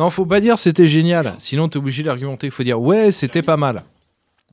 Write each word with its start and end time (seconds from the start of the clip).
Non, 0.00 0.08
faut 0.08 0.24
pas 0.24 0.40
dire 0.40 0.58
c'était 0.58 0.86
génial. 0.86 1.34
Sinon, 1.38 1.68
t'es 1.68 1.76
obligé 1.76 2.02
d'argumenter. 2.02 2.46
Il 2.46 2.50
faut 2.50 2.62
dire 2.62 2.80
ouais, 2.80 3.12
c'était 3.12 3.42
pas 3.42 3.58
mal. 3.58 3.82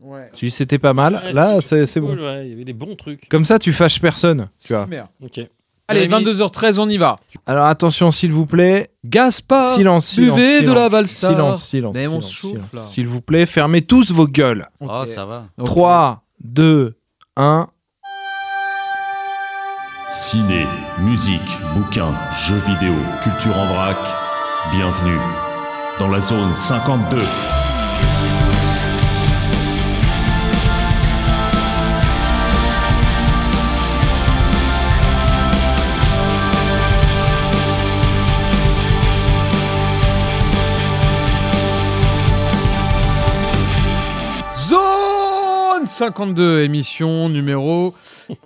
Ouais. 0.01 0.27
Tu 0.33 0.47
dis 0.47 0.51
c'était 0.51 0.77
pas 0.77 0.91
mal. 0.91 1.21
Ouais, 1.23 1.31
Là, 1.31 1.61
c'est 1.61 2.01
bon. 2.01 2.07
cool, 2.07 2.19
ouais, 2.19 2.47
Il 2.47 2.49
y 2.49 2.53
avait 2.53 2.65
des 2.65 2.73
bons 2.73 2.97
trucs. 2.97 3.29
Comme 3.29 3.45
ça, 3.45 3.57
tu 3.57 3.71
fâches 3.71 4.01
personne. 4.01 4.49
Tu 4.59 4.73
vois. 4.73 4.83
Super. 4.83 5.07
Ok. 5.23 5.39
Allez, 5.87 6.01
Jérémy, 6.09 6.25
22h13, 6.25 6.79
on 6.81 6.89
y 6.89 6.97
va. 6.97 7.15
Alors 7.45 7.67
attention, 7.67 8.11
s'il 8.11 8.33
vous 8.33 8.45
plaît. 8.45 8.89
Gaspard, 9.05 9.73
Silence, 9.75 10.07
silence. 10.07 10.35
buvez 10.35 10.55
de 10.55 10.59
silence. 10.59 10.75
la 10.75 10.89
Valstar. 10.89 11.31
Silence, 11.31 11.63
silence. 11.65 11.95
Mais 11.95 12.07
on 12.07 12.19
là. 12.73 12.81
S'il 12.91 13.07
vous 13.07 13.21
plaît, 13.21 13.45
fermez 13.45 13.81
tous 13.83 14.11
vos 14.11 14.27
gueules. 14.27 14.67
Oh, 14.81 15.05
ça 15.05 15.23
va. 15.25 15.45
Ok. 15.57 15.65
3, 15.65 16.23
2, 16.43 16.93
1. 17.37 17.67
Ciné, 20.09 20.65
musique, 20.99 21.57
bouquins, 21.73 22.13
jeux 22.45 22.61
vidéo, 22.67 22.95
culture 23.23 23.57
en 23.57 23.73
vrac. 23.73 24.26
Bienvenue 24.71 25.17
dans 25.97 26.09
la 26.09 26.19
zone 26.19 26.53
52. 26.53 27.21
Zone 44.57 45.87
52, 45.87 46.63
émission 46.63 47.29
numéro 47.29 47.95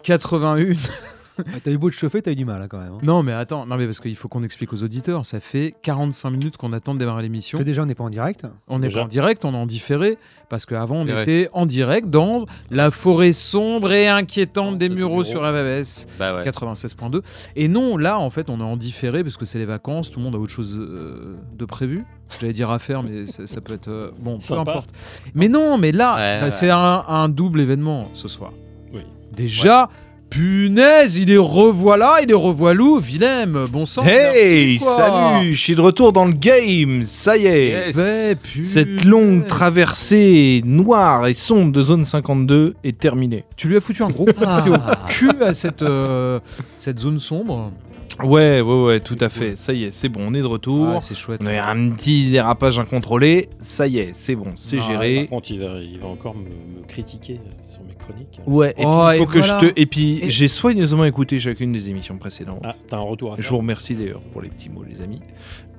81. 0.03 1.10
Ah, 1.48 1.58
T'as 1.63 1.72
eu 1.72 1.77
beau 1.77 1.90
te 1.90 1.95
chauffer, 1.95 2.22
t'as 2.22 2.31
eu 2.31 2.36
du 2.36 2.45
mal 2.45 2.62
hein, 2.62 2.68
quand 2.70 2.80
même. 2.80 2.94
hein. 2.94 3.00
Non, 3.04 3.23
mais 3.23 3.34
attends, 3.34 3.66
non, 3.66 3.77
mais 3.77 3.86
parce 3.86 4.00
qu'il 4.00 4.16
faut 4.16 4.27
qu'on 4.27 4.44
explique 4.44 4.73
aux 4.73 4.84
auditeurs. 4.84 5.26
Ça 5.26 5.40
fait 5.40 5.73
45 5.81 6.30
minutes 6.30 6.58
qu'on 6.58 6.73
attend 6.73 6.94
de 6.94 7.00
démarrer 7.00 7.23
l'émission. 7.23 7.58
Que 7.58 7.64
déjà 7.64 7.84
on 7.84 7.86
n'est 7.86 7.95
pas 7.95 8.04
en 8.04 8.09
direct. 8.09 8.45
On 8.67 8.80
n'est 8.80 8.88
Déjà. 8.88 9.00
pas 9.02 9.05
en 9.05 9.08
direct, 9.08 9.45
on 9.45 9.54
est 9.54 9.58
en 9.58 9.66
différé. 9.66 10.17
Parce 10.50 10.66
qu'avant, 10.66 10.98
on 10.98 11.08
était 11.08 11.50
en 11.53 11.66
direct 11.66 12.09
dans 12.09 12.45
la 12.72 12.92
forêt 12.92 13.31
sombre 13.31 13.94
et 13.94 14.09
inquiétante 14.09 14.78
des 14.78 14.89
Mureaux 14.89 15.23
sur 15.23 15.42
RVS 15.48 16.08
Bah 16.20 16.36
ouais. 16.36 16.44
96.2. 16.44 17.22
Et 17.55 17.70
non, 17.70 17.95
là, 17.95 18.20
en 18.20 18.30
fait, 18.30 18.50
on 18.50 18.59
est 18.59 18.64
en 18.64 18.76
différé 18.76 19.23
parce 19.23 19.38
que 19.38 19.45
c'est 19.45 19.59
les 19.59 19.66
vacances, 19.66 20.11
tout 20.11 20.20
le 20.20 20.26
monde 20.26 20.36
a 20.36 20.39
autre 20.39 20.52
chose 20.52 20.78
euh, 20.78 21.36
de 21.58 21.64
prévu. 21.66 22.03
J'allais 22.39 22.52
dire 22.53 22.70
à 22.70 22.80
faire, 22.80 23.02
mais 23.02 23.28
ça, 23.28 23.48
ça 23.48 23.61
peut 23.61 23.73
être. 23.73 23.88
euh, 23.88 24.11
bon, 24.20 24.36
peu 24.36 24.42
Sympa. 24.42 24.72
importe. 24.72 24.89
Mais 25.36 25.48
non, 25.48 25.78
mais 25.78 25.94
là, 25.94 26.16
Ouais, 26.16 26.39
bah, 26.39 26.45
ouais. 26.45 26.52
c'est 26.52 26.70
un, 26.70 27.03
un 27.08 27.30
double 27.30 27.61
événement 27.61 28.09
ce 28.14 28.28
soir. 28.28 28.52
Oui. 28.94 29.02
Déjà, 29.31 29.89
punaise, 30.31 31.17
il 31.17 31.29
est 31.29 31.37
revoilà, 31.37 32.21
il 32.23 32.31
est 32.31 32.33
revoilou, 32.33 32.99
Willem, 32.99 33.65
bon 33.69 33.85
sang. 33.85 34.03
Hey, 34.03 34.79
merci, 34.79 34.79
salut, 34.79 35.53
je 35.53 35.59
suis 35.59 35.75
de 35.75 35.81
retour 35.81 36.13
dans 36.13 36.23
le 36.23 36.31
game. 36.31 37.03
Ça 37.03 37.35
y 37.35 37.45
est. 37.45 37.67
Yes. 37.87 37.95
Ouais, 37.97 38.35
punaise. 38.35 38.69
Cette 38.71 39.03
longue 39.03 39.45
traversée 39.45 40.61
noire 40.65 41.27
et 41.27 41.33
sombre 41.33 41.73
de 41.73 41.81
zone 41.81 42.05
52 42.05 42.75
est 42.83 42.97
terminée. 42.97 43.43
Tu 43.57 43.67
lui 43.67 43.75
as 43.75 43.81
foutu 43.81 44.03
un 44.03 44.07
gros 44.07 44.23
coup 44.23 44.31
de 44.31 44.61
pied 44.61 44.71
au 44.71 44.77
cul 45.07 45.43
à 45.43 45.53
cette, 45.53 45.81
euh, 45.81 46.39
cette 46.79 46.99
zone 46.99 47.19
sombre. 47.19 47.73
Ouais, 48.23 48.62
ouais, 48.62 48.84
ouais, 48.84 49.00
tout 49.00 49.17
à 49.20 49.30
fait. 49.30 49.56
Ça 49.58 49.73
y 49.73 49.86
est, 49.86 49.92
c'est 49.92 50.09
bon, 50.09 50.22
on 50.28 50.34
est 50.34 50.42
de 50.42 50.45
retour. 50.45 50.88
Ah, 50.95 51.02
c'est 51.02 51.16
chouette. 51.16 51.42
on 51.44 51.48
a 51.48 51.54
eu 51.54 51.58
un 51.58 51.90
petit 51.92 52.30
dérapage 52.31 52.78
incontrôlé. 52.80 53.50
Ça 53.59 53.88
y 53.88 53.98
est, 54.00 54.12
c'est 54.14 54.36
bon, 54.36 54.52
c'est 54.56 54.78
Ah, 54.81 54.88
géré. 54.88 55.16
Par 55.22 55.30
contre, 55.30 55.52
il 55.52 55.59
va, 55.59 55.80
il 55.81 56.00
va 56.00 56.08
encore 56.08 56.36
me, 56.36 56.44
me 56.45 56.86
critiquer 56.88 57.36
euh, 57.36 57.72
sur 57.72 57.82
mes 57.84 57.94
chroniques. 57.95 58.39
Ouais, 58.45 58.72
et 58.78 58.84
Oh, 58.86 59.06
puis 59.09 59.17
faut 59.17 59.23
et 59.23 59.28
que 59.28 59.39
voilà. 59.39 59.59
je 59.62 59.67
te. 59.67 59.80
Et 59.80 59.86
puis 59.86 60.20
Et- 60.23 60.30
j'ai 60.30 60.48
soigneusement 60.48 61.06
écouté 61.06 61.39
chacune 61.39 61.72
des 61.72 61.89
émissions 61.89 62.17
précédentes. 62.17 62.62
Ah, 62.64 62.76
t'as 62.88 62.98
un 62.98 63.02
retour 63.02 63.34
à 63.34 63.36
Je 63.38 63.42
faire. 63.44 63.52
vous 63.52 63.58
remercie 63.59 63.95
d'ailleurs 63.95 64.22
pour 64.32 64.42
les 64.42 64.50
petits 64.50 64.70
mots, 64.70 64.84
les 64.88 65.02
amis. 65.02 65.22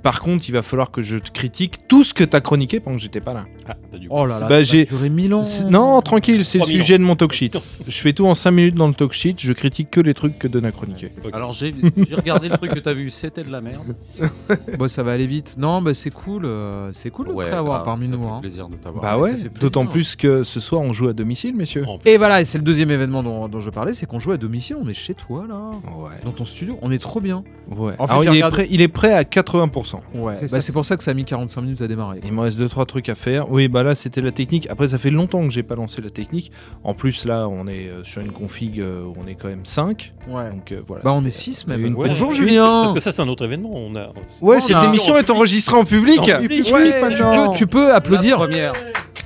Par 0.02 0.20
contre, 0.20 0.48
il 0.48 0.52
va 0.52 0.62
falloir 0.62 0.90
que 0.90 1.00
je 1.02 1.16
te 1.18 1.30
critique 1.30 1.86
tout 1.86 2.02
ce 2.02 2.12
que 2.12 2.24
t'as 2.24 2.40
chroniqué 2.40 2.80
pendant 2.80 2.96
que 2.96 3.02
j'étais 3.02 3.20
pas 3.20 3.34
là. 3.34 3.44
Ah, 3.68 3.76
t'as 3.90 3.98
du 3.98 4.08
Oh 4.10 4.26
là 4.26 4.40
là, 4.40 4.48
Bah, 4.48 4.64
j'ai- 4.64 4.88
mille 5.08 5.32
ans. 5.34 5.42
Non, 5.70 6.00
tranquille, 6.02 6.44
c'est 6.44 6.58
le 6.58 6.64
3000 6.64 6.80
sujet 6.82 6.98
de 6.98 7.04
mon 7.04 7.14
talk 7.14 7.32
sheet. 7.32 7.52
Je 7.86 8.00
fais 8.00 8.12
tout 8.12 8.26
en 8.26 8.34
5 8.34 8.50
minutes 8.50 8.74
dans 8.74 8.88
le 8.88 8.94
talk 8.94 9.12
sheet, 9.12 9.36
je 9.38 9.52
critique 9.52 9.90
que 9.90 10.00
les 10.00 10.14
trucs 10.14 10.38
que 10.38 10.48
Don 10.48 10.64
a 10.64 10.72
chroniqué. 10.72 11.10
Alors 11.32 11.52
j'ai 11.52 11.72
regardé 12.16 12.48
le 12.48 12.56
truc 12.56 12.72
que 12.74 12.80
t'as 12.80 12.94
vu, 12.94 13.10
c'était 13.10 13.44
de 13.44 13.50
la 13.52 13.60
merde. 13.60 13.94
Bah, 14.78 14.88
ça 14.88 15.02
va 15.02 15.12
aller 15.12 15.26
vite. 15.26 15.54
Non, 15.58 15.80
bah, 15.82 15.94
c'est 15.94 16.10
cool. 16.10 16.44
euh, 16.46 16.90
c'est 16.92 17.10
cool 17.10 17.28
de 17.28 17.32
te 17.32 17.54
avoir 17.54 17.80
bah, 17.80 17.84
parmi 17.84 18.06
ça 18.06 18.12
nous. 18.12 18.22
fait 18.22 18.28
hein. 18.28 18.38
plaisir 18.40 18.68
de 18.68 18.76
t'avoir. 18.76 19.02
Bah 19.02 19.18
ouais, 19.18 19.32
ouais, 19.32 19.50
d'autant 19.60 19.86
plus 19.86 20.16
que 20.16 20.42
ce 20.42 20.60
soir 20.60 20.80
on 20.82 20.92
joue 20.92 21.08
à 21.08 21.12
domicile, 21.12 21.54
messieurs. 21.54 21.84
Et 22.04 22.16
voilà, 22.16 22.40
et 22.40 22.44
c'est 22.44 22.58
le 22.58 22.64
deuxième 22.64 22.90
événement 22.90 23.22
dont, 23.22 23.48
dont 23.48 23.60
je 23.60 23.70
parlais, 23.70 23.94
c'est 23.94 24.06
qu'on 24.06 24.18
joue 24.18 24.32
à 24.32 24.36
domicile. 24.36 24.76
On 24.80 24.88
est 24.88 24.94
chez 24.94 25.14
toi 25.14 25.44
là, 25.48 25.70
Ouais. 25.96 26.10
dans 26.24 26.32
ton 26.32 26.44
studio. 26.44 26.78
On 26.82 26.90
est 26.90 26.98
trop 26.98 27.20
bien. 27.20 27.44
Ouais. 27.68 27.92
En 27.98 28.06
fait, 28.06 28.12
Alors 28.12 28.34
est 28.34 28.50
prêt, 28.50 28.66
il 28.70 28.80
est 28.80 28.88
prêt 28.88 29.12
à 29.12 29.22
80%. 29.22 29.91
Ouais. 30.14 30.34
C'est 30.40 30.50
Bah, 30.52 30.60
c'est 30.60 30.72
pour 30.72 30.84
ça 30.84 30.96
que 30.96 31.02
ça 31.02 31.10
a 31.10 31.14
mis 31.14 31.24
45 31.24 31.60
minutes 31.62 31.80
à 31.82 31.88
démarrer. 31.88 32.20
Il 32.24 32.32
me 32.32 32.40
reste 32.40 32.58
2-3 32.60 32.86
trucs 32.86 33.08
à 33.08 33.14
faire. 33.14 33.50
Oui, 33.50 33.68
bah 33.68 33.82
là 33.82 33.94
c'était 33.94 34.20
la 34.20 34.30
technique. 34.32 34.66
Après, 34.70 34.88
ça 34.88 34.98
fait 34.98 35.10
longtemps 35.10 35.42
que 35.42 35.50
j'ai 35.50 35.62
pas 35.62 35.74
lancé 35.74 36.00
la 36.02 36.10
technique. 36.10 36.52
En 36.84 36.94
plus, 36.94 37.24
là 37.24 37.48
on 37.48 37.66
est 37.66 37.88
euh, 37.88 38.02
sur 38.04 38.20
une 38.22 38.32
config, 38.32 38.80
euh, 38.80 39.02
où 39.04 39.14
on 39.22 39.26
est 39.26 39.34
quand 39.34 39.48
même 39.48 39.64
5. 39.64 40.12
Ouais. 40.28 40.50
Donc 40.50 40.72
euh, 40.72 40.80
voilà. 40.86 41.02
Bah, 41.04 41.12
on 41.14 41.24
est 41.24 41.30
6 41.30 41.66
même. 41.66 41.84
Une- 41.86 41.94
Ouais. 41.94 42.08
Bonjour 42.08 42.32
Julien. 42.32 42.82
Parce 42.82 42.92
que 42.92 43.00
ça, 43.00 43.12
c'est 43.12 43.22
un 43.22 43.28
autre 43.28 43.44
événement. 43.44 43.70
On 43.72 43.94
a... 43.96 44.12
Ouais, 44.40 44.56
on 44.56 44.60
cette 44.60 44.76
a- 44.76 44.84
émission 44.86 45.16
est 45.16 45.30
enregistrée 45.30 45.76
en 45.76 45.84
public. 45.84 46.18
En 46.20 46.24
public. 46.40 46.64
public, 46.64 46.72
Ouais, 46.74 47.14
tu, 47.14 47.22
peux, 47.22 47.56
tu 47.56 47.66
peux 47.66 47.94
applaudir. 47.94 48.36
première. 48.38 48.72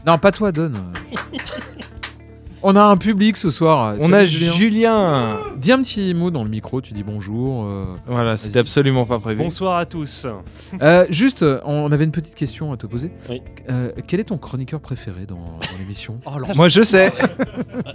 Non, 0.07 0.19
pas 0.19 0.31
toi, 0.33 0.53
Don. 0.53 0.73
On 2.63 2.75
a 2.75 2.83
un 2.83 2.97
public 2.97 3.37
ce 3.37 3.51
soir. 3.51 3.95
On 4.01 4.13
a 4.13 4.25
Julien. 4.25 4.53
Julien. 4.53 5.41
Dis 5.57 5.73
un 5.73 5.83
petit 5.83 6.15
mot 6.15 6.31
dans 6.31 6.43
le 6.43 6.51
micro, 6.51 6.81
tu 6.81 6.95
dis 6.95 7.03
bonjour. 7.03 7.65
euh. 7.65 7.85
Voilà, 8.07 8.37
c'était 8.37 8.59
absolument 8.59 9.05
pas 9.05 9.19
prévu. 9.19 9.43
Bonsoir 9.43 9.77
à 9.77 9.87
tous. 9.87 10.27
Euh, 10.83 11.07
juste, 11.11 11.43
euh, 11.43 11.61
on 11.65 11.93
avait 11.93 12.05
une 12.05 12.11
petite 12.11 12.35
question 12.35 12.73
à 12.73 12.77
te 12.77 12.87
poser. 12.87 13.13
Oui. 13.31 13.41
Euh, 13.71 13.91
quel 14.09 14.21
est 14.21 14.25
ton 14.25 14.39
chroniqueur 14.39 14.81
préféré 14.81 15.27
dans, 15.27 15.37
dans 15.37 15.79
l'émission 15.79 16.19
Moi 16.57 16.69
je 16.69 16.83
sais. 16.83 17.13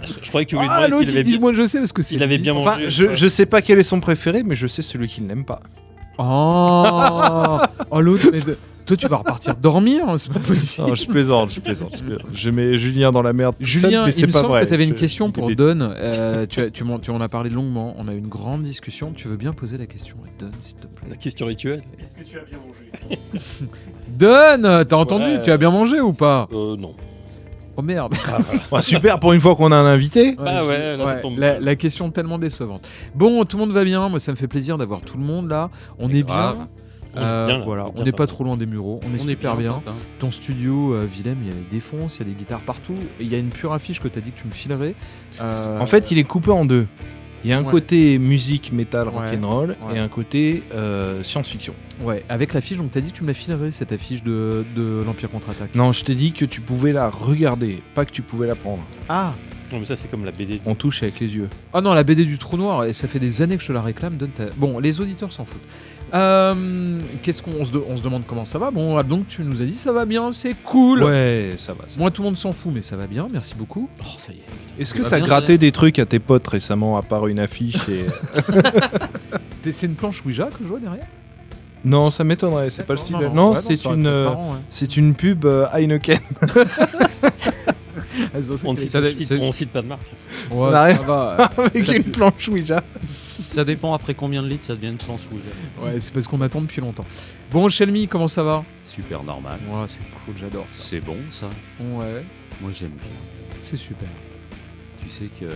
Je, 0.04 0.12
je 0.24 0.28
croyais 0.28 0.46
que 0.46 0.50
tu 0.50 0.56
voulais 0.56 0.68
Ah, 0.70 0.86
demander 0.86 0.90
l'autre, 0.92 1.08
s'il 1.08 1.10
il 1.10 1.18
avait, 1.18 1.24
dit 1.24 1.30
bien- 1.32 1.40
moi 1.40 1.52
je 1.52 1.66
sais 1.66 1.78
parce 1.78 1.92
que 1.92 2.02
c'est. 2.02 2.08
s'il 2.10 2.22
avait 2.22 2.38
bien 2.38 2.54
Enfin, 2.54 2.72
mangé. 2.76 2.90
je, 2.90 3.14
je 3.14 3.28
sais 3.28 3.46
pas 3.46 3.60
quel 3.62 3.78
est 3.78 3.82
son 3.82 4.00
préféré, 4.00 4.42
mais 4.44 4.54
je 4.54 4.66
sais 4.68 4.82
celui 4.82 5.08
qu'il 5.08 5.26
n'aime 5.26 5.44
pas. 5.44 5.60
Oh, 6.18 7.58
oh 7.90 8.00
l'autre, 8.00 8.28
mais 8.32 8.40
de- 8.40 8.58
toi 8.86 8.96
tu 8.96 9.06
vas 9.08 9.16
repartir 9.16 9.54
dormir, 9.54 10.04
hein, 10.08 10.18
c'est 10.18 10.32
pas 10.32 10.40
possible. 10.40 10.88
Non, 10.88 10.94
je 10.94 11.06
plaisante, 11.06 11.50
je 11.50 11.60
plaisante, 11.60 11.96
je 11.96 12.02
plaisante. 12.02 12.24
Je 12.32 12.50
mets 12.50 12.76
Julien 12.78 13.10
dans 13.10 13.22
la 13.22 13.32
merde. 13.32 13.54
Julien, 13.60 14.04
mais 14.06 14.10
il 14.10 14.14
c'est 14.14 14.22
me 14.22 14.26
pas 14.32 14.38
semble 14.38 14.48
vrai. 14.52 14.62
que 14.62 14.68
tu 14.68 14.74
avais 14.74 14.84
une 14.84 14.90
Je- 14.90 14.94
question 14.94 15.26
je 15.28 15.32
pour 15.32 15.50
Don. 15.54 15.78
Euh, 15.80 16.46
tu, 16.46 16.60
as- 16.60 16.70
tu, 16.70 16.84
m'en, 16.84 16.98
tu 16.98 17.10
en 17.10 17.20
as 17.20 17.28
parlé 17.28 17.50
longuement. 17.50 17.94
On 17.98 18.08
a 18.08 18.12
eu 18.12 18.18
une 18.18 18.28
grande 18.28 18.62
discussion. 18.62 19.12
Tu 19.12 19.28
veux 19.28 19.36
bien 19.36 19.52
poser 19.52 19.78
la 19.78 19.86
question 19.86 20.16
à 20.24 20.42
Don, 20.44 20.50
s'il 20.60 20.74
te 20.76 20.86
plaît? 20.86 21.08
La 21.10 21.16
question 21.16 21.46
rituelle 21.46 21.82
Est-ce 22.02 22.16
que 22.16 22.24
tu 22.24 22.38
as 22.38 22.42
bien 22.44 22.58
mangé? 22.58 23.66
Don, 24.08 24.84
t'as 24.88 24.96
entendu 24.96 25.24
Ouais. 25.24 25.42
Tu 25.42 25.50
as 25.50 25.56
bien 25.56 25.70
mangé 25.70 26.00
ou 26.00 26.12
pas? 26.12 26.48
Euh, 26.52 26.76
non. 26.76 26.94
Oh 27.76 27.80
merde. 27.82 28.14
Ah, 28.70 28.82
super, 28.82 29.18
pour 29.18 29.32
une 29.32 29.40
fois 29.40 29.56
qu'on 29.56 29.72
a 29.72 29.76
un 29.76 29.86
invité. 29.86 30.34
Bah 30.36 30.64
ouais, 30.66 30.96
là, 30.98 31.06
ça 31.06 31.14
tombe 31.16 31.38
la, 31.38 31.58
la 31.58 31.74
question 31.74 32.10
tellement 32.10 32.36
décevante. 32.38 32.86
Bon, 33.14 33.44
tout 33.46 33.56
le 33.56 33.62
monde 33.64 33.72
va 33.72 33.82
bien. 33.84 34.08
Moi, 34.10 34.18
ça 34.18 34.30
me 34.32 34.36
fait 34.36 34.46
plaisir 34.48 34.76
d'avoir 34.76 35.00
tout 35.00 35.16
le 35.16 35.24
monde 35.24 35.48
là. 35.48 35.70
On 35.98 36.10
est 36.10 36.20
grave. 36.20 36.56
bien. 36.56 36.68
On 37.14 37.18
est 37.20 37.22
Euh, 37.22 37.46
bien, 37.46 37.58
voilà, 37.60 37.88
on 37.94 38.04
n'est 38.04 38.12
pas 38.12 38.26
trop 38.26 38.42
loin 38.44 38.56
des 38.56 38.66
mureaux. 38.66 39.00
On 39.04 39.08
est 39.08 39.20
On 39.20 39.24
est 39.26 39.30
super 39.30 39.56
bien. 39.56 39.82
hein. 39.86 39.92
Ton 40.18 40.30
studio, 40.30 40.94
euh, 40.94 41.06
Willem, 41.06 41.38
il 41.42 41.48
y 41.48 41.50
a 41.50 41.54
des 41.54 41.66
défonces, 41.70 42.16
il 42.16 42.20
y 42.20 42.30
a 42.30 42.32
des 42.32 42.38
guitares 42.38 42.62
partout. 42.62 42.94
Et 43.20 43.24
il 43.24 43.28
y 43.30 43.34
a 43.34 43.38
une 43.38 43.50
pure 43.50 43.72
affiche 43.72 44.00
que 44.00 44.08
tu 44.08 44.18
as 44.18 44.22
dit 44.22 44.32
que 44.32 44.40
tu 44.40 44.46
me 44.46 44.52
filerais. 44.52 44.94
Euh, 45.40 45.78
En 45.78 45.86
fait, 45.86 46.10
il 46.10 46.18
est 46.18 46.24
coupé 46.24 46.50
en 46.50 46.64
deux. 46.64 46.86
Il 47.44 47.50
y 47.50 47.52
a 47.52 47.58
un 47.58 47.64
Ouais. 47.64 47.70
côté 47.72 48.18
musique, 48.18 48.72
métal, 48.72 49.08
Ouais. 49.08 49.14
rock'n'roll 49.30 49.70
Ouais. 49.88 49.96
et 49.96 49.98
un 49.98 50.06
côté 50.08 50.62
euh, 50.74 51.24
science-fiction. 51.24 51.74
Ouais, 52.00 52.24
avec 52.28 52.54
l'affiche, 52.54 52.78
donc 52.78 52.92
tu 52.92 52.98
as 52.98 53.00
dit 53.00 53.10
que 53.10 53.16
tu 53.16 53.22
me 53.24 53.28
la 53.28 53.34
filerais, 53.34 53.72
cette 53.72 53.90
affiche 53.90 54.22
de, 54.22 54.64
de 54.76 55.02
l'Empire 55.04 55.28
contre-attaque. 55.28 55.74
Non, 55.74 55.90
je 55.90 56.04
t'ai 56.04 56.14
dit 56.14 56.32
que 56.32 56.44
tu 56.44 56.60
pouvais 56.60 56.92
la 56.92 57.08
regarder, 57.10 57.82
pas 57.96 58.04
que 58.04 58.12
tu 58.12 58.22
pouvais 58.22 58.46
la 58.46 58.54
prendre. 58.54 58.84
Ah 59.08 59.34
Non, 59.72 59.78
mais 59.80 59.86
ça, 59.86 59.96
c'est 59.96 60.08
comme 60.08 60.24
la 60.24 60.30
BD. 60.32 60.60
On 60.66 60.74
touche 60.76 61.02
avec 61.02 61.18
les 61.18 61.34
yeux. 61.34 61.48
Ah 61.72 61.80
non, 61.80 61.94
la 61.94 62.04
BD 62.04 62.24
du 62.24 62.38
trou 62.38 62.56
noir, 62.58 62.84
et 62.84 62.92
ça 62.92 63.08
fait 63.08 63.18
des 63.18 63.42
années 63.42 63.56
que 63.56 63.62
je 63.62 63.68
te 63.68 63.72
la 63.72 63.82
réclame. 63.82 64.16
Donne 64.18 64.30
ta- 64.30 64.50
Bon, 64.56 64.78
les 64.78 65.00
auditeurs 65.00 65.32
s'en 65.32 65.44
foutent. 65.44 65.62
Euh, 66.14 66.98
Qu'est-ce 67.22 67.42
qu'on 67.42 67.52
on 67.58 67.64
se, 67.64 67.70
de- 67.72 67.82
on 67.88 67.96
se 67.96 68.02
demande 68.02 68.24
comment 68.26 68.44
ça 68.44 68.58
va? 68.58 68.70
Bon, 68.70 68.98
ah, 68.98 69.02
donc 69.02 69.28
tu 69.28 69.42
nous 69.42 69.62
as 69.62 69.64
dit 69.64 69.74
ça 69.76 69.92
va 69.92 70.04
bien, 70.04 70.30
c'est 70.32 70.54
cool. 70.64 71.02
Ouais, 71.02 71.52
ça 71.56 71.72
va. 71.72 71.84
ça 71.88 71.94
va. 71.94 72.00
Moi, 72.00 72.10
tout 72.10 72.22
le 72.22 72.26
monde 72.28 72.36
s'en 72.36 72.52
fout, 72.52 72.70
mais 72.74 72.82
ça 72.82 72.96
va 72.96 73.06
bien. 73.06 73.28
Merci 73.32 73.54
beaucoup. 73.56 73.88
Oh, 74.00 74.04
ça 74.18 74.32
y 74.32 74.36
est. 74.36 74.82
Est-ce 74.82 74.92
que 74.92 74.98
Ça 75.00 75.04
va 75.04 75.10
t'as 75.10 75.16
bien, 75.18 75.26
gratté 75.26 75.58
des 75.58 75.72
trucs 75.72 75.98
à 75.98 76.04
tes 76.06 76.18
potes 76.18 76.46
récemment, 76.48 76.96
à 76.96 77.02
part 77.02 77.26
une 77.28 77.38
affiche 77.38 77.88
et... 77.88 78.06
T'es- 79.62 79.72
C'est 79.72 79.86
une 79.86 79.94
planche 79.94 80.24
Ouija 80.24 80.46
que 80.46 80.58
je 80.62 80.68
vois 80.68 80.80
derrière? 80.80 81.06
Non, 81.84 82.10
ça 82.10 82.22
m'étonnerait, 82.24 82.70
c'est 82.70 82.84
pas 82.84 82.92
le 82.94 82.98
style. 82.98 83.16
D'accord, 83.16 83.34
Non, 83.34 83.50
ouais, 83.52 83.56
c'est 83.60 83.76
ça 83.76 83.88
aurait 83.88 83.96
une, 83.98 84.02
pu 84.04 84.08
être 84.08 84.14
euh, 84.14 84.24
marrant, 84.26 84.50
ouais. 84.52 84.58
c'est 84.68 84.96
une 84.96 85.14
pub 85.14 85.44
euh, 85.44 85.66
Heineken. 85.72 86.18
On 88.34 88.42
cite, 88.42 88.64
on 88.64 88.76
cite- 88.76 89.26
c'est- 89.26 89.38
on 89.40 89.52
cite 89.52 89.70
pas 89.70 89.82
de 89.82 89.86
marque. 89.88 90.02
Ouais, 90.50 90.70
Ça 90.94 91.02
va. 91.02 91.30
avec 91.56 91.84
Ça 91.84 91.94
une 91.96 92.04
pue. 92.04 92.10
planche 92.10 92.48
Ouija. 92.48 92.82
Ça 93.04 93.64
dépend 93.64 93.94
après 93.94 94.14
combien 94.14 94.42
de 94.42 94.48
litres 94.48 94.64
ça 94.66 94.74
devient 94.74 94.88
une 94.88 94.96
planche 94.96 95.26
rouge. 95.30 95.42
Ouais, 95.82 95.98
c'est 96.00 96.12
parce 96.12 96.26
qu'on 96.28 96.40
attend 96.40 96.60
depuis 96.60 96.80
longtemps. 96.80 97.04
Bon, 97.50 97.68
Shelmy, 97.68 98.08
comment 98.08 98.28
ça 98.28 98.42
va? 98.42 98.64
Super 98.84 99.22
normal. 99.22 99.58
Ouais, 99.68 99.84
c'est 99.86 100.02
cool, 100.24 100.34
j'adore. 100.38 100.66
C'est 100.70 101.00
bon 101.00 101.16
ça? 101.30 101.48
Ouais, 101.80 102.24
Moi 102.60 102.70
j'aime 102.72 102.90
bien. 102.90 103.56
c'est 103.58 103.76
super. 103.76 104.08
Tu 105.02 105.10
sais 105.10 105.24
que 105.24 105.46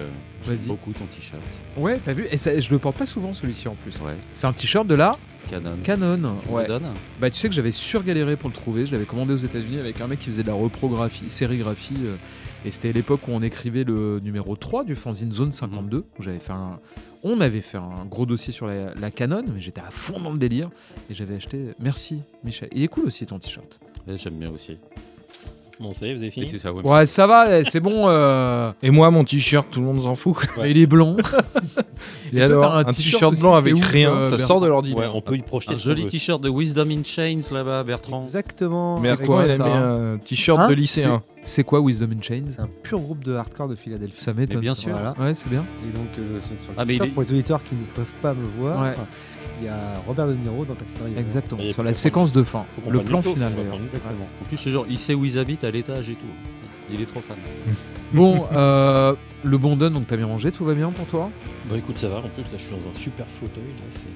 j'aime 0.44 0.56
beaucoup 0.66 0.92
ton 0.92 1.04
t-shirt. 1.06 1.40
Ouais, 1.76 2.00
t'as 2.04 2.12
vu? 2.12 2.26
Et 2.32 2.36
ça, 2.36 2.58
je 2.58 2.68
le 2.70 2.78
porte 2.80 2.96
pas 2.98 3.06
souvent 3.06 3.32
celui-ci 3.32 3.68
en 3.68 3.74
plus. 3.76 3.94
Ouais. 4.00 4.14
C'est 4.34 4.46
un 4.48 4.52
t-shirt 4.52 4.86
de 4.88 4.94
la 4.96 5.12
Canon. 5.48 5.76
Canon, 5.84 6.38
Tu 6.44 6.52
ouais. 6.52 6.66
Bah 7.20 7.30
tu 7.30 7.38
sais 7.38 7.48
que 7.48 7.54
j'avais 7.54 7.70
surgaléré 7.70 8.36
pour 8.36 8.48
le 8.48 8.54
trouver. 8.54 8.84
Je 8.86 8.90
l'avais 8.92 9.04
commandé 9.04 9.32
aux 9.32 9.36
États-Unis 9.36 9.78
avec 9.78 10.00
un 10.00 10.08
mec 10.08 10.18
qui 10.18 10.26
faisait 10.26 10.42
de 10.42 10.48
la 10.48 10.54
reprographie, 10.54 11.30
sérigraphie. 11.30 11.94
euh, 12.04 12.16
et 12.64 12.70
c'était 12.70 12.92
l'époque 12.92 13.28
où 13.28 13.32
on 13.32 13.42
écrivait 13.42 13.84
le 13.84 14.20
numéro 14.20 14.56
3 14.56 14.84
du 14.84 14.94
fanzine 14.94 15.32
Zone 15.32 15.52
52. 15.52 16.04
où 16.18 16.22
j'avais 16.22 16.40
fait 16.40 16.52
un, 16.52 16.80
on 17.22 17.40
avait 17.40 17.60
fait 17.60 17.78
un 17.78 18.04
gros 18.06 18.26
dossier 18.26 18.52
sur 18.52 18.66
la, 18.66 18.94
la 18.94 19.10
Canon, 19.10 19.44
mais 19.52 19.60
j'étais 19.60 19.80
à 19.80 19.90
fond 19.90 20.20
dans 20.20 20.32
le 20.32 20.38
délire. 20.38 20.70
Et 21.10 21.14
j'avais 21.14 21.36
acheté. 21.36 21.72
Merci 21.78 22.22
Michel. 22.44 22.68
Il 22.72 22.82
est 22.82 22.88
cool 22.88 23.06
aussi 23.06 23.26
ton 23.26 23.38
t-shirt. 23.38 23.78
J'aime 24.08 24.34
bien 24.34 24.50
aussi. 24.50 24.78
Bon, 25.78 25.92
ça 25.92 26.06
y 26.06 26.10
est, 26.10 26.14
vous 26.14 26.22
avez 26.22 26.30
fini 26.30 26.46
c'est 26.46 26.58
ça, 26.58 26.72
ouais. 26.72 26.82
Ouais, 26.82 27.04
ça 27.04 27.26
va, 27.26 27.62
c'est 27.62 27.80
bon. 27.80 28.08
euh, 28.08 28.72
Et 28.82 28.90
moi, 28.90 29.10
mon 29.10 29.24
t-shirt, 29.24 29.66
tout 29.70 29.80
le 29.80 29.86
monde 29.86 30.02
s'en 30.02 30.14
fout. 30.14 30.34
quoi. 30.54 30.66
Il 30.66 30.78
est 30.78 30.86
blanc. 30.86 31.16
Et, 32.32 32.36
toi, 32.38 32.44
alors, 32.44 32.62
t'as 32.62 32.76
un 32.76 32.78
un 32.80 32.84
t-shirt 32.84 33.38
blanc 33.40 33.54
avec 33.54 33.74
ouf, 33.74 33.86
rien, 33.86 34.10
euh, 34.12 34.38
ça 34.38 34.46
sort 34.46 34.58
de 34.60 34.64
Ouais, 34.64 34.70
l'ordinaire. 34.70 35.14
on 35.14 35.20
peut 35.20 35.36
y 35.36 35.42
projeter 35.42 35.74
Un 35.74 35.76
ce 35.76 35.82
qu'on 35.82 35.90
joli 35.90 36.02
veut. 36.04 36.08
t-shirt 36.10 36.42
de 36.42 36.48
Wisdom 36.48 36.88
in 36.90 37.02
Chains 37.04 37.40
là-bas, 37.52 37.84
Bertrand. 37.84 38.20
Exactement. 38.20 38.98
Mais 39.00 39.10
à 39.10 39.16
C'est 39.16 39.24
quoi 39.26 39.44
il 39.44 39.50
a 39.50 39.54
ça, 39.54 39.64
mis 39.64 39.70
hein 39.70 40.14
un 40.14 40.18
t-shirt 40.18 40.58
Hein 40.58 40.68
de 40.68 40.74
lycéen 40.74 41.22
C'est 41.44 41.62
quoi 41.64 41.80
Wisdom 41.80 42.08
in 42.16 42.20
Chains 42.22 42.42
c'est 42.48 42.60
un 42.60 42.68
pur 42.82 42.98
groupe 42.98 43.22
de 43.24 43.34
hardcore 43.34 43.68
de 43.68 43.76
Philadelphie. 43.76 44.20
Ça 44.20 44.32
m'étonne. 44.34 44.56
Mais 44.58 44.62
bien 44.62 44.74
sûr. 44.74 44.92
Voilà. 44.92 45.14
Ouais, 45.18 45.34
c'est 45.34 45.48
bien. 45.48 45.64
Et 45.86 45.92
donc, 45.92 46.08
euh, 46.18 46.40
sur- 46.40 46.48
sur 46.48 46.54
le 46.72 46.74
Ah, 46.78 46.84
mais 46.84 46.94
Twitter, 46.94 47.04
il 47.04 47.08
est- 47.10 47.12
pour 47.12 47.22
les 47.22 47.32
auditeurs 47.32 47.62
qui 47.62 47.74
ne 47.74 47.84
peuvent 47.94 48.14
pas 48.20 48.34
me 48.34 48.44
voir, 48.58 48.82
Ouais. 48.82 48.94
Il 49.60 49.66
y 49.66 49.68
a 49.68 49.94
Robert 50.06 50.28
De 50.28 50.34
Niro 50.34 50.64
dans 50.64 50.74
Taxi 50.74 50.96
Driver. 50.96 51.18
Exactement. 51.18 51.62
Sur 51.72 51.82
la 51.82 51.94
séquence 51.94 52.32
de 52.32 52.42
fin. 52.42 52.64
Le 52.88 53.00
plan 53.00 53.22
final 53.22 53.54
d'ailleurs. 53.54 53.80
Exactement. 53.84 54.28
En 54.42 54.44
plus, 54.46 54.56
c'est 54.56 54.70
genre, 54.70 54.86
il 54.88 54.98
sait 54.98 55.14
où 55.14 55.24
ils 55.24 55.38
habitent 55.38 55.64
à 55.64 55.70
l'étage 55.70 56.10
et 56.10 56.14
tout. 56.14 56.26
Il 56.90 57.00
est 57.00 57.06
trop 57.06 57.20
fan. 57.20 57.36
Bon, 58.12 58.46
euh, 58.52 59.16
le 59.42 59.58
bon 59.58 59.76
don, 59.76 59.90
donc 59.90 60.06
t'as 60.06 60.16
bien 60.16 60.28
mangé, 60.28 60.52
tout 60.52 60.64
va 60.64 60.74
bien 60.74 60.92
pour 60.92 61.06
toi? 61.06 61.28
Bah 61.68 61.76
écoute, 61.76 61.98
ça 61.98 62.08
va. 62.08 62.18
En 62.18 62.28
plus, 62.28 62.42
là, 62.42 62.48
je 62.56 62.62
suis 62.62 62.70
dans 62.76 62.88
un 62.88 62.94
super 62.94 63.26
fauteuil. 63.26 63.64
Là, 63.64 63.84
c'est 63.90 64.06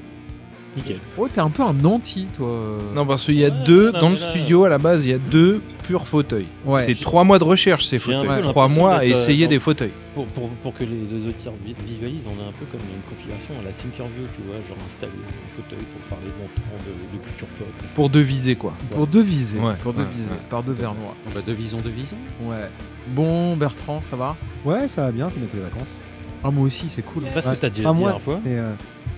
nickel. 0.77 0.99
Oh, 1.17 1.29
t'es 1.33 1.41
un 1.41 1.51
peu 1.51 1.63
un 1.63 1.85
anti, 1.85 2.27
toi. 2.37 2.49
euh. 2.49 2.79
Non, 2.95 3.05
parce 3.07 3.25
qu'il 3.25 3.37
y 3.37 3.45
a 3.45 3.51
deux, 3.51 3.93
non, 3.93 4.01
dans 4.01 4.09
le 4.11 4.15
là- 4.17 4.31
studio, 4.31 4.65
à 4.65 4.69
la 4.69 4.79
base, 4.79 5.05
il 5.07 5.11
y 5.11 5.15
a 5.15 5.19
deux 5.19 5.61
purs 5.87 6.07
fauteuils. 6.07 6.47
Ouais. 6.65 6.83
C'est 6.83 6.95
trois 6.95 7.25
mois 7.25 7.39
de 7.39 7.45
recherche, 7.45 7.87
ces 7.87 7.99
fauteuils. 7.99 8.43
Trois 8.43 8.69
mois 8.69 8.95
à 8.97 9.01
euh, 9.01 9.03
essayer 9.05 9.47
des 9.49 9.59
fauteuils. 9.59 9.91
Pour, 10.15 10.27
pour, 10.27 10.49
pour 10.49 10.75
que 10.75 10.83
les 10.85 10.97
deux 11.09 11.25
auditeurs 11.29 11.53
vi- 11.65 11.75
visualisent, 11.87 12.27
on 12.27 12.41
est 12.43 12.49
un 12.49 12.53
peu 12.53 12.67
comme 12.71 12.81
une 12.81 13.03
configuration 13.09 13.55
à 13.61 13.65
la 13.65 13.71
Thinkerview, 13.73 14.27
tu 14.35 14.43
vois, 14.47 14.57
genre 14.67 14.77
installer 14.87 15.13
un 15.13 15.57
fauteuil 15.63 15.85
pour 15.87 16.17
parler 16.17 16.27
longtemps 16.27 16.85
de, 16.85 17.17
de 17.19 17.25
culture 17.25 17.47
pop. 17.59 17.67
Pour 17.95 18.11
deviser, 18.11 18.57
quoi. 18.57 18.75
Pour 18.91 19.07
deviser. 19.07 19.59
Ouais, 19.59 19.75
pour 19.83 19.97
ouais, 19.97 20.05
deviser. 20.05 20.31
ouais. 20.33 20.37
Par 20.49 20.63
deux 20.63 20.73
verres 20.73 20.95
noirs. 20.95 21.15
Bah, 21.35 21.41
de 21.47 21.53
vison, 21.53 21.79
de 21.79 21.89
vison. 21.91 22.17
Ouais. 22.43 22.69
Bon, 23.09 23.57
Bertrand, 23.57 24.03
ça 24.03 24.17
va? 24.17 24.37
Ouais, 24.65 24.89
ça 24.89 25.03
va 25.03 25.13
bien, 25.13 25.31
c'est 25.31 25.39
bientôt 25.39 25.57
les 25.57 25.63
vacances. 25.63 26.01
Ah, 26.43 26.51
moi 26.51 26.65
aussi, 26.65 26.89
c'est 26.89 27.03
cool. 27.03 27.23
C'est 27.25 27.35
pas 27.35 27.41
ce 27.43 27.49
que 27.49 27.55
t'as 27.55 27.69
déjà 27.69 27.83
dit 27.83 27.83
la 27.83 27.93
moi, 27.93 28.09
dernière 28.11 28.23
fois. 28.23 28.39
c'est, 28.43 28.59
euh, 28.59 28.73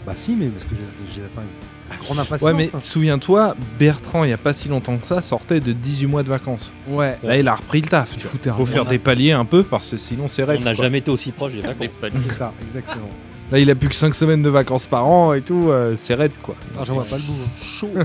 Bah 0.06 0.14
si, 0.16 0.34
mais 0.34 0.46
parce 0.48 0.64
que 0.64 0.74
je, 0.74 0.82
je 0.82 1.20
les 1.20 1.26
attends 1.26 1.42
avec 1.90 2.00
grande 2.02 2.18
impatience. 2.18 2.42
Ouais, 2.42 2.54
mais 2.54 2.70
souviens-toi, 2.80 3.54
Bertrand, 3.78 4.24
il 4.24 4.28
n'y 4.28 4.32
a 4.32 4.38
pas 4.38 4.52
si 4.52 4.68
longtemps 4.68 4.96
que 4.98 5.06
ça, 5.06 5.22
sortait 5.22 5.60
de 5.60 5.72
18 5.72 6.06
mois 6.06 6.22
de 6.22 6.28
vacances. 6.30 6.72
Ouais. 6.88 7.16
Là, 7.22 7.36
il 7.38 7.46
a 7.46 7.54
repris 7.54 7.80
le 7.82 7.88
taf. 7.88 8.10
Il 8.12 8.16
Tu 8.16 8.22
vois. 8.22 8.30
foutait 8.32 8.50
un 8.50 8.54
Faut 8.54 8.66
faire 8.66 8.82
on 8.84 8.86
a- 8.86 8.90
des 8.90 8.98
paliers 8.98 9.32
un 9.32 9.44
peu, 9.44 9.62
parce 9.62 9.90
que 9.90 9.96
sinon, 9.98 10.26
c'est 10.28 10.42
On 10.42 10.46
rêve. 10.46 10.64
n'a 10.64 10.74
quoi. 10.74 10.82
jamais 10.84 10.98
été 10.98 11.10
aussi 11.10 11.30
proche 11.32 11.52
des 11.52 11.60
vacances. 11.60 11.88
C'est 12.24 12.32
ça, 12.32 12.52
exactement. 12.62 13.08
Là, 13.50 13.58
il 13.58 13.70
a 13.70 13.74
plus 13.74 13.90
que 13.90 13.94
5 13.94 14.14
semaines 14.14 14.40
de 14.42 14.48
vacances 14.48 14.86
par 14.86 15.06
an 15.06 15.34
et 15.34 15.42
tout, 15.42 15.68
euh, 15.68 15.94
c'est 15.94 16.14
raide, 16.14 16.32
quoi. 16.42 16.54
Ah, 16.78 16.84
J'en 16.84 16.94
vois 16.94 17.04
pas 17.04 17.16
le 17.18 17.22
bout. 17.22 17.34
hein. 17.44 17.48
Chaud. 17.62 17.90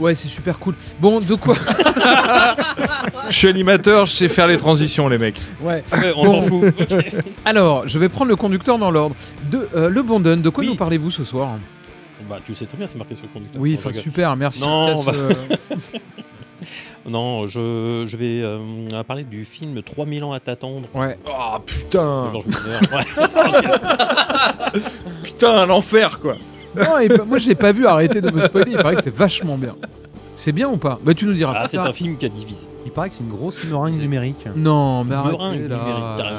Ouais, 0.00 0.14
c'est 0.14 0.28
super 0.28 0.60
cool. 0.60 0.74
Bon, 1.00 1.18
de 1.18 1.34
quoi? 1.34 1.56
Je 3.30 3.36
suis 3.36 3.48
animateur, 3.48 4.06
je 4.06 4.12
sais 4.12 4.28
faire 4.28 4.46
les 4.48 4.56
transitions, 4.58 5.08
les 5.08 5.18
mecs. 5.18 5.40
Ouais. 5.60 5.82
Ouais, 5.92 6.12
on 6.16 6.24
Bon. 6.24 6.42
s'en 6.42 6.48
fout. 6.48 6.74
Alors, 7.44 7.86
je 7.86 7.98
vais 7.98 8.08
prendre 8.08 8.30
le 8.30 8.36
conducteur 8.36 8.78
dans 8.78 8.90
l'ordre. 8.90 9.14
De, 9.50 9.68
euh, 9.74 9.88
le 9.90 10.02
bon 10.02 10.20
don, 10.20 10.36
de 10.36 10.48
quoi 10.48 10.62
Oui. 10.62 10.68
nous 10.70 10.76
parlez-vous 10.76 11.10
ce 11.10 11.24
soir 11.24 11.50
Bah, 12.28 12.38
tu 12.44 12.54
sais 12.54 12.66
très 12.66 12.76
bien, 12.78 12.86
c'est 12.86 12.98
marqué 12.98 13.14
sur 13.14 13.24
le 13.24 13.30
conducteur. 13.32 13.60
Oui, 13.60 13.72
Non, 13.72 13.78
enfin 13.78 13.92
super, 13.92 14.36
merci. 14.36 14.60
Non, 14.62 14.86
Casse, 14.88 15.06
on 15.06 15.10
va- 15.10 15.18
euh, 15.18 15.32
Non, 17.08 17.46
je, 17.46 18.04
je 18.06 18.16
vais 18.16 18.40
euh, 18.42 18.58
parler 19.06 19.22
du 19.22 19.44
film 19.44 19.80
3000 19.82 20.24
ans 20.24 20.32
à 20.32 20.40
t'attendre. 20.40 20.88
Ouais. 20.94 21.16
Oh 21.26 21.58
putain. 21.64 22.32
Ouais. 22.34 22.42
Putain, 25.22 25.66
l'enfer, 25.66 26.18
quoi 26.20 26.36
Non, 26.76 26.98
et 26.98 27.08
pas- 27.08 27.24
moi 27.24 27.38
je 27.38 27.48
l'ai 27.48 27.54
pas 27.54 27.72
vu, 27.72 27.86
arrêtez 27.86 28.20
de 28.20 28.30
me 28.30 28.40
spoiler, 28.40 28.72
il 28.72 28.76
paraît 28.78 28.96
que 28.96 29.02
c'est 29.02 29.14
vachement 29.14 29.56
bien. 29.56 29.74
C'est 30.34 30.52
bien 30.52 30.68
ou 30.68 30.76
pas? 30.76 30.98
Bah 31.02 31.14
tu 31.14 31.24
nous 31.26 31.32
diras 31.32 31.54
Ah, 31.56 31.66
c'est 31.70 31.78
un 31.78 31.92
film 31.92 32.16
qui 32.18 32.26
a 32.26 32.28
divisé. 32.28 32.58
Paraît 32.98 33.08
que 33.10 33.14
c'est 33.14 33.22
une 33.24 33.30
grosse 33.30 33.62
meringue 33.64 33.94
numérique. 34.00 34.44
Non, 34.56 35.04
mais 35.04 35.10
Meringue 35.14 35.34
arrêtez 35.40 35.58
numérique, 35.62 35.70
là. 35.70 36.14
carrément. 36.18 36.38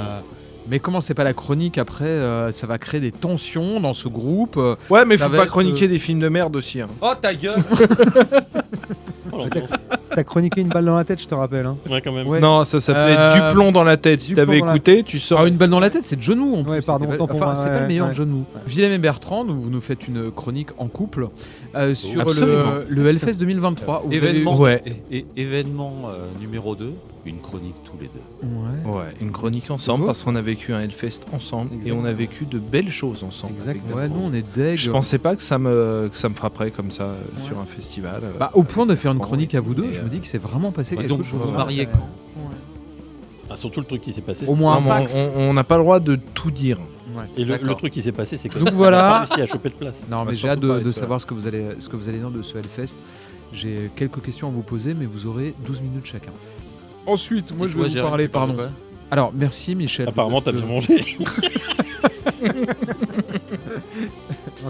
Mais 0.70 0.80
comment 0.80 1.02
c'est 1.02 1.14
pas 1.14 1.24
la 1.24 1.34
chronique 1.34 1.78
après 1.78 2.06
euh, 2.06 2.52
Ça 2.52 2.68
va 2.68 2.78
créer 2.78 3.00
des 3.02 3.12
tensions 3.12 3.80
dans 3.80 3.94
ce 3.94 4.08
groupe. 4.08 4.56
euh. 4.58 4.76
Ouais, 4.90 5.06
mais 5.06 5.18
Ça 5.18 5.26
faut 5.26 5.32
va 5.32 5.38
pas 5.38 5.44
être, 5.46 5.50
chroniquer 5.52 5.86
euh, 5.86 5.88
des 5.90 6.00
films 6.00 6.20
de 6.20 6.28
merde 6.30 6.56
aussi. 6.56 6.82
hein. 6.82 6.88
Oh 7.02 7.14
ta 7.20 7.34
gueule 7.34 7.64
Oh, 9.32 9.38
l'ambiance. 9.38 9.70
T'as 10.16 10.24
chroniqué 10.24 10.62
une 10.62 10.70
balle 10.70 10.86
dans 10.86 10.96
la 10.96 11.04
tête, 11.04 11.22
je 11.22 11.28
te 11.28 11.36
rappelle. 11.36 11.66
Hein. 11.66 11.78
Ouais, 11.90 12.02
quand 12.02 12.12
même. 12.12 12.28
Ouais. 12.28 12.40
Non, 12.40 12.66
ça 12.66 12.80
s'appelait 12.80 13.16
Euh, 13.18 13.34
Du 13.50 13.54
plomb 13.54 13.72
dans 13.72 13.84
la 13.84 13.96
tête. 13.98 14.22
Si 14.22 14.30
Du 14.30 14.36
t'avais 14.36 14.58
plomb 14.58 14.60
dans 14.62 14.66
la 14.72 14.76
écouté, 14.76 15.04
tu 15.04 15.20
sors. 15.20 15.40
Ah, 15.42 15.48
une 15.48 15.56
balle 15.56 15.70
dans 15.70 15.80
la 15.80 15.90
tête, 15.90 16.06
c'est 16.06 16.20
John 16.22 16.40
Woo 16.40 16.56
en 16.56 16.64
plus. 16.64 16.72
Ouais, 16.74 16.82
pardon, 16.82 17.06
C'était 17.06 17.16
autant 17.16 17.28
pas- 17.28 17.34
pour 17.34 17.42
enfin, 17.44 17.46
moi, 17.46 17.56
c'est 17.56 17.70
pas 17.70 17.76
ouais, 17.76 17.82
le 17.82 17.88
meilleur 17.88 18.08
ouais. 18.08 18.14
John 18.14 18.32
Woo. 18.32 18.44
Willem 18.68 18.92
et 18.92 18.98
Bertrand, 18.98 19.46
donc, 19.46 19.58
vous 19.58 19.70
nous 19.70 19.82
faites 19.82 20.08
une 20.08 20.32
chronique 20.32 20.70
en 20.78 20.88
couple 20.88 21.28
euh, 21.76 21.94
sur 21.94 22.22
Absolument. 22.22 22.64
le, 22.90 22.96
le 23.04 23.08
Hellfest 23.08 23.36
2023. 23.40 24.04
où 24.06 24.10
vous 24.10 24.18
avez- 24.18 24.30
Événement, 24.30 24.58
Ouais. 24.58 24.84
événement 25.38 25.94
euh, 26.10 26.28
numéro 26.40 26.76
2, 26.76 26.94
une 27.30 27.40
chronique 27.40 27.76
tous 27.84 27.98
les 28.00 28.08
deux. 28.10 28.48
Ouais. 28.48 28.98
Ouais, 28.98 29.06
une 29.22 29.32
chronique 29.32 29.70
ensemble 29.72 30.06
parce 30.06 30.24
qu'on 30.24 30.36
a 30.36 30.42
vécu 30.42 30.74
un 30.74 30.82
Hellfest 30.82 31.22
ensemble 31.32 31.72
et 31.86 31.92
on 31.92 32.04
a 32.06 32.12
vécu 32.12 32.46
de 32.46 32.60
belles 32.60 32.92
choses 32.92 33.24
ensemble. 33.24 33.54
Exactement. 33.54 33.96
Ouais, 33.98 34.10
nous 34.10 34.20
on 34.22 34.34
est 34.34 34.46
deg. 34.56 34.78
Je 34.78 34.92
pensais 34.92 35.18
pas 35.20 35.36
que 35.36 35.42
ça 35.44 35.58
me, 35.58 36.10
que 36.12 36.18
ça 36.18 36.28
me 36.30 36.34
frapperait 36.34 36.72
comme 36.72 36.92
ça 36.92 37.04
euh, 37.04 37.16
Ouais. 37.38 37.46
sur 37.46 37.60
un 37.60 37.66
festival. 37.66 38.22
euh. 38.24 38.32
Bah, 38.40 38.52
au 38.54 38.64
point 38.64 38.86
de 38.86 38.96
faire 38.96 39.12
une 39.12 39.20
chronique 39.20 39.56
à 39.56 39.60
vous 39.62 39.76
deux, 39.76 39.92
je 39.92 40.02
euh, 40.02 40.04
me 40.06 40.10
dis 40.10 40.20
que 40.20 40.28
c'est 40.28 40.38
vraiment 40.38 40.72
passé 40.72 40.96
Ouais, 40.96 41.02
quelque 41.04 41.10
donc, 41.10 41.24
chose. 41.24 41.40
vous 41.40 41.46
vous 41.46 41.52
Ouais. 41.52 41.58
mariez 41.58 41.82
Ouais. 41.86 41.90
quand 41.92 42.10
Ah, 43.52 43.58
surtout 43.58 43.80
le 43.80 43.86
truc 43.86 44.02
qui 44.02 44.14
s'est 44.14 44.22
passé. 44.22 44.46
Au 44.48 44.56
moins 44.56 44.80
Non, 44.80 45.06
on- 45.36 45.54
n'a 45.54 45.64
pas 45.64 45.78
le 45.78 45.84
droit 45.84 46.00
de 46.00 46.16
tout 46.34 46.52
dire. 46.52 46.78
Ouais. 47.16 47.24
Et 47.38 47.46
le, 47.46 47.58
truc 47.76 47.92
qui 47.92 48.02
s'est 48.04 48.12
passé, 48.12 48.38
c'est 48.38 48.48
que 48.50 48.60
Donc 48.60 48.70
voilà. 48.74 49.00
pas 49.02 49.20
réussi 49.22 49.42
à 49.42 49.48
choper 49.48 49.70
de 49.70 49.74
place. 49.74 50.06
Non, 50.10 50.24
mais 50.26 50.32
j'ai 50.36 50.48
surtout 50.48 50.72
hâte 50.72 50.80
de, 50.80 50.86
de 50.86 50.92
savoir 50.92 51.20
ce 51.20 51.26
que, 51.26 51.34
vous 51.34 51.48
allez, 51.48 51.66
ce 51.80 51.90
que 51.90 51.96
vous 51.96 52.08
allez 52.10 52.20
dire 52.20 52.30
de 52.30 52.42
ce 52.44 52.58
Hellfest. 52.58 52.98
J'ai 53.52 53.90
quelques 53.96 54.22
questions 54.22 54.48
à 54.48 54.52
vous 54.52 54.62
poser, 54.62 54.94
mais 54.94 55.06
vous 55.08 55.26
aurez 55.26 55.56
12 55.66 55.82
minutes 55.82 56.06
chacun. 56.06 56.32
Ensuite, 57.10 57.56
moi 57.56 57.66
Et 57.66 57.70
je 57.70 57.74
toi, 57.76 57.84
vais 57.84 57.88
vous 57.90 57.94
Jérôme, 57.94 58.10
parler, 58.12 58.24
tu 58.26 58.30
parles 58.30 58.52
de 58.52 58.56
pardon. 58.56 58.72
quoi 58.72 58.80
Alors, 59.12 59.32
merci 59.36 59.76
Michel. 59.76 60.08
Apparemment, 60.10 60.42
t'as 60.42 60.52
de- 60.52 60.58
bien 60.58 60.68
mangé. 60.68 61.18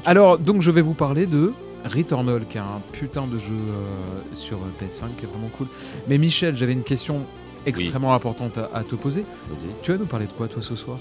Alors, 0.06 0.38
donc 0.38 0.62
je 0.62 0.72
vais 0.72 0.82
vous 0.82 0.94
parler 0.94 1.26
de 1.26 1.54
Returnal, 1.86 2.46
qui 2.50 2.58
est 2.58 2.62
un 2.62 2.82
putain 2.92 3.26
de 3.28 3.40
jeu 3.40 3.54
euh, 3.54 4.20
sur 4.34 4.58
PS5, 4.82 5.06
qui 5.18 5.26
est 5.26 5.30
vraiment 5.30 5.50
cool. 5.58 5.68
Mais 6.08 6.18
Michel, 6.18 6.56
j'avais 6.56 6.74
une 6.74 6.84
question 6.84 7.22
extrêmement 7.66 8.14
importante 8.14 8.58
à, 8.58 8.70
à 8.74 8.84
te 8.84 8.96
poser. 8.96 9.24
Vas-y. 9.50 9.68
Tu 9.82 9.92
vas 9.92 9.98
nous 9.98 10.06
parler 10.06 10.26
de 10.28 10.34
quoi, 10.34 10.48
toi, 10.48 10.62
ce 10.62 10.76
soir? 10.76 10.98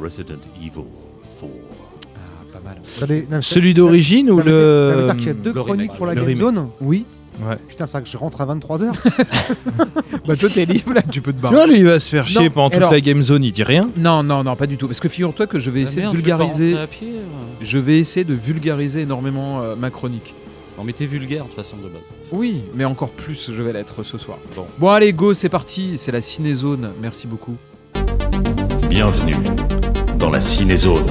Resident 0.00 0.34
Evil 0.58 0.70
4. 1.40 1.50
Ah, 2.14 2.18
pas 2.52 2.60
mal. 2.60 2.76
Ça 2.84 3.06
les- 3.06 3.22
non, 3.22 3.42
ça- 3.42 3.54
Celui 3.54 3.74
d'origine 3.74 4.28
ça 4.28 4.32
ou 4.34 4.36
veut 4.38 4.42
dire- 4.44 4.52
le. 4.52 4.90
Ça 4.90 4.96
veut 4.96 5.04
dire 5.06 5.16
qu'il 5.16 5.26
y 5.26 5.30
a 5.30 5.34
deux 5.34 5.52
le 5.52 5.62
chroniques 5.62 5.80
remake. 5.90 5.96
pour 5.96 6.06
la 6.06 6.14
Le 6.14 6.20
Game 6.20 6.28
remake. 6.28 6.42
Zone? 6.54 6.68
Oui 6.80 7.04
Ouais. 7.40 7.56
Putain, 7.68 7.86
c'est 7.86 7.92
vrai 7.92 8.02
que 8.02 8.08
je 8.08 8.16
rentre 8.16 8.40
à 8.40 8.46
23h. 8.46 8.92
Bah, 10.26 10.34
toi, 10.36 10.48
t'es 10.52 10.64
libre, 10.64 10.92
là, 10.92 11.02
tu 11.02 11.20
peux 11.20 11.30
te 11.32 11.36
Tu 11.36 11.42
barrer. 11.42 11.54
vois, 11.54 11.66
lui, 11.68 11.78
il 11.78 11.84
va 11.84 12.00
se 12.00 12.08
faire 12.08 12.26
chier 12.26 12.44
Non, 12.46 12.50
pendant 12.50 12.68
toute 12.70 12.78
alors- 12.78 12.90
la 12.92 13.00
Game 13.00 13.22
Zone, 13.22 13.44
il 13.44 13.52
dit 13.52 13.62
rien. 13.62 13.82
Non, 13.96 14.24
non, 14.24 14.42
non, 14.42 14.56
pas 14.56 14.66
du 14.66 14.76
tout. 14.76 14.88
Parce 14.88 14.98
que 14.98 15.08
figure-toi 15.08 15.46
que 15.46 15.60
je 15.60 15.70
vais 15.70 15.80
Ah, 15.80 15.82
essayer 15.84 16.00
merde, 16.02 16.12
de 16.14 16.16
vulgariser. 16.18 16.74
Je 17.60 17.78
vais 17.78 17.98
essayer 17.98 18.24
de 18.24 18.34
vulgariser 18.34 19.02
énormément 19.02 19.62
euh, 19.62 19.76
ma 19.76 19.90
chronique. 19.90 20.34
Non 20.76 20.84
mais 20.84 20.92
t'es 20.92 21.06
vulgaire 21.06 21.44
de 21.44 21.48
toute 21.48 21.56
façon 21.56 21.76
de 21.76 21.84
base. 21.88 22.10
Oui, 22.32 22.60
mais 22.74 22.84
encore 22.84 23.12
plus, 23.12 23.50
je 23.52 23.62
vais 23.62 23.72
l'être 23.72 24.02
ce 24.02 24.18
soir. 24.18 24.36
Bon. 24.56 24.66
Bon, 24.78 24.88
allez, 24.90 25.12
go, 25.12 25.32
c'est 25.32 25.48
parti. 25.48 25.92
C'est 25.96 26.12
la 26.12 26.20
cinézone. 26.20 26.90
Merci 27.00 27.26
beaucoup. 27.28 27.56
Bienvenue 28.90 29.36
dans 30.18 30.28
la 30.30 30.40
cinézone. 30.40 31.06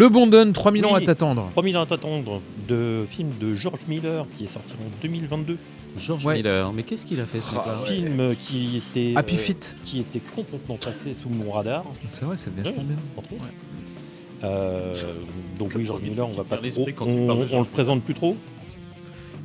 Le 0.00 0.08
bon 0.08 0.26
don, 0.26 0.50
3000 0.50 0.86
ans 0.86 0.94
Oui. 0.94 1.02
à 1.02 1.04
t'attendre. 1.04 1.50
3000 1.52 1.76
ans 1.76 1.82
à 1.82 1.86
t'attendre 1.86 2.40
de 2.66 3.04
film 3.06 3.32
de 3.38 3.54
George 3.54 3.80
Miller 3.86 4.24
qui 4.32 4.44
est 4.44 4.46
sorti 4.46 4.72
en 4.72 4.88
2022. 5.02 5.58
George 5.98 6.24
Ouais. 6.24 6.36
Miller, 6.36 6.72
mais 6.72 6.84
qu'est-ce 6.84 7.04
qu'il 7.04 7.20
a 7.20 7.26
fait 7.26 7.42
ce 7.42 7.50
Un 7.50 7.58
mec-là 7.58 7.76
film 7.84 8.36
qui 8.36 8.78
était 8.78 9.12
Happy 9.14 9.34
euh, 9.34 9.38
Feet. 9.38 9.76
qui 9.84 10.00
était 10.00 10.20
complètement 10.34 10.76
passé 10.76 11.12
sous 11.12 11.28
mon 11.28 11.52
radar. 11.52 11.84
C'est 12.08 12.24
vrai, 12.24 12.38
c'est 12.38 12.48
vachement 12.48 12.78
Ouais. 12.78 12.84
bien. 12.84 12.96
autres. 13.18 13.44
Euh, 14.42 14.94
donc 15.58 15.72
oui, 15.74 15.84
George 15.84 16.00
Miller, 16.00 16.26
on 16.26 16.32
va 16.32 16.44
pas 16.44 16.56
trop, 16.56 16.86
on, 17.00 17.58
le 17.60 17.64
présente 17.66 18.02
plus 18.02 18.14
trop. 18.14 18.36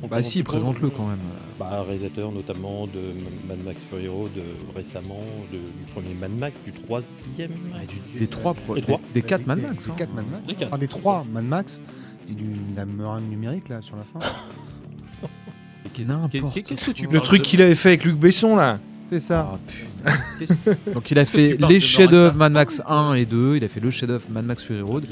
On 0.02 0.08
Bah 0.08 0.22
si, 0.22 0.42
présente 0.42 0.74
présente-le 0.74 0.90
quand 0.96 1.08
même. 1.08 1.18
Bah, 1.58 1.82
réalisateur 1.82 2.30
notamment 2.30 2.86
de 2.86 3.00
Mad 3.48 3.64
Max 3.64 3.82
Fury 3.84 4.08
Road 4.08 4.30
euh, 4.36 4.42
récemment, 4.74 5.20
de- 5.52 5.56
du 5.58 5.92
premier 5.92 6.14
Mad 6.14 6.32
Max, 6.32 6.62
du 6.62 6.72
troisième. 6.72 7.50
Et 7.82 7.86
du- 7.86 8.18
des 8.18 8.26
trois, 8.26 8.54
des, 8.74 8.82
trois. 8.82 9.00
des 9.14 9.22
quatre 9.22 9.40
Des- 9.40 9.46
Mad 9.46 9.62
Max. 9.62 9.84
Des 9.86 9.90
hein. 9.90 9.94
4 9.96 10.14
Mad 10.14 10.24
Max. 10.30 10.44
Des 10.46 10.54
quatre. 10.54 10.68
Enfin, 10.68 10.78
des 10.78 10.88
3 10.88 11.24
Mad 11.32 11.44
Max. 11.44 11.80
Et 12.28 12.34
du, 12.34 12.44
la 12.76 12.84
meringue 12.84 13.28
numérique 13.30 13.68
là 13.68 13.80
sur 13.82 13.96
la 13.96 14.02
fin. 14.04 14.18
N'importe 15.98 16.62
Qu'est-ce 16.62 16.84
que 16.84 16.90
tu 16.90 17.06
Le 17.10 17.20
truc 17.20 17.40
qu'il 17.42 17.62
avait 17.62 17.74
fait 17.74 17.88
avec 17.90 18.04
Luc 18.04 18.16
Besson 18.16 18.54
là. 18.56 18.78
C'est 19.08 19.20
ça. 19.20 19.58
Putain. 19.66 19.85
Donc 20.94 21.10
il 21.10 21.18
a 21.18 21.24
fait 21.24 21.56
les 21.68 21.80
chefs-d'œuvre 21.80 22.36
Mad 22.36 22.52
Max 22.52 22.82
1 22.86 23.14
et 23.14 23.24
2, 23.26 23.56
il 23.56 23.64
a 23.64 23.68
fait 23.68 23.80
le 23.80 23.90
chef-d'œuvre 23.90 24.24
Mad 24.30 24.44
Max 24.44 24.62
Fury 24.62 24.80
Road 24.82 25.04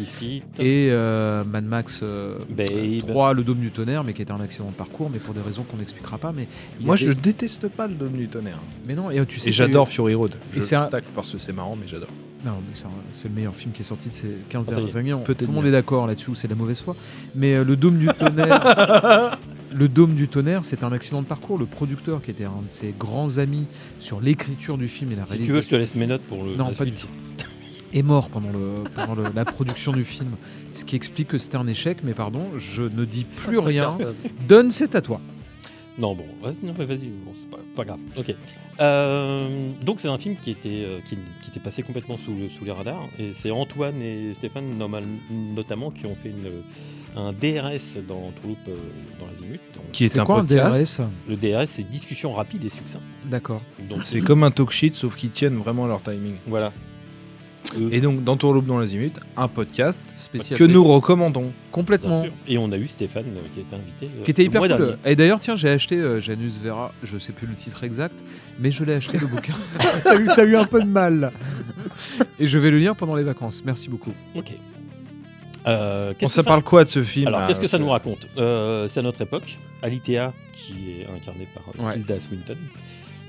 et 0.59 0.89
euh, 0.91 1.43
Mad 1.45 1.65
Max 1.65 2.01
euh, 2.03 2.37
Babe. 2.51 2.99
3, 3.09 3.35
le 3.35 3.43
Dôme 3.45 3.59
du 3.59 3.71
Tonnerre, 3.71 4.05
mais 4.05 4.13
qui 4.13 4.23
était 4.23 4.33
un 4.33 4.41
accident 4.41 4.69
de 4.69 4.75
parcours, 4.75 5.11
mais 5.13 5.19
pour 5.19 5.35
des 5.35 5.41
raisons 5.41 5.63
qu'on 5.65 5.77
n'expliquera 5.79 6.19
pas. 6.19 6.33
Mais 6.35 6.47
Moi 6.81 6.95
avait- 6.97 7.07
je 7.07 7.13
déteste 7.13 7.69
pas 7.69 7.87
le 7.87 7.95
Dôme 7.95 8.13
du 8.13 8.29
tonnerre. 8.29 8.61
Mais 8.87 8.95
non, 8.95 9.11
et 9.11 9.25
tu 9.27 9.39
sais, 9.41 9.49
Et 9.49 9.51
eu- 9.51 9.55
j'adore 9.55 9.89
Fury 9.89 10.15
Road. 10.15 10.33
Et 10.53 10.57
Je 10.57 10.61
c'est 10.61 10.77
un- 10.77 10.87
tacle 10.87 11.09
parce 11.15 11.33
que 11.33 11.39
c'est 11.39 11.53
marrant 11.53 11.77
mais 11.81 11.87
j'adore. 11.89 12.09
Non, 12.45 12.53
mais 12.69 12.79
c'est 13.13 13.29
le 13.29 13.35
meilleur 13.35 13.55
film 13.57 13.73
qui 13.73 13.81
est 13.81 13.85
sorti 13.87 14.11
de 14.11 14.15
ces 14.15 14.29
15 14.51 14.67
Ah, 14.69 14.75
ça 14.75 14.81
y 14.81 14.85
est. 14.85 14.93
dernières 14.93 15.17
années. 15.17 15.25
Tout 15.25 15.35
le 15.47 15.53
monde 15.53 15.65
est 15.65 15.71
d'accord 15.73 16.07
là-dessus, 16.07 16.33
c'est 16.35 16.47
de 16.47 16.53
la 16.53 16.59
mauvaise 16.59 16.83
foi. 16.83 16.95
Mais 17.35 17.55
euh, 17.55 17.65
le 17.65 17.75
Dôme 17.77 17.97
du 17.97 18.07
Tonnerre, 18.19 19.39
le 19.75 19.89
Dôme 19.89 20.15
du 20.15 20.29
Tonnerre, 20.29 20.65
c'est 20.65 20.85
un 20.85 20.93
accident 20.93 21.21
de 21.23 21.27
parcours. 21.27 21.59
Le 21.59 21.67
producteur, 21.67 22.23
qui 22.23 22.31
était 22.31 22.45
un 22.45 22.63
de 22.67 22.71
ses 22.71 22.95
grands 22.99 23.39
amis 23.39 23.67
sur 23.99 24.21
l'écriture 24.21 24.79
du 24.79 24.89
film 24.89 25.13
et 25.13 25.17
la 25.17 25.25
Si 25.27 25.33
tu 25.33 25.39
veux, 25.39 25.45
je 25.45 25.51
réalisation, 25.51 25.71
te 25.77 25.81
laisse 25.81 25.95
mes 25.97 26.07
notes 26.07 26.23
pour 26.23 26.45
le. 26.45 26.55
Non, 26.57 26.69
la 26.69 26.75
pas 26.75 26.85
du 26.85 26.93
est 27.93 28.03
mort 28.03 28.29
pendant, 28.29 28.51
le, 28.51 28.83
pendant 28.97 29.15
le- 29.15 29.25
la 29.35 29.45
production 29.45 29.93
du 29.93 30.05
film. 30.05 30.31
Ce 30.73 30.85
qui 30.85 30.97
explique 30.97 31.29
que 31.29 31.39
c'était 31.39 31.57
un 31.57 31.67
échec, 31.69 31.99
mais 32.03 32.13
pardon, 32.15 32.49
je 32.57 32.83
ne 32.83 33.05
dis 33.05 33.25
plus 33.25 33.59
rien. 33.59 33.97
Donne, 34.49 34.71
c'est 34.73 34.95
à 34.97 35.01
toi. 35.01 35.21
Non, 35.97 36.15
bon, 36.17 36.25
vas-y, 36.43 36.57
non, 36.65 36.75
mais 36.77 36.85
vas-y, 36.87 37.07
bon, 37.07 37.33
c'est 37.41 37.51
pas, 37.51 37.63
pas 37.77 37.85
grave. 37.85 38.01
Ok. 38.17 38.35
Euh, 38.81 39.71
donc, 39.85 40.01
c'est 40.01 40.09
un 40.09 40.19
film 40.19 40.37
qui 40.37 40.51
était, 40.51 40.83
euh, 40.85 40.99
qui, 41.09 41.17
qui 41.43 41.51
était 41.51 41.61
passé 41.61 41.83
complètement 41.83 42.19
sous, 42.19 42.35
le- 42.35 42.49
sous 42.49 42.65
les 42.65 42.73
radars. 42.73 43.09
Et 43.19 43.33
c'est 43.33 43.51
Antoine 43.53 44.01
et 44.03 44.35
Stéphane, 44.35 44.77
normal- 44.77 45.05
notamment, 45.31 45.91
qui 45.93 46.07
ont 46.07 46.17
fait 46.17 46.31
une, 46.31 46.63
un 47.17 47.33
DRS 47.33 48.03
dans 48.09 48.33
Toulouse, 48.41 48.57
euh, 48.69 48.77
dans 49.21 49.27
l'Azimut. 49.27 49.61
Qui 49.93 50.05
est, 50.07 50.19
un 50.19 50.25
quoi 50.25 50.39
un 50.41 50.45
podcast. 50.45 51.01
DRS 51.01 51.07
Le 51.29 51.37
DRS, 51.37 51.67
c'est 51.69 51.89
discussion 51.89 52.33
rapide 52.33 52.65
et 52.65 52.71
succinct. 52.71 53.01
D'accord. 53.25 53.63
Donc, 53.89 54.05
C'est 54.05 54.21
comme 54.21 54.43
un 54.43 54.51
talk 54.51 54.71
shit 54.73 54.95
sauf 54.97 55.15
qu'ils 55.15 55.31
tiennent 55.31 55.59
vraiment 55.59 55.87
leur 55.87 56.03
timing. 56.03 56.37
Voilà. 56.47 56.73
Euh, 57.81 57.89
Et 57.91 58.01
donc 58.01 58.23
dans 58.23 58.37
Tourloupe 58.37 58.67
dans 58.67 58.79
l'Azimut, 58.79 59.15
un 59.37 59.49
podcast 59.49 60.07
Spécial. 60.17 60.59
que 60.59 60.65
nous 60.65 60.85
recommandons. 60.85 61.53
Complètement. 61.73 62.25
Et 62.47 62.59
on 62.59 62.71
a 62.73 62.77
eu 62.77 62.87
Stéphane 62.87 63.25
euh, 63.37 63.41
qui 63.55 63.61
été 63.61 63.75
invité. 63.75 64.07
euh, 64.07 64.23
Qui 64.23 64.31
était 64.31 64.45
hyper 64.45 64.61
cool. 64.61 64.69
dernier. 64.69 64.93
Et 65.07 65.17
d'ailleurs, 65.17 65.41
tiens, 65.41 65.57
j'ai 65.57 65.71
acheté 65.71 65.97
euh, 65.97 66.21
Janus 66.21 66.61
Vera, 66.61 66.93
je 67.03 67.17
sais 67.19 67.33
plus 67.33 67.47
le 67.47 67.55
titre 67.55 67.83
exact, 67.83 68.23
mais 68.59 68.71
je 68.71 68.85
l'ai 68.85 68.95
acheté 68.95 69.19
le 69.19 69.27
bouquin. 69.27 69.55
T'as 70.05 70.21
eu, 70.21 70.27
t'as 70.27 70.45
eu 70.45 70.57
un 70.57 70.65
peu 70.67 70.81
de 70.83 70.87
mal. 70.89 71.33
Et 72.39 72.47
je 72.47 72.59
vais 72.59 72.71
le 72.71 72.79
lire 72.79 72.95
pendant 72.95 73.17
les 73.17 73.25
vacances. 73.25 73.63
Merci 73.65 73.89
beaucoup. 73.89 74.13
Ok. 74.35 74.53
Euh, 75.67 76.13
qu'est-ce 76.19 76.35
ça 76.35 76.43
parle 76.43 76.63
quoi 76.63 76.85
de 76.85 76.91
ce 76.91 77.03
film 77.03 77.29
Alors, 77.29 77.41
là 77.41 77.47
qu'est-ce 77.47 77.61
que 77.61 77.67
ça 77.67 77.79
nous 77.79 77.89
raconte 77.89 78.29
Euh, 78.37 78.87
C'est 78.91 79.01
à 79.01 79.03
notre 79.03 79.23
époque. 79.23 79.59
Alitea, 79.83 80.33
qui 80.53 80.91
est 81.01 81.07
incarnée 81.07 81.49
par 81.55 81.65
Ouais. 81.85 81.95
Tilda 81.95 82.21
Swinton, 82.21 82.57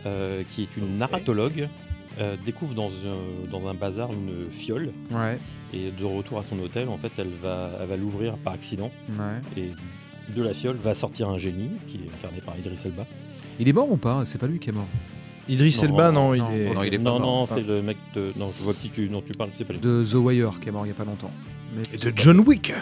euh, 0.06 0.44
qui 0.50 0.64
est 0.64 0.78
une 0.78 0.98
narratologue, 0.98 1.70
euh, 2.20 2.36
découvre 2.46 2.74
dans 2.74 2.90
un, 2.90 3.50
dans 3.52 3.68
un 3.68 3.74
bazar 3.74 4.10
une 4.12 4.50
fiole. 4.52 4.92
Ouais. 5.12 5.40
Et 5.74 5.92
de 5.92 6.06
retour 6.06 6.40
à 6.40 6.44
son 6.44 6.58
hôtel, 6.60 6.88
en 6.90 6.98
fait, 6.98 7.12
elle 7.18 7.34
va, 7.42 7.72
elle 7.82 7.88
va 7.88 7.98
l'ouvrir 7.98 8.38
par 8.38 8.54
accident. 8.54 8.92
ouais. 9.10 9.42
Et 9.62 9.72
de 10.34 10.42
la 10.42 10.54
fiole 10.54 10.78
va 10.78 10.96
sortir 10.96 11.30
un 11.30 11.38
génie, 11.38 11.70
qui 11.88 11.98
est 11.98 12.10
incarné 12.20 12.42
par 12.42 12.58
Idris 12.58 12.80
Elba. 12.86 13.06
Il 13.60 13.68
est 13.70 13.74
mort 13.74 13.92
ou 13.92 13.98
pas? 13.98 14.24
C'est 14.26 14.38
pas 14.40 14.48
lui 14.48 14.58
qui 14.60 14.70
est 14.70 14.74
mort. 14.74 14.88
Idriss 15.48 15.78
Non, 15.84 15.90
Elba, 15.90 16.12
non, 16.12 16.34
il 16.34 16.40
non, 16.42 16.50
est. 16.50 16.74
non, 16.74 16.84
il 16.84 16.94
est 16.94 16.98
pas 16.98 17.04
non, 17.04 17.20
mort. 17.20 17.22
non, 17.22 17.44
Ah. 17.44 17.54
c'est 17.54 17.68
le 17.68 17.82
mec 17.84 17.98
de. 18.16 18.32
Non, 18.36 18.52
je 18.58 18.64
vois 18.64 18.74
qui 18.74 18.90
tu, 18.90 19.08
dont 19.08 19.22
tu 19.22 19.34
parles, 19.34 19.52
c'est 19.54 19.64
pas 19.66 19.74
lui. 19.74 19.80
De 19.80 20.04
The 20.04 20.16
Wire 20.16 20.60
qui 20.60 20.70
est 20.70 20.72
mort 20.72 20.86
il 20.86 20.90
y 20.90 20.92
a 20.92 20.96
pas 20.96 21.06
longtemps. 21.06 21.30
Mais 21.76 21.84
Et 21.94 21.98
de. 21.98 22.12
John 22.16 22.40
Wick. 22.40 22.74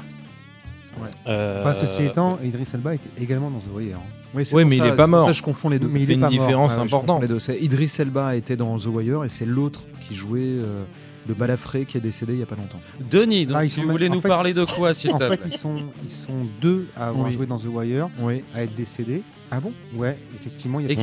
Euh, 1.27 1.61
Enfin, 1.61 1.73
ceci 1.73 2.03
étant, 2.03 2.37
Idris 2.43 2.67
Elba 2.73 2.95
était 2.95 3.09
également 3.21 3.49
dans 3.49 3.59
The 3.59 3.67
Wire. 3.75 3.97
hein. 3.97 4.01
Oui, 4.35 4.65
mais 4.65 4.75
il 4.77 4.79
ça- 4.79 4.87
est 4.87 4.95
pas 4.95 5.03
c'est 5.03 5.09
pour 5.09 5.19
mort. 5.19 5.25
Ça, 5.27 5.31
je 5.31 5.41
confonds 5.43 5.69
les 5.69 5.77
deux. 5.79 5.87
Mais 5.87 5.99
il 6.01 6.05
fait 6.07 6.13
est 6.13 6.15
une 6.15 6.21
pas 6.21 6.29
mort. 6.29 6.39
différence 6.39 6.73
Ah 6.77 6.81
importante. 6.81 7.23
Idris 7.61 7.95
Elba 7.99 8.35
était 8.35 8.55
dans 8.55 8.77
The 8.77 8.87
Wire 8.87 9.23
et 9.23 9.29
c'est 9.29 9.45
l'autre 9.45 9.81
qui 10.01 10.15
jouait 10.15 10.39
euh, 10.41 10.83
le 11.27 11.33
balafré 11.33 11.85
qui 11.85 11.97
est 11.97 12.01
décédé 12.01 12.33
il 12.33 12.39
y 12.39 12.43
a 12.43 12.45
pas 12.45 12.55
longtemps. 12.55 12.79
Denis, 13.09 13.45
donc 13.45 13.57
Ah, 13.59 13.65
ils 13.65 13.69
tu 13.71 13.81
sont 13.81 13.87
voulais 13.87 14.05
même- 14.05 14.13
en 14.13 14.15
nous 14.15 14.21
fait, 14.21 14.27
parler 14.27 14.53
de 14.53 14.65
quoi, 14.65 14.93
s'il 14.93 15.11
En 15.11 15.17
te 15.19 15.27
fait, 15.29 15.37
plaît 15.37 15.49
ils 15.49 15.57
sont, 15.57 15.83
ils 16.03 16.09
sont 16.09 16.47
deux 16.61 16.87
à 16.95 17.07
avoir 17.07 17.27
Oui. 17.27 17.31
joué 17.33 17.45
dans 17.45 17.57
The 17.59 17.65
Wire, 17.67 18.09
Oui. 18.19 18.43
à 18.53 18.63
être 18.63 18.75
décédés. 18.75 19.23
Ah 19.51 19.59
bon? 19.59 19.71
Ouais, 19.95 20.17
effectivement, 20.35 20.79
il 20.79 20.83
y 20.87 20.89
a, 20.89 20.91
il 20.93 20.97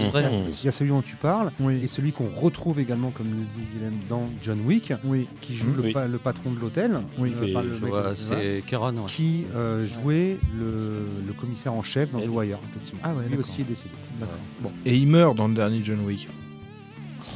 y 0.64 0.68
a 0.68 0.72
celui 0.72 0.90
dont 0.90 1.02
tu 1.02 1.14
parles 1.14 1.52
Oui. 1.60 1.80
et 1.82 1.86
celui 1.86 2.12
qu'on 2.12 2.28
retrouve 2.28 2.80
également, 2.80 3.10
comme 3.12 3.28
le 3.28 3.44
dit 3.44 3.66
Guilhem, 3.72 3.94
dans 4.08 4.28
John 4.42 4.60
Wick, 4.66 4.92
Oui. 5.04 5.28
qui 5.40 5.54
joue 5.56 5.72
le, 5.72 5.82
Oui. 5.84 5.92
pa- 5.92 6.08
le 6.08 6.18
patron 6.18 6.50
de 6.52 6.58
l'hôtel, 6.58 6.98
Oui. 7.16 7.32
euh, 7.40 7.52
pas 7.52 7.62
le 7.62 7.70
mec, 7.70 7.92
C'est 8.14 8.34
ouais. 8.34 8.62
qui 9.06 9.44
euh, 9.54 9.86
jouait 9.86 10.38
le, 10.58 10.98
le 11.26 11.32
commissaire 11.32 11.72
en 11.74 11.82
chef 11.84 12.10
dans 12.10 12.18
Et- 12.18 12.24
The 12.26 12.30
Wire, 12.30 12.58
effectivement. 12.70 13.00
Ah 13.04 13.14
ouais, 13.14 13.28
Lui 13.30 13.38
aussi 13.38 13.60
est 13.60 13.64
décédé. 13.64 13.94
D'accord. 14.18 14.34
Bon. 14.60 14.72
Et 14.84 14.96
il 14.96 15.06
meurt 15.06 15.36
dans 15.36 15.46
le 15.46 15.54
dernier 15.54 15.80
John 15.84 16.00
Wick. 16.00 16.28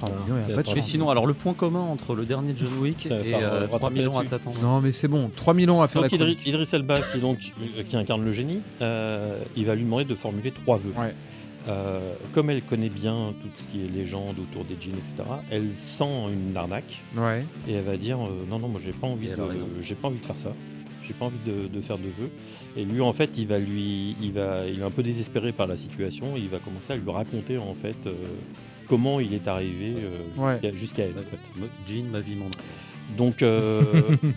Oh, 0.02 0.06
dis 0.06 0.12
donc, 0.12 0.22
il 0.28 0.34
y 0.34 0.38
a 0.38 0.42
c'est 0.42 0.46
pas 0.48 0.54
de 0.56 0.60
attends. 0.60 0.72
Mais 0.74 0.80
chance. 0.80 0.90
sinon, 0.90 1.10
alors 1.10 1.26
le 1.26 1.34
point 1.34 1.54
commun 1.54 1.80
entre 1.80 2.14
le 2.14 2.26
dernier 2.26 2.54
John 2.56 2.72
Wick 2.80 3.06
et 3.06 3.08
faire, 3.08 3.38
euh, 3.42 3.66
3000 3.68 4.08
ans 4.08 4.18
à 4.18 4.24
t'attendre. 4.24 4.56
Non, 4.62 4.80
mais 4.80 4.92
c'est 4.92 5.08
bon. 5.08 5.30
3000 5.34 5.70
ans 5.70 5.82
à 5.82 5.88
faire 5.88 6.02
Donc 6.02 6.10
la 6.10 6.16
Idris, 6.16 6.36
chronique. 6.36 6.46
Idris 6.46 6.68
Elba, 6.72 6.98
qui, 7.12 7.18
donc, 7.20 7.38
euh, 7.78 7.82
qui 7.82 7.96
incarne 7.96 8.24
le 8.24 8.32
génie, 8.32 8.62
euh, 8.82 9.38
il 9.56 9.66
va 9.66 9.74
lui 9.74 9.84
demander 9.84 10.04
de 10.04 10.14
formuler 10.14 10.50
trois 10.50 10.76
vœux. 10.78 10.92
Ouais. 10.98 11.14
Euh, 11.66 12.12
comme 12.32 12.50
elle 12.50 12.60
connaît 12.62 12.90
bien 12.90 13.32
tout 13.40 13.48
ce 13.56 13.66
qui 13.68 13.82
est 13.82 13.88
légende 13.88 14.36
autour 14.38 14.64
des 14.66 14.76
djinns, 14.78 14.96
etc., 14.98 15.26
elle 15.50 15.70
sent 15.74 16.04
une 16.30 16.54
arnaque 16.56 17.02
Ouais. 17.16 17.46
et 17.66 17.72
elle 17.72 17.84
va 17.84 17.96
dire 17.96 18.18
euh, 18.22 18.44
non 18.50 18.58
non 18.58 18.68
moi 18.68 18.82
j'ai 18.84 18.92
pas 18.92 19.06
envie 19.06 19.28
Et 19.28 19.30
elle 19.30 19.36
de 19.38 19.42
a 19.42 19.46
raison. 19.46 19.66
j'ai 19.80 19.94
pas 19.94 20.08
envie 20.08 20.18
de 20.20 20.26
faire 20.26 20.36
ça 20.36 20.52
j'ai 21.02 21.14
pas 21.14 21.24
envie 21.24 21.38
de, 21.46 21.66
de 21.68 21.80
faire 21.80 21.96
de 21.96 22.04
vœux 22.04 22.28
et 22.76 22.84
lui 22.84 23.00
en 23.00 23.14
fait 23.14 23.30
il 23.38 23.46
va 23.46 23.58
lui 23.58 24.14
il 24.20 24.32
va 24.32 24.66
il 24.66 24.80
est 24.80 24.84
un 24.84 24.90
peu 24.90 25.02
désespéré 25.02 25.52
par 25.52 25.66
la 25.66 25.78
situation 25.78 26.34
il 26.36 26.50
va 26.50 26.58
commencer 26.58 26.92
à 26.92 26.96
lui 26.96 27.10
raconter 27.10 27.56
en 27.56 27.72
fait 27.74 27.96
euh, 28.06 28.12
comment 28.86 29.20
il 29.20 29.34
est 29.34 29.48
arrivé 29.48 29.94
euh, 29.98 30.22
Ouais. 30.36 30.74
jusqu'à 30.74 31.04
elle 31.04 31.12
en 31.18 31.22
fait 31.30 31.38
Moi, 31.56 31.68
Jean, 31.86 32.04
ma 32.10 32.20
vie, 32.20 32.34
mon 32.36 32.44
nom. 32.46 32.50
donc 33.16 33.42
euh, 33.42 33.82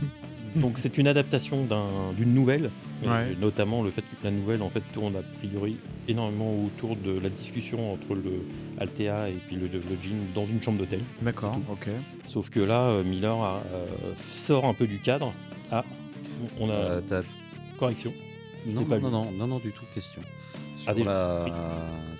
donc 0.56 0.78
c'est 0.78 0.98
une 0.98 1.08
adaptation 1.08 1.66
d'un- 1.66 2.14
d'une 2.16 2.34
nouvelle 2.34 2.70
Ouais. 3.06 3.36
notamment 3.40 3.84
le 3.84 3.92
fait 3.92 4.02
que 4.02 4.08
la 4.24 4.32
nouvelle 4.32 4.64
en 4.64 4.72
fait 4.72 4.82
tourne 4.92 5.16
a 5.18 5.22
priori 5.40 5.78
énormément 6.08 6.52
autour 6.66 6.96
de 6.96 7.20
la 7.20 7.30
discussion 7.30 7.94
entre 7.94 8.16
le 8.16 8.42
Altea 8.80 9.30
et 9.30 9.38
puis 9.46 9.56
le, 9.56 9.68
le 9.68 9.82
djinn 10.02 10.18
dans 10.34 10.46
une 10.48 10.64
chambre 10.64 10.80
d'hôtel 10.80 11.02
D'accord. 11.22 11.60
Ok. 11.72 11.90
Sauf 12.26 12.50
que 12.50 12.60
là, 12.60 12.90
euh, 12.90 13.04
Miller 13.04 13.36
a, 13.40 13.62
euh, 13.72 13.86
sort 14.32 14.66
un 14.66 14.74
peu 14.74 14.88
du 14.88 14.98
cadre. 15.00 15.32
Ah, 15.72 15.86
on 16.60 16.70
a 16.72 16.74
Euh, 16.74 17.02
correction. 17.78 18.14
Non, 18.74 18.84
pas 18.86 19.00
non, 19.00 19.10
non, 19.10 19.32
non, 19.38 19.48
non, 19.48 19.60
du 19.60 19.72
tout, 19.72 19.86
question. 19.94 20.22
Sur, 20.76 20.90
Ah, 20.92 20.94
la... 21.04 21.46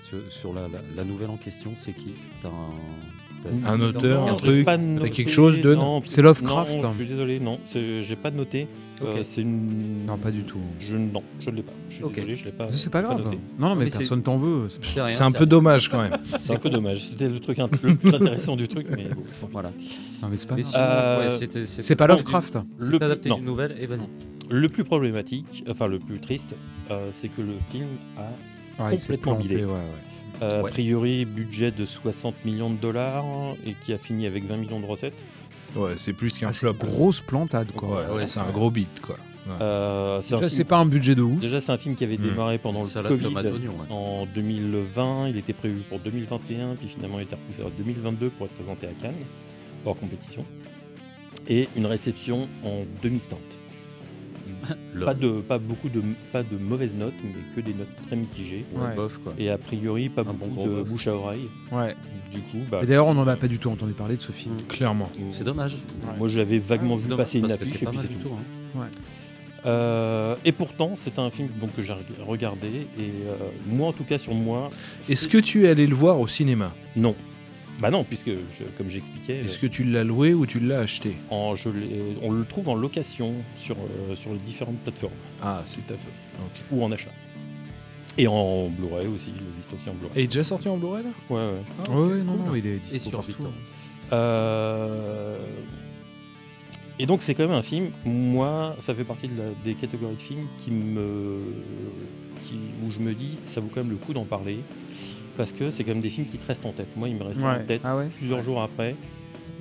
sur, 0.02 0.18
sur 0.30 0.54
la, 0.54 0.62
la- 0.64 0.82
la 0.96 1.04
nouvelle 1.04 1.30
en 1.30 1.38
question, 1.38 1.74
c'est 1.76 1.94
qui? 1.94 2.14
T'as 2.42 2.50
un... 2.50 3.80
auteur, 3.80 4.26
Non, 4.26 4.34
un 4.34 4.36
truc, 4.36 4.66
pas 4.66 4.78
t'as 4.78 4.84
noté, 4.84 5.10
quelque 5.12 5.32
chose 5.32 5.62
de- 5.62 5.76
non, 5.76 6.02
C'est 6.06 6.22
Lovecraft. 6.24 6.82
Non, 6.82 6.92
je 6.92 6.98
suis 6.98 7.06
désolé, 7.06 7.40
non, 7.40 7.60
j'ai 7.72 8.16
pas 8.16 8.32
noté. 8.32 8.68
Euh, 9.04 9.20
c'est 9.22 9.42
une... 9.42 10.06
Non, 10.08 10.18
pas 10.18 10.32
du 10.32 10.44
tout. 10.44 10.58
Je, 10.80 10.98
non, 10.98 11.22
je 11.40 11.52
ne 11.52 11.58
l'ai 11.58 11.62
pas. 11.62 11.72
Je 11.88 11.98
suis 11.98 12.06
désolé, 12.10 12.36
je 12.36 12.46
l'ai 12.46 12.52
pas. 12.52 12.72
C'est 12.72 12.90
pas 12.90 13.04
grave. 13.04 13.24
noté. 13.24 13.38
Non, 13.60 13.76
mais, 13.76 13.86
Mais 13.86 13.92
personne 13.92 14.24
t'en 14.24 14.38
veut. 14.38 14.68
C'est- 14.70 15.22
un 15.22 15.32
peu 15.32 15.46
dommage 15.46 15.88
quand 15.90 16.02
même. 16.02 16.18
C'est 16.42 16.54
un 16.56 16.58
peu 16.60 16.72
dommage. 16.72 17.06
C'était 17.06 17.30
le 17.30 17.40
truc 17.40 17.60
un 17.60 17.68
peu 17.68 17.90
le 17.90 17.96
plus 17.96 18.14
intéressant 18.14 18.56
du 18.56 18.68
truc, 18.68 18.88
mais 18.90 19.04
bon. 19.06 19.22
Voilà. 19.52 19.70
Non, 20.24 20.30
mais 20.30 20.38
c'est 20.38 20.48
pas 20.50 20.56
Euh, 20.76 21.38
C'est 21.68 22.00
Lovecraft. 22.02 22.58
C'est 22.80 22.90
Le- 22.92 23.04
adapté 23.04 23.30
non. 23.30 23.36
d'une 23.36 23.46
nouvelle, 23.46 23.76
et 23.80 23.86
vas-y. 23.86 24.08
Le 24.50 24.70
plus 24.70 24.84
problématique, 24.84 25.64
enfin 25.70 25.88
le 25.88 26.00
plus 26.00 26.20
triste, 26.20 26.56
euh, 26.92 27.10
c'est 27.14 27.30
que 27.30 27.42
le 27.42 27.54
film 27.70 27.88
a 28.18 28.30
complètement 28.92 29.34
planté. 29.36 29.48
bidé. 29.50 29.66
Ouais, 29.66 29.72
ouais. 29.74 29.80
Euh, 30.44 30.62
Ouais. 30.62 30.70
A 30.70 30.72
priori, 30.72 31.26
budget 31.26 31.72
de 31.72 31.84
60 31.86 32.46
millions 32.46 32.70
de 32.70 32.76
dollars 32.78 33.26
et 33.66 33.74
qui 33.84 33.92
a 33.94 33.98
fini 33.98 34.28
avec 34.28 34.46
20 34.46 34.58
millions 34.58 34.80
de 34.80 34.86
recettes. 34.86 35.26
Ouais, 35.76 35.94
c'est 35.98 36.14
plus 36.14 36.38
qu'un 36.38 36.50
Ah, 36.50 36.54
flop. 36.54 36.74
grosse 36.76 37.22
plantade, 37.22 37.72
quoi. 37.72 38.08
Ouais, 38.10 38.16
ouais, 38.18 38.28
c'est 38.28 38.40
un 38.40 38.52
gros 38.52 38.70
beat 38.72 39.02
quoi. 39.02 39.16
Ouais. 39.48 39.54
Euh, 39.62 40.22
c'est 40.22 40.34
un 40.36 40.38
Déjà, 40.38 40.48
film- 40.50 40.58
c'est 40.58 40.64
pas 40.66 40.78
un 40.78 40.86
budget 40.86 41.16
de 41.16 41.22
ouf. 41.24 41.40
Déjà, 41.40 41.60
c'est 41.62 41.72
un 41.72 41.78
film 41.78 41.96
qui 41.96 42.04
avait 42.04 42.18
Mm. 42.18 42.22
démarré 42.22 42.58
pendant 42.60 42.82
le 42.82 42.86
Salade, 42.86 43.12
Covid 43.14 43.24
tomate, 43.24 43.46
oignon, 43.46 43.72
ouais. 43.72 43.88
en 43.90 44.26
2020. 44.28 45.30
Il 45.30 45.38
était 45.38 45.54
prévu 45.54 45.82
pour 45.90 46.00
2021, 46.00 46.76
puis 46.76 46.88
finalement, 46.88 47.20
il 47.20 47.24
était 47.24 47.36
repoussé 47.36 47.62
à 47.62 47.70
2022 47.76 48.30
pour 48.30 48.46
être 48.46 48.54
présenté 48.54 48.88
à 48.88 48.92
Cannes, 48.92 49.16
hors 49.86 49.96
compétition. 49.98 50.46
Et 51.48 51.68
une 51.76 51.86
réception 51.86 52.48
en 52.64 52.84
demi-teinte. 53.02 53.58
Pas, 55.06 55.14
de, 55.14 55.40
pas 55.42 55.60
beaucoup 55.60 55.90
de, 55.90 56.02
pas 56.34 56.44
de 56.44 56.58
mauvaises 56.58 56.96
notes, 56.96 57.14
mais 57.24 57.32
que 57.56 57.62
des 57.62 57.74
notes 57.74 57.88
très 58.08 58.16
mitigées. 58.16 58.66
Ouais, 58.74 58.82
Ouais. 58.82 58.96
bof, 58.96 59.18
quoi. 59.20 59.34
Et 59.38 59.50
a 59.50 59.58
priori, 59.58 60.10
pas 60.10 60.22
Un 60.22 60.34
beaucoup 60.34 60.64
de 60.64 60.70
bof. 60.76 60.88
bouche 60.90 61.08
à 61.08 61.14
oreille. 61.16 61.48
Ouais. 61.72 61.96
Du 62.32 62.40
coup, 62.42 62.58
bah, 62.70 62.80
Et 62.84 62.86
d'ailleurs, 62.88 63.08
on 63.08 63.14
n'en 63.14 63.28
a 63.28 63.36
pas 63.36 63.48
du 63.48 63.60
tout 63.60 63.70
entendu 63.70 63.94
parler 63.94 64.18
de 64.18 64.22
ce 64.22 64.32
film. 64.32 64.56
Clairement. 64.68 65.10
C'est 65.30 65.44
dommage. 65.44 65.78
Moi, 66.18 66.28
j'avais 66.28 66.60
vaguement 66.60 66.98
C'est 66.98 67.04
vu 67.04 67.10
dommage, 67.10 67.26
passer 67.26 67.40
une 67.40 67.52
affiche. 67.52 67.70
C'est 67.74 67.82
et 67.82 67.86
pas 67.86 67.92
puis 67.92 67.98
mal 68.00 68.08
c'est 68.10 68.14
du 68.18 68.20
tout. 68.24 68.30
tout. 68.30 68.80
hein. 68.80 68.88
Euh, 69.66 70.36
et 70.46 70.52
pourtant, 70.52 70.94
c'est 70.96 71.20
un 71.20 71.30
film 71.30 71.50
donc, 71.60 71.74
que 71.76 71.82
j'ai 71.82 71.94
reg- 71.94 72.26
regardé. 72.26 72.88
Et 73.00 73.12
euh, 73.28 73.36
moi, 73.68 73.88
en 73.90 73.94
tout 73.94 74.04
cas, 74.04 74.18
sur 74.18 74.34
moi. 74.34 74.70
Est-ce 75.10 75.28
que 75.28 75.38
tu 75.38 75.66
es 75.66 75.70
allé 75.70 75.88
le 75.88 75.96
voir 75.96 76.20
au 76.20 76.28
cinéma? 76.28 76.74
Non. 76.96 77.16
Bah 77.80 77.92
non, 77.92 78.04
puisque, 78.04 78.30
je- 78.30 78.64
comme 78.78 78.90
j'expliquais, 78.90 79.42
Est-ce 79.46 79.60
que 79.60 79.68
tu 79.68 79.84
l'as 79.84 80.04
loué 80.04 80.34
ou 80.34 80.46
tu 80.48 80.60
l'as 80.60 80.80
acheté 80.80 81.16
en- 81.30 81.54
je 81.56 81.70
l'ai- 81.70 82.18
on 82.24 82.32
le 82.32 82.44
trouve 82.46 82.70
en 82.70 82.76
location 82.76 83.36
sur, 83.56 83.76
euh, 83.78 84.16
sur 84.16 84.32
les 84.34 84.40
différentes 84.40 84.80
plateformes. 84.80 85.14
Ah, 85.42 85.62
c'est 85.66 85.86
Tout 85.86 85.94
à 85.94 85.98
fait. 85.98 86.10
Ou 86.72 86.84
en 86.84 86.92
achat. 86.92 87.12
Et 88.18 88.26
en 88.28 88.68
Blu-ray 88.70 89.06
aussi, 89.08 89.32
il 89.40 89.48
existe 89.52 89.72
aussi 89.74 89.88
en 89.90 89.94
Blu-ray. 89.94 90.18
Et 90.18 90.22
il 90.22 90.24
est 90.24 90.28
déjà 90.28 90.44
sorti 90.44 90.68
en 90.68 90.78
Blu-ray 90.78 91.04
là? 91.04 91.10
Ouais, 91.30 91.36
ouais. 91.36 91.62
Ah, 91.88 91.92
Ouais, 91.92 92.24
non, 92.24 92.34
cool. 92.36 92.46
non, 92.48 92.56
il 92.56 92.66
est 92.66 92.76
Et 92.78 92.80
dispo 92.80 93.10
sur 93.12 93.20
partout. 93.24 93.48
Euh, 94.14 95.38
Et 97.00 97.06
donc 97.06 97.22
c'est 97.22 97.36
quand 97.36 97.44
même 97.44 97.52
un 97.56 97.62
film, 97.62 97.92
moi, 98.06 98.76
ça 98.80 98.96
fait 98.96 99.04
partie 99.04 99.28
de 99.28 99.38
la- 99.38 99.52
des 99.64 99.76
catégories 99.76 100.16
de 100.16 100.22
films 100.22 100.48
qui 100.58 100.72
me... 100.72 101.42
qui- 102.44 102.58
où 102.84 102.90
je 102.90 102.98
me 103.00 103.14
dis, 103.14 103.38
ça 103.46 103.62
vaut 103.62 103.70
quand 103.72 103.82
même 103.84 103.92
le 103.92 103.98
coup 103.98 104.14
d'en 104.14 104.24
parler, 104.26 104.62
parce 105.38 105.52
que 105.52 105.72
c'est 105.72 105.84
quand 105.84 105.92
même 105.94 106.02
des 106.02 106.10
films 106.10 106.28
qui 106.28 106.38
te 106.38 106.46
restent 106.48 106.66
en 106.66 106.72
tête. 106.72 106.88
Moi, 106.98 107.10
il 107.10 107.16
me 107.16 107.24
restait 107.24 107.44
en 107.46 107.64
tête 107.66 107.82
Ah 107.84 107.96
ouais 107.96 108.10
plusieurs 108.16 108.42
jours 108.42 108.62
après, 108.62 108.96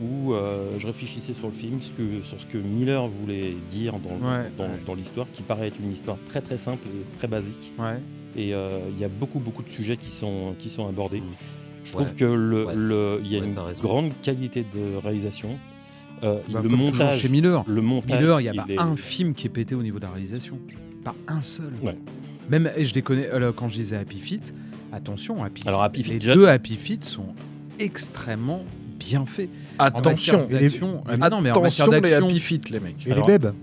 où 0.00 0.33
euh, 0.35 0.78
je 0.78 0.87
réfléchissais 0.87 1.33
sur 1.35 1.47
le 1.47 1.52
film, 1.52 1.80
ce 1.80 1.90
que, 1.92 2.23
sur 2.23 2.40
ce 2.40 2.47
que 2.47 2.59
Miller 2.59 3.06
voulait 3.06 3.54
dire 3.71 3.95
dans, 3.99 4.11
Ouais, 4.26 4.50
dans, 4.56 4.64
ouais. 4.64 4.71
dans 4.87 4.95
l'histoire, 4.95 5.26
qui 5.33 5.42
paraît 5.42 5.68
être 5.68 5.78
une 5.80 5.92
histoire 5.92 6.16
très 6.26 6.40
très 6.40 6.59
simple 6.59 6.87
et 6.88 7.16
très 7.18 7.28
basique. 7.28 7.73
Ouais. 7.78 7.99
Et 8.37 8.54
euh, 8.54 8.80
il 8.90 8.99
y 8.99 9.04
a 9.04 9.09
beaucoup 9.09 9.38
beaucoup 9.38 9.62
de 9.62 9.71
sujets 9.71 9.97
qui 9.97 10.11
sont, 10.11 10.54
qui 10.59 10.68
sont 10.71 10.87
abordés. 10.88 11.21
Mm. 11.21 11.25
Je 11.85 11.92
trouve 11.92 12.09
Ouais. 12.09 12.14
que 12.16 12.25
le, 12.25 12.64
Ouais. 12.66 12.75
le- 12.75 13.21
il 13.25 13.33
y 13.33 13.37
a 13.37 13.40
Ouais, 13.40 13.47
une 13.47 13.54
grande 13.80 14.11
qualité 14.23 14.62
de 14.75 14.97
réalisation. 14.97 15.50
Euh, 16.23 16.40
Bah, 16.50 16.61
le 16.62 16.68
comme 16.68 16.78
toujours 16.78 16.92
montage, 16.92 17.21
chez 17.21 17.28
Miller. 17.28 17.62
le 17.66 17.80
montage, 17.83 18.21
Miller, 18.21 18.40
il 18.40 18.45
n'y 18.50 18.59
a 18.59 18.64
pas 18.64 18.73
est- 18.73 18.78
un 18.78 18.97
film 18.97 19.35
qui 19.35 19.47
est 19.47 19.50
pété 19.50 19.75
au 19.75 19.83
niveau 19.83 19.99
de 19.99 20.04
la 20.04 20.11
réalisation. 20.11 20.59
Pas 21.04 21.14
un 21.28 21.40
seul. 21.42 21.73
Ouais. 21.83 21.97
Même, 22.49 22.71
et 22.76 22.85
je 22.85 22.92
déconne, 22.95 23.21
alors, 23.33 23.54
quand 23.54 23.68
je 23.68 23.75
disais 23.75 23.97
Happy 23.97 24.18
Feet, 24.18 24.52
attention, 24.93 25.43
Happy 25.45 25.62
Alors, 25.66 25.83
Happy 25.83 26.02
Feet, 26.02 26.12
les 26.12 26.19
déjà- 26.19 26.35
deux 26.35 26.47
Happy 26.49 26.75
Feet 26.76 27.05
sont 27.05 27.26
extrêmement 27.78 28.62
bien 28.99 29.26
faits. 29.26 29.50
En 29.78 29.85
Attention, 29.85 30.49
ah, 30.50 30.55
mais 30.55 30.69
mais 31.43 31.50
en 31.50 31.50
attention 31.50 31.90
les 31.90 32.14
Happy 32.14 32.40
Feet 32.40 32.71
les 32.71 32.81
mecs. 32.81 33.07
Et 33.07 33.12
Alors- 33.12 33.26
les 33.28 33.38
bébés 33.38 33.55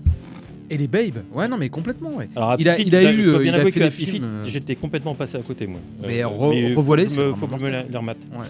Et 0.70 0.78
les 0.78 0.88
Babes 0.88 1.22
Ouais, 1.32 1.46
non, 1.46 1.58
mais 1.58 1.68
complètement, 1.68 2.14
ouais. 2.14 2.28
Alors, 2.34 2.56
Il 2.58 2.68
a- 2.68 2.74
Feet, 2.76 2.84
il 2.86 2.96
a 2.96 3.02
je 3.02 3.08
eu, 3.18 3.24
dois 3.24 3.34
euh, 3.34 3.42
bien 3.42 3.52
il 3.52 3.60
a 3.60 3.64
fait 3.64 3.78
des 3.80 3.82
Happy 3.86 4.06
films, 4.06 4.10
Feet, 4.12 4.22
euh, 4.24 4.44
j'étais 4.46 4.76
complètement 4.76 5.14
passé 5.14 5.36
à 5.36 5.42
côté, 5.42 5.66
moi. 5.66 5.80
Mais 6.02 6.22
Euh, 6.24 6.26
re- 6.28 6.74
revoilez, 6.74 7.04
faut 7.04 7.10
c'est 7.10 7.34
faut 7.34 7.46
que 7.46 7.58
je 7.58 7.62
me 7.64 7.68
les 7.70 7.96
remate. 7.96 8.16
Ouais, 8.32 8.38
ouais. 8.38 8.44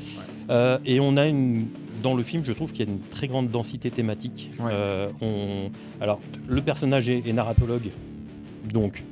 Euh, 0.50 0.78
et 0.86 1.00
on 1.00 1.16
a 1.16 1.26
une 1.26 1.66
dans 2.02 2.14
le 2.14 2.22
film, 2.22 2.44
je 2.44 2.52
trouve 2.52 2.70
qu'il 2.70 2.86
y 2.86 2.88
a 2.88 2.92
une 2.92 3.00
très 3.00 3.26
grande 3.28 3.50
densité 3.50 3.90
thématique. 3.90 4.50
Ouais. 4.60 4.70
Euh, 4.72 5.08
on... 5.22 5.70
Alors, 6.02 6.20
le 6.46 6.60
personnage 6.60 7.08
est, 7.08 7.26
est 7.26 7.32
narratologue, 7.32 7.88
donc 8.72 9.02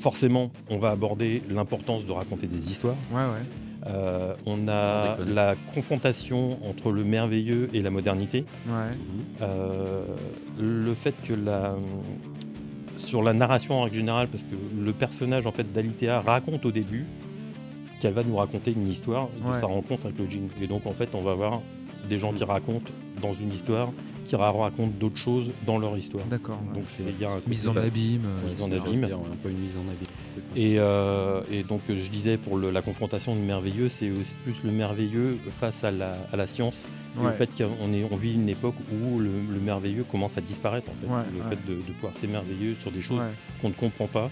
forcément, 0.00 0.50
on 0.70 0.78
va 0.78 0.90
aborder 0.90 1.42
l'importance 1.48 2.04
de 2.06 2.12
raconter 2.12 2.46
des 2.46 2.70
histoires. 2.70 2.96
Ouais, 3.12 3.18
ouais. 3.18 3.44
Euh, 3.86 4.34
on 4.44 4.68
a 4.68 5.16
la 5.26 5.54
confrontation 5.74 6.58
entre 6.68 6.92
le 6.92 7.02
merveilleux 7.04 7.68
et 7.72 7.80
la 7.80 7.90
modernité. 7.90 8.44
Ouais. 8.66 8.72
Euh, 9.40 10.04
le 10.58 10.92
fait 10.94 11.14
que 11.22 11.32
la 11.32 11.74
sur 12.96 13.22
la 13.22 13.32
narration 13.32 13.76
en 13.76 13.82
règle 13.84 13.96
générale, 13.96 14.28
parce 14.28 14.42
que 14.42 14.54
le 14.78 14.92
personnage 14.92 15.46
en 15.46 15.52
fait 15.52 15.72
d'Alitea 15.72 16.20
raconte 16.20 16.66
au 16.66 16.70
début 16.70 17.06
qu'elle 18.00 18.12
va 18.12 18.22
nous 18.22 18.36
raconter 18.36 18.72
une 18.72 18.86
histoire 18.88 19.28
de 19.42 19.50
Ouais. 19.52 19.60
sa 19.60 19.66
rencontre 19.66 20.04
avec 20.06 20.18
le 20.18 20.28
djinn. 20.28 20.48
Et 20.60 20.66
donc 20.66 20.84
en 20.86 20.92
fait 20.92 21.14
on 21.14 21.22
va 21.22 21.30
avoir 21.32 21.62
des 22.08 22.18
gens 22.18 22.32
qui 22.32 22.44
racontent 22.44 22.90
dans 23.22 23.32
une 23.32 23.52
histoire, 23.52 23.90
qui 24.24 24.36
ra- 24.36 24.50
racontent 24.52 24.92
d'autres 24.98 25.16
choses 25.18 25.50
dans 25.66 25.78
leur 25.78 25.96
histoire. 25.96 26.24
D'accord. 26.26 26.58
ouais. 26.68 26.74
Donc 26.74 26.84
c'est 26.88 27.02
il 27.02 27.20
y 27.20 27.24
a 27.24 27.30
un 27.30 27.36
côté- 27.36 27.50
Mise 27.50 27.68
en 27.68 27.76
abîme. 27.76 28.22
euh, 28.24 28.50
Mise 28.50 28.62
en 28.62 28.72
abîme. 28.72 29.06
Dire, 29.06 29.18
Un 29.18 29.36
peu 29.42 29.50
une 29.50 29.58
mise 29.58 29.76
en 29.76 29.82
abîme. 29.82 30.44
Et, 30.56 30.76
euh, 30.78 31.42
et 31.50 31.62
donc 31.62 31.82
euh, 31.90 31.98
je 31.98 32.10
disais 32.10 32.36
pour 32.38 32.56
le- 32.56 32.70
la 32.70 32.82
confrontation 32.82 33.34
du 33.34 33.42
merveilleux, 33.42 33.88
c'est 33.88 34.10
aussi 34.10 34.34
plus 34.44 34.62
le 34.64 34.70
merveilleux 34.72 35.38
face 35.50 35.84
à 35.84 35.90
la, 35.90 36.16
à 36.32 36.36
la 36.36 36.46
science. 36.46 36.86
Et 37.20 37.24
le 37.24 37.32
fait 37.32 37.50
qu'on 37.56 37.92
est, 37.92 38.06
on 38.08 38.16
vit 38.16 38.34
une 38.34 38.48
époque 38.48 38.76
où 38.92 39.18
le, 39.18 39.30
le 39.52 39.58
merveilleux 39.60 40.04
commence 40.04 40.38
à 40.38 40.40
disparaître 40.40 40.88
en 40.90 40.94
fait. 40.94 41.12
Ouais, 41.12 41.22
le 41.34 41.42
ouais. 41.42 41.48
fait 41.56 41.66
de, 41.68 41.74
de 41.74 41.92
pouvoir 41.94 42.14
s'émerveiller 42.14 42.76
sur 42.80 42.92
des 42.92 43.00
choses 43.00 43.18
Ouais. 43.18 43.30
qu'on 43.60 43.68
ne 43.70 43.74
comprend 43.74 44.06
pas, 44.06 44.30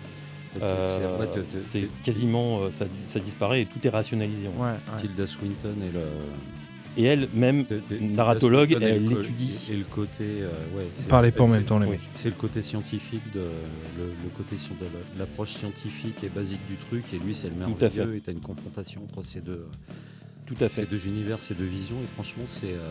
C'est- 0.55 0.61
c'est- 0.61 0.67
euh, 0.69 1.43
c'est 1.47 1.89
quasiment 2.05 2.61
euh, 2.61 2.71
ça, 2.71 2.87
ça 3.09 3.19
disparaît 3.19 3.63
et 3.63 3.67
tout 3.67 3.85
est 3.85 3.91
rationalisé. 3.91 4.47
en 4.47 4.63
Ouais, 4.63 4.71
ouais. 4.71 5.01
Tilda 5.03 5.27
Swinton 5.27 5.75
et 5.83 5.93
le. 5.93 6.01
Et 6.99 7.05
elle 7.05 7.29
même 7.33 7.65
t- 7.65 7.79
t- 7.79 7.97
Tilda 7.99 8.17
Narratologue, 8.17 8.77
elle 8.81 9.07
l'étudie. 9.07 9.57
Et 9.71 9.77
le 9.77 9.85
côté. 9.85 10.25
euh, 10.25 10.49
ouais, 10.77 10.89
Parlez 11.09 11.31
pas 11.33 11.45
en 11.45 11.49
même 11.49 11.65
temps 11.65 11.79
les 11.79 11.89
mecs. 11.89 12.01
C'est 12.13 12.29
le 12.29 12.35
côté 12.35 12.61
scientifique 12.61 13.23
de 13.33 13.41
le, 13.97 14.07
le 14.23 14.29
côté 14.37 14.57
scien- 14.57 14.75
de 14.79 14.85
la- 14.85 15.19
l'approche 15.21 15.51
scientifique 15.53 16.25
et 16.25 16.29
basique 16.29 16.67
du 16.69 16.77
truc 16.77 17.15
et 17.15 17.19
lui 17.19 17.35
c'est 17.35 17.49
le 17.49 17.55
Tout 17.55 17.77
à 17.85 17.89
fait. 17.89 17.97
merveilleux 17.99 18.17
et 18.17 18.21
t'as 18.21 18.33
une 18.33 18.41
confrontation 18.41 19.03
entre 19.05 19.23
ces 19.25 19.41
deux 19.41 19.65
tout 20.45 20.57
à 20.61 20.69
ces 20.71 20.87
deux 20.87 21.07
univers 21.07 21.41
ces 21.41 21.55
deux 21.55 21.67
visions 21.67 21.99
et 22.03 22.07
franchement 22.15 22.45
c'est 22.47 22.73
euh, 22.73 22.89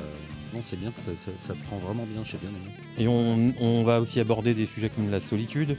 non 0.53 0.61
c'est 0.61 0.77
bien 0.77 0.91
que 0.91 1.01
ça, 1.01 1.15
ça, 1.15 1.31
ça 1.37 1.53
te 1.55 1.63
prend 1.63 1.77
vraiment 1.77 2.05
bien 2.05 2.23
j'ai 2.23 2.37
bien 2.37 2.49
aimé 2.51 2.71
Et 2.99 3.07
on, 3.07 3.53
on 3.59 3.83
va 3.83 3.99
aussi 3.99 4.19
aborder 4.19 4.53
des 4.53 4.67
sujets 4.67 4.89
comme 4.89 5.09
la 5.09 5.19
solitude, 5.21 5.75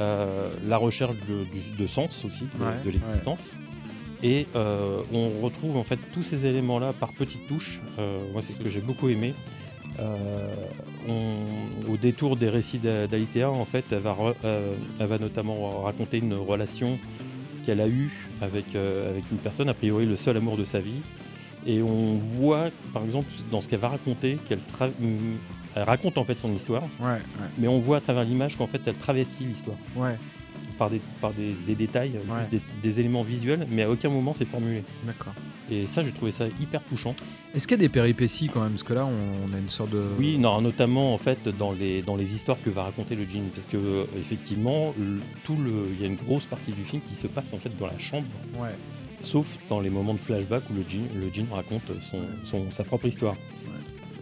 euh, 0.00 0.50
la 0.66 0.78
recherche 0.78 1.16
de, 1.28 1.44
du- 1.44 1.76
de 1.78 1.86
sens 1.86 2.24
aussi 2.24 2.44
de, 2.58 2.64
Ouais, 2.64 2.72
de 2.84 2.90
l'existence. 2.90 3.52
Et 4.22 4.46
euh, 4.54 5.02
on 5.12 5.40
retrouve 5.42 5.76
en 5.76 5.82
fait 5.84 5.98
tous 6.12 6.22
ces 6.22 6.46
éléments-là 6.46 6.92
par 6.92 7.12
petites 7.12 7.46
touches. 7.48 7.80
Euh, 7.98 8.20
moi, 8.32 8.42
c'est 8.42 8.52
ce 8.52 8.58
que 8.60 8.68
j'ai 8.68 8.80
beaucoup 8.80 9.08
aimé. 9.08 9.34
Euh, 9.98 10.48
on- 11.08 11.90
au 11.92 11.96
détour 11.96 12.36
des 12.36 12.48
récits 12.48 12.78
d'A- 12.78 13.06
d'Alitea, 13.08 13.50
en 13.50 13.64
fait, 13.64 13.84
elle 13.90 13.98
va, 14.00 14.12
re- 14.14 14.34
elle 15.00 15.06
va 15.06 15.18
notamment 15.18 15.80
raconter 15.82 16.18
une 16.18 16.34
relation 16.34 16.98
qu'elle 17.64 17.80
a 17.80 17.88
eue 17.88 18.28
avec, 18.40 18.74
avec 18.74 19.24
une 19.30 19.38
personne, 19.38 19.68
a 19.68 19.74
priori 19.74 20.06
le 20.06 20.16
seul 20.16 20.36
amour 20.36 20.56
de 20.56 20.64
sa 20.64 20.80
vie. 20.80 21.00
Et 21.66 21.82
on 21.82 22.14
voit, 22.16 22.70
par 22.92 23.04
exemple, 23.04 23.28
dans 23.50 23.60
ce 23.60 23.68
qu'elle 23.68 23.80
va 23.80 23.88
raconter, 23.88 24.38
qu'elle 24.48 24.60
raconte 25.76 26.18
en 26.18 26.24
fait 26.24 26.38
son 26.38 26.52
histoire, 26.52 26.82
Ouais, 27.00 27.18
mais 27.58 27.68
on 27.68 27.78
voit 27.78 27.98
à 27.98 28.00
travers 28.00 28.24
l'image 28.24 28.56
qu'en 28.56 28.66
fait 28.66 28.80
elle 28.86 28.96
travestit 28.96 29.44
l'histoire 29.44 29.76
ouais. 29.96 30.16
Par 30.78 30.90
des, 30.90 31.00
par 31.20 31.32
des, 31.32 31.54
des 31.66 31.74
détails, 31.74 32.12
Ouais. 32.28 32.46
des, 32.50 32.60
des 32.82 33.00
éléments 33.00 33.22
visuels, 33.22 33.66
mais 33.70 33.82
à 33.82 33.90
aucun 33.90 34.08
moment 34.08 34.34
c'est 34.34 34.44
formulé. 34.46 34.82
D'accord. 35.06 35.34
Et 35.70 35.86
ça, 35.86 36.02
j'ai 36.02 36.12
trouvé 36.12 36.32
ça 36.32 36.46
hyper 36.60 36.82
touchant. 36.82 37.14
Est-ce 37.54 37.66
qu'il 37.66 37.76
y 37.76 37.80
a 37.80 37.86
des 37.86 37.88
péripéties 37.88 38.48
quand 38.48 38.60
même? 38.60 38.72
Parce 38.72 38.82
que 38.82 38.92
là, 38.92 39.06
on, 39.06 39.48
on 39.50 39.54
a 39.54 39.58
une 39.58 39.70
sorte 39.70 39.90
de. 39.90 40.02
Oui, 40.18 40.36
non, 40.36 40.60
notamment 40.60 41.14
en 41.14 41.18
fait 41.18 41.48
dans 41.48 41.72
les, 41.72 42.02
dans 42.02 42.16
les 42.16 42.34
histoires 42.34 42.58
que 42.62 42.68
va 42.70 42.82
raconter 42.82 43.14
le 43.14 43.24
djinn, 43.24 43.44
parce 43.54 43.66
que 43.66 43.76
euh, 43.76 44.04
effectivement, 44.18 44.92
le- 44.98 45.20
tout 45.44 45.56
le, 45.56 45.86
il 45.92 46.00
y 46.00 46.04
a 46.04 46.08
une 46.08 46.16
grosse 46.16 46.46
partie 46.46 46.72
du 46.72 46.82
film 46.82 47.00
qui 47.02 47.14
se 47.14 47.26
passe 47.26 47.52
en 47.52 47.58
fait 47.58 47.74
dans 47.78 47.86
la 47.86 47.98
chambre, 47.98 48.26
Ouais. 48.60 48.74
sauf 49.20 49.56
dans 49.68 49.80
les 49.80 49.88
moments 49.90 50.14
de 50.14 50.18
flashback 50.20 50.64
où 50.70 50.74
le 50.74 50.82
djinn, 50.86 51.06
le 51.14 51.30
djinn 51.32 51.46
raconte 51.50 51.90
son, 52.10 52.22
son- 52.42 52.70
sa 52.70 52.84
propre 52.84 53.06
histoire. 53.06 53.36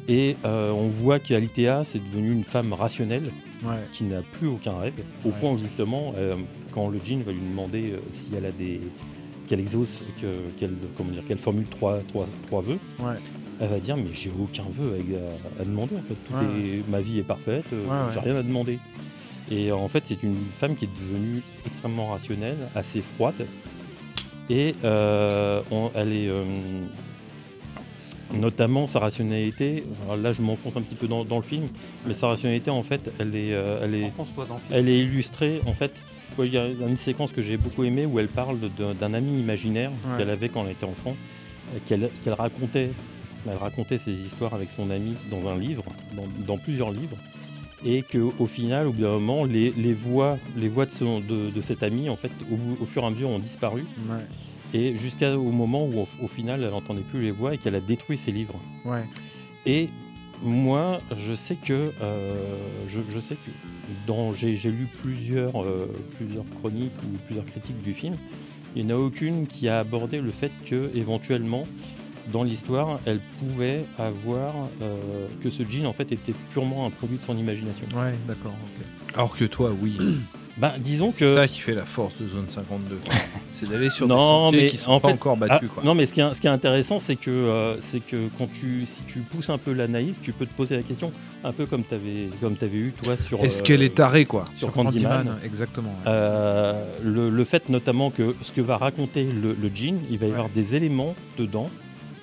Et 0.08 0.36
euh, 0.44 0.70
on 0.72 0.88
voit 0.88 1.18
qu'Alitea, 1.20 1.84
c'est 1.84 2.04
devenu 2.04 2.32
une 2.32 2.44
femme 2.44 2.72
rationnelle 2.72 3.32
Ouais. 3.62 3.76
qui 3.92 4.04
n'a 4.04 4.22
plus 4.22 4.46
aucun 4.48 4.78
rêve, 4.78 4.94
au 5.24 5.28
Ouais. 5.28 5.34
point 5.40 5.52
où 5.52 5.58
justement, 5.58 6.14
euh, 6.16 6.36
quand 6.72 6.88
le 6.88 6.98
djinn 7.04 7.22
va 7.22 7.32
lui 7.32 7.40
demander 7.42 7.92
euh, 7.92 7.98
si 8.12 8.34
elle 8.36 8.46
a 8.46 8.52
des 8.52 8.80
qu'elle 9.48 9.60
exauce, 9.60 10.04
que- 10.20 10.50
qu'elle 10.58 10.74
comment 10.96 11.10
dire, 11.10 11.24
qu'elle 11.24 11.38
formule 11.38 11.66
trois, 11.66 11.98
trois, 12.08 12.26
trois 12.46 12.62
vœux, 12.62 12.78
Ouais. 13.00 13.14
elle 13.60 13.68
va 13.68 13.80
dire 13.80 13.96
mais 13.96 14.12
j'ai 14.12 14.30
aucun 14.40 14.62
vœu 14.70 14.94
à, 15.58 15.62
à 15.62 15.64
demander 15.64 15.96
en 15.96 16.02
fait, 16.08 16.14
Tout 16.24 16.32
Ouais, 16.34 16.60
est- 16.78 16.88
ma 16.88 17.00
vie 17.00 17.18
est 17.18 17.24
parfaite, 17.24 17.66
euh, 17.72 18.10
j'ai 18.12 18.20
rien 18.20 18.36
à 18.36 18.42
demander. 18.42 18.78
Et 19.50 19.72
en 19.72 19.88
fait, 19.88 20.04
c'est 20.06 20.22
une 20.22 20.36
femme 20.56 20.76
qui 20.76 20.84
est 20.84 20.94
devenue 20.94 21.42
extrêmement 21.66 22.10
rationnelle, 22.12 22.56
assez 22.76 23.02
froide, 23.02 23.44
et 24.48 24.74
on- 24.84 25.90
elle 25.94 26.12
est 26.12 26.30
notamment 28.32 28.86
sa 28.86 29.00
rationalité. 29.00 29.84
alors 30.04 30.16
là, 30.16 30.32
je 30.32 30.42
m'enfonce 30.42 30.76
un 30.76 30.82
petit 30.82 30.94
peu 30.94 31.08
dans, 31.08 31.24
dans 31.24 31.36
le 31.36 31.42
film, 31.42 31.66
mais 32.06 32.14
sa 32.14 32.28
rationalité, 32.28 32.70
en 32.70 32.82
fait, 32.82 33.10
elle 33.18 33.34
est, 33.34 33.52
euh, 33.52 33.80
elle 33.82 33.94
est, 33.94 34.04
Enfonce-toi 34.06 34.46
dans 34.46 34.54
le 34.54 34.60
film. 34.60 34.72
elle 34.78 34.88
est 34.88 35.00
illustrée, 35.00 35.60
en 35.66 35.74
fait. 35.74 35.92
Il 36.38 36.52
y 36.54 36.56
a 36.58 36.66
une 36.68 36.96
séquence 36.96 37.32
que 37.32 37.42
j'ai 37.42 37.56
beaucoup 37.58 37.84
aimée 37.84 38.06
où 38.06 38.18
elle 38.18 38.28
parle 38.28 38.58
d'un 38.98 39.14
ami 39.14 39.38
imaginaire 39.40 39.90
Ouais. 40.06 40.16
qu'elle 40.18 40.30
avait 40.30 40.48
quand 40.48 40.64
elle 40.64 40.72
était 40.72 40.86
enfant, 40.86 41.14
euh, 41.74 41.78
qu'elle 41.86 42.32
racontait. 42.34 42.90
Elle 43.48 43.56
racontait 43.56 43.98
ses 43.98 44.12
histoires 44.12 44.54
avec 44.54 44.70
son 44.70 44.90
ami 44.90 45.14
dans 45.30 45.48
un 45.48 45.58
livre, 45.58 45.82
dans, 46.14 46.24
dans 46.46 46.58
plusieurs 46.58 46.90
livres, 46.92 47.16
et 47.84 48.02
qu'au 48.02 48.46
final, 48.46 48.86
au 48.86 48.92
bout 48.92 49.00
d'un 49.02 49.12
moment, 49.18 49.44
les, 49.44 49.72
les 49.76 49.94
voix, 49.94 50.36
les 50.56 50.68
voix 50.68 50.84
de, 50.86 50.90
son- 50.92 51.20
de, 51.20 51.50
de 51.50 51.60
cet 51.62 51.82
ami, 51.82 52.08
en 52.10 52.16
fait, 52.16 52.30
au, 52.80 52.84
fur 52.84 53.02
et 53.02 53.06
à 53.06 53.10
mesure, 53.10 53.28
ont 53.30 53.38
disparu, 53.38 53.86
Ouais. 54.08 54.16
Et 54.72 54.96
jusqu'au 54.96 55.42
moment 55.50 55.86
où, 55.86 56.06
au, 56.22 56.28
final, 56.28 56.62
elle 56.62 56.70
n'entendait 56.70 57.02
plus 57.02 57.22
les 57.22 57.30
voix 57.30 57.54
et 57.54 57.58
qu'elle 57.58 57.74
a 57.74 57.80
détruit 57.80 58.18
ses 58.18 58.32
livres. 58.32 58.60
Ouais. 58.84 59.04
Et 59.66 59.88
moi, 60.42 61.00
je 61.16 61.34
sais 61.34 61.56
que 61.56 61.92
euh, 62.00 62.56
je, 62.88 63.00
je 63.08 63.20
sais 63.20 63.34
que 63.34 63.50
dans 64.06 64.32
j'ai 64.32 64.56
j'ai 64.56 64.70
lu 64.70 64.86
plusieurs 65.02 65.62
euh, 65.62 65.86
plusieurs 66.16 66.44
chroniques 66.60 66.96
ou 67.04 67.18
plusieurs 67.26 67.44
critiques 67.44 67.82
du 67.82 67.92
film. 67.92 68.16
Il 68.76 68.86
n'y 68.86 68.92
en 68.92 68.96
a 68.96 68.98
aucune 68.98 69.46
qui 69.46 69.68
a 69.68 69.80
abordé 69.80 70.20
le 70.20 70.30
fait 70.30 70.52
que 70.64 70.90
éventuellement 70.94 71.64
dans 72.32 72.44
l'histoire, 72.44 73.00
elle 73.06 73.18
pouvait 73.38 73.84
avoir 73.98 74.54
euh, 74.82 75.26
que 75.42 75.50
ce 75.50 75.62
jean 75.68 75.86
en 75.86 75.92
fait 75.92 76.12
était 76.12 76.34
purement 76.50 76.86
un 76.86 76.90
produit 76.90 77.18
de 77.18 77.22
son 77.22 77.36
imagination. 77.36 77.86
Ouais, 77.96 78.14
d'accord. 78.26 78.54
Alors 79.14 79.36
que 79.36 79.44
toi, 79.44 79.72
oui. 79.80 79.98
Ben, 80.56 80.72
disons 80.78 81.08
C'est 81.10 81.34
ça 81.34 81.48
qui 81.48 81.60
fait 81.60 81.74
la 81.74 81.86
force 81.86 82.14
de 82.20 82.26
Zone 82.28 82.46
52. 82.48 82.98
c'est 83.50 83.68
d'aller 83.70 83.88
sur 83.88 84.06
Non, 84.08 84.16
des 84.16 84.24
sentiers 84.56 84.60
mais 84.62 84.68
qui 84.68 84.78
sont 84.78 84.90
en 84.92 85.00
pas 85.00 85.08
fait- 85.08 85.14
encore 85.14 85.38
Ah, 85.40 85.46
battus. 85.48 85.70
quoi. 85.72 85.82
non, 85.84 85.94
mais 85.94 86.04
ce 86.06 86.12
qui 86.12 86.20
est, 86.20 86.34
ce 86.34 86.40
qui 86.40 86.46
est 86.48 86.50
intéressant, 86.50 86.98
c'est 86.98 87.16
que, 87.16 87.30
euh, 87.30 87.80
c'est 87.80 88.00
que 88.00 88.28
quand 88.36 88.50
tu, 88.50 88.84
si 88.84 89.04
tu 89.04 89.20
pousses 89.20 89.48
un 89.48 89.58
peu 89.58 89.72
l'analyse, 89.72 90.16
tu 90.20 90.32
peux 90.32 90.44
te 90.46 90.52
poser 90.52 90.76
la 90.76 90.82
question, 90.82 91.12
un 91.44 91.52
peu 91.52 91.66
comme 91.66 91.82
tu 91.84 91.94
avais, 91.94 92.28
comme 92.40 92.56
avais 92.60 92.76
eu 92.76 92.92
toi 93.02 93.16
sur. 93.16 93.40
Est-ce 93.44 93.62
euh, 93.62 93.66
qu'elle 93.66 93.82
est 93.82 93.94
tarée, 93.94 94.26
quoi 94.26 94.44
sur 94.54 94.72
Candyman 94.72 95.38
exactement. 95.44 95.90
ouais. 95.90 96.10
Euh, 96.12 96.84
le, 97.02 97.30
le 97.30 97.44
fait 97.44 97.68
notamment 97.68 98.10
que 98.10 98.34
ce 98.42 98.52
que 98.52 98.60
va 98.60 98.76
raconter 98.76 99.24
le, 99.24 99.54
le 99.54 99.70
jean, 99.74 99.98
il 100.10 100.18
va 100.18 100.26
y 100.26 100.30
Ouais. 100.30 100.34
avoir 100.34 100.50
des 100.50 100.74
éléments 100.76 101.14
dedans 101.38 101.70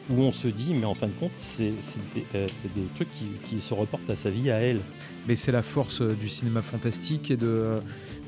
où 0.10 0.22
on 0.22 0.32
se 0.32 0.48
dit, 0.48 0.74
mais 0.74 0.86
en 0.86 0.94
fin 0.94 1.08
de 1.08 1.12
compte, 1.20 1.32
c'est 1.38 1.74
des, 2.16 2.26
euh, 2.36 2.48
trucs 2.96 3.12
qui, 3.12 3.26
qui 3.50 3.60
se 3.62 3.74
reportent 3.74 4.10
à 4.10 4.16
sa 4.16 4.30
vie, 4.30 4.50
à 4.52 4.56
elle. 4.60 4.80
Mais 5.28 5.36
c'est 5.36 5.52
la 5.52 5.64
force 5.64 6.02
du 6.02 6.30
cinéma 6.30 6.62
fantastique 6.62 7.30
et 7.32 7.36
de, 7.36 7.76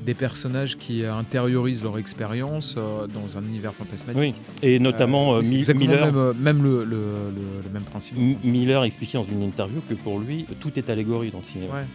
des 0.04 0.14
personnages 0.14 0.76
qui 0.78 1.02
euh, 1.02 1.14
intériorisent 1.14 1.82
leur 1.82 1.98
expérience 1.98 2.74
euh, 2.78 3.06
dans 3.06 3.36
un 3.38 3.44
univers 3.44 3.74
fantasmatique. 3.74 4.34
Oui. 4.62 4.68
Et 4.68 4.78
notamment, 4.78 5.34
Euh, 5.34 5.42
euh, 5.42 5.74
Miller, 5.74 6.12
Même, 6.12 6.32
même 6.38 6.62
le, 6.62 6.84
le, 6.84 6.96
le- 7.34 7.62
le 7.64 7.70
même 7.72 7.82
principe. 7.84 8.16
M- 8.16 8.36
Miller 8.44 8.82
expliquait 8.84 9.18
dans 9.18 9.24
une 9.24 9.42
interview 9.42 9.80
que 9.88 9.94
pour 9.94 10.18
lui, 10.18 10.46
tout 10.60 10.72
est 10.78 10.88
allégorie 10.90 11.30
dans 11.30 11.38
le 11.38 11.44
cinéma. 11.44 11.74
Ouais, 11.74 11.80
ouais, 11.80 11.86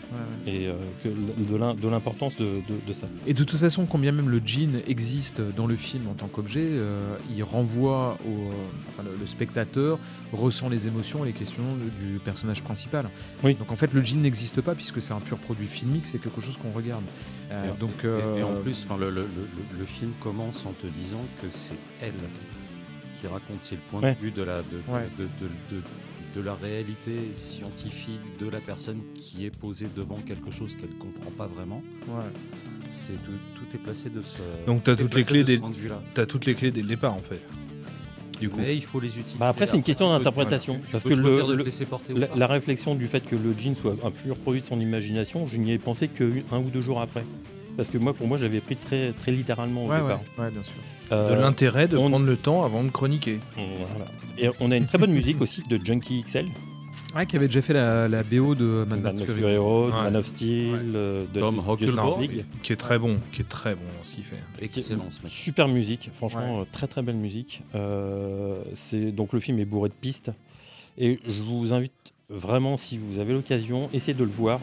ouais. 0.53 0.53
Et 0.59 0.67
euh, 0.67 0.73
que 1.03 1.09
de 1.09 1.55
l'im- 1.57 1.73
de 1.73 1.87
l'importance 1.87 2.35
de, 2.37 2.45
de- 2.45 2.87
de 2.87 2.93
ça. 2.93 3.07
Et 3.27 3.33
de 3.33 3.43
toute 3.43 3.57
façon, 3.59 3.85
combien 3.85 4.11
même 4.11 4.29
le 4.29 4.41
jean 4.45 4.81
existe 4.87 5.41
dans 5.55 5.67
le 5.67 5.75
film 5.75 6.07
en 6.07 6.13
tant 6.13 6.27
qu'objet, 6.27 6.67
il 7.35 7.43
renvoie 7.43 8.17
au. 8.27 8.51
enfin, 8.89 9.03
le, 9.19 9.25
spectateur 9.25 9.97
ressent 10.31 10.69
les 10.69 10.87
émotions 10.87 11.23
et 11.23 11.27
les 11.29 11.33
questions 11.33 11.63
du, 11.99 12.19
personnage 12.19 12.61
principal. 12.63 13.09
Oui. 13.43 13.55
Donc 13.55 13.71
en 13.71 13.75
fait, 13.75 13.93
le 13.93 14.03
jean 14.03 14.21
n'existe 14.21 14.61
pas 14.61 14.75
puisque 14.75 15.01
c'est 15.01 15.13
un 15.13 15.19
pur 15.19 15.37
produit 15.37 15.67
filmique, 15.67 16.05
c'est 16.07 16.19
quelque 16.19 16.41
chose 16.41 16.57
qu'on 16.57 16.71
regarde. 16.71 17.03
Et- 17.51 17.79
donc, 18.03 18.35
Et, 18.37 18.39
et 18.39 18.43
en 18.43 18.51
euh, 18.55 18.59
plus, 18.61 18.87
le, 18.99 19.09
le- 19.09 19.21
le- 19.21 19.79
le 19.79 19.85
film 19.85 20.11
commence 20.19 20.65
en 20.65 20.71
te 20.73 20.87
disant 20.87 21.21
que 21.41 21.47
c'est 21.49 21.75
elle 22.01 22.13
qui 23.19 23.27
raconte, 23.27 23.61
c'est 23.61 23.75
le 23.75 23.81
point 23.89 24.01
Ouais. 24.01 24.15
de 24.15 24.19
vue 24.19 24.31
de 24.31 24.43
la, 24.43 24.57
de, 24.59 24.63
de- 24.63 24.93
Ouais. 24.93 25.07
de, 25.17 25.23
de- 25.23 25.75
de- 25.77 25.81
de 26.35 26.41
la 26.41 26.53
réalité 26.55 27.11
scientifique 27.33 28.19
de 28.41 28.49
la 28.49 28.59
personne 28.59 28.99
qui 29.13 29.45
est 29.45 29.55
posée 29.57 29.87
devant 29.95 30.17
quelque 30.25 30.51
chose 30.51 30.75
qu'elle 30.75 30.95
comprend 30.97 31.31
pas 31.37 31.47
vraiment. 31.47 31.81
ouais. 32.09 32.23
C'est 32.89 33.13
tout, 33.23 33.31
tout 33.55 33.75
est 33.75 33.79
placé 33.79 34.09
de 34.09 34.21
ce. 34.21 34.41
Donc, 34.67 34.83
tout 34.83 34.91
est 34.91 34.95
toutes 34.97 35.15
les 35.15 35.23
clés 35.23 35.41
de 35.43 35.47
ce 35.47 35.51
des- 35.53 35.57
point 35.59 35.69
de 35.69 35.75
vue-là. 35.75 36.01
T'as 36.13 36.25
toutes 36.25 36.45
les 36.45 36.53
clés 36.53 36.71
dès 36.71 36.81
le 36.81 36.87
départ, 36.89 37.13
en 37.15 37.19
fait. 37.19 37.41
Du 38.39 38.49
coup. 38.49 38.57
Mais 38.59 38.75
il 38.75 38.83
faut 38.83 38.99
les 38.99 39.07
utiliser. 39.17 39.39
Bah 39.39 39.47
après, 39.47 39.65
c'est 39.65 39.77
une 39.77 39.83
question 39.83 40.09
d'interprétation. 40.09 40.81
Parce 40.91 41.05
que 41.05 41.09
le- 41.13 41.23
de 41.37 41.41
te 41.41 41.51
le- 41.53 41.63
laisser 41.63 41.85
porter 41.85 42.11
ou 42.13 42.17
La, 42.17 42.27
la 42.35 42.47
réflexion 42.47 42.93
du 42.93 43.07
fait 43.07 43.21
que 43.21 43.35
le 43.37 43.57
jean 43.57 43.75
soit 43.75 43.95
un 44.03 44.11
pur 44.11 44.35
produit 44.35 44.59
de 44.61 44.65
son 44.67 44.79
imagination, 44.81 45.47
je 45.47 45.57
n'y 45.57 45.71
ai 45.71 45.79
pensé 45.79 46.09
qu'un 46.09 46.57
ou 46.59 46.69
deux 46.69 46.81
jours 46.81 46.99
après. 47.01 47.23
Parce 47.77 47.89
que 47.89 47.97
moi, 47.97 48.13
pour 48.13 48.27
moi, 48.27 48.37
j'avais 48.37 48.61
pris 48.61 48.75
très, 48.77 49.11
très 49.13 49.31
littéralement 49.31 49.85
au 49.85 49.89
Ouais, 49.89 49.97
départ. 50.01 50.19
ouais, 50.37 50.43
ouais, 50.45 50.51
bien 50.51 50.63
sûr. 50.63 50.75
De 51.11 51.15
Euh, 51.15 51.35
l'intérêt 51.41 51.87
de 51.87 51.97
on- 51.97 52.09
prendre 52.09 52.25
le 52.25 52.37
temps 52.37 52.63
avant 52.63 52.83
de 52.83 52.89
chroniquer. 52.89 53.39
voilà. 53.55 54.05
Et 54.37 54.49
on 54.59 54.71
a 54.71 54.77
une 54.77 54.85
très 54.87 54.97
bonne 54.97 55.11
musique 55.21 55.41
aussi 55.41 55.61
de 55.69 55.79
Junkie 55.83 56.23
XL, 56.23 56.45
Ouais, 57.15 57.25
qui 57.25 57.37
avait 57.37 57.47
déjà 57.47 57.61
fait 57.61 57.71
la, 57.73 58.09
la 58.09 58.23
BO 58.23 58.55
de 58.55 58.85
Max 58.89 59.01
Max 59.01 59.23
Fury. 59.23 59.55
Road, 59.55 59.93
Ouais. 59.93 60.01
Man 60.03 60.15
of 60.17 60.25
Steel, 60.25 60.73
Ouais. 60.73 60.79
euh, 60.95 61.25
de 61.33 61.39
Tom. 61.39 61.61
League. 62.19 62.45
Qui 62.61 62.73
est 62.73 62.75
très 62.75 62.99
bon, 62.99 63.19
qui 63.31 63.41
est 63.41 63.47
très 63.47 63.73
bon 63.75 63.81
dans 63.97 64.03
ce 64.03 64.15
qu'il 64.15 64.23
fait. 64.25 64.35
Excellent 64.61 65.05
ce 65.09 65.21
mec. 65.23 65.31
Super 65.31 65.69
musique, 65.69 66.09
franchement, 66.13 66.59
euh, 66.61 66.63
très 66.73 66.87
très 66.87 67.01
belle 67.03 67.15
musique. 67.15 67.61
Euh, 67.73 68.61
c'est 68.73 69.11
donc 69.13 69.31
le 69.31 69.39
film 69.39 69.59
est 69.59 69.65
bourré 69.65 69.87
de 69.89 69.93
pistes 69.93 70.31
et 70.97 71.19
je 71.27 71.41
vous 71.41 71.71
invite 71.73 71.93
vraiment, 72.29 72.77
si 72.77 72.97
vous 72.97 73.19
avez 73.19 73.33
l'occasion, 73.33 73.89
essayez 73.93 74.17
de 74.17 74.23
le 74.23 74.29
voir. 74.31 74.59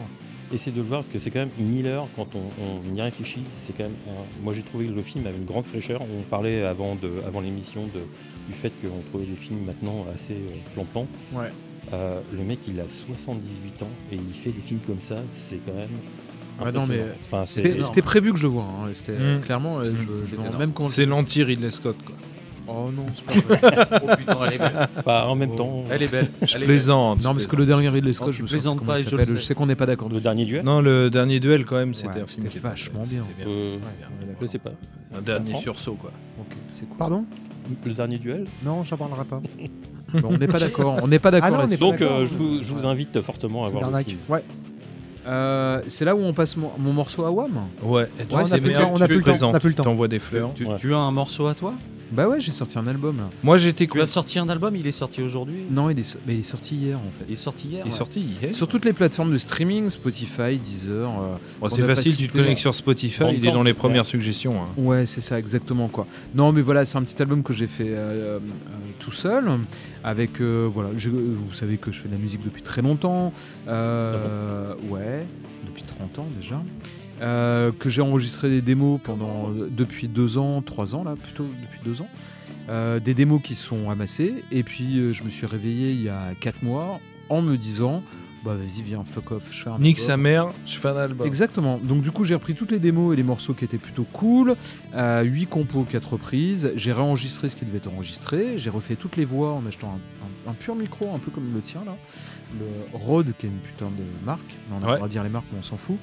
Essayez 0.51 0.75
de 0.75 0.81
le 0.81 0.87
voir 0.87 0.99
parce 1.01 1.11
que 1.11 1.17
c'est 1.17 1.31
quand 1.31 1.39
même 1.39 1.49
Miller, 1.57 2.05
quand 2.15 2.27
on, 2.35 2.43
on 2.61 2.95
y 2.95 3.01
réfléchit, 3.01 3.41
c'est 3.57 3.75
quand 3.75 3.83
même. 3.83 3.95
un- 4.07 4.43
Moi 4.43 4.53
j'ai 4.53 4.61
trouvé 4.61 4.85
que 4.85 4.91
le 4.91 5.01
film 5.01 5.25
avait 5.25 5.37
une 5.37 5.45
grande 5.45 5.65
fraîcheur. 5.65 6.01
On 6.03 6.21
parlait 6.29 6.63
avant, 6.63 6.95
de, 6.95 7.11
avant 7.25 7.41
l'émission 7.41 7.85
de, 7.87 8.01
du 8.47 8.53
fait 8.53 8.71
qu'on 8.81 9.01
trouvait 9.09 9.25
les 9.25 9.35
films 9.35 9.65
maintenant 9.65 10.05
assez 10.13 10.33
euh, 10.33 10.73
plan-plan. 10.75 11.07
Ouais. 11.33 11.49
Euh, 11.91 12.19
le 12.37 12.43
mec 12.43 12.59
il 12.67 12.79
a 12.79 12.87
78 12.87 13.81
ans 13.83 13.89
et 14.11 14.15
il 14.15 14.33
fait 14.33 14.51
des 14.51 14.61
films 14.61 14.79
comme 14.85 14.99
ça, 15.01 15.17
c'est 15.33 15.59
quand 15.65 15.73
même. 15.73 16.71
Non, 16.71 16.85
mais. 16.85 17.03
Enfin, 17.25 17.45
C'était 17.45 17.83
c'était 17.83 18.03
prévu 18.03 18.31
que 18.31 18.37
je 18.37 18.43
le 18.43 18.49
vois. 18.53 18.63
hein. 18.63 18.89
C'était 18.93 19.17
clairement, 19.43 19.83
je, 19.83 19.91
je 19.95 20.21
C'est 20.21 20.37
même 20.59 20.71
quand. 20.71 20.85
C'est 20.85 21.07
l'anti-Ridley 21.07 21.71
Scott, 21.71 21.95
quoi. 22.05 22.15
Oh 22.67 22.89
non, 22.95 23.05
c'est 23.13 23.25
pas 23.25 23.33
vrai. 23.33 23.99
Oh 24.03 24.15
putain, 24.17 24.37
elle 24.47 24.53
est 24.53 24.57
belle. 24.57 24.87
Bah, 25.05 25.25
en 25.27 25.35
même 25.35 25.49
Oh. 25.53 25.57
temps, 25.57 25.83
Elle 25.89 26.03
est 26.03 26.07
belle. 26.11 26.29
Je 26.41 26.55
Elle 26.55 26.63
est 26.63 26.65
plaisante. 26.65 27.21
non, 27.23 27.33
parce 27.33 27.45
que 27.47 27.55
le 27.55 27.65
dernier 27.65 27.89
Ridley 27.89 28.13
Scott, 28.13 28.27
Non, 28.27 28.33
je 28.33 28.41
me 28.43 28.47
souviens 28.47 28.75
pas, 28.77 28.97
je 28.99 29.09
Je 29.09 29.35
sais. 29.35 29.47
sais 29.47 29.53
qu'on 29.55 29.65
n'est 29.65 29.75
pas 29.75 29.85
d'accord 29.85 30.07
le 30.09 30.15
dessus. 30.15 30.23
dernier 30.23 30.45
duel, 30.45 30.63
Non, 30.63 30.81
le 30.81 31.09
dernier 31.09 31.39
duel, 31.39 31.65
quand 31.65 31.75
même, 31.75 31.93
c'était 31.93 32.19
Ouais, 32.19 32.25
vachement 32.61 33.03
c'était 33.03 33.15
bien. 33.21 33.25
bien. 33.37 33.47
Euh, 33.47 33.69
c'était 33.69 33.79
bien. 33.79 34.35
je 34.41 34.45
sais 34.47 34.59
pas. 34.59 34.71
Un 35.15 35.21
dernier 35.21 35.57
sursaut, 35.57 35.95
quoi. 35.95 36.11
Ok, 36.39 36.55
c'est 36.71 36.87
cool. 36.87 36.97
Pardon? 36.97 37.25
Le 37.85 37.93
dernier 37.93 38.17
duel? 38.17 38.47
Non, 38.63 38.83
j'en 38.83 38.97
parlerai 38.97 39.25
pas. 39.25 39.41
Bon, 40.21 40.29
on 40.31 40.37
n'est 40.37 40.47
pas 40.47 40.59
d'accord. 40.59 40.99
On 41.01 41.07
n'est 41.07 41.17
pas 41.17 41.31
d'accord 41.31 41.61
Ah 41.63 41.75
Donc 41.75 41.99
euh, 42.01 42.23
je, 42.25 42.35
vous, 42.35 42.61
je 42.61 42.71
vous 42.73 42.85
invite 42.87 43.19
fortement 43.21 43.65
à 43.65 43.69
voir 43.71 43.89
le 43.89 44.03
film. 44.03 44.19
Euh, 45.25 45.81
c'est 45.87 46.05
là 46.05 46.15
où 46.15 46.19
on 46.19 46.33
passe 46.33 46.57
mon, 46.57 46.69
mon 46.77 46.91
morceau 46.93 47.23
à 47.25 47.31
Wam 47.31 47.49
Ouais, 47.81 48.03
et 48.19 48.21
Ouais, 48.21 48.25
toi, 48.25 48.41
on 48.41 48.45
c'est 48.45 48.55
a 48.55 48.57
plus 48.59 48.67
le 48.67 48.73
merde, 48.73 48.83
temps, 48.83 48.91
on 48.93 48.97
a 48.97 48.99
tu 48.99 49.07
plus 49.07 49.15
le 49.15 49.21
temps, 49.21 49.29
présentes, 49.31 49.53
on 49.53 49.57
a 49.57 49.59
plus 49.59 49.69
le 49.69 49.73
tu 49.73 49.77
temps. 49.77 49.83
t'envoies 49.85 50.07
des 50.09 50.19
fleurs. 50.19 50.51
Tu, 50.53 50.65
Ouais. 50.65 50.75
tu 50.77 50.93
as 50.93 50.97
un 50.99 51.11
morceau 51.11 51.47
à 51.47 51.55
toi? 51.55 51.73
Bah 52.11 52.27
ouais, 52.27 52.39
j'ai 52.39 52.51
sorti 52.51 52.77
un 52.77 52.85
album. 52.85 53.17
Moi, 53.41 53.57
j'étais 53.57 53.87
Tu 53.87 53.99
as 54.01 54.05
sorti 54.05 54.37
un 54.37 54.47
album, 54.49 54.75
il 54.75 54.85
est 54.85 54.91
sorti 54.91 55.21
aujourd'hui 55.23 55.63
Non, 55.71 55.89
il 55.89 55.97
est, 55.97 56.03
so- 56.03 56.19
mais 56.27 56.35
il 56.35 56.39
est 56.41 56.43
sorti 56.43 56.75
hier 56.75 56.99
en 56.99 57.11
fait. 57.17 57.25
Il 57.27 57.33
est 57.33 57.35
sorti 57.35 57.67
hier 57.69 57.81
Il 57.85 57.89
est 57.89 57.91
ouais. 57.91 57.97
sorti 57.97 58.19
hier. 58.19 58.53
Sur 58.55 58.67
toutes 58.67 58.85
les 58.85 58.93
plateformes 58.93 59.31
de 59.31 59.37
streaming, 59.37 59.89
Spotify, 59.89 60.57
Deezer. 60.57 61.09
euh, 61.09 61.35
Bon, 61.59 61.65
on 61.65 61.69
c'est 61.69 61.81
a 61.83 61.87
pas 61.87 61.95
facile, 61.95 62.11
tu 62.11 62.17
te 62.27 62.31
cité, 62.31 62.33
connectes 62.39 62.57
là. 62.57 62.61
sur 62.61 62.75
Spotify, 62.75 63.23
il 63.35 63.45
est 63.47 63.51
dans 63.51 63.63
les 63.63 63.73
premières 63.73 64.05
suggestions. 64.05 64.61
hein. 64.61 64.67
Ouais, 64.77 65.05
c'est 65.07 65.21
ça, 65.21 65.39
exactement 65.39 65.87
quoi. 65.87 66.05
Non, 66.35 66.51
mais 66.51 66.61
voilà, 66.61 66.85
c'est 66.85 66.97
un 66.97 67.03
petit 67.03 67.19
album 67.21 67.41
que 67.41 67.53
j'ai 67.53 67.67
fait 67.67 67.87
euh, 67.89 68.37
euh, 68.37 68.39
tout 68.99 69.11
seul. 69.11 69.45
Avec, 70.03 70.39
euh, 70.41 70.67
voilà, 70.71 70.89
je- 70.97 71.09
vous 71.09 71.53
savez 71.53 71.77
que 71.77 71.91
je 71.91 72.01
fais 72.01 72.09
de 72.09 72.13
la 72.13 72.19
musique 72.19 72.43
depuis 72.43 72.61
très 72.61 72.81
longtemps. 72.81 73.33
Euh, 73.67 74.75
ouais, 74.89 75.25
depuis 75.65 75.83
30 75.83 76.19
ans 76.19 76.27
déjà. 76.39 76.61
Euh, 77.21 77.71
que 77.71 77.89
j'ai 77.89 78.01
enregistré 78.01 78.49
des 78.49 78.61
démos 78.61 78.99
pendant 79.01 79.49
depuis 79.49 80.07
deux 80.07 80.37
ans, 80.37 80.61
trois 80.61 80.95
ans 80.95 81.03
là, 81.03 81.15
plutôt 81.15 81.45
depuis 81.61 81.79
deux 81.83 82.01
ans. 82.01 82.09
Euh, 82.69 82.99
des 82.99 83.13
démos 83.13 83.41
qui 83.41 83.55
sont 83.55 83.89
amassées. 83.89 84.43
Et 84.51 84.63
puis 84.63 84.97
euh, 84.97 85.13
je 85.13 85.23
me 85.23 85.29
suis 85.29 85.45
réveillé 85.45 85.91
il 85.91 86.01
y 86.01 86.09
a 86.09 86.33
quatre 86.39 86.63
mois 86.63 86.99
en 87.29 87.41
me 87.41 87.55
disant, 87.55 88.03
bah 88.43 88.55
vas-y 88.55 88.81
viens 88.81 89.03
fuck 89.03 89.31
off, 89.31 89.43
je 89.51 89.63
fais 89.63 89.69
un 89.69 89.79
Nique 89.79 89.99
sa 89.99 90.17
mère, 90.17 90.49
je 90.65 90.75
fais 90.77 90.89
un 90.89 90.97
album. 90.97 91.25
Exactement. 91.25 91.77
Donc 91.77 92.01
du 92.01 92.11
coup, 92.11 92.23
j'ai 92.23 92.35
repris 92.35 92.55
toutes 92.55 92.71
les 92.71 92.79
démos 92.79 93.13
et 93.13 93.15
les 93.17 93.23
morceaux 93.23 93.53
qui 93.53 93.63
étaient 93.65 93.77
plutôt 93.77 94.05
cool. 94.13 94.55
Euh, 94.95 95.21
8 95.21 95.45
compos, 95.47 95.85
4 95.89 96.13
reprises. 96.13 96.71
J'ai 96.75 96.91
réenregistré 96.91 97.49
ce 97.49 97.55
qui 97.55 97.65
devait 97.65 97.77
être 97.77 97.91
enregistré. 97.91 98.57
J'ai 98.57 98.69
refait 98.69 98.95
toutes 98.95 99.15
les 99.17 99.25
voix 99.25 99.53
en 99.53 99.65
achetant 99.65 99.89
un, 99.89 100.25
un- 100.49 100.51
un 100.51 100.53
pur 100.53 100.75
micro, 100.75 101.13
un 101.15 101.19
peu 101.19 101.31
comme 101.31 101.53
le 101.53 101.61
tien 101.61 101.83
là. 101.85 101.95
Le 102.59 102.65
Rode, 102.97 103.33
qui 103.37 103.45
est 103.47 103.49
une 103.49 103.59
putain 103.59 103.85
de 103.85 104.25
marque. 104.25 104.57
Non, 104.69 104.77
on 104.81 104.83
a 104.85 104.89
Ouais. 104.89 104.95
droit 104.97 105.07
de 105.07 105.11
dire 105.13 105.23
les 105.23 105.29
marques, 105.29 105.47
mais 105.51 105.57
on 105.59 105.63
s'en 105.63 105.77
fout. 105.77 105.95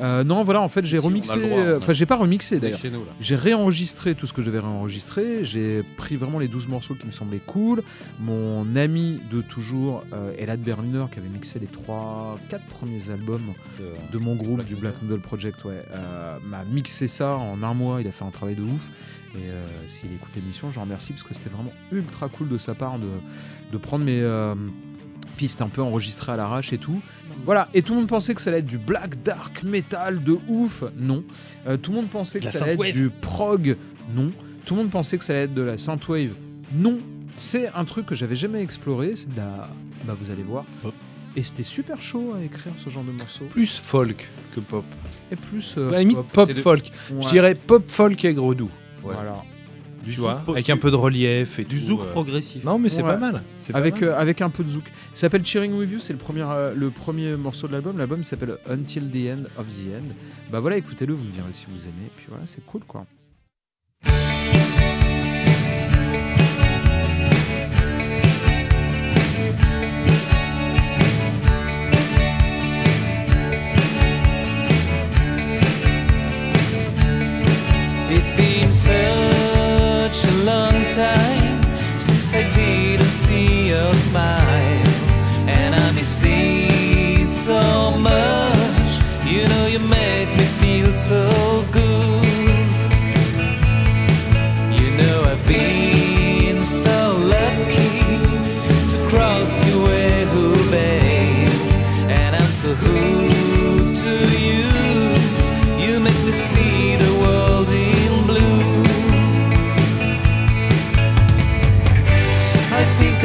Euh, 0.00 0.22
non, 0.24 0.42
voilà, 0.44 0.60
en 0.60 0.68
fait, 0.68 0.84
j'ai 0.84 0.98
Si, 0.98 1.02
remixé. 1.04 1.38
euh, 1.40 1.78
Enfin, 1.78 1.92
j'ai 1.94 2.04
pas 2.04 2.16
remixé 2.16 2.58
d'ailleurs. 2.60 2.80
J'ai 3.20 3.34
réenregistré 3.36 4.14
tout 4.14 4.26
ce 4.26 4.32
que 4.34 4.42
je 4.42 4.48
devais 4.50 4.58
réenregistrer. 4.58 5.44
J'ai 5.44 5.82
pris 5.96 6.16
vraiment 6.16 6.38
les 6.40 6.48
12 6.48 6.66
morceaux 6.68 6.94
qui 6.94 7.06
me 7.06 7.10
semblaient 7.12 7.40
cool. 7.46 7.82
Mon 8.20 8.76
ami 8.76 9.20
de 9.30 9.40
toujours, 9.40 10.04
euh, 10.12 10.32
Elad 10.38 10.60
Berliner, 10.60 11.04
qui 11.10 11.20
avait 11.20 11.28
mixé 11.28 11.58
les 11.58 11.66
3, 11.84 12.38
4 12.48 12.64
premiers 12.66 13.10
albums 13.10 13.52
de 14.10 14.18
mon 14.18 14.34
groupe 14.34 14.56
Black 14.56 14.66
du. 14.66 14.76
Black 14.76 15.02
Noodle 15.02 15.20
Project, 15.20 15.64
ouais, 15.64 15.84
euh, 15.90 16.38
m'a 16.44 16.64
mixé 16.64 17.06
ça 17.06 17.36
en 17.36 17.62
un 17.62 17.74
mois. 17.74 18.00
Il 18.00 18.08
a 18.08 18.12
fait 18.12 18.24
un 18.24 18.30
travail 18.30 18.56
de 18.56 18.62
ouf. 18.62 18.90
Et 19.34 19.50
euh, 19.50 19.66
s'il 19.88 20.12
écoute 20.12 20.30
l'émission, 20.36 20.70
je 20.70 20.76
le 20.76 20.82
remercie 20.82 21.12
parce 21.12 21.24
que 21.24 21.34
c'était 21.34 21.50
vraiment 21.50 21.72
ultra 21.90 22.28
cool 22.28 22.48
de 22.48 22.58
sa 22.58 22.74
part 22.74 22.98
de, 22.98 23.08
de 23.72 23.78
prendre 23.78 24.04
mes 24.04 24.20
euh, 24.20 24.54
pistes 25.36 25.60
un 25.60 25.68
peu 25.68 25.82
enregistrées 25.82 26.32
à 26.32 26.36
l'arrache 26.36 26.72
et 26.72 26.78
tout. 26.78 27.00
Voilà, 27.44 27.68
et 27.74 27.82
tout 27.82 27.94
le 27.94 28.00
monde 28.00 28.08
pensait 28.08 28.34
que 28.34 28.40
ça 28.40 28.50
allait 28.50 28.60
être 28.60 28.66
du 28.66 28.78
black 28.78 29.22
dark 29.22 29.62
metal 29.64 30.22
de 30.22 30.38
ouf? 30.48 30.84
Non. 30.96 31.24
Euh, 31.66 31.76
tout 31.76 31.90
le 31.90 31.98
monde 31.98 32.08
pensait 32.08 32.38
que 32.38 32.44
La 32.44 32.52
ça 32.52 32.64
allait 32.64 32.74
être 32.74 32.94
du 32.94 33.10
prog? 33.10 33.76
Non. 34.14 34.32
Tout 34.64 34.74
le 34.74 34.82
monde 34.82 34.90
pensait 34.90 35.18
que 35.18 35.24
ça 35.24 35.32
allait 35.32 35.42
être 35.42 35.54
de 35.54 35.62
la 35.62 35.78
synthwave? 35.78 36.32
Non. 36.72 37.00
C'est 37.36 37.68
un 37.74 37.84
truc 37.84 38.06
que 38.06 38.14
j'avais 38.14 38.36
jamais 38.36 38.62
exploré. 38.62 39.16
C'est 39.16 39.32
de 39.32 39.36
la. 39.36 39.68
Bah, 40.06 40.14
vous 40.18 40.30
allez 40.30 40.42
voir. 40.42 40.64
Oh. 40.84 40.90
Et 41.36 41.42
c'était 41.42 41.62
super 41.64 42.00
chaud 42.00 42.34
à 42.38 42.42
écrire 42.44 42.72
ce 42.78 42.90
genre 42.90 43.04
de 43.04 43.10
morceau. 43.10 43.44
Plus 43.46 43.76
folk 43.76 44.30
que 44.54 44.60
pop. 44.60 44.84
Et 45.32 45.36
plus. 45.36 45.74
euh, 45.78 45.98
limite, 45.98 46.16
pop. 46.16 46.26
pop 46.32 46.52
de- 46.52 46.60
folk. 46.60 46.90
Ouais. 47.10 47.22
Je 47.22 47.28
dirais 47.28 47.54
pop 47.56 47.82
folk 47.90 48.24
aigre 48.24 48.54
doux. 48.54 48.70
Voilà. 49.02 49.42
Tu 50.04 50.10
Du 50.10 50.16
vois, 50.16 50.34
pro- 50.36 50.52
avec 50.52 50.68
un 50.68 50.76
peu 50.76 50.90
de 50.90 50.96
relief 50.96 51.58
et 51.58 51.64
Du 51.64 51.78
tout, 51.80 51.86
zouk 51.86 52.00
euh. 52.02 52.10
progressif. 52.12 52.62
Non, 52.62 52.78
mais 52.78 52.90
c'est 52.90 53.02
Ouais. 53.02 53.08
pas 53.08 53.16
mal. 53.16 53.42
C'est 53.56 53.72
pas 53.72 53.78
Avec, 53.78 54.00
mal. 54.02 54.10
euh, 54.10 54.18
avec 54.18 54.42
un 54.42 54.50
peu 54.50 54.62
de 54.62 54.68
zouk. 54.68 54.84
Ça 55.14 55.22
s'appelle 55.22 55.44
Cheering 55.46 55.72
With 55.78 55.90
You, 55.90 55.98
c'est 55.98 56.12
le 56.12 56.18
premier, 56.18 56.42
euh, 56.42 56.74
le 56.74 56.90
premier 56.90 57.36
morceau 57.36 57.66
de 57.68 57.72
l'album. 57.72 57.96
L'album 57.96 58.22
s'appelle 58.22 58.58
Until 58.68 59.10
the 59.10 59.30
End 59.30 59.44
of 59.58 59.66
the 59.68 59.94
End. 59.96 60.14
Bah 60.52 60.60
voilà, 60.60 60.76
écoutez-le, 60.76 61.14
vous 61.14 61.24
me 61.24 61.30
direz 61.32 61.52
si 61.52 61.66
vous 61.72 61.84
aimez. 61.84 62.10
Puis 62.16 62.26
voilà, 62.28 62.44
c'est 62.46 62.64
cool 62.66 62.82
quoi. 62.86 63.06
I 82.36 82.42
didn't 82.48 83.12
see 83.12 83.68
your 83.68 83.94
smile. 83.94 84.43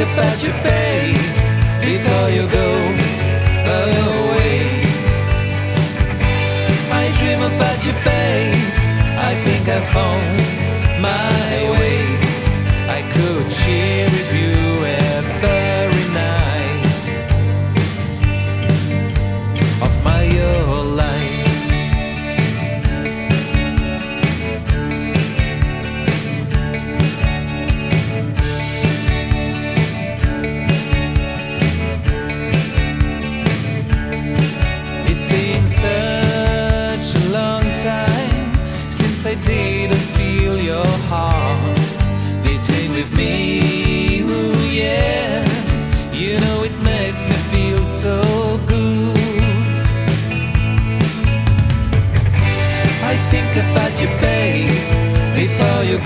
About 0.00 0.42
you, 0.42 0.52
babe, 0.64 1.16
before 1.80 2.28
you 2.30 2.48
go 2.48 2.68
away. 3.76 4.60
I 6.90 7.04
dream 7.18 7.42
about 7.42 7.84
your 7.84 7.98
babe. 8.04 8.70
I 9.30 9.32
think 9.44 9.68
I 9.68 9.80
found 9.94 10.36
my 11.02 11.70
way. 11.76 12.00
I 12.96 13.00
could 13.12 13.50
cheer 13.50 14.09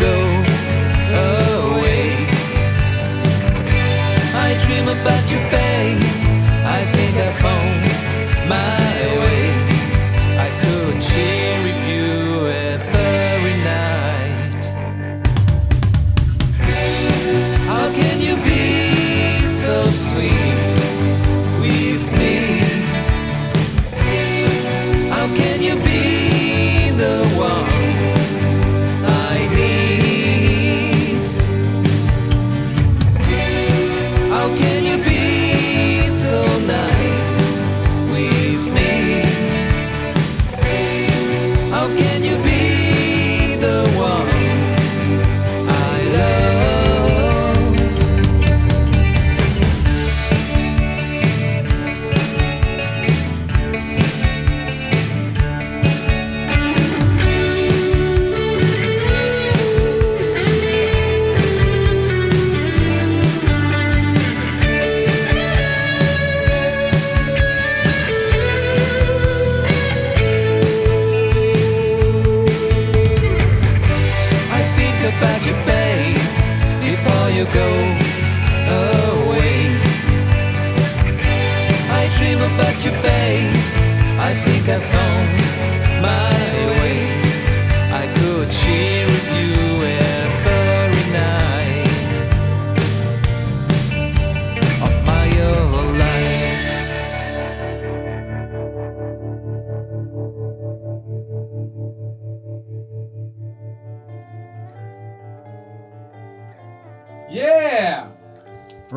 Go. 0.00 0.33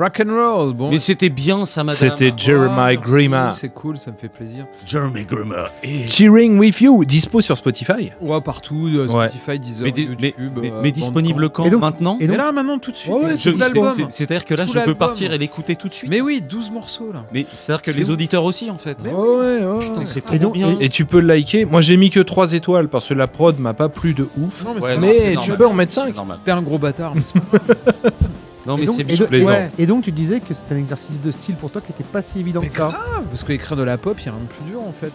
Rock 0.07 0.21
and 0.25 0.33
roll, 0.33 0.73
bon. 0.73 0.89
Mais 0.89 0.99
c'était 0.99 1.29
bien 1.29 1.65
ça, 1.65 1.83
madame. 1.83 1.97
C'était 1.99 2.31
Jeremiah 2.37 2.95
merci, 2.97 3.11
Grima. 3.11 3.51
C'est 3.53 3.69
cool, 3.73 3.97
ça 3.97 4.11
me 4.11 4.15
fait 4.15 4.29
plaisir. 4.29 4.65
Jeremy 4.85 5.25
Grimmer 5.25 5.65
et 5.83 6.07
Cheering 6.07 6.57
with 6.57 6.79
you, 6.79 7.03
dispo 7.03 7.41
sur 7.41 7.57
Spotify. 7.57 8.11
Ouais, 8.21 8.39
partout, 8.41 8.87
euh, 8.87 9.07
Ouais. 9.07 9.27
Spotify, 9.27 9.59
Deezer, 9.59 9.83
Mais, 9.83 9.89
YouTube. 9.89 10.17
mais- 10.21 10.33
mais- 10.61 10.71
euh, 10.71 10.79
mais 10.81 10.91
disponible 10.91 11.49
quand 11.49 11.65
Et 11.65 11.69
donc- 11.71 11.81
Maintenant 11.81 12.17
et 12.19 12.27
Mais 12.27 12.27
donc- 12.35 12.37
là, 12.45 12.51
maintenant, 12.53 12.77
tout 12.79 12.91
de 12.91 12.95
suite. 12.97 13.13
Ouais, 13.13 13.25
ouais, 13.25 13.37
C'est-à-dire 13.37 14.45
que 14.45 14.53
là, 14.53 14.65
Tout 14.65 14.73
je 14.73 14.79
peux 14.79 14.95
partir 14.95 15.33
et 15.33 15.37
l'écouter 15.37 15.75
tout 15.75 15.87
de 15.89 15.93
suite. 15.93 16.09
Mais 16.09 16.21
oui, 16.21 16.41
12 16.41 16.71
morceaux 16.71 17.11
là. 17.13 17.25
Mais 17.33 17.45
c'est-à-dire 17.55 17.81
que 17.81 17.91
les 17.91 18.05
ouf. 18.05 18.13
auditeurs 18.13 18.43
aussi, 18.45 18.69
en 18.71 18.77
fait. 18.77 18.97
Mais 19.03 19.11
Ouais, 19.11 19.27
ouais, 19.27 19.65
ouais. 19.65 19.79
Putain, 19.79 20.05
c'est 20.05 20.19
Et 20.19 20.21
trop 20.21 20.37
donc- 20.37 20.53
bien. 20.53 20.77
Et 20.79 20.87
tu 20.89 21.03
peux 21.05 21.19
le 21.19 21.27
liker. 21.27 21.65
Moi, 21.65 21.81
j'ai 21.81 21.97
mis 21.97 22.09
que 22.09 22.19
3 22.21 22.53
étoiles 22.53 22.87
parce 22.87 23.07
que 23.09 23.13
la 23.13 23.27
prod 23.27 23.59
m'a 23.59 23.73
pas 23.73 23.89
plu 23.89 24.13
de 24.13 24.27
ouf. 24.39 24.63
Non, 24.63 24.73
mais, 24.73 24.81
Ouais, 25.07 25.35
tu 25.43 25.51
peux 25.53 25.65
en 25.67 25.73
mettre 25.73 25.91
5. 25.93 26.15
normal. 26.15 26.39
T'es 26.45 26.51
un 26.51 26.61
gros 26.61 26.77
bâtard. 26.77 27.13
mais 27.15 27.21
c'est 27.25 27.39
pas 27.41 27.57
grave. 27.57 28.11
Non, 28.67 28.75
mais 28.75 28.83
et, 28.83 28.85
donc, 28.85 28.95
c'est 28.97 29.27
plaisant. 29.27 29.49
ouais, 29.49 29.71
et 29.77 29.85
donc, 29.85 30.03
tu 30.03 30.11
disais 30.11 30.41
que 30.41 30.53
c'était 30.53 30.75
un 30.75 30.79
exercice 30.79 31.21
de 31.21 31.31
style 31.31 31.55
pour 31.55 31.71
toi 31.71 31.79
qui 31.79 31.93
était 31.93 32.03
pas 32.03 32.21
si 32.21 32.39
évident 32.39 32.59
Mais 32.61 32.67
que 32.67 32.73
ça. 32.73 32.89
grave, 32.89 33.25
parce 33.29 33.45
qu'écrire 33.45 33.77
de 33.77 33.83
la 33.83 33.97
pop, 33.97 34.17
il 34.19 34.25
y 34.25 34.29
a 34.29 34.33
rien 34.33 34.41
de 34.41 34.47
plus 34.47 34.65
dur 34.69 34.81
en 34.85 34.91
fait. 34.91 35.13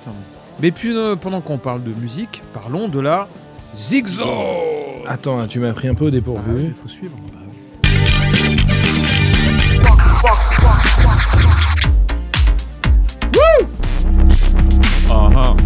Mais 0.61 0.71
puis, 0.71 0.97
euh, 0.97 1.17
pendant 1.17 1.43
qu'on 1.43 1.59
parle 1.59 1.83
de 1.85 1.93
musique, 1.93 2.43
parlons 2.55 2.88
de 2.88 2.99
la 2.99 3.29
Zigzag. 3.77 4.27
Attends, 5.07 5.47
tu 5.47 5.59
m'as 5.59 5.73
pris 5.73 5.88
un 5.88 5.95
peu 5.95 6.05
au 6.05 6.09
Ah, 6.09 6.11
dépourvu. 6.12 6.65
il 6.69 6.75
faut 6.75 6.88
suivre. 6.88 7.17
Ah 15.11 15.29
ah. 15.37 15.57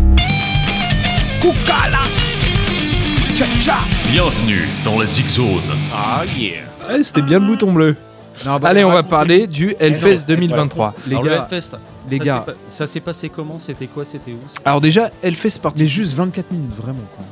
Bienvenue 4.10 4.66
dans 4.84 4.98
la 4.98 5.06
Zig 5.06 5.28
Zone. 5.28 5.46
Ah 5.92 6.22
yeah. 6.36 6.75
Ouais, 6.88 7.02
C'était 7.02 7.22
bien 7.22 7.38
le 7.38 7.46
bouton 7.46 7.72
bleu. 7.72 7.96
Non, 8.44 8.58
bah, 8.58 8.68
Allez, 8.68 8.84
on 8.84 8.92
va 8.92 9.02
parler 9.02 9.46
du 9.46 9.74
Hellfest 9.80 10.26
2023. 10.28 10.94
Les 11.06 11.12
Alors, 11.14 11.24
gars, 11.24 11.30
le 11.30 11.54
Hellfest, 11.54 11.76
les 12.10 12.18
ça 12.18 12.24
gars. 12.24 12.44
s'est 12.46 12.52
pas- 12.52 12.58
ça 12.68 12.86
s'est 12.86 13.00
passé 13.00 13.28
comment? 13.30 13.58
C'était 13.58 13.86
quoi? 13.86 14.04
C'était 14.04 14.32
où? 14.32 14.38
Alors 14.64 14.80
déjà, 14.80 15.08
Hellfest 15.22 15.58
parti. 15.62 15.82
mais 15.82 15.86
juste 15.88 16.14
24 16.14 16.50
minutes, 16.52 16.74
vraiment 16.76 17.00
quoi. 17.16 17.24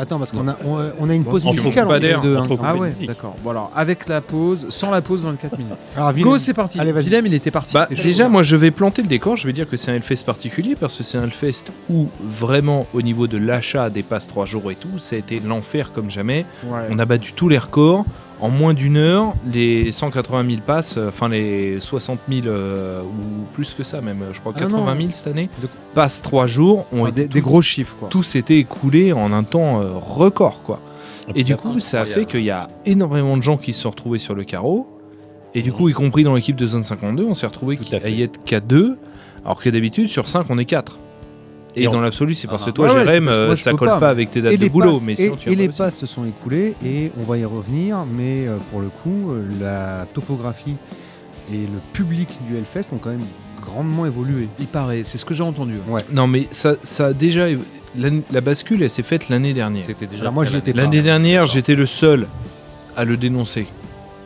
Attends, 0.00 0.18
parce 0.20 0.30
qu'on 0.30 0.46
a, 0.46 0.56
on, 0.64 0.78
on 1.00 1.10
a 1.10 1.14
une 1.14 1.24
pause 1.24 1.44
musicale 1.44 1.86
entre 1.86 1.94
les 1.98 2.12
Bader, 2.12 2.18
deux. 2.22 2.36
hein. 2.36 2.44
Ah 2.62 2.76
ouais, 2.76 2.92
d'accord. 3.04 3.34
Bon 3.42 3.50
alors, 3.50 3.72
avec 3.74 4.08
la 4.08 4.20
pause, 4.20 4.66
sans 4.68 4.92
la 4.92 5.00
pause, 5.00 5.24
24 5.24 5.58
minutes. 5.58 5.74
Alors, 5.96 6.10
Willem, 6.12 6.30
Go, 6.30 6.38
c'est 6.38 6.54
parti. 6.54 6.78
Allez, 6.78 6.92
vas-y. 6.92 7.06
Willem, 7.06 7.26
il 7.26 7.34
était 7.34 7.50
parti. 7.50 7.74
Bah, 7.74 7.88
déjà, 7.90 8.28
moi, 8.28 8.44
je 8.44 8.54
vais 8.54 8.70
planter 8.70 9.02
le 9.02 9.08
décor. 9.08 9.34
Je 9.36 9.44
vais 9.48 9.52
dire 9.52 9.68
que 9.68 9.76
c'est 9.76 9.90
un 9.90 9.94
Hellfest 9.96 10.22
particulier 10.24 10.76
parce 10.76 10.94
que 10.96 11.02
c'est 11.02 11.18
un 11.18 11.24
Hellfest 11.24 11.64
où 11.90 12.06
vraiment, 12.22 12.86
au 12.94 13.02
niveau 13.02 13.26
de 13.26 13.38
l'achat 13.38 13.90
des 13.90 14.04
passes 14.04 14.28
3 14.28 14.46
jours 14.46 14.70
et 14.70 14.76
tout, 14.76 15.00
ça 15.00 15.16
a 15.16 15.18
été 15.18 15.40
l'enfer 15.40 15.90
comme 15.92 16.10
jamais. 16.12 16.46
Ouais. 16.64 16.78
On 16.92 16.98
a 17.00 17.04
battu 17.04 17.32
tous 17.32 17.48
les 17.48 17.58
records. 17.58 18.04
En 18.40 18.50
moins 18.50 18.72
d'une 18.72 18.96
heure, 18.96 19.34
les 19.52 19.90
180 19.90 20.48
000 20.48 20.62
passes, 20.64 20.96
euh, 20.96 21.08
enfin 21.08 21.28
les 21.28 21.80
60 21.80 22.20
000 22.30 22.46
euh, 22.46 23.02
ou 23.02 23.44
plus 23.52 23.74
que 23.74 23.82
ça 23.82 24.00
même, 24.00 24.22
je 24.32 24.38
crois 24.40 24.52
Ah 24.56 24.60
80 24.60 24.94
non. 24.94 25.00
000 25.00 25.10
cette 25.10 25.26
année, 25.26 25.50
De- 25.60 25.68
passes 25.94 26.22
3 26.22 26.46
jours, 26.46 26.86
ont 26.92 27.00
Enfin, 27.02 27.10
été 27.10 27.26
des, 27.26 27.40
gros 27.40 27.62
chiffres 27.62 27.96
quoi. 27.98 28.08
tous 28.08 28.36
été 28.36 28.58
écoulés 28.58 29.12
en 29.12 29.32
un 29.32 29.42
temps 29.42 29.80
euh, 29.80 29.90
record 29.94 30.62
quoi. 30.62 30.80
Et 31.34 31.42
du 31.44 31.56
coup, 31.56 31.78
ça 31.80 32.02
a 32.02 32.06
fait 32.06 32.24
qu'il 32.24 32.42
y 32.44 32.50
a 32.50 32.68
énormément 32.86 33.36
de 33.36 33.42
gens 33.42 33.56
qui 33.58 33.72
se 33.74 33.82
sont 33.82 33.90
retrouvés 33.90 34.18
sur 34.18 34.34
le 34.34 34.44
carreau. 34.44 34.88
Et 35.54 35.60
du 35.62 35.72
coup, 35.72 35.88
y 35.88 35.92
compris 35.92 36.22
dans 36.24 36.34
l'équipe 36.34 36.56
de 36.56 36.66
Zone 36.66 36.82
52, 36.84 37.24
on 37.24 37.34
s'est 37.34 37.46
retrouvé 37.46 37.76
Tout 37.76 37.84
à 37.94 38.08
y 38.08 38.22
être 38.22 38.42
qu'à 38.44 38.60
2, 38.60 38.98
alors 39.44 39.60
que 39.60 39.68
d'habitude, 39.68 40.08
sur 40.08 40.28
5, 40.28 40.46
on 40.48 40.56
est 40.58 40.64
4. 40.64 40.98
Et, 41.78 41.82
Et 41.82 41.84
dans 41.86 41.94
en- 41.94 42.00
l'absolu, 42.00 42.34
c'est 42.34 42.48
parce 42.48 42.64
que 42.64 42.70
Ah, 42.70 42.72
toi, 42.72 42.86
ouais, 42.88 42.94
ouais, 42.94 43.04
Jérém, 43.06 43.26
que 43.26 43.30
euh, 43.30 43.46
moi, 43.46 43.56
ça 43.56 43.72
colle 43.72 43.88
pas. 43.88 44.00
pas 44.00 44.08
avec 44.10 44.30
tes 44.30 44.42
dates 44.42 44.52
Et 44.52 44.58
de 44.58 44.68
boulot. 44.68 44.94
passes, 44.94 45.02
mais 45.06 45.12
et, 45.12 45.16
sinon, 45.16 45.36
les 45.46 45.68
passes 45.68 45.96
se 45.98 46.06
sont 46.06 46.24
écoulées 46.26 46.74
et 46.84 47.12
on 47.18 47.22
va 47.24 47.38
y 47.38 47.44
revenir, 47.44 48.04
mais 48.10 48.46
euh, 48.46 48.56
pour 48.70 48.80
le 48.80 48.88
coup, 48.88 49.30
euh, 49.32 49.44
la 49.60 50.06
topographie 50.12 50.76
et 51.52 51.56
le 51.58 51.78
public 51.92 52.28
du 52.48 52.56
Hellfest 52.56 52.92
ont 52.92 52.98
quand 52.98 53.10
même 53.10 53.24
grandement 53.62 54.06
évolué. 54.06 54.48
Il 54.60 54.66
paraît, 54.66 55.02
c'est 55.04 55.18
ce 55.18 55.24
que 55.24 55.34
j'ai 55.34 55.42
entendu. 55.42 55.74
Non, 56.12 56.26
mais 56.26 56.46
ça, 56.50 56.74
ça 56.82 57.06
a 57.06 57.12
déjà. 57.12 57.46
l'année- 57.96 58.22
La 58.30 58.40
bascule, 58.40 58.82
elle 58.82 58.90
s'est 58.90 59.02
faite 59.02 59.28
l'année 59.28 59.52
dernière. 59.54 59.84
C'était 59.84 60.06
déjà. 60.06 60.22
Alors 60.22 60.32
moi, 60.34 60.44
prêt 60.44 60.52
j'y 60.52 60.58
étais 60.58 60.72
l'année 60.72 61.02
dernière, 61.02 61.46
j'étais 61.46 61.74
le 61.74 61.86
seul 61.86 62.26
à 62.96 63.04
le 63.04 63.16
dénoncer. 63.16 63.66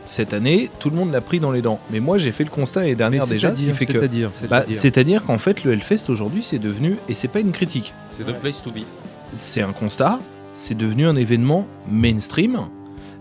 Cette 0.05 0.33
année, 0.33 0.69
tout 0.79 0.89
le 0.89 0.95
monde 0.95 1.11
l'a 1.11 1.21
pris 1.21 1.39
dans 1.39 1.51
les 1.51 1.61
dents. 1.61 1.79
Mais 1.91 1.99
moi, 1.99 2.17
j'ai 2.17 2.31
fait 2.31 2.43
le 2.43 2.49
constat 2.49 2.81
l'année 2.81 2.95
dernière 2.95 3.25
déjà, 3.25 3.49
C'est-à-dire, 3.55 4.29
Bah, 4.29 4.33
c'est-à-dire. 4.33 4.75
C'est-à-dire 4.81 5.23
qu'en 5.23 5.37
fait, 5.37 5.63
le 5.63 5.71
Hellfest 5.73 6.09
aujourd'hui, 6.09 6.43
c'est 6.43 6.59
devenu, 6.59 6.97
et 7.09 7.13
c'est 7.15 7.27
pas 7.29 7.39
une 7.39 7.51
critique, 7.51 7.93
C'est 8.09 8.25
the 8.25 8.33
place 8.39 8.61
to 8.61 8.69
be. 8.71 8.79
c'est 9.33 9.61
un 9.61 9.71
constat, 9.71 10.19
c'est 10.51 10.77
devenu 10.77 11.07
un 11.07 11.15
événement 11.15 11.65
mainstream. 11.89 12.59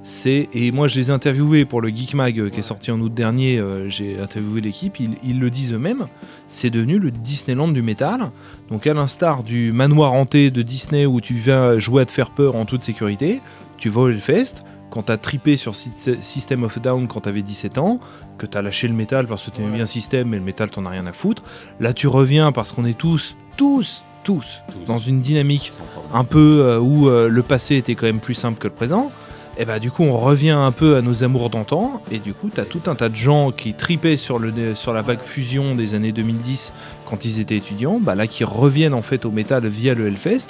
C'est 0.05 0.49
et 0.53 0.73
moi 0.73 0.89
je 0.89 0.99
les 0.99 1.11
ai 1.11 1.15
interviewés 1.15 1.65
pour 1.65 1.81
le 1.81 1.89
Geek 1.89 2.15
Mag 2.15 2.37
euh, 2.41 2.51
qui 2.51 2.59
est 2.59 2.65
sorti 2.65 2.91
en 2.91 2.99
août 3.01 3.15
dernier. 3.15 3.59
euh, 3.59 3.89
J'ai 3.89 4.19
interviewé 4.19 4.61
l'équipe, 4.61 4.99
ils, 4.99 5.13
ils 5.23 5.39
le 5.39 5.49
disent 5.49 5.73
eux-mêmes. 5.73 6.07
C'est 6.49 6.71
devenu 6.71 6.99
le 6.99 7.13
Disneyland 7.13 7.69
du 7.69 7.83
métal. 7.83 8.33
Donc 8.69 8.89
à 8.89 8.95
l'instar 8.95 9.45
du 9.45 9.71
manoir 9.71 10.13
hanté 10.13 10.51
de 10.51 10.63
Disney 10.63 11.07
où 11.07 11.21
tu 11.21 11.35
viens 11.35 11.79
jouer 11.79 12.03
à 12.03 12.05
te 12.05 12.11
faire 12.11 12.31
peur 12.31 12.57
en 12.57 12.65
toute 12.65 12.83
sécurité, 12.83 13.41
tu 13.79 13.91
vas 13.91 14.01
au 14.01 14.09
Hellfest. 14.09 14.65
Quand 14.93 15.05
t'as 15.05 15.17
tripé 15.17 15.57
sur 15.57 15.75
Sy- 15.75 15.91
System 16.21 16.65
of 16.65 16.79
Down 16.79 17.09
quand 17.09 17.21
t'avais 17.23 17.41
17 17.43 17.79
ans, 17.79 17.99
que 18.37 18.45
t'as 18.45 18.61
lâché 18.61 18.87
le 18.89 18.95
métal 18.95 19.27
parce 19.27 19.47
que 19.47 19.51
t'aimais 19.51 19.75
bien 19.75 19.87
System, 19.87 20.29
mais 20.29 20.37
le 20.37 20.45
métal 20.45 20.69
t'en 20.71 20.85
as 20.85 20.91
rien 20.91 21.07
à 21.07 21.13
foutre. 21.15 21.43
Là 21.81 21.95
tu 21.95 22.07
reviens 22.09 22.53
parce 22.53 22.73
qu'on 22.73 22.85
est 22.85 22.97
tous, 22.99 23.35
tous, 23.57 24.05
tous, 24.23 24.61
Tous. 24.71 24.85
dans 24.87 24.99
une 24.99 25.21
dynamique 25.21 25.73
un 26.13 26.25
peu 26.25 26.61
euh, 26.63 26.79
où 26.79 27.09
euh, 27.09 27.29
le 27.29 27.43
passé 27.43 27.77
était 27.77 27.95
quand 27.95 28.07
même 28.07 28.21
plus 28.21 28.35
simple 28.35 28.59
que 28.59 28.69
le 28.69 28.75
présent, 28.75 29.11
et 29.59 29.65
bah 29.65 29.79
du 29.79 29.91
coup 29.91 30.03
on 30.05 30.17
revient 30.17 30.51
un 30.51 30.73
peu 30.73 30.97
à 30.97 31.03
nos 31.03 31.25
amours 31.25 31.51
d'antan, 31.51 32.03
et 32.11 32.19
du 32.19 32.33
coup 32.35 32.51
t'as 32.55 32.65
tout 32.65 32.83
un 32.87 32.95
tas 32.95 33.09
de 33.09 33.17
gens 33.17 33.51
qui 33.53 33.75
tripaient 33.75 34.17
sur, 34.17 34.39
le, 34.39 34.75
sur 34.75 34.93
la 34.93 35.03
vague 35.03 35.23
fusion 35.23 35.75
des 35.75 35.95
années 35.95 36.13
2010 36.13 36.73
quand 37.05 37.25
ils 37.25 37.41
étaient 37.41 37.57
étudiants, 37.57 37.99
bah 38.01 38.15
là 38.15 38.27
qui 38.27 38.45
reviennent 38.45 38.95
en 38.95 39.03
fait 39.03 39.25
au 39.27 39.31
métal 39.31 39.67
via 39.67 39.95
le 39.95 40.07
Hellfest 40.07 40.49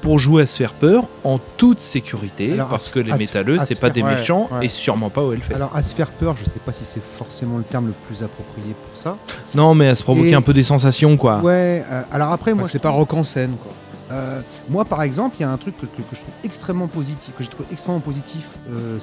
pour 0.00 0.18
jouer 0.18 0.42
à 0.42 0.46
se 0.46 0.58
faire 0.58 0.74
peur 0.74 1.08
en 1.24 1.38
toute 1.56 1.80
sécurité, 1.80 2.52
Alors, 2.52 2.68
parce 2.68 2.88
à 2.88 2.92
que 2.92 3.00
se- 3.02 3.06
les 3.06 3.12
métalleux 3.16 3.58
c'est 3.64 3.80
pas 3.80 3.86
faire- 3.88 3.94
des 3.94 4.02
ouais, 4.02 4.14
méchants 4.16 4.48
ouais. 4.52 4.66
et 4.66 4.68
sûrement 4.68 5.10
pas 5.10 5.22
au 5.22 5.32
Hellfest. 5.32 5.54
Alors 5.54 5.74
à 5.74 5.82
se 5.82 5.94
faire 5.94 6.10
peur, 6.10 6.36
je 6.36 6.44
sais 6.44 6.60
pas 6.64 6.72
si 6.72 6.84
c'est 6.84 7.02
forcément 7.02 7.56
le 7.58 7.64
terme 7.64 7.86
le 7.88 7.94
plus 8.06 8.22
approprié 8.22 8.74
pour 8.88 8.96
ça. 8.96 9.16
non 9.54 9.74
mais 9.74 9.88
à 9.88 9.94
se 9.94 10.02
provoquer 10.02 10.30
Et- 10.30 10.34
un 10.34 10.42
peu 10.42 10.52
des 10.52 10.62
sensations 10.62 11.16
quoi. 11.16 11.38
Ouais, 11.40 11.82
euh, 11.90 12.02
alors 12.12 12.30
après 12.32 12.54
moi 12.54 12.68
c'est 12.68 12.78
pas 12.78 12.90
rock 12.90 13.12
en 13.14 13.22
scène, 13.22 13.56
quoi. 13.62 13.72
Euh, 14.12 14.42
moi, 14.68 14.84
par 14.84 15.02
exemple, 15.02 15.36
il 15.38 15.42
y 15.42 15.44
a 15.44 15.50
un 15.50 15.56
truc 15.56 15.76
que, 15.78 15.86
que- 15.86 16.02
que 16.02 16.14
je 16.14 16.20
trouve 16.20 16.34
extrêmement 16.42 16.88
positif, 16.88 17.34
que 17.36 17.42
j'ai 17.42 17.48
trouvé 17.50 17.66
extrêmement 17.70 18.00
positif 18.00 18.58
euh, 18.68 18.98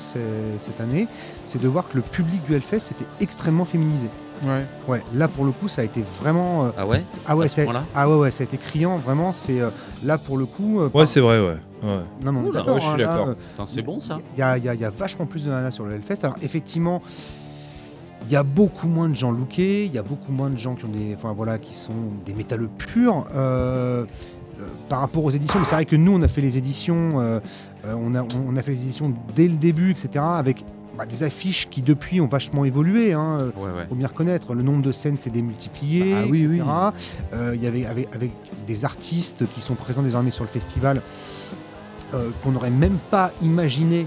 cette 0.58 0.80
année, 0.80 1.08
c'est 1.46 1.60
de 1.62 1.68
voir 1.68 1.88
que 1.90 1.98
le 1.98 2.04
public 2.04 2.44
du 2.46 2.54
Hellfest 2.56 2.92
était 2.92 3.08
extrêmement 3.20 3.66
féminisé. 3.66 4.10
Ouais. 4.48 4.66
Ouais, 4.88 5.04
là 5.14 5.28
pour 5.28 5.46
le 5.46 5.52
coup, 5.52 5.68
ça 5.68 5.82
a 5.82 5.86
été 5.86 6.04
vraiment. 6.20 6.66
euh, 6.66 6.70
Ah 6.78 6.88
ouais? 6.88 7.06
ah 7.28 7.36
ouais, 7.36 7.48
ça, 7.48 7.62
ah 7.94 8.10
ouais, 8.10 8.16
ouais, 8.16 8.32
ça 8.32 8.42
a 8.42 8.46
été 8.46 8.58
criant, 8.58 8.98
vraiment. 8.98 9.34
C'est 9.34 9.60
euh, 9.62 9.70
là 10.04 10.18
pour 10.18 10.38
le 10.38 10.46
coup. 10.46 10.80
euh, 10.80 10.86
Ouais 10.86 10.90
par- 10.92 11.08
c'est 11.08 11.20
vrai 11.20 11.40
ouais. 11.40 11.58
ouais. 11.84 12.00
Non, 12.22 12.32
mais 12.32 12.40
on 12.40 12.46
est 12.46 12.48
Oula, 12.50 12.60
d'accord. 12.60 12.76
ouais, 12.76 12.82
je 12.82 12.86
suis 12.86 12.94
hein, 12.94 12.98
là, 12.98 13.06
d'accord. 13.18 13.28
euh, 13.60 13.66
C'est 13.66 13.82
bon 13.84 14.00
ça 14.00 14.18
Il 14.36 14.40
y 14.40 14.42
a, 14.42 14.58
il 14.58 14.64
y 14.64 14.70
a- 14.70 14.74
il 14.74 14.82
y 14.82 14.86
a 14.86 14.90
vachement 14.90 15.26
plus 15.28 15.46
de 15.46 15.50
nanas 15.52 15.72
sur 15.72 15.86
le 15.86 15.94
Hellfest. 15.94 16.20
Alors 16.24 16.38
effectivement, 16.42 17.04
il 18.26 18.32
y 18.32 18.36
a 18.36 18.42
beaucoup 18.44 18.88
moins 18.88 19.10
de 19.10 19.16
gens 19.16 19.32
lookés, 19.32 19.86
il 19.86 19.92
y 19.94 19.98
a 20.00 20.04
beaucoup 20.04 20.32
moins 20.32 20.50
de 20.50 20.58
gens 20.58 20.74
qui 20.76 20.86
ont 20.86 20.90
des, 20.90 21.14
enfin 21.16 21.34
voilà, 21.34 21.58
qui 21.60 21.76
sont 21.76 21.94
des 22.26 22.34
métalleux 22.34 22.70
purs. 22.78 23.26
euh, 23.36 24.06
par 24.90 25.00
rapport 25.00 25.24
aux 25.24 25.32
éditions, 25.32 25.60
mais 25.60 25.66
c'est 25.66 25.76
vrai 25.76 25.86
que 25.86 25.96
nous, 25.96 26.12
on 26.14 26.22
a 26.22 26.28
fait 26.28 26.42
les 26.42 26.58
éditions, 26.58 27.20
euh, 27.22 27.40
euh, 27.86 27.94
on, 27.98 28.14
a, 28.16 28.24
on 28.48 28.56
a 28.56 28.62
fait 28.64 28.72
les 28.72 28.82
éditions 28.84 29.14
dès 29.36 29.48
le 29.48 29.58
début, 29.58 29.92
etc., 29.92 30.10
avec 30.20 30.64
bah, 30.98 31.06
des 31.06 31.24
affiches 31.24 31.70
qui 31.70 31.82
depuis 31.82 32.20
ont 32.22 32.28
vachement 32.28 32.66
évolué. 32.66 33.14
Hein, 33.14 33.38
euh, 33.40 33.52
Ouais, 33.58 33.72
ouais. 33.72 33.86
faut 33.88 33.96
bien 33.96 34.08
reconnaître, 34.08 34.54
le 34.54 34.62
nombre 34.62 34.82
de 34.84 34.92
scènes 34.92 35.18
s'est 35.18 35.30
démultiplié, 35.30 36.14
Ah 36.14 36.26
oui, 36.30 36.44
etc. 36.44 36.50
oui. 36.52 36.62
Euh, 37.34 37.54
Il 37.56 37.64
y 37.64 37.68
avait 37.68 37.86
avec, 37.86 38.14
avec 38.14 38.32
des 38.68 38.86
artistes 38.86 39.46
qui 39.54 39.62
sont 39.62 39.76
présents 39.76 40.04
désormais 40.04 40.32
sur 40.32 40.44
le 40.44 40.50
festival 40.50 41.02
euh, 42.14 42.30
qu'on 42.44 42.52
n'aurait 42.52 42.70
même 42.70 42.98
pas 43.10 43.32
imaginé 43.42 44.06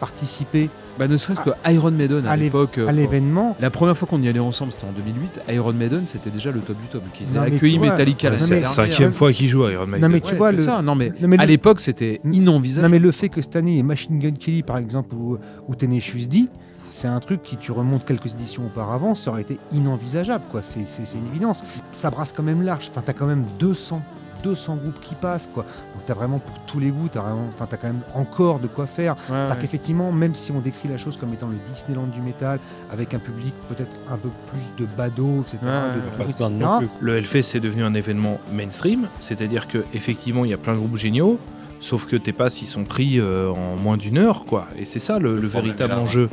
participer 0.00 0.70
Bah, 0.98 1.08
ne 1.08 1.16
serait-ce 1.16 1.40
que 1.40 1.50
Iron 1.72 1.90
Maiden 1.90 2.26
à 2.26 2.32
à 2.32 2.36
l'é- 2.36 2.44
l'époque. 2.44 2.78
euh, 2.78 2.86
à 2.86 2.92
l'événement. 2.92 3.56
La 3.60 3.70
première 3.70 3.96
fois 3.96 4.06
qu'on 4.06 4.20
y 4.20 4.28
allait 4.28 4.38
ensemble, 4.40 4.72
c'était 4.72 4.84
en 4.84 4.92
2008. 4.92 5.40
Iron 5.48 5.72
Maiden, 5.72 6.02
c'était 6.06 6.30
déjà 6.30 6.50
le 6.50 6.60
top 6.60 6.76
du 6.80 6.86
top. 6.88 7.02
Qui 7.14 7.24
Non, 7.24 7.42
mais 7.44 7.54
accueilli 7.56 7.78
Metallica 7.78 8.30
Ouais, 8.30 8.36
la 8.38 8.60
non, 8.60 8.66
cinquième 8.66 9.12
fois 9.12 9.32
qu'ils 9.32 9.48
jouent 9.48 9.64
à 9.64 9.72
Iron 9.72 9.86
Maiden. 9.86 10.02
Non, 10.02 10.08
mais 10.12 10.20
tu 10.20 10.32
Ouais, 10.32 10.38
vois, 10.38 10.52
le- 10.52 10.58
ça. 10.58 10.82
Non 10.82 10.94
mais, 10.94 11.12
Non, 11.20 11.28
mais 11.28 11.38
à 11.40 11.46
l'époque, 11.46 11.80
c'était 11.80 12.20
Non, 12.24 12.32
inenvisageable. 12.32 12.92
mais 12.92 12.98
le 12.98 13.10
fait 13.10 13.28
que 13.30 13.40
cette 13.40 13.56
année, 13.56 13.72
il 13.72 13.76
y 13.76 13.80
ait 13.80 13.84
Machine 13.84 14.18
Gun 14.18 14.32
Kelly, 14.32 14.62
par 14.62 14.76
exemple, 14.78 15.14
ou, 15.14 15.38
ou 15.68 15.74
Tenacious 15.74 16.26
D, 16.28 16.46
c'est 16.90 17.08
un 17.08 17.20
truc 17.20 17.42
qui, 17.42 17.56
tu 17.56 17.72
remontes 17.72 18.04
quelques 18.04 18.34
éditions 18.34 18.66
auparavant, 18.66 19.14
ça 19.14 19.30
aurait 19.30 19.42
été 19.42 19.58
inenvisageable, 19.72 20.44
quoi. 20.50 20.62
C'est, 20.62 20.86
c'est- 20.86 21.06
c'est 21.06 21.16
une 21.16 21.26
évidence. 21.28 21.64
Ça 21.90 22.10
brasse 22.10 22.32
quand 22.34 22.42
même 22.42 22.60
large. 22.62 22.88
Enfin, 22.90 23.02
t'as 23.04 23.14
quand 23.14 23.26
même 23.26 23.46
200, 23.58 24.02
200 24.42 24.76
groupes 24.76 25.00
qui 25.00 25.14
passent, 25.14 25.48
quoi. 25.52 25.64
Donc 26.02 26.06
t'as 26.06 26.14
vraiment 26.14 26.40
pour 26.40 26.58
tous 26.66 26.80
les 26.80 26.90
goûts, 26.90 27.08
t'as 27.10 27.20
vraiment, 27.20 27.48
enfin, 27.54 27.66
t'as 27.70 27.76
quand 27.76 27.86
même 27.86 28.00
encore 28.14 28.58
de 28.58 28.66
quoi 28.66 28.86
faire. 28.86 29.14
Ouais, 29.14 29.20
C'est-à-dire 29.28 29.54
ouais. 29.54 29.60
qu'effectivement, 29.60 30.10
même 30.10 30.34
si 30.34 30.50
on 30.50 30.58
décrit 30.60 30.88
la 30.88 30.96
chose 30.96 31.16
comme 31.16 31.32
étant 31.32 31.46
le 31.46 31.58
Disneyland 31.72 32.08
du 32.08 32.20
métal, 32.20 32.58
avec 32.90 33.14
un 33.14 33.20
public 33.20 33.54
peut-être 33.68 33.94
un 34.10 34.16
peu 34.16 34.30
plus 34.48 34.84
de 34.84 34.90
badauds, 34.96 35.42
etc., 35.42 35.58
Ouais, 35.62 36.24
de 36.24 36.28
etc.. 36.28 36.90
Le 37.00 37.16
Hellfest 37.16 37.42
c'est 37.44 37.60
devenu 37.60 37.84
un 37.84 37.94
événement 37.94 38.38
mainstream, 38.52 39.06
c'est-à-dire 39.20 39.68
que 39.68 39.84
effectivement 39.94 40.44
il 40.44 40.50
y 40.50 40.54
a 40.54 40.58
plein 40.58 40.72
de 40.74 40.78
groupes 40.78 40.96
géniaux, 40.96 41.38
sauf 41.82 42.06
que 42.06 42.16
tes 42.16 42.32
passes 42.32 42.62
ils 42.62 42.66
sont 42.66 42.84
pris 42.84 43.18
euh, 43.18 43.50
en 43.50 43.76
moins 43.76 43.96
d'une 43.98 44.16
heure 44.16 44.44
quoi. 44.46 44.66
Et 44.78 44.84
c'est 44.86 45.00
ça 45.00 45.18
le, 45.18 45.34
Le 45.34 45.40
le 45.42 45.48
problème 45.48 45.64
véritable 45.72 45.92
là, 45.94 46.00
enjeu. 46.00 46.30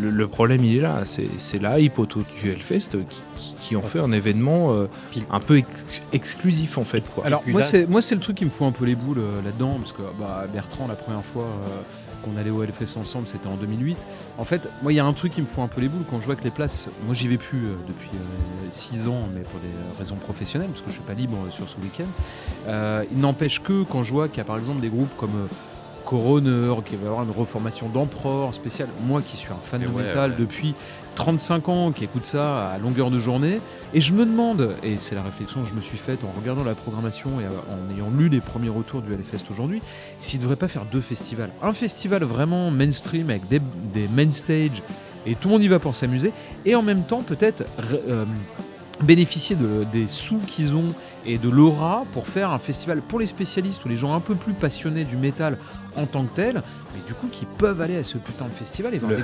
Le, 0.00 0.08
le 0.10 0.28
problème 0.28 0.64
il 0.64 0.76
est 0.78 0.80
là, 0.80 1.02
c'est 1.04 1.60
la 1.60 1.78
hype 1.80 1.98
autour 1.98 2.22
du 2.42 2.50
Hellfest 2.50 2.90
qui, 3.10 3.22
qui, 3.36 3.54
qui 3.60 3.76
en 3.76 3.82
fait 3.82 3.98
un 3.98 4.12
événement 4.12 4.72
euh, 4.72 4.86
un 5.30 5.40
peu 5.40 5.58
ex- 5.58 6.00
exclusif 6.12 6.78
en 6.78 6.84
fait 6.84 7.02
quoi. 7.14 7.26
Alors 7.26 7.42
moi 7.48 7.60
là- 7.60 7.66
c'est 7.66 7.86
moi 7.86 8.00
c'est 8.00 8.14
le 8.14 8.20
truc 8.22 8.36
qui 8.36 8.44
me 8.46 8.50
fout 8.50 8.66
un 8.66 8.72
peu 8.72 8.84
les 8.86 8.94
boules 8.94 9.18
euh, 9.18 9.42
là-dedans 9.42 9.74
parce 9.78 9.92
que 9.92 10.02
bah, 10.18 10.46
Bertrand 10.52 10.86
la 10.88 10.94
première 10.94 11.24
fois 11.24 11.42
euh, 11.44 12.03
qu'on 12.24 12.36
allait 12.36 12.50
au 12.50 12.62
Hellfest 12.62 12.96
ensemble 12.98 13.28
c'était 13.28 13.46
en 13.46 13.56
2008. 13.56 13.98
En 14.38 14.44
fait 14.44 14.68
moi 14.82 14.92
il 14.92 14.96
y 14.96 15.00
a 15.00 15.04
un 15.04 15.12
truc 15.12 15.32
qui 15.32 15.42
me 15.42 15.46
fout 15.46 15.62
un 15.62 15.68
peu 15.68 15.80
les 15.80 15.88
boules 15.88 16.04
quand 16.10 16.20
je 16.20 16.26
vois 16.26 16.36
que 16.36 16.44
les 16.44 16.50
places 16.50 16.88
moi 17.04 17.14
j'y 17.14 17.28
vais 17.28 17.38
plus 17.38 17.66
euh, 17.66 17.74
depuis 17.86 18.10
6 18.70 19.08
ans 19.08 19.28
mais 19.34 19.42
pour 19.42 19.60
des 19.60 19.66
euh, 19.66 19.98
raisons 19.98 20.16
professionnelles 20.16 20.68
parce 20.68 20.82
que 20.82 20.88
je 20.90 20.94
suis 20.94 21.02
pas 21.04 21.14
libre 21.14 21.36
euh, 21.46 21.50
sur 21.50 21.68
ce 21.68 21.76
week-end. 21.76 22.04
Euh, 22.68 23.04
il 23.12 23.18
n'empêche 23.20 23.62
que 23.62 23.82
quand 23.84 24.02
je 24.02 24.12
vois 24.12 24.28
qu'il 24.28 24.38
y 24.38 24.40
a 24.40 24.44
par 24.44 24.58
exemple 24.58 24.80
des 24.80 24.88
groupes 24.88 25.14
comme 25.16 25.34
euh, 25.36 25.54
Coroner, 26.04 26.74
qui 26.84 26.96
va 26.96 27.04
y 27.04 27.06
avoir 27.06 27.22
une 27.24 27.30
reformation 27.30 27.88
d'Empereur 27.88 28.54
spéciale. 28.54 28.88
Moi 29.06 29.22
qui 29.22 29.36
suis 29.36 29.52
un 29.52 29.56
fan 29.62 29.82
Et 29.82 29.86
de 29.86 29.90
ouais, 29.90 30.04
métal 30.04 30.30
ouais. 30.32 30.36
depuis 30.38 30.74
35 31.14 31.68
ans, 31.68 31.92
qui 31.92 32.04
écoute 32.04 32.26
ça 32.26 32.68
à 32.70 32.78
longueur 32.78 33.10
de 33.10 33.18
journée, 33.18 33.60
et 33.92 34.00
je 34.00 34.12
me 34.14 34.24
demande, 34.26 34.76
et 34.82 34.98
c'est 34.98 35.14
la 35.14 35.22
réflexion 35.22 35.62
que 35.62 35.68
je 35.68 35.74
me 35.74 35.80
suis 35.80 35.98
faite 35.98 36.20
en 36.24 36.30
regardant 36.38 36.64
la 36.64 36.74
programmation 36.74 37.40
et 37.40 37.44
en 37.46 37.94
ayant 37.96 38.10
lu 38.10 38.28
les 38.28 38.40
premiers 38.40 38.68
retours 38.68 39.02
du 39.02 39.12
Hellfest 39.12 39.50
aujourd'hui, 39.50 39.80
s'il 40.18 40.38
ne 40.40 40.42
devrait 40.42 40.56
pas 40.56 40.68
faire 40.68 40.84
deux 40.84 41.00
festivals. 41.00 41.50
Un 41.62 41.72
festival 41.72 42.24
vraiment 42.24 42.70
mainstream 42.70 43.30
avec 43.30 43.48
des, 43.48 43.60
main 44.08 44.32
stage 44.32 44.82
et 45.26 45.34
tout 45.34 45.48
le 45.48 45.54
monde 45.54 45.62
y 45.62 45.68
va 45.68 45.78
pour 45.78 45.94
s'amuser, 45.94 46.32
et 46.64 46.74
en 46.74 46.82
même 46.82 47.02
temps 47.04 47.22
peut-être 47.22 47.64
euh, 48.08 48.24
bénéficier 49.02 49.56
de- 49.56 49.84
des 49.92 50.06
sous 50.08 50.38
qu'ils 50.46 50.76
ont 50.76 50.92
et 51.26 51.38
de 51.38 51.48
l'aura 51.48 52.04
pour 52.12 52.26
faire 52.26 52.50
un 52.50 52.58
festival 52.58 53.00
pour 53.02 53.18
les 53.18 53.26
spécialistes 53.26 53.84
ou 53.84 53.88
les 53.88 53.96
gens 53.96 54.14
un 54.14 54.20
peu 54.20 54.34
plus 54.34 54.52
passionnés 54.52 55.04
du 55.04 55.16
métal 55.16 55.58
en 55.96 56.06
tant 56.06 56.24
que 56.24 56.34
tel, 56.34 56.62
mais 56.94 57.00
du 57.06 57.14
coup 57.14 57.28
qui 57.30 57.44
peuvent 57.44 57.80
aller 57.80 57.96
à 57.96 58.04
ce 58.04 58.18
putain 58.18 58.46
de 58.46 58.52
festival 58.52 58.94
et 58.94 58.98
voir 58.98 59.10
le 59.12 59.16
des 59.18 59.22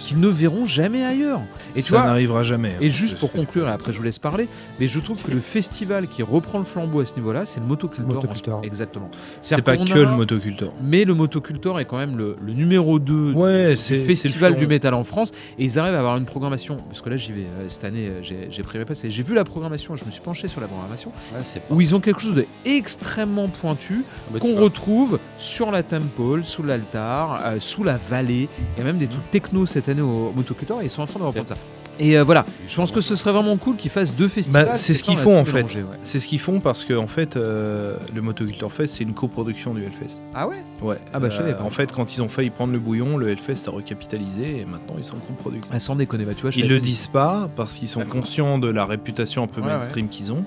qu'ils 0.00 0.20
ne, 0.20 0.28
verront 0.28 0.66
jamais 0.66 1.04
ailleurs. 1.04 1.40
Et 1.74 1.82
tu 1.82 1.92
ça 1.92 2.02
n'arrivera 2.04 2.42
jamais. 2.42 2.74
et 2.80 2.86
hein, 2.86 2.90
juste 2.90 3.14
je 3.14 3.20
pour 3.20 3.30
conclure, 3.32 3.66
et 3.68 3.70
après 3.70 3.92
je 3.92 3.98
vous 3.98 4.04
laisse 4.04 4.18
parler, 4.18 4.48
mais 4.80 4.86
je 4.86 5.00
trouve 5.00 5.22
que 5.22 5.30
le 5.30 5.40
festival 5.40 6.06
qui 6.08 6.22
reprend 6.22 6.58
le 6.58 6.64
flambeau 6.64 7.00
à 7.00 7.06
ce 7.06 7.14
niveau-là, 7.14 7.46
c'est 7.46 7.60
le 7.60 7.66
motocultor. 7.66 8.58
En- 8.58 8.62
Exactement. 8.62 9.10
C'est 9.40 9.60
pas 9.62 9.76
que 9.76 9.82
a- 9.92 10.10
le 10.10 10.16
motocultor. 10.16 10.72
Mais 10.82 11.04
le 11.04 11.14
motocultor 11.14 11.80
est 11.80 11.84
quand 11.84 11.98
même 11.98 12.16
le, 12.16 12.36
le 12.44 12.52
numéro 12.52 12.98
2 12.98 13.32
Ouais, 13.32 13.74
du 13.74 13.76
festival 13.76 14.56
du 14.56 14.66
métal 14.66 14.94
en 14.94 15.04
France 15.04 15.30
et 15.58 15.64
ils 15.64 15.78
arrivent 15.78 15.94
à 15.94 15.98
avoir 15.98 16.16
une 16.16 16.24
programmation 16.24 16.78
parce 16.88 17.00
que 17.02 17.08
là 17.10 17.16
j'y 17.16 17.32
vais 17.32 17.42
euh, 17.42 17.68
cette 17.68 17.84
année 17.84 18.08
euh, 18.08 18.22
j'ai 18.22 18.62
passes 18.84 19.04
et 19.04 19.10
j'ai 19.10 19.22
vu 19.22 19.34
la 19.34 19.44
programmation 19.44 19.96
je 19.96 20.04
me 20.04 20.10
suis 20.10 20.20
penché 20.20 20.48
sur 20.48 20.60
la 20.60 20.66
programmation 20.66 21.12
Ouais, 21.34 21.40
c'est 21.42 21.60
pas- 21.60 21.74
où 21.74 21.80
ils 21.80 21.94
ont 21.94 22.00
quelque 22.00 22.20
chose 22.20 22.34
d'extrêmement 22.64 23.48
pointu 23.48 24.04
Ah 24.08 24.30
bah, 24.34 24.38
qu'on 24.40 24.54
retrouve 24.56 25.18
sur 25.42 25.70
la 25.70 25.82
temple 25.82 26.42
sous 26.44 26.62
l'altar 26.62 27.40
euh, 27.44 27.56
sous 27.58 27.82
la 27.84 27.96
vallée 27.96 28.48
il 28.76 28.78
y 28.78 28.80
a 28.80 28.84
même 28.84 28.98
des 28.98 29.08
trucs 29.08 29.30
techno 29.30 29.66
cette 29.66 29.88
année 29.88 30.00
au, 30.02 30.32
motocultor 30.34 30.80
et 30.80 30.84
ils 30.84 30.90
sont 30.90 31.02
en 31.02 31.06
train 31.06 31.18
de 31.20 31.24
reprendre 31.24 31.48
ça 31.48 31.56
Et 31.98 32.16
euh, 32.16 32.24
voilà, 32.24 32.46
je 32.68 32.74
pense 32.76 32.90
que 32.90 33.00
ce 33.02 33.14
serait 33.16 33.32
vraiment 33.32 33.56
cool 33.58 33.76
qu'ils 33.76 33.90
fassent 33.90 34.14
deux 34.14 34.28
festivals. 34.28 34.64
Bah, 34.66 34.76
c'est 34.76 34.94
ce 34.94 35.02
qu'ils 35.02 35.18
font 35.18 35.38
en 35.38 35.44
fait. 35.44 35.62
ouais. 35.62 35.84
C'est 36.00 36.20
ce 36.20 36.26
qu'ils 36.26 36.38
font 36.40 36.58
parce 36.58 36.84
que 36.86 36.94
en 36.94 37.06
fait, 37.06 37.36
euh, 37.36 37.96
le 38.14 38.22
Motoculture 38.22 38.72
Fest, 38.72 38.96
c'est 38.96 39.04
une 39.04 39.12
coproduction 39.12 39.74
du 39.74 39.82
Hellfest. 39.84 40.20
Ah 40.34 40.48
ouais? 40.48 40.64
Ouais. 40.80 40.96
Ah 41.12 41.20
bah, 41.20 41.28
je 41.28 41.36
savais 41.36 41.52
pas. 41.52 41.62
En 41.64 41.70
fait, 41.70 41.92
quand 41.92 42.14
ils 42.16 42.22
ont 42.22 42.28
failli 42.28 42.48
prendre 42.50 42.72
le 42.72 42.78
bouillon, 42.78 43.18
le 43.18 43.28
Hellfest 43.28 43.68
a 43.68 43.70
recapitalisé 43.70 44.60
et 44.60 44.64
maintenant 44.64 44.94
ils 44.96 45.04
sont 45.04 45.16
coproduction. 45.18 45.70
ah, 45.72 45.78
Sans 45.78 45.94
déconner, 45.94 46.24
bah, 46.24 46.32
tu 46.34 46.42
vois, 46.42 46.50
je 46.50 46.60
Ils 46.60 46.68
le 46.68 46.80
dit. 46.80 46.90
disent 46.92 47.08
pas 47.08 47.50
parce 47.54 47.76
qu'ils 47.76 47.88
sont 47.88 48.04
conscients 48.06 48.58
de 48.58 48.70
la 48.70 48.86
réputation 48.86 49.42
un 49.42 49.46
peu 49.48 49.60
Ouais, 49.60 49.66
mainstream 49.68 50.08
qu'ils 50.08 50.32
ont. 50.32 50.44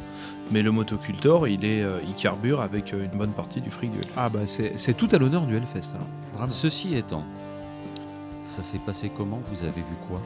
Mais 0.51 0.61
le 0.61 0.71
Motocultor, 0.71 1.47
il 1.47 1.65
est, 1.65 1.81
euh, 1.81 1.99
il 2.07 2.13
carbure 2.13 2.61
avec 2.61 2.93
euh, 2.93 3.05
une 3.05 3.17
bonne 3.17 3.31
partie 3.31 3.61
du 3.61 3.71
fric 3.71 3.91
du 3.91 3.99
Hellfest. 3.99 4.13
Ah 4.15 4.29
bah 4.29 4.39
c'est 4.45 4.95
tout 4.95 5.09
à 5.11 5.17
l'honneur 5.17 5.45
du 5.45 5.55
Hellfest 5.55 5.95
alors. 5.95 6.07
Vraiment. 6.33 6.49
Ceci 6.49 6.95
étant, 6.95 7.23
ça 8.45 8.61
s'est 8.61 8.79
passé 8.79 9.11
comment? 9.15 9.41
Vous 9.51 9.63
avez 9.63 9.81
vu 9.81 9.95
quoi? 10.07 10.21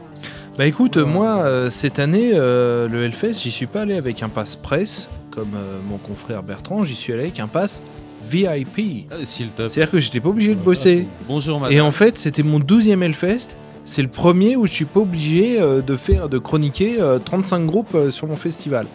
Bah 0.57 0.65
écoute, 0.65 0.97
moi, 0.97 1.43
euh, 1.43 1.69
cette 1.69 1.99
année, 1.99 2.31
euh, 2.33 2.89
le 2.89 3.05
Hellfest, 3.05 3.41
j'y 3.41 3.51
suis 3.51 3.65
pas 3.65 3.83
allé 3.83 3.95
avec 3.95 4.21
un 4.21 4.29
pass 4.29 4.57
presse, 4.57 5.07
comme 5.31 5.53
euh, 5.55 5.79
mon 5.87 5.97
confrère 5.97 6.43
Bertrand, 6.43 6.83
j'y 6.83 6.95
suis 6.95 7.13
allé 7.13 7.23
avec 7.23 7.39
un 7.39 7.47
pass 7.47 7.81
VIP. 8.29 9.07
Ah. 9.09 9.15
C'est-à-dire 9.23 9.89
que 9.89 9.99
j'étais 9.99 10.19
pas 10.19 10.29
obligé 10.29 10.53
de 10.53 10.59
bosser. 10.59 11.07
Bonjour 11.27 11.61
madame. 11.61 11.77
Et 11.77 11.79
en 11.79 11.91
fait, 11.91 12.17
c'était 12.17 12.43
mon 12.43 12.59
12e 12.59 13.01
Hellfest. 13.01 13.55
C'est 13.85 14.01
le 14.01 14.09
premier 14.09 14.57
où 14.57 14.67
je 14.67 14.73
suis 14.73 14.85
pas 14.85 14.99
obligé 14.99 15.57
de 15.59 15.95
faire, 15.95 16.27
de 16.27 16.37
chroniquer 16.37 16.99
euh, 16.99 17.17
35 17.17 17.65
groupes 17.65 17.97
sur 18.11 18.27
mon 18.27 18.35
festival. 18.35 18.85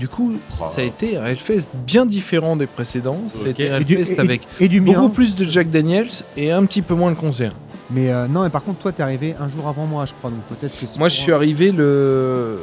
Du 0.00 0.08
coup, 0.08 0.32
Oh. 0.58 0.64
ça 0.64 0.80
a 0.80 0.84
été 0.84 1.18
un 1.18 1.26
Hellfest 1.26 1.68
bien 1.86 2.06
différent 2.06 2.56
des 2.56 2.66
précédents. 2.66 3.20
Ça 3.28 3.40
a 3.40 3.42
Ok. 3.42 3.48
été 3.50 3.70
un 3.70 3.80
Et 3.80 3.84
du, 3.84 3.96
Hellfest 3.98 4.14
et- 4.14 4.20
avec 4.20 4.40
et 4.58 4.66
du 4.68 4.80
beaucoup 4.80 5.10
plus 5.10 5.36
de 5.36 5.44
Jack 5.44 5.68
Daniels 5.68 6.08
et 6.38 6.50
un 6.50 6.64
petit 6.64 6.80
peu 6.80 6.94
moins 6.94 7.10
de 7.10 7.16
concerts. 7.16 7.52
Mais 7.90 8.10
euh, 8.10 8.26
non, 8.26 8.42
mais 8.44 8.48
par 8.50 8.62
contre, 8.64 8.78
toi, 8.78 8.92
t'es 8.92 9.02
arrivé 9.02 9.34
un 9.38 9.48
jour 9.50 9.68
avant 9.68 9.84
moi, 9.84 10.06
je 10.06 10.14
crois. 10.14 10.30
Donc 10.30 10.40
peut-être 10.44 10.72
que 10.80 10.86
c'est 10.86 10.98
Moi, 10.98 11.10
je 11.10 11.16
suis 11.16 11.32
arrivé 11.32 11.70
le. 11.70 12.60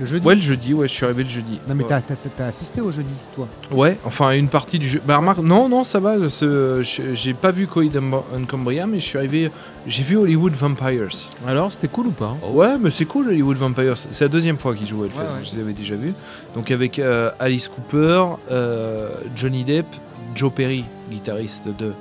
Le 0.00 0.06
jeudi. 0.06 0.26
Ouais, 0.26 0.34
le 0.34 0.40
jeudi, 0.40 0.74
ouais, 0.74 0.88
je 0.88 0.92
suis 0.92 1.04
arrivé 1.04 1.22
le 1.24 1.28
jeudi. 1.28 1.60
Non, 1.68 1.74
mais 1.74 1.82
Ouais. 1.84 1.88
t'as, 1.88 2.00
t'as- 2.00 2.16
t'as- 2.16 2.28
t'as 2.36 2.46
assisté 2.46 2.80
au 2.80 2.90
jeudi, 2.90 3.12
toi 3.34 3.48
Ouais, 3.70 3.98
enfin 4.04 4.32
une 4.32 4.48
partie 4.48 4.78
du 4.78 4.88
jeu. 4.88 5.00
Bah 5.06 5.16
remarque, 5.18 5.38
non, 5.40 5.68
non, 5.68 5.84
ça 5.84 6.00
va. 6.00 6.14
J'ai 6.24 7.34
pas 7.34 7.50
vu 7.50 7.66
Coed 7.66 7.98
Uncambria, 8.36 8.86
mais 8.86 8.98
je 9.00 9.04
suis 9.04 9.18
arrivé. 9.18 9.50
J'ai 9.86 10.02
vu 10.02 10.16
Hollywood 10.16 10.52
Vampires. 10.54 11.08
Alors 11.46 11.72
c'était 11.72 11.88
cool 11.88 12.08
ou 12.08 12.10
pas 12.12 12.26
hein 12.26 12.36
Ouais, 12.52 12.78
mais 12.78 12.90
c'est 12.90 13.06
cool 13.06 13.28
Hollywood 13.28 13.56
Vampires. 13.56 13.96
C'est 13.96 14.24
la 14.24 14.28
deuxième 14.28 14.58
fois 14.58 14.74
qu'ils 14.74 14.86
jouent. 14.86 15.02
Ouais, 15.02 15.08
ouais. 15.08 15.24
Je 15.42 15.54
les 15.56 15.62
avais 15.62 15.72
déjà 15.72 15.94
vus. 15.96 16.14
Donc 16.54 16.70
avec 16.70 16.98
euh, 16.98 17.30
Alice 17.38 17.68
Cooper, 17.68 18.24
euh, 18.50 19.08
Johnny 19.34 19.64
Depp, 19.64 19.86
Joe 20.34 20.52
Perry, 20.52 20.84
guitariste 21.10 21.68
de 21.78 21.92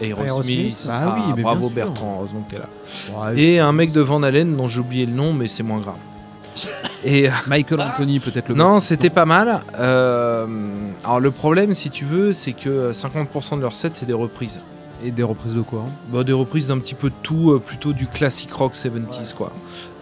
Aerosmith. 0.00 0.88
Ah 0.90 1.14
oui, 1.16 1.22
mais 1.28 1.34
bien 1.34 1.42
bravo 1.44 1.66
sûr. 1.68 1.74
Bertrand, 1.76 2.16
heureusement 2.18 2.40
que 2.48 2.54
t'es 2.54 2.58
là. 2.60 2.68
Ouais, 3.16 3.40
Et 3.40 3.58
un 3.60 3.72
mec 3.72 3.92
de 3.92 4.00
Van 4.00 4.22
Halen 4.22 4.56
dont 4.56 4.66
j'ai 4.68 4.80
oublié 4.80 5.06
le 5.06 5.12
nom, 5.12 5.32
mais 5.32 5.48
c'est 5.48 5.62
moins 5.62 5.78
grave. 5.80 5.94
Et 7.04 7.28
Michael 7.46 7.80
Anthony 7.80 8.20
peut-être 8.20 8.48
le 8.48 8.54
non, 8.54 8.80
c'était 8.80 9.10
pas 9.10 9.24
mal. 9.24 9.62
Euh, 9.78 10.46
alors 11.04 11.20
le 11.20 11.30
problème, 11.30 11.72
si 11.74 11.90
tu 11.90 12.04
veux, 12.04 12.32
c'est 12.32 12.52
que 12.52 12.92
50% 12.92 13.56
de 13.56 13.60
leurs 13.62 13.74
sets, 13.74 13.90
c'est 13.94 14.06
des 14.06 14.12
reprises. 14.12 14.64
Et 15.04 15.10
des 15.10 15.24
reprises 15.24 15.54
de 15.54 15.62
quoi? 15.62 15.80
Hein 15.80 15.90
Bah, 16.12 16.22
des 16.22 16.32
reprises 16.32 16.68
d'un 16.68 16.78
petit 16.78 16.94
peu 16.94 17.08
de 17.08 17.14
tout, 17.22 17.50
euh, 17.50 17.58
plutôt 17.58 17.92
du 17.92 18.06
classic 18.06 18.52
rock 18.52 18.74
70s 18.74 19.34
quoi. 19.34 19.52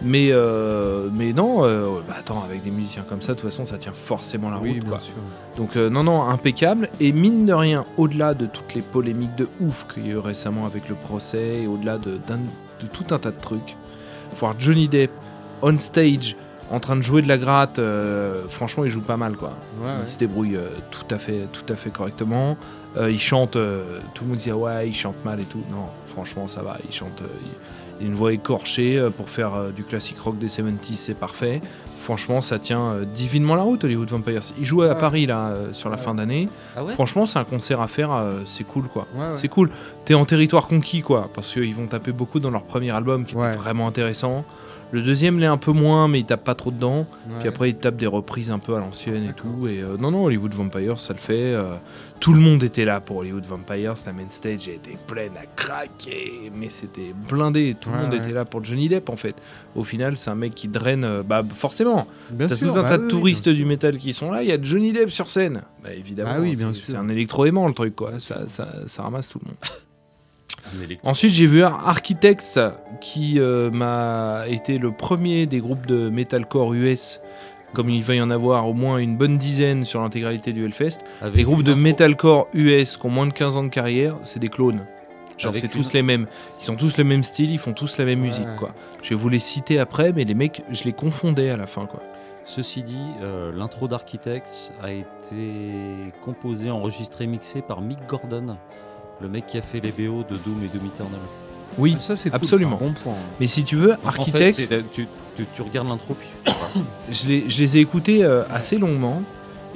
Mais, 0.03 0.27
euh, 0.31 1.09
mais 1.11 1.33
non, 1.33 1.63
euh, 1.63 1.99
bah, 2.07 2.15
attends, 2.19 2.43
avec 2.43 2.61
des 2.61 2.69
musiciens 2.69 3.03
comme 3.07 3.21
ça, 3.21 3.33
de 3.33 3.39
toute 3.39 3.49
façon, 3.49 3.65
ça 3.65 3.79
tient 3.79 3.93
forcément 3.93 4.51
la 4.51 4.57
route. 4.57 4.83
quoi. 4.87 4.99
sûr. 4.99 5.15
Donc 5.57 5.75
euh, 5.75 5.89
non, 5.89 6.03
non, 6.03 6.23
impeccable. 6.23 6.89
Et 6.99 7.13
mine 7.13 7.47
de 7.47 7.53
rien, 7.53 7.85
au-delà 7.97 8.35
de 8.35 8.45
toutes 8.45 8.75
les 8.75 8.83
polémiques 8.83 9.35
de 9.35 9.47
ouf 9.59 9.87
qu'il 9.91 10.05
y 10.05 10.09
a 10.09 10.13
eu 10.13 10.17
récemment 10.17 10.67
avec 10.67 10.87
le 10.87 10.95
procès, 10.95 11.63
et 11.63 11.67
au-delà 11.67 11.97
de, 11.97 12.11
de 12.11 12.87
tout 12.93 13.05
un 13.11 13.17
tas 13.17 13.31
de 13.31 13.41
trucs, 13.41 13.75
voir 14.37 14.53
Johnny 14.59 14.87
Depp 14.87 15.11
on 15.61 15.77
stage 15.77 16.35
en 16.71 16.79
train 16.79 16.95
de 16.95 17.01
jouer 17.01 17.21
de 17.21 17.27
la 17.27 17.37
gratte, 17.37 17.79
euh, 17.79 18.43
franchement, 18.47 18.85
il 18.85 18.89
joue 18.89 19.01
pas 19.01 19.17
mal 19.17 19.35
quoi. 19.35 19.51
Il 20.05 20.11
se 20.11 20.17
débrouille 20.17 20.55
euh, 20.55 20.69
tout 20.89 21.03
à 21.13 21.17
fait, 21.17 21.47
tout 21.51 21.65
à 21.71 21.75
fait 21.75 21.89
correctement. 21.89 22.57
Euh, 22.97 23.11
il 23.11 23.19
chante, 23.19 23.51
tout 23.51 24.23
le 24.23 24.29
monde 24.29 24.37
dit 24.37 24.51
ah 24.51 24.57
ouais, 24.57 24.87
il 24.87 24.95
chante 24.95 25.23
mal 25.25 25.41
et 25.41 25.45
tout. 25.45 25.63
Non, 25.69 25.87
franchement, 26.07 26.47
ça 26.47 26.61
va. 26.61 26.77
Il 26.87 26.93
chante, 26.93 27.21
il, 27.43 27.47
il 27.99 28.05
a 28.05 28.09
une 28.09 28.15
voix 28.15 28.31
écorchée 28.31 29.05
pour 29.17 29.29
faire 29.29 29.71
du 29.75 29.83
classique 29.83 30.19
rock 30.19 30.37
des 30.37 30.47
70s, 30.47 30.95
c'est 30.95 31.13
parfait. 31.13 31.61
Franchement, 31.99 32.41
ça 32.41 32.57
tient 32.57 33.01
divinement 33.13 33.55
la 33.55 33.61
route, 33.61 33.83
Hollywood 33.83 34.09
Vampires. 34.09 34.41
Il 34.57 34.65
joue 34.65 34.81
à. 34.81 34.95
Paris 34.95 35.25
là 35.25 35.55
sur 35.73 35.89
la 35.89 35.97
fin 35.97 36.15
d'année. 36.15 36.49
Ah 36.75 36.81
Franchement, 36.89 37.25
c'est 37.25 37.37
un 37.37 37.43
concert 37.43 37.81
à 37.81 37.87
faire, 37.87 38.11
c'est 38.45 38.63
cool 38.63 38.85
quoi. 38.87 39.07
C'est 39.35 39.49
cool. 39.49 39.69
T'es 40.05 40.13
en 40.13 40.25
territoire 40.25 40.67
conquis 40.67 41.01
quoi, 41.01 41.29
parce 41.33 41.51
qu'ils 41.51 41.75
vont 41.75 41.87
taper 41.87 42.13
beaucoup 42.13 42.39
dans 42.39 42.49
leur 42.49 42.63
premier 42.63 42.91
album 42.91 43.25
qui 43.25 43.35
était 43.35 43.57
vraiment 43.57 43.87
intéressant. 43.87 44.45
Le 44.91 45.01
deuxième 45.01 45.39
l'est 45.39 45.45
un 45.45 45.57
peu 45.57 45.71
moins, 45.71 46.07
mais 46.07 46.19
il 46.19 46.25
tape 46.25 46.43
pas 46.43 46.55
trop 46.55 46.69
dedans. 46.71 47.07
Ouais. 47.29 47.35
Puis 47.39 47.47
après, 47.47 47.69
il 47.69 47.75
tape 47.75 47.95
des 47.95 48.07
reprises 48.07 48.51
un 48.51 48.59
peu 48.59 48.75
à 48.75 48.79
l'ancienne 48.79 49.25
et 49.29 49.33
tout. 49.33 49.67
Et 49.67 49.81
euh, 49.81 49.95
non, 49.97 50.11
non, 50.11 50.25
Hollywood 50.25 50.53
Vampires, 50.53 50.99
ça 50.99 51.13
le 51.13 51.19
fait. 51.19 51.53
euh, 51.53 51.75
tout 52.19 52.33
le 52.33 52.39
monde 52.39 52.61
était 52.63 52.85
là 52.85 52.99
pour 53.01 53.17
Hollywood 53.17 53.45
Vampires. 53.45 53.93
La 54.05 54.13
main 54.13 54.25
stage 54.29 54.67
était 54.67 54.97
pleine 55.07 55.31
à 55.41 55.45
craquer, 55.55 56.51
mais 56.53 56.69
c'était 56.69 57.13
blindé. 57.29 57.75
Tout 57.79 57.89
le 57.89 57.97
monde 57.97 58.11
ouais. 58.11 58.17
était 58.17 58.33
là 58.33 58.45
pour 58.45 58.63
Johnny 58.63 58.89
Depp 58.89 59.09
en 59.09 59.15
fait. 59.15 59.35
Au 59.75 59.83
final, 59.83 60.17
c'est 60.17 60.29
un 60.29 60.35
mec 60.35 60.53
qui 60.53 60.67
draine. 60.67 61.03
euh, 61.03 61.23
bah, 61.23 61.41
forcément. 61.53 62.05
Bien 62.29 62.47
T'as 62.47 62.57
sûr, 62.57 62.73
tout 62.73 62.79
un 62.79 62.83
bah 62.83 62.89
tas 62.89 62.97
oui, 62.99 63.05
de 63.05 63.09
touristes 63.09 63.49
du 63.49 63.65
métal 63.65 63.97
qui 63.97 64.13
sont 64.13 64.29
là. 64.29 64.43
Il 64.43 64.49
y 64.49 64.51
a 64.51 64.61
Johnny 64.61 64.91
Depp 64.91 65.09
sur 65.09 65.29
scène. 65.29 65.61
Bah, 65.83 65.93
évidemment. 65.93 66.31
Ah 66.35 66.39
oui, 66.41 66.55
bien 66.55 66.73
c'est- 66.73 66.81
sûr. 66.81 66.85
C'est 66.91 66.97
un 66.97 67.07
électro-aimant 67.09 67.67
le 67.67 67.73
truc, 67.73 67.95
quoi. 67.95 68.19
Ça, 68.19 68.47
ça, 68.47 68.67
ça 68.85 69.01
ramasse 69.03 69.29
tout 69.29 69.39
le 69.43 69.47
monde. 69.47 69.57
Ensuite, 71.03 71.33
j'ai 71.33 71.47
vu 71.47 71.63
Architects 71.63 72.59
qui 72.99 73.39
euh, 73.39 73.71
m'a 73.71 74.43
été 74.47 74.77
le 74.77 74.91
premier 74.91 75.45
des 75.45 75.59
groupes 75.59 75.85
de 75.85 76.09
metalcore 76.09 76.73
US. 76.73 77.21
Comme 77.73 77.89
il 77.89 78.03
va 78.03 78.15
y 78.15 78.21
en 78.21 78.29
avoir 78.29 78.67
au 78.67 78.73
moins 78.73 78.97
une 78.97 79.15
bonne 79.15 79.37
dizaine 79.37 79.85
sur 79.85 80.01
l'intégralité 80.01 80.51
du 80.51 80.65
Hellfest. 80.65 80.99
avec 81.21 81.37
Les 81.37 81.43
groupes 81.43 81.63
de 81.63 81.73
metalcore 81.73 82.49
US 82.53 82.97
qui 82.97 83.05
ont 83.05 83.09
moins 83.09 83.27
de 83.27 83.33
15 83.33 83.57
ans 83.57 83.63
de 83.63 83.69
carrière, 83.69 84.17
c'est 84.23 84.39
des 84.39 84.49
clones. 84.49 84.85
Genre, 85.37 85.55
c'est 85.55 85.69
tous 85.69 85.93
les 85.93 86.03
mêmes. 86.03 86.27
Ils 86.61 86.69
ont 86.69 86.75
tous 86.75 86.97
le 86.97 87.03
même 87.03 87.23
style, 87.23 87.49
ils 87.49 87.57
font 87.57 87.73
tous 87.73 87.97
la 87.97 88.05
même 88.05 88.19
musique, 88.19 88.55
quoi. 88.57 88.75
Je 89.01 89.09
vais 89.09 89.15
vous 89.15 89.29
les 89.29 89.39
citer 89.39 89.79
après, 89.79 90.13
mais 90.13 90.23
les 90.23 90.35
mecs, 90.35 90.61
je 90.69 90.83
les 90.83 90.93
confondais 90.93 91.49
à 91.49 91.57
la 91.57 91.65
fin, 91.65 91.85
quoi. 91.87 92.01
Ceci 92.43 92.83
dit, 92.83 92.97
euh, 93.21 93.51
l'intro 93.55 93.87
d'Architects 93.87 94.73
a 94.81 94.91
été 94.91 95.51
composé, 96.23 96.71
enregistré, 96.71 97.27
mixé 97.27 97.61
par 97.61 97.81
Mick 97.81 97.99
Gordon, 98.07 98.57
le 99.21 99.29
mec 99.29 99.45
qui 99.47 99.57
a 99.57 99.61
fait 99.61 99.79
les 99.79 99.91
BO 99.91 100.23
de 100.23 100.37
Doom 100.37 100.63
et 100.63 100.67
Doom 100.67 100.87
Eternal. 100.87 101.19
Oui, 101.77 101.95
Ça 102.01 102.15
c'est 102.15 102.29
cool, 102.29 102.35
absolument. 102.35 102.77
c'est 102.79 102.85
un 102.85 102.87
bon 102.89 102.93
point. 102.93 103.13
mais 103.39 103.47
si 103.47 103.63
tu 103.63 103.75
veux, 103.77 103.93
En 104.05 104.11
fait, 104.25 104.53
tu, 104.93 105.07
tu- 105.35 105.45
tu 105.53 105.61
regardes 105.61 105.87
l'intro 105.87 106.15
puis 106.15 106.53
je 107.11 107.27
les, 107.29 107.49
je 107.49 107.57
les 107.59 107.77
ai 107.77 107.79
écoutés 107.79 108.23
euh, 108.25 108.43
assez 108.49 108.77
longuement 108.77 109.21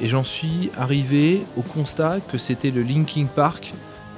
et 0.01 0.07
j'en 0.09 0.23
suis 0.23 0.71
arrivé 0.77 1.43
au 1.55 1.61
constat 1.61 2.19
que 2.19 2.37
c'était 2.37 2.71
le 2.71 2.81
Linkin 2.83 3.27
Park 3.33 3.73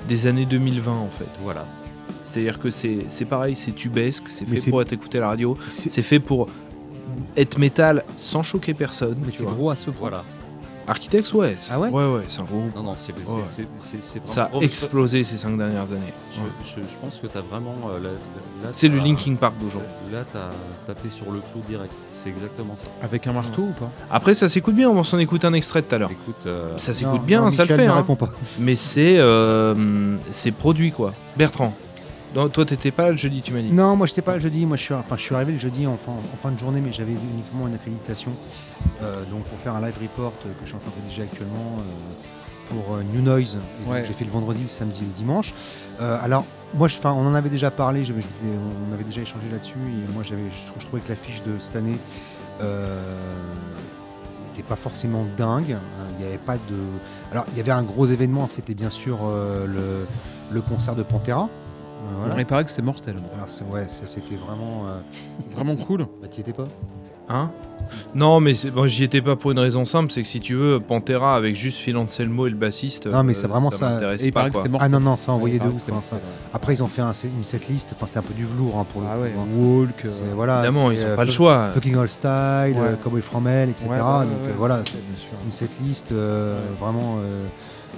des 0.07 0.25
années 0.25 0.45
2020 0.45 0.91
en 0.91 1.09
fait. 1.09 1.27
voilà. 1.43 1.65
C'est-à-dire 2.23 2.59
que 2.59 2.69
c'est 2.71 3.05
c'est 3.09 3.25
pareil, 3.25 3.55
c'est 3.55 3.73
tubesque, 3.73 4.23
c'est 4.27 4.45
fait 4.47 4.69
pour 4.71 4.81
être 4.81 4.91
écouté 4.93 5.19
à 5.19 5.21
la 5.21 5.27
radio, 5.27 5.55
C'est, 5.69 6.01
fait 6.01 6.19
pour 6.19 6.47
être 7.37 7.57
métal 7.59 8.03
sans 8.15 8.41
choquer 8.43 8.73
personne. 8.73 9.17
mais 9.23 9.31
c'est 9.31 9.45
gros 9.45 9.69
à 9.69 9.75
ce 9.75 9.85
point. 9.91 10.09
Voilà. 10.09 10.23
Architects, 10.87 11.33
ouais. 11.33 11.57
Ah 11.69 11.79
ouais 11.79 11.89
Ouais, 11.89 12.13
ouais, 12.13 12.23
c'est 12.27 12.39
un 12.39 12.45
gros 12.45 12.59
groupe. 12.59 12.75
Non, 12.75 12.83
non, 12.83 12.93
c'est 12.95 13.13
Ouais. 13.13 13.19
vraiment 13.23 13.43
Ça 14.25 14.49
a 14.53 14.57
explosé 14.61 15.23
ces 15.25 15.35
cinq 15.37 15.57
dernières 15.57 15.91
années. 15.91 16.13
Je, 16.31 16.39
Ouais. 16.39 16.47
je- 16.63 16.89
je 16.91 16.97
pense 17.01 17.17
que 17.17 17.27
tu 17.27 17.37
as 17.37 17.41
vraiment. 17.41 17.75
euh, 17.89 17.99
là- 17.99 18.09
là, 18.63 18.69
C'est 18.71 18.87
le 18.87 18.97
t'as- 18.99 19.03
Linkin 19.03 19.35
Park 19.35 19.55
d'aujourd'hui. 19.61 19.89
Là, 20.11 20.23
tu 20.31 20.37
as 20.37 20.49
tapé 20.85 21.09
sur 21.09 21.25
le 21.31 21.39
clou 21.41 21.61
direct. 21.67 21.93
C'est 22.11 22.29
exactement 22.29 22.75
ça. 22.75 22.87
Avec 23.03 23.27
un 23.27 23.33
marteau 23.33 23.63
ou 23.63 23.73
pas? 23.73 23.91
Après, 24.09 24.33
ça 24.33 24.47
s'écoute 24.47 24.75
bien, 24.75 24.89
on 24.89 24.93
va 24.95 25.03
s'en 25.03 25.19
écouter 25.19 25.45
un 25.47 25.53
extrait 25.53 25.81
tout 25.81 25.93
à 25.93 25.97
l'heure. 25.97 26.11
Écoute, 26.11 26.45
euh, 26.47 26.77
Ça 26.77 26.93
s'écoute 26.93 27.23
bien, 27.23 27.41
non, 27.41 27.49
ça 27.49 27.65
le 27.65 27.75
fait. 27.75 27.85
ne 27.85 27.91
hein. 27.91 27.95
répond 27.95 28.15
pas. 28.15 28.29
Mais 28.59 28.75
c'est 28.77 29.17
euh, 29.19 30.15
c'est 30.31 30.51
produit 30.51 30.91
quoi. 30.91 31.13
Bertrand, 31.35 31.73
non, 32.35 32.49
toi 32.49 32.65
t'étais 32.65 32.91
pas 32.91 33.09
le 33.11 33.17
jeudi, 33.17 33.41
tu 33.41 33.51
m'as 33.53 33.61
dit. 33.61 33.71
Non, 33.71 33.95
moi 33.95 34.05
j'étais 34.07 34.21
pas 34.21 34.33
le 34.35 34.39
jeudi. 34.39 34.65
Moi 34.65 34.77
je 34.77 34.83
suis, 34.83 34.93
enfin, 34.93 35.15
je 35.17 35.21
suis 35.23 35.33
arrivé 35.35 35.53
le 35.53 35.59
jeudi 35.59 35.87
en 35.87 35.97
fin, 35.97 36.11
en 36.11 36.37
fin 36.37 36.51
de 36.51 36.59
journée, 36.59 36.81
mais 36.81 36.91
j'avais 36.93 37.13
uniquement 37.13 37.67
une 37.67 37.73
accréditation. 37.75 38.31
Euh, 39.01 39.23
donc 39.31 39.43
pour 39.45 39.57
faire 39.59 39.75
un 39.75 39.81
live 39.81 39.97
report 40.01 40.33
euh, 40.45 40.49
que 40.49 40.61
je 40.63 40.67
suis 40.67 40.75
en 40.75 40.79
train 40.79 40.91
de 40.91 41.01
rédiger 41.03 41.23
actuellement 41.23 41.77
euh, 41.79 42.69
pour 42.69 42.95
euh, 42.95 43.03
New 43.13 43.21
Noise. 43.21 43.59
Ouais. 43.87 44.03
J'ai 44.05 44.13
fait 44.13 44.25
le 44.25 44.31
vendredi, 44.31 44.61
le 44.63 44.67
samedi 44.67 44.99
et 45.03 45.05
le 45.05 45.13
dimanche. 45.13 45.53
Alors 45.99 46.45
moi, 46.73 46.87
je- 46.89 46.97
on 47.03 47.09
en 47.25 47.33
avait 47.33 47.49
déjà 47.49 47.71
parlé. 47.71 48.03
on 48.11 48.93
avait 48.93 49.05
déjà 49.05 49.21
échangé 49.21 49.47
là-dessus. 49.49 49.75
Et 49.77 50.13
moi, 50.13 50.21
j'avais, 50.23 50.43
je, 50.51 50.67
trou- 50.67 50.79
je 50.79 50.85
trouvais 50.85 51.01
que 51.01 51.09
l'affiche 51.09 51.41
de 51.43 51.57
cette 51.59 51.77
année 51.77 51.97
n'était 54.45 54.63
pas 54.67 54.75
forcément 54.75 55.25
dingue. 55.37 55.77
Il 56.11 56.17
n'y 56.21 56.25
avait 56.27 56.37
pas 56.37 56.55
de. 56.57 56.77
Alors 57.31 57.45
il 57.51 57.57
y 57.57 57.59
avait 57.61 57.71
un 57.71 57.83
gros 57.83 58.05
événement. 58.05 58.47
C'était 58.49 58.73
bien 58.73 58.89
sûr 58.89 59.19
euh, 59.23 59.65
le, 59.65 60.07
le 60.51 60.61
concert 60.61 60.95
de 60.95 61.03
Pantera. 61.03 61.49
Voilà. 62.19 62.35
Il 62.39 62.45
paraît 62.45 62.63
que 62.63 62.69
c'était 62.69 62.81
mortel. 62.81 63.15
Alors 63.35 63.49
c'est- 63.49 63.63
ouais, 63.65 63.85
ça 63.89 64.05
c'était 64.07 64.35
vraiment. 64.35 64.85
euh, 64.87 64.99
Vraiment 65.55 65.75
cool. 65.75 66.07
Bah 66.21 66.27
t'y 66.29 66.41
étais 66.41 66.53
pas 66.53 66.63
Hein 67.29 67.51
Non, 68.15 68.39
mais 68.39 68.53
c'est- 68.53 68.71
bon, 68.71 68.87
j'y 68.87 69.03
étais 69.03 69.21
pas 69.21 69.35
pour 69.35 69.51
une 69.51 69.59
raison 69.59 69.83
simple, 69.83 70.11
c'est 70.13 70.21
que 70.21 70.27
si 70.29 70.39
tu 70.39 70.55
veux, 70.55 70.79
Pantera 70.79 71.35
avec 71.35 71.55
juste 71.55 71.79
Phil 71.79 71.97
Anselmo 71.97 72.47
et 72.47 72.49
le 72.49 72.55
bassiste. 72.55 73.05
Non, 73.07 73.21
mais 73.23 73.33
euh, 73.33 73.35
c'est 73.35 73.47
vraiment 73.47 73.69
ça. 73.69 73.89
m'intéresse 73.89 74.21
Et 74.23 74.27
il 74.27 74.31
pas, 74.31 74.39
paraît 74.41 74.49
que 74.49 74.53
quoi. 74.53 74.61
c'était 74.63 74.71
mort. 74.71 74.81
Ah 74.81 74.87
non, 74.87 75.01
non, 75.01 75.17
ça 75.17 75.33
a 75.33 75.35
envoyé 75.35 75.55
Il 75.55 75.59
de 75.59 75.63
paraît 75.63 75.71
que 75.71 75.75
ouf. 75.75 75.81
c'était 75.85 75.97
hein, 75.97 76.01
ça. 76.03 76.15
mortel. 76.15 76.31
Après, 76.53 76.73
ils 76.73 76.83
ont 76.83 76.87
fait 76.87 77.01
un- 77.01 77.11
une 77.11 77.43
setlist, 77.43 77.91
enfin, 77.93 78.05
c'était 78.05 78.19
un 78.19 78.23
peu 78.23 78.33
du 78.33 78.45
velours 78.45 78.77
hein, 78.79 78.85
pour 78.93 79.01
le 79.01 79.07
Ah 79.11 79.15
coup. 79.15 79.21
ouais, 79.23 79.33
hein. 79.37 79.45
Walk. 79.59 80.05
euh, 80.05 80.09
C'est- 80.09 80.23
voilà, 80.33 80.63
Évidemment, 80.63 80.89
ils 80.91 81.03
ont 81.05 81.09
euh, 81.09 81.15
pas 81.17 81.25
le 81.25 81.31
choix. 81.31 81.69
Fucking 81.73 81.97
All 81.97 82.09
Style, 82.09 82.29
euh, 82.29 82.91
Ouais. 82.91 82.97
Cowboy 83.03 83.21
From 83.21 83.45
Hell, 83.45 83.69
etc. 83.71 83.87
ouais, 83.89 83.95
ouais, 83.95 83.97
Donc 83.99 84.03
euh, 84.07 84.47
ouais. 84.47 84.53
voilà, 84.57 84.75
Ouais, 84.77 84.81
c'est 84.85 85.05
bien 85.05 85.17
sûr. 85.17 85.29
une 85.45 85.51
setlist 85.51 86.11
euh, 86.13 86.61
Ouais. 86.61 86.75
vraiment 86.79 87.17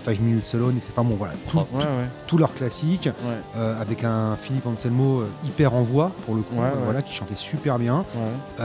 5 0.03 0.19
minutes 0.21 0.49
alone, 0.53 0.77
etc. 0.77 0.93
Enfin 0.95 1.07
bon, 1.09 1.15
voilà, 1.15 1.33
tout- 1.49 1.57
Ouais, 1.57 1.63
ouais. 1.73 1.85
tous 2.27 2.37
leurs 2.37 2.53
classiques, 2.53 3.05
Ouais. 3.07 3.37
euh, 3.57 3.79
avec 3.81 4.03
un 4.03 4.35
Philippe 4.37 4.65
Anselmo 4.65 5.21
euh, 5.21 5.27
hyper 5.45 5.73
en 5.73 5.81
voix 5.83 6.11
pour 6.25 6.35
le 6.35 6.41
coup, 6.41 6.55
Ouais, 6.55 6.61
ouais. 6.61 6.71
voilà, 6.85 7.01
qui 7.01 7.13
chantait 7.13 7.35
super 7.35 7.77
bien. 7.79 7.99
ouais. 8.15 8.21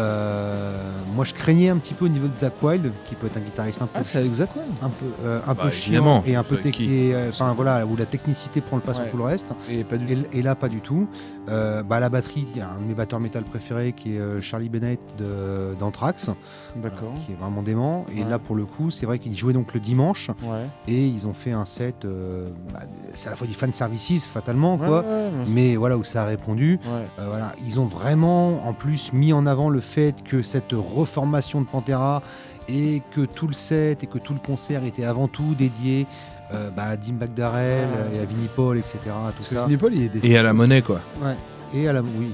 Euh, 0.08 0.76
moi, 1.14 1.24
je 1.24 1.34
craignais 1.34 1.68
un 1.70 1.76
petit 1.78 1.94
peu 1.94 2.04
au 2.04 2.08
niveau 2.08 2.28
de 2.28 2.36
Zach 2.36 2.54
Wild, 2.62 2.92
qui 3.06 3.14
peut 3.14 3.26
être 3.26 3.36
un 3.36 3.40
guitariste 3.40 3.82
un 3.82 3.86
peu, 3.86 3.98
Ah, 4.00 4.04
c'est 4.04 4.18
avec 4.18 4.32
Zach 4.32 4.50
Wild. 4.54 4.68
un 4.82 4.88
peu, 4.90 5.06
euh, 5.24 5.40
un 5.46 5.54
Bah, 5.54 5.64
peu 5.64 5.70
chiant 5.70 6.22
et 6.26 6.36
un 6.36 6.42
peu 6.42 6.56
tec- 6.56 6.74
qui- 6.74 6.92
et, 6.92 7.14
euh, 7.14 7.28
enfin 7.30 7.52
voilà, 7.54 7.84
où 7.86 7.96
la 7.96 8.06
technicité 8.06 8.60
prend 8.60 8.76
le 8.76 8.82
pas 8.82 8.94
sur 8.94 9.08
tout 9.10 9.16
le 9.16 9.24
reste. 9.24 9.46
Et 9.70 9.84
pas 9.84 9.96
du 9.96 10.06
tout. 10.06 10.12
Et, 10.32 10.38
et 10.38 10.42
là, 10.42 10.54
pas 10.54 10.68
du 10.68 10.80
tout. 10.80 11.08
Euh, 11.48 11.82
bah, 11.82 11.96
à 11.96 12.00
la 12.00 12.08
batterie, 12.08 12.46
il 12.54 12.58
y 12.58 12.62
a 12.62 12.70
un 12.70 12.78
de 12.80 12.84
mes 12.84 12.94
batteurs 12.94 13.20
métal 13.20 13.44
préférés 13.44 13.92
qui 13.92 14.16
est 14.16 14.40
Charlie 14.42 14.68
Bennett 14.68 15.00
de- 15.18 15.74
d'Anthrax, 15.78 16.30
D'accord. 16.76 17.12
qui 17.24 17.32
est 17.32 17.36
vraiment 17.36 17.62
dément. 17.62 18.06
Et 18.14 18.22
Ouais. 18.22 18.28
là, 18.30 18.38
pour 18.38 18.56
le 18.56 18.64
coup, 18.64 18.90
c'est 18.90 19.06
vrai 19.06 19.18
qu'ils 19.18 19.36
jouaient 19.36 19.52
donc 19.52 19.74
le 19.74 19.80
dimanche 19.80 20.30
Ouais. 20.42 20.68
et 20.88 21.06
ils 21.06 21.23
ont 21.26 21.34
fait 21.34 21.52
un 21.52 21.64
set. 21.64 22.04
euh, 22.04 22.48
bah, 22.72 22.80
c'est 23.14 23.28
à 23.28 23.30
la 23.30 23.36
fois 23.36 23.46
du 23.46 23.54
fan 23.54 23.72
services, 23.72 24.26
fatalement, 24.26 24.76
Ouais, 24.76 24.86
quoi. 24.86 25.00
ouais, 25.00 25.06
ouais. 25.06 25.30
Mais 25.48 25.76
voilà 25.76 25.96
où 25.96 26.04
ça 26.04 26.22
a 26.22 26.26
répondu. 26.26 26.78
Ouais. 26.84 27.06
Euh, 27.18 27.26
voilà, 27.28 27.52
ils 27.64 27.80
ont 27.80 27.86
vraiment 27.86 28.66
en 28.66 28.72
plus 28.72 29.12
mis 29.12 29.32
en 29.32 29.46
avant 29.46 29.68
le 29.70 29.80
fait 29.80 30.14
que 30.24 30.42
cette 30.42 30.72
reformation 30.72 31.60
de 31.60 31.66
Pantera 31.66 32.22
et 32.68 33.02
que 33.10 33.20
tout 33.22 33.46
le 33.46 33.52
set 33.52 34.04
et 34.04 34.06
que 34.06 34.18
tout 34.18 34.32
le 34.32 34.40
concert 34.40 34.84
était 34.84 35.04
avant 35.04 35.28
tout 35.28 35.54
dédié 35.54 36.06
euh, 36.52 36.70
bah, 36.70 36.84
à 36.84 36.96
Dim 36.96 37.14
Bagdarel 37.14 37.88
et 38.14 38.18
à 38.20 38.24
Vinnie 38.24 38.48
Paul, 38.54 38.76
etc. 38.78 38.98
Tout 39.04 39.10
Parce 39.10 39.48
que 39.48 39.54
ça. 39.54 39.62
Vinnie 39.64 39.76
Paul, 39.76 39.94
il 39.94 40.02
est 40.04 40.08
décédé. 40.08 40.32
Et 40.34 40.38
à 40.38 40.42
la 40.42 40.52
monnaie, 40.52 40.82
quoi. 40.82 41.00
Ouais. 41.22 41.34
Et 41.72 41.88
à 41.88 41.92
la 41.92 42.02
oui, 42.02 42.32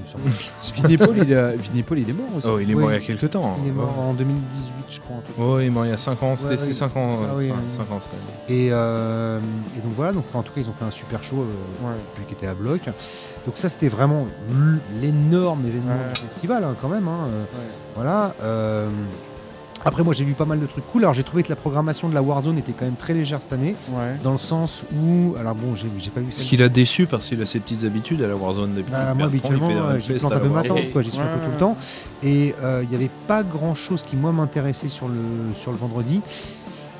Paul, 0.97 1.15
il 1.17 1.29
Paul, 1.83 1.99
il 1.99 2.09
est 2.09 2.13
mort 2.13 2.27
aussi. 2.37 2.47
Oh, 2.49 2.59
il 2.59 2.69
est 2.69 2.75
Oui. 2.75 2.81
mort 2.81 2.91
il 2.91 2.95
y 2.95 2.97
a 2.97 2.99
quelques 3.05 3.29
temps. 3.29 3.57
il 3.63 3.69
est 3.69 3.71
mort 3.71 3.95
Ouais. 3.97 4.03
en 4.05 4.13
2018, 4.13 4.73
je 4.89 4.99
crois. 4.99 5.17
ça. 5.57 5.61
il 5.61 5.67
est 5.67 5.69
mort 5.69 5.85
il 5.85 5.89
y 5.89 5.93
a 5.93 5.97
5 5.97 6.21
ans, 6.23 6.35
c'était 6.35 6.51
Ouais, 6.51 6.57
c'est 6.57 6.67
ouais, 6.67 6.73
5 6.73 6.97
ans, 6.97 7.13
ça, 7.13 7.23
euh, 7.23 7.27
oui, 7.37 7.45
oui. 7.45 7.51
ans. 8.17 8.33
Et, 8.49 8.69
euh, 8.71 9.39
et 9.77 9.81
donc 9.81 9.93
voilà, 9.95 10.11
donc 10.13 10.25
en 10.33 10.43
tout 10.43 10.53
cas 10.53 10.61
ils 10.61 10.69
ont 10.69 10.73
fait 10.73 10.85
un 10.85 10.91
super 10.91 11.23
show 11.23 11.37
euh, 11.37 11.87
Ouais. 11.87 11.95
depuis 12.15 12.25
qu'ils 12.25 12.37
étaient 12.37 12.47
à 12.47 12.53
bloc. 12.53 12.81
Donc 13.45 13.57
ça 13.57 13.69
c'était 13.69 13.87
vraiment 13.89 14.27
l'énorme 15.01 15.65
événement 15.65 15.91
Ouais. 15.93 16.13
du 16.13 16.21
festival 16.21 16.63
hein, 16.63 16.75
quand 16.81 16.89
même. 16.89 17.07
hein, 17.07 17.25
euh, 17.27 17.41
Ouais. 17.41 17.71
Voilà. 17.95 18.35
euh, 18.41 18.89
Après 19.85 20.03
moi 20.03 20.13
j'ai 20.13 20.23
vu 20.23 20.33
pas 20.33 20.45
mal 20.45 20.59
de 20.59 20.65
trucs 20.65 20.85
cool. 20.91 21.03
Alors 21.03 21.13
j'ai 21.13 21.23
trouvé 21.23 21.43
que 21.43 21.49
la 21.49 21.55
programmation 21.55 22.09
de 22.09 22.13
la 22.13 22.21
Warzone 22.21 22.57
était 22.57 22.71
quand 22.73 22.85
même 22.85 22.95
très 22.95 23.13
légère 23.13 23.41
cette 23.41 23.53
année, 23.53 23.75
Ouais. 23.91 24.17
dans 24.23 24.31
le 24.33 24.37
sens 24.37 24.83
où, 24.95 25.35
alors 25.39 25.55
bon 25.55 25.75
j'ai 25.75 25.87
j'ai 25.97 26.09
pas 26.11 26.21
vu 26.21 26.31
Ce 26.31 26.43
qu'il 26.43 26.61
a 26.63 26.69
déçu 26.69 27.07
parce 27.07 27.27
qu'il 27.27 27.41
a 27.41 27.45
ses 27.45 27.59
petites 27.59 27.83
habitudes 27.85 28.21
à 28.21 28.27
la 28.27 28.35
Warzone 28.35 28.75
depuis. 28.75 28.91
Bah, 28.91 29.13
moi, 29.13 29.25
habituellement, 29.27 29.69
euh, 29.69 29.99
j'y 29.99 30.13
plante 30.13 30.33
un 30.33 30.39
peu 30.39 30.49
ma 30.49 30.63
tente, 30.63 30.91
quoi. 30.91 31.01
J'y 31.01 31.11
suis 31.11 31.19
un 31.19 31.25
peu 31.25 31.37
Ouais, 31.39 31.45
tout 31.45 31.51
le 31.51 31.57
temps. 31.57 31.77
Et 32.23 32.53
euh, 32.61 32.81
il 32.83 32.89
n'y 32.89 32.95
avait 32.95 33.09
pas 33.27 33.43
grand 33.43 33.73
chose 33.75 34.03
qui, 34.03 34.15
moi, 34.15 34.31
m'intéressait 34.31 34.89
sur 34.89 35.07
le, 35.07 35.15
sur 35.55 35.71
le 35.71 35.77
vendredi. 35.77 36.21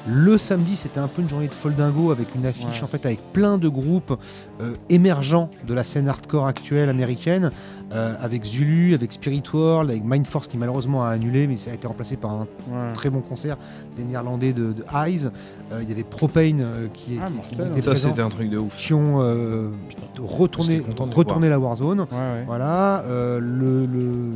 Le 0.08 0.38
samedi, 0.40 0.76
c'était 0.76 1.00
un 1.00 1.08
peu 1.08 1.22
une 1.22 1.30
journée 1.30 1.48
de 1.48 1.54
foldingo 1.54 2.10
avec 2.12 2.34
une 2.34 2.46
affiche 2.48 2.66
Ouais. 2.80 2.84
en 2.84 2.88
fait 2.88 3.06
avec 3.06 3.20
plein 3.34 3.60
de 3.60 3.68
groupes 3.70 4.18
euh, 4.60 4.74
émergents 4.90 5.52
de 5.68 5.76
la 5.76 5.84
scène 5.84 6.08
hardcore 6.08 6.48
actuelle 6.48 6.90
américaine, 6.90 7.52
euh, 7.94 8.16
avec 8.20 8.44
Zulu, 8.44 8.96
avec 8.96 9.12
Spirit 9.12 9.44
World, 9.54 9.92
avec 9.92 10.04
Mindforce 10.04 10.48
qui 10.48 10.58
malheureusement 10.58 11.04
a 11.04 11.10
annulé, 11.10 11.46
mais 11.46 11.58
ça 11.58 11.70
a 11.70 11.76
été 11.76 11.86
remplacé 11.88 12.18
par 12.18 12.32
un 12.32 12.42
Ouais. 12.42 12.94
très 12.96 13.12
bon 13.12 13.22
concert 13.22 13.58
des 13.96 14.04
Néerlandais 14.04 14.54
de, 14.54 14.74
de 14.74 14.84
Eyes. 15.06 15.28
Euh, 15.72 15.80
il 15.84 15.90
y 15.90 15.92
avait 15.92 16.04
Propane 16.04 16.62
euh, 16.62 16.88
qui, 16.92 17.16
est, 17.16 17.20
Ah, 17.24 17.28
qui- 17.48 17.56
qui 17.56 17.62
hein. 17.62 17.66
était 17.68 17.82
Ça, 17.84 17.92
présent, 17.92 18.10
c'était 18.10 18.22
un 18.24 18.30
truc 18.30 18.50
de 18.50 18.58
ouf. 18.58 18.76
qui 18.78 18.94
ont 18.96 19.22
euh, 19.22 19.70
retourné, 20.18 21.48
la 21.50 21.60
Warzone. 21.60 22.00
Ouais, 22.02 22.06
ouais. 22.12 22.44
Voilà, 22.48 23.02
euh, 23.02 23.40
le, 23.40 23.86
le- 23.86 24.32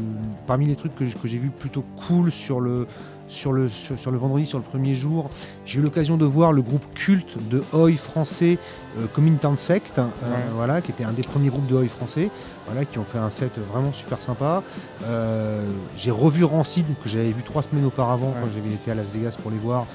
parmi 0.46 0.68
les 0.68 0.76
trucs 0.76 0.94
que, 0.96 1.06
que 1.06 1.28
j'ai 1.28 1.38
vu 1.40 1.50
plutôt 1.50 1.84
cool 2.08 2.32
sur 2.32 2.60
le, 2.60 2.86
sur, 3.28 3.54
le, 3.54 3.70
sur, 3.70 3.98
sur 3.98 4.12
le 4.12 4.18
vendredi, 4.18 4.46
sur 4.46 4.58
le 4.58 4.64
premier 4.64 4.96
jour, 4.96 5.30
j'ai 5.66 5.80
eu 5.80 5.82
l'occasion 5.82 6.18
de 6.18 6.26
voir 6.26 6.54
le 6.54 6.62
groupe 6.62 6.86
culte 6.94 7.38
de 7.50 7.64
Oi 7.74 7.98
français, 7.98 8.58
euh, 8.98 9.56
Sect, 9.58 10.00
hein, 10.00 10.10
euh, 10.24 10.28
voilà, 10.56 10.82
qui 10.82 10.92
était 10.92 11.04
un 11.04 11.14
des 11.14 11.24
premiers 11.24 11.50
groupes 11.50 11.68
de 11.68 11.76
Oi 11.76 11.88
français, 11.88 12.30
voilà, 12.66 12.86
qui 12.86 13.00
ont 13.00 13.06
fait 13.06 13.18
un 13.18 13.30
set 13.30 13.60
vraiment 13.60 13.94
super 13.94 14.22
sympa. 14.22 14.64
Euh, 15.06 15.66
j'ai 15.98 16.12
revu 16.12 16.44
Rancid, 16.44 16.86
que 17.04 17.10
j'avais 17.10 17.32
vu 17.32 17.44
trois 17.44 17.62
semaines 17.62 17.86
auparavant 17.86 18.34
quand 18.42 18.48
j'avais 18.54 18.74
été 18.74 18.92
à 18.92 18.96
Las 18.96 19.12
Vegas 19.12 19.38
pour 19.42 19.52
les 19.52 19.58
voir. 19.58 19.86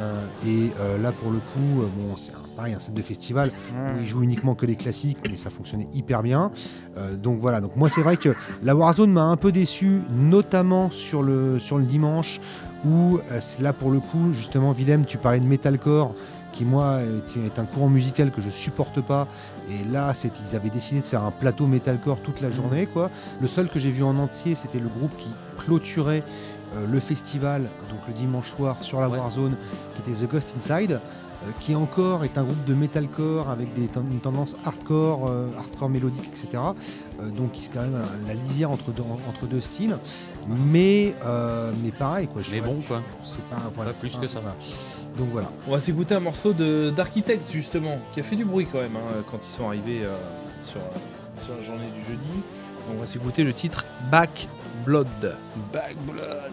Euh, 0.00 0.24
et 0.46 0.70
euh, 0.80 0.98
là, 1.02 1.12
pour 1.12 1.30
le 1.30 1.38
coup, 1.38 1.82
euh, 1.82 1.86
bon, 1.96 2.16
c'est 2.16 2.32
un- 2.32 2.56
pareil, 2.56 2.74
un 2.74 2.80
set 2.80 2.94
de 2.94 3.02
festival 3.02 3.50
où 3.72 4.00
ils 4.00 4.06
jouent 4.06 4.22
uniquement 4.22 4.54
que 4.54 4.66
les 4.66 4.76
classiques, 4.76 5.18
mais 5.28 5.36
ça 5.36 5.50
fonctionnait 5.50 5.88
hyper 5.94 6.22
bien. 6.22 6.50
Donc 7.22 7.38
voilà, 7.40 7.60
donc 7.62 7.76
moi 7.76 7.88
c'est 7.88 8.02
vrai 8.02 8.16
que 8.18 8.34
la 8.62 8.74
Warzone 8.76 9.12
m'a 9.12 9.22
un 9.22 9.36
peu 9.36 9.50
déçu, 9.52 10.00
notamment 10.10 10.90
sur 10.90 11.22
le, 11.22 11.58
sur 11.58 11.78
le 11.78 11.84
dimanche, 11.84 12.40
où 12.84 13.18
là 13.60 13.72
pour 13.72 13.90
le 13.90 14.00
coup, 14.00 14.32
justement, 14.32 14.72
Willem, 14.72 15.06
tu 15.06 15.16
parlais 15.16 15.40
de 15.40 15.46
metalcore, 15.46 16.14
qui 16.52 16.64
moi 16.64 16.98
est, 17.00 17.46
est 17.46 17.58
un 17.58 17.64
courant 17.64 17.88
musical 17.88 18.30
que 18.32 18.40
je 18.42 18.50
supporte 18.50 19.00
pas. 19.00 19.28
Et 19.70 19.84
là, 19.90 20.12
ils 20.50 20.56
avaient 20.56 20.68
décidé 20.68 21.00
de 21.00 21.06
faire 21.06 21.22
un 21.22 21.30
plateau 21.30 21.66
metalcore 21.66 22.20
toute 22.20 22.40
la 22.40 22.50
journée. 22.50 22.86
Quoi. 22.86 23.08
Le 23.40 23.48
seul 23.48 23.68
que 23.68 23.78
j'ai 23.78 23.90
vu 23.90 24.02
en 24.02 24.18
entier, 24.18 24.54
c'était 24.56 24.80
le 24.80 24.88
groupe 24.88 25.16
qui 25.16 25.30
clôturait 25.58 26.24
euh, 26.76 26.86
le 26.86 27.00
festival, 27.00 27.62
donc 27.90 28.00
le 28.08 28.12
dimanche 28.14 28.50
soir 28.50 28.76
sur 28.82 29.00
la 29.00 29.08
Ouais. 29.08 29.18
Warzone, 29.18 29.56
qui 29.94 30.00
était 30.10 30.24
The 30.26 30.30
Ghost 30.30 30.54
Inside, 30.56 30.92
euh, 31.42 31.50
qui 31.58 31.74
encore 31.74 32.22
est 32.24 32.36
un 32.38 32.44
groupe 32.44 32.64
de 32.66 32.74
metalcore 32.74 33.48
avec 33.48 33.72
des 33.72 33.86
ten- 33.88 34.04
une 34.10 34.20
tendance 34.20 34.56
hardcore, 34.64 35.28
euh, 35.28 35.48
hardcore 35.58 35.88
mélodique, 35.88 36.26
etc. 36.28 36.62
Euh, 37.20 37.30
donc 37.30 37.52
qui 37.52 37.64
est 37.64 37.68
quand 37.72 37.80
même 37.82 37.98
la 38.26 38.34
lisière 38.34 38.70
entre 38.70 38.90
deux, 38.92 39.02
entre 39.28 39.46
deux 39.46 39.60
styles. 39.60 39.96
Mais, 40.46 41.14
euh, 41.24 41.72
mais 41.82 41.90
pareil, 41.92 42.26
quoi. 42.28 42.42
je- 42.42 42.52
Mais 42.52 42.60
bon, 42.60 42.78
quoi. 42.86 43.02
C'est 43.22 43.42
pas, 43.44 43.56
voilà, 43.74 43.90
Pas 43.92 43.94
c'est 43.98 44.08
plus 44.08 44.16
que 44.18 44.28
ça. 44.28 44.40
voilà. 44.40 44.56
Donc 45.16 45.28
voilà. 45.32 45.50
On 45.66 45.72
va 45.72 45.80
s'écouter 45.80 46.14
un 46.14 46.20
morceau 46.20 46.52
de 46.52 46.90
d'Architects 46.94 47.50
justement, 47.52 47.98
qui 48.12 48.20
a 48.20 48.22
fait 48.22 48.36
du 48.36 48.44
bruit 48.44 48.66
quand 48.70 48.78
même 48.80 48.96
hein, 48.96 49.22
quand 49.30 49.38
ils 49.44 49.50
sont 49.50 49.66
arrivés 49.66 50.02
euh, 50.04 50.14
sur, 50.60 50.80
sur 51.38 51.54
la 51.56 51.62
journée 51.62 51.90
du 51.96 52.04
jeudi. 52.04 52.20
On 52.94 52.98
va 52.98 53.06
s'écouter 53.06 53.44
le 53.44 53.52
titre 53.52 53.84
Back 54.10 54.48
Blood. 54.84 55.36
Back 55.72 55.96
Blood. 56.06 56.52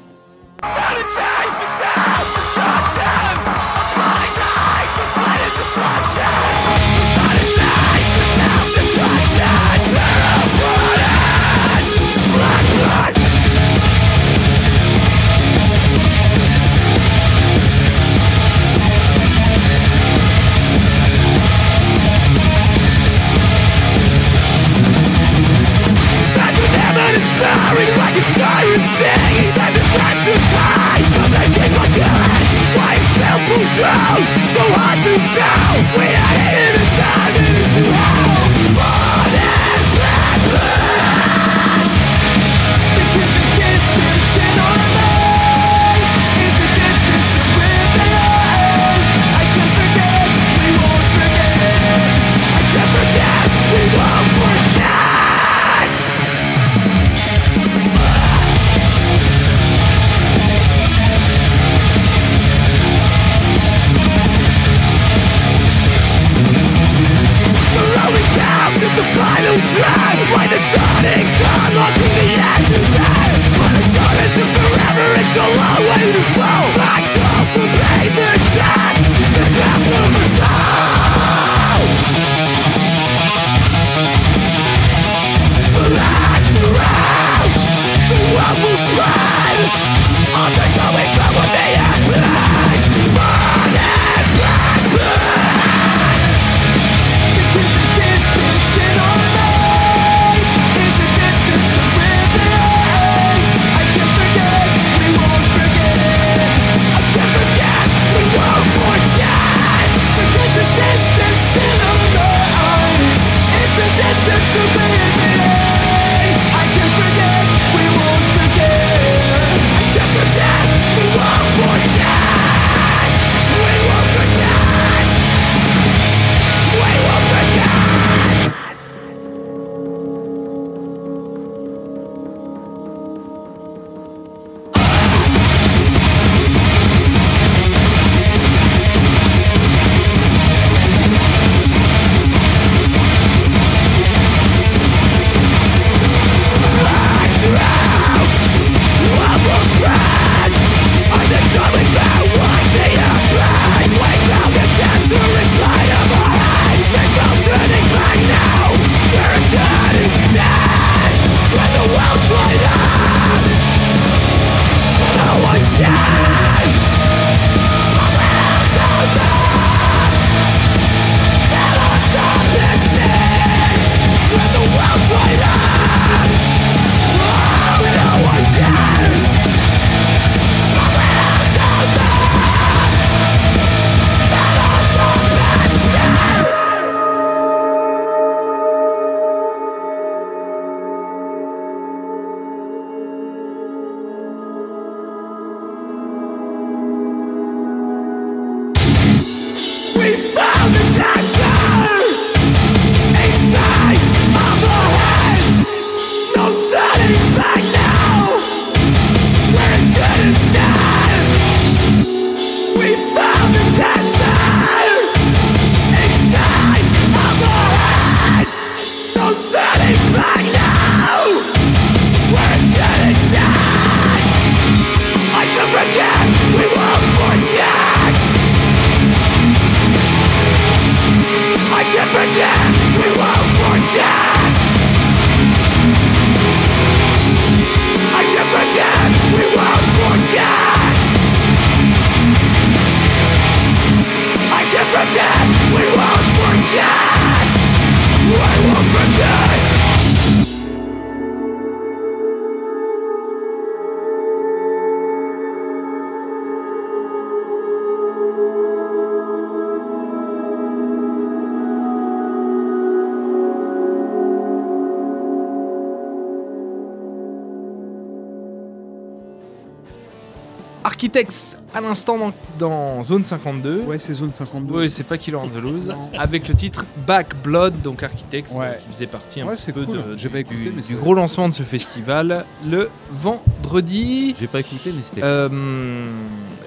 Architects 270.97 271.57
à 271.75 271.81
l'instant 271.81 272.17
dans, 272.17 272.33
dans 272.57 273.03
Zone 273.03 273.23
52. 273.23 273.81
Ouais, 273.85 273.99
c'est 273.99 274.13
zone 274.13 274.31
52. 274.31 274.73
Oui, 274.73 274.89
c'est 274.89 275.03
pas 275.03 275.15
Killer 275.19 275.37
on 275.37 275.47
the 275.47 275.61
Loose. 275.61 275.93
Avec 276.17 276.47
le 276.47 276.55
titre 276.55 276.85
Back 277.05 277.35
Blood, 277.43 277.81
donc 277.83 278.01
Architects, 278.01 278.49
Ouais. 278.55 278.79
qui 278.81 278.87
faisait 278.91 279.05
partie 279.05 279.41
un 279.41 279.45
Ouais, 279.45 279.53
petit 279.53 279.71
peu 279.71 279.85
cool. 279.85 279.97
de- 279.97 280.15
du, 280.15 280.27
pas 280.29 280.39
écouté, 280.39 280.55
du- 280.59 280.69
mais 280.71 280.81
du 280.81 280.83
c'est- 280.87 280.93
gros 280.95 281.13
lancement 281.13 281.49
de 281.49 281.53
ce 281.53 281.61
festival 281.61 282.45
le 282.67 282.89
vendredi. 283.11 284.33
J'ai 284.39 284.47
pas 284.47 284.61
écouté, 284.61 284.91
mais 284.95 285.03
c'était. 285.03 285.21
Euh, 285.23 285.49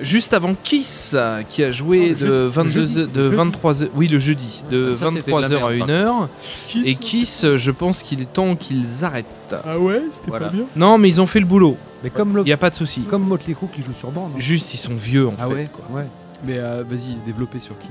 juste 0.01 0.33
avant 0.33 0.55
Kiss 0.63 1.17
qui 1.49 1.65
a 1.65 1.73
joué 1.73 2.11
Oh, 2.11 2.13
de 2.13 2.15
jeudi, 2.17 2.31
le 2.33 2.47
22 2.47 2.71
jeudi, 2.71 2.95
de 2.95 3.03
le 3.19 3.25
jeudi. 3.25 3.37
23 3.37 3.73
oui 3.97 4.07
le 4.07 4.19
jeudi 4.21 4.63
de 4.71 4.91
Ah, 4.93 4.95
de 4.95 5.05
la 5.05 5.11
23h 5.11 5.67
à 5.67 5.71
merde, 5.87 5.91
1h 5.91 6.29
Kiss 6.69 6.87
et 6.87 6.95
Kiss 6.95 7.47
je 7.57 7.71
pense 7.73 8.05
qu'il 8.05 8.21
est 8.23 8.33
temps 8.33 8.55
qu'ils 8.55 9.05
arrêtent. 9.05 9.27
Ah 9.65 9.77
ouais, 9.79 10.03
c'était 10.13 10.31
Voilà. 10.31 10.47
pas 10.47 10.53
bien. 10.53 10.65
Non 10.77 10.99
mais 10.99 11.09
ils 11.09 11.21
ont 11.21 11.27
fait 11.27 11.41
le 11.41 11.47
boulot, 11.47 11.77
Mais 12.03 12.11
comme, 12.11 12.31
il 12.31 12.37
le, 12.37 12.47
y 12.49 12.53
a 12.53 12.57
pas 12.57 12.71
de 12.71 12.75
souci. 12.75 13.03
comme 13.03 13.25
Motley 13.27 13.55
Crue 13.55 13.67
qui 13.69 13.83
joue 13.83 13.93
sur 13.93 14.11
bande. 14.11 14.33
hein. 14.35 14.39
Juste 14.41 14.73
ils 14.75 14.79
sont 14.79 14.95
vieux 14.95 15.29
en 15.29 15.35
Ah 15.39 15.47
fait. 15.49 15.55
ouais 15.55 15.69
quoi. 15.73 15.85
Ouais. 15.97 16.07
Mais 16.45 16.59
euh, 16.59 16.83
vas-y, 16.89 17.17
développez 17.27 17.61
sur 17.61 17.75
Kiss. 17.79 17.91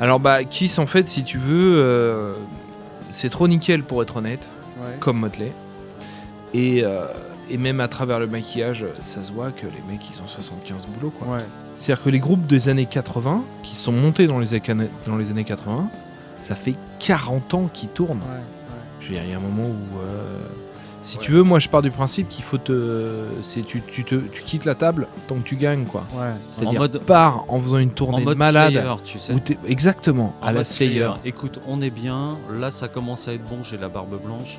Alors 0.00 0.20
bah 0.20 0.44
Kiss 0.44 0.78
en 0.78 0.86
fait 0.86 1.08
si 1.08 1.24
tu 1.24 1.38
veux 1.38 1.76
euh, 1.78 2.34
c'est 3.08 3.30
trop 3.30 3.48
nickel 3.48 3.82
pour 3.84 4.02
être 4.02 4.16
honnête 4.16 4.48
Ouais. 4.80 4.96
comme 5.00 5.18
Motley 5.18 5.52
et 6.54 6.84
euh, 6.84 7.06
et 7.50 7.56
même 7.56 7.80
à 7.80 7.88
travers 7.88 8.20
le 8.20 8.26
maquillage 8.26 8.84
ça 9.02 9.22
se 9.22 9.32
voit 9.32 9.50
que 9.50 9.66
les 9.66 9.82
mecs 9.90 10.08
ils 10.14 10.22
ont 10.22 10.26
75 10.26 10.86
boulots 10.86 11.10
quoi. 11.18 11.36
Ouais. 11.36 11.42
C'est-à-dire 11.78 12.04
que 12.04 12.10
les 12.10 12.20
groupes 12.20 12.46
des 12.46 12.68
années 12.68 12.86
80 12.86 13.42
qui 13.62 13.74
sont 13.74 13.92
montés 13.92 14.26
dans 14.26 14.38
les, 14.38 14.54
acana- 14.54 14.88
dans 15.06 15.16
les 15.16 15.30
années 15.30 15.44
80 15.44 15.88
ça 16.38 16.54
fait 16.54 16.74
40 17.00 17.54
ans 17.54 17.68
qu'ils 17.72 17.88
tournent. 17.88 18.18
Ouais. 18.20 18.42
Je 19.00 19.08
veux 19.08 19.14
dire, 19.14 19.22
il 19.24 19.30
y 19.30 19.34
a 19.34 19.36
un 19.36 19.40
moment 19.40 19.64
où. 19.68 19.98
Si 21.00 21.18
tu 21.18 21.32
veux, 21.32 21.42
moi 21.42 21.58
je 21.58 21.68
pars 21.68 21.82
du 21.82 21.90
principe 21.90 22.28
qu'il 22.28 22.44
faut 22.44 22.58
te. 22.58 23.26
C'est 23.42 23.62
tu, 23.62 23.82
tu, 23.86 24.04
te, 24.04 24.16
tu 24.16 24.42
quittes 24.42 24.64
la 24.64 24.74
table 24.74 25.06
tant 25.26 25.36
que 25.36 25.42
tu 25.42 25.56
gagnes, 25.56 25.84
quoi. 25.84 26.06
Ouais. 26.14 26.32
C'est-à-dire, 26.50 26.80
mode- 26.80 27.00
pars 27.00 27.44
en 27.48 27.60
faisant 27.60 27.78
une 27.78 27.90
en 27.90 27.92
tournée 27.92 28.20
de 28.20 28.24
mode 28.24 28.38
malade. 28.38 28.72
Slayer, 28.72 28.94
tu 29.04 29.18
sais. 29.18 29.34
exactement, 29.66 30.34
En 30.42 30.46
à 30.48 30.52
la 30.52 30.64
Slayer. 30.64 31.10
Écoute, 31.24 31.60
on 31.66 31.80
est 31.82 31.90
bien. 31.90 32.38
Là, 32.52 32.70
ça 32.70 32.88
commence 32.88 33.28
à 33.28 33.34
être 33.34 33.44
bon. 33.48 33.62
J'ai 33.62 33.76
la 33.78 33.88
barbe 33.88 34.20
blanche. 34.22 34.58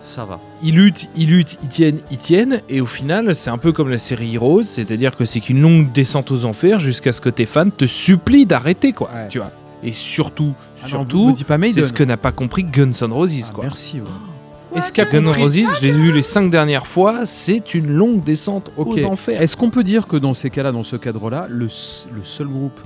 Ça 0.00 0.24
va. 0.24 0.38
Ils 0.62 0.76
luttent, 0.76 1.10
ils 1.16 1.28
luttent, 1.28 1.58
ils 1.60 1.68
tiennent, 1.68 1.98
ils 2.12 2.18
tiennent, 2.18 2.60
et 2.68 2.80
au 2.80 2.86
final, 2.86 3.34
c'est 3.34 3.50
un 3.50 3.58
peu 3.58 3.72
comme 3.72 3.88
la 3.88 3.98
série 3.98 4.32
Heroes, 4.36 4.62
c'est-à-dire 4.62 5.16
que 5.16 5.24
c'est 5.24 5.40
qu'une 5.40 5.60
longue 5.60 5.90
descente 5.90 6.30
aux 6.30 6.44
enfers 6.44 6.78
jusqu'à 6.78 7.12
ce 7.12 7.20
que 7.20 7.28
tes 7.28 7.46
fans 7.46 7.68
te 7.70 7.84
supplient 7.84 8.46
d'arrêter, 8.46 8.92
quoi. 8.92 9.10
Ouais. 9.12 9.26
Tu 9.28 9.38
vois. 9.38 9.50
Et 9.82 9.92
surtout, 9.92 10.54
Ah 10.82 10.86
surtout, 10.86 11.34
c'est 11.36 11.82
ce 11.82 11.92
que 11.92 12.04
n'a 12.04 12.16
pas 12.16 12.30
compris 12.30 12.62
Guns 12.62 12.92
N' 13.02 13.12
Roses, 13.12 13.32
Ah, 13.48 13.52
quoi. 13.52 13.64
Merci. 13.64 14.00
Ouais. 14.00 14.06
Est-ce 14.74 14.92
qu'a 14.92 15.04
Guns 15.06 15.20
N' 15.22 15.28
Roses, 15.28 15.54
je 15.56 15.82
l'ai 15.86 15.92
vu 15.92 16.12
les 16.12 16.22
cinq 16.22 16.50
dernières 16.50 16.86
fois, 16.86 17.24
c'est 17.26 17.74
une 17.74 17.90
longue 17.90 18.22
descente 18.22 18.70
Ok. 18.76 18.88
aux 18.98 19.04
enfers. 19.04 19.40
Est-ce 19.40 19.56
qu'on 19.56 19.70
peut 19.70 19.82
dire 19.82 20.06
que 20.06 20.16
dans 20.16 20.34
ces 20.34 20.50
cas-là, 20.50 20.72
dans 20.72 20.84
ce 20.84 20.96
cadre-là, 20.96 21.46
le, 21.48 21.66
le 21.66 22.22
seul 22.22 22.46
groupe, 22.48 22.80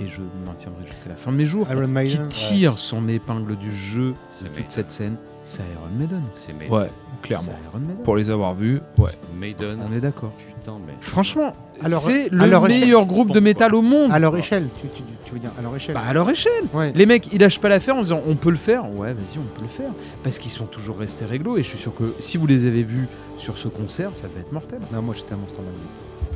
et 0.00 0.06
je 0.08 0.20
me 0.22 0.46
maintiendrai 0.46 0.84
jusqu'à 0.84 1.10
la 1.10 1.16
fin 1.16 1.32
de 1.32 1.36
mes 1.36 1.44
jours, 1.44 1.66
Iron 1.70 1.88
qui 2.04 2.18
tire 2.28 2.78
son 2.78 3.08
épingle 3.08 3.56
du 3.56 3.72
jeu 3.72 4.14
C'est 4.28 4.44
de 4.44 4.48
toute 4.48 4.56
Maiden. 4.58 4.70
cette 4.70 4.90
scène, 4.90 5.18
c'est 5.48 5.62
Iron 5.62 5.88
Maiden. 5.98 6.22
C'est 6.32 6.52
Maiden. 6.52 6.72
Ouais, 6.72 6.88
C'est 7.22 7.26
clairement. 7.28 7.58
Iron 7.70 7.78
Maiden. 7.80 8.02
Pour 8.04 8.16
les 8.16 8.30
avoir 8.30 8.54
vus, 8.54 8.80
ouais. 8.98 9.12
Maiden. 9.38 9.78
On 9.88 9.94
est 9.96 10.00
d'accord. 10.00 10.32
Putain, 10.56 10.76
mais. 10.86 10.92
Franchement, 11.00 11.54
Alors, 11.82 12.00
c'est 12.00 12.26
à 12.26 12.28
le 12.30 12.46
leur 12.46 12.62
meilleur 12.68 13.06
groupe 13.06 13.32
de 13.32 13.40
métal 13.40 13.74
au 13.74 13.82
monde. 13.82 14.10
À 14.12 14.18
leur 14.18 14.36
échelle, 14.36 14.68
tu, 14.80 14.88
tu- 14.88 15.02
tu 15.24 15.32
veux 15.34 15.40
dire, 15.40 15.50
à 15.58 15.62
leur 15.62 15.74
échelle. 15.76 15.94
Bah, 15.94 16.02
à 16.08 16.12
leur 16.12 16.28
échelle. 16.30 16.64
Ouais. 16.72 16.92
Les 16.94 17.04
mecs, 17.06 17.28
ils 17.32 17.40
lâchent 17.40 17.60
pas 17.60 17.68
l'affaire 17.68 17.96
en 17.96 18.00
disant 18.00 18.22
on 18.26 18.34
peut 18.36 18.50
le 18.50 18.56
faire. 18.56 18.90
Ouais, 18.94 19.12
vas-y, 19.12 19.38
on 19.38 19.42
peut 19.54 19.62
le 19.62 19.68
faire. 19.68 19.90
Parce 20.22 20.38
qu'ils 20.38 20.50
sont 20.50 20.66
toujours 20.66 20.98
restés 20.98 21.24
réglo. 21.26 21.56
Et 21.58 21.62
je 21.62 21.68
suis 21.68 21.78
sûr 21.78 21.94
que 21.94 22.14
si 22.18 22.36
vous 22.38 22.46
les 22.46 22.64
avez 22.66 22.82
vus 22.82 23.06
sur 23.36 23.56
ce 23.58 23.68
concert, 23.68 24.10
ça 24.14 24.26
devait 24.28 24.40
être 24.40 24.52
mortel. 24.52 24.80
Non, 24.92 25.02
moi 25.02 25.14
j'étais 25.14 25.34
un 25.34 25.36
monstre 25.38 25.60
magnétique. 25.60 25.90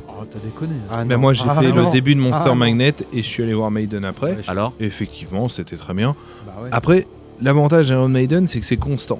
Oh, 0.07 0.25
t'as 0.29 0.37
déconné. 0.39 0.75
Ah, 0.91 1.03
Ben 1.05 1.15
non. 1.15 1.21
moi 1.21 1.33
j'ai 1.33 1.43
Ah, 1.49 1.55
fait 1.59 1.71
non. 1.71 1.85
le 1.87 1.91
début 1.91 2.13
de 2.13 2.19
Monster 2.19 2.51
Ah. 2.51 2.55
Magnet 2.55 2.93
et 3.11 3.23
je 3.23 3.27
suis 3.27 3.41
allé 3.41 3.55
voir 3.55 3.71
Maiden 3.71 4.05
après. 4.05 4.35
Ouais, 4.35 4.41
Alors 4.47 4.73
effectivement, 4.79 5.47
c'était 5.47 5.75
très 5.75 5.95
bien. 5.95 6.15
Bah 6.45 6.53
ouais. 6.61 6.69
Après, 6.71 7.07
l'avantage 7.41 7.87
d'Iron 7.87 8.09
Maiden, 8.09 8.47
c'est 8.47 8.59
que 8.59 8.65
c'est 8.65 8.77
constant. 8.77 9.19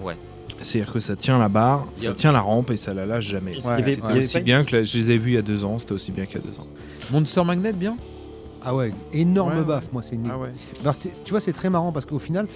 Ouais. 0.00 0.16
C'est-à-dire 0.60 0.92
que 0.92 1.00
ça 1.00 1.16
tient 1.16 1.38
la 1.38 1.48
barre, 1.48 1.86
ça 1.96 2.12
tient 2.12 2.32
la 2.32 2.40
rampe 2.40 2.70
et 2.70 2.76
ça 2.76 2.94
la 2.94 3.04
lâche 3.06 3.26
jamais. 3.28 3.54
C'était 3.58 4.02
aussi 4.18 4.40
bien 4.40 4.64
que 4.64 4.76
la- 4.76 4.84
je 4.84 4.96
les 4.98 5.10
ai 5.12 5.18
vus 5.18 5.32
il 5.32 5.34
y 5.34 5.38
a 5.38 5.42
deux 5.42 5.64
ans, 5.64 5.78
c'était 5.78 5.92
aussi 5.92 6.10
bien 6.12 6.26
qu'il 6.26 6.40
y 6.40 6.44
a 6.44 6.46
deux 6.50 6.58
ans. 6.58 6.66
Monster 7.12 7.44
Magnet, 7.44 7.72
bien 7.72 7.96
Ah 8.64 8.74
ouais, 8.74 8.92
énorme 9.12 9.58
Ouais, 9.58 9.64
baffe, 9.64 9.92
moi 9.92 10.02
c'est 10.02 10.14
une... 10.14 10.26
Ah 10.30 10.38
ouais. 10.38 10.48
Alors, 10.80 10.94
c'est- 10.94 11.22
tu 11.22 11.30
vois, 11.32 11.40
c'est 11.40 11.52
très 11.52 11.68
marrant 11.68 11.92
parce 11.92 12.06
qu'au 12.06 12.18
final, 12.18 12.46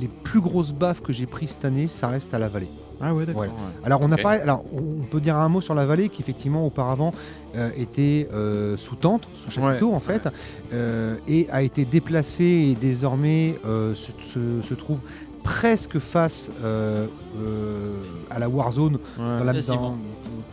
les 0.00 0.08
plus 0.08 0.40
grosses 0.40 0.72
baffes 0.72 1.02
que 1.02 1.12
j'ai 1.12 1.26
prises 1.26 1.50
cette 1.50 1.66
année, 1.66 1.86
ça 1.86 2.08
reste 2.08 2.32
à 2.32 2.38
la 2.38 2.48
vallée. 2.48 2.68
Ah 3.02 3.14
ouais, 3.14 3.24
d'accord. 3.26 3.42
Ouais. 3.42 3.48
ouais. 3.48 3.54
Alors, 3.84 4.00
on 4.02 4.10
a 4.12 4.14
Ok. 4.16 4.22
parlé- 4.22 4.40
alors, 4.40 4.64
on 4.72 5.02
peut 5.04 5.20
dire 5.20 5.36
un 5.36 5.48
mot 5.48 5.60
sur 5.60 5.74
la 5.74 5.86
vallée 5.86 6.08
qui, 6.08 6.20
effectivement, 6.22 6.66
auparavant 6.66 7.12
euh, 7.56 7.70
était 7.76 8.28
euh, 8.32 8.76
sous 8.76 8.96
tente, 8.96 9.26
sous 9.42 9.50
chapiteau, 9.50 9.88
Ouais, 9.90 9.94
en 9.94 10.00
fait, 10.00 10.28
euh, 10.72 11.16
et 11.26 11.48
a 11.50 11.62
été 11.62 11.84
déplacée 11.84 12.44
et 12.72 12.74
désormais 12.74 13.58
euh, 13.64 13.94
se, 13.94 14.10
se- 14.22 14.62
se 14.62 14.74
trouve 14.74 15.00
presque 15.42 15.98
face 15.98 16.50
euh, 16.62 17.06
euh, 17.42 17.94
à 18.30 18.38
la 18.38 18.48
Warzone, 18.48 18.98
dans 19.16 19.44
la, 19.44 19.52
Quasiment. 19.54 19.80
dans- 19.80 19.96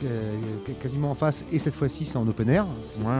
euh, 0.03 0.35
quasiment 0.81 1.11
en 1.11 1.15
face, 1.15 1.43
et 1.51 1.59
cette 1.59 1.75
fois-ci, 1.75 2.05
c'est 2.05 2.17
en 2.17 2.27
open 2.27 2.49
air, 2.49 2.65
c'est 2.83 3.01
Ouais, 3.01 3.07
ouais, 3.07 3.13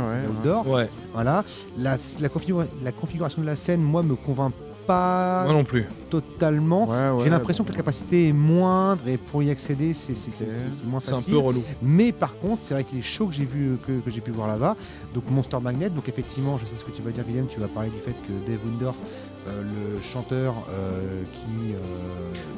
ouais. 0.66 0.74
Ouais, 0.76 0.90
Voilà. 1.14 1.44
La, 1.78 1.98
la, 2.22 2.30
configura- 2.30 2.68
la 2.84 2.92
configuration 2.92 3.42
de 3.42 3.48
la 3.48 3.56
scène, 3.56 3.82
moi, 3.82 4.04
me 4.04 4.16
convainc 4.16 4.54
pas 4.88 5.44
moi 5.44 5.54
non 5.54 5.64
plus. 5.64 5.86
totalement. 6.10 6.88
Ouais, 6.90 7.10
ouais, 7.10 7.24
J'ai 7.26 7.30
l'impression 7.30 7.64
bon. 7.64 7.68
que 7.68 7.74
la 7.74 7.78
capacité 7.78 8.30
est 8.30 8.34
moindre 8.34 9.08
et 9.08 9.18
pour 9.18 9.44
y 9.44 9.50
accéder, 9.52 9.94
c'est 9.94 10.16
c'est- 10.16 10.32
c'est- 10.32 10.46
Ok. 10.46 10.52
c'est- 10.52 10.74
c'est 10.74 10.86
moins 10.88 11.00
C'est 11.04 11.12
un 11.12 11.16
facile. 11.16 11.34
peu 11.34 11.40
relou. 11.40 11.64
Mais 11.82 12.12
par 12.12 12.38
contre, 12.38 12.60
c'est 12.64 12.74
vrai 12.74 12.84
que 12.84 12.96
les 12.96 13.02
shows 13.02 13.28
que 13.28 13.34
j'ai 13.36 13.46
vu, 13.46 13.78
que, 13.86 14.00
que 14.00 14.10
j'ai 14.10 14.22
pu 14.22 14.32
voir 14.32 14.48
là-bas, 14.48 14.76
donc 15.14 15.30
Monster 15.30 15.58
Magnet, 15.62 15.90
donc 15.90 16.08
effectivement, 16.10 16.58
je 16.58 16.66
sais 16.66 16.76
ce 16.78 16.84
que 16.86 16.92
tu 16.92 17.02
vas 17.02 17.12
dire, 17.12 17.24
Willem, 17.28 17.48
tu 17.48 17.60
vas 17.60 17.68
parler 17.68 17.90
du 17.90 18.00
fait 18.00 18.12
que 18.26 18.50
Dave 18.50 18.60
Windorf, 18.66 18.96
euh, 19.48 19.62
le 19.96 20.02
chanteur 20.02 20.56
euh, 20.72 21.24
qui 21.32 21.74
euh, 21.74 21.78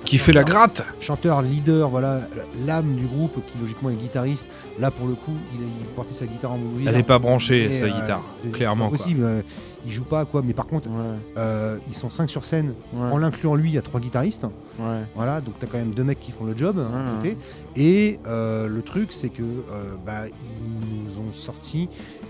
Qui 0.06 0.18
fait 0.18 0.32
la 0.34 0.44
gratte 0.44 0.84
chanteur 1.00 1.42
leader, 1.44 1.90
voilà, 1.90 2.22
l'âme 2.66 2.96
du 2.96 3.06
groupe, 3.06 3.40
qui 3.48 3.58
logiquement 3.60 3.90
est 3.92 3.96
guitariste. 3.96 4.48
Là, 4.80 4.90
pour 4.90 5.08
le 5.08 5.14
coup, 5.14 5.34
il, 5.54 5.86
portait 5.96 6.14
sa 6.16 6.26
guitare 6.26 6.54
en 6.54 6.58
mouvement. 6.58 6.86
Elle 6.88 6.96
n'est 6.96 7.04
pas 7.04 7.20
branchée, 7.20 7.80
sa 7.80 7.88
guitare, 7.90 8.24
c'est 8.44 8.52
clairement. 8.52 8.88
quoi. 8.90 8.98
possible. 8.98 9.44
Il 9.86 9.92
joue 9.92 10.04
pas 10.04 10.26
quoi, 10.26 10.42
mais 10.44 10.54
par 10.54 10.66
contre, 10.68 10.90
Ouais, 10.90 10.96
euh, 11.38 11.78
ils 11.88 11.96
sont 11.96 12.10
5 12.10 12.30
sur 12.30 12.44
scène. 12.46 12.74
ouais, 12.94 13.12
En 13.12 13.18
l'incluant 13.18 13.56
lui, 13.56 13.70
il 13.70 13.74
y 13.76 13.78
a 13.78 13.82
trois 13.82 14.00
guitaristes. 14.00 14.46
ouais. 14.80 15.02
Voilà, 15.16 15.42
donc 15.42 15.56
tu 15.60 15.66
as 15.66 15.68
quand 15.70 15.78
même 15.78 15.94
deux 15.94 16.04
mecs 16.04 16.20
qui 16.20 16.32
font 16.32 16.46
le 16.46 16.56
job 16.58 16.80
hein, 16.80 16.90
à 16.94 17.12
Ouais, 17.12 17.18
côté. 17.18 17.38
Et 17.76 18.20
euh, 18.28 18.68
le 18.68 18.82
truc, 18.82 19.14
c'est 19.14 19.30
que 19.30 19.42
euh, 19.44 19.94
bah, 20.06 20.28
ils 20.28 21.04
nous 21.04 21.20
ont 21.30 21.32
sorti 21.34 21.90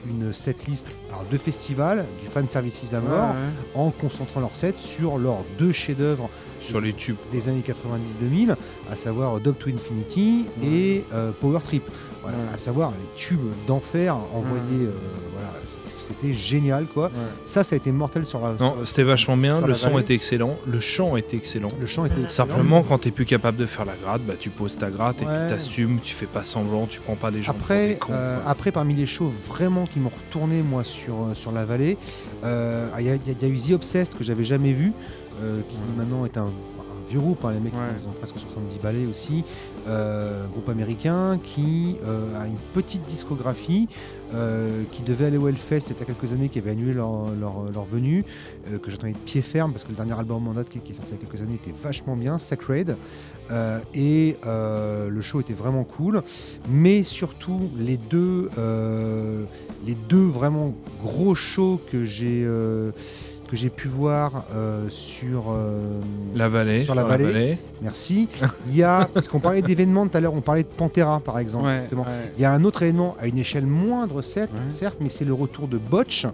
une 0.10 0.32
setlist 0.34 0.88
alors, 1.10 1.26
de 1.30 1.38
festival, 1.38 2.06
du 2.24 2.28
fan 2.30 2.48
services 2.48 2.94
à 2.94 3.02
mort, 3.02 3.36
en 3.76 3.92
concentrant 3.92 4.40
leur 4.40 4.56
set 4.56 4.78
sur 4.78 5.18
leurs 5.18 5.44
deux 5.58 5.72
chefs-d'œuvre 5.72 6.30
Sur 6.62 6.82
les 6.82 6.94
tubes. 6.94 7.18
des 7.32 7.48
années 7.50 7.64
90-2000, 7.66 8.56
à 8.92 8.96
savoir 8.96 9.40
Dope 9.40 9.60
to 9.60 9.70
Infinity 9.70 10.46
et 10.64 11.04
euh, 11.14 11.32
Power 11.40 11.60
Trip. 11.64 11.84
Voilà, 12.22 12.38
à 12.54 12.58
savoir 12.58 12.92
les 12.92 13.08
tubes 13.16 13.40
d'enfer 13.66 14.16
envoyés. 14.34 14.86
euh, 14.88 14.92
voilà, 15.34 15.54
c'était- 15.66 16.34
génial 16.34 16.86
quoi. 16.86 17.12
Ça, 17.46 17.64
ça 17.64 17.76
a 17.76 17.78
été 17.78 17.92
mortel 17.92 18.26
sur 18.26 18.42
la. 18.42 18.54
Non, 18.60 18.76
c'était 18.84 19.04
vachement 19.04 19.38
bien, 19.38 19.62
le 19.62 19.74
son 19.74 19.90
vallée. 19.92 20.02
était 20.02 20.16
excellent, 20.16 20.58
le 20.68 20.80
chant 20.82 21.16
était 21.16 21.38
excellent. 21.38 21.70
Le 21.80 21.86
chant 21.86 22.06
était 22.06 22.22
excellent. 22.22 22.48
Simplement, 22.50 22.84
quand 22.84 22.98
t'es 23.00 23.12
plus 23.12 23.26
capable 23.26 23.58
de 23.58 23.66
faire 23.66 23.86
la 23.86 23.96
gratte, 23.96 24.22
bah, 24.24 24.34
tu 24.38 24.50
poses 24.50 24.78
ta 24.78 24.90
gratte 24.90 25.22
et 25.22 25.26
puis 25.26 25.34
t'assumes, 25.50 26.00
tu 26.02 26.14
fais 26.14 26.26
pas 26.26 26.44
semblant, 26.44 26.88
tu 26.88 27.00
prends 27.00 27.16
pas 27.16 27.32
les 27.32 27.42
gens 27.42 27.54
pour 27.54 27.60
des 27.68 27.74
Après, 27.74 27.98
cons, 28.00 28.12
euh, 28.14 28.40
après, 28.46 28.72
parmi 28.72 28.94
les 28.96 29.06
shows 29.06 29.32
vraiment 29.48 29.86
qui 29.86 30.00
m'ont 30.00 30.12
retourné 30.28 30.62
moi 30.62 30.84
sur, 30.84 31.14
euh, 31.14 31.34
sur 31.36 31.52
la 31.54 31.64
vallée, 31.66 31.98
euh, 32.44 32.90
il 33.00 33.06
y, 33.06 33.10
a- 33.10 33.16
il 33.16 33.26
y 33.28 33.30
a- 33.30 33.34
il 33.40 33.42
y 33.42 33.46
a 33.46 33.48
eu 33.48 33.58
The 33.58 33.72
Obsessed 33.74 34.18
que 34.18 34.24
j'avais 34.24 34.44
jamais 34.44 34.74
vu, 34.74 34.92
euh, 35.42 35.62
qui 35.70 35.76
Ouais. 35.78 35.82
maintenant 35.98 36.26
est 36.26 36.38
un, 36.38 36.46
un 36.48 37.10
vieux 37.10 37.20
groupe, 37.20 37.44
hein, 37.46 37.52
les 37.54 37.60
mecs 37.60 37.74
Ouais. 37.74 37.80
ils 38.00 38.08
ont 38.08 38.12
presque 38.12 38.38
70 38.38 38.78
ballets 38.80 39.06
aussi, 39.08 39.44
euh, 39.88 40.46
groupe 40.48 40.70
américain 40.70 41.40
qui 41.42 41.96
euh, 42.06 42.40
a 42.40 42.46
une 42.48 42.58
petite 42.74 43.04
discographie, 43.06 43.88
qui 44.92 45.02
devait 45.02 45.26
aller 45.26 45.38
au 45.38 45.48
Hellfest 45.48 45.86
il 45.90 45.98
y 45.98 46.02
a 46.04 46.06
quelques 46.06 46.34
années, 46.34 46.50
qui 46.50 46.60
avait 46.60 46.70
annulé 46.70 46.94
leur, 46.94 47.32
leur, 47.32 47.64
leur 47.74 47.84
venue, 47.84 48.24
que 48.80 48.92
j'attendais 48.92 49.14
de 49.14 49.18
pied 49.18 49.42
ferme 49.42 49.72
parce 49.72 49.86
que 49.86 49.90
le 49.90 49.96
dernier 49.96 50.14
album 50.20 50.48
en 50.48 50.54
date 50.54 50.70
qui, 50.70 50.78
qui 50.82 50.92
est 50.92 50.96
sorti 50.96 51.10
il 51.14 51.16
y 51.16 51.18
a 51.18 51.26
quelques 51.28 51.42
années 51.42 51.56
était 51.56 51.74
vachement 51.82 52.16
bien, 52.16 52.38
Sacred, 52.38 52.96
et 53.96 54.38
le 54.46 55.22
show 55.24 55.40
était 55.42 55.56
vraiment 55.56 55.84
cool 55.84 56.22
mais 56.70 57.02
surtout 57.02 57.72
les 57.80 57.98
deux, 57.98 58.52
les 59.88 59.96
deux 60.08 60.28
vraiment 60.28 60.76
gros 61.02 61.34
shows 61.34 61.82
que 61.92 62.06
j'ai 62.06 62.48
que 63.50 63.56
j'ai 63.58 63.70
pu 63.70 63.88
voir 63.88 64.44
euh, 64.54 64.88
sur 64.90 65.46
euh, 65.50 66.00
La 66.36 66.50
vallée, 66.50 66.84
sur 66.84 66.94
la 66.94 67.04
vallée. 67.04 67.58
merci. 67.82 68.28
Il 68.68 68.76
y 68.76 68.84
a 68.84 69.10
parce 69.14 69.28
qu'on 69.28 69.40
parlait 69.40 69.64
d'événements 69.64 70.08
tout 70.08 70.16
à 70.18 70.20
l'heure, 70.22 70.36
on 70.36 70.42
parlait 70.42 70.62
de 70.64 70.68
Pantera 70.68 71.20
par 71.20 71.40
exemple. 71.40 71.66
Ouais, 71.66 71.80
justement. 71.82 72.04
ouais. 72.04 72.32
Il 72.38 72.42
y 72.42 72.46
a 72.46 72.52
un 72.52 72.64
autre 72.64 72.84
événement 72.84 73.16
à 73.20 73.26
une 73.28 73.38
échelle 73.40 73.66
moindre, 73.66 74.22
certes, 74.22 74.52
Ouais. 74.54 74.70
certes 74.72 74.98
mais 75.02 75.10
c'est 75.10 75.26
le 75.26 75.34
retour 75.34 75.68
de 75.68 75.78
Botch 75.80 76.26
euh, 76.26 76.30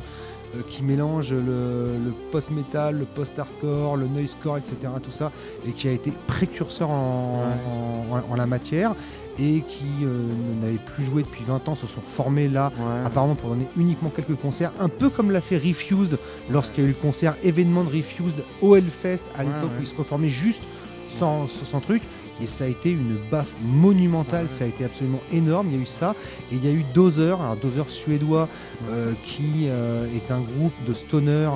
qui 0.68 0.84
mélange 0.84 1.32
le, 1.34 1.40
le 1.42 2.12
post-metal, 2.32 2.98
le 3.00 3.06
post-hardcore, 3.06 3.96
le 3.96 4.08
noisecore, 4.08 4.58
etc. 4.58 4.76
Tout 5.02 5.12
ça, 5.12 5.32
et 5.66 5.72
qui 5.72 5.88
a 5.88 5.92
été 5.92 6.12
précurseur 6.28 6.90
en, 6.90 7.44
en- 8.12 8.16
en- 8.18 8.24
en 8.32 8.36
la 8.36 8.46
matière, 8.46 8.94
et 9.40 9.62
qui 9.68 9.86
euh, 10.04 10.28
n'avaient 10.62 10.78
plus 10.78 11.04
joué 11.04 11.24
depuis 11.24 11.44
20 11.46 11.68
ans, 11.70 11.76
se 11.76 11.88
sont 11.88 12.02
formés 12.02 12.48
là, 12.48 12.72
Ouais. 12.78 13.06
apparemment 13.06 13.36
pour 13.36 13.50
donner 13.50 13.68
uniquement 13.78 14.10
quelques 14.10 14.36
concerts, 14.36 14.72
un 14.80 14.90
peu 14.90 15.10
comme 15.10 15.32
l'a 15.32 15.42
fait 15.42 15.58
Refused 15.58 16.18
lorsqu'il 16.50 16.84
y 16.84 16.88
a 16.88 16.90
eu 16.90 16.94
le 16.94 17.02
concert 17.02 17.36
événement 17.44 17.84
de 17.84 17.90
Refused 17.96 18.44
au 18.62 18.76
Hellfest 18.76 19.24
à 19.36 19.44
l'époque 19.44 19.64
ouais. 19.64 19.78
où 19.80 19.82
ils 19.82 19.88
se 19.88 19.96
reformaient 19.96 20.30
juste 20.30 20.64
sans, 21.08 21.48
sans, 21.48 21.80
truc. 21.82 22.02
Et 22.42 22.48
ça 22.48 22.66
a 22.66 22.68
été 22.68 22.92
une 22.92 23.18
baffe 23.32 23.54
monumentale, 23.64 24.44
Ouais. 24.46 24.50
ça 24.50 24.64
a 24.66 24.68
été 24.68 24.84
absolument 24.84 25.22
énorme. 25.32 25.68
Il 25.70 25.76
y 25.76 25.78
a 25.80 25.82
eu 25.82 25.86
ça. 25.86 26.16
Et 26.52 26.56
il 26.56 26.66
y 26.66 26.68
a 26.68 26.72
eu 26.72 26.84
Dozer, 26.94 27.40
alors 27.40 27.56
Dozer 27.56 27.90
suédois, 27.90 28.50
euh, 28.90 29.14
qui 29.24 29.68
euh, 29.68 30.06
est 30.16 30.32
un 30.32 30.42
groupe 30.42 30.74
de 30.86 30.94
stoner, 30.94 31.50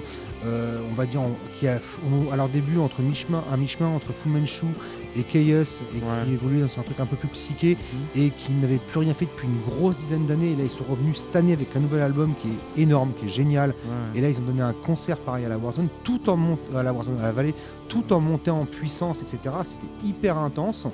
euh, 0.45 0.79
on 0.89 0.93
va 0.93 1.05
dire, 1.05 1.19
qui 1.53 1.67
a 1.67 1.79
on- 2.09 2.31
à 2.31 2.37
leur 2.37 2.47
début 2.47 2.77
entre 2.77 3.01
mi-chemin, 3.01 3.43
un 3.51 3.57
mi-chemin 3.57 3.89
entre 3.89 4.13
Fu 4.13 4.29
Manchu 4.29 4.67
et 5.15 5.23
Chaos, 5.23 5.39
et 5.41 5.95
Ouais. 5.95 6.01
qui 6.25 6.33
évoluait 6.33 6.61
dans 6.61 6.79
un 6.79 6.83
truc 6.83 6.99
un 6.99 7.05
peu 7.05 7.15
plus 7.15 7.27
psyché, 7.29 7.77
Mhm. 8.15 8.21
et 8.23 8.29
qui 8.31 8.53
n'avait 8.53 8.77
plus 8.77 8.99
rien 8.99 9.13
fait 9.13 9.25
depuis 9.25 9.47
une 9.47 9.59
grosse 9.61 9.97
dizaine 9.97 10.25
d'années. 10.25 10.51
Et 10.51 10.55
là, 10.55 10.63
ils 10.63 10.69
sont 10.69 10.83
revenus 10.89 11.17
cette 11.17 11.35
année 11.35 11.53
avec 11.53 11.75
un 11.75 11.79
nouvel 11.79 12.01
album 12.01 12.33
qui 12.35 12.47
est 12.49 12.81
énorme, 12.81 13.11
qui 13.17 13.25
est 13.25 13.29
génial. 13.29 13.69
Ouais. 13.71 14.19
Et 14.19 14.21
là, 14.21 14.29
ils 14.29 14.39
ont 14.39 14.43
donné 14.43 14.61
un 14.61 14.73
concert 14.73 15.17
pareil 15.17 15.45
à 15.45 15.49
la 15.49 15.57
Warzone, 15.57 15.87
tout 16.03 16.29
en 16.29 16.37
mont- 16.37 16.59
à 16.75 16.83
la 16.83 16.93
Warzone, 16.93 17.17
à 17.19 17.23
la 17.23 17.31
vallée, 17.31 17.55
tout 17.87 18.11
en 18.13 18.19
montant 18.19 18.61
en 18.61 18.65
puissance, 18.65 19.21
etc. 19.21 19.55
C'était 19.63 20.07
hyper 20.07 20.37
intense. 20.37 20.87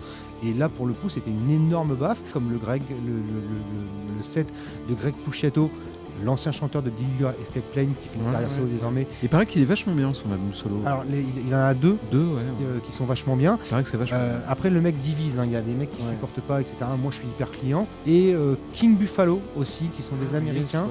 Et 0.43 0.53
là, 0.53 0.69
pour 0.69 0.85
le 0.85 0.93
coup, 0.93 1.09
c'était 1.09 1.31
une 1.31 1.49
énorme 1.49 1.95
baffe, 1.95 2.21
comme 2.33 2.51
le 2.51 2.57
Greg, 2.57 2.81
le, 2.89 2.95
le- 2.95 3.13
le- 3.13 3.21
le- 3.21 4.17
le 4.17 4.23
set 4.23 4.47
de 4.89 4.93
Greg 4.93 5.13
Puciato, 5.25 5.69
l'ancien 6.23 6.51
chanteur 6.51 6.81
de 6.81 6.89
Dillinger 6.89 7.35
Escape 7.41 7.63
Plane, 7.73 7.93
qui 8.01 8.07
fait 8.07 8.15
une 8.17 8.25
Ouais, 8.25 8.31
carrière 8.31 8.49
ouais. 8.49 8.55
solo 8.55 8.67
désormais. 8.67 9.07
Il 9.23 9.29
paraît 9.29 9.45
qu'il 9.45 9.61
est 9.61 9.65
vachement 9.65 9.93
bien 9.93 10.13
son 10.13 10.31
album 10.31 10.53
solo. 10.53 10.77
Alors, 10.85 11.03
les- 11.09 11.21
il, 11.21 11.47
il 11.47 11.53
en 11.55 11.59
a 11.59 11.73
deux 11.73 11.97
Deux, 12.11 12.25
ouais. 12.25 12.41
euh, 12.61 12.79
qui 12.79 12.91
sont 12.91 13.05
vachement 13.05 13.35
bien. 13.35 13.57
Il 13.65 13.69
paraît 13.69 13.83
que 13.83 13.89
c'est 13.89 13.97
vachement 13.97 14.17
Euh, 14.19 14.39
après, 14.47 14.69
le 14.69 14.81
mec 14.81 14.99
divise, 14.99 15.39
hein. 15.39 15.43
il 15.45 15.51
y 15.51 15.55
a 15.55 15.61
des 15.61 15.73
mecs 15.73 15.91
qui 15.91 16.01
Ouais. 16.01 16.11
supportent 16.11 16.41
pas, 16.41 16.61
etc. 16.61 16.77
Moi, 17.01 17.11
je 17.11 17.17
suis 17.17 17.27
hyper 17.27 17.51
client. 17.51 17.87
Et 18.05 18.33
euh, 18.33 18.55
King 18.73 18.97
Buffalo 18.97 19.41
aussi, 19.55 19.85
qui 19.95 20.03
sont 20.03 20.15
des 20.15 20.27
bien. 20.27 20.37
Américains. 20.39 20.85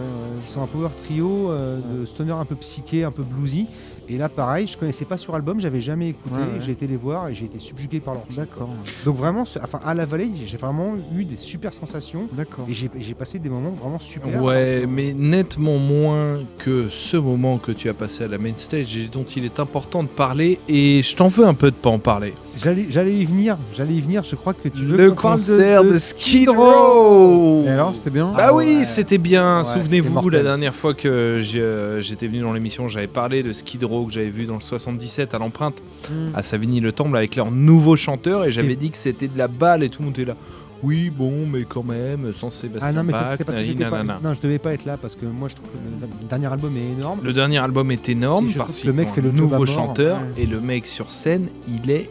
Qui 0.45 0.51
sont 0.51 0.62
un 0.62 0.66
power 0.66 0.91
trio 0.97 1.53
de 1.53 2.05
stoner 2.07 2.33
un 2.33 2.45
peu 2.45 2.55
psyché, 2.57 3.05
un 3.05 3.11
peu 3.11 3.22
bluesy. 3.22 3.66
Et 4.09 4.18
là, 4.18 4.28
pareil, 4.28 4.66
je 4.66 4.76
connaissais 4.76 5.05
pas 5.05 5.16
sur 5.18 5.34
album, 5.34 5.61
j'avais 5.61 5.80
jamais 5.80 6.09
écouté. 6.11 6.34
Ouais, 6.34 6.40
ouais. 6.42 6.61
J'ai 6.61 6.72
été 6.72 6.86
les 6.86 6.96
voir 6.96 7.28
et 7.28 7.34
j'ai 7.34 7.46
été 7.46 7.59
subjugué 7.59 8.00
par 8.00 8.14
leur. 8.14 8.24
D'accord. 8.36 8.68
Donc 9.05 9.16
vraiment, 9.16 9.44
ce- 9.44 9.59
enfin, 9.59 9.80
à 9.84 9.94
la 9.94 10.05
vallée, 10.05 10.30
j'ai 10.44 10.57
vraiment 10.57 10.94
eu 11.16 11.24
des 11.24 11.36
super 11.36 11.72
sensations 11.72 12.28
D'accord. 12.32 12.66
et 12.68 12.74
j'ai 12.74 12.90
j'ai 12.98 13.14
passé 13.14 13.38
des 13.38 13.48
moments 13.48 13.70
vraiment 13.70 13.98
super. 13.98 14.42
Ouais, 14.42 14.84
mais 14.88 15.12
nettement 15.14 15.78
moins 15.78 16.40
que 16.59 16.88
ce 16.90 17.16
moment 17.16 17.59
que 17.59 17.72
tu 17.72 17.88
as 17.88 17.94
passé 17.94 18.24
à 18.24 18.28
la 18.28 18.38
main 18.38 18.52
stage 18.57 18.96
et 18.96 19.09
dont 19.09 19.24
il 19.24 19.44
est 19.44 19.59
important 19.61 20.02
de 20.02 20.09
parler. 20.09 20.59
Et 20.68 21.02
je 21.02 21.16
t'en 21.16 21.28
veux 21.28 21.46
un 21.46 21.55
peu 21.55 21.70
de 21.70 21.76
pas 21.76 21.90
en 21.90 21.98
parler. 21.98 22.34
J'allais 22.57 22.86
j'allais 22.88 23.12
y 23.12 23.24
venir, 23.24 23.59
j'allais 23.76 23.94
y 23.94 24.00
venir. 24.00 24.22
Je 24.24 24.36
crois 24.36 24.55
que 24.55 24.68
tu 24.68 24.84
veux 24.84 24.96
Le 24.96 25.11
qu'on 25.11 25.22
parle 25.22 25.38
concert 25.38 25.84
de, 25.84 25.96
Skid 25.98 26.48
Row 26.48 27.64
Et 27.66 27.70
alors, 27.70 27.94
c'était 27.94 28.11
bien 28.11 28.26
Bah 28.36 28.46
Ah 28.48 28.55
oui, 28.55 28.78
ouais. 28.78 28.84
c'était 28.84 29.18
bien. 29.18 29.59
Ouais, 29.59 29.64
Souvenez-vous, 29.64 29.90
c'était 30.09 30.09
la 30.09 30.22
mortel. 30.22 30.42
dernière 30.44 30.74
fois 30.74 30.94
que 30.94 31.38
j'ai, 31.42 31.61
euh, 31.61 32.00
j'étais 32.00 32.26
venu 32.28 32.40
dans 32.40 32.52
l'émission, 32.52 32.86
j'avais 32.88 33.07
parlé 33.07 33.42
de 33.42 33.52
Skid 33.52 33.82
Row 33.84 34.07
que 34.07 34.12
j'avais 34.12 34.30
vu 34.30 34.46
dans 34.46 34.55
le 34.55 34.61
77 34.61 35.34
à 35.34 35.38
l'empreinte 35.38 35.74
Hmm. 36.11 36.34
à 36.34 36.42
Savigny-le-Temple 36.42 37.16
avec 37.16 37.34
leur 37.34 37.50
nouveau 37.50 37.96
chanteur 37.96 38.44
et 38.44 38.50
j'avais 38.50 38.74
Et- 38.74 38.76
dit 38.76 38.90
que 38.90 38.96
c'était 38.98 39.26
de 39.28 39.38
la 39.38 39.48
balle 39.48 39.82
et 39.82 39.88
tout 39.88 40.02
le 40.02 40.07
monde 40.07 40.14
était 40.18 40.26
là. 40.28 40.36
Oui, 40.82 41.09
bon, 41.11 41.46
mais 41.50 41.64
quand 41.64 41.82
même, 41.82 42.30
sans 42.34 42.50
Sébastien 42.50 42.90
Ah 42.90 42.92
non, 42.92 43.02
mais 43.05 43.12
Bach, 43.12 43.34
c'est 43.38 43.44
parce 43.44 43.57
que 43.57 43.64
j'étais 43.64 43.86
pas. 43.88 44.02
Non, 44.05 44.34
je 44.34 44.40
devais 44.42 44.59
pas 44.59 44.74
être 44.74 44.84
là 44.84 44.98
parce 44.98 45.16
que 45.16 45.24
moi, 45.24 45.48
je 45.48 45.55
trouve 45.55 45.68
que 45.68 46.05
le 46.22 46.28
dernier 46.28 46.46
album 46.46 46.76
est 46.76 46.98
énorme. 46.98 47.20
Le 47.22 47.32
dernier 47.32 47.57
album 47.59 47.90
est 47.90 48.07
énorme 48.11 48.48
parce 48.55 48.80
que 48.80 48.86
le 48.88 48.92
mec 48.92 49.09
fait 49.09 49.22
le 49.22 49.30
nouveau 49.30 49.64
chanteur 49.64 50.18
Ouais. 50.18 50.42
et 50.42 50.46
le 50.46 50.61
mec 50.61 50.86
sur 50.86 51.11
scène, 51.11 51.48
il 51.68 51.90
est 51.90 52.11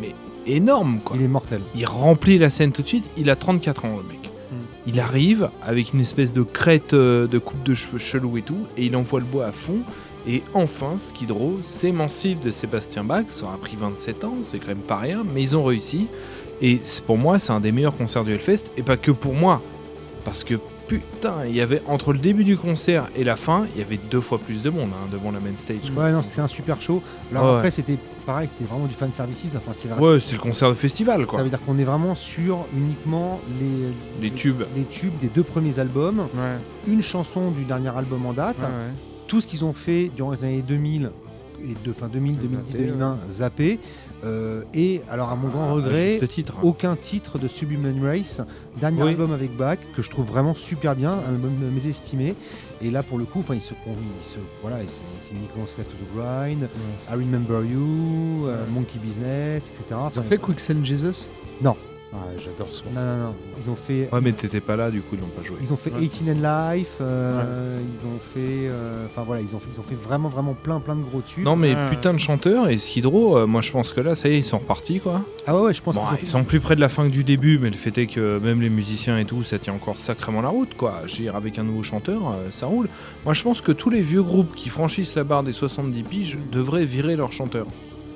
mais 0.00 0.14
énorme 0.46 1.00
quoi. 1.04 1.16
Il 1.18 1.24
est 1.24 1.28
mortel. 1.28 1.60
Il 1.74 1.86
remplit 1.86 2.38
la 2.38 2.50
scène 2.50 2.72
tout 2.72 2.82
de 2.82 2.88
suite, 2.88 3.10
il 3.16 3.30
a 3.30 3.36
34 3.36 3.84
ans 3.84 3.96
le 3.96 4.08
mec. 4.08 4.30
Hmm. 4.50 4.56
Il 4.86 5.00
arrive 5.00 5.50
avec 5.62 5.92
une 5.92 6.00
espèce 6.00 6.32
de 6.32 6.42
crête 6.42 6.94
euh, 6.94 7.26
de 7.26 7.38
coupe 7.38 7.62
de 7.62 7.74
cheveux 7.74 7.98
chelou 7.98 8.36
et 8.38 8.42
tout, 8.42 8.66
et 8.76 8.86
il 8.86 8.96
envoie 8.96 9.20
le 9.20 9.26
bois 9.26 9.46
à 9.46 9.52
fond. 9.52 9.80
Et 10.26 10.42
enfin, 10.52 10.98
Skid 10.98 11.30
Row 11.30 11.58
s'émancipe 11.62 12.40
de 12.40 12.50
Sébastien 12.50 13.04
Bach. 13.04 13.24
Ça 13.28 13.46
aura 13.46 13.56
pris 13.56 13.76
27 13.76 14.24
ans, 14.24 14.36
c'est 14.42 14.58
quand 14.58 14.68
même 14.68 14.78
pas 14.78 14.98
rien, 14.98 15.24
mais 15.24 15.42
ils 15.42 15.56
ont 15.56 15.64
réussi. 15.64 16.08
Et 16.60 16.80
pour 17.06 17.16
moi, 17.16 17.38
c'est 17.38 17.52
un 17.52 17.60
des 17.60 17.72
meilleurs 17.72 17.96
concerts 17.96 18.24
du 18.24 18.32
Hellfest, 18.32 18.64
et 18.76 18.82
pas 18.82 18.96
que 18.96 19.10
pour 19.10 19.34
moi. 19.34 19.62
Parce 20.24 20.44
que 20.44 20.54
putain, 20.90 21.44
il 21.46 21.54
y 21.54 21.60
avait 21.60 21.82
entre 21.86 22.12
le 22.12 22.18
début 22.18 22.42
du 22.42 22.56
concert 22.56 23.08
et 23.14 23.22
la 23.22 23.36
fin, 23.36 23.64
il 23.74 23.78
y 23.80 23.84
avait 23.84 23.96
deux 24.10 24.20
fois 24.20 24.38
plus 24.40 24.60
de 24.64 24.70
monde 24.70 24.90
hein, 24.92 25.06
devant 25.12 25.30
la 25.30 25.38
main 25.38 25.56
stage. 25.56 25.88
Ouais, 25.96 26.10
non, 26.10 26.20
c'était 26.20 26.40
un 26.40 26.48
super 26.48 26.82
show. 26.82 27.00
Alors 27.30 27.44
Ouais. 27.44 27.56
après, 27.58 27.70
c'était 27.70 27.96
pareil, 28.26 28.48
c'était 28.48 28.64
vraiment 28.64 28.86
du 28.86 28.94
fan 28.94 29.12
services. 29.12 29.54
Enfin, 29.56 29.72
c'est 29.72 29.86
vrai. 29.86 30.00
Ouais, 30.00 30.18
c'était 30.18 30.34
le 30.34 30.40
concert 30.42 30.68
de 30.68 30.74
festival, 30.74 31.20
Ça 31.20 31.26
quoi. 31.26 31.42
veut 31.44 31.48
dire 31.48 31.60
qu'on 31.64 31.78
est 31.78 31.84
vraiment 31.84 32.16
sur 32.16 32.66
uniquement 32.76 33.40
les, 34.20 34.28
Les 34.28 34.34
tubes. 34.34 34.62
les 34.74 34.84
tubes 34.84 35.16
des 35.20 35.28
deux 35.28 35.44
premiers 35.44 35.78
albums, 35.78 36.26
Ouais, 36.34 36.56
une 36.88 37.02
chanson 37.04 37.52
du 37.52 37.64
dernier 37.64 37.96
album 37.96 38.26
en 38.26 38.32
date, 38.32 38.58
ouais. 38.58 38.66
tout 39.28 39.40
ce 39.40 39.46
qu'ils 39.46 39.64
ont 39.64 39.72
fait 39.72 40.10
durant 40.16 40.32
les 40.32 40.42
années 40.42 40.62
2000 40.66 41.12
et 41.64 41.76
de 41.86 41.92
fin 41.92 42.08
2000, 42.08 42.34
Zappé, 42.34 42.48
2010, 42.48 42.72
2020, 42.76 43.18
zappé. 43.30 43.80
Euh, 44.22 44.62
et 44.74 45.00
alors 45.08 45.30
à 45.30 45.36
mon 45.36 45.48
grand 45.48 45.70
À 45.70 45.72
regret, 45.72 46.20
titre. 46.28 46.56
aucun 46.62 46.94
titre 46.94 47.38
de 47.38 47.48
Sublime 47.48 47.86
Race, 48.04 48.42
dernier 48.78 49.02
Oui. 49.02 49.08
album 49.10 49.32
avec 49.32 49.56
Bach 49.56 49.78
que 49.96 50.02
je 50.02 50.10
trouve 50.10 50.26
vraiment 50.26 50.54
super 50.54 50.94
bien, 50.94 51.12
un 51.26 51.30
album 51.34 51.52
mésestimé. 51.72 52.34
Et 52.82 52.90
là 52.90 53.02
pour 53.02 53.18
le 53.18 53.24
coup, 53.24 53.38
enfin 53.40 53.54
il 53.54 53.62
se, 53.62 53.72
il 53.86 54.24
se 54.24 54.38
voilà, 54.60 54.76
c'est 55.20 55.32
uniquement 55.34 55.62
Left 55.64 55.88
to 55.88 55.94
the 55.96 56.14
Grind, 56.16 56.68
I 57.08 57.12
Remember 57.14 57.62
You, 57.64 58.46
euh, 58.46 58.64
Monkey 58.72 58.98
Business, 58.98 59.68
etc. 59.70 59.98
Ils 60.14 60.20
ont 60.20 60.22
fait 60.22 60.38
Quicksand 60.38 60.84
Jesus? 60.84 61.28
Non. 61.62 61.76
Ouais, 62.12 62.18
j'adore 62.44 62.66
ce 62.72 62.82
Non, 62.84 62.90
non, 63.00 63.16
non. 63.28 63.34
Ils 63.56 63.70
ont 63.70 63.76
fait 63.76 64.08
Ouais, 64.12 64.20
mais 64.20 64.32
t'étais 64.32 64.60
pas 64.60 64.74
là, 64.74 64.90
du 64.90 65.00
coup, 65.00 65.14
ils 65.14 65.20
l'ont 65.20 65.28
pas 65.28 65.44
joué. 65.44 65.56
Ils 65.62 65.72
ont 65.72 65.76
fait 65.76 65.92
Ouais, 65.92 66.00
18 66.00 66.24
c'est 66.24 66.32
and 66.32 66.72
Life, 66.74 66.96
euh, 67.00 67.80
ils 67.94 68.04
ont 68.04 68.18
fait, 68.18 68.66
euh, 68.68 69.06
enfin 69.06 69.22
voilà, 69.24 69.42
ils 69.42 69.54
ont 69.54 69.60
fait, 69.60 69.68
ils 69.72 69.78
ont 69.78 69.84
fait 69.84 69.94
vraiment 69.94 70.28
vraiment 70.28 70.54
plein 70.54 70.80
plein 70.80 70.96
de 70.96 71.02
gros 71.02 71.20
tubes. 71.20 71.44
Non, 71.44 71.54
mais 71.54 71.72
Ouais. 71.74 71.88
putain 71.88 72.12
de 72.12 72.18
chanteur, 72.18 72.68
et 72.68 72.78
Skid 72.78 73.06
Row, 73.06 73.36
euh, 73.38 73.46
moi 73.46 73.60
je 73.60 73.70
pense 73.70 73.92
que 73.92 74.00
là, 74.00 74.16
ça 74.16 74.28
y 74.28 74.32
est, 74.32 74.38
ils 74.38 74.44
sont 74.44 74.58
repartis, 74.58 74.98
quoi. 74.98 75.22
Ah 75.46 75.54
ouais, 75.54 75.62
ouais, 75.62 75.74
je 75.74 75.82
pense 75.82 75.94
Bon, 75.94 76.02
qu'ils 76.02 76.14
ont 76.14 76.18
ils 76.22 76.26
sont 76.26 76.42
plus 76.44 76.58
près 76.58 76.74
de 76.74 76.80
la 76.80 76.88
fin 76.88 77.04
que 77.06 77.12
du 77.12 77.22
début, 77.22 77.58
mais 77.60 77.70
le 77.70 77.76
fait 77.76 77.96
est 77.96 78.08
que 78.08 78.40
même 78.40 78.60
les 78.60 78.70
musiciens 78.70 79.16
et 79.16 79.24
tout, 79.24 79.44
ça 79.44 79.60
tient 79.60 79.74
encore 79.74 80.00
sacrément 80.00 80.40
la 80.42 80.48
route, 80.48 80.74
quoi. 80.76 81.02
Je 81.06 81.12
veux 81.16 81.22
dire, 81.22 81.36
avec 81.36 81.60
un 81.60 81.62
nouveau 81.62 81.84
chanteur, 81.84 82.22
euh, 82.32 82.48
ça 82.50 82.66
roule. 82.66 82.88
Moi, 83.24 83.34
je 83.34 83.42
pense 83.44 83.60
que 83.60 83.70
tous 83.70 83.88
les 83.90 84.02
vieux 84.02 84.24
groupes 84.24 84.56
qui 84.56 84.68
franchissent 84.68 85.14
la 85.14 85.22
barre 85.22 85.44
des 85.44 85.52
70 85.52 86.02
piges 86.02 86.38
devraient 86.50 86.86
virer 86.86 87.14
leur 87.14 87.30
chanteur. 87.30 87.66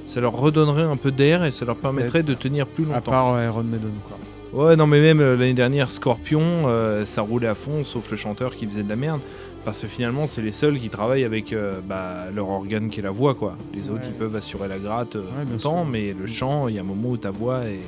Ça 0.06 0.20
leur 0.20 0.32
redonnerait 0.36 0.82
un 0.82 0.96
peu 0.96 1.10
d'air 1.10 1.44
et 1.44 1.50
ça 1.50 1.64
leur 1.64 1.76
permettrait 1.76 2.22
de 2.22 2.34
tenir 2.34 2.66
plus 2.66 2.84
À 2.84 2.94
longtemps. 2.96 3.10
part 3.10 3.34
euh, 3.34 3.44
Iron 3.46 3.62
Maiden, 3.64 3.92
quoi. 4.06 4.18
Ouais, 4.52 4.76
non, 4.76 4.86
mais 4.86 5.00
même 5.00 5.20
euh, 5.20 5.36
l'année 5.36 5.54
dernière, 5.54 5.90
Scorpion, 5.90 6.40
euh, 6.66 7.04
ça 7.04 7.22
roulait 7.22 7.48
à 7.48 7.54
fond, 7.56 7.82
sauf 7.82 8.10
le 8.10 8.16
chanteur 8.16 8.54
qui 8.54 8.66
faisait 8.66 8.82
de 8.84 8.88
la 8.88 8.96
merde. 8.96 9.20
Parce 9.64 9.80
que 9.82 9.88
finalement, 9.88 10.26
c'est 10.26 10.42
les 10.42 10.52
seuls 10.52 10.78
qui 10.78 10.90
travaillent 10.90 11.24
avec 11.24 11.52
euh, 11.52 11.80
bah, 11.84 12.26
leur 12.34 12.48
organe 12.50 12.90
qui 12.90 13.00
est 13.00 13.02
la 13.02 13.10
voix, 13.10 13.34
quoi. 13.34 13.56
Les 13.74 13.88
autres, 13.88 14.02
ils 14.06 14.12
peuvent 14.12 14.36
assurer 14.36 14.68
la 14.68 14.78
gratte 14.78 15.14
Ouais, 15.16 15.22
longtemps, 15.50 15.84
mais 15.86 16.14
le 16.16 16.26
chant, 16.26 16.68
il 16.68 16.74
y 16.74 16.78
a 16.78 16.82
un 16.82 16.84
moment 16.84 17.08
où 17.10 17.16
ta 17.16 17.30
voix 17.30 17.64
est, 17.64 17.80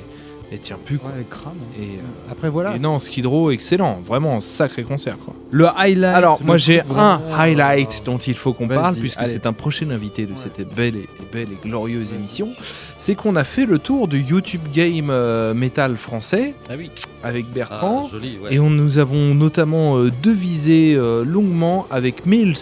elle 0.51 0.59
tient 0.59 0.77
plus, 0.83 0.97
quoi. 0.97 1.09
Ouais, 1.09 1.25
crâne. 1.29 1.53
Et, 1.77 1.83
euh, 1.97 2.31
Après 2.31 2.49
voilà. 2.49 2.75
et 2.75 2.79
non, 2.79 2.99
Skid 2.99 3.25
Row, 3.25 3.51
excellent, 3.51 3.99
vraiment 4.05 4.39
sacré 4.41 4.83
concert, 4.83 5.17
quoi. 5.17 5.33
Le 5.51 5.67
highlight. 5.67 6.15
Alors, 6.15 6.41
moi, 6.43 6.57
j'ai 6.57 6.81
un 6.95 7.21
highlight 7.37 7.99
euh, 8.01 8.05
dont 8.05 8.17
il 8.17 8.33
faut 8.35 8.53
qu'on 8.53 8.67
parle, 8.67 8.95
puisque 8.95 9.25
c'est 9.25 9.45
un 9.45 9.53
prochain 9.53 9.89
invité 9.89 10.25
de 10.25 10.35
cette 10.35 10.61
belle 10.73 10.95
et, 10.95 10.99
et 10.99 11.25
belle 11.31 11.47
et 11.51 11.67
glorieuse 11.67 12.13
émission. 12.13 12.47
C'est 12.97 13.15
qu'on 13.15 13.35
a 13.35 13.43
fait 13.43 13.65
le 13.65 13.77
tour 13.79 14.07
du 14.07 14.19
YouTube 14.21 14.61
Game 14.73 15.09
euh, 15.09 15.53
Metal 15.53 15.97
français 15.97 16.53
Ah 16.69 16.73
oui. 16.77 16.91
avec 17.23 17.45
Ah, 17.49 17.53
Bertrand. 17.53 18.07
joli, 18.07 18.37
ouais. 18.41 18.53
Et 18.53 18.59
on, 18.59 18.69
nous 18.69 18.99
avons 18.99 19.35
notamment 19.35 19.97
euh, 19.97 20.11
devisé 20.23 20.95
euh, 20.95 21.23
longuement 21.25 21.87
avec 21.91 22.25
Mills, 22.25 22.55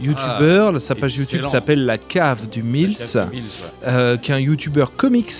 YouTuber. 0.00 0.72
Sa 0.80 0.94
page 0.94 1.16
YouTube 1.16 1.44
s'appelle 1.46 1.84
La 1.84 1.98
Cave 1.98 2.48
du 2.48 2.62
Mills, 2.62 2.96
euh, 3.86 4.16
qui 4.16 4.32
est 4.32 4.34
un 4.34 4.40
YouTuber 4.40 4.86
comics. 4.96 5.32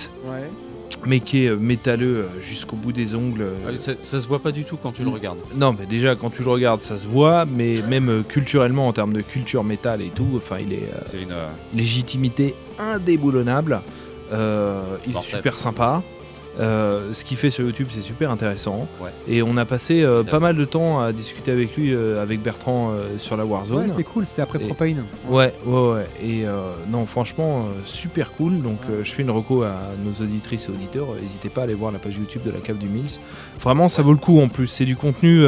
Mais 1.05 1.19
qui 1.19 1.43
est 1.45 1.49
euh, 1.49 1.57
métalleux 1.57 2.17
euh, 2.25 2.41
jusqu'au 2.41 2.75
bout 2.75 2.91
des 2.91 3.15
ongles. 3.15 3.41
euh. 3.41 3.53
Ah, 3.69 3.77
ça, 3.77 3.93
ça 4.01 4.19
se 4.21 4.27
voit 4.27 4.41
pas 4.41 4.51
du 4.51 4.63
tout 4.63 4.77
quand 4.77 4.91
tu 4.91 5.03
le 5.03 5.09
regardes. 5.09 5.37
Non, 5.55 5.75
mais 5.77 5.85
déjà, 5.85 6.15
quand 6.15 6.29
tu 6.29 6.43
le 6.43 6.49
regardes, 6.49 6.79
ça 6.81 6.97
se 6.97 7.07
voit, 7.07 7.45
mais 7.45 7.81
même 7.89 8.23
culturellement, 8.27 8.87
en 8.87 8.93
termes 8.93 9.13
de 9.13 9.21
culture 9.21 9.63
métal 9.63 10.01
et 10.01 10.09
tout, 10.09 10.27
enfin, 10.35 10.57
il 10.59 10.73
est 10.73 10.89
euh, 10.93 11.21
une. 11.21 11.77
légitimité 11.77 12.55
indéboulonnable. 12.79 13.81
Euh, 14.31 14.97
il 15.07 15.15
est 15.15 15.21
super 15.21 15.59
sympa. 15.59 16.01
Euh, 16.59 17.11
ce 17.13 17.25
qu'il 17.25 17.37
fait 17.37 17.49
sur 17.49 17.65
YouTube, 17.65 17.87
c'est 17.89 18.01
super 18.01 18.31
intéressant. 18.31 18.87
Ouais. 19.01 19.09
Et 19.27 19.43
on 19.43 19.57
a 19.57 19.65
passé 19.65 20.03
euh, 20.03 20.23
pas 20.23 20.39
mal 20.39 20.55
de 20.55 20.63
temps 20.65 21.01
à 21.01 21.11
discuter 21.11 21.51
avec 21.51 21.75
lui, 21.75 21.93
euh, 21.93 22.21
avec 22.21 22.41
Bertrand, 22.41 22.91
euh, 22.91 23.17
sur 23.17 23.35
la 23.35 23.45
Warzone. 23.45 23.77
Ouais, 23.79 23.87
c'était 23.87 24.03
cool, 24.03 24.25
c'était 24.25 24.41
après 24.41 24.59
Et- 24.61 24.65
Propane. 24.65 25.03
Ouais, 25.29 25.53
ouais, 25.65 25.89
ouais. 25.91 26.07
Et 26.23 26.45
euh, 26.45 26.71
non, 26.89 27.05
franchement, 27.05 27.63
euh, 27.65 27.81
super 27.83 28.31
cool. 28.31 28.61
Donc, 28.61 28.79
euh, 28.89 29.01
je 29.03 29.13
fais 29.13 29.21
une 29.23 29.31
reco 29.31 29.63
à 29.63 29.75
nos 30.03 30.23
auditrices 30.23 30.67
et 30.67 30.71
auditeurs. 30.71 31.07
N'hésitez 31.21 31.49
pas 31.49 31.61
à 31.61 31.63
aller 31.65 31.73
voir 31.73 31.91
la 31.91 31.99
page 31.99 32.15
YouTube 32.15 32.43
de 32.45 32.51
la 32.51 32.59
cave 32.59 32.77
du 32.77 32.87
Mills. 32.87 33.19
Vraiment, 33.59 33.89
ça 33.89 34.01
vaut 34.01 34.13
le 34.13 34.17
coup 34.19 34.39
en 34.39 34.47
plus. 34.47 34.67
C'est 34.67 34.85
du 34.85 34.95
contenu. 34.95 35.43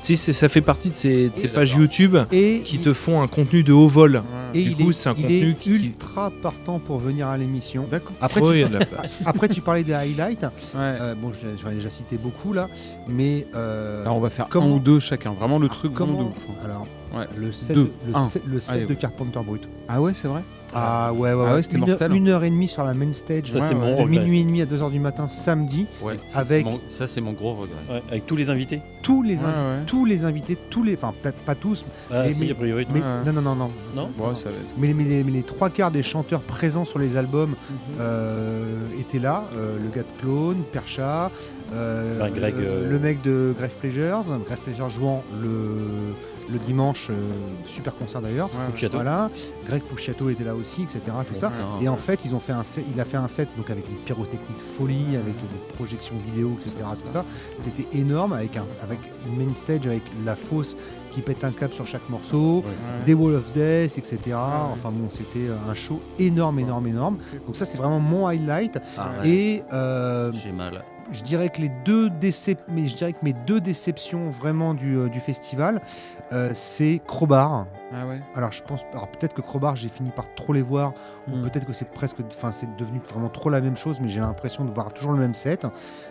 Si 0.00 0.16
c'est- 0.16 0.32
ça 0.32 0.48
fait 0.48 0.60
partie 0.60 0.90
de 0.90 0.96
ces, 0.96 1.28
de 1.30 1.36
ces 1.36 1.42
Oui, 1.46 1.52
pages. 1.54 1.74
YouTube 1.74 2.16
Et 2.32 2.62
qui 2.64 2.76
il- 2.76 2.82
te 2.82 2.92
font 2.92 3.20
un 3.22 3.28
contenu 3.28 3.62
de 3.62 3.72
haut 3.72 3.88
vol. 3.88 4.22
et 4.54 4.62
du 4.64 4.70
il 4.70 4.76
coup, 4.76 4.90
est, 4.90 4.92
c'est 4.92 5.08
un 5.08 5.14
il 5.16 5.22
contenu 5.22 5.50
est 5.50 5.54
qui- 5.58 5.70
ultra 5.86 6.30
partant 6.42 6.78
pour 6.78 6.98
venir 6.98 7.28
à 7.28 7.36
l'émission. 7.36 7.86
D'accord. 7.90 8.12
Après, 8.20 8.40
tu, 8.40 8.64
après, 9.26 9.48
parlais 9.60 9.84
des 9.84 9.92
highlights. 9.94 10.42
Ouais. 10.42 10.48
Euh, 10.76 11.14
bon, 11.14 11.32
je- 11.32 11.56
j'en 11.60 11.70
ai 11.70 11.74
déjà 11.76 11.90
cité 11.90 12.18
beaucoup 12.18 12.52
là, 12.52 12.68
mais 13.08 13.46
euh, 13.54 14.02
Alors, 14.02 14.16
on 14.16 14.20
va 14.20 14.30
faire 14.30 14.48
comment- 14.50 14.66
un 14.66 14.70
ou 14.72 14.80
deux 14.80 14.98
chacun. 15.00 15.32
Vraiment 15.32 15.58
le 15.58 15.68
truc 15.68 15.92
vraiment 15.92 16.24
de 16.24 16.28
ouf. 16.28 16.46
hein. 16.48 16.54
Alors, 16.64 16.86
Ouais. 17.14 17.26
le 17.36 17.50
set, 17.52 17.74
Deux, 17.74 17.90
le 18.06 18.12
set- 18.26 18.42
le 18.46 18.60
set 18.60 18.76
Allez, 18.76 18.86
de. 18.86 18.94
Carpenter 18.94 19.40
Brut. 19.44 19.62
Ah 19.88 20.00
ouais, 20.00 20.12
c'est 20.14 20.28
vrai? 20.28 20.42
Ah 20.72 21.12
ouais, 21.12 21.18
ouais, 21.18 21.30
Ah 21.32 21.36
ouais. 21.50 21.54
ouais, 21.54 21.62
c'était 21.62 21.76
une, 21.78 21.86
mortel. 21.86 22.10
heure, 22.10 22.16
une 22.16 22.28
heure 22.28 22.44
et 22.44 22.50
demie 22.50 22.68
sur 22.68 22.84
la 22.84 22.94
main 22.94 23.12
stage. 23.12 23.50
Ça, 23.52 23.60
c'est 23.60 23.74
Ouais, 23.74 23.80
mon 23.80 23.96
de 23.96 24.02
regret. 24.02 24.06
minuit 24.20 24.40
et 24.40 24.44
demi 24.44 24.62
à 24.62 24.66
2h 24.66 24.90
du 24.90 25.00
matin 25.00 25.26
samedi. 25.26 25.86
Ouais, 26.02 26.18
ça, 26.28 26.40
Avec- 26.40 26.64
c'est 26.66 26.70
mon- 26.72 26.80
ça, 26.86 27.06
c'est 27.06 27.20
mon 27.20 27.32
gros 27.32 27.54
regret. 27.54 27.76
Ouais, 27.88 28.02
avec 28.10 28.26
tous 28.26 28.36
les 28.36 28.50
invités. 28.50 28.80
Tous 29.02 29.22
les, 29.22 29.38
Ouais, 29.40 29.44
invi- 29.48 29.78
ouais. 29.78 29.84
tous 29.86 30.04
les 30.04 30.24
invités, 30.24 30.56
tous 30.68 30.82
les, 30.82 30.94
enfin 30.94 31.12
peut-être 31.20 31.38
pas 31.38 31.54
tous, 31.54 31.84
Ah, 32.10 32.24
Mais- 32.26 32.32
si, 32.32 32.40
mais- 32.44 32.50
a 32.52 32.54
priori. 32.54 32.86
mais 32.92 33.00
Ouais. 33.00 33.06
non 33.26 33.32
non 33.32 33.42
non 33.42 33.54
non. 33.56 33.70
Non 33.96 34.10
Ouais, 34.18 34.34
ça 34.36 34.50
va 34.50 34.54
être. 34.56 34.74
Mais, 34.78 34.92
mais 34.94 35.04
les, 35.04 35.24
mais 35.24 35.32
les 35.32 35.42
trois 35.42 35.70
quarts 35.70 35.90
des 35.90 36.02
chanteurs 36.02 36.42
présents 36.42 36.84
sur 36.84 36.98
les 36.98 37.16
albums 37.16 37.50
Mhm. 37.50 37.76
euh, 38.00 38.78
étaient 39.00 39.18
là. 39.18 39.44
Euh, 39.54 39.76
le 39.82 39.88
gars 39.88 40.02
de 40.02 40.20
Clone, 40.20 40.62
Percha, 40.70 41.30
euh, 41.72 42.18
Ben, 42.18 42.30
Greg, 42.32 42.54
euh, 42.56 42.88
le 42.88 42.98
mec 42.98 43.22
de 43.22 43.54
Grave 43.56 43.74
Pleasures, 43.76 44.22
Grave 44.46 44.60
Pleasures 44.62 44.90
jouant 44.90 45.22
le, 45.42 46.14
le 46.52 46.58
dimanche, 46.58 47.08
euh, 47.10 47.14
super 47.64 47.94
concert 47.94 48.20
d'ailleurs. 48.20 48.48
Ouais. 48.48 48.88
Voilà, 48.92 49.30
Greg 49.66 49.82
Pouchiato 49.82 50.30
était 50.30 50.44
là 50.44 50.54
aussi, 50.54 50.82
etc. 50.82 51.00
Tout 51.28 51.34
ça. 51.34 51.52
Et 51.80 51.88
en 51.88 51.96
fait, 51.96 52.20
ils 52.24 52.34
ont 52.34 52.40
fait 52.40 52.52
un 52.52 52.64
set, 52.64 52.84
il 52.92 53.00
a 53.00 53.04
fait 53.04 53.16
un 53.18 53.28
set 53.28 53.48
donc 53.56 53.70
avec 53.70 53.88
une 53.88 53.96
pyrotechnique 53.98 54.60
folie, 54.76 55.16
avec 55.16 55.34
des 55.34 55.74
projections 55.76 56.16
vidéo, 56.26 56.52
etc. 56.56 56.74
Tout 57.02 57.08
ça, 57.10 57.24
c'était 57.58 57.86
énorme 57.96 58.32
avec 58.32 58.56
un, 58.56 58.64
avec 58.82 58.98
une 59.26 59.36
main 59.46 59.54
stage 59.54 59.86
avec 59.86 60.02
la 60.24 60.36
fosse 60.36 60.76
qui 61.12 61.22
pète 61.22 61.42
un 61.42 61.50
câble 61.50 61.74
sur 61.74 61.86
chaque 61.86 62.08
morceau, 62.08 62.58
Ouais. 62.60 63.04
des 63.04 63.14
Wall 63.14 63.34
of 63.34 63.52
Death, 63.52 63.98
etc. 63.98 64.18
Enfin 64.72 64.90
bon, 64.92 65.08
c'était 65.08 65.48
un 65.68 65.74
show 65.74 66.00
énorme, 66.18 66.58
énorme, 66.60 66.86
énorme. 66.86 67.18
Donc 67.46 67.56
ça, 67.56 67.64
c'est 67.64 67.76
vraiment 67.78 67.98
mon 68.00 68.26
highlight. 68.28 68.78
Ah, 68.96 69.10
ouais. 69.22 69.28
Et 69.28 69.62
euh, 69.72 70.30
J'ai 70.32 70.52
mal. 70.52 70.84
Je 71.12 71.22
dirais 71.22 71.48
que 71.48 71.60
les 71.60 71.70
deux 71.84 72.08
décep- 72.08 72.58
mais 72.68 72.88
je 72.88 72.96
dirais 72.96 73.12
que 73.12 73.24
mes 73.24 73.32
deux 73.32 73.60
déceptions 73.60 74.30
vraiment 74.30 74.74
du, 74.74 74.96
euh, 74.96 75.08
du 75.08 75.20
festival, 75.20 75.80
euh, 76.32 76.50
c'est 76.54 77.00
Crowbar. 77.06 77.66
Ah 77.92 78.06
ouais. 78.06 78.20
Alors 78.36 78.52
je 78.52 78.62
pense, 78.62 78.82
alors 78.92 79.08
peut-être 79.08 79.34
que 79.34 79.40
Crowbar, 79.40 79.74
j'ai 79.74 79.88
fini 79.88 80.10
par 80.12 80.32
trop 80.36 80.52
les 80.52 80.62
voir, 80.62 80.92
ou 81.26 81.34
Mm. 81.36 81.42
peut-être 81.42 81.66
que 81.66 81.72
c'est 81.72 81.90
presque, 81.90 82.18
enfin 82.32 82.52
c'est 82.52 82.76
devenu 82.76 83.00
vraiment 83.00 83.28
trop 83.28 83.50
la 83.50 83.60
même 83.60 83.74
chose, 83.76 84.00
mais 84.00 84.06
j'ai 84.08 84.20
l'impression 84.20 84.64
de 84.64 84.70
voir 84.70 84.92
toujours 84.92 85.10
le 85.12 85.18
même 85.18 85.34
set. 85.34 85.66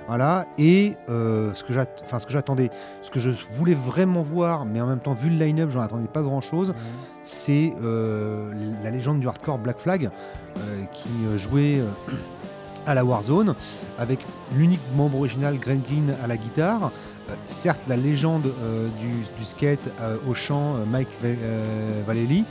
Voilà. 0.08 0.46
Et 0.58 0.96
euh, 1.08 1.54
ce 1.54 1.64
que 1.64 1.72
enfin 2.04 2.20
ce 2.20 2.26
que 2.26 2.34
j'attendais, 2.34 2.70
ce 3.02 3.10
que 3.10 3.20
je 3.22 3.30
voulais 3.54 3.76
vraiment 3.76 4.22
voir, 4.24 4.66
mais 4.66 4.82
en 4.82 4.88
même 4.88 5.00
temps 5.00 5.14
vu 5.14 5.30
le 5.30 5.38
line-up, 5.38 5.70
j'en 5.70 5.80
attendais 5.80 6.08
pas 6.10 6.22
grand-chose. 6.22 6.74
C'est 7.24 7.74
la 7.82 8.92
légende 8.92 9.20
du 9.22 9.28
hardcore 9.28 9.60
Black 9.60 9.78
Flag 9.80 10.10
qui 10.92 11.10
jouait 11.38 11.82
à 12.90 12.96
la 12.96 13.06
Warzone 13.06 13.54
avec 13.98 14.20
l'unique 14.58 14.80
membre 14.98 15.20
original 15.20 15.58
Greg 15.60 15.82
Green 15.88 16.14
à 16.24 16.28
la 16.28 16.38
guitare. 16.38 16.92
Euh, 17.30 17.34
certes, 17.46 17.82
la 17.88 17.96
légende 17.96 18.48
euh, 18.64 18.88
du, 19.00 19.08
du 19.38 19.46
skate 19.46 19.92
euh, 20.02 20.18
au 20.28 20.34
chant, 20.34 20.78
euh, 20.78 20.86
Mike 20.90 21.10
Va- 21.22 21.28
euh, 21.28 22.02
Vallely, 22.08 22.44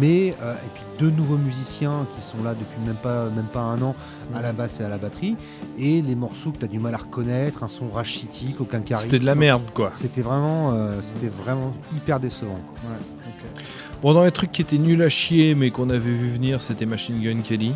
mais 0.00 0.34
euh, 0.40 0.54
et 0.54 0.70
puis 0.72 0.82
deux 0.98 1.10
nouveaux 1.10 1.36
musiciens 1.36 2.06
qui 2.16 2.22
sont 2.22 2.42
là 2.42 2.54
depuis 2.54 2.80
même 2.86 2.94
pas, 2.96 3.26
même 3.26 3.44
pas 3.52 3.60
un 3.60 3.82
an 3.82 3.94
à 4.34 4.40
la 4.40 4.54
basse 4.54 4.80
et 4.80 4.84
à 4.84 4.88
la 4.88 4.96
batterie. 4.96 5.36
Et 5.78 6.00
les 6.00 6.14
morceaux 6.16 6.50
que 6.50 6.56
tu 6.56 6.64
as 6.64 6.68
du 6.68 6.78
mal 6.78 6.94
à 6.94 6.98
reconnaître, 6.98 7.62
un 7.62 7.68
son 7.68 7.90
rachitique, 7.90 8.58
aucun 8.60 8.80
charisme. 8.80 9.10
C'était 9.10 9.18
de 9.18 9.26
la 9.26 9.34
merde, 9.34 9.64
quoi. 9.74 9.90
C'était 9.92 10.22
vraiment, 10.22 10.72
euh, 10.72 11.02
c'était 11.02 11.28
vraiment 11.28 11.74
hyper 11.94 12.18
décevant. 12.18 12.58
quoi. 12.66 12.90
Ouais. 12.90 12.96
Bon, 14.00 14.14
dans 14.14 14.24
les 14.24 14.32
trucs 14.32 14.50
qui 14.52 14.62
étaient 14.62 14.78
nuls 14.78 15.02
à 15.02 15.08
chier, 15.10 15.54
mais 15.54 15.70
qu'on 15.70 15.90
avait 15.90 15.98
vu 16.00 16.28
venir, 16.30 16.62
c'était 16.62 16.86
Machine 16.86 17.20
Gun 17.20 17.42
Kelly. 17.42 17.72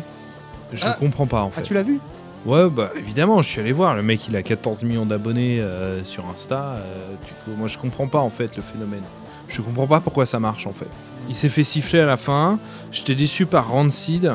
Je 0.73 0.85
Ah. 0.85 0.95
comprends 0.99 1.27
pas, 1.27 1.41
en 1.43 1.47
Ah, 1.47 1.57
fait. 1.57 1.61
tu 1.63 1.73
l'as 1.73 1.83
vu 1.83 1.99
Ouais, 2.45 2.69
bah 2.69 2.91
évidemment, 2.97 3.41
je 3.41 3.49
suis 3.49 3.59
allé 3.59 3.71
voir. 3.71 3.95
Le 3.95 4.03
mec, 4.03 4.27
il 4.27 4.35
a 4.35 4.43
14 4.43 4.83
millions 4.83 5.05
d'abonnés 5.05 5.59
euh, 5.59 6.03
sur 6.05 6.25
Insta. 6.33 6.75
euh, 6.75 7.09
du 7.25 7.31
coup, 7.43 7.57
moi, 7.57 7.67
je 7.67 7.77
comprends 7.77 8.07
pas 8.07 8.19
en 8.19 8.29
fait 8.29 8.55
le 8.55 8.61
phénomène. 8.63 9.01
Je 9.49 9.61
comprends 9.61 9.87
pas 9.87 9.99
pourquoi 9.99 10.25
ça 10.25 10.39
marche 10.39 10.67
en 10.67 10.73
fait. 10.73 10.87
Il 11.29 11.35
s'est 11.35 11.49
fait 11.49 11.63
siffler 11.63 11.99
à 12.01 12.05
la 12.05 12.15
fin. 12.17 12.59
J'étais 12.91 13.15
déçu 13.15 13.45
par 13.45 13.67
Rancid. 13.69 14.33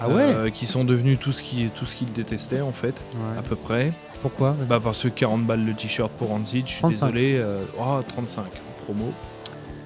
Ah 0.00 0.08
ouais 0.08 0.22
euh, 0.22 0.50
Qui 0.50 0.64
sont 0.64 0.84
devenus 0.84 1.18
tout 1.20 1.32
ce 1.32 1.42
qu'il 1.42 1.68
tout 1.70 1.84
ce 1.84 1.96
qu'il 1.96 2.10
détestait 2.12 2.62
en 2.62 2.72
fait, 2.72 2.94
à 3.38 3.42
peu 3.42 3.56
près. 3.56 3.92
Pourquoi? 4.22 4.56
Bah 4.68 4.80
parce 4.82 5.02
que 5.02 5.08
40 5.08 5.44
balles 5.44 5.64
le 5.64 5.74
t-shirt 5.74 6.10
pour 6.12 6.28
Rancid, 6.28 6.66
je 6.66 6.72
suis 6.72 6.80
35. 6.80 7.06
désolé. 7.08 7.36
euh, 7.36 7.62
oh, 7.78 8.00
35 8.06 8.44
promo. 8.84 9.12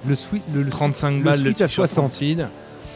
Le 0.07 0.15
le, 0.53 0.61
le 0.63 0.69
35 0.69 1.11
le 1.17 1.23
balles 1.23 1.43
le 1.43 1.53
t-shirt 1.53 1.71
60. 1.89 2.03
Rancid. 2.03 2.47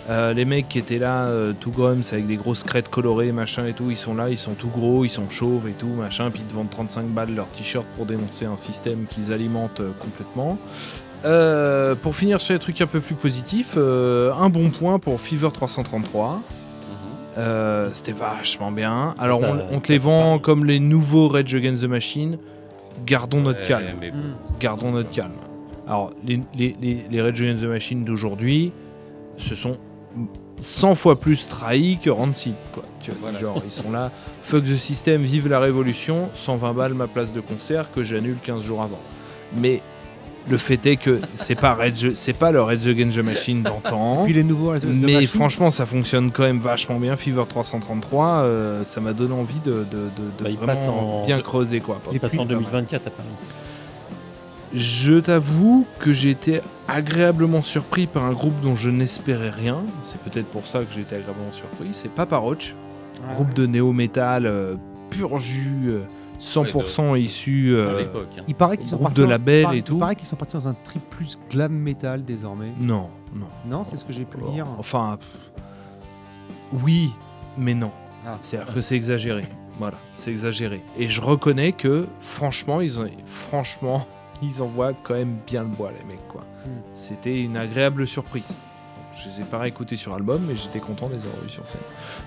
Euh, 0.09 0.33
les 0.33 0.45
mecs 0.45 0.67
qui 0.67 0.79
étaient 0.79 0.97
là, 0.97 1.25
euh, 1.25 1.53
tout 1.59 1.69
grums 1.71 2.01
avec 2.11 2.25
des 2.25 2.35
grosses 2.35 2.63
crêtes 2.63 2.89
colorées, 2.89 3.31
machin 3.31 3.67
et 3.67 3.73
tout, 3.73 3.91
ils 3.91 3.97
sont 3.97 4.15
là, 4.15 4.29
ils 4.29 4.39
sont 4.39 4.53
tout 4.53 4.69
gros, 4.69 5.05
ils 5.05 5.09
sont 5.09 5.29
chauves 5.29 5.67
et 5.67 5.73
tout, 5.73 5.87
machin, 5.87 6.31
puis 6.31 6.41
ils 6.43 6.47
te 6.49 6.53
vendent 6.55 6.71
35 6.71 7.05
balles 7.07 7.35
leur 7.35 7.47
t-shirt 7.49 7.85
pour 7.95 8.05
dénoncer 8.07 8.45
un 8.45 8.57
système 8.57 9.05
qu'ils 9.07 9.31
alimentent 9.31 9.81
euh, 9.81 9.91
complètement. 9.99 10.57
Pour 12.01 12.15
finir 12.15 12.39
sur 12.41 12.53
les 12.53 12.59
trucs 12.59 12.81
un 12.81 12.87
peu 12.87 13.01
plus 13.01 13.13
positifs, 13.15 13.75
un 13.77 14.49
bon 14.49 14.69
point 14.69 14.99
pour 14.99 15.19
Fever 15.19 15.49
333. 15.53 16.41
Euh, 17.37 17.89
C'était 17.93 18.11
vachement 18.11 18.71
bien. 18.71 19.15
Alors 19.19 19.39
Ça, 19.39 19.53
on, 19.71 19.75
on 19.75 19.79
te 19.79 19.91
les 19.91 19.97
vend 19.97 20.39
comme 20.39 20.65
les 20.65 20.79
nouveaux 20.79 21.27
Rage 21.27 21.53
Against 21.55 21.83
the 21.83 21.87
Machine. 21.87 22.37
Gardons 23.05 23.41
notre 23.41 23.63
calme 23.65 23.95
mais 23.99 24.11
bon. 24.11 24.17
gardons 24.59 24.91
notre 24.91 25.09
calme. 25.09 25.31
Alors, 25.87 26.11
les, 26.25 26.41
les, 26.57 26.75
les, 26.81 27.05
les 27.09 27.21
Rage 27.21 27.41
Against 27.41 27.63
the 27.63 27.67
Machine 27.67 28.03
d'aujourd'hui, 28.03 28.71
ce 29.37 29.55
sont 29.55 29.77
100 30.59 30.95
fois 30.95 31.19
plus 31.19 31.47
trahis 31.47 31.97
que 32.03 32.09
Rancid, 32.09 32.55
quoi. 32.73 32.83
Tu 32.99 33.11
vois, 33.11 33.19
Voilà. 33.31 33.39
Genre, 33.39 33.61
ils 33.65 33.71
sont 33.71 33.91
là, 33.91 34.11
fuck 34.41 34.63
the 34.65 34.75
system, 34.75 35.23
vive 35.23 35.47
la 35.47 35.59
révolution, 35.59 36.29
120 36.33 36.73
balles 36.73 36.93
ma 36.93 37.07
place 37.07 37.31
de 37.33 37.39
concert 37.41 37.91
que 37.93 38.03
j'annule 38.03 38.37
15 38.43 38.61
jours 38.63 38.81
avant. 38.81 38.99
Mais 39.55 39.81
le 40.49 40.57
fait 40.57 40.83
est 40.85 40.97
que 40.97 41.19
c'est 41.33 41.55
pas, 41.55 41.73
Rage- 41.75 42.11
c'est 42.13 42.33
pas 42.33 42.51
le 42.51 42.61
Rage 42.61 42.87
Against 42.87 43.17
the 43.17 43.23
Machine 43.23 43.61
d'antan. 43.63 44.23
Puis 44.25 44.33
les 44.33 44.43
nouveaux 44.43 44.77
the 44.77 44.85
Mais 44.85 45.13
Machine. 45.13 45.27
franchement, 45.29 45.71
ça 45.71 45.85
fonctionne 45.85 46.31
quand 46.31 46.43
même 46.43 46.59
vachement 46.59 46.99
bien. 46.99 47.15
Fever 47.15 47.43
333, 47.47 48.27
euh, 48.43 48.83
ça 48.83 48.99
m'a 48.99 49.13
donné 49.13 49.33
envie 49.33 49.59
de, 49.61 49.71
de, 49.71 49.75
de- 49.83 50.49
de 50.49 50.55
Bah, 50.57 50.73
vraiment 50.73 51.21
en- 51.21 51.25
bien 51.25 51.39
creuser. 51.41 51.79
Quoi, 51.79 52.01
Il 52.11 52.19
passe 52.19 52.33
en 52.33 52.37
pas 52.39 52.43
mal. 52.45 52.47
2024 52.63 53.07
à 53.07 53.09
Paris. 53.11 53.27
Je 54.73 55.19
t'avoue 55.19 55.85
que 55.99 56.13
j'ai 56.13 56.29
été 56.29 56.61
agréablement 56.87 57.61
surpris 57.63 58.05
par 58.07 58.23
un 58.25 58.33
groupe 58.33 58.59
dont 58.61 58.75
je 58.75 58.89
n'espérais 58.89 59.49
rien. 59.49 59.81
C'est 60.03 60.19
peut-être 60.19 60.47
pour 60.47 60.67
ça 60.67 60.79
que 60.79 60.93
j'ai 60.93 61.01
été 61.01 61.15
agréablement 61.15 61.51
surpris. 61.51 61.89
C'est 61.93 62.09
Papa 62.09 62.37
Roach, 62.37 62.75
Ah. 63.27 63.33
groupe 63.33 63.53
de 63.55 63.65
néo-metal 63.65 64.45
euh, 64.45 64.75
pur 65.09 65.39
jus, 65.39 65.87
euh, 65.87 66.01
100% 66.39 67.15
issu. 67.19 67.71
euh, 67.73 67.95
À 67.97 67.99
l'époque. 67.99 68.27
hein. 68.37 68.43
Il 68.47 68.53
paraît 68.55 68.77
qu'ils 68.77 68.87
sont 68.89 68.97
partis 68.99 69.19
de 69.19 69.23
label 69.25 69.67
et 69.73 69.81
tout. 69.81 69.95
Il 69.95 69.99
paraît 69.99 70.15
qu'ils 70.15 70.27
sont 70.27 70.35
partis 70.35 70.53
dans 70.53 70.67
un 70.67 70.73
trip 70.75 71.01
plus 71.09 71.37
glam 71.49 71.73
metal 71.73 72.23
désormais. 72.23 72.71
Non, 72.79 73.09
non. 73.33 73.47
Non, 73.65 73.83
c'est 73.83 73.97
ce 73.97 74.05
que 74.05 74.13
j'ai 74.13 74.23
pu 74.25 74.37
lire. 74.51 74.67
Enfin, 74.77 75.17
pff, 75.19 76.83
oui, 76.83 77.11
mais 77.57 77.73
non. 77.73 77.91
Ah. 78.25 78.37
C'est-à-dire 78.41 78.73
que 78.73 78.81
c'est 78.81 78.95
exagéré. 78.95 79.43
Voilà, 79.79 79.97
c'est 80.15 80.29
exagéré. 80.31 80.81
Et 80.97 81.07
je 81.09 81.21
reconnais 81.21 81.71
que, 81.71 82.05
franchement, 82.21 82.81
ils 82.81 82.99
ont, 83.01 83.07
franchement, 83.25 84.05
ils 84.41 84.61
envoient 84.61 84.93
quand 85.03 85.15
même 85.15 85.37
bien 85.45 85.63
le 85.63 85.69
bois, 85.69 85.91
les 85.91 86.05
mecs, 86.05 86.27
quoi. 86.27 86.41
Hmm. 86.65 86.79
C'était 86.93 87.41
une 87.41 87.57
agréable 87.57 88.07
surprise. 88.07 88.55
Je 89.21 89.27
les 89.27 89.41
ai 89.41 89.43
pas 89.43 89.57
réécoutés 89.57 89.97
sur 89.97 90.13
album, 90.13 90.41
mais 90.47 90.55
j'étais 90.55 90.79
content 90.79 91.09
de 91.09 91.15
les 91.15 91.25
avoir 91.25 91.41
vus 91.43 91.49
sur 91.49 91.67
scène. 91.67 91.81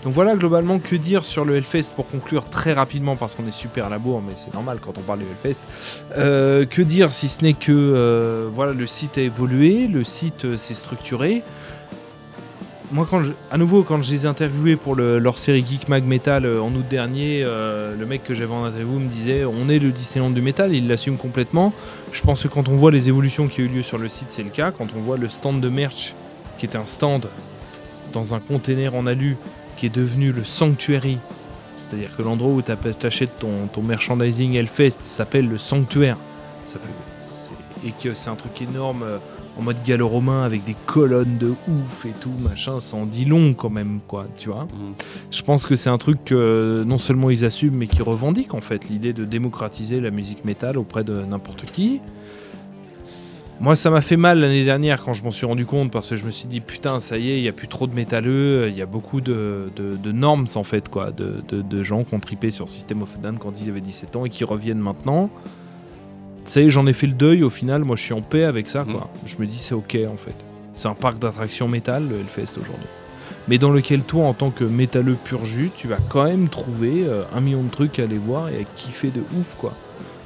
Donc 0.05 0.13
voilà, 0.13 0.37
globalement, 0.37 0.79
que 0.79 0.95
dire 0.95 1.25
sur 1.25 1.45
le 1.45 1.57
Hellfest 1.57 1.93
pour 1.97 2.07
conclure 2.09 2.45
très 2.45 2.75
rapidement, 2.75 3.17
parce 3.17 3.35
qu'on 3.35 3.47
est 3.47 3.53
super 3.53 3.87
à 3.87 3.89
la 3.89 3.99
bourre, 3.99 4.21
mais 4.21 4.35
c'est 4.37 4.53
normal 4.53 4.79
quand 4.81 4.99
on 4.99 5.01
parle 5.01 5.21
du 5.21 5.25
Hellfest. 5.25 5.63
Euh, 6.19 6.67
que 6.67 6.83
dire 6.83 7.11
si 7.11 7.29
ce 7.29 7.43
n'est 7.43 7.55
que 7.55 7.73
euh, 7.73 8.51
voilà, 8.53 8.75
le 8.75 8.87
site 8.87 9.17
a 9.17 9.23
évolué, 9.23 9.87
le 9.87 10.05
site 10.05 10.45
euh, 10.45 10.57
s'est 10.59 10.75
structuré. 10.75 11.43
Moi, 12.93 13.07
quand 13.09 13.23
à 13.51 13.57
nouveau, 13.57 13.85
quand 13.85 14.03
je 14.03 14.11
les 14.11 14.25
ai 14.25 14.29
interviewés 14.29 14.77
pour 14.77 14.95
le- 14.95 15.19
leur 15.19 15.39
série 15.39 15.65
Geek 15.67 15.89
Mag 15.89 16.05
Metal 16.05 16.45
euh, 16.45 16.61
en 16.61 16.75
août 16.75 16.85
dernier, 16.91 17.43
euh, 17.43 17.97
le 17.99 18.05
mec 18.05 18.23
que 18.23 18.35
j'avais 18.35 18.53
en 18.53 18.65
interview 18.65 18.99
me 18.99 19.09
disait 19.09 19.47
on 19.47 19.69
est 19.71 19.79
le 19.79 19.91
Disneyland 19.93 20.31
du 20.31 20.43
métal, 20.43 20.75
il 20.75 20.89
l'assume 20.89 21.17
complètement. 21.17 21.73
Je 22.13 22.21
pense 22.21 22.43
que 22.43 22.49
quand 22.49 22.69
on 22.69 22.75
voit 22.75 22.91
les 22.91 23.09
évolutions 23.09 23.49
qui 23.49 23.63
ont 23.63 23.65
eu 23.65 23.69
lieu 23.69 23.83
sur 23.83 23.97
le 23.97 24.09
site, 24.11 24.27
c'est 24.31 24.43
le 24.43 24.51
cas. 24.51 24.73
Quand 24.73 24.89
on 24.95 25.01
voit 25.01 25.17
le 25.17 25.31
stand 25.31 25.61
de 25.63 25.69
merch, 25.71 26.15
qui 26.59 26.67
était 26.67 26.77
un 26.77 26.87
stand 26.87 27.29
dans 28.13 28.35
un 28.35 28.41
container 28.41 28.95
en 28.95 29.07
alu, 29.07 29.39
qui 29.79 29.87
est 29.87 29.95
devenu 29.95 30.31
le 30.33 30.45
Sanctuary, 30.45 31.17
c'est-à-dire 31.79 32.11
que 32.15 32.21
l'endroit 32.23 32.53
où 32.53 32.61
tu 32.61 33.07
achètes 33.07 33.39
ton, 33.39 33.69
ton 33.73 33.81
merchandising 33.83 34.55
Hellfest 34.55 34.99
s'appelle 35.01 35.49
le 35.49 35.57
Sanctuaire. 35.57 36.19
Et 37.87 37.91
que 37.91 38.15
c'est 38.15 38.29
un 38.31 38.37
truc 38.37 38.61
énorme 38.61 39.03
euh, 39.03 39.19
en 39.59 39.63
mode 39.63 39.83
gallo-romain 39.83 40.43
avec 40.43 40.65
des 40.65 40.77
colonnes 40.87 41.37
de 41.39 41.49
ouf 41.49 42.07
et 42.07 42.13
tout, 42.21 42.33
machin, 42.43 42.81
ça 42.81 42.97
en 42.97 43.07
dit 43.07 43.25
long 43.25 43.55
quand 43.55 43.71
même, 43.71 44.01
quoi, 44.07 44.27
tu 44.37 44.49
vois. 44.49 44.65
Mhm. 44.65 44.95
Je 45.31 45.43
pense 45.43 45.67
que 45.67 45.77
c'est 45.77 45.91
un 45.91 45.99
truc 45.99 46.25
que 46.25 46.85
non 46.87 46.99
seulement 46.99 47.31
ils 47.31 47.45
assument, 47.45 47.77
mais 47.77 47.87
qui 47.87 48.03
revendiquent 48.03 48.55
en 48.55 48.61
fait, 48.61 48.89
l'idée 48.89 49.13
de 49.13 49.25
démocratiser 49.25 50.01
la 50.01 50.11
musique 50.11 50.45
métal 50.45 50.79
auprès 50.79 51.05
de 51.05 51.23
n'importe 51.25 51.67
qui. 51.67 52.01
Moi, 53.61 53.77
ça 53.77 53.91
m'a 53.91 54.01
fait 54.01 54.17
mal 54.17 54.41
l'année 54.41 54.65
dernière 54.65 55.05
quand 55.05 55.13
je 55.13 55.23
m'en 55.23 55.31
suis 55.31 55.47
rendu 55.47 55.67
compte 55.67 55.93
parce 55.93 56.11
que 56.11 56.17
je 56.17 56.25
me 56.25 56.31
suis 56.31 56.49
dit 56.49 56.61
putain, 56.61 56.99
ça 56.99 57.17
y 57.17 57.31
est, 57.31 57.39
il 57.39 57.45
y 57.45 57.49
a 57.49 57.53
plus 57.53 57.69
trop 57.69 57.87
de 57.87 57.95
métalleux, 57.95 58.69
il 58.69 58.77
y 58.77 58.83
a 58.83 58.87
beaucoup 58.87 59.21
de, 59.21 59.71
de, 59.77 59.97
de 59.97 60.13
normes 60.13 60.47
en 60.57 60.65
fait, 60.65 60.89
quoi, 60.89 61.13
de 61.13 61.85
gens 61.85 62.03
qui 62.03 62.15
ont 62.15 62.21
tripé 62.21 62.51
sur 62.51 62.69
System 62.69 63.03
of 63.03 63.15
a 63.15 63.19
Down 63.19 63.39
quand 63.39 63.61
ils 63.61 63.69
avaient 63.69 63.81
17 63.81 64.17
ans 64.17 64.25
et 64.25 64.31
qui 64.31 64.43
reviennent 64.43 64.81
maintenant. 64.81 65.31
Y 66.47 66.59
est, 66.59 66.71
j'en 66.71 66.87
ai 66.87 66.93
fait 66.93 67.07
le 67.07 67.13
deuil 67.15 67.43
au 67.43 67.51
final, 67.51 67.85
moi 67.85 67.97
je 67.97 68.03
suis 68.03 68.15
en 68.15 68.23
paix 68.23 68.45
avec 68.45 68.69
ça, 68.69 68.85
quoi. 68.85 69.11
Je 69.27 69.37
me 69.39 69.47
dis 69.47 69.59
c'est 69.59 69.75
ok 69.75 69.97
en 70.13 70.17
fait. 70.17 70.35
C'est 70.75 70.89
un 70.89 70.95
parc 70.95 71.19
d'attractions 71.19 71.69
métal, 71.69 72.09
le 72.09 72.17
Hellfest 72.21 72.59
aujourd'hui. 72.61 72.89
Mais 73.49 73.59
dans 73.59 73.71
lequel 73.71 74.03
toi, 74.03 74.25
en 74.27 74.35
tant 74.35 74.51
que 74.51 74.65
métalleux 74.65 75.17
pur 75.23 75.45
jus, 75.47 75.71
tu 75.77 75.89
vas 75.89 75.99
quand 76.09 76.25
même 76.25 76.49
trouver 76.49 77.05
euh, 77.07 77.25
un 77.35 77.41
million 77.41 77.63
de 77.63 77.71
trucs 77.71 77.99
à 77.99 78.05
aller 78.05 78.17
voir 78.19 78.49
et 78.49 78.61
à 78.61 78.65
kiffer 78.77 79.11
de 79.11 79.21
ouf, 79.39 79.57
quoi. 79.59 79.73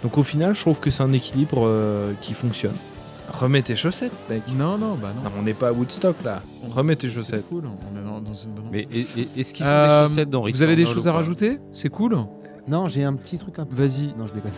Donc 0.03 0.19
au 0.19 0.23
final, 0.23 0.55
je 0.55 0.61
trouve 0.61 0.79
que 0.81 0.91
c'est 0.91 1.03
un 1.03 1.13
équilibre 1.13 1.63
euh, 1.67 2.13
qui 2.21 2.35
fonctionne. 2.35 2.75
Remets 3.33 3.63
tes 3.63 3.75
chaussettes, 3.75 4.13
mec. 4.31 4.43
Non, 4.57 4.79
non, 4.79 4.95
bah 5.01 5.13
non. 5.17 5.23
Non, 5.25 5.31
on 5.39 5.43
n'est 5.43 5.55
pas 5.55 5.69
à 5.69 5.73
Woodstock 5.73 6.17
là. 6.25 6.43
Remets 6.71 6.95
tes 6.97 7.09
chaussettes. 7.09 7.45
C'est 7.49 7.49
cool, 7.49 7.65
on 7.67 7.99
est 7.99 8.05
dans, 8.05 8.21
dans 8.21 8.35
une 8.35 8.53
bonne. 8.55 8.69
Mais 8.71 8.87
est-ce 9.37 9.53
qu'ils 9.53 9.65
ont 9.67 9.69
Euh, 9.69 10.03
des 10.05 10.09
chaussettes 10.09 10.31
dans 10.31 10.43
Vous 10.43 10.63
avez 10.63 10.77
des 10.77 10.87
choses 10.87 11.09
à 11.09 11.13
rajouter? 11.13 11.59
C'est 11.73 11.89
cool 11.89 12.17
Non, 12.69 12.89
j'ai 12.89 13.05
un 13.05 13.15
petit 13.15 13.39
truc 13.39 13.59
un 13.59 13.65
peu. 13.65 13.77
Vas-y. 13.77 14.09
Non, 14.19 14.27
je 14.27 14.33
déconne. 14.33 14.51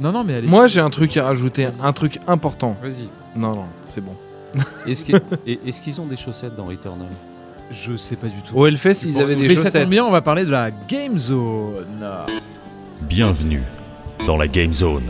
Non, 0.00 0.12
non, 0.12 0.22
mais 0.24 0.34
allez. 0.34 0.46
Moi, 0.46 0.66
j'ai 0.68 0.80
un 0.80 0.90
truc 0.90 1.16
à 1.16 1.24
rajouter, 1.24 1.66
un 1.82 1.92
truc 1.92 2.20
important. 2.28 2.76
Vas-y. 2.82 3.08
Non, 3.34 3.54
non, 3.54 3.66
c'est 3.82 4.00
bon. 4.00 4.12
Est-ce 4.86 5.04
que- 5.04 5.16
et- 5.46 5.60
est-ce 5.66 5.82
qu'ils 5.82 6.00
ont 6.00 6.06
des 6.06 6.16
chaussettes 6.16 6.54
dans 6.56 6.66
Returnal? 6.66 7.08
Je 7.70 7.96
sais 7.96 8.14
pas 8.16 8.28
du 8.28 8.40
tout. 8.42 8.54
Au 8.56 8.66
Hellfest, 8.66 9.04
ils 9.04 9.18
avaient 9.20 9.34
des 9.34 9.48
mais 9.48 9.56
ça 9.56 9.64
chaussettes. 9.64 9.82
tombe 9.82 9.90
bien, 9.90 10.04
on 10.04 10.10
va 10.12 10.22
parler 10.22 10.44
de 10.44 10.50
la 10.50 10.70
Game 10.70 11.18
Zone. 11.18 12.06
Bienvenue 13.02 13.62
dans 14.26 14.36
la 14.36 14.46
Game 14.48 14.72
Zone. 14.72 15.02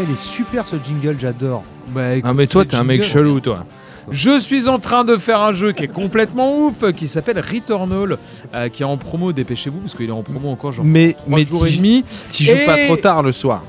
Putain, 0.00 0.10
il 0.10 0.14
est 0.14 0.18
super 0.18 0.66
ce 0.66 0.76
jingle, 0.82 1.16
j'adore. 1.18 1.64
Bah, 1.88 2.02
Ah, 2.22 2.34
mais 2.34 2.46
toi, 2.46 2.64
t'es 2.64 2.76
un 2.76 2.84
mec 2.84 3.02
chelou, 3.02 3.40
toi. 3.40 3.64
Je 4.10 4.38
suis 4.38 4.68
en 4.68 4.78
train 4.78 5.04
de 5.04 5.16
faire 5.16 5.40
un 5.40 5.52
jeu 5.52 5.72
qui 5.72 5.84
est 5.84 5.88
complètement 5.88 6.58
ouf, 6.58 6.92
qui 6.96 7.06
s'appelle 7.06 7.38
Returnal, 7.38 8.18
euh, 8.54 8.68
qui 8.68 8.82
est 8.82 8.86
en 8.86 8.96
promo, 8.96 9.32
dépêchez-vous, 9.32 9.78
parce 9.80 9.94
qu'il 9.94 10.08
est 10.08 10.12
en 10.12 10.22
promo 10.22 10.48
encore 10.50 10.72
genre 10.72 10.84
Mais, 10.84 11.12
3 11.12 11.38
mais 11.38 11.46
jours 11.46 11.66
et 11.66 11.70
demi. 11.72 12.04
joues 12.32 12.52
pas 12.66 12.86
trop 12.86 12.96
tard 12.96 13.22
le 13.22 13.32
soir. 13.32 13.62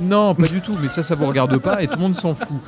Non, 0.00 0.34
pas 0.34 0.46
du 0.46 0.60
tout, 0.60 0.76
mais 0.80 0.88
ça, 0.88 1.02
ça 1.02 1.16
vous 1.16 1.26
regarde 1.26 1.56
pas 1.58 1.82
et 1.82 1.88
tout 1.88 1.96
le 1.96 2.02
monde 2.02 2.14
s'en 2.14 2.34
fout. 2.34 2.58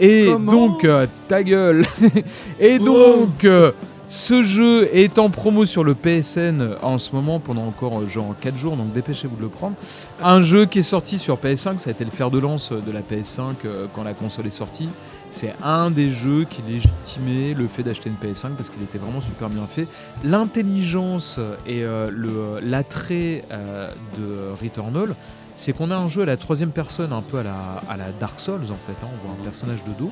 Et 0.00 0.26
Comment 0.32 0.50
donc, 0.52 0.84
euh, 0.84 1.06
ta 1.28 1.44
gueule. 1.44 1.86
et 2.58 2.80
donc, 2.80 3.44
euh, 3.44 3.70
ce 4.12 4.42
jeu 4.42 4.88
est 4.92 5.20
en 5.20 5.30
promo 5.30 5.64
sur 5.64 5.84
le 5.84 5.94
PSN 5.94 6.74
en 6.82 6.98
ce 6.98 7.12
moment 7.12 7.38
pendant 7.38 7.64
encore 7.64 8.00
euh, 8.00 8.08
genre 8.08 8.34
4 8.40 8.56
jours, 8.56 8.76
donc 8.76 8.92
dépêchez-vous 8.92 9.36
de 9.36 9.42
le 9.42 9.48
prendre. 9.48 9.76
Un 10.20 10.40
jeu 10.40 10.66
qui 10.66 10.80
est 10.80 10.82
sorti 10.82 11.16
sur 11.16 11.36
PS5, 11.36 11.78
ça 11.78 11.90
a 11.90 11.92
été 11.92 12.04
le 12.04 12.10
fer 12.10 12.28
de 12.28 12.40
lance 12.40 12.72
de 12.72 12.90
la 12.90 13.02
PS5 13.02 13.54
euh, 13.64 13.86
quand 13.94 14.02
la 14.02 14.14
console 14.14 14.48
est 14.48 14.50
sortie. 14.50 14.88
C'est 15.30 15.54
un 15.62 15.92
des 15.92 16.10
jeux 16.10 16.44
qui 16.44 16.60
légitimait 16.62 17.54
le 17.54 17.68
fait 17.68 17.84
d'acheter 17.84 18.10
une 18.10 18.16
PS5 18.16 18.54
parce 18.56 18.68
qu'il 18.68 18.82
était 18.82 18.98
vraiment 18.98 19.20
super 19.20 19.48
bien 19.48 19.64
fait. 19.68 19.86
L'intelligence 20.24 21.38
et 21.68 21.84
euh, 21.84 22.58
l'attrait 22.64 23.44
euh, 23.52 23.92
de 24.18 24.60
Returnal, 24.60 25.14
c'est 25.54 25.72
qu'on 25.72 25.92
a 25.92 25.96
un 25.96 26.08
jeu 26.08 26.22
à 26.22 26.26
la 26.26 26.36
troisième 26.36 26.72
personne, 26.72 27.12
un 27.12 27.22
peu 27.22 27.38
à 27.38 27.42
la, 27.44 27.80
à 27.88 27.96
la 27.96 28.10
Dark 28.18 28.40
Souls 28.40 28.72
en 28.72 28.86
fait. 28.86 28.96
hein. 29.04 29.08
on 29.22 29.24
voit 29.28 29.36
un 29.40 29.44
personnage 29.44 29.84
de 29.84 29.92
dos. 29.96 30.10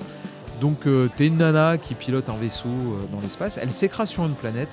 Donc, 0.60 0.86
euh, 0.86 1.08
t'es 1.16 1.26
une 1.28 1.36
nana 1.36 1.78
qui 1.78 1.94
pilote 1.94 2.28
un 2.28 2.36
vaisseau 2.36 2.68
euh, 2.68 3.06
dans 3.12 3.20
l'espace. 3.20 3.58
Elle 3.62 3.70
s'écrase 3.70 4.08
sur 4.08 4.24
une 4.24 4.34
planète. 4.34 4.68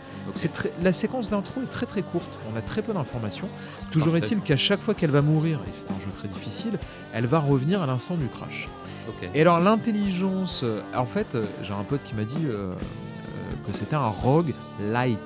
Très- 0.51 0.71
la 0.81 0.91
séquence 0.93 1.29
d'intro 1.29 1.61
est 1.61 1.67
très 1.69 1.85
très 1.85 2.01
courte. 2.01 2.39
On 2.53 2.57
a 2.57 2.61
très 2.61 2.81
peu 2.81 2.91
d'informations. 2.93 3.47
Toujours 3.91 4.17
est-il 4.17 4.39
qu'à 4.41 4.57
chaque 4.57 4.81
fois 4.81 4.93
qu'elle 4.95 5.11
va 5.11 5.21
mourir, 5.21 5.59
et 5.67 5.69
c'est 5.73 5.91
un 5.91 5.99
jeu 5.99 6.09
très 6.11 6.27
difficile, 6.27 6.79
elle 7.13 7.27
va 7.27 7.39
revenir 7.39 7.81
à 7.83 7.85
l'instant 7.87 8.15
du 8.15 8.27
crash. 8.27 8.67
Et 9.35 9.41
alors 9.41 9.59
l'intelligence, 9.59 10.61
euh, 10.63 10.81
en 10.95 11.05
fait, 11.05 11.37
j'ai 11.61 11.73
un 11.73 11.83
pote 11.83 12.03
qui 12.03 12.15
m'a 12.15 12.23
dit 12.23 12.35
que 13.67 13.73
c'était 13.73 13.95
un 13.95 14.07
rogue 14.07 14.53
light. 14.91 15.19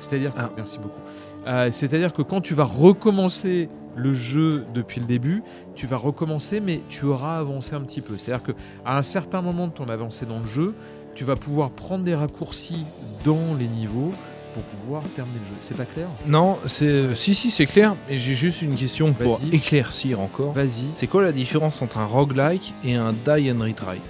C'est-à-dire, 0.00 0.34
que- 0.34 0.40
Ah. 0.40 0.50
merci 0.56 0.78
beaucoup. 0.78 1.00
Euh, 1.46 1.70
C'est-à-dire 1.70 2.12
que 2.12 2.22
quand 2.22 2.40
tu 2.40 2.54
vas 2.54 2.64
recommencer 2.64 3.68
le 3.96 4.12
jeu 4.12 4.64
depuis 4.74 5.00
le 5.00 5.06
début, 5.06 5.42
tu 5.74 5.86
vas 5.86 5.96
recommencer, 5.96 6.60
mais 6.60 6.82
tu 6.88 7.04
auras 7.04 7.38
avancé 7.38 7.74
un 7.74 7.80
petit 7.80 8.00
peu. 8.00 8.16
C'est-à-dire 8.16 8.44
que 8.44 8.52
à 8.84 8.96
un 8.96 9.02
certain 9.02 9.42
moment 9.42 9.66
de 9.66 9.72
ton 9.72 9.88
avancée 9.88 10.26
dans 10.26 10.40
le 10.40 10.46
jeu, 10.46 10.74
tu 11.14 11.24
vas 11.24 11.36
pouvoir 11.36 11.70
prendre 11.70 12.04
des 12.04 12.14
raccourcis 12.14 12.84
dans 13.24 13.54
les 13.58 13.66
niveaux 13.66 14.12
pour 14.54 14.62
pouvoir 14.62 15.02
terminer 15.14 15.38
le 15.40 15.46
jeu. 15.48 15.54
C'est 15.58 15.76
pas 15.76 15.84
clair? 15.84 16.06
Non, 16.26 16.58
c'est 16.66 17.14
si 17.14 17.34
si 17.34 17.50
c'est 17.50 17.66
clair. 17.66 17.96
Et 18.08 18.18
j'ai 18.18 18.34
juste 18.34 18.62
une 18.62 18.76
question 18.76 19.12
pour 19.12 19.40
éclaircir 19.52 20.20
encore. 20.20 20.52
Vas-y. 20.52 20.90
C'est 20.92 21.06
quoi 21.06 21.22
la 21.22 21.32
différence 21.32 21.82
entre 21.82 21.98
un 21.98 22.06
roguelike 22.06 22.74
et 22.84 22.94
un 22.94 23.12
die 23.12 23.50
and 23.50 23.60
retry? 23.60 24.00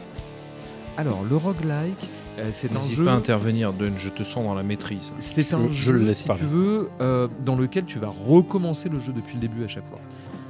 Alors, 0.96 1.22
le 1.28 1.36
roguelike, 1.36 2.08
euh, 2.38 2.48
c'est 2.52 2.74
un 2.76 2.82
jeu. 2.82 3.04
pas 3.04 3.12
intervenir, 3.14 3.72
Dun, 3.72 3.92
je 3.96 4.08
te 4.08 4.22
sens 4.22 4.44
dans 4.44 4.54
la 4.54 4.62
maîtrise. 4.62 5.12
C'est 5.18 5.52
un 5.54 5.66
Je- 5.68 5.72
je 5.72 5.92
le 5.92 5.98
jeu, 6.00 6.04
laisse 6.06 6.18
si 6.18 6.26
parler. 6.28 6.40
tu 6.42 6.46
veux, 6.46 6.88
euh, 7.00 7.28
dans 7.44 7.56
lequel 7.56 7.84
tu 7.84 7.98
vas 7.98 8.08
recommencer 8.08 8.88
le 8.88 8.98
jeu 8.98 9.12
depuis 9.12 9.34
le 9.34 9.40
début 9.40 9.64
à 9.64 9.68
chaque 9.68 9.88
fois. 9.88 9.98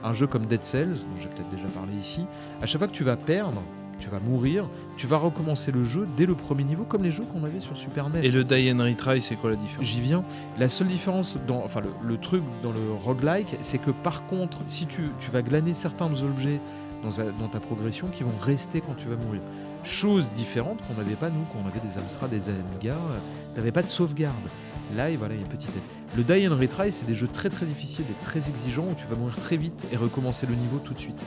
Un 0.05 0.12
jeu 0.12 0.26
comme 0.26 0.47
Dead 0.47 0.62
Cells, 0.62 0.93
dont 1.03 1.18
j'ai 1.20 1.28
peut-être 1.28 1.49
déjà 1.51 1.66
parlé 1.68 1.93
ici, 1.95 2.24
à 2.62 2.66
chaque 2.66 2.78
fois 2.78 2.89
que 2.89 2.93
tu 2.93 3.03
vas 3.05 3.16
perdre, 3.16 3.62
tu 3.99 4.09
vas 4.11 4.20
mourir, 4.20 4.68
tu 4.97 5.09
vas 5.09 5.16
recommencer 5.16 5.72
le 5.72 5.82
jeu 5.82 6.07
dès 6.16 6.24
le 6.24 6.36
premier 6.36 6.62
niveau, 6.62 6.84
comme 6.84 7.03
les 7.03 7.11
jeux 7.11 7.24
qu'on 7.24 7.43
avait 7.43 7.59
sur 7.59 7.76
Super 7.76 8.09
NES. 8.11 8.20
Et 8.24 8.30
le 8.30 8.45
die 8.45 8.70
and 8.72 8.78
retry, 8.84 9.20
c'est 9.20 9.34
quoi 9.34 9.51
la 9.51 9.57
différence? 9.57 9.84
J'y 9.84 10.01
viens. 10.01 10.22
La 10.57 10.68
seule 10.68 10.86
différence, 10.86 11.36
dans, 11.49 11.64
enfin 11.64 11.80
le, 11.80 11.89
le 12.07 12.16
truc 12.16 12.45
dans 12.62 12.70
le 12.70 12.93
roguelike, 12.97 13.57
c'est 13.62 13.78
que 13.78 13.91
par 13.91 14.24
contre, 14.26 14.59
si 14.68 14.86
tu, 14.86 15.11
tu 15.18 15.32
vas 15.32 15.43
glaner 15.43 15.74
certains 15.74 16.12
objets 16.22 16.61
dans 17.03 17.49
ta 17.49 17.61
progression 17.61 18.09
qui 18.09 18.22
vont 18.24 18.36
rester 18.41 18.80
quand 18.80 18.95
tu 18.95 19.09
vas 19.09 19.16
mourir. 19.16 19.41
Chose 19.83 20.31
différente 20.33 20.79
qu'on 20.87 20.95
n'avait 20.95 21.16
pas 21.16 21.31
nous, 21.31 21.45
quand 21.53 21.59
on 21.64 21.68
avait 21.68 21.81
des 21.81 21.99
Amstrad, 21.99 22.31
des 22.31 22.49
Amiga, 22.49 22.95
euh, 22.95 23.18
t'avais 23.55 23.72
pas 23.72 23.83
de 23.83 23.89
sauvegarde. 23.89 24.35
Là, 24.95 25.11
il 25.11 25.18
y 25.18 25.22
a 25.22 25.26
une 25.35 25.49
petite. 25.49 25.70
Le 26.16 26.24
Die 26.24 26.48
and 26.48 26.56
Retry, 26.56 26.90
c'est 26.90 27.04
des 27.06 27.14
jeux 27.14 27.28
très 27.30 27.50
très 27.50 27.66
difficiles 27.66 28.04
et 28.11 28.24
très 28.24 28.48
exigeants 28.48 28.86
où 28.90 28.94
tu 28.94 29.06
vas 29.06 29.14
mourir 29.16 29.36
très 29.36 29.56
vite 29.56 29.86
et 29.92 29.96
recommencer 29.96 30.46
le 30.46 30.54
niveau 30.54 30.78
tout 30.82 30.94
de 30.94 30.98
suite. 30.98 31.20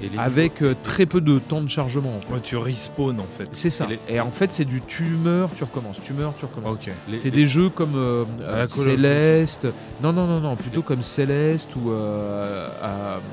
Et 0.00 0.08
les 0.08 0.16
Avec 0.16 0.62
euh, 0.62 0.76
très 0.80 1.06
peu 1.06 1.20
de 1.20 1.40
temps 1.40 1.60
de 1.60 1.68
chargement 1.68 2.16
en 2.16 2.20
fait. 2.20 2.32
Ouais, 2.32 2.40
tu 2.40 2.56
respawn 2.56 3.18
en 3.18 3.26
fait. 3.36 3.48
C'est 3.52 3.68
ça. 3.68 3.88
Et 4.08 4.14
Et, 4.14 4.20
en 4.20 4.30
fait, 4.30 4.52
c'est 4.52 4.64
du 4.64 4.80
tu 4.82 5.02
meurs, 5.02 5.52
tu 5.54 5.64
recommences, 5.64 6.00
tu 6.00 6.12
meurs, 6.12 6.34
tu 6.36 6.44
recommences. 6.44 6.76
Les- 7.08 7.18
C'est 7.18 7.30
les- 7.30 7.36
des 7.38 7.46
jeux 7.46 7.68
comme 7.68 7.96
euh, 7.96 8.24
euh, 8.40 8.66
Céleste. 8.68 9.66
Non, 10.00 10.12
non, 10.12 10.28
non, 10.28 10.38
non, 10.40 10.54
plutôt 10.54 10.82
comme 10.82 11.02
Céleste 11.02 11.74
ou 11.74 11.90
euh, 11.90 12.68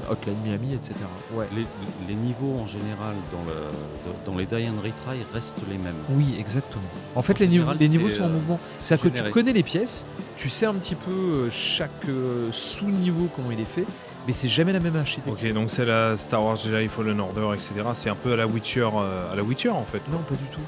Hotline 0.10 0.38
Miami, 0.44 0.74
etc. 0.74 0.96
Ouais. 1.36 1.48
Les, 1.56 1.66
les 2.08 2.16
niveaux 2.16 2.56
en 2.60 2.66
général 2.66 3.14
dans, 3.32 3.44
le, 3.44 4.12
dans 4.26 4.36
les 4.36 4.46
Die 4.48 4.68
and 4.68 4.82
Retry 4.82 5.20
restent 5.34 5.58
les 5.70 5.78
mêmes. 5.78 5.94
Oui, 6.10 6.36
exactement. 6.40 6.82
En 7.16 7.22
fait, 7.22 7.34
En 7.34 7.40
les, 7.42 7.48
niveaux, 7.48 7.72
les 7.74 8.10
sont 8.10 8.24
en 8.24 8.30
mouvement. 8.30 8.60
C'est-à-dire 8.78 9.12
que 9.12 9.18
tu 9.20 9.30
connais 9.30 9.54
les 9.54 9.64
pièces, 9.64 10.06
tu 10.36 10.50
sais 10.50 10.66
un 10.66 10.74
petit 10.74 10.96
peu 10.96 11.12
euh, 11.12 11.50
chaque 11.50 11.92
euh, 12.10 12.52
sous-niveau, 12.52 13.30
comment 13.36 13.52
il 13.52 13.60
est 13.60 13.66
fait, 13.66 13.86
mais 14.28 14.34
c'est 14.34 14.48
jamais 14.48 14.74
la 14.74 14.80
même 14.80 14.96
architecture. 14.96 15.34
Ok, 15.34 15.54
donc 15.54 15.72
c'est 15.72 15.86
la 15.86 16.18
Star 16.18 16.44
Wars 16.44 16.58
Jedi 16.58 16.88
Fallen 16.88 17.20
Order, 17.20 17.54
etc. 17.54 17.72
C'est 17.94 18.10
un 18.10 18.16
peu 18.16 18.34
à 18.34 18.36
la 18.36 18.48
Witcher, 18.48 18.90
euh, 18.96 19.32
à 19.32 19.36
la 19.36 19.44
Witcher 19.44 19.70
en 19.70 19.86
fait. 19.86 20.02
Non, 20.12 20.20
pas 20.20 20.36
du 20.36 20.48
tout. 20.52 20.62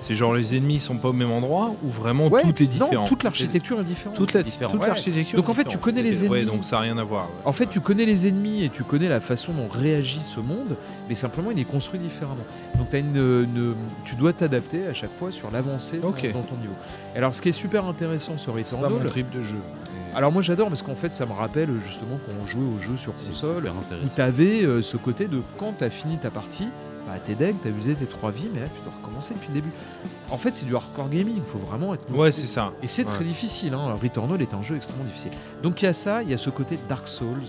C'est 0.00 0.14
genre 0.14 0.34
les 0.34 0.56
ennemis 0.56 0.80
sont 0.80 0.96
pas 0.96 1.08
au 1.08 1.12
même 1.12 1.30
endroit 1.30 1.74
ou 1.84 1.88
vraiment 1.90 2.28
Ouais, 2.28 2.42
tout 2.42 2.62
est 2.62 2.66
différent. 2.66 2.90
Non, 2.92 3.04
toute 3.04 3.22
l'architecture 3.22 3.80
est 3.80 3.84
différente. 3.84 4.16
toute 4.16 4.32
la 4.32 4.42
Ouais. 4.80 4.86
l'architecture. 4.88 5.36
Donc, 5.36 5.48
en 5.48 5.52
est 5.52 5.54
fait, 5.54 5.62
tu 5.62 5.68
différente. 5.68 5.84
connais 5.84 6.02
les 6.02 6.22
Ouais, 6.28 6.40
ennemis. 6.40 6.50
donc 6.52 6.64
ça 6.64 6.76
n'a 6.76 6.82
rien 6.82 6.98
à 6.98 7.04
voir. 7.04 7.24
ouais. 7.26 7.34
En 7.44 7.52
fait, 7.52 7.66
tu 7.66 7.80
connais 7.80 8.04
les 8.04 8.26
ennemis 8.28 8.64
et 8.64 8.68
tu 8.68 8.82
connais 8.84 9.08
la 9.08 9.20
façon 9.20 9.52
dont 9.52 9.68
réagit 9.68 10.22
ce 10.22 10.40
monde, 10.40 10.76
mais 11.08 11.14
simplement 11.14 11.50
il 11.50 11.58
est 11.60 11.64
construit 11.64 11.98
différemment. 12.00 12.44
Donc 12.78 12.92
as 12.94 12.98
une, 12.98 13.16
une- 13.16 13.74
tu 14.04 14.16
dois 14.16 14.32
t'adapter 14.32 14.86
à 14.86 14.92
chaque 14.92 15.12
fois 15.16 15.30
sur 15.32 15.50
l'avancée 15.50 15.98
dans- 15.98 16.10
ton 16.12 16.56
niveau. 16.56 16.74
Et 17.14 17.18
alors, 17.18 17.34
ce 17.34 17.40
qui 17.42 17.48
est 17.50 17.52
super 17.52 17.84
intéressant 17.86 18.36
sur 18.38 18.54
C'est 18.62 18.72
pas 18.76 18.76
mon 18.82 18.86
Returnal, 18.96 19.08
trip 19.10 19.30
de 19.30 19.42
jeu. 19.42 19.58
mais- 19.94 20.16
alors 20.18 20.32
moi 20.32 20.42
j'adore 20.42 20.68
parce 20.68 20.82
qu'en 20.82 20.94
fait 20.96 21.14
ça 21.14 21.24
me 21.24 21.32
rappelle 21.32 21.78
justement 21.78 22.18
quand 22.26 22.32
on 22.42 22.46
jouait 22.46 22.64
aux 22.76 22.78
jeux 22.80 22.96
sur 22.96 23.12
C'est 23.14 23.28
console, 23.28 23.64
où 23.66 23.78
intéressant. 23.78 24.12
tu 24.14 24.20
avais 24.20 24.82
ce 24.82 24.96
côté 24.96 25.26
de 25.28 25.40
quand 25.58 25.74
tu 25.78 25.84
as 25.84 25.90
fini 25.90 26.16
ta 26.18 26.30
partie, 26.30 26.68
bah, 27.12 27.18
t'es 27.22 27.34
deck, 27.34 27.56
t'as 27.62 27.70
usé 27.70 27.94
tes 27.94 28.06
trois 28.06 28.30
vies, 28.30 28.48
mais 28.52 28.60
là 28.60 28.66
tu 28.74 28.80
dois 28.82 28.92
recommencer 28.94 29.34
depuis 29.34 29.48
le 29.48 29.54
début. 29.54 29.70
En 30.30 30.36
fait, 30.38 30.54
c'est 30.56 30.66
du 30.66 30.74
hardcore 30.76 31.08
gaming, 31.08 31.34
il 31.36 31.42
faut 31.42 31.58
vraiment 31.58 31.92
être 31.94 32.10
Ouais, 32.14 32.32
c'est 32.32 32.46
ça. 32.46 32.72
et 32.82 32.86
c'est 32.88 33.04
Ouais. 33.06 33.12
très 33.12 33.24
difficile, 33.24 33.74
hein. 33.74 33.94
Returnal 34.00 34.40
est 34.40 34.54
un 34.54 34.62
jeu 34.62 34.76
extrêmement 34.76 35.04
difficile. 35.04 35.32
Donc 35.62 35.82
il 35.82 35.86
y 35.86 35.88
a 35.88 35.92
ça, 35.92 36.22
il 36.22 36.30
y 36.30 36.34
a 36.34 36.38
ce 36.38 36.50
côté 36.50 36.78
Dark 36.88 37.08
Souls 37.08 37.42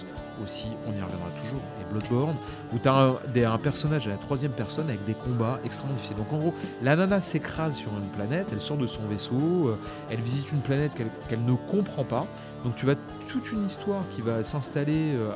aussi, 0.43 0.67
on 0.87 0.91
y 0.91 1.01
reviendra 1.01 1.29
toujours, 1.35 1.61
et 1.79 1.91
Bloodborne, 1.91 2.35
où 2.73 2.79
tu 2.79 2.87
as 2.87 3.51
un, 3.51 3.57
personnage 3.57 4.07
à 4.07 4.11
la 4.11 4.17
troisième 4.17 4.51
personne 4.51 4.89
avec 4.89 5.03
des 5.05 5.13
combats 5.13 5.59
extrêmement 5.63 5.95
difficiles. 5.95 6.17
Donc 6.17 6.31
en 6.33 6.37
gros, 6.37 6.53
la 6.81 6.95
nana 6.95 7.21
s'écrase 7.21 7.75
sur 7.75 7.91
une 7.91 8.09
planète, 8.09 8.47
elle 8.51 8.61
sort 8.61 8.77
de 8.77 8.87
son 8.87 9.05
vaisseau, 9.07 9.67
euh, 9.67 9.77
elle 10.09 10.21
visite 10.21 10.51
une 10.51 10.61
planète 10.61 10.93
qu'elle 10.95 11.45
ne 11.45 11.53
comprend 11.53 12.03
pas. 12.03 12.27
Donc 12.63 12.75
tu 12.75 12.85
vas 12.85 12.95
toute 13.27 13.51
une 13.51 13.65
histoire 13.65 14.03
qui 14.09 14.21
va 14.21 14.43
s'installer 14.43 15.13
euh, 15.15 15.31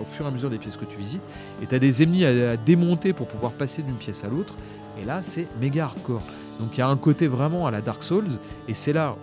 au, 0.00 0.04
fur 0.04 0.24
et 0.24 0.28
à 0.28 0.30
mesure 0.30 0.50
des 0.50 0.58
pièces 0.58 0.76
que 0.76 0.84
tu 0.84 0.96
visites, 0.96 1.22
et 1.62 1.66
tu 1.66 1.74
as 1.74 1.78
des 1.78 2.02
ennemis 2.02 2.24
à, 2.24 2.56
démonter 2.56 3.12
pour 3.12 3.28
pouvoir 3.28 3.52
passer 3.52 3.82
d'une 3.82 3.96
pièce 3.96 4.24
à 4.24 4.28
l'autre. 4.28 4.56
Et 5.00 5.04
là, 5.04 5.20
c'est 5.22 5.46
méga 5.60 5.84
hardcore. 5.84 6.22
Donc 6.60 6.76
il 6.76 6.78
y 6.78 6.82
a 6.82 6.88
un 6.88 6.96
côté 6.96 7.28
vraiment 7.28 7.66
à 7.66 7.70
la 7.70 7.80
Dark 7.80 8.02
Souls, 8.02 8.28
et 8.66 8.74
c'est 8.74 8.92
là, 8.92 9.16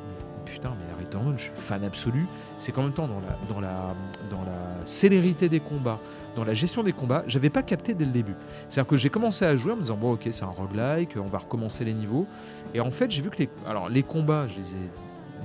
putain, 0.45 0.71
mais 0.79 0.94
Je 1.35 1.43
suis 1.43 1.51
fan 1.55 1.83
absolu. 1.83 2.25
C'est 2.59 2.71
qu'en 2.71 2.83
même 2.83 2.93
temps, 2.93 3.07
dans 3.07 3.19
la, 3.21 3.37
dans, 3.53 3.59
la, 3.61 3.93
dans 4.29 4.43
la 4.43 4.85
célérité 4.85 5.49
des 5.49 5.59
combats, 5.59 5.99
dans 6.35 6.43
la 6.43 6.53
gestion 6.53 6.83
des 6.83 6.93
combats, 6.93 7.23
j'avais 7.27 7.49
pas 7.49 7.63
capté 7.63 7.93
dès 7.93 8.05
le 8.05 8.11
début. 8.11 8.35
C'est-à-dire 8.69 8.89
que 8.89 8.95
j'ai 8.95 9.09
commencé 9.09 9.45
à 9.45 9.55
jouer 9.55 9.73
en 9.73 9.75
me 9.77 9.81
disant, 9.81 9.97
bon, 9.97 10.13
ok, 10.13 10.27
c'est 10.31 10.43
un 10.43 10.47
roguelike, 10.47 11.11
on 11.17 11.27
va 11.27 11.37
recommencer 11.39 11.83
les 11.85 11.93
niveaux. 11.93 12.27
Et 12.73 12.79
en 12.79 12.91
fait, 12.91 13.09
j'ai 13.11 13.21
vu 13.21 13.29
que 13.29 13.37
les, 13.39 13.49
alors, 13.67 13.89
les 13.89 14.03
combats, 14.03 14.47
je 14.47 14.59
les 14.61 14.71
ai 14.73 14.89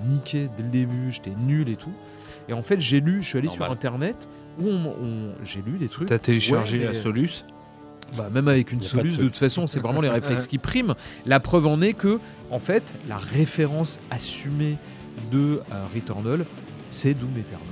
niqués 0.08 0.48
dès 0.56 0.62
le 0.62 0.70
début, 0.70 1.12
j'étais 1.12 1.32
nul 1.46 1.68
et 1.68 1.76
tout. 1.76 1.92
Et 2.48 2.52
en 2.52 2.62
fait, 2.62 2.80
j'ai 2.80 3.00
lu, 3.00 3.22
je 3.22 3.28
suis 3.28 3.38
allé 3.38 3.48
Normal. 3.48 3.66
sur 3.68 3.72
internet 3.72 4.28
où 4.60 4.66
on, 4.68 4.86
on- 5.02 5.44
j'ai 5.44 5.62
lu 5.62 5.78
des 5.78 5.88
trucs. 5.88 6.08
T'as 6.08 6.18
téléchargé 6.18 6.78
Ouais, 6.80 6.92
la 6.92 7.00
Solus 7.00 7.44
Bah, 8.16 8.28
même 8.32 8.48
avec 8.48 8.72
une 8.72 8.80
de 8.80 8.84
soluce, 8.84 9.12
de 9.12 9.16
seul. 9.18 9.24
toute 9.26 9.36
façon, 9.36 9.66
c'est 9.68 9.78
vraiment 9.80 10.00
les 10.00 10.08
réflexes 10.08 10.48
qui 10.48 10.58
priment. 10.58 10.94
La 11.26 11.38
preuve 11.38 11.66
en 11.68 11.80
est 11.82 11.92
que, 11.92 12.18
en 12.50 12.58
fait, 12.58 12.94
la 13.08 13.16
référence 13.16 14.00
assumée 14.10 14.76
de 15.30 15.60
euh, 15.72 15.86
Returnal, 15.94 16.44
c'est 16.88 17.14
Doom 17.14 17.36
Eternal. 17.38 17.66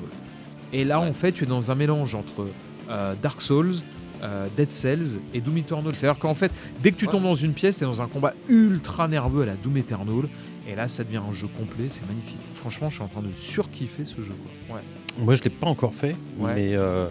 Et 0.72 0.84
là, 0.84 1.00
en 1.00 1.12
fait, 1.12 1.32
tu 1.32 1.44
es 1.44 1.46
dans 1.46 1.70
un 1.70 1.74
mélange 1.74 2.14
entre 2.14 2.46
euh, 2.90 3.14
Dark 3.22 3.40
Souls, 3.40 3.74
euh, 4.22 4.48
Dead 4.56 4.70
Cells 4.70 5.18
et 5.32 5.40
Doom 5.40 5.58
Eternal. 5.58 5.94
C'est-à-dire 5.94 6.18
qu'en 6.18 6.34
fait, 6.34 6.52
dès 6.82 6.90
que 6.92 6.96
tu 6.96 7.06
tombes 7.06 7.22
dans 7.22 7.34
une 7.34 7.52
pièce, 7.54 7.78
tu 7.78 7.84
es 7.84 7.86
dans 7.86 8.02
un 8.02 8.08
combat 8.08 8.34
ultra 8.48 9.08
nerveux 9.08 9.42
à 9.42 9.46
la 9.46 9.54
Doom 9.54 9.76
Eternal. 9.78 10.24
Et 10.66 10.74
là, 10.74 10.86
ça 10.88 11.02
devient 11.04 11.22
un 11.26 11.32
jeu 11.32 11.46
complet, 11.46 11.86
c'est 11.88 12.06
magnifique. 12.06 12.36
Franchement, 12.54 12.90
je 12.90 12.96
suis 12.96 13.04
en 13.04 13.08
train 13.08 13.22
de 13.22 13.32
surkiffer 13.34 14.04
ce 14.04 14.20
jeu. 14.22 14.34
quoi. 14.68 14.76
Ouais. 14.76 14.82
Moi, 15.18 15.34
je 15.34 15.42
l'ai 15.42 15.50
pas 15.50 15.66
encore 15.66 15.94
fait, 15.94 16.14
Ouais. 16.38 16.54
mais 16.54 16.74
euh, 16.76 17.08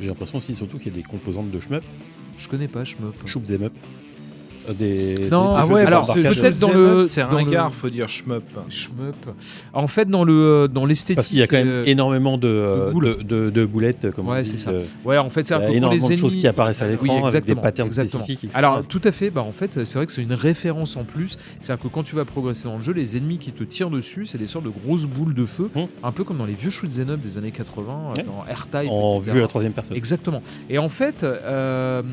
j'ai 0.00 0.08
l'impression 0.08 0.38
aussi 0.38 0.54
surtout 0.54 0.78
qu'il 0.78 0.86
y 0.86 0.98
a 0.98 1.02
des 1.02 1.02
composantes 1.02 1.50
de 1.50 1.60
shmup, 1.60 1.84
Je 2.38 2.48
connais 2.48 2.66
pas, 2.68 2.84
je 2.84 2.96
me. 2.96 3.12
shoot 3.26 3.44
them 3.44 3.64
up. 3.64 3.72
Euh, 4.68 4.72
Des, 4.72 5.28
Non, 5.30 5.52
des 5.54 5.58
ah 5.58 5.66
ouais, 5.66 5.82
alors, 5.82 6.12
peut-être 6.12 6.58
dans 6.58 6.72
le- 6.72 7.06
C'est 7.06 7.22
ringard, 7.22 7.68
le- 7.68 7.74
faut 7.74 7.88
dire 7.90 8.08
shmup. 8.08 8.42
Shmup. 8.68 9.14
En 9.72 9.86
fait, 9.86 10.08
dans 10.08 10.24
le 10.24 10.68
dans 10.72 10.86
l'esthétique. 10.86 11.16
Parce 11.16 11.28
qu'il 11.28 11.38
y 11.38 11.42
a 11.42 11.46
quand 11.46 11.56
même 11.56 11.68
euh, 11.68 11.84
énormément 11.86 12.38
de, 12.38 12.48
euh, 12.48 12.90
boules. 12.90 13.16
de, 13.18 13.22
de- 13.22 13.50
de 13.50 13.64
boulettes, 13.64 14.10
comme 14.12 14.28
Ouais, 14.28 14.44
c'est 14.44 14.58
ça. 14.58 14.72
de- 14.72 14.82
Ouais, 15.04 15.18
en 15.18 15.28
fait, 15.30 15.46
c'est 15.46 15.54
y 15.54 15.56
a 15.56 15.60
pour 15.60 15.70
les 15.70 15.76
énormément 15.76 16.02
de 16.06 16.12
ennemis. 16.12 16.20
choses 16.20 16.36
qui 16.36 16.46
apparaissent 16.46 16.82
à 16.82 16.88
l'écran 16.88 17.06
Oui, 17.20 17.26
avec 17.26 17.44
des 17.44 17.54
patterns 17.54 17.86
exactement. 17.88 18.24
spécifiques. 18.24 18.44
etc. 18.50 18.58
Alors, 18.58 18.82
tout 18.84 19.00
à 19.04 19.12
fait. 19.12 19.30
Bah, 19.30 19.42
en 19.42 19.52
fait, 19.52 19.84
c'est 19.84 19.98
vrai 19.98 20.06
que 20.06 20.12
c'est 20.12 20.22
une 20.22 20.32
référence 20.32 20.96
en 20.96 21.04
plus. 21.04 21.36
C'est-à-dire 21.60 21.82
que 21.82 21.88
quand 21.88 22.02
tu 22.02 22.16
vas 22.16 22.24
progresser 22.24 22.64
dans 22.64 22.76
le 22.76 22.82
jeu, 22.82 22.92
les 22.92 23.16
ennemis 23.16 23.38
qui 23.38 23.52
te 23.52 23.64
tirent 23.64 23.90
dessus, 23.90 24.26
c'est 24.26 24.38
des 24.38 24.46
sortes 24.46 24.64
de 24.64 24.70
grosses 24.70 25.06
boules 25.06 25.34
de 25.34 25.46
feu, 25.46 25.70
Hum. 25.76 25.86
un 26.02 26.12
peu 26.12 26.24
comme 26.24 26.38
dans 26.38 26.46
les 26.46 26.54
vieux 26.54 26.70
shoot 26.70 26.88
'em 26.98 27.10
up 27.10 27.20
des 27.20 27.38
années 27.38 27.50
80, 27.50 27.92
euh, 27.92 28.16
Ouais. 28.16 28.24
dans 28.24 28.40
R-Type. 28.52 28.90
en 28.90 29.18
vue 29.18 29.30
à 29.30 29.34
la 29.40 29.46
troisième 29.46 29.72
personne. 29.72 29.96
Exactement. 29.96 30.42
Et 30.70 30.78
en 30.78 30.88
fait, 30.88 31.22
euh, 31.22 32.02
Mhm. 32.02 32.08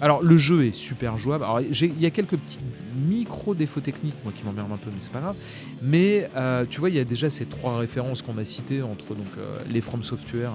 alors 0.00 0.22
le 0.22 0.38
jeu 0.38 0.66
est 0.66 0.74
super 0.74 1.16
jouable. 1.18 1.44
Alors 1.44 1.60
j'ai- 1.70 1.92
il 1.96 2.02
y 2.02 2.06
a 2.06 2.10
quelques 2.10 2.36
petits 2.36 2.58
micro 2.96 3.54
défauts 3.54 3.80
techniques 3.80 4.16
moi 4.24 4.32
qui 4.34 4.44
m'emmerdent 4.44 4.72
un 4.72 4.76
peu, 4.76 4.90
mais 4.90 5.00
c'est 5.00 5.12
pas 5.12 5.20
grave. 5.20 5.36
Mais 5.82 6.28
euh, 6.36 6.64
tu 6.68 6.80
vois, 6.80 6.90
il 6.90 6.96
y 6.96 6.98
a 6.98 7.04
déjà 7.04 7.30
ces 7.30 7.46
trois 7.46 7.78
références 7.78 8.22
qu'on 8.22 8.38
a 8.38 8.44
citées 8.44 8.82
entre 8.82 9.12
euh, 9.12 9.58
les 9.68 9.80
From 9.80 10.02
Software, 10.02 10.52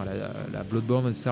la, 0.52 0.64
Bloodborne, 0.64 1.08
etc., 1.08 1.32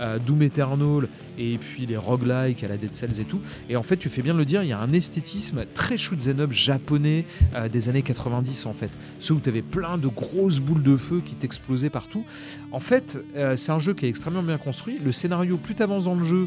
euh, 0.00 0.18
Doom 0.18 0.42
Eternal 0.42 1.08
et 1.38 1.58
puis 1.58 1.86
les 1.86 1.96
roguelike 1.96 2.62
à 2.64 2.68
la 2.68 2.76
Dead 2.76 2.94
Cells 2.94 3.20
et 3.20 3.24
tout. 3.24 3.40
Et 3.68 3.76
en 3.76 3.82
fait, 3.82 3.96
tu 3.96 4.08
fais 4.08 4.22
bien 4.22 4.34
le 4.34 4.44
dire, 4.44 4.62
il 4.62 4.68
y 4.68 4.72
a 4.72 4.78
un 4.78 4.92
esthétisme 4.92 5.64
très 5.74 5.96
shoot 5.96 6.20
'em 6.28 6.40
up 6.40 6.52
japonais 6.52 7.24
des 7.70 7.88
années 7.88 8.02
90 8.02 8.66
en 8.66 8.72
fait. 8.72 8.90
Ceux 9.18 9.34
où 9.34 9.40
tu 9.40 9.48
avais 9.48 9.62
plein 9.62 9.98
de 9.98 10.08
grosses 10.08 10.60
boules 10.60 10.82
de 10.82 10.96
feu 10.96 11.22
qui 11.24 11.34
t'explosaient 11.34 11.90
partout. 11.90 12.24
En 12.72 12.80
fait, 12.80 13.18
c'est 13.56 13.72
un 13.72 13.78
jeu 13.78 13.94
qui 13.94 14.06
est 14.06 14.08
extrêmement 14.08 14.42
bien 14.42 14.58
construit. 14.58 14.98
Le 15.02 15.12
scénario, 15.12 15.56
plus 15.56 15.74
tu 15.74 15.82
avances 15.82 16.04
dans 16.04 16.14
le 16.14 16.24
jeu, 16.24 16.46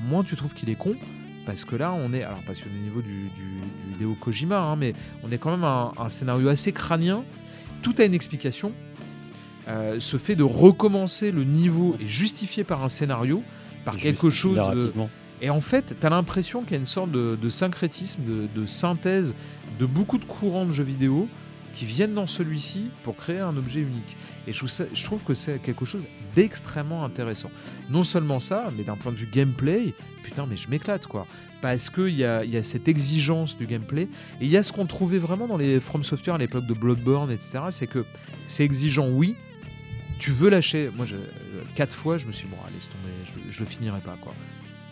moins 0.00 0.24
tu 0.24 0.36
trouves 0.36 0.54
qu'il 0.54 0.70
est 0.70 0.74
con. 0.74 0.94
Parce 1.48 1.64
que 1.64 1.76
là, 1.76 1.94
on 1.94 2.12
est, 2.12 2.22
alors 2.22 2.42
pas 2.42 2.52
sur 2.52 2.68
le 2.68 2.78
niveau 2.78 3.00
du, 3.00 3.30
du, 3.30 3.42
du 3.42 3.94
Hideo 3.94 4.14
Kojima, 4.20 4.60
hein, 4.60 4.76
mais 4.76 4.92
on 5.24 5.32
est 5.32 5.38
quand 5.38 5.50
même 5.50 5.64
un, 5.64 5.92
un 5.98 6.10
scénario 6.10 6.48
assez 6.48 6.72
crânien. 6.72 7.24
Tout 7.80 7.94
a 7.98 8.04
une 8.04 8.12
explication. 8.12 8.74
Euh, 9.66 9.96
ce 9.98 10.18
fait 10.18 10.36
de 10.36 10.42
recommencer 10.42 11.30
le 11.32 11.44
niveau 11.44 11.96
est 12.00 12.06
justifié 12.06 12.64
par 12.64 12.84
un 12.84 12.90
scénario, 12.90 13.42
par 13.86 13.96
quelque 13.96 14.28
chose 14.30 14.56
de, 14.74 14.92
et 15.40 15.48
en 15.48 15.60
fait, 15.62 15.96
tu 15.98 16.06
as 16.06 16.10
l'impression 16.10 16.62
qu'il 16.62 16.72
y 16.72 16.74
a 16.74 16.80
une 16.80 16.84
sorte 16.86 17.10
de, 17.12 17.38
de 17.40 17.48
syncrétisme, 17.48 18.22
de, 18.24 18.48
de 18.54 18.66
synthèse 18.66 19.34
de 19.78 19.86
beaucoup 19.86 20.18
de 20.18 20.24
courants 20.26 20.66
de 20.66 20.72
jeux 20.72 20.84
vidéo 20.84 21.28
qui 21.72 21.84
viennent 21.86 22.14
dans 22.14 22.26
celui-ci 22.26 22.90
pour 23.04 23.16
créer 23.16 23.38
un 23.40 23.56
objet 23.56 23.80
unique. 23.80 24.16
Et 24.46 24.52
je 24.52 24.58
trouve, 24.58 24.68
ça- 24.70 24.86
je 24.92 25.04
trouve 25.04 25.24
que 25.24 25.32
c'est 25.34 25.60
quelque 25.60 25.84
chose 25.86 26.04
d'extrêmement 26.34 27.04
intéressant. 27.04 27.50
Non 27.88 28.02
seulement 28.02 28.40
ça, 28.40 28.70
mais 28.76 28.84
d'un 28.84 28.96
point 28.96 29.12
de 29.12 29.16
vue 29.16 29.28
gameplay, 29.32 29.94
putain, 30.22 30.46
mais 30.46 30.56
je 30.56 30.68
m'éclate 30.68 31.06
quoi. 31.06 31.26
Parce 31.60 31.90
qu'il 31.90 32.10
y 32.14 32.24
a, 32.24 32.44
y 32.44 32.56
a 32.56 32.62
cette 32.62 32.86
exigence 32.88 33.56
du 33.58 33.66
gameplay. 33.66 34.02
Et 34.02 34.08
il 34.44 34.48
y 34.48 34.56
a 34.56 34.62
ce 34.62 34.72
qu'on 34.72 34.86
trouvait 34.86 35.18
vraiment 35.18 35.48
dans 35.48 35.56
les 35.56 35.80
From 35.80 36.04
Software 36.04 36.36
à 36.36 36.38
l'époque 36.38 36.66
de 36.66 36.74
Bloodborne, 36.74 37.30
etc. 37.30 37.58
C'est 37.70 37.86
que 37.88 38.04
c'est 38.46 38.64
exigeant, 38.64 39.08
oui. 39.08 39.34
Tu 40.18 40.30
veux 40.32 40.50
lâcher. 40.50 40.90
Moi, 40.96 41.04
je- 41.04 41.16
euh, 41.16 41.20
quatre 41.74 41.94
fois, 41.94 42.18
je 42.18 42.26
me 42.26 42.32
suis 42.32 42.46
dit, 42.48 42.54
bon, 42.54 42.58
allez, 42.64 42.74
laisse 42.74 42.88
tomber, 42.88 43.12
je, 43.24 43.52
je 43.52 43.60
le 43.60 43.66
finirai 43.66 44.00
pas 44.00 44.16
quoi. 44.20 44.34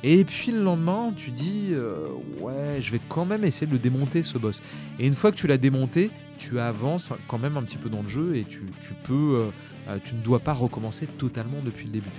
Et 0.03 0.25
puis 0.25 0.53
le 0.53 0.63
lendemain, 0.63 1.11
tu 1.17 1.31
dis 1.31 1.69
euh, 1.71 2.09
ouais, 2.41 2.79
je 2.81 2.93
vais 2.93 3.01
quand 3.09 3.25
même 3.25 3.45
essayer 3.45 3.67
de 3.67 3.73
le 3.73 3.79
démonter 3.79 4.23
ce 4.23 4.39
boss. 4.39 4.63
Et 4.99 5.07
une 5.07 5.15
fois 5.15 5.33
que 5.33 5.37
tu 5.37 5.47
l'as 5.47 5.57
démonté, 5.57 6.11
tu 6.39 6.61
avances 6.61 7.13
quand 7.29 7.39
même 7.39 7.57
un 7.57 7.63
petit 7.63 7.79
peu 7.79 7.89
dans 7.89 8.03
le 8.03 8.09
jeu 8.09 8.37
et 8.37 8.45
tu, 8.45 8.63
peux, 9.05 9.51
euh, 9.89 9.99
tu 10.05 10.15
ne 10.15 10.21
dois 10.21 10.41
pas 10.41 10.53
recommencer 10.53 11.07
totalement 11.07 11.61
depuis 11.65 11.87
le 11.87 11.93
début. 11.93 12.11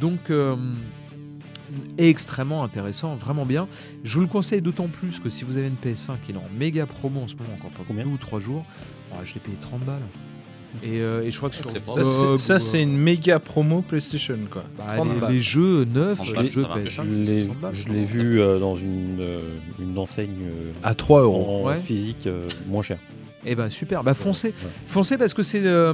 Donc 0.00 0.30
extrêmement 1.98 2.62
intéressant, 2.64 3.14
vraiment 3.16 3.46
bien. 3.46 3.68
Je 4.04 4.14
vous 4.14 4.20
le 4.22 4.26
conseille 4.26 4.62
d'autant 4.62 4.88
plus 4.88 5.18
que 5.20 5.30
si 5.30 5.44
vous 5.44 5.56
avez 5.58 5.68
une 5.68 5.74
PS5 5.76 6.12
qui 6.22 6.32
est 6.32 6.36
en 6.36 6.42
méga 6.58 6.86
promo 6.86 7.20
en 7.20 7.26
ce 7.26 7.34
moment, 7.36 7.50
encore 7.54 7.70
pas 7.70 7.82
Combien 7.86 8.04
deux 8.04 8.10
ou 8.10 8.16
trois 8.16 8.40
jours, 8.40 8.64
ouais, 9.12 9.24
je 9.24 9.34
l'ai 9.34 9.40
payé 9.40 9.56
30 9.60 9.80
balles. 9.84 10.02
Et, 10.82 11.00
euh, 11.00 11.22
et 11.22 11.30
je 11.30 11.36
crois 11.38 11.50
que 11.50 11.54
sur 11.54 11.66
Ça, 11.70 11.72
c'est- 11.72 12.38
ça, 12.38 12.56
ou, 12.56 12.58
c'est 12.58 12.78
euh, 12.80 12.82
une 12.82 12.96
méga 12.98 13.38
promo 13.38 13.80
PlayStation, 13.82 14.36
quoi. 14.50 14.64
bah, 14.76 14.86
30 14.96 15.30
les, 15.30 15.38
jeux 15.40 15.84
neufs, 15.84 16.16
Franchement, 16.16 16.40
les 16.42 16.48
jeux 16.48 16.62
ça 16.62 16.68
va. 16.68 16.74
PS5, 16.80 17.12
Je 17.12 17.20
l'ai 17.22 17.40
60 17.42 17.60
balles. 17.60 17.74
je 17.74 17.88
l'ai 17.90 18.04
vu 18.04 18.40
euh, 18.40 18.58
dans 18.58 18.74
une, 18.74 19.18
euh, 19.20 19.56
une 19.78 19.96
enseigne 19.96 20.30
euh, 20.42 20.72
À 20.82 20.96
3 20.96 21.22
euros. 21.22 21.62
en 21.62 21.68
Ouais. 21.68 21.78
physique 21.80 22.26
euh, 22.26 22.48
moins 22.68 22.82
cher. 22.82 22.98
Eh 23.46 23.54
ben 23.54 23.68
super, 23.70 24.02
bah 24.02 24.14
foncez, 24.14 24.48
Ouais. 24.48 24.70
foncez 24.86 25.18
parce 25.18 25.34
que 25.34 25.42
c'est 25.42 25.64
euh, 25.66 25.92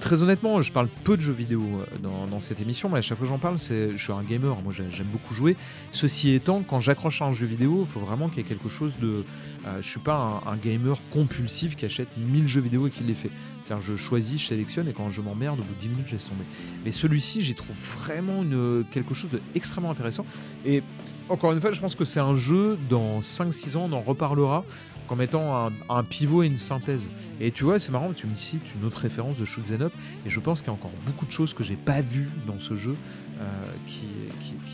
très 0.00 0.22
honnêtement, 0.22 0.62
je 0.62 0.72
parle 0.72 0.88
peu 1.02 1.16
de 1.16 1.22
jeux 1.22 1.32
vidéo 1.32 1.62
euh, 1.62 1.98
dans, 2.02 2.26
dans 2.26 2.40
cette 2.40 2.60
émission, 2.60 2.88
mais 2.88 2.98
à 2.98 3.02
chaque 3.02 3.18
fois 3.18 3.26
que 3.26 3.32
j'en 3.32 3.38
parle, 3.38 3.58
c'est, 3.58 3.96
je 3.96 4.02
suis 4.04 4.12
un 4.12 4.22
gamer, 4.22 4.56
moi 4.62 4.72
j'ai- 4.72 4.90
j'aime 4.90 5.08
beaucoup 5.08 5.34
jouer. 5.34 5.56
Ceci 5.90 6.30
étant, 6.30 6.62
quand 6.62 6.78
j'accroche 6.80 7.20
à 7.22 7.26
un 7.26 7.32
jeu 7.32 7.46
vidéo, 7.46 7.80
il 7.80 7.86
faut 7.86 8.00
vraiment 8.00 8.28
qu'il 8.28 8.38
y 8.38 8.40
ait 8.42 8.48
quelque 8.48 8.68
chose 8.68 8.92
de, 9.00 9.24
euh, 9.66 9.82
je 9.82 9.88
suis 9.88 9.98
pas 10.00 10.42
un, 10.46 10.52
un 10.52 10.56
gamer 10.56 10.96
compulsif 11.10 11.74
qui 11.76 11.84
achète 11.84 12.08
1000 12.16 12.46
jeux 12.46 12.60
vidéo 12.60 12.86
et 12.86 12.90
qui 12.90 13.02
les 13.02 13.14
fait. 13.14 13.30
C'est-à-dire 13.62 13.84
je 13.84 13.96
choisis, 13.96 14.40
je 14.40 14.46
sélectionne 14.46 14.86
et 14.88 14.92
quand 14.92 15.10
je 15.10 15.20
m'emmerde, 15.20 15.58
au 15.60 15.62
bout 15.64 15.74
de 15.74 15.80
10 15.80 15.88
minutes, 15.88 16.06
je 16.06 16.12
laisse 16.12 16.28
tomber. 16.28 16.44
Mais 16.84 16.90
celui-ci, 16.92 17.40
j'y 17.40 17.54
trouve 17.54 17.74
vraiment 17.98 18.42
une, 18.42 18.84
quelque 18.92 19.14
chose 19.14 19.30
d'extrêmement 19.52 19.90
intéressant. 19.90 20.26
Et 20.64 20.82
encore 21.28 21.52
une 21.52 21.60
fois, 21.60 21.72
je 21.72 21.80
pense 21.80 21.94
que 21.96 22.04
c'est 22.04 22.20
un 22.20 22.34
jeu, 22.36 22.78
dans 22.88 23.20
5-6 23.20 23.76
ans, 23.76 23.88
on 23.90 23.92
en 23.92 24.02
reparlera 24.02 24.64
qu'en 25.06 25.16
mettant 25.16 25.70
un, 25.88 26.04
pivot 26.04 26.42
et 26.42 26.46
une 26.46 26.56
synthèse. 26.56 27.10
Et 27.40 27.50
tu 27.50 27.64
vois, 27.64 27.78
c'est 27.78 27.92
marrant, 27.92 28.12
tu 28.12 28.26
me 28.26 28.36
cites 28.36 28.74
une 28.74 28.84
autre 28.84 28.98
référence 28.98 29.38
de 29.38 29.44
Shoot 29.44 29.72
'em 29.72 29.82
Up, 29.82 29.92
et 30.24 30.30
je 30.30 30.40
pense 30.40 30.60
qu'il 30.60 30.68
y 30.68 30.70
a 30.70 30.74
encore 30.74 30.94
beaucoup 31.06 31.26
de 31.26 31.30
choses 31.30 31.54
que 31.54 31.62
j'ai 31.62 31.76
pas 31.76 32.00
vues 32.00 32.30
dans 32.46 32.60
ce 32.60 32.74
jeu 32.74 32.96
euh, 33.40 33.44
qui, 33.86 34.04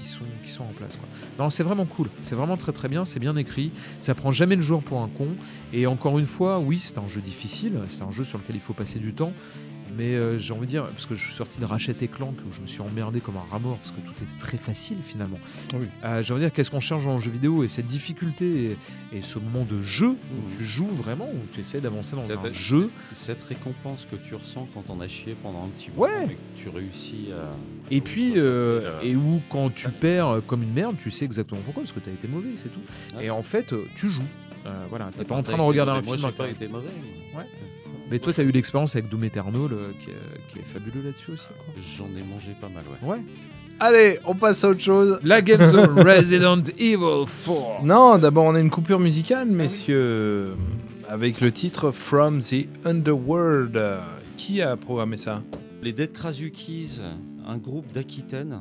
sont, 0.04 0.64
en 0.64 0.72
place. 0.72 0.98
Non, 1.38 1.50
c'est 1.50 1.62
vraiment 1.62 1.86
cool, 1.86 2.08
c'est 2.20 2.34
vraiment 2.34 2.56
très 2.56 2.72
très 2.72 2.88
bien, 2.88 3.04
c'est 3.04 3.20
bien 3.20 3.36
écrit, 3.36 3.70
ça 4.00 4.14
prend 4.14 4.32
jamais 4.32 4.56
le 4.56 4.62
joueur 4.62 4.82
pour 4.82 5.00
un 5.00 5.08
con, 5.08 5.28
et 5.72 5.86
encore 5.86 6.18
une 6.18 6.26
fois, 6.26 6.58
oui, 6.58 6.78
c'est 6.78 6.98
un 6.98 7.06
jeu 7.06 7.20
difficile, 7.20 7.78
c'est 7.88 8.02
un 8.02 8.10
jeu 8.10 8.24
sur 8.24 8.38
lequel 8.38 8.56
il 8.56 8.62
faut 8.62 8.72
passer 8.72 8.98
du 8.98 9.14
temps, 9.14 9.32
mais 9.96 10.14
euh, 10.14 10.38
j'ai 10.38 10.52
envie 10.52 10.66
de 10.66 10.70
dire, 10.70 10.86
parce 10.88 11.06
que 11.06 11.14
je 11.14 11.24
suis 11.26 11.34
sorti 11.34 11.58
de 11.60 11.64
Ratchet 11.64 11.96
et 12.00 12.08
Clank 12.08 12.34
où 12.48 12.52
je 12.52 12.60
me 12.60 12.66
suis 12.66 12.80
emmerdé 12.80 13.20
comme 13.20 13.36
un 13.36 13.50
rat 13.50 13.58
mort 13.58 13.78
parce 13.78 13.92
que 13.92 14.00
tout 14.00 14.12
était 14.22 14.38
très 14.38 14.58
facile 14.58 14.98
finalement. 15.02 15.38
Oui. 15.74 15.86
Euh, 16.04 16.22
j'ai 16.22 16.32
envie 16.32 16.42
de 16.42 16.46
dire, 16.46 16.52
qu'est-ce 16.52 16.70
qu'on 16.70 16.80
cherche 16.80 17.04
dans 17.04 17.14
le 17.16 17.20
jeu 17.20 17.30
vidéo 17.30 17.64
et 17.64 17.68
cette 17.68 17.86
difficulté 17.86 18.76
et, 19.12 19.16
et 19.18 19.22
ce 19.22 19.38
moment 19.38 19.64
de 19.64 19.80
jeu 19.80 20.10
où 20.10 20.48
tu 20.48 20.62
joues 20.62 20.88
vraiment, 20.88 21.28
où 21.28 21.38
tu 21.52 21.60
essaies 21.60 21.80
d'avancer 21.80 22.16
dans 22.16 22.22
Cette- 22.22 22.44
un 22.44 22.52
jeu. 22.52 22.90
Cette 23.12 23.42
récompense 23.42 24.06
que 24.10 24.16
tu 24.16 24.34
ressens 24.34 24.68
quand 24.74 24.84
on 24.88 25.00
a 25.00 25.08
chié 25.08 25.36
pendant 25.42 25.64
un 25.64 25.68
petit 25.68 25.90
Ouais. 25.96 26.08
moment 26.10 26.30
et 26.30 26.34
que 26.34 26.60
tu 26.62 26.68
réussis 26.68 27.28
à. 27.32 27.50
Et 27.90 28.00
puis, 28.00 28.34
euh, 28.36 29.00
et 29.02 29.16
où 29.16 29.40
quand 29.50 29.74
tu 29.74 29.88
perds 29.90 30.42
comme 30.46 30.62
une 30.62 30.72
merde, 30.72 30.96
tu 30.98 31.10
sais 31.10 31.24
exactement 31.24 31.60
pourquoi, 31.64 31.82
parce 31.82 31.92
que 31.92 32.00
tu 32.00 32.10
as 32.10 32.12
été 32.12 32.28
mauvais, 32.28 32.50
c'est 32.56 32.68
tout. 32.72 32.80
Ouais. 33.16 33.26
Et 33.26 33.30
en 33.30 33.42
fait, 33.42 33.74
tu 33.94 34.08
joues. 34.08 34.22
Euh, 34.66 34.84
voilà, 34.90 35.08
t'es 35.16 35.24
pas 35.24 35.34
en 35.36 35.42
train 35.42 35.56
de 35.56 35.62
regarder 35.62 35.92
un 35.92 35.94
mauvais. 35.96 36.06
Moi, 36.06 36.16
film. 36.18 36.28
j'ai 36.30 36.36
pas 36.36 36.48
été 36.50 36.68
mauvais. 36.68 36.88
moi. 37.32 37.42
Mais 38.10 38.18
toi, 38.18 38.32
tu 38.32 38.40
as 38.40 38.44
eu 38.44 38.50
l'expérience 38.50 38.96
avec 38.96 39.08
Doom 39.08 39.24
Eternal 39.24 39.54
euh, 39.72 39.90
qui, 40.00 40.10
est, 40.10 40.14
qui 40.52 40.58
est 40.58 40.64
fabuleux 40.64 41.02
là-dessus 41.04 41.32
aussi. 41.32 41.46
quoi. 41.48 41.74
J'en 41.78 42.06
ai 42.18 42.22
mangé 42.22 42.56
pas 42.60 42.68
mal, 42.68 42.84
ouais. 43.02 43.08
Ouais. 43.08 43.20
Allez, 43.78 44.18
on 44.26 44.34
passe 44.34 44.62
à 44.64 44.68
autre 44.70 44.80
chose. 44.80 45.18
La 45.22 45.40
Game 45.42 45.64
Zone 45.64 45.98
Resident 46.00 46.62
Evil 46.78 47.24
4. 47.46 47.82
Non, 47.84 48.18
d'abord 48.18 48.44
on 48.44 48.54
a 48.54 48.60
une 48.60 48.68
coupure 48.70 48.98
musicale, 49.00 49.48
messieurs, 49.48 50.54
avec 51.08 51.40
le 51.40 51.50
titre 51.52 51.90
From 51.90 52.40
the 52.40 52.68
Underworld. 52.84 53.80
Qui 54.36 54.60
a 54.60 54.76
programmé 54.76 55.16
ça? 55.16 55.42
Les 55.82 55.92
Dead 55.92 56.12
Krasukis, 56.12 57.00
un 57.46 57.56
groupe 57.58 57.90
d'Aquitaine 57.92 58.60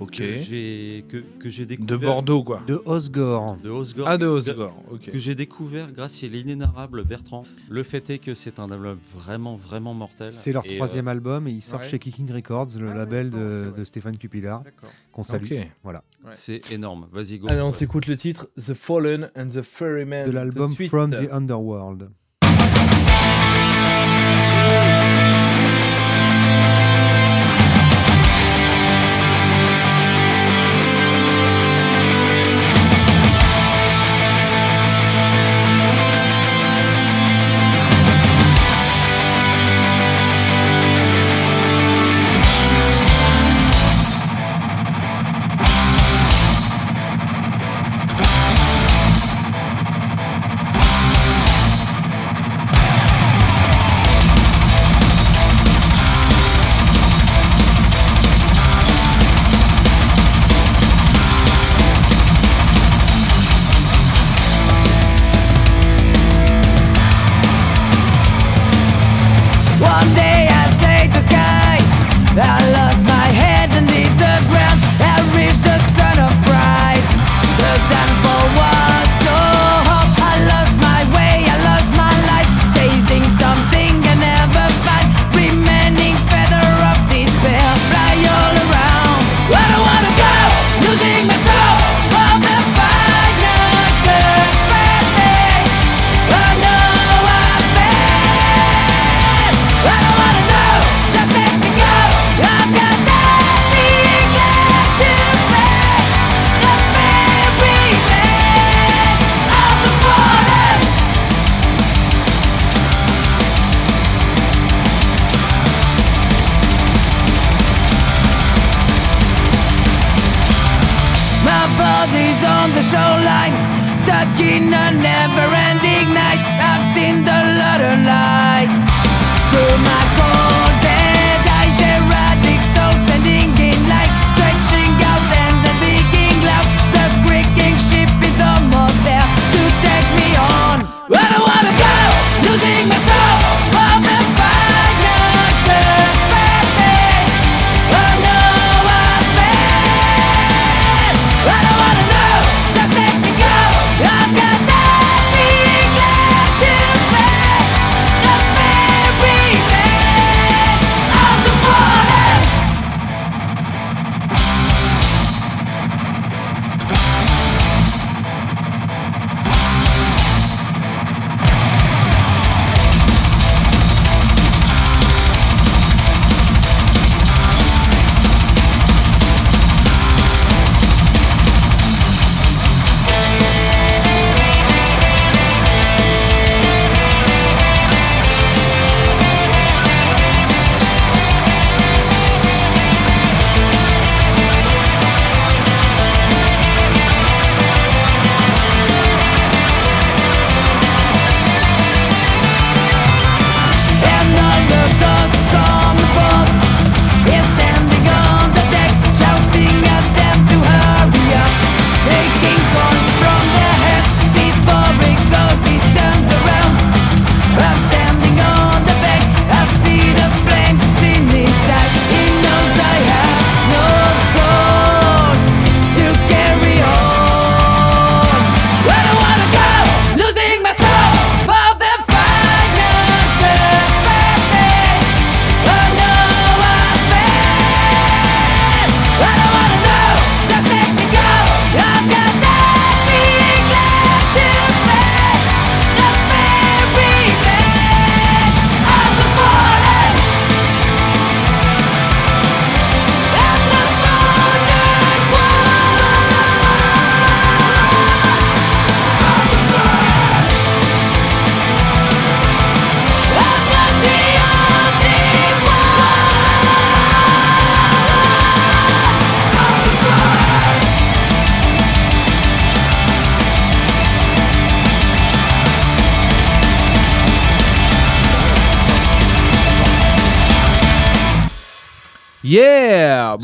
Ok. 0.00 0.16
que 0.16 0.36
j'ai 0.38 1.04
que, 1.08 1.18
que 1.38 1.48
j'ai 1.50 1.64
De 1.66 1.76
découvert 1.76 1.98
Bordeaux, 2.00 2.42
quoi. 2.42 2.62
De 2.66 2.80
Osgore. 2.86 3.58
de 3.62 3.68
Osgore, 3.70 4.08
Ah, 4.08 4.16
de 4.18 4.26
Osgore, 4.26 4.74
ok. 4.90 5.10
que 5.10 5.18
j'ai 5.18 5.34
découvert 5.34 5.92
grâce 5.92 6.24
à 6.24 6.26
l'inénarrable 6.26 7.04
Bertrand. 7.04 7.42
Le 7.68 7.82
fait 7.82 8.08
est 8.10 8.18
que 8.18 8.32
c'est 8.34 8.58
un 8.58 8.70
album 8.70 8.98
vraiment 9.14 9.56
vraiment 9.56 9.92
mortel. 9.94 10.32
C'est 10.32 10.52
leur 10.52 10.64
Et, 10.66 10.76
troisième 10.76 11.08
euh, 11.08 11.12
album 11.12 11.46
et 11.48 11.52
ils 11.52 11.60
sortent 11.62 11.82
ouais. 11.84 11.88
chez 11.88 11.98
Kicking 11.98 12.30
Records, 12.32 12.68
le 12.78 12.90
Ah, 12.90 12.94
label 12.94 13.30
de, 13.30 13.36
ouais. 13.72 13.78
de 13.78 13.84
Stéphane 13.84 14.16
Cupillard, 14.16 14.62
D'accord. 14.62 14.90
qu'on 15.12 15.22
salue. 15.22 15.48
Voilà. 15.82 16.02
c'est 16.32 16.72
énorme. 16.72 17.06
Vas-y 17.12 17.38
go. 17.38 17.46
Allez, 17.50 17.60
on 17.60 17.70
s'écoute 17.70 18.06
le 18.06 18.16
titre 18.16 18.48
The 18.56 18.74
Fallen 18.74 19.30
and 19.36 19.48
the 19.48 19.62
Ferryman. 19.62 20.26
De 20.26 20.30
l'album. 20.32 20.74
From 20.88 21.10
the 21.10 21.30
Underworld. 21.30 22.10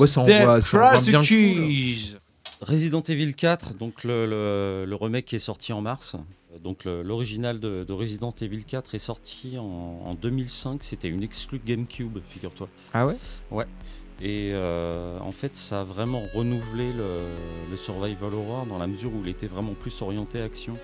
Bon, 0.07 0.11
ça 0.11 0.21
envoie, 0.41 0.61
ça 0.61 0.77
envoie 0.79 0.91
Dead 1.05 1.11
bien. 1.11 1.23
Resident 2.63 3.03
Evil 3.03 3.35
4, 3.35 3.75
donc 3.75 4.05
le, 4.05 4.27
le- 4.27 4.85
le 4.89 4.95
remake 4.97 5.27
qui 5.27 5.37
est 5.37 5.41
sorti 5.41 5.73
en 5.73 5.81
mars. 5.83 6.17
Donc 6.65 6.85
l'original 6.87 7.61
de, 7.61 7.85
de 7.85 7.93
Resident 7.93 8.35
Evil 8.41 8.65
4 8.65 8.95
est 8.95 8.99
sorti 8.99 9.59
en, 9.59 10.01
en 10.07 10.15
2005. 10.15 10.83
C'était 10.83 11.09
une 11.09 11.23
exclue 11.23 11.61
GameCube, 11.65 12.19
figure-toi. 12.27 12.69
Ah 12.95 13.07
ouais? 13.07 13.67
Et 14.23 14.53
euh, 14.55 15.19
en 15.21 15.33
fait, 15.33 15.55
ça 15.55 15.83
a 15.83 15.85
vraiment 15.85 16.23
renouvelé 16.35 16.91
le, 16.93 17.27
le 17.71 17.77
survival 17.77 18.33
horror 18.33 18.65
dans 18.65 18.79
la 18.79 18.87
mesure 18.87 19.11
où 19.13 19.21
il 19.23 19.29
était 19.29 19.47
vraiment 19.49 19.75
plus 19.75 20.01
orienté 20.01 20.41
action. 20.41 20.79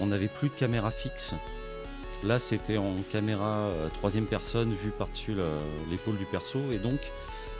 On 0.00 0.06
n'avait 0.06 0.26
plus 0.26 0.48
de 0.48 0.54
caméra 0.54 0.90
fixe. 0.90 1.34
Là, 2.24 2.40
c'était 2.40 2.78
en 2.78 2.94
caméra 3.12 3.58
euh, 3.68 3.88
troisième 3.90 4.26
personne 4.26 4.72
vue 4.72 4.90
par-dessus 4.90 5.34
le- 5.34 5.44
l'épaule 5.92 6.16
du 6.16 6.24
perso. 6.24 6.58
Et 6.72 6.78
donc, 6.78 6.98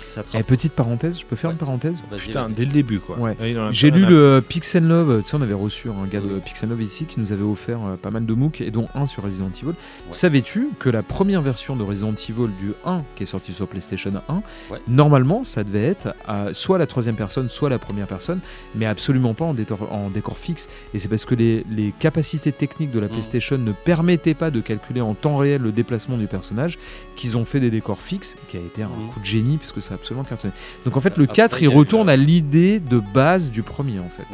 ça 0.07 0.23
te 0.23 0.37
petite 0.43 0.73
parenthèse, 0.73 1.21
je 1.21 1.27
peux 1.27 1.37
faire 1.37 1.51
une 1.51 1.57
parenthèse 1.57 2.05
Vas-y, 2.11 2.21
Putain, 2.21 2.45
vas-y. 2.45 2.53
dès 2.55 2.65
le 2.65 2.73
début, 2.73 2.99
quoi. 3.01 3.19
Ouais. 3.19 3.37
Ah, 3.41 3.69
J'ai 3.71 3.91
lu 3.91 4.05
le 4.05 4.41
Pixel 4.47 4.87
Love, 4.87 5.23
tu 5.23 5.31
sais, 5.31 5.37
on 5.37 5.43
avait 5.43 5.55
reçu 5.55 5.89
un 5.89 6.07
gars 6.07 6.21
de 6.21 6.27
Oui. 6.27 6.41
Pixel 6.45 6.69
Love 6.69 6.83
ici 6.83 7.05
qui 7.07 7.21
nous 7.21 7.33
avait 7.33 7.43
offert 7.43 7.79
euh, 7.85 7.97
pas 7.97 8.11
mal 8.11 8.27
de 8.27 8.35
MOOC 8.35 8.61
et 8.61 8.71
dont 8.71 8.89
un 8.95 9.07
sur 9.07 9.23
Resident 9.23 9.49
Evil. 9.51 9.73
Savais-tu 10.11 10.69
que 10.79 10.89
la 10.91 11.03
première 11.03 11.43
version 11.43 11.77
de 11.77 11.83
Resident 11.83 12.13
Evil 12.13 12.49
du 12.59 12.73
1 12.85 13.03
qui 13.17 13.23
est 13.23 13.27
sorti 13.27 13.53
sur 13.53 13.69
PlayStation 13.69 14.13
1, 14.29 14.43
Ouais. 14.71 14.81
normalement 14.89 15.45
ça 15.45 15.65
devait 15.65 15.85
être 15.85 16.15
à 16.27 16.53
soit 16.53 16.79
la 16.79 16.87
troisième 16.87 17.15
personne, 17.17 17.49
soit 17.49 17.69
la 17.71 17.79
première 17.79 18.07
personne, 18.07 18.41
mais 18.75 18.87
absolument 18.87 19.35
pas 19.35 19.45
en 19.45 19.55
décor, 19.55 19.93
en 19.93 20.11
décor 20.11 20.37
fixe. 20.39 20.69
Et 20.95 20.99
c'est 20.99 21.09
parce 21.09 21.25
que 21.25 21.35
les, 21.35 21.65
les 21.71 21.93
capacités 21.99 22.53
techniques 22.53 22.91
de 22.91 22.99
la 23.01 23.07
Mhm. 23.07 23.13
PlayStation 23.13 23.59
ne 23.59 23.73
permettaient 23.73 24.35
pas 24.35 24.51
de 24.51 24.61
calculer 24.61 25.01
en 25.01 25.15
temps 25.15 25.37
réel 25.37 25.63
le 25.63 25.73
déplacement 25.73 26.17
du 26.17 26.27
personnage 26.27 26.79
qu'ils 27.17 27.37
ont 27.37 27.45
fait 27.45 27.61
des 27.61 27.71
décors 27.71 28.01
fixes, 28.01 28.37
qui 28.49 28.57
a 28.57 28.61
été 28.61 28.83
un 28.83 28.89
Mhm. 28.89 29.09
coup 29.13 29.21
de 29.21 29.25
génie 29.25 29.57
puisque 29.57 29.83
ça 29.83 29.92
a 29.93 29.95
absolument 29.95 30.25
cartonné. 30.25 30.53
Donc 30.85 30.97
en 30.97 31.01
fait 31.01 31.17
le 31.17 31.25
Après, 31.25 31.35
4 31.37 31.63
il 31.63 31.69
retourne 31.69 32.07
la- 32.09 32.15
à 32.15 32.17
l'idée 32.17 32.81
de 32.81 32.99
base 32.99 33.51
du 33.51 33.63
premier 33.63 33.99
en 34.01 34.09
fait. 34.09 34.25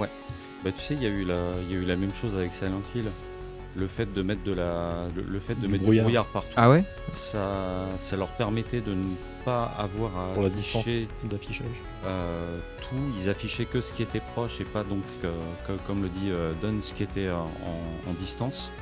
Bah, 0.65 0.71
tu 0.77 0.83
sais, 0.83 0.95
il 0.95 1.03
y, 1.03 1.07
a 1.07 1.11
eu 1.11 1.25
la- 1.25 1.35
il 1.69 1.73
y 1.75 1.79
a 1.79 1.83
eu 1.83 1.85
la 1.85 1.97
même 1.97 2.13
chose 2.15 2.35
avec 2.35 2.53
Silent 2.53 2.83
Hill. 2.95 3.05
Le 3.77 3.87
fait 3.87 4.13
de 4.13 4.23
mettre, 4.23 4.43
de 4.43 4.53
la, 4.53 5.07
le, 5.15 5.23
le 5.23 5.39
fait 5.39 5.55
de 5.55 5.61
Du 5.61 5.69
mettre 5.69 5.85
brouillard. 5.85 6.05
du 6.07 6.07
brouillard 6.07 6.25
partout, 6.27 6.49
Ah 6.57 6.69
ouais? 6.69 6.83
Ça, 7.13 7.87
ça 7.99 8.17
leur 8.17 8.29
permettait 8.29 8.81
de 8.81 8.93
ne 8.93 9.05
pas 9.45 9.73
avoir 9.79 10.11
à 10.19 10.33
Pour 10.35 10.43
la 10.43 10.49
distance 10.51 10.83
afficher, 10.83 11.07
d'affichage. 11.31 11.67
euh, 12.07 12.59
tout. 12.81 12.97
Ils 13.21 13.29
affichaient 13.31 13.67
que 13.67 13.81
ce 13.81 13.93
qui 13.93 14.03
était 14.03 14.23
proche 14.35 14.61
et 14.61 14.65
pas 14.65 14.83
donc, 14.83 15.05
euh, 15.25 15.31
que- 15.67 15.73
comme 15.87 16.03
le 16.03 16.09
dit 16.09 16.31
euh, 16.31 16.53
Don, 16.61 16.75
ce 16.81 16.93
qui 16.93 17.05
était 17.05 17.27
euh, 17.27 17.37
en, 17.37 18.11
en 18.11 18.13
distance. 18.19 18.73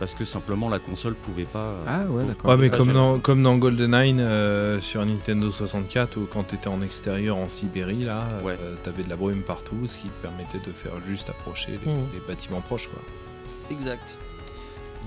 Parce 0.00 0.14
que 0.14 0.24
simplement 0.24 0.68
la 0.70 0.78
console 0.80 1.14
pouvait 1.14 1.44
pas. 1.44 1.58
euh, 1.58 1.84
Ah 1.86 2.00
ouais, 2.10 2.24
d'accord. 2.24 2.50
Ouais, 2.50 2.56
mais 2.56 2.70
comme 2.70 2.92
dans, 2.92 3.18
comme 3.18 3.42
dans 3.42 3.56
GoldenEye 3.58 4.16
euh, 4.18 4.80
sur 4.80 5.04
Nintendo 5.04 5.50
64, 5.50 6.16
où 6.16 6.26
quand 6.32 6.42
t'étais 6.44 6.68
en 6.68 6.80
extérieur 6.82 7.36
en 7.36 7.48
Sibérie, 7.50 8.04
là, 8.04 8.24
Ouais. 8.42 8.56
euh, 8.60 8.74
t'avais 8.82 9.02
de 9.02 9.10
la 9.10 9.16
brume 9.16 9.42
partout, 9.42 9.76
ce 9.86 9.98
qui 9.98 10.08
te 10.08 10.22
permettait 10.22 10.58
de 10.66 10.72
faire 10.72 10.98
juste 11.06 11.28
approcher 11.28 11.72
les, 11.84 11.92
Mhm. 11.92 12.06
les 12.14 12.20
bâtiments 12.26 12.62
proches, 12.62 12.88
quoi. 12.88 13.00
Exact. 13.70 14.16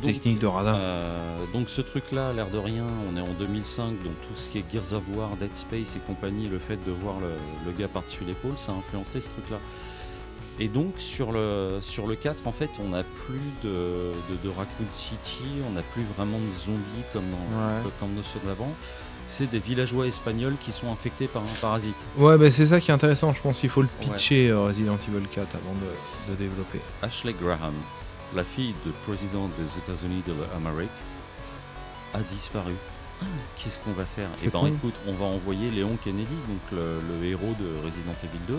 Donc, 0.03 0.13
Technique 0.13 0.39
de 0.39 0.47
radar. 0.47 0.75
Euh, 0.77 1.37
donc 1.53 1.69
ce 1.69 1.81
truc-là, 1.81 2.31
l'air 2.33 2.47
de 2.49 2.57
rien, 2.57 2.85
on 3.11 3.17
est 3.17 3.21
en 3.21 3.33
2005, 3.39 3.89
donc 4.03 4.13
tout 4.27 4.35
ce 4.35 4.49
qui 4.49 4.59
est 4.59 4.63
Gears 4.71 4.93
of 4.93 5.03
War, 5.15 5.29
Dead 5.39 5.55
Space 5.55 5.95
et 5.95 5.99
compagnie, 6.05 6.47
le 6.49 6.59
fait 6.59 6.77
de 6.85 6.91
voir 6.91 7.15
le, 7.19 7.29
le 7.65 7.71
gars 7.77 7.87
par-dessus 7.87 8.23
l'épaule, 8.25 8.57
ça 8.57 8.71
a 8.73 8.75
influencé 8.75 9.21
ce 9.21 9.29
truc-là. 9.29 9.57
Et 10.59 10.67
donc 10.67 10.93
sur 10.97 11.31
le, 11.31 11.79
sur 11.81 12.05
le 12.07 12.15
4, 12.15 12.45
en 12.47 12.51
fait, 12.51 12.69
on 12.79 12.89
n'a 12.89 13.03
plus 13.03 13.39
de, 13.63 14.11
de, 14.29 14.37
de 14.43 14.49
Raccoon 14.49 14.85
City, 14.91 15.43
on 15.67 15.71
n'a 15.71 15.81
plus 15.81 16.03
vraiment 16.15 16.37
de 16.37 16.51
zombies 16.65 17.03
comme 17.11 17.23
dans, 17.31 17.57
Ouais. 17.57 17.81
comme 17.99 18.13
dans 18.15 18.23
ceux 18.23 18.39
d'avant. 18.45 18.71
C'est 19.25 19.49
des 19.49 19.59
villageois 19.59 20.05
espagnols 20.05 20.55
qui 20.59 20.71
sont 20.71 20.91
infectés 20.91 21.27
par 21.27 21.41
un 21.41 21.59
parasite. 21.61 21.95
Ouais, 22.17 22.37
bah 22.37 22.51
c'est 22.51 22.65
ça 22.67 22.79
qui 22.81 22.91
est 22.91 22.93
intéressant. 22.93 23.33
Je 23.33 23.41
pense 23.41 23.61
qu'il 23.61 23.69
faut 23.69 23.81
le 23.81 23.87
pitcher 24.01 24.49
euh, 24.49 24.59
Resident 24.65 24.95
Evil 25.07 25.25
4 25.31 25.55
avant 25.55 25.73
de, 25.73 26.33
de 26.33 26.37
développer. 26.37 26.79
Ashley 27.01 27.33
Graham, 27.41 27.73
la 28.35 28.43
fille 28.43 28.75
du 28.85 28.91
président 29.07 29.49
des 29.57 29.77
États-Unis 29.79 30.23
de 30.27 30.33
l'Amérique, 30.53 30.89
a 32.13 32.19
disparu. 32.19 32.73
Qu'est-ce 33.55 33.79
qu'on 33.79 33.93
va 33.93 34.05
faire? 34.05 34.27
Eh 34.43 34.49
ben 34.49 34.67
écoute, 34.67 34.95
on 35.07 35.13
va 35.13 35.25
envoyer 35.25 35.71
Léon 35.71 35.97
Kennedy, 36.03 36.35
donc 36.49 36.59
le, 36.79 36.99
le 37.21 37.25
héros 37.25 37.55
de 37.59 37.85
Resident 37.85 38.13
Evil 38.23 38.39
2. 38.49 38.57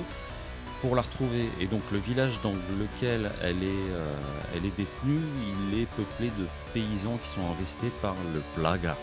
Pour 0.85 0.95
la 0.97 1.03
retrouver. 1.03 1.49
Et 1.61 1.67
donc 1.67 1.81
le 1.93 1.99
village 1.99 2.39
dans 2.43 2.53
lequel 2.79 3.31
elle 3.43 3.63
est, 3.63 3.89
euh, 3.93 4.55
elle 4.55 4.67
est 4.67 4.77
détenue, 4.77 5.25
il 5.73 5.81
est 5.81 5.87
peuplé 5.97 6.31
de 6.39 6.47
paysans 6.75 7.19
qui 7.23 7.29
sont 7.31 7.41
investis 7.57 7.91
par 8.03 8.15
le 8.35 8.43
plaga. 8.55 8.95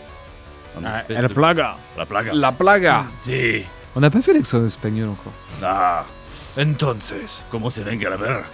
Ah, 0.84 1.02
la 1.08 1.22
de- 1.28 1.34
plaga. 1.34 1.76
La 1.98 2.06
plaga. 2.06 2.32
La 2.32 2.52
plaga. 2.52 3.04
Si. 3.20 3.64
On 3.96 4.00
n'a 4.00 4.10
pas 4.10 4.22
fait 4.22 4.32
l'accent 4.32 4.64
espagnol 4.64 5.08
encore. 5.10 5.32
Ah, 5.62 6.04
Entonces, 6.56 7.44
comment 7.50 7.68
se 7.68 7.82
venga 7.82 8.08
la 8.10 8.16
ver? 8.16 8.44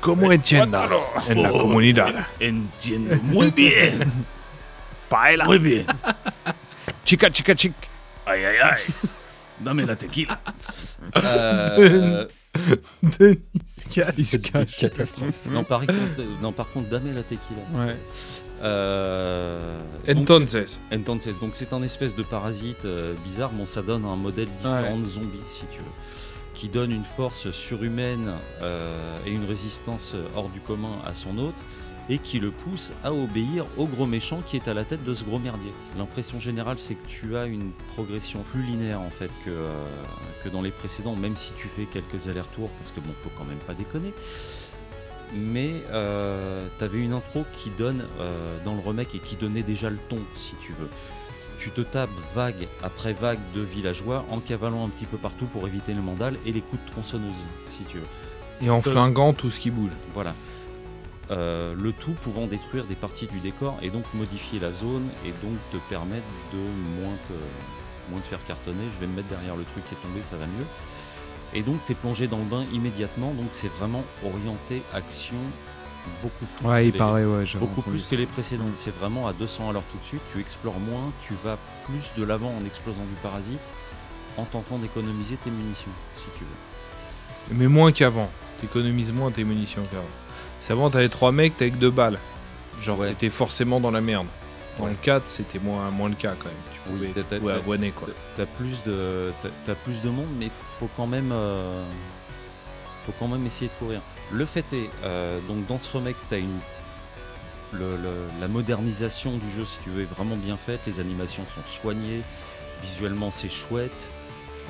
¿cómo 0.00 0.30
entiendas? 0.30 0.88
en 1.28 1.42
la 1.42 1.50
comunidad? 1.50 2.26
Entiendo 2.40 3.16
muy 3.22 3.50
bien. 3.50 3.98
Paella. 5.10 5.44
Muy 5.44 5.58
bien. 5.58 5.86
Chica, 7.04 7.28
chica, 7.30 7.54
chic. 7.54 7.74
Ay, 8.24 8.44
ay, 8.44 8.56
ay. 8.62 8.80
Dame 9.60 9.86
la 9.86 9.96
tequila. 9.96 10.40
Euh, 11.16 12.24
Denis 13.18 13.40
Cass. 13.90 14.14
Il 14.16 14.24
se 14.24 14.36
cache. 14.38 14.76
Catastrophe. 14.76 15.46
non, 15.50 15.64
par 15.64 15.80
contre, 15.80 16.22
non, 16.42 16.52
par 16.52 16.70
contre, 16.70 16.88
dame 16.88 17.14
la 17.14 17.22
tequila. 17.22 17.60
Ouais. 17.74 17.96
Euh, 18.62 19.78
donc, 20.06 20.18
Entonces. 20.18 20.80
Entonces, 20.92 21.38
donc 21.40 21.50
c'est 21.54 21.72
un 21.72 21.82
espèce 21.82 22.16
de 22.16 22.22
parasite 22.22 22.84
euh, 22.84 23.14
bizarre, 23.24 23.50
bon 23.50 23.66
ça 23.66 23.82
donne 23.82 24.04
un 24.04 24.16
modèle 24.16 24.48
différent 24.56 24.98
de 24.98 25.04
zombie 25.04 25.38
si 25.48 25.66
tu 25.66 25.78
veux, 25.78 25.84
qui 26.54 26.68
donne 26.68 26.92
une 26.92 27.04
force 27.04 27.50
surhumaine 27.50 28.32
euh, 28.62 29.18
et 29.26 29.32
une 29.32 29.44
résistance 29.44 30.12
euh, 30.14 30.26
hors 30.34 30.48
du 30.48 30.60
commun 30.60 30.98
à 31.04 31.12
son 31.12 31.36
hôte 31.36 31.62
et 32.08 32.18
qui 32.18 32.38
le 32.38 32.50
pousse 32.50 32.92
à 33.02 33.12
obéir 33.12 33.66
au 33.76 33.86
gros 33.86 34.06
méchant 34.06 34.42
qui 34.46 34.56
est 34.56 34.68
à 34.68 34.74
la 34.74 34.84
tête 34.84 35.04
de 35.04 35.14
ce 35.14 35.24
gros 35.24 35.38
merdier. 35.38 35.72
L'impression 35.96 36.38
générale 36.38 36.78
c'est 36.78 36.94
que 36.94 37.06
tu 37.06 37.36
as 37.36 37.46
une 37.46 37.70
progression 37.94 38.42
plus 38.42 38.62
linéaire 38.62 39.00
en 39.00 39.10
fait 39.10 39.30
que, 39.44 39.50
euh, 39.50 39.84
que 40.42 40.48
dans 40.48 40.62
les 40.62 40.70
précédents, 40.70 41.16
même 41.16 41.36
si 41.36 41.52
tu 41.54 41.68
fais 41.68 41.84
quelques 41.84 42.28
allers-retours 42.28 42.70
parce 42.78 42.92
que 42.92 43.00
bon 43.00 43.12
faut 43.12 43.30
quand 43.38 43.44
même 43.44 43.58
pas 43.58 43.74
déconner 43.74 44.12
mais 45.34 45.82
euh, 45.90 46.66
t'avais 46.78 46.98
une 46.98 47.12
intro 47.12 47.44
qui 47.52 47.70
donne 47.70 48.04
euh, 48.20 48.56
dans 48.64 48.74
le 48.74 48.80
remake 48.80 49.14
et 49.14 49.18
qui 49.18 49.36
donnait 49.36 49.62
déjà 49.62 49.90
le 49.90 49.98
ton 50.08 50.18
si 50.34 50.54
tu 50.60 50.72
veux. 50.72 50.88
Tu 51.58 51.70
te 51.70 51.80
tapes 51.80 52.10
vague 52.34 52.68
après 52.82 53.12
vague 53.12 53.38
de 53.54 53.60
villageois 53.60 54.24
en 54.30 54.38
cavalant 54.38 54.84
un 54.84 54.88
petit 54.88 55.06
peu 55.06 55.16
partout 55.16 55.46
pour 55.46 55.66
éviter 55.66 55.94
le 55.94 56.02
mandal 56.02 56.36
et 56.44 56.52
les 56.52 56.60
coups 56.60 56.84
de 56.84 56.90
tronçonneuse 56.90 57.32
si 57.70 57.84
tu 57.84 57.98
veux. 57.98 58.06
Et 58.60 58.70
en 58.70 58.82
flinguant 58.82 59.32
tout 59.32 59.50
ce 59.50 59.58
qui 59.58 59.70
bouge. 59.70 59.92
Voilà. 60.12 60.34
Euh, 61.30 61.74
le 61.78 61.92
tout 61.92 62.12
pouvant 62.12 62.46
détruire 62.46 62.84
des 62.84 62.94
parties 62.94 63.26
du 63.26 63.38
décor 63.40 63.78
et 63.80 63.88
donc 63.88 64.04
modifier 64.12 64.60
la 64.60 64.72
zone 64.72 65.08
et 65.24 65.30
donc 65.42 65.56
te 65.72 65.78
permettre 65.88 66.26
de 66.52 66.58
moins 66.58 67.14
te, 67.28 68.10
moins 68.12 68.20
te 68.20 68.26
faire 68.26 68.44
cartonner. 68.44 68.84
Je 68.94 69.00
vais 69.00 69.06
me 69.06 69.16
mettre 69.16 69.28
derrière 69.28 69.56
le 69.56 69.64
truc 69.64 69.86
qui 69.88 69.94
est 69.94 70.02
tombé, 70.06 70.20
ça 70.22 70.36
va 70.36 70.44
mieux. 70.44 70.66
Et 71.54 71.62
donc 71.62 71.76
tu 71.86 71.92
es 71.92 71.94
plongé 71.94 72.26
dans 72.26 72.36
le 72.38 72.44
bain 72.44 72.66
immédiatement, 72.74 73.32
donc 73.32 73.46
c'est 73.52 73.72
vraiment 73.78 74.04
orienté 74.22 74.82
action 74.92 75.36
beaucoup 76.22 76.44
plus. 76.58 76.66
Ouais, 76.66 76.82
que 76.82 76.86
il 76.88 76.92
les- 76.92 76.98
paraît, 76.98 77.24
ouais. 77.24 77.44
Beaucoup 77.58 77.80
plus 77.80 78.00
ça. 78.00 78.10
que 78.10 78.16
les 78.16 78.26
précédentes. 78.26 78.74
C'est 78.76 78.94
vraiment 78.94 79.26
à 79.26 79.32
200 79.32 79.70
à 79.70 79.72
l'heure 79.72 79.84
tout 79.90 79.98
de 79.98 80.04
suite. 80.04 80.20
Tu 80.32 80.40
explores 80.40 80.78
moins, 80.78 81.10
tu 81.26 81.32
vas 81.42 81.56
plus 81.86 82.12
de 82.18 82.24
l'avant 82.24 82.52
en 82.60 82.66
explosant 82.66 83.04
du 83.04 83.14
parasite, 83.22 83.72
en 84.36 84.44
tentant 84.44 84.76
d'économiser 84.76 85.36
tes 85.36 85.50
munitions, 85.50 85.92
si 86.14 86.26
tu 86.36 86.44
veux. 86.44 87.56
Mais 87.56 87.68
moins 87.68 87.92
qu'avant. 87.92 88.28
T'économises 88.60 89.12
moins 89.12 89.30
tes 89.30 89.44
munitions 89.44 89.82
qu'avant. 89.90 90.04
C'est 90.64 90.72
avant, 90.72 90.88
t'avais 90.88 91.10
trois 91.10 91.30
mecs, 91.30 91.58
t'avais 91.58 91.72
que 91.72 91.76
deux 91.76 91.90
balles. 91.90 92.18
Genre, 92.80 92.98
Ouais. 92.98 93.08
t'étais 93.10 93.28
forcément 93.28 93.80
dans 93.80 93.90
la 93.90 94.00
merde. 94.00 94.26
Dans 94.78 94.84
Ouais. 94.84 94.90
le 94.92 94.96
4, 94.96 95.28
c'était 95.28 95.58
moins, 95.58 95.90
moins 95.90 96.08
le 96.08 96.14
cas 96.14 96.32
quand 96.38 96.46
même. 96.46 96.54
Tu 96.72 96.80
Oui, 96.90 97.08
pouvais, 97.12 97.22
tu 97.28 97.38
pouvais 97.38 97.52
avoiner 97.52 97.90
quoi. 97.90 98.08
T'as 98.34 98.46
plus 98.46 98.82
de 98.84 99.30
t'as 99.66 99.74
plus 99.74 100.00
de 100.00 100.08
monde, 100.08 100.30
mais 100.38 100.48
faut 100.80 100.88
quand 100.96 101.06
même 101.06 101.32
euh, 101.32 101.84
faut 103.04 103.12
quand 103.20 103.28
même 103.28 103.44
essayer 103.46 103.66
de 103.68 103.78
courir. 103.78 104.00
Le 104.32 104.46
fait 104.46 104.64
est 104.72 104.88
euh, 105.04 105.38
donc 105.48 105.66
dans 105.66 105.78
ce 105.78 105.94
remake 105.98 106.16
t'as 106.30 106.38
une 106.38 106.58
le- 107.74 107.96
le- 107.98 108.26
la 108.40 108.48
modernisation 108.48 109.36
du 109.36 109.50
jeu 109.50 109.66
si 109.66 109.80
tu 109.80 109.90
veux 109.90 110.00
est 110.02 110.14
vraiment 110.16 110.36
bien 110.36 110.56
faite. 110.56 110.80
Les 110.86 110.98
animations 110.98 111.44
sont 111.54 111.60
soignées, 111.70 112.22
visuellement 112.80 113.30
c'est 113.30 113.50
chouette. 113.50 114.10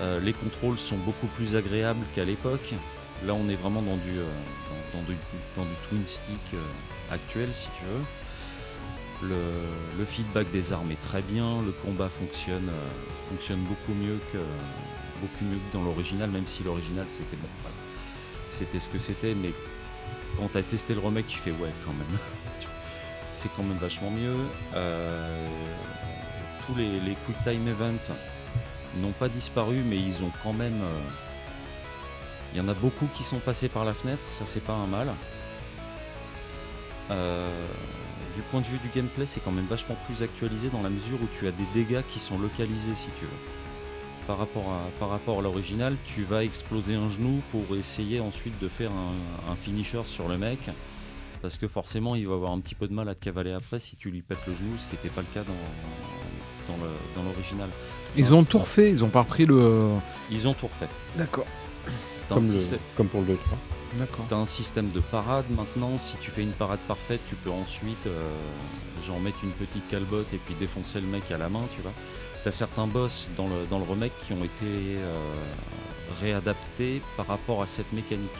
Euh, 0.01 0.19
les 0.19 0.33
contrôles 0.33 0.77
sont 0.77 0.97
beaucoup 0.97 1.29
plus 1.29 1.55
agréables 1.55 2.05
qu'à 2.17 2.25
l'époque. 2.25 2.75
Là 3.27 3.33
on 3.35 3.49
est 3.49 3.57
vraiment 3.57 3.81
dans 3.81 3.97
du 3.97 4.19
euh, 4.19 5.65
twin 5.89 6.05
stick 6.05 6.55
euh, 6.55 6.59
actuel 7.11 7.49
si 7.53 7.69
tu 7.79 7.85
veux. 7.85 8.05
Le, 9.99 10.05
feedback 10.05 10.51
des 10.51 10.75
armes 10.75 10.91
est 10.91 11.01
très 11.01 11.23
bien, 11.23 11.63
le 11.63 11.73
combat 11.73 12.11
fonctionne, 12.11 12.69
euh, 12.69 13.57
beaucoup 13.57 13.93
mieux 13.93 14.19
que 14.33 14.39
dans 15.73 15.83
l'original, 15.83 16.29
même 16.29 16.47
si 16.47 16.63
l'original 16.63 17.07
c'était 17.09 17.37
bon, 17.37 17.49
c'était 18.51 18.79
ce 18.79 18.91
que 18.91 18.99
c'était, 18.99 19.35
mais 19.35 19.53
quand 20.37 20.51
t'as 20.53 20.63
testé 20.63 20.93
le 20.93 21.01
remake, 21.01 21.27
tu 21.27 21.39
fais 21.39 21.53
ouais 21.53 21.73
quand 21.87 21.93
même, 21.93 22.19
c'est 23.33 23.49
quand 23.57 23.63
même 23.63 23.79
vachement 23.79 24.11
mieux. 24.11 24.37
Tous 26.67 26.75
les, 26.75 27.01
les 27.01 27.17
quick 27.25 27.37
time 27.45 27.67
events 27.69 28.13
n'ont 29.01 29.13
pas 29.13 29.31
disparu, 29.31 29.83
mais 29.87 29.97
ils 29.97 30.23
ont 30.23 30.33
quand 30.43 30.53
même, 30.53 30.83
il 32.55 32.59
y 32.59 32.61
en 32.61 32.69
a 32.69 32.75
beaucoup 32.75 33.09
qui 33.15 33.25
sont 33.25 33.39
passés 33.39 33.69
par 33.69 33.85
la 33.85 33.95
fenêtre, 33.95 34.23
ça 34.29 34.45
c'est 34.45 34.61
pas 34.61 34.75
un 34.75 34.87
mal. 34.87 35.09
Euh, 37.11 37.51
du 38.37 38.43
point 38.43 38.61
de 38.61 38.67
vue 38.67 38.79
du 38.79 38.89
gameplay, 38.95 39.27
c'est 39.27 39.41
quand 39.41 39.51
même 39.51 39.67
vachement 39.67 39.97
plus 40.07 40.23
actualisé 40.23 40.69
dans 40.69 40.83
la 40.83 40.89
mesure 40.89 41.19
où 41.23 41.27
tu 41.39 41.47
as 41.49 41.53
des 41.53 41.67
dégâts 41.75 42.03
qui 42.09 42.19
sont 42.19 42.39
localisés 42.39 42.95
si 42.95 43.09
tu 43.19 43.25
veux. 43.25 44.27
Par 44.27 44.39
rapport 44.39 44.71
à, 44.71 44.81
par 44.99 45.11
rapport 45.11 45.41
à 45.41 45.43
l'original, 45.43 45.97
tu 46.07 46.23
vas 46.23 46.45
exploser 46.45 46.95
un 46.95 47.11
genou 47.11 47.43
pour 47.51 47.77
essayer 47.77 48.21
ensuite 48.21 48.59
de 48.59 48.69
faire 48.69 48.91
un, 48.93 49.53
un 49.53 49.57
finisher 49.57 50.03
sur 50.07 50.29
le 50.29 50.39
mec. 50.39 50.71
Parce 51.43 51.59
que 51.59 51.69
forcément, 51.69 52.15
il 52.15 52.27
va 52.27 52.35
avoir 52.35 52.53
un 52.53 52.61
petit 52.61 52.75
peu 52.75 52.89
de 52.89 52.95
mal 52.95 53.07
à 53.09 53.15
te 53.15 53.21
cavaler 53.21 53.53
après 53.53 53.79
si 53.79 53.97
tu 53.97 54.11
lui 54.11 54.23
pètes 54.23 54.47
le 54.47 54.55
genou, 54.55 54.79
ce 54.79 54.87
qui 54.87 54.95
n'était 54.95 55.11
pas 55.11 55.21
le 55.21 55.27
cas 55.35 55.45
dans, 55.45 56.77
dans 57.17 57.23
l'original. 57.23 57.69
Ils 58.17 58.33
ont 58.33 58.45
tout 58.45 58.59
refait, 58.59 58.91
ils 58.91 59.05
ont 59.05 59.11
pas 59.11 59.21
repris 59.21 59.45
le. 59.45 59.91
Ils 60.31 60.49
ont 60.49 60.55
tout 60.55 60.69
refait. 60.69 60.89
D'accord. 61.17 61.47
Comme, 62.29 62.51
le- 62.53 62.59
système- 62.59 62.79
comme 62.97 63.09
pour 63.09 63.21
le 63.21 63.27
2 63.29 63.37
3. 63.37 63.59
D'accord. 63.99 64.27
T'as 64.29 64.37
un 64.37 64.47
système 64.47 64.89
de 64.89 65.01
parade 65.01 65.45
maintenant. 65.51 65.99
Si 65.99 66.17
tu 66.17 66.31
fais 66.31 66.43
une 66.43 66.51
parade 66.53 66.81
parfaite, 66.89 67.21
tu 67.29 67.37
peux 67.37 67.51
ensuite 67.51 68.07
euh, 68.07 68.31
genre 69.03 69.21
mettre 69.21 69.39
une 69.45 69.53
petite 69.53 69.87
calbotte 69.89 70.33
et 70.33 70.39
puis 70.39 70.55
défoncer 70.55 71.01
le 71.01 71.07
mec 71.07 71.31
à 71.31 71.39
la 71.39 71.49
main, 71.49 71.63
tu 71.77 71.81
vois. 71.83 71.93
T'as 72.43 72.51
certains 72.51 72.87
boss 72.89 73.29
dans 73.37 73.47
le, 73.47 73.67
dans 73.71 73.79
le 73.79 73.85
remake 73.85 74.13
qui 74.27 74.33
ont 74.33 74.43
été 74.45 74.65
euh, 74.67 75.17
réadaptés 76.21 77.03
par 77.17 77.27
rapport 77.29 77.63
à 77.63 77.67
cette 77.67 77.93
mécanique. 77.93 78.31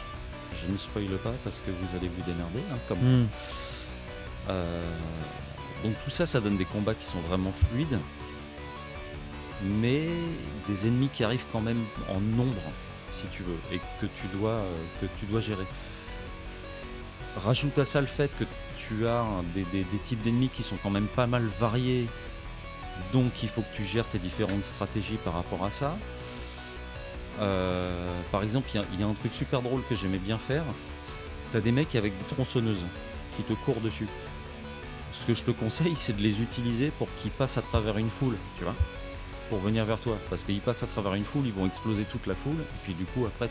Je 0.61 0.71
ne 0.71 0.77
spoile 0.77 1.05
pas 1.23 1.33
parce 1.43 1.59
que 1.61 1.71
vous 1.71 1.95
allez 1.97 2.07
vous 2.09 2.21
démerder. 2.23 2.59
hein, 2.71 2.77
comme 2.87 2.99
Hmm. 2.99 3.27
euh, 4.49 4.81
donc 5.83 5.93
tout 6.03 6.09
ça, 6.11 6.25
ça 6.25 6.39
donne 6.41 6.57
des 6.57 6.65
combats 6.65 6.95
qui 6.95 7.05
sont 7.05 7.19
vraiment 7.29 7.51
fluides, 7.51 7.97
mais 9.63 10.07
des 10.67 10.87
ennemis 10.87 11.09
qui 11.09 11.23
arrivent 11.23 11.45
quand 11.51 11.61
même 11.61 11.83
en 12.09 12.19
nombre, 12.19 12.61
si 13.07 13.27
tu 13.27 13.43
veux, 13.43 13.57
et 13.71 13.79
que 14.01 14.05
tu 14.05 14.27
dois, 14.33 14.51
euh, 14.51 14.75
que 15.01 15.05
tu 15.19 15.25
dois 15.25 15.41
gérer. 15.41 15.65
Rajoute 17.37 17.77
à 17.77 17.85
ça 17.85 18.01
le 18.01 18.07
fait 18.07 18.31
que 18.39 18.45
tu 18.77 19.07
as 19.07 19.25
des, 19.53 19.83
types 20.03 20.21
d'ennemis 20.21 20.49
qui 20.49 20.63
sont 20.63 20.77
quand 20.81 20.89
même 20.89 21.07
pas 21.07 21.27
mal 21.27 21.43
variés, 21.59 22.07
donc 23.11 23.43
il 23.43 23.49
faut 23.49 23.61
que 23.61 23.75
tu 23.75 23.83
gères 23.83 24.07
tes 24.07 24.19
différentes 24.19 24.63
stratégies 24.63 25.17
par 25.17 25.33
rapport 25.33 25.63
à 25.65 25.69
ça. 25.69 25.97
Euh, 27.41 28.21
par 28.31 28.43
exemple, 28.43 28.69
il 28.73 28.97
y 28.97 29.01
y, 29.01 29.03
a 29.03 29.07
un 29.07 29.13
truc 29.13 29.33
super 29.33 29.61
drôle 29.61 29.81
que 29.89 29.95
j'aimais 29.95 30.19
bien 30.19 30.37
faire. 30.37 30.63
T'as 31.51 31.59
des 31.59 31.71
mecs 31.71 31.95
avec 31.95 32.17
des 32.17 32.35
tronçonneuses 32.35 32.85
qui 33.35 33.43
te 33.43 33.53
courent 33.53 33.81
dessus. 33.81 34.07
Ce 35.11 35.25
que 35.25 35.33
je 35.33 35.43
te 35.43 35.51
conseille, 35.51 35.95
c'est 35.95 36.15
de 36.15 36.21
les 36.21 36.41
utiliser 36.41 36.91
pour 36.91 37.07
qu'ils 37.17 37.31
passent 37.31 37.57
à 37.57 37.61
travers 37.61 37.97
une 37.97 38.09
foule, 38.09 38.35
tu 38.57 38.63
vois, 38.63 38.75
pour 39.49 39.59
venir 39.59 39.85
vers 39.85 39.99
toi. 39.99 40.17
Parce 40.29 40.43
qu'ils 40.43 40.61
passent 40.61 40.83
à 40.83 40.87
travers 40.87 41.13
une 41.13 41.25
foule, 41.25 41.45
ils 41.45 41.53
vont 41.53 41.65
exploser 41.65 42.03
toute 42.03 42.27
la 42.27 42.35
foule, 42.35 42.59
et 42.59 42.79
puis 42.83 42.93
du 42.93 43.05
coup, 43.05 43.25
après, 43.25 43.49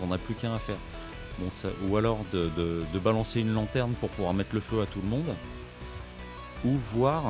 t'en 0.00 0.12
as 0.12 0.18
plus 0.18 0.34
qu'un 0.34 0.54
à 0.54 0.58
faire. 0.58 0.76
Bon, 1.38 1.50
ça, 1.50 1.68
ou 1.88 1.96
alors 1.96 2.18
de, 2.32 2.48
de- 2.56 2.82
de 2.92 2.98
balancer 2.98 3.40
une 3.40 3.52
lanterne 3.52 3.92
pour 4.00 4.08
pouvoir 4.10 4.32
mettre 4.34 4.54
le 4.54 4.60
feu 4.60 4.80
à 4.80 4.86
tout 4.86 5.00
le 5.02 5.08
monde, 5.08 5.34
ou 6.64 6.70
voir 6.94 7.22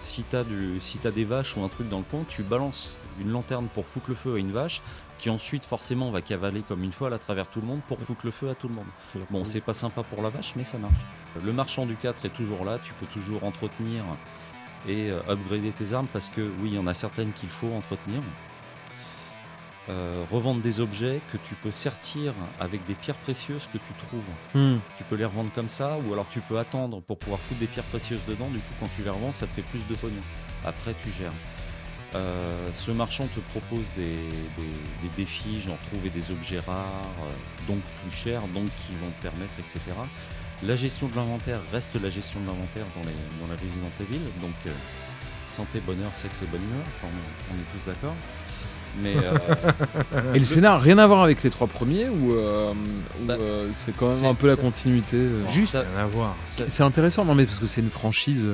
si 0.00 0.22
t'as 0.24 0.42
du- 0.44 0.80
si 0.80 0.98
t'as 0.98 1.10
des 1.10 1.24
vaches 1.24 1.56
ou 1.56 1.62
un 1.62 1.68
truc 1.68 1.88
dans 1.88 1.98
le 1.98 2.04
coin, 2.04 2.24
tu 2.28 2.42
balances 2.42 2.98
une 3.20 3.30
lanterne 3.30 3.68
pour 3.74 3.84
foutre 3.86 4.08
le 4.08 4.14
feu 4.14 4.34
à 4.36 4.38
une 4.38 4.52
vache, 4.52 4.80
qui 5.18 5.28
ensuite 5.30 5.64
forcément 5.64 6.10
va 6.10 6.22
cavaler 6.22 6.62
comme 6.62 6.82
une 6.82 6.92
folle 6.92 7.12
à 7.12 7.18
travers 7.18 7.46
tout 7.46 7.60
le 7.60 7.66
monde 7.66 7.80
pour 7.86 8.00
foutre 8.00 8.22
le 8.24 8.32
feu 8.32 8.48
à 8.48 8.54
tout 8.54 8.68
le 8.68 8.74
monde. 8.74 8.86
Bon, 9.30 9.44
c'est 9.44 9.60
pas 9.60 9.74
sympa 9.74 10.02
pour 10.02 10.22
la 10.22 10.30
vache, 10.30 10.54
mais 10.56 10.64
ça 10.64 10.78
marche. 10.78 10.98
Le 11.44 11.52
marchand 11.52 11.86
du 11.86 11.94
4 11.96 12.24
est 12.24 12.30
toujours 12.30 12.64
là, 12.64 12.78
tu 12.82 12.92
peux 12.94 13.06
toujours 13.06 13.44
entretenir 13.44 14.02
et 14.88 15.10
euh, 15.10 15.20
upgrader 15.28 15.70
tes 15.72 15.92
armes 15.92 16.08
parce 16.12 16.28
que 16.30 16.40
oui, 16.40 16.70
il 16.70 16.74
y 16.74 16.78
en 16.78 16.86
a 16.86 16.94
certaines 16.94 17.32
qu'il 17.32 17.48
faut 17.48 17.72
entretenir. 17.72 18.20
Euh, 19.88 20.24
revendre 20.30 20.60
des 20.60 20.78
objets 20.78 21.18
que 21.32 21.36
tu 21.38 21.56
peux 21.56 21.72
sertir 21.72 22.32
avec 22.60 22.86
des 22.86 22.94
pierres 22.94 23.16
précieuses 23.16 23.68
que 23.72 23.78
tu 23.78 23.92
trouves. 24.06 24.28
Hmm. 24.54 24.78
Tu 24.96 25.02
peux 25.02 25.16
les 25.16 25.24
revendre 25.24 25.50
comme 25.52 25.70
ça, 25.70 25.96
ou 26.06 26.12
alors 26.12 26.28
tu 26.28 26.40
peux 26.40 26.56
attendre 26.60 27.00
pour 27.02 27.18
pouvoir 27.18 27.40
foutre 27.40 27.58
des 27.58 27.66
pierres 27.66 27.84
précieuses 27.86 28.24
dedans. 28.28 28.48
Du 28.48 28.58
coup, 28.58 28.74
quand 28.78 28.88
tu 28.94 29.02
les 29.02 29.10
revends, 29.10 29.32
ça 29.32 29.46
te 29.48 29.52
fait 29.54 29.62
plus 29.62 29.84
de 29.88 29.94
pognon. 29.96 30.22
Après, 30.64 30.94
tu 31.02 31.10
gères. 31.10 31.32
Euh, 32.14 32.68
ce 32.74 32.92
marchand 32.92 33.26
te 33.34 33.40
propose 33.40 33.92
des, 33.94 34.02
des- 34.04 35.02
des 35.02 35.08
défis, 35.16 35.60
genre 35.60 35.78
trouver 35.90 36.10
des 36.10 36.30
objets 36.30 36.60
rares, 36.60 37.02
donc 37.66 37.80
plus 38.02 38.16
chers, 38.16 38.42
donc 38.48 38.66
qui 38.86 38.92
vont 39.00 39.10
te 39.18 39.22
permettre, 39.22 39.52
etc. 39.58 39.80
La 40.66 40.76
gestion 40.76 41.08
de 41.08 41.16
l'inventaire 41.16 41.58
reste 41.72 42.00
la 42.00 42.08
gestion 42.10 42.40
de 42.40 42.46
l'inventaire 42.46 42.84
dans 42.94 43.00
les, 43.02 43.16
dans 43.40 43.52
les 43.52 43.60
Resident 43.62 43.90
Evil, 44.00 44.20
donc 44.40 44.52
euh, 44.66 44.70
santé, 45.48 45.80
bonheur, 45.84 46.10
sexe 46.14 46.42
et 46.42 46.46
bonne 46.46 46.62
humeur, 46.62 46.84
enfin, 46.86 47.08
on, 47.12 47.54
on 47.54 47.58
est 47.58 47.80
tous 47.80 47.90
d'accord. 47.90 48.14
Mais 49.02 49.14
euh, 49.16 50.32
Et 50.34 50.38
le 50.38 50.44
scénar, 50.44 50.80
rien 50.80 50.98
à 50.98 51.06
voir 51.06 51.22
avec 51.22 51.42
les 51.42 51.50
trois 51.50 51.66
premiers 51.66 52.08
ou, 52.08 52.34
euh, 52.34 52.72
ou, 52.72 53.24
Bah, 53.24 53.38
euh, 53.40 53.68
c'est 53.74 53.96
quand 53.96 54.08
même 54.08 54.16
c'est- 54.18 54.26
un 54.26 54.34
peu 54.34 54.46
la 54.48 54.56
continuité 54.56 55.16
Juste- 55.48 55.72
ça- 55.72 55.80
Rien 55.80 56.04
à 56.04 56.06
voir. 56.06 56.36
C'est 56.44 56.82
intéressant, 56.82 57.24
non 57.24 57.34
mais 57.34 57.46
parce 57.46 57.58
que 57.58 57.66
c'est 57.66 57.80
une 57.80 57.90
franchise. 57.90 58.46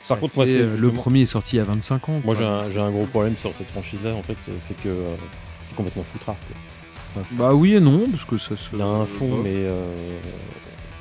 ça 0.00 0.16
contre, 0.16 0.34
moi, 0.36 0.44
le 0.46 0.90
premier 0.92 1.22
est 1.22 1.26
sorti 1.26 1.56
il 1.56 1.58
y 1.60 1.62
a 1.62 1.64
25 1.64 2.08
ans. 2.10 2.20
Moi 2.24 2.34
j'ai 2.34 2.44
un, 2.80 2.90
gros 2.90 3.06
problème 3.06 3.36
sur 3.38 3.54
cette 3.54 3.70
franchise-là, 3.70 4.14
en 4.14 4.22
fait, 4.22 4.36
c'est 4.58 4.76
que 4.76 4.88
euh, 4.88 5.14
c'est 5.64 5.76
complètement 5.76 6.02
foutrard. 6.04 6.36
quoi. 6.46 7.22
Enfin, 7.22 7.34
Bah 7.36 7.54
oui 7.54 7.74
et 7.74 7.80
non, 7.80 8.06
parce 8.10 8.24
que 8.24 8.36
ça 8.36 8.56
se. 8.56 8.70
Il 8.72 8.80
y 8.80 8.82
a 8.82 8.86
un 8.86 9.06
fond, 9.06 9.38
mais 9.44 9.52
euh, 9.54 9.94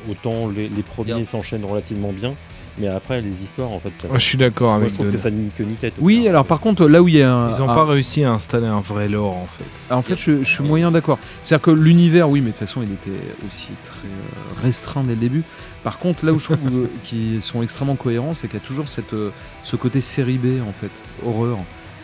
autant 0.10 0.48
les, 0.50 0.70
les 0.70 0.84
premiers 0.84 1.26
s'enchaînent 1.26 1.66
relativement 1.66 2.12
bien, 2.12 2.34
mais 2.80 2.88
après 2.88 3.22
les 3.22 3.44
histoires, 3.44 3.72
en 3.72 3.80
fait, 3.80 3.92
ça, 4.02 4.08
Moi, 4.08 4.18
je 4.18 4.24
suis 4.26 4.38
d'accord 4.38 4.74
avec 4.74 4.90
je 4.90 4.94
trouve 4.96 5.12
que 5.12 5.18
ça 5.18 5.30
ni 5.30 5.50
queue 5.56 5.64
ni 5.64 5.76
tête. 5.76 5.94
Oui, 6.00 6.28
alors 6.28 6.46
par 6.46 6.60
contre, 6.60 6.88
là 6.88 7.02
où 7.04 7.08
il 7.08 7.16
y 7.16 7.22
a 7.22 7.32
un. 7.34 7.52
Ils 7.54 7.60
n'ont 7.60 7.70
un- 7.70 7.76
pas 7.76 7.86
réussi 7.86 8.24
à 8.24 8.32
installer 8.32 8.66
un 8.68 8.80
vrai 8.82 9.08
lore 9.08 9.38
en 9.38 9.48
fait. 9.48 9.94
En 9.94 10.02
fait, 10.02 10.16
je, 10.18 10.42
je 10.44 10.54
suis 10.56 10.64
moyen 10.64 10.90
d'accord. 10.92 11.20
C'est-à-dire 11.44 11.62
que 11.64 11.72
l'univers, 11.72 12.30
oui, 12.30 12.40
mais 12.42 12.48
de 12.48 12.52
toute 12.52 12.60
façon, 12.62 12.82
il 12.82 12.92
était 12.94 13.12
aussi 13.48 13.70
très 13.84 14.08
euh, 14.08 14.62
restreint 14.62 15.04
dès 15.04 15.14
le 15.14 15.20
début. 15.20 15.44
Par 15.84 16.00
contre, 16.00 16.26
là 16.26 16.32
où 16.34 16.40
je 16.40 16.46
trouve 16.46 16.58
euh, 16.74 16.88
qu'ils 17.04 17.42
sont 17.42 17.62
extrêmement 17.62 17.96
cohérents, 17.96 18.34
c'est 18.34 18.48
qu'il 18.48 18.60
y 18.60 18.64
a 18.64 18.66
toujours 18.66 18.88
cette, 18.90 19.14
euh, 19.14 19.30
ce 19.64 19.76
côté 19.76 20.02
série 20.02 20.38
B, 20.40 20.62
en 20.68 20.72
fait, 20.74 20.92
horreur, 21.26 21.58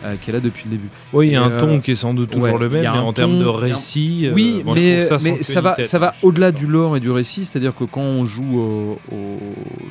euh, 0.04 0.14
qui 0.20 0.30
est 0.30 0.32
là 0.32 0.40
depuis 0.40 0.64
le 0.64 0.70
début. 0.72 0.88
Oui, 1.12 1.28
il 1.28 1.32
y 1.32 1.36
a 1.36 1.42
un 1.42 1.50
euh, 1.50 1.60
ton 1.60 1.80
qui 1.80 1.90
est 1.92 1.96
sans 1.96 2.14
doute 2.14 2.30
toujours 2.30 2.44
ouais, 2.44 2.58
le 2.58 2.68
même, 2.68 2.82
mais 2.82 2.88
en 2.88 3.12
termes 3.12 3.38
de 3.38 3.46
récit, 3.46 4.26
euh, 4.26 4.32
oui, 4.34 4.62
moi, 4.64 4.74
je 4.76 4.80
mais, 4.80 5.06
ça 5.06 5.18
mais 5.22 5.60
va, 5.60 5.84
ça 5.84 5.98
va 5.98 6.14
au-delà 6.22 6.52
du 6.52 6.66
lore 6.66 6.96
et 6.96 7.00
du 7.00 7.10
récit, 7.10 7.44
c'est-à-dire 7.44 7.74
que 7.74 7.84
quand 7.84 8.00
on 8.00 8.24
joue 8.24 8.58
au, 8.58 8.98
au 9.12 9.38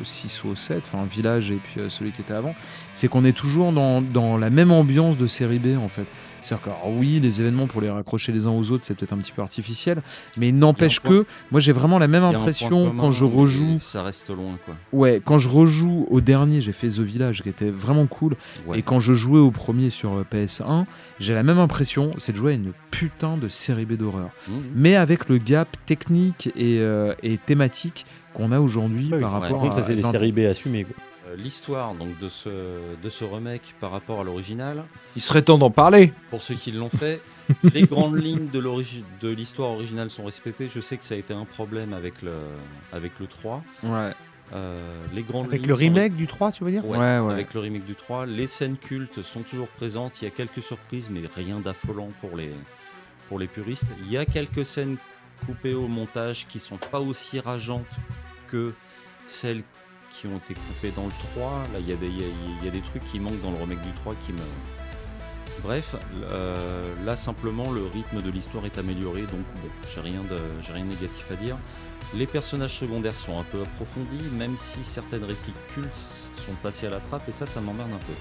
6 0.03 0.43
ou 0.43 0.49
au 0.49 0.55
7, 0.55 0.81
enfin 0.85 1.05
village 1.09 1.51
et 1.51 1.57
puis 1.63 1.81
euh, 1.81 1.89
celui 1.89 2.11
qui 2.11 2.21
était 2.21 2.33
avant, 2.33 2.55
c'est 2.93 3.07
qu'on 3.07 3.25
est 3.25 3.37
toujours 3.37 3.71
dans, 3.71 4.01
dans 4.01 4.37
la 4.37 4.49
même 4.49 4.71
ambiance 4.71 5.17
de 5.17 5.27
série 5.27 5.59
B 5.59 5.77
en 5.77 5.89
fait. 5.89 6.05
C'est-à-dire 6.41 6.65
que, 6.65 6.69
alors 6.69 6.89
oui, 6.97 7.19
les 7.19 7.41
événements 7.41 7.67
pour 7.67 7.81
les 7.81 7.89
raccrocher 7.89 8.31
les 8.31 8.47
uns 8.47 8.51
aux 8.51 8.71
autres, 8.71 8.85
c'est 8.85 8.95
peut-être 8.95 9.13
un 9.13 9.17
petit 9.17 9.31
peu 9.31 9.41
artificiel, 9.41 10.01
mais 10.37 10.49
il 10.49 10.57
n'empêche 10.57 10.99
que 10.99 11.25
moi 11.51 11.59
j'ai 11.59 11.71
vraiment 11.71 11.99
la 11.99 12.07
même 12.07 12.23
impression 12.23 12.87
commun, 12.87 13.01
quand 13.01 13.11
je 13.11 13.25
rejoue. 13.25 13.77
Ça 13.79 14.03
reste 14.03 14.29
loin, 14.29 14.57
quoi. 14.65 14.75
Ouais, 14.93 15.21
quand 15.23 15.37
je 15.37 15.49
rejoue 15.49 16.07
au 16.09 16.21
dernier, 16.21 16.61
j'ai 16.61 16.71
fait 16.71 16.89
The 16.89 16.99
Village 17.01 17.41
qui 17.41 17.49
était 17.49 17.69
vraiment 17.69 18.05
cool. 18.05 18.35
Ouais. 18.65 18.79
Et 18.79 18.81
quand 18.81 18.99
je 18.99 19.13
jouais 19.13 19.39
au 19.39 19.51
premier 19.51 19.89
sur 19.89 20.13
euh, 20.13 20.25
PS1, 20.31 20.85
j'ai 21.19 21.33
la 21.33 21.43
même 21.43 21.59
impression, 21.59 22.11
c'est 22.17 22.31
de 22.31 22.37
jouer 22.37 22.53
à 22.53 22.55
une 22.55 22.73
putain 22.91 23.37
de 23.37 23.47
série 23.49 23.85
B 23.85 23.93
d'horreur. 23.93 24.29
Mhm. 24.47 24.61
Mais 24.75 24.95
avec 24.95 25.29
le 25.29 25.37
gap 25.37 25.67
technique 25.85 26.47
et, 26.55 26.79
euh, 26.79 27.13
et 27.23 27.37
thématique 27.37 28.05
qu'on 28.33 28.51
a 28.51 28.59
aujourd'hui 28.59 29.09
Oui, 29.11 29.19
par 29.19 29.31
rapport 29.31 29.59
contre, 29.59 29.75
ça 29.75 29.81
à 29.81 29.83
c'est 29.83 29.95
des 29.95 30.01
20 30.01 30.11
séries 30.11 30.31
B 30.31 30.39
assumées. 30.39 30.85
quoi. 30.85 30.95
Euh, 31.29 31.35
L'histoire 31.35 31.93
donc 31.93 32.17
de 32.19 32.27
ce, 32.29 32.49
de 33.01 33.09
ce 33.09 33.23
remake 33.23 33.75
par 33.79 33.91
rapport 33.91 34.21
à 34.21 34.23
l'original, 34.23 34.85
Il 35.15 35.21
serait 35.21 35.41
temps 35.41 35.57
d'en 35.57 35.71
parler. 35.71 36.13
pour 36.29 36.41
ceux 36.41 36.55
qui 36.55 36.71
l'ont 36.71 36.89
fait, 36.89 37.21
les 37.73 37.83
grandes 37.83 38.17
lignes 38.21 38.47
de 38.49 39.29
l'histoire 39.29 39.69
originale 39.71 40.09
sont 40.09 40.23
respectées. 40.23 40.69
Je 40.73 40.79
sais 40.81 40.97
que 40.97 41.05
ça 41.05 41.15
a 41.15 41.17
été 41.17 41.33
un 41.33 41.45
problème 41.45 41.93
avec 41.93 42.21
le, 42.21 42.33
avec 42.93 43.19
le 43.19 43.27
3. 43.27 43.61
Ouais, 43.83 44.11
Euh, 44.53 44.99
les 45.13 45.21
grandes 45.21 45.45
Avec 45.45 45.67
le 45.67 45.73
sont- 45.75 45.79
remake 45.79 46.15
du 46.15 46.25
3, 46.25 46.51
tu 46.51 46.63
veux 46.63 46.71
dire? 46.71 46.83
Ouais, 46.85 46.97
Ouais, 46.97 47.19
ouais. 47.19 47.33
avec 47.33 47.53
le 47.53 47.59
remake 47.59 47.85
du 47.85 47.93
3. 47.95 48.25
Les 48.25 48.47
scènes 48.47 48.77
cultes 48.77 49.21
sont 49.21 49.41
toujours 49.43 49.67
présentes. 49.67 50.21
Il 50.21 50.25
y 50.25 50.27
a 50.27 50.31
quelques 50.31 50.61
surprises, 50.63 51.09
mais 51.11 51.21
rien 51.35 51.59
d'affolant 51.59 52.07
pour 52.19 52.35
les, 52.35 52.51
pour 53.27 53.37
les 53.37 53.45
puristes. 53.47 53.85
Il 54.01 54.11
y 54.11 54.17
a 54.17 54.25
quelques 54.25 54.65
scènes 54.65 54.97
coupées 55.45 55.75
au 55.75 55.87
montage 55.87 56.47
qui 56.47 56.57
sont 56.59 56.77
pas 56.91 56.99
aussi 56.99 57.39
rageantes 57.39 57.85
que 58.47 58.73
celles 59.27 59.61
ont 60.27 60.37
été 60.37 60.53
coupées 60.53 60.91
dans 60.91 61.05
le 61.05 61.11
3. 61.33 61.63
Là, 61.73 61.79
il 61.79 61.87
y, 61.89 61.93
a 61.93 61.95
des- 62.71 62.81
trucs 62.81 63.03
qui 63.05 63.19
manquent 63.19 63.41
dans 63.41 63.51
le 63.51 63.57
remake 63.57 63.81
du 63.81 63.91
3 63.93 64.15
qui 64.15 64.33
me. 64.33 64.39
Bref, 65.63 65.95
euh, 66.15 66.93
là 67.05 67.17
simplement 67.17 67.69
le 67.69 67.85
rythme 67.85 68.21
de 68.21 68.29
l'histoire 68.29 68.65
est 68.65 68.77
amélioré, 68.77 69.23
donc 69.23 69.41
bon, 69.61 69.69
j'ai 69.93 69.99
rien 69.99 70.21
de 70.21 70.37
j'ai 70.61 70.71
rien 70.71 70.85
de 70.85 70.89
négatif 70.91 71.25
à 71.31 71.35
dire. 71.35 71.57
Les 72.13 72.25
personnages 72.27 72.77
secondaires 72.77 73.15
sont 73.15 73.37
un 73.37 73.43
peu 73.43 73.61
approfondis, 73.61 74.23
même 74.31 74.57
si 74.57 74.85
certaines 74.85 75.25
répliques 75.25 75.67
cultes 75.73 75.93
sont 75.95 76.53
passées 76.63 76.87
à 76.87 76.91
la 76.91 77.01
trappe, 77.01 77.27
et 77.27 77.33
ça, 77.33 77.45
ça 77.45 77.59
m'emmerde 77.59 77.91
un 77.93 77.97
peu. 77.97 78.13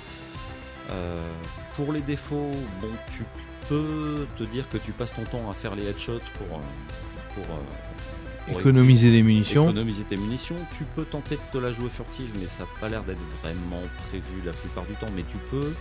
Euh, 0.91 1.31
pour 1.75 1.93
les 1.93 2.01
défauts, 2.01 2.51
bon, 2.81 2.91
tu 3.12 3.25
peux 3.69 4.27
te 4.37 4.43
dire 4.45 4.69
que 4.69 4.79
tu 4.79 4.93
passes 4.93 5.15
ton 5.15 5.25
temps 5.25 5.49
à 5.49 5.55
faire 5.55 5.75
les 5.75 5.87
headshots 5.87 6.20
pour, 6.39 6.59
euh, 6.59 6.62
pour, 7.35 7.45
pour 8.49 8.61
Économiser 8.61 9.11
des 9.11 9.23
munitions. 9.23 9.65
économiser 9.65 10.05
tes 10.05 10.16
munitions. 10.16 10.57
Tu 10.77 10.85
peux 10.85 11.05
tenter 11.05 11.37
de 11.37 11.41
te 11.53 11.59
la 11.59 11.73
jouer 11.73 11.91
furtive, 11.91 12.31
mais 12.41 12.47
ça 12.47 12.65
n'a 12.65 12.69
pas 12.81 12.89
l'air 12.89 13.05
d'être 13.05 13.20
vraiment 13.43 13.83
prévu 14.09 14.43
la 14.45 14.53
plupart 14.53 14.85
du 14.85 14.95
temps, 14.95 15.09
mais 15.15 15.25
tu 15.25 15.37
peux. 15.51 15.73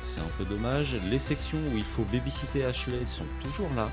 C'est 0.00 0.20
un 0.20 0.30
peu 0.38 0.44
dommage. 0.44 0.96
Les 1.10 1.18
sections 1.18 1.58
où 1.72 1.78
il 1.78 1.84
faut 1.84 2.04
babysitter 2.12 2.64
Ashley 2.64 3.06
sont 3.06 3.26
toujours 3.42 3.70
là. 3.74 3.88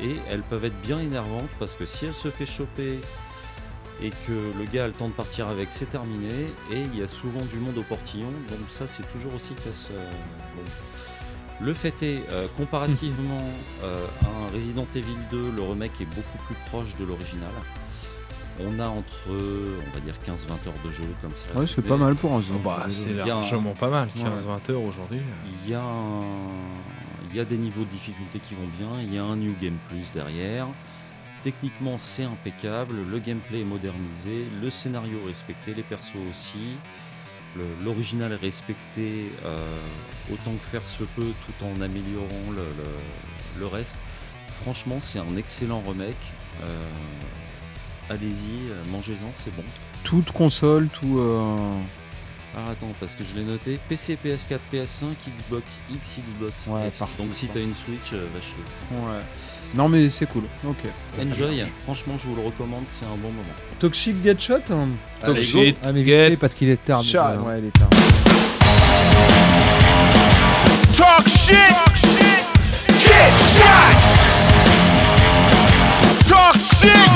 Et 0.00 0.16
elles 0.30 0.42
peuvent 0.42 0.64
être 0.64 0.80
bien 0.82 1.00
énervantes 1.00 1.48
parce 1.58 1.74
que 1.74 1.86
si 1.86 2.06
elle 2.06 2.14
se 2.14 2.30
fait 2.30 2.46
choper 2.46 3.00
et 4.02 4.10
que 4.10 4.58
le 4.58 4.64
gars 4.70 4.84
a 4.84 4.86
le 4.88 4.92
temps 4.92 5.08
de 5.08 5.14
partir 5.14 5.48
avec, 5.48 5.68
c'est 5.70 5.90
terminé. 5.90 6.28
Et 6.70 6.80
il 6.92 6.98
y 6.98 7.02
a 7.02 7.08
souvent 7.08 7.44
du 7.46 7.56
monde 7.56 7.78
au 7.78 7.82
portillon, 7.82 8.30
donc 8.48 8.58
ça 8.68 8.86
c'est 8.86 9.10
toujours 9.12 9.34
aussi 9.34 9.54
casse. 9.54 9.88
bon. 10.54 10.62
Le 11.60 11.72
fait 11.72 12.02
est, 12.02 12.22
euh, 12.30 12.46
comparativement 12.56 13.40
euh, 13.82 14.04
à 14.22 14.48
un 14.48 14.54
Resident 14.54 14.86
Evil 14.94 15.16
2, 15.30 15.52
le 15.56 15.62
remake 15.62 16.00
est 16.00 16.04
beaucoup 16.06 16.38
plus 16.46 16.54
proche 16.66 16.94
de 16.96 17.04
l'original. 17.04 17.50
On 18.60 18.78
a 18.78 18.86
entre, 18.88 19.28
on 19.28 19.94
va 19.94 20.00
dire, 20.00 20.14
15-20 20.26 20.50
heures 20.66 20.74
de 20.84 20.90
jeu 20.90 21.04
comme 21.22 21.34
ça. 21.34 21.54
Ouais, 21.58 21.66
c'est 21.66 21.82
pas 21.82 21.96
mal 21.98 22.14
pour 22.14 22.32
un 22.34 22.40
jeu. 22.40 22.54
Bah, 22.64 22.86
c'est 22.90 23.20
un- 23.20 23.26
largement 23.26 23.74
pas 23.74 23.90
mal, 23.90 24.08
Ouais. 24.16 24.22
15-20 24.22 24.70
heures 24.70 24.82
aujourd'hui. 24.82 25.20
Il 25.64 25.70
y, 25.70 25.74
a 25.74 25.82
un- 25.82 26.22
il 27.30 27.36
y 27.36 27.40
a 27.40 27.44
des 27.44 27.58
niveaux 27.58 27.84
de 27.84 27.90
difficulté 27.90 28.38
qui 28.38 28.54
vont 28.54 28.68
bien, 28.78 29.00
il 29.02 29.14
y 29.14 29.18
a 29.18 29.24
un 29.24 29.36
New 29.36 29.54
Game 29.60 29.76
Plus 29.88 30.10
derrière. 30.12 30.66
Techniquement, 31.42 31.96
c'est 31.98 32.24
impeccable, 32.24 32.96
le 33.10 33.18
gameplay 33.18 33.60
est 33.60 33.64
modernisé, 33.64 34.46
le 34.60 34.70
scénario 34.70 35.18
est 35.24 35.28
respecté, 35.28 35.74
les 35.74 35.82
persos 35.82 36.16
aussi. 36.30 36.76
L'original 37.84 38.32
est 38.32 38.36
respecté 38.36 39.30
euh, 39.44 39.56
autant 40.32 40.52
que 40.60 40.66
faire 40.66 40.86
se 40.86 41.04
peut 41.04 41.32
tout 41.46 41.64
en 41.64 41.80
améliorant 41.80 42.50
le, 42.50 42.56
le- 42.56 43.60
le 43.60 43.66
reste. 43.66 43.98
Franchement, 44.62 44.98
c'est 45.00 45.18
un 45.18 45.36
excellent 45.36 45.82
remake. 45.86 46.32
Euh, 46.62 46.66
Allez-y, 48.08 48.70
euh, 48.70 48.82
mangez-en, 48.90 49.30
c'est 49.32 49.54
bon. 49.54 49.64
Toute 50.04 50.30
console, 50.32 50.88
tout. 50.88 51.18
Alors 52.56 52.70
attends, 52.70 52.92
parce 53.00 53.14
que 53.16 53.24
je 53.24 53.34
l'ai 53.34 53.42
noté. 53.42 53.78
PC, 53.88 54.16
PS4, 54.24 54.58
PS5, 54.72 55.06
Xbox 55.38 55.78
X, 55.90 56.20
Xbox 56.20 56.66
Ouais, 56.68 56.86
S. 56.86 57.02
Donc 57.18 57.34
si 57.34 57.48
t'as 57.48 57.60
une 57.60 57.74
Switch, 57.74 58.12
euh, 58.12 58.26
va 58.34 58.40
chier. 58.40 58.54
Ouais. 58.92 59.20
Non 59.76 59.88
mais 59.88 60.08
c'est 60.08 60.26
cool. 60.26 60.44
Ok. 60.66 60.76
Enjoy, 61.20 61.62
franchement 61.84 62.14
je 62.18 62.26
vous 62.28 62.36
le 62.36 62.42
recommande, 62.42 62.84
c'est 62.88 63.04
un 63.04 63.16
bon 63.16 63.28
moment. 63.28 63.42
Toxic 63.78 64.16
Get 64.24 64.36
Shot 64.38 64.54
hein 64.70 64.88
Allez, 65.22 65.34
Toxic 65.34 65.76
Ah, 65.84 65.92
mais 65.92 66.02
vite 66.02 66.04
Get 66.04 66.30
fait, 66.30 66.36
parce 66.36 66.54
qu'il 66.54 66.70
est 66.70 66.82
tard. 66.82 67.02
Shot. 67.02 67.18
Ouais, 67.46 67.58
il 67.58 67.66
est 67.66 67.78
tard. 67.78 67.90
Talk 70.96 71.28
shit. 71.28 71.56
Get 72.98 73.32
shot. 73.58 73.96
Talk 76.26 76.58
shit. 76.58 77.10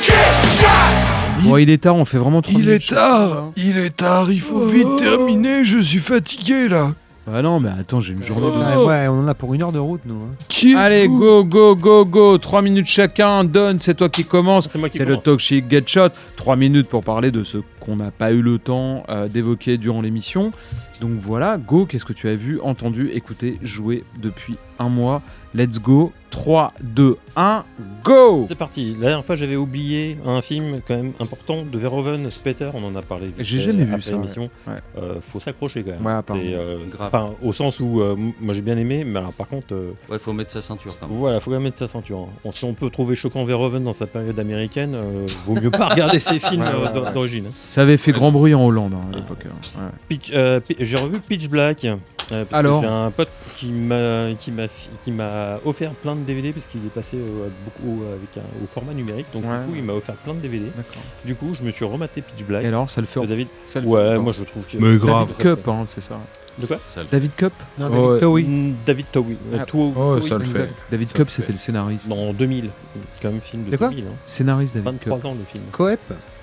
Get 0.00 0.12
shot. 0.58 1.42
Bon, 1.42 1.56
il 1.56 1.70
est 1.70 1.82
tard, 1.82 1.96
on 1.96 2.04
fait 2.04 2.18
vraiment 2.18 2.40
trop 2.40 2.52
Il 2.56 2.68
est 2.68 2.88
tard, 2.88 3.50
il 3.56 3.78
est 3.78 3.96
tard, 3.96 4.30
il 4.30 4.40
faut 4.40 4.64
vite 4.66 4.96
terminer, 4.98 5.64
je 5.64 5.78
suis 5.80 5.98
fatigué 5.98 6.68
là. 6.68 6.92
Ah 7.30 7.40
non, 7.40 7.60
mais 7.60 7.70
attends, 7.78 8.00
j'ai 8.00 8.14
une 8.14 8.22
journée 8.22 8.46
de. 8.46 8.80
Ouais, 8.80 8.84
ouais, 8.86 9.06
on 9.08 9.20
en 9.20 9.28
a 9.28 9.34
pour 9.34 9.54
une 9.54 9.62
heure 9.62 9.70
de 9.72 9.78
route, 9.78 10.00
nous. 10.04 10.14
hein. 10.14 10.34
Qui 10.48 10.74
Allez, 10.74 11.06
go, 11.06 11.44
go, 11.44 11.76
go, 11.76 12.04
go 12.04 12.36
3 12.38 12.62
minutes 12.62 12.86
chacun, 12.86 13.44
donne, 13.44 13.78
c'est 13.78 13.94
toi 13.94 14.08
qui 14.08 14.24
commence. 14.24 14.68
C'est 14.68 14.78
moi 14.78 14.88
qui 14.88 14.98
C'est 14.98 15.04
le 15.04 15.10
commence. 15.12 15.24
Toxic 15.24 15.70
Get 15.70 15.84
Shot. 15.86 16.08
3 16.36 16.56
minutes 16.56 16.88
pour 16.88 17.04
parler 17.04 17.30
de 17.30 17.44
ce 17.44 17.58
qu'on 17.82 17.96
n'a 17.96 18.10
pas 18.10 18.32
eu 18.32 18.42
le 18.42 18.58
temps 18.58 19.02
euh, 19.08 19.28
d'évoquer 19.28 19.76
durant 19.78 20.00
l'émission. 20.02 20.52
Donc 21.00 21.12
voilà, 21.18 21.58
go, 21.58 21.84
qu'est-ce 21.86 22.04
que 22.04 22.12
tu 22.12 22.28
as 22.28 22.34
vu, 22.36 22.60
entendu, 22.60 23.08
écouté, 23.10 23.58
joué 23.62 24.04
depuis 24.22 24.56
un 24.78 24.88
mois? 24.88 25.20
Let's 25.54 25.80
go 25.80 26.12
3, 26.30 26.72
2, 26.82 27.18
1, 27.36 27.64
go 28.02 28.46
C'est 28.48 28.54
parti. 28.54 28.94
La 28.94 29.08
dernière 29.08 29.24
fois, 29.24 29.34
j'avais 29.34 29.56
oublié 29.56 30.16
un 30.24 30.40
film 30.40 30.80
quand 30.86 30.96
même 30.96 31.12
important 31.20 31.62
de 31.70 31.78
Verhoeven, 31.78 32.30
Speter. 32.30 32.70
On 32.72 32.82
en 32.84 32.96
a 32.96 33.02
parlé. 33.02 33.32
J'ai 33.38 33.58
jamais 33.58 33.84
vu 33.84 34.00
ça, 34.00 34.12
l'émission. 34.12 34.48
ouais. 34.66 34.72
Euh, 34.96 35.16
faut 35.20 35.40
s'accrocher 35.40 35.82
quand 35.82 35.90
même. 35.90 36.06
Ouais, 36.06 36.54
euh, 36.54 36.78
Grave. 36.90 37.32
au 37.42 37.52
sens 37.52 37.80
où 37.80 38.00
euh, 38.00 38.16
moi 38.40 38.54
j'ai 38.54 38.62
bien 38.62 38.78
aimé, 38.78 39.04
mais 39.04 39.18
alors 39.18 39.34
par 39.34 39.46
contre, 39.48 39.74
euh, 39.74 39.90
Ouais, 40.08 40.18
faut 40.18 40.32
mettre 40.32 40.50
sa 40.52 40.62
ceinture 40.62 40.94
quand 40.98 41.06
même. 41.08 41.16
voilà, 41.18 41.38
faut 41.40 41.50
quand 41.50 41.56
même 41.56 41.64
mettre 41.64 41.76
sa 41.78 41.88
ceinture. 41.88 42.20
hein. 42.20 42.32
On- 42.46 42.52
si 42.52 42.64
on 42.64 42.72
peut 42.72 42.88
trouver 42.88 43.14
choquant 43.14 43.44
Verhoeven 43.44 43.84
dans 43.84 43.92
sa 43.92 44.06
période 44.06 44.38
américaine, 44.38 44.94
euh, 44.94 45.26
vaut 45.44 45.60
mieux 45.60 45.70
pas 45.70 45.88
regarder 45.90 46.18
ses 46.20 46.38
films 46.38 46.62
Ouais, 46.62 46.68
ouais, 46.68 46.92
d'o- 46.94 47.02
ouais. 47.04 47.12
d'origine. 47.12 47.46
hein. 47.48 47.54
Ça 47.72 47.80
avait 47.82 47.96
fait 47.96 48.12
grand 48.12 48.30
bruit 48.32 48.54
en 48.54 48.64
Hollande 48.66 48.92
hein, 48.94 49.06
à 49.12 49.16
l'époque. 49.16 49.46
hein. 49.46 49.80
Ouais. 49.80 49.88
Pitch- 50.16 50.30
euh, 50.34 50.60
Pi- 50.60 50.76
j'ai 50.78 50.96
revu 50.98 51.20
Pitch 51.20 51.48
Black. 51.48 51.86
euh, 51.86 51.96
parce 52.28 52.44
que 52.50 52.54
Alors 52.54 52.82
J'ai 52.82 52.88
un 52.88 53.10
pote 53.10 53.30
qui 53.56 53.70
m'a 53.70 54.26
qui 54.38 54.52
m'a 54.52 54.68
fi- 54.68 54.90
qui 55.02 55.10
m'a 55.10 55.58
offert 55.64 55.92
plein 55.92 56.14
de 56.14 56.20
DVD 56.20 56.52
parce 56.52 56.66
qu'il 56.66 56.84
est 56.84 56.90
passé 56.94 57.16
euh, 57.16 57.48
beaucoup 57.64 58.02
au- 58.02 58.06
avec 58.12 58.36
un- 58.36 58.62
au 58.62 58.66
format 58.66 58.92
numérique. 58.92 59.24
Donc 59.32 59.44
Ouais. 59.44 59.58
du 59.64 59.70
coup, 59.70 59.76
il 59.76 59.82
m'a 59.84 59.94
offert 59.94 60.16
plein 60.16 60.34
de 60.34 60.40
DVD. 60.40 60.66
D'accord. 60.76 61.02
Du 61.24 61.34
coup, 61.34 61.54
je 61.54 61.62
me 61.62 61.70
suis 61.70 61.84
rematé 61.86 62.20
Pitch 62.20 62.44
Black. 62.46 62.62
Et 62.64 62.68
alors, 62.68 62.90
ça 62.90 63.00
le 63.00 63.06
fait. 63.06 63.20
de 63.20 63.26
David. 63.26 63.48
ça 63.66 63.80
le 63.80 63.86
fait 63.86 63.90
Ouais, 63.92 64.08
encore. 64.10 64.22
moi 64.22 64.32
je 64.32 64.44
trouve 64.44 64.66
que. 64.66 64.76
Mais 64.76 64.96
grave. 64.98 65.28
David 65.28 65.36
Cup, 65.56 65.68
hein, 65.68 65.84
c'est 65.86 66.02
ça. 66.02 66.18
De 66.58 66.66
quoi 66.66 66.76
Ça 66.84 67.00
le 67.00 67.06
fait. 67.08 67.16
David 67.16 67.34
Cup 67.34 67.52
Non, 67.78 67.86
Ouais. 67.88 67.96
David 68.08 68.20
Towie. 68.20 68.44
Mm, 68.44 68.74
David 68.84 69.06
Towie. 69.10 69.36
Euh, 69.54 69.56
Ah. 69.60 69.64
Oh, 69.72 70.16
Towie, 70.16 70.28
ça 70.28 70.36
le 70.36 70.44
exact. 70.44 70.66
fait. 70.78 70.84
David 70.90 71.08
Ça 71.08 71.14
Cup, 71.16 71.26
le 71.28 71.32
c'était 71.32 71.52
le 71.52 71.58
scénariste. 71.58 72.08
Non, 72.10 72.28
en 72.28 72.32
2000. 72.34 72.68
C'est 72.94 73.22
quand 73.22 73.28
même 73.28 73.38
un 73.38 73.40
film 73.40 73.64
de, 73.64 73.70
De 73.70 73.76
quoi 73.78 73.88
2000. 73.88 74.04
hein. 74.04 74.10
Scénariste 74.26 74.74
David 74.74 74.84
23 74.92 75.16
Cup. 75.16 75.24
ans 75.26 75.34
le 75.38 75.44
film. 75.46 75.64
Coep 75.72 75.98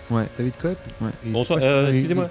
Ouais. 0.10 0.28
David 0.38 0.54
Coep 0.62 0.78
Ouais. 1.02 1.10
Bonsoir, 1.26 1.60
euh, 1.62 1.92
excusez-moi. 1.92 2.30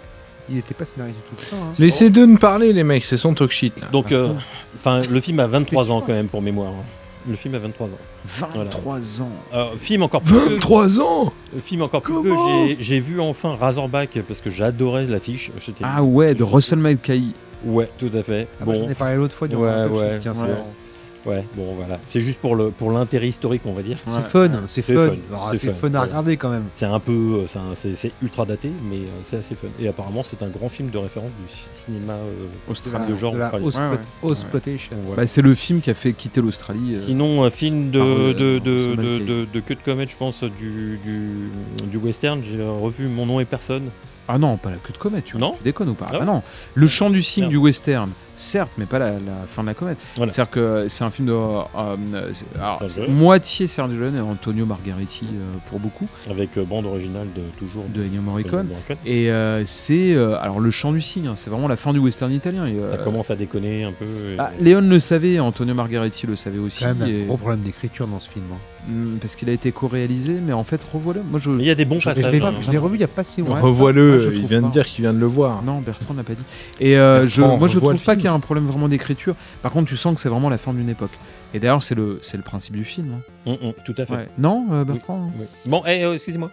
Il 0.50 0.56
n'était 0.56 0.74
pas 0.74 0.84
scénariste 0.86 1.18
du 1.30 1.44
tout. 1.46 1.54
Hein. 1.56 1.72
Laissez 1.78 2.08
deux 2.10 2.24
nous 2.26 2.38
parler, 2.38 2.72
les 2.72 2.82
mecs, 2.84 3.04
c'est 3.04 3.18
son 3.18 3.34
talk 3.34 3.50
shit 3.50 3.78
là. 3.80 3.88
Donc, 3.88 4.12
euh, 4.12 4.32
enfin, 4.74 5.02
le 5.02 5.20
film 5.20 5.40
a 5.40 5.46
23 5.46 5.90
ans 5.92 6.00
quand 6.00 6.12
même 6.14 6.28
pour 6.28 6.40
mémoire. 6.42 6.70
hein. 6.70 6.84
Le 7.28 7.36
film 7.36 7.54
a 7.54 7.58
23 7.58 7.88
ans. 7.88 7.98
23 8.24 9.20
ans. 9.20 9.28
Euh, 9.52 9.76
film 9.76 10.02
encore 10.02 10.22
plus 10.22 10.34
vieux. 10.38 10.48
23 10.54 11.00
ans 11.00 11.32
Film 11.62 11.82
encore 11.82 12.00
plus 12.00 12.14
Comment 12.14 12.66
j'ai- 12.66 12.76
J'ai 12.80 13.00
vu 13.00 13.20
enfin 13.20 13.56
Razorback 13.60 14.18
parce 14.26 14.40
que 14.40 14.48
j'adorais 14.48 15.04
l'affiche. 15.06 15.52
J'étais- 15.58 15.84
Ah 15.84 16.02
ouais, 16.02 16.34
de 16.34 16.42
Russell 16.44 16.78
McKay. 16.78 17.20
Ouais, 17.64 17.90
tout 17.98 18.10
à 18.14 18.22
fait. 18.22 18.46
Ah 18.60 18.64
bah, 18.64 18.72
J'en 18.74 18.88
ai 18.88 18.94
parlé 18.94 19.16
l'autre 19.16 19.34
fois 19.34 19.48
durant 19.48 19.62
Ouais, 19.64 19.84
ouais, 19.86 20.10
shit, 20.12 20.18
tiens, 20.20 20.32
c'est 20.32 20.42
ouais. 20.42 20.48
Ouais, 21.26 21.44
bon 21.56 21.74
voilà. 21.74 21.98
C'est 22.06 22.20
juste 22.20 22.40
pour 22.40 22.54
le 22.56 22.70
pour 22.70 22.90
l'intérêt 22.92 23.28
historique, 23.28 23.62
on 23.66 23.72
va 23.72 23.82
dire. 23.82 23.98
C'est 24.08 24.22
fun, 24.22 24.50
c'est 24.66 24.82
C'est 24.82 24.94
fun. 24.94 25.16
Ah, 25.34 25.50
c'est 25.54 25.72
fun, 25.72 25.88
fun 25.88 25.94
à 25.94 26.02
regarder 26.02 26.36
quand 26.36 26.48
même. 26.48 26.64
C'est 26.72 26.86
un 26.86 27.00
peu, 27.00 27.44
euh, 27.52 27.74
c'est 27.74 28.12
ultra 28.22 28.46
daté, 28.46 28.70
mais 28.88 28.96
euh, 28.98 29.06
c'est 29.24 29.36
assez 29.36 29.54
fun. 29.54 29.66
Et 29.80 29.88
apparemment, 29.88 30.22
c'est 30.22 30.42
un 30.42 30.48
grand 30.48 30.68
film 30.68 30.90
de 30.90 30.98
référence 30.98 31.30
du 31.44 31.52
ci- 31.52 31.68
cinéma 31.74 32.14
euh, 32.14 32.46
Australien. 32.70 33.06
de 33.08 33.14
genre 33.16 33.32
de 33.34 33.38
la 33.38 33.54
australien. 33.60 33.98
Ausplo- 34.22 34.28
Ouais. 35.00 35.16
Bah, 35.16 35.26
c'est 35.26 35.42
le 35.42 35.54
film 35.54 35.80
qui 35.80 35.90
a 35.90 35.94
fait 35.94 36.12
quitter 36.12 36.40
l'Australie. 36.40 36.94
euh, 36.94 37.00
Sinon, 37.04 37.42
un 37.44 37.50
film 37.50 37.90
de, 37.90 37.98
euh, 38.00 38.32
de, 38.32 38.58
de, 38.58 38.70
Russell 38.70 38.96
de, 38.96 39.02
McKay. 39.02 39.24
de, 39.24 39.46
de 39.52 39.60
queue 39.60 39.74
de 39.74 39.80
comète, 39.84 40.10
je 40.10 40.16
pense, 40.16 40.44
du, 40.44 40.98
du, 41.04 41.50
du 41.88 41.96
western. 41.96 42.40
J'ai 42.42 42.62
revu 42.62 43.06
Mon 43.08 43.26
nom 43.26 43.40
est 43.40 43.44
personne. 43.44 43.90
Ah 44.28 44.38
non, 44.38 44.56
pas 44.58 44.70
la 44.70 44.76
queue 44.76 44.92
de 44.92 44.98
comète, 44.98 45.24
tu, 45.24 45.36
Non 45.38 45.52
tu 45.56 45.64
déconnes 45.64 45.88
ou 45.88 45.94
pas? 45.94 46.06
Ah 46.12 46.18
Ah 46.20 46.24
non, 46.24 46.42
le 46.74 46.86
chant 46.86 47.08
du 47.10 47.22
cygne 47.22 47.48
du 47.48 47.56
western, 47.56 48.10
certes, 48.38 48.70
mais 48.78 48.86
pas 48.86 48.98
la, 48.98 49.10
la 49.10 49.46
fin 49.46 49.62
de 49.62 49.68
la 49.68 49.74
comète. 49.74 49.98
Voilà. 50.16 50.32
C'est-à-dire 50.32 50.50
que 50.50 50.86
c'est 50.88 51.04
un 51.04 51.10
film 51.10 51.28
de 51.28 51.32
euh, 51.32 51.62
euh, 52.14 52.32
alors, 52.58 52.82
moitié 53.08 53.66
Serge 53.66 53.92
Leone 53.92 54.16
et 54.16 54.20
Antonio 54.20 54.64
Margheriti 54.66 55.26
euh, 55.32 55.52
pour 55.68 55.80
beaucoup, 55.80 56.06
Avec 56.30 56.56
euh, 56.56 56.64
bande 56.64 56.86
originale 56.86 57.26
de 57.34 57.42
toujours 57.58 57.84
de 57.92 58.02
Ennio 58.02 58.22
Morricone. 58.22 58.68
Et 59.04 59.30
euh, 59.30 59.62
c'est 59.66 60.14
euh, 60.14 60.38
alors 60.40 60.60
le 60.60 60.70
chant 60.70 60.92
du 60.92 61.00
cygne, 61.00 61.26
hein, 61.28 61.34
c'est 61.36 61.50
vraiment 61.50 61.68
la 61.68 61.76
fin 61.76 61.92
du 61.92 61.98
western 61.98 62.32
italien. 62.32 62.66
Et, 62.66 62.78
euh, 62.78 62.96
Ça 62.96 63.02
commence 63.02 63.30
à 63.30 63.36
déconner 63.36 63.84
un 63.84 63.92
peu. 63.92 64.04
et- 64.04 64.36
ah, 64.38 64.50
Léon 64.60 64.80
le 64.82 64.98
savait, 65.00 65.38
Antonio 65.40 65.74
Margheriti 65.74 66.26
le 66.26 66.36
savait 66.36 66.58
aussi, 66.58 66.84
Quand 66.84 66.94
même 66.94 67.08
et- 67.08 67.22
un 67.22 67.26
gros 67.26 67.36
problème 67.36 67.60
d'écriture 67.60 68.06
dans 68.06 68.20
ce 68.20 68.30
film. 68.30 68.44
hein. 68.52 68.56
Hmm, 68.88 69.18
parce 69.20 69.34
qu'il 69.36 69.50
a 69.50 69.52
été 69.52 69.70
co-réalisé, 69.70 70.36
mais 70.42 70.54
en 70.54 70.64
fait 70.64 70.82
revoilà. 70.82 71.20
Moi 71.30 71.38
je 71.38 71.50
Mais 71.50 71.64
il 71.64 71.66
y 71.66 71.70
a 71.70 71.74
des 71.74 71.84
bons 71.84 71.98
Je- 71.98 72.08
Et 72.08 72.12
je 72.14 72.20
passages. 72.22 72.32
l'ai 72.32 72.40
hein. 72.42 72.54
je 72.62 72.70
l'ai 72.70 72.78
revu 72.78 72.94
il 72.94 72.98
n'y 72.98 73.04
a 73.04 73.08
pas 73.08 73.24
si 73.24 73.40
longtemps. 73.42 73.60
Revois-le, 73.60 74.14
Ah, 74.14 74.18
je 74.18 74.30
il 74.30 74.46
vient 74.46 74.62
pas. 74.62 74.68
de 74.68 74.72
dire 74.72 74.86
qu'il 74.86 75.02
vient 75.02 75.12
de 75.12 75.18
le 75.18 75.26
voir. 75.26 75.62
Non, 75.62 75.80
Bertrand 75.80 76.14
n'a 76.14 76.22
pas 76.22 76.32
dit. 76.34 76.44
Et 76.80 76.96
euh, 76.96 77.26
je, 77.26 77.42
moi, 77.42 77.68
je 77.68 77.78
trouve 77.80 78.02
pas 78.02 78.16
qu'il 78.16 78.27
y 78.28 78.32
a 78.32 78.34
un 78.34 78.40
problème 78.40 78.66
vraiment 78.66 78.88
d'écriture. 78.88 79.34
Par 79.62 79.72
contre, 79.72 79.88
tu 79.88 79.96
sens 79.96 80.14
que 80.14 80.20
c'est 80.20 80.28
vraiment 80.28 80.48
la 80.50 80.58
fin 80.58 80.72
d'une 80.72 80.88
époque. 80.88 81.10
Et 81.54 81.58
d'ailleurs, 81.60 81.82
c'est 81.82 81.94
le, 81.94 82.18
c'est 82.22 82.36
le 82.36 82.42
principe 82.42 82.76
du 82.76 82.84
film. 82.84 83.08
hein. 83.46 83.50
Hum, 83.50 83.56
hum, 83.68 83.72
tout 83.84 83.94
à 83.98 84.04
fait. 84.06 84.12
Ouais. 84.14 84.28
Non, 84.38 84.66
euh, 84.72 84.84
Bertrand 84.84 85.32
Oui. 85.38 85.46
Bon, 85.66 85.82
eh, 85.86 86.04
euh, 86.04 86.14
excusez-moi. 86.14 86.50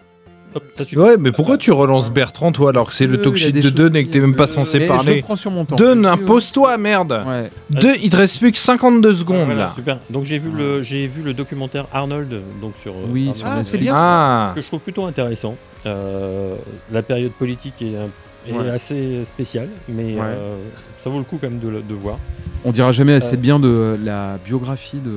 Hop, 0.54 0.62
ça 0.78 0.84
suffit. 0.84 0.96
Ouais, 0.98 1.18
mais 1.18 1.32
pourquoi 1.32 1.58
tu 1.58 1.70
relances 1.70 2.10
Bertrand, 2.10 2.50
toi, 2.50 2.70
alors 2.70 2.88
que 2.88 2.94
c'est 2.94 3.06
le 3.06 3.20
talk 3.20 3.36
shit 3.36 3.54
de 3.54 3.68
Dunn 3.68 3.94
et 3.94 4.06
que 4.06 4.10
t'es 4.10 4.20
même 4.20 4.34
pas 4.36 4.44
Euh, 4.44 4.46
censé 4.46 4.78
mais 4.78 4.86
Je 4.86 4.92
parler 4.92 5.20
prends 5.20 5.36
sur 5.36 5.50
mon 5.50 5.66
temps. 5.66 5.76
Dunn, 5.76 6.06
impose-toi, 6.06 6.78
merde 6.78 7.22
Ouais. 7.26 7.50
Deux, 7.68 7.92
il 8.02 8.08
te 8.08 8.16
reste 8.16 8.38
plus 8.38 8.52
que 8.52 8.58
52 8.58 9.12
secondes, 9.12 9.44
Voilà, 9.46 9.60
là. 9.60 9.72
super. 9.74 9.98
Donc 10.08 10.24
j'ai 10.24 10.38
vu 10.38 10.50
le 10.50 10.80
j'ai 10.82 11.08
vu 11.08 11.20
le 11.22 11.34
documentaire 11.34 11.86
Arnold 11.92 12.40
donc 12.62 12.72
sur 12.80 12.92
euh, 12.92 13.04
Oui, 13.10 13.22
Arnold 13.28 13.36
sur 13.36 13.46
Ah, 13.46 13.50
Netflix. 13.56 13.70
c'est 13.70 13.78
bien. 13.78 13.92
Ah 13.94 14.52
que 14.54 14.62
je 14.62 14.66
trouve 14.66 14.80
plutôt 14.80 15.04
intéressant. 15.04 15.56
Euh, 15.84 16.56
la 16.90 17.02
période 17.02 17.32
politique 17.32 17.74
est, 17.82 17.96
un- 17.96 18.08
est 18.48 18.52
Ouais. 18.58 18.68
assez 18.70 19.24
spéciale, 19.24 19.68
mais 19.88 20.14
Ouais. 20.14 20.20
euh, 20.22 20.56
ça 20.98 21.10
vaut 21.10 21.18
le 21.18 21.24
coup 21.24 21.38
quand 21.40 21.48
même 21.50 21.58
de, 21.58 21.68
le- 21.68 21.82
de 21.82 21.94
voir. 21.94 22.18
On 22.64 22.72
dira 22.72 22.92
jamais 22.92 23.14
assez 23.14 23.34
Euh, 23.34 23.36
de 23.36 23.40
bien 23.42 23.58
de 23.58 23.98
la 24.04 24.38
biographie 24.44 24.98
de 24.98 25.12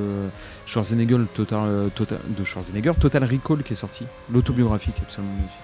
Schwarzenegger, 0.65 1.17
Total, 1.33 1.59
euh, 1.63 1.87
Total- 1.95 2.19
de 2.27 2.43
Schwarzenegger, 2.43 2.91
Total 2.99 3.23
Recall, 3.23 3.63
qui 3.63 3.73
est 3.73 3.75
sorti. 3.75 4.05
L'autobiographie 4.31 4.91
qui 4.91 4.99
est 5.01 5.03
absolument 5.03 5.33
magnifique. 5.33 5.57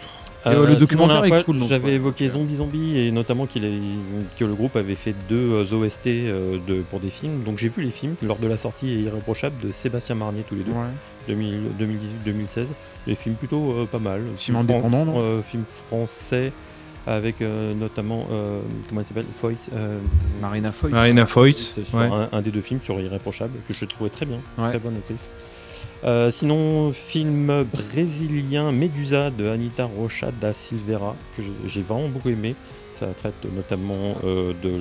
Et, 0.48 0.50
euh, 0.50 0.68
le 0.68 0.76
documentaire 0.76 1.26
est 1.26 1.30
fois, 1.30 1.44
cool, 1.44 1.58
J'avais 1.64 1.86
ouais. 1.86 1.94
évoqué 1.94 2.30
Zombie 2.30 2.58
Zombie 2.58 3.00
et 3.00 3.12
notamment 3.12 3.48
qu'il 3.48 3.66
est- 3.66 3.80
que 4.38 4.46
le 4.46 4.54
groupe 4.54 4.76
avait 4.76 4.94
fait 4.94 5.16
deux 5.28 5.74
OST 5.74 6.06
de, 6.68 6.84
pour 6.88 7.00
des 7.00 7.10
films. 7.10 7.42
Donc 7.44 7.58
j'ai 7.58 7.68
vu 7.68 7.82
les 7.82 7.90
films 7.90 8.14
lors 8.22 8.38
de 8.38 8.46
la 8.48 8.56
sortie 8.58 9.02
Irréprochable 9.02 9.56
de 9.66 9.72
Sébastien 9.72 10.14
Marnier 10.14 10.44
tous 10.48 10.54
les 10.54 10.62
deux, 10.64 10.72
Ouais. 10.72 10.94
2018-2016. 11.28 12.68
Les 13.08 13.16
films 13.16 13.36
plutôt 13.36 13.72
euh, 13.72 13.86
pas 13.86 14.00
mal. 14.00 14.22
Film 14.36 14.58
indépendant, 14.58 15.06
non? 15.06 15.16
euh, 15.20 15.42
Film 15.42 15.64
français 15.88 16.52
avec 17.08 17.42
euh, 17.42 17.74
notamment 17.74 18.26
euh, 18.32 18.60
comment 18.90 19.02
elle 19.02 19.08
s'appelle 19.08 19.26
Foyce. 19.40 19.70
euh, 19.74 20.00
Marina 20.42 20.72
Foy. 20.72 20.92
Marina 20.92 21.26
Foyt. 21.26 21.54
c'est 21.56 21.94
Ouais. 21.96 22.06
un, 22.12 22.30
un 22.32 22.42
des 22.42 22.52
deux 22.52 22.62
films 22.62 22.82
sur 22.82 23.00
Irréprochable 23.00 23.60
que 23.68 23.74
je 23.74 23.86
trouvais 23.86 24.10
très 24.10 24.26
bien, 24.26 24.40
Ouais. 24.58 24.70
très 24.70 24.80
bonne 24.80 24.96
actrice. 24.98 25.28
Euh, 26.04 26.30
sinon, 26.30 26.92
film 26.92 27.64
brésilien 27.64 28.72
Medusa 28.72 29.32
de 29.32 29.48
Anita 29.48 29.86
Rocha 29.86 30.32
da 30.40 30.54
Silveira 30.54 31.16
que 31.36 31.44
j'ai 31.68 31.82
vraiment 31.82 32.10
beaucoup 32.10 32.30
aimé. 32.30 32.56
Ça 32.94 33.08
traite 33.08 33.34
notamment 33.56 34.16
euh, 34.24 34.54
de 34.64 34.70
la 34.70 34.76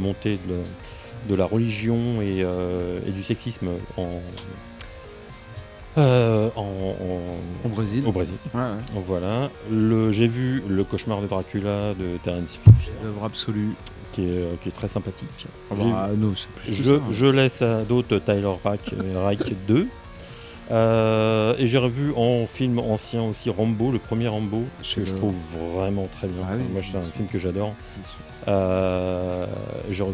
montée 0.00 0.38
de, 0.46 0.52
la- 0.54 1.28
de 1.28 1.34
la 1.34 1.44
religion 1.46 2.20
et, 2.22 2.42
euh, 2.42 2.98
et 3.06 3.10
du 3.10 3.22
sexisme 3.22 3.68
en, 3.96 4.20
euh, 5.98 6.48
en- 6.56 6.62
en- 6.62 7.66
Au 7.66 7.68
Brésil. 7.68 8.02
au 8.06 8.12
Brésil. 8.12 8.34
Ouais, 8.52 8.60
ouais. 8.60 9.02
Voilà. 9.06 9.50
J'ai 10.10 10.26
vu 10.26 10.62
Le 10.68 10.84
cauchemar 10.84 11.20
de 11.22 11.26
Dracula 11.26 11.94
de 11.94 12.16
Terence 12.22 12.58
Fisher 12.62 12.92
Œuvre 13.04 13.24
absolue. 13.24 13.70
qui 14.12 14.22
est, 14.26 14.30
euh, 14.30 14.54
qui 14.62 14.68
est 14.68 14.72
très 14.72 14.88
sympathique. 14.88 15.46
Ah 15.70 15.74
bah, 15.76 16.10
non, 16.16 16.32
c'est 16.36 16.48
plus 16.50 16.68
que 16.70 16.74
je, 16.74 16.82
ça. 16.98 17.02
je 17.10 17.26
laisse 17.26 17.62
à 17.62 17.82
d'autres 17.84 18.18
Tyler 18.18 18.48
Rack, 18.64 18.92
euh, 18.92 19.26
Reich 19.26 19.40
2. 19.66 19.88
Euh, 20.70 21.54
et 21.58 21.66
j'ai 21.66 21.78
revu 21.78 22.12
en 22.16 22.46
film 22.46 22.78
ancien 22.78 23.22
aussi 23.22 23.50
Rambo, 23.50 23.92
le 23.92 23.98
premier 23.98 24.28
Rambo, 24.28 24.62
que 24.94 25.04
je 25.04 25.12
trouve 25.12 25.34
vraiment 25.76 26.08
très 26.10 26.26
bien. 26.26 26.42
Ah 26.48 26.54
oui, 26.56 26.64
Moi, 26.72 26.80
c'est 26.82 26.96
un 26.96 27.02
film 27.14 27.28
que 27.30 27.38
j'adore. 27.38 27.74
Euh, 28.46 29.46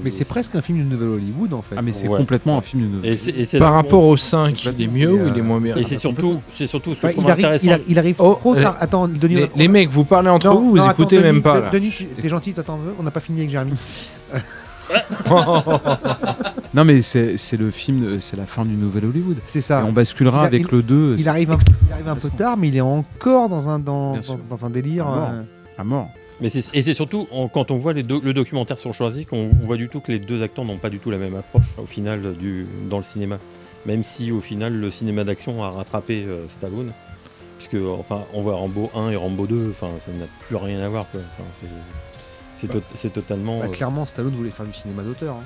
Mais 0.05 0.11
c'est 0.13 0.25
presque 0.25 0.55
un 0.55 0.63
film 0.63 0.79
du 0.79 0.85
Nouvel 0.85 1.09
Hollywood 1.09 1.53
en 1.53 1.63
fait. 1.63 1.75
Ah, 1.77 1.83
mais 1.83 1.93
c'est 1.93 2.07
Ouais. 2.07 2.17
complètement 2.19 2.59
un 2.59 2.61
film 2.61 3.01
c'est, 3.17 3.31
et 3.31 3.45
c'est 3.45 3.59
Par 3.59 3.73
rapport 3.73 4.05
au 4.05 4.17
5, 4.17 4.65
il 4.79 4.83
est 4.83 4.87
mieux 4.87 5.13
ou 5.13 5.25
C'est, 5.27 5.33
il 5.33 5.39
est 5.39 5.43
moins 5.43 5.61
bien 5.61 5.75
Et 5.77 5.83
c'est 5.83 5.99
surtout, 5.99 6.41
c'est 6.49 6.69
surtout 6.69 6.95
ce 6.95 7.01
que 7.01 7.07
Ouais, 7.07 7.13
je 7.13 7.17
trouve 7.17 7.27
il, 7.29 7.31
arrive, 7.33 7.45
intéressant. 7.47 7.67
il, 7.67 7.73
arrive, 7.73 7.85
il 7.89 7.99
arrive 7.99 8.17
Oh, 8.21 8.35
trop 8.41 8.55
tard. 8.55 8.77
Attends, 8.79 9.09
Denis. 9.09 9.35
les, 9.35 9.45
on- 9.45 9.49
les 9.57 9.67
mecs, 9.69 9.91
vous 9.91 10.05
parlez 10.05 10.29
entre 10.31 10.47
Non, 10.47 10.61
vous, 10.61 10.71
vous 10.71 10.77
non, 10.77 10.91
écoutez 10.91 11.17
attends, 11.19 11.25
même 11.27 11.35
Denis, 11.41 11.43
pas. 11.43 11.71
Denis, 11.71 12.07
t'es 12.21 12.29
gentil, 12.29 12.53
veux 12.53 12.63
On 13.01 13.03
n'a 13.03 13.11
pas 13.11 13.19
fini 13.21 13.41
avec 13.41 13.51
Jérémy. 13.51 13.73
Non, 16.73 16.85
mais 16.85 17.03
c'est 17.03 17.37
c'est 17.37 17.57
le 17.57 17.71
film, 17.71 18.01
de- 18.05 18.19
c'est 18.21 18.37
la 18.37 18.47
fin 18.47 18.65
du 18.65 18.75
Nouvel 18.77 19.05
Hollywood. 19.07 19.39
C'est 19.45 19.59
Et 19.59 19.63
ça. 19.63 19.85
on 19.87 19.93
basculera 19.93 20.39
Il 20.39 20.45
a- 20.45 20.47
avec 20.47 20.63
il- 20.63 20.77
le 20.77 20.83
2. 20.83 21.17
Il 21.19 21.29
arrive, 21.29 21.51
un, 21.51 21.59
il 21.89 21.93
arrive 21.93 22.09
un 22.09 22.15
peu 22.17 22.31
tard, 22.31 22.57
mais 22.57 22.69
il 22.69 22.77
est 22.77 22.81
encore 22.81 23.49
dans 23.49 23.69
un, 23.69 23.79
dans, 23.81 24.17
dans, 24.49 24.65
un 24.65 24.71
délire. 24.71 25.07
À 25.09 25.11
mort. 25.17 25.29
euh, 25.33 25.43
à 25.79 25.85
mort. 25.85 26.09
Mais 26.41 26.49
c'est, 26.49 26.75
et 26.75 26.81
c'est 26.81 26.95
surtout 26.95 27.27
en- 27.33 27.49
quand 27.49 27.71
on 27.71 27.77
voit 27.77 27.93
les 27.93 28.03
deux- 28.05 28.21
le 28.23 28.33
documentaire 28.33 28.79
sur 28.79 28.95
Schwarzy 28.95 29.27
qu'on 29.27 29.51
on 29.63 29.67
voit 29.67 29.77
du 29.77 29.89
tout 29.89 30.01
que 30.01 30.13
les 30.13 30.19
deux 30.21 30.43
acteurs 30.43 30.65
n'ont 30.65 30.79
pas 30.79 30.89
du 30.91 30.99
tout 31.01 31.11
la 31.11 31.19
même 31.19 31.35
approche 31.37 31.65
au 31.77 31.87
final 31.87 32.35
du, 32.39 32.67
dans 32.89 32.99
le 32.99 33.05
cinéma. 33.05 33.39
Même 33.85 34.05
si 34.05 34.31
au 34.31 34.41
final 34.41 34.73
le 34.73 34.91
cinéma 34.91 35.25
d'action 35.25 35.63
a 35.65 35.71
rattrapé 35.71 36.25
euh, 36.27 36.47
Stallone. 36.49 36.93
Puisque 37.59 37.77
enfin 37.99 38.23
on 38.33 38.41
voit 38.43 38.55
Rambo 38.55 38.91
1 38.95 39.11
et 39.11 39.17
Rambo 39.17 39.47
2, 39.47 39.71
enfin 39.73 39.89
ça 39.99 40.13
n'a 40.13 40.25
plus 40.47 40.57
rien 40.57 40.81
à 40.81 40.89
voir 40.89 41.07
quoi. 41.11 41.21
Enfin, 41.37 41.49
c'est, 41.53 41.67
c'est, 42.95 43.09
to- 43.13 43.21
totalement. 43.21 43.59
bah, 43.59 43.67
euh, 43.67 43.69
clairement, 43.69 44.07
Stallone 44.07 44.35
voulait 44.35 44.51
faire 44.51 44.65
du 44.67 44.73
cinéma 44.73 45.03
d'auteur. 45.03 45.35
hein. 45.35 45.45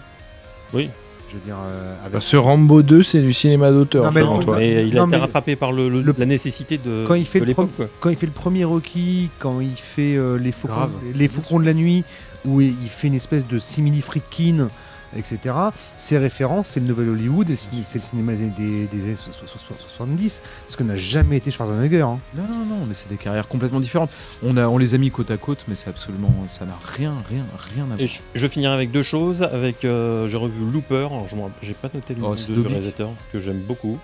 Oui. 0.72 0.90
Je 1.34 1.38
veux 1.40 1.44
dire, 1.46 1.56
euh, 1.68 1.94
avec- 2.02 2.12
Bah, 2.12 2.20
Ce 2.20 2.36
Rambo 2.36 2.82
2, 2.82 3.02
c'est 3.02 3.20
du 3.20 3.32
cinéma 3.32 3.72
d'auteur. 3.72 4.04
Non, 4.04 4.12
mais 4.12 4.20
il 4.20 4.96
a 4.96 5.00
Non, 5.00 5.06
été 5.06 5.16
mais 5.16 5.16
rattrapé 5.16 5.56
par 5.56 5.72
le, 5.72 5.88
le- 5.88 6.00
le- 6.00 6.14
la 6.16 6.26
nécessité 6.26 6.78
de, 6.78 7.04
quand 7.08 7.14
il 7.14 7.26
fait 7.26 7.40
de 7.40 7.44
le 7.44 7.48
l'époque. 7.48 7.68
pro- 7.70 7.76
quoi. 7.86 7.88
quand 7.98 8.10
il 8.10 8.16
fait 8.16 8.26
le 8.26 8.32
premier 8.32 8.62
Rocky, 8.62 9.30
quand 9.40 9.58
il 9.60 9.74
fait 9.76 10.14
euh, 10.16 10.38
les 10.38 10.52
faucons, 10.52 10.74
Grave. 10.74 10.90
les 11.12 11.26
faucons 11.26 11.58
de 11.58 11.64
la 11.66 11.74
nuit, 11.74 12.04
où 12.44 12.60
il 12.60 12.72
fait 12.88 13.08
une 13.08 13.14
espèce 13.14 13.48
de 13.48 13.58
simili 13.58 14.00
Friedkin, 14.00 14.68
etc. 15.16 15.54
Ses 15.96 16.18
références, 16.18 16.68
c'est 16.68 16.80
le 16.80 16.86
Nouvel 16.86 17.08
Hollywood, 17.10 17.50
et 17.50 17.56
c'est 17.56 17.98
le 17.98 18.02
cinéma 18.04 18.34
des, 18.34 18.50
des- 18.50 18.86
des 18.86 19.02
années 19.04 19.16
so- 19.16 19.32
so- 19.32 19.46
so- 19.46 19.74
70, 19.78 20.42
ce 20.68 20.76
que 20.76 20.82
n'a 20.82 20.96
jamais 20.96 21.36
été 21.36 21.50
Schwarzenegger. 21.50 22.02
hein. 22.02 22.18
Non, 22.36 22.42
non, 22.50 22.64
non, 22.64 22.86
mais 22.86 22.94
c'est 22.94 23.08
des 23.08 23.16
carrières 23.16 23.48
complètement 23.48 23.80
différentes. 23.80 24.10
On, 24.42 24.56
a, 24.56 24.66
on 24.68 24.78
les 24.78 24.94
a 24.94 24.98
mis 24.98 25.10
côte 25.10 25.30
à 25.30 25.36
côte, 25.36 25.64
mais 25.68 25.74
c'est 25.76 25.88
absolument. 25.90 26.32
Ça 26.48 26.64
n'a 26.66 26.76
rien, 26.96 27.14
rien, 27.28 27.44
rien 27.74 27.84
à 27.84 27.86
voir. 27.86 28.00
Et 28.00 28.06
je, 28.06 28.20
je 28.34 28.46
finirai 28.48 28.74
avec 28.74 28.90
deux 28.90 29.02
choses. 29.02 29.42
Avec, 29.42 29.84
euh, 29.84 30.28
j'ai 30.28 30.36
revu 30.36 30.64
Looper. 30.70 31.06
Alors, 31.06 31.26
je 31.30 31.36
m'en- 31.36 31.50
j'ai 31.62 31.74
pas 31.74 31.88
noté 31.94 32.14
le 32.14 32.20
Oh, 32.24 32.34
nom 32.34 32.68
réalisateur 32.68 33.10
que 33.32 33.38
j'aime 33.38 33.60
beaucoup. 33.60 33.98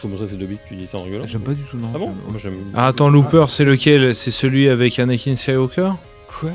Comment 0.00 0.16
ça, 0.16 0.26
c'est 0.26 0.36
Dobby? 0.36 0.56
Tu 0.66 0.76
dis 0.76 0.86
ça 0.86 0.96
en 0.98 1.02
rigolant? 1.02 1.26
J'aime 1.26 1.42
pas 1.42 1.52
du 1.52 1.60
tout, 1.62 1.76
non. 1.76 1.90
Ah 1.94 1.98
bon? 1.98 2.14
Moi, 2.28 2.38
j'aime. 2.38 2.54
Ah, 2.74 2.86
attends, 2.86 3.10
Looper, 3.10 3.46
c'est 3.50 3.64
lequel? 3.66 4.14
C'est 4.14 4.30
celui 4.30 4.68
avec 4.70 4.98
Anakin 4.98 5.36
Skywalker? 5.36 5.90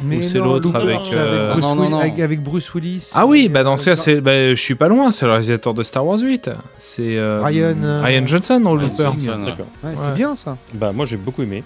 Mais 0.04 0.22
c'est 0.22 0.38
l'autre 0.40 0.76
avec, 0.76 1.00
euh, 1.14 1.54
avec- 2.00 2.20
avec 2.20 2.42
Bruce 2.44 2.74
Willis. 2.74 3.12
Ah 3.16 3.26
oui, 3.26 3.50
bah 3.50 3.64
dans 3.64 3.74
euh, 3.74 3.78
ce 3.78 3.86
cas, 3.92 3.96
c'est, 3.96 4.22
bah, 4.22 4.50
je 4.50 4.56
suis 4.62 4.76
pas 4.76 4.88
loin, 4.88 5.12
c'est 5.12 5.26
le 5.26 5.32
réalisateur 5.32 5.74
de 5.74 5.84
Star 5.84 6.06
Wars 6.06 6.20
8. 6.20 6.50
C'est 6.78 7.18
euh, 7.18 7.42
Ryan, 7.44 7.76
euh, 7.84 8.02
Ryan 8.04 8.28
Johnson 8.28 8.60
dans 8.60 8.74
Ryan 8.74 8.88
Looper. 8.88 9.64
Ouais. 9.84 9.92
C'est 9.96 10.14
bien 10.14 10.36
ça. 10.36 10.58
Bah, 10.74 10.92
moi, 10.94 11.06
j'ai 11.06 11.18
beaucoup 11.18 11.42
aimé. 11.44 11.64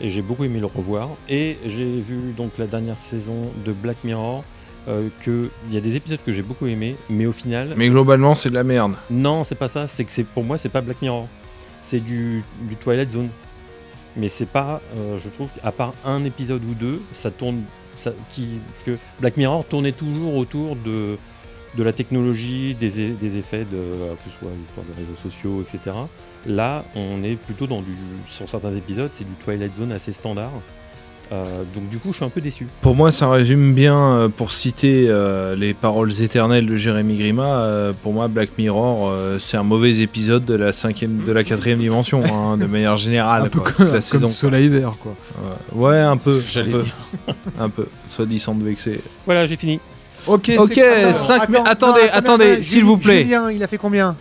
Et 0.00 0.10
j'ai 0.10 0.22
beaucoup 0.22 0.44
aimé 0.44 0.60
le 0.60 0.66
revoir. 0.66 1.08
Et 1.28 1.58
j'ai 1.66 1.84
vu 1.84 2.32
donc 2.36 2.52
la 2.58 2.66
dernière 2.66 3.00
saison 3.00 3.50
de 3.64 3.72
Black 3.72 3.96
Mirror. 4.04 4.44
euh, 4.88 5.08
que 5.22 5.50
il 5.68 5.74
y 5.74 5.76
a 5.76 5.82
des 5.82 5.96
épisodes 5.96 6.20
que 6.24 6.32
j'ai 6.32 6.40
beaucoup 6.40 6.66
aimé, 6.66 6.96
mais 7.10 7.26
au 7.26 7.32
final, 7.32 7.74
Mais 7.76 7.90
globalement, 7.90 8.34
c'est 8.34 8.48
de 8.48 8.54
la 8.54 8.64
merde. 8.64 8.94
non, 9.10 9.44
c'est 9.44 9.54
pas 9.56 9.68
ça. 9.68 9.86
C'est 9.86 10.02
que 10.04 10.10
c'est 10.10 10.24
pour 10.24 10.44
moi, 10.44 10.56
c'est 10.56 10.70
pas 10.70 10.80
Black 10.80 11.02
Mirror. 11.02 11.28
C'est 11.82 11.98
du, 12.02 12.42
du 12.62 12.74
Twilight 12.76 13.10
Zone. 13.10 13.28
Mais 14.18 14.28
c'est 14.28 14.46
pas, 14.46 14.80
euh, 14.96 15.18
je 15.18 15.28
trouve, 15.28 15.50
à 15.62 15.72
part 15.72 15.94
un 16.04 16.24
épisode 16.24 16.62
ou 16.64 16.74
deux, 16.74 17.00
ça 17.12 17.30
tourne, 17.30 17.62
que 18.84 18.92
Black 19.20 19.36
Mirror 19.36 19.64
tournait 19.64 19.92
toujours 19.92 20.36
autour 20.36 20.76
de 20.76 21.16
de 21.76 21.82
la 21.82 21.92
technologie, 21.92 22.74
des, 22.74 23.10
e- 23.10 23.14
des 23.14 23.36
effets 23.36 23.64
de, 23.64 23.76
euh, 23.76 24.14
que 24.14 24.30
ce 24.30 24.38
soit 24.38 24.48
l'histoire 24.58 24.86
des 24.86 24.94
réseaux 24.94 25.16
sociaux, 25.22 25.62
etc. 25.62 25.94
Là, 26.46 26.82
on 26.96 27.22
est 27.22 27.36
plutôt 27.36 27.66
dans 27.66 27.82
du, 27.82 27.92
sur 28.28 28.48
certains 28.48 28.74
épisodes, 28.74 29.10
c'est 29.12 29.24
du 29.28 29.34
Twilight 29.44 29.76
Zone 29.76 29.92
assez 29.92 30.14
standard. 30.14 30.50
Euh, 31.30 31.62
donc 31.74 31.88
du 31.90 31.98
coup, 31.98 32.12
je 32.12 32.16
suis 32.16 32.24
un 32.24 32.30
peu 32.30 32.40
déçu. 32.40 32.66
Pour 32.80 32.94
moi, 32.94 33.12
ça 33.12 33.28
résume 33.30 33.74
bien, 33.74 33.96
euh, 33.98 34.28
pour 34.28 34.52
citer 34.52 35.06
euh, 35.08 35.54
les 35.56 35.74
paroles 35.74 36.22
éternelles 36.22 36.64
de 36.66 36.74
Jérémy 36.76 37.16
Grima, 37.18 37.44
euh, 37.44 37.92
pour 38.02 38.14
moi, 38.14 38.28
Black 38.28 38.50
Mirror, 38.56 39.10
euh, 39.10 39.38
c'est 39.38 39.58
un 39.58 39.62
mauvais 39.62 39.98
épisode 39.98 40.46
de 40.46 40.54
la 40.54 40.72
cinquième, 40.72 41.24
de 41.26 41.32
la 41.32 41.44
quatrième 41.44 41.80
dimension, 41.80 42.22
hein, 42.24 42.56
de 42.56 42.64
manière 42.64 42.96
générale. 42.96 43.42
un 43.42 43.48
peu 43.48 43.60
quoi, 43.60 43.72
comme, 43.72 43.86
la 43.86 43.92
comme 43.92 44.00
saison. 44.00 44.26
Soleil 44.26 44.68
Vert, 44.68 44.94
quoi. 45.00 45.14
Ouais, 45.74 45.88
Ouais, 45.90 45.98
un 46.00 46.16
peu. 46.16 46.40
J'allais 46.50 46.72
un 46.74 46.78
peu. 46.78 47.32
un 47.60 47.68
peu. 47.68 47.86
Soit 48.08 48.24
disant 48.26 48.54
de 48.54 48.64
vexer. 48.64 49.00
Voilà, 49.26 49.46
j'ai 49.46 49.56
fini. 49.56 49.80
Ok, 50.26 50.50
Ok, 50.58 50.72
c'est 50.74 50.80
pas 50.82 51.02
mal. 51.04 51.14
cinq 51.14 51.48
mi- 51.48 51.56
Attends, 51.58 51.70
attendez, 51.92 52.00
non, 52.00 52.08
attendez, 52.12 52.62
s'il 52.62 52.84
vous 52.84 52.96
plaît. 52.98 53.22
Julien, 53.22 53.50
il 53.50 53.62
a 53.62 53.68
fait 53.68 53.78
combien? 53.78 54.16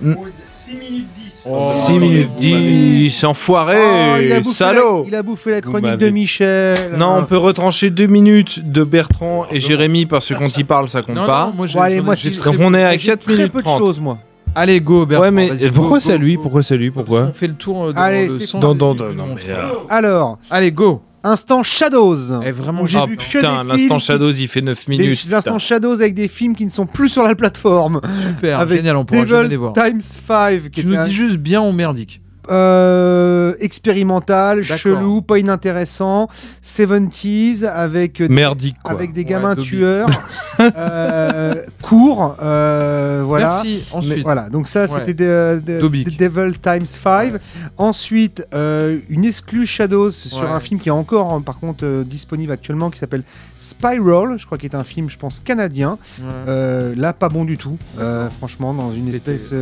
6 0.46 0.76
minutes 0.76 1.08
10. 1.16 1.27
Oh. 1.50 1.56
6 1.58 1.94
minutes 1.94 2.30
vous 2.38 2.50
m'avez- 2.50 2.98
10, 3.00 3.24
enfoiré, 3.24 3.78
Oh, 3.80 4.22
il, 4.22 4.32
a 4.34 4.40
bouffé 4.40 4.56
salaud 4.56 5.02
la, 5.04 5.08
il 5.08 5.16
a 5.16 5.24
bouffé 5.24 5.52
la 5.52 5.62
chronique 5.62 5.98
de 5.98 6.10
Michel. 6.10 6.78
Non, 6.98 7.16
on 7.20 7.24
peut 7.26 7.38
retrancher 7.38 7.90
2 7.90 8.08
minutes 8.08 8.70
de 8.72 8.84
Bertrand 8.84 9.46
et 9.52 9.60
Jérémy 9.60 10.06
parce 10.06 10.28
que 10.30 10.34
quand 10.34 10.58
ils 10.58 10.66
parlent, 10.66 10.90
ça 10.90 11.02
compte 11.02 11.16
Non, 11.16 11.26
pas. 11.26 11.48
non, 11.48 11.54
moi, 11.56 11.68
j'ai- 11.68 11.78
Bon, 11.78 11.82
allez, 11.84 12.02
moi, 12.02 12.16
j'ai 12.16 12.32
si- 12.32 12.38
très- 12.38 12.52
Donc 12.52 12.60
on 12.62 12.74
est 12.74 12.84
à 12.84 12.98
J'ai 12.98 13.08
4 13.08 13.24
très 13.26 13.34
minutes 13.36 13.52
peu 13.54 13.60
de 13.60 13.66
30. 13.66 13.78
choses, 13.80 14.00
moi. 14.00 14.18
Allez, 14.56 14.80
go, 14.82 15.06
Bertrand. 15.06 15.26
Ouais, 15.26 15.32
mais 15.32 15.50
vas-y, 15.50 15.70
pourquoi 15.70 16.00
c'est 16.00 16.18
lui. 16.18 16.36
Pourquoi 16.38 16.64
c'est 16.64 16.78
lui 16.78 16.90
Pourquoi 16.90 17.28
On 17.30 17.34
fait 17.34 17.48
le 17.48 17.54
tour 17.54 17.86
euh, 17.86 17.90
devant 17.90 18.02
Allez, 18.02 18.24
le 18.24 18.30
c'est 18.32 18.46
son 18.48 18.60
non, 18.60 18.74
mais, 18.74 19.50
euh, 19.50 19.56
Alors, 19.90 20.40
Allez, 20.50 20.72
go. 20.72 21.02
Instant 21.28 21.64
Shadows. 21.64 22.42
Eh, 22.44 22.52
vraiment, 22.52 22.82
Où 22.84 22.88
j'ai 22.88 22.98
Oh 23.02 23.06
vu 23.08 23.18
que 23.18 23.24
putain, 23.24 23.64
des 23.64 23.70
l'instant 23.70 24.00
Shadows, 24.00 24.32
qui- 24.32 24.44
il 24.44 24.48
fait 24.48 24.62
9 24.62 24.86
Des 24.88 24.98
minutes. 24.98 25.28
instants 25.34 25.60
Shadows 25.60 26.02
avec 26.02 26.14
des 26.14 26.28
films 26.28 26.56
qui 26.56 26.66
ne 26.66 26.72
sont 26.72 26.86
plus 26.86 27.10
sur 27.10 27.24
la 27.24 27.36
plateforme. 27.36 28.02
super, 28.26 28.60
avec 28.60 28.78
génial, 28.80 28.96
on 28.98 29.06
pourra 29.06 29.26
jamais 29.26 29.44
les 29.44 29.48
Devil 29.50 29.56
voir. 29.58 29.74
Times 29.74 30.00
5. 30.02 30.70
Qui 30.72 30.82
Tu 30.82 30.88
nous 30.88 30.96
un- 30.98 31.06
dis 31.06 31.12
juste 31.12 31.38
bien 31.38 31.62
ou 31.62 31.72
merdique. 31.72 32.22
Euh, 32.50 33.54
expérimental, 33.60 34.64
chelou, 34.64 35.22
pas 35.22 35.40
inintéressant, 35.40 36.28
70s 36.64 37.66
avec 37.66 38.22
des, 38.22 38.30
Merdique, 38.30 38.76
quoi. 38.84 38.92
avec 38.94 39.14
des 39.14 39.26
gamins 39.26 39.56
tueurs, 39.56 40.10
euh, 40.60 41.56
court, 41.82 42.36
euh, 42.42 43.24
voilà. 43.26 43.48
Merci. 43.50 43.84
Mais 43.92 43.98
Ensuite, 43.98 44.24
voilà, 44.24 44.50
donc 44.50 44.68
ça 44.68 44.84
Ouais. 44.84 44.88
c'était 45.00 45.14
de, 45.14 45.62
de- 45.66 45.80
Dobby. 45.82 46.04
de 46.06 46.12
Devil 46.12 46.58
Times 46.60 46.86
5. 46.86 47.34
Ensuite, 47.78 48.46
euh, 48.54 49.00
une 49.10 49.26
exclue 49.26 49.66
Shadows 49.66 50.12
sur 50.12 50.42
Ouais. 50.44 50.48
un 50.50 50.60
film 50.60 50.80
qui 50.80 50.90
est 50.90 50.92
encore 50.92 51.34
hein, 51.34 51.42
par 51.42 51.60
contre 51.60 51.84
euh, 51.84 52.04
disponible 52.04 52.52
actuellement 52.52 52.90
qui 52.90 53.00
s'appelle 53.00 53.24
Spiral, 53.58 54.38
je 54.38 54.46
crois 54.46 54.58
qu'il 54.58 54.70
est 54.70 54.76
un 54.76 54.84
film 54.84 55.10
je 55.10 55.18
pense 55.18 55.40
canadien. 55.40 55.98
Ouais. 56.20 56.26
Euh, 56.48 56.94
là 56.96 57.14
pas 57.14 57.30
bon 57.30 57.44
du 57.44 57.58
tout, 57.58 57.78
euh, 58.00 58.30
franchement 58.30 58.74
dans 58.74 58.92
une 58.94 59.08
espèce 59.10 59.54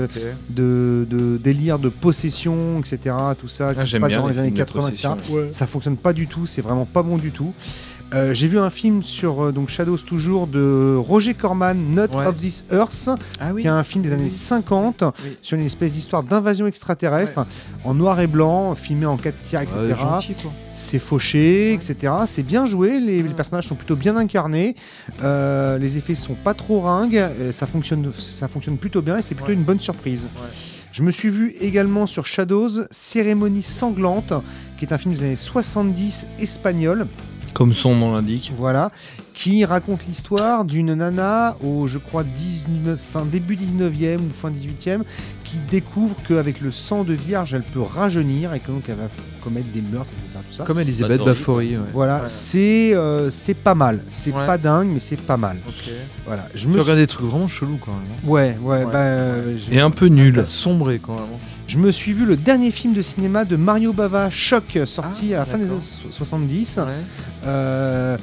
de 0.49 1.37
délire 1.41 1.79
de 1.79 1.89
possession, 1.89 2.74
etc. 2.79 3.15
Tout 3.39 3.47
ça, 3.47 3.73
qui 3.73 3.79
Ah, 3.81 3.85
se 3.85 3.91
J'aime 3.91 4.01
passe 4.01 4.09
bien 4.11 4.19
dans 4.21 4.27
les 4.27 4.37
années 4.37 4.47
films 4.47 4.57
de 4.59 4.63
80, 4.63 4.87
etc. 4.89 5.09
possession. 5.17 5.47
Ça 5.51 5.67
fonctionne 5.67 5.97
pas 5.97 6.13
du 6.13 6.27
tout, 6.27 6.45
c'est 6.45 6.61
vraiment 6.61 6.85
pas 6.85 7.03
bon 7.03 7.17
du 7.17 7.31
tout. 7.31 7.53
Euh, 8.13 8.35
J'ai 8.35 8.47
vu 8.47 8.59
un 8.59 8.69
film 8.69 9.01
sur 9.01 9.45
euh, 9.45 9.51
donc 9.51 9.67
Shadows 9.69 9.97
toujours 9.97 10.45
de 10.45 10.95
Roger 10.95 11.33
Corman, 11.33 11.73
Not 11.95 12.15
Ouais. 12.15 12.27
of 12.27 12.37
This 12.37 12.63
Earth, 12.71 13.09
Ah 13.39 13.51
oui. 13.51 13.63
qui 13.63 13.67
est 13.67 13.71
un 13.71 13.83
film 13.83 14.03
des 14.03 14.11
années 14.13 14.29
50 14.29 15.01
Oui. 15.03 15.37
sur 15.41 15.57
une 15.57 15.65
espèce 15.65 15.93
d'histoire 15.93 16.21
d'invasion 16.21 16.67
extraterrestre 16.67 17.47
en 17.83 17.95
noir 17.95 18.19
et 18.19 18.27
blanc, 18.27 18.75
filmé 18.75 19.07
en 19.07 19.17
4 19.17 19.41
tiers, 19.41 19.61
etc. 19.61 19.77
Ouais, 19.79 20.35
c'est 20.71 20.99
fauché, 20.99 21.73
etc. 21.73 22.13
C'est 22.27 22.43
bien 22.43 22.67
joué, 22.67 22.99
les, 22.99 23.23
les 23.23 23.29
personnages 23.29 23.67
sont 23.67 23.75
plutôt 23.75 23.95
bien 23.95 24.15
incarnés, 24.17 24.75
euh, 25.23 25.79
les 25.79 25.97
effets 25.97 26.13
sont 26.15 26.35
pas 26.35 26.53
trop 26.53 26.81
ringues, 26.81 27.23
ça 27.51 27.65
fonctionne, 27.65 28.11
ça 28.15 28.47
fonctionne 28.47 28.77
plutôt 28.77 29.01
bien 29.01 29.17
et 29.17 29.23
c'est 29.23 29.33
plutôt 29.33 29.49
Ouais. 29.49 29.55
une 29.55 29.63
bonne 29.63 29.79
surprise. 29.79 30.29
Je 30.95 31.03
me 31.03 31.11
suis 31.11 31.27
vu 31.27 31.53
également 31.59 32.07
sur 32.07 32.25
Shadows, 32.25 32.85
Cérémonie 32.89 33.63
sanglante, 33.63 34.31
qui 34.77 34.85
est 34.85 34.93
un 34.93 34.97
film 34.97 35.13
des 35.13 35.23
années 35.23 35.35
70 35.35 36.25
espagnol, 36.39 37.07
Comme 37.53 37.73
son 37.73 37.97
nom 37.97 38.13
l'indique. 38.13 38.53
voilà, 38.55 38.91
qui 39.35 39.65
raconte 39.65 40.07
l'histoire 40.07 40.63
d'une 40.63 40.93
nana 40.95 41.57
au, 41.61 41.87
je 41.87 41.97
crois, 41.97 42.23
19, 42.23 42.97
fin, 42.97 43.25
début 43.25 43.57
19e 43.57 44.17
ou 44.19 44.33
fin 44.33 44.49
18e, 44.49 45.01
qui 45.43 45.57
découvre 45.69 46.15
qu'avec 46.25 46.61
le 46.61 46.71
sang 46.71 47.03
de 47.03 47.13
vierge, 47.13 47.53
elle 47.53 47.63
peut 47.63 47.81
rajeunir 47.81 48.53
et 48.53 48.61
que 48.61 48.67
donc 48.71 48.83
elle 48.87 48.95
va 48.95 49.09
commettre 49.43 49.67
des 49.73 49.81
meurtres, 49.81 50.09
etc. 50.13 50.27
Tout 50.49 50.55
ça. 50.55 50.63
Comme 50.63 50.79
Elisabeth 50.79 51.21
Baffory. 51.21 51.75
ouais. 51.77 51.83
Voilà, 51.93 52.21
Ouais. 52.21 52.27
c'est 52.27 52.95
euh, 52.95 53.29
c'est 53.29 53.53
pas 53.55 53.75
mal. 53.75 53.99
C'est 54.09 54.31
Ouais. 54.31 54.45
pas 54.47 54.57
dingue, 54.57 54.87
mais 54.93 55.01
c'est 55.01 55.19
pas 55.19 55.35
mal. 55.37 55.57
Voilà, 56.25 56.47
je 56.55 56.61
Tu 56.61 56.67
me 56.67 56.71
suis... 56.71 56.81
regardes 56.81 56.99
des 56.99 57.07
trucs 57.07 57.27
vraiment 57.27 57.47
chelous 57.47 57.77
quand 57.85 57.91
même. 57.91 58.03
hein. 58.15 58.27
Ouais, 58.27 58.57
ouais, 58.61 58.77
Ouais. 58.77 58.85
bah, 58.85 58.99
euh, 58.99 59.57
Et 59.69 59.81
un 59.81 59.91
peu 59.91 60.05
nul. 60.07 60.43
Sombré 60.45 60.99
quand 60.99 61.15
même. 61.15 61.23
hein. 61.23 61.37
je 61.67 61.77
me 61.77 61.91
suis 61.91 62.13
vu 62.13 62.25
le 62.25 62.37
dernier 62.37 62.71
film 62.71 62.93
de 62.93 63.01
cinéma 63.01 63.43
de 63.43 63.57
Mario 63.57 63.91
Bava, 63.91 64.29
Choc, 64.29 64.79
sorti 64.85 65.33
Ah, 65.33 65.35
à 65.35 65.39
la 65.39 65.45
fin 65.45 65.57
des 65.57 65.69
années 65.71 65.79
so- 65.81 66.09
70. 66.09 66.77
Ouais. 66.77 66.93
Euh, 67.45 68.17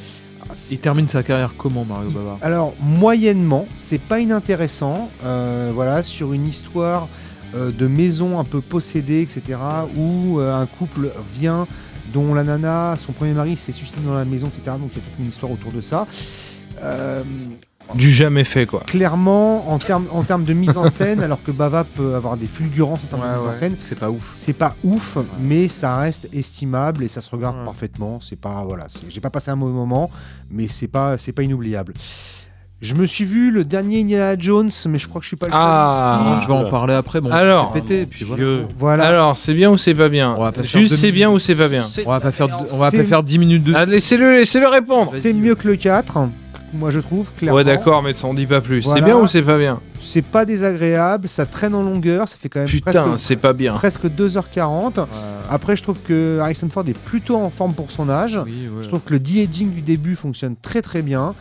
Il 0.70 0.78
termine 0.78 1.08
sa 1.08 1.22
carrière 1.22 1.54
comment, 1.56 1.84
Mario 1.84 2.10
Bava 2.10 2.38
alors, 2.42 2.74
moyennement, 2.80 3.66
c'est 3.76 4.00
pas 4.00 4.20
inintéressant. 4.20 5.10
euh, 5.24 5.70
voilà, 5.74 6.02
sur 6.02 6.32
une 6.32 6.46
histoire 6.46 7.08
euh, 7.54 7.70
de 7.70 7.86
maison 7.86 8.38
un 8.38 8.44
peu 8.44 8.60
possédée, 8.60 9.22
etc., 9.22 9.58
où 9.96 10.40
euh, 10.40 10.54
un 10.54 10.66
couple 10.66 11.10
vient, 11.26 11.66
dont 12.12 12.34
la 12.34 12.44
nana, 12.44 12.96
son 12.98 13.12
premier 13.12 13.32
mari 13.32 13.56
s'est 13.56 13.72
suicidé 13.72 14.02
dans 14.04 14.14
la 14.14 14.24
maison, 14.24 14.48
etc., 14.48 14.76
donc 14.78 14.90
il 14.92 14.98
y 14.98 15.00
a 15.00 15.08
toute 15.08 15.18
une 15.18 15.28
histoire 15.28 15.52
autour 15.52 15.72
de 15.72 15.80
ça. 15.80 16.06
Du 17.94 18.10
jamais 18.10 18.44
fait, 18.44 18.66
quoi. 18.66 18.81
clairement, 18.86 19.70
en 19.73 19.78
termes 19.78 20.06
en 20.12 20.23
termes 20.23 20.44
de 20.44 20.52
mise 20.52 20.77
en 20.77 20.86
scène, 20.90 21.23
alors 21.23 21.43
que 21.43 21.51
Bava 21.51 21.85
peut 21.85 22.14
avoir 22.14 22.36
des 22.36 22.47
fulgurances 22.47 23.01
en 23.05 23.16
termes 23.16 23.31
de 23.32 23.36
mise 23.39 23.47
en 23.47 23.52
scène, 23.52 23.74
C'est 23.78 23.98
pas 23.98 24.10
ouf. 24.10 24.31
c'est 24.32 24.52
pas 24.52 24.74
ouf, 24.85 25.19
mais 25.40 25.69
ça 25.69 25.97
reste 25.98 26.28
estimable 26.32 27.05
et 27.05 27.09
ça 27.09 27.20
se 27.20 27.31
regarde 27.31 27.59
Ouais. 27.59 27.64
parfaitement. 27.64 28.19
C'est 28.20 28.40
pas 28.40 28.64
voilà, 28.64 28.86
j'ai 29.09 29.20
pas 29.20 29.31
passé 29.31 29.51
un 29.51 29.56
mauvais 29.56 29.73
moment, 29.74 30.10
mais 30.51 30.69
c'est 30.69 30.89
pas 30.89 31.19
c'est 31.19 31.32
pas 31.32 31.43
inoubliable. 31.43 31.94
Je 32.81 32.97
me 32.97 33.06
suis 33.06 33.24
vu 33.24 33.52
le 33.52 33.64
dernier 33.64 34.01
Indiana 34.01 34.35
Jones, 34.36 34.69
mais 34.89 34.98
je 34.98 35.06
crois 35.06 35.20
que 35.20 35.24
je 35.24 35.28
suis 35.28 35.36
pas 35.36 35.47
le 35.47 35.52
seul 35.52 35.60
Ah. 35.62 36.32
ici. 36.35 36.43
je 36.43 36.48
vais 36.48 36.55
en 36.59 36.69
parler 36.69 36.94
après. 36.94 37.20
Bon, 37.20 37.31
Alors. 37.31 37.70
c'est 37.73 37.81
pété. 37.81 38.06
Puis 38.06 38.27
voilà. 38.77 39.05
Alors, 39.06 39.39
c'est 39.39 39.55
bien 39.55 39.70
ou 39.70 39.77
c'est 39.78 39.94
pas 39.94 40.09
bien? 40.09 40.35
On 40.36 40.43
va 40.43 40.51
pas 40.51 40.60
faire 40.64 40.81
Juste 40.81 40.97
c'est 40.97 41.12
bien 41.12 41.31
ou 41.31 41.39
c'est 41.39 41.55
pas 41.55 41.69
bien? 41.69 41.85
On 42.05 42.10
va 42.10 42.19
pas 42.19 42.32
faire, 42.32 42.48
on 42.73 42.78
va 42.78 42.90
pas 42.90 43.05
faire 43.05 43.23
10 43.23 43.39
minutes 43.39 43.62
de. 43.62 43.73
ah, 43.77 43.85
Laissez-le 43.86 44.32
laissez-le 44.39 44.66
répondre 44.66 45.12
c'est 45.14 45.32
mieux 45.32 45.55
que 45.55 45.69
le 45.69 45.77
4, 45.77 46.27
moi 46.72 46.90
je 46.90 47.00
trouve 47.00 47.32
clairement. 47.36 47.56
Ouais, 47.56 47.64
d'accord, 47.64 48.02
mais 48.02 48.14
ça 48.14 48.26
en 48.26 48.34
dit 48.34 48.46
pas 48.46 48.60
plus. 48.60 48.84
Voilà. 48.84 49.00
C'est 49.00 49.04
bien 49.04 49.18
ou 49.18 49.26
c'est 49.26 49.42
pas 49.42 49.58
bien 49.58 49.80
C'est 50.00 50.22
pas 50.22 50.44
désagréable, 50.44 51.28
ça 51.28 51.46
traîne 51.46 51.74
en 51.74 51.82
longueur, 51.82 52.28
ça 52.28 52.36
fait 52.38 52.48
quand 52.48 52.60
même 52.60 52.68
Putain, 52.68 52.90
presque 52.90 53.18
c'est 53.18 53.36
pas 53.36 53.52
bien. 53.52 53.74
presque 53.74 54.06
2h40. 54.06 55.06
Après 55.48 55.76
je 55.76 55.82
trouve 55.82 56.00
que 56.00 56.38
Harrison 56.40 56.68
Ford 56.70 56.84
est 56.86 56.98
plutôt 56.98 57.36
en 57.36 57.50
forme 57.50 57.74
pour 57.74 57.90
son 57.90 58.08
âge. 58.08 58.40
Oui, 58.44 58.68
ouais. 58.74 58.82
Je 58.82 58.88
trouve 58.88 59.00
que 59.00 59.12
le 59.12 59.20
de-aging 59.20 59.70
du 59.70 59.82
début 59.82 60.16
fonctionne 60.16 60.56
très 60.60 60.82
très 60.82 61.02
bien. 61.02 61.34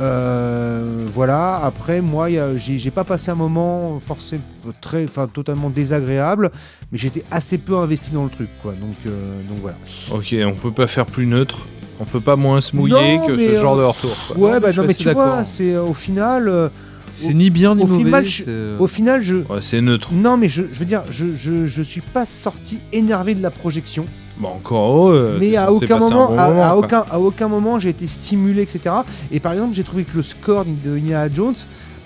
Euh, 0.00 1.06
voilà. 1.14 1.56
Après, 1.62 2.00
moi, 2.00 2.28
j'ai 2.56 2.78
j'ai 2.78 2.90
pas 2.90 3.04
passé 3.04 3.30
un 3.30 3.34
moment 3.36 3.98
forcément 4.00 4.42
très, 4.80 5.04
enfin 5.04 5.26
totalement 5.28 5.70
désagréable, 5.70 6.50
mais 6.90 6.98
j'étais 6.98 7.22
assez 7.30 7.58
peu 7.58 7.76
investi 7.76 8.10
dans 8.10 8.24
le 8.24 8.30
truc, 8.30 8.48
quoi. 8.62 8.72
Donc, 8.72 8.96
euh, 9.06 9.40
donc 9.48 9.58
voilà. 9.60 9.76
Ok, 10.12 10.34
on 10.46 10.54
peut 10.54 10.72
pas 10.72 10.86
faire 10.86 11.06
plus 11.06 11.26
neutre. 11.26 11.66
On 12.00 12.04
peut 12.04 12.20
pas 12.20 12.36
moins 12.36 12.60
se 12.60 12.74
mouiller 12.74 13.18
Non, 13.18 13.26
que 13.26 13.36
ce 13.38 13.54
genre 13.60 13.74
euh, 13.78 13.82
de 13.82 13.84
retour. 13.86 14.16
quoi. 14.28 14.36
Ouais, 14.36 14.52
mais 14.54 14.60
bah 14.60 14.68
non, 14.76 14.82
mais 14.82 14.90
assez 14.90 14.98
tu 15.04 15.10
vois, 15.10 15.24
d'accord. 15.26 15.46
c'est 15.46 15.72
euh, 15.74 15.82
au 15.82 15.94
final, 15.94 16.48
euh, 16.48 16.68
C'est 17.14 17.34
ni 17.34 17.50
bien 17.50 17.74
ni 17.76 17.82
au 17.82 17.86
mauvais. 17.86 18.04
final, 18.04 18.24
je- 18.26 18.78
au 18.78 18.86
final, 18.86 19.22
je. 19.22 19.36
Ouais, 19.36 19.58
c'est 19.60 19.80
neutre. 19.80 20.08
Non, 20.12 20.36
mais 20.36 20.48
je, 20.48 20.64
je 20.70 20.78
veux 20.80 20.84
dire, 20.84 21.02
je, 21.10 21.26
je, 21.36 21.66
je 21.66 21.82
suis 21.82 22.00
pas 22.00 22.26
sorti 22.26 22.80
énervé 22.92 23.34
de 23.34 23.42
la 23.42 23.50
projection. 23.50 24.06
Bon, 24.36 24.48
encore 24.48 24.96
heureux. 25.08 25.36
mais 25.38 25.54
à 25.56 25.70
aucun 25.72 25.96
moment, 25.98 26.26
bon 26.30 26.36
à, 26.38 26.48
moment, 26.48 26.62
à 26.62 26.68
quoi. 26.70 26.76
aucun, 26.78 27.04
à 27.08 27.20
aucun 27.20 27.46
moment 27.46 27.78
j'ai 27.78 27.90
été 27.90 28.08
stimulé, 28.08 28.62
etc. 28.62 28.92
Et 29.30 29.38
par 29.38 29.52
exemple, 29.52 29.74
j'ai 29.74 29.84
trouvé 29.84 30.02
que 30.02 30.16
le 30.16 30.24
score 30.24 30.64
de 30.64 30.96
Indiana 30.96 31.28
Jones 31.32 31.54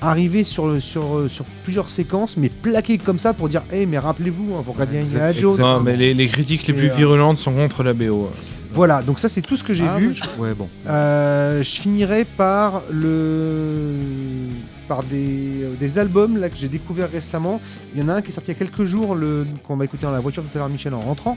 arriver 0.02 0.44
sur, 0.44 0.80
sur, 0.80 1.24
sur 1.28 1.44
plusieurs 1.64 1.88
séquences, 1.88 2.36
mais 2.36 2.50
plaquées 2.50 2.98
comme 2.98 3.18
ça 3.18 3.32
pour 3.32 3.48
dire 3.48 3.62
Hé, 3.72 3.86
mais 3.86 3.98
rappelez-vous, 3.98 4.54
hein, 4.54 4.62
vous 4.62 4.72
regardez 4.72 4.98
Indiana 4.98 5.32
Jones. 5.32 5.54
Non, 5.58 5.80
mais 5.80 5.96
les, 5.96 6.12
les 6.12 6.26
critiques 6.28 6.66
les 6.66 6.74
plus 6.74 6.90
euh, 6.90 6.94
virulentes 6.94 7.38
sont 7.38 7.52
contre 7.52 7.82
la 7.82 7.94
BO. 7.94 8.28
Voilà, 8.78 9.02
donc 9.02 9.18
ça, 9.18 9.28
c'est 9.28 9.40
tout 9.42 9.56
ce 9.56 9.64
que 9.64 9.74
j'ai 9.74 9.88
Ah, 9.88 9.98
vu. 9.98 10.06
mais 10.08 10.14
je- 10.14 10.22
Ouais, 10.40 10.54
bon. 10.54 10.68
Euh, 10.86 11.64
je 11.64 11.80
finirai 11.80 12.24
par 12.24 12.82
le 12.92 13.94
par 14.86 15.02
des, 15.02 15.64
euh, 15.64 15.74
des 15.78 15.98
albums 15.98 16.38
là 16.38 16.48
que 16.48 16.56
j'ai 16.56 16.68
découvert 16.68 17.10
récemment. 17.10 17.60
Il 17.94 18.00
y 18.00 18.02
en 18.04 18.08
a 18.08 18.14
un 18.14 18.22
qui 18.22 18.28
est 18.28 18.32
sorti 18.32 18.52
il 18.52 18.54
y 18.54 18.56
a 18.56 18.58
quelques 18.64 18.84
jours, 18.84 19.14
le 19.16 19.46
qu'on 19.66 19.76
va 19.76 19.84
écouter 19.84 20.06
dans 20.06 20.12
la 20.12 20.20
voiture 20.20 20.42
tout 20.44 20.56
à 20.56 20.60
l'heure, 20.60 20.68
Michel, 20.70 20.94
en 20.94 21.00
rentrant. 21.00 21.36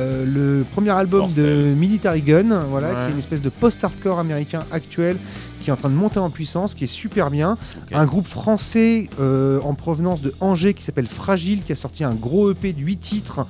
Euh, 0.00 0.24
le 0.26 0.64
premier 0.72 0.90
album 0.90 1.30
de 1.32 1.74
Military 1.76 2.22
Gun, 2.22 2.64
voilà, 2.70 2.88
Ouais. 2.88 2.94
qui 2.94 3.08
est 3.10 3.12
une 3.12 3.18
espèce 3.18 3.42
de 3.42 3.50
post-hardcore 3.50 4.18
américain 4.18 4.64
actuel 4.72 5.16
qui 5.62 5.70
est 5.70 5.72
en 5.72 5.76
train 5.76 5.90
de 5.90 5.94
monter 5.94 6.18
en 6.20 6.30
puissance, 6.30 6.74
qui 6.74 6.84
est 6.84 6.88
super 6.88 7.30
bien. 7.30 7.56
Un 7.92 8.06
groupe 8.06 8.26
français 8.26 9.08
euh, 9.20 9.60
en 9.62 9.74
provenance 9.74 10.20
de 10.22 10.32
Angers 10.40 10.72
qui 10.74 10.82
s'appelle 10.82 11.06
Fragile, 11.08 11.62
qui 11.62 11.72
a 11.72 11.76
sorti 11.76 12.02
un 12.02 12.14
gros 12.14 12.50
EP 12.52 12.72
de 12.72 12.80
8 12.80 12.96
titres, 12.96 13.46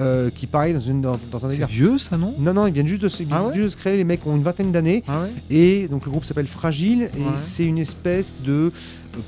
euh, 0.00 0.30
qui 0.34 0.46
pareil 0.46 0.72
dans, 0.74 0.80
une, 0.80 1.00
dans, 1.00 1.18
dans 1.30 1.44
un 1.46 1.48
C'est 1.50 1.64
vieux, 1.66 1.98
ça, 1.98 2.16
non? 2.16 2.34
Non, 2.38 2.54
non, 2.54 2.66
ils 2.66 2.72
viennent 2.72 2.86
juste 2.88 3.02
de 3.02 3.08
se, 3.08 3.22
ils 3.22 3.28
Ah 3.30 3.44
ouais? 3.44 3.54
juste 3.54 3.64
de 3.64 3.68
se 3.70 3.76
créer. 3.76 3.96
Les 3.98 4.04
mecs 4.04 4.26
ont 4.26 4.34
une 4.36 4.42
vingtaine 4.42 4.72
d'années. 4.72 5.04
Ah 5.06 5.20
ouais? 5.22 5.30
Et 5.50 5.88
donc 5.88 6.04
le 6.06 6.10
groupe 6.10 6.24
s'appelle 6.24 6.46
Fragile. 6.46 7.10
Et 7.16 7.20
Ouais. 7.20 7.26
c'est 7.36 7.64
une 7.64 7.78
espèce 7.78 8.34
de 8.44 8.72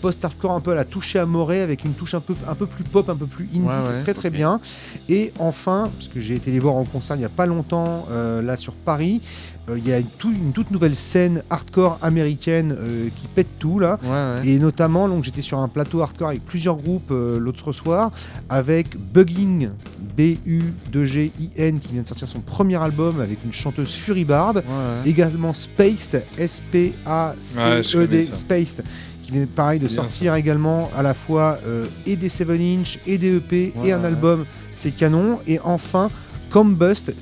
post-hardcore 0.00 0.52
un 0.52 0.60
peu 0.60 0.72
à 0.72 0.74
la 0.74 0.84
touche 0.84 1.16
à 1.16 1.26
Morée 1.26 1.60
avec 1.60 1.84
une 1.84 1.92
touche 1.94 2.14
un 2.14 2.20
peu, 2.20 2.34
un 2.46 2.54
peu 2.54 2.66
plus 2.66 2.84
pop, 2.84 3.08
un 3.08 3.16
peu 3.16 3.26
plus 3.26 3.44
indie. 3.46 3.60
Ouais, 3.60 3.72
c'est 3.82 3.90
ouais, 3.94 4.00
très 4.00 4.14
très 4.14 4.30
bien. 4.30 4.60
Et 5.08 5.32
enfin, 5.38 5.90
parce 5.96 6.08
que 6.08 6.20
j'ai 6.20 6.34
été 6.36 6.50
les 6.50 6.58
voir 6.58 6.74
en 6.76 6.84
concert 6.84 7.16
il 7.16 7.20
n'y 7.20 7.24
a 7.24 7.28
pas 7.30 7.46
longtemps, 7.46 8.06
euh, 8.10 8.40
là 8.42 8.56
sur 8.56 8.74
Paris, 8.74 9.20
euh, 9.68 9.78
il 9.78 9.86
y 9.86 9.92
a 9.92 9.98
une, 9.98 10.06
tout- 10.06 10.32
une 10.32 10.52
toute 10.52 10.70
nouvelle 10.70 10.96
scène 10.96 11.42
hardcore 11.50 11.98
américaine 12.02 12.74
euh, 12.78 13.08
qui 13.16 13.28
pète 13.28 13.58
tout 13.58 13.78
là. 13.78 13.98
Ouais, 14.02 14.08
ouais. 14.10 14.48
Et 14.48 14.58
notamment, 14.58 15.08
donc 15.08 15.24
j'étais 15.24 15.42
sur 15.42 15.58
un 15.58 15.68
plateau 15.68 16.00
hardcore 16.02 16.28
avec 16.28 16.44
plusieurs 16.44 16.76
groupes 16.76 17.10
euh, 17.10 17.38
l'autre 17.38 17.72
soir, 17.72 18.10
avec 18.48 18.96
Bugging, 18.96 19.70
B-U-2-G-I-N, 20.16 21.80
qui 21.80 21.92
vient 21.92 22.02
de 22.02 22.06
sortir 22.08 22.28
son 22.28 22.40
premier 22.40 22.76
album 22.76 23.20
avec 23.20 23.38
une 23.44 23.52
chanteuse 23.52 23.90
Furibard. 23.92 24.54
Ouais, 24.56 24.62
ouais. 24.62 24.62
Également 25.10 25.54
Spaced, 25.54 26.24
je 26.36 26.42
S-P-A-C-E-D. 26.42 28.22
E 28.22 28.32
Spaced, 28.32 28.84
qui 29.32 29.38
vient 29.38 29.46
pareil 29.46 29.80
de 29.80 29.88
sortir 29.88 30.34
également 30.34 30.90
à 30.96 31.02
la 31.02 31.14
fois 31.14 31.58
euh, 31.66 31.86
et 32.06 32.16
des 32.16 32.28
7 32.28 32.48
inch 32.50 32.98
et 33.06 33.18
des 33.18 33.36
EP 33.36 33.72
Ouais, 33.76 33.88
et 33.88 33.92
un 33.92 34.00
ouais. 34.00 34.06
album, 34.06 34.44
c'est 34.74 34.90
canon. 34.90 35.38
Et 35.46 35.58
enfin, 35.64 36.10
Combust, 36.50 37.14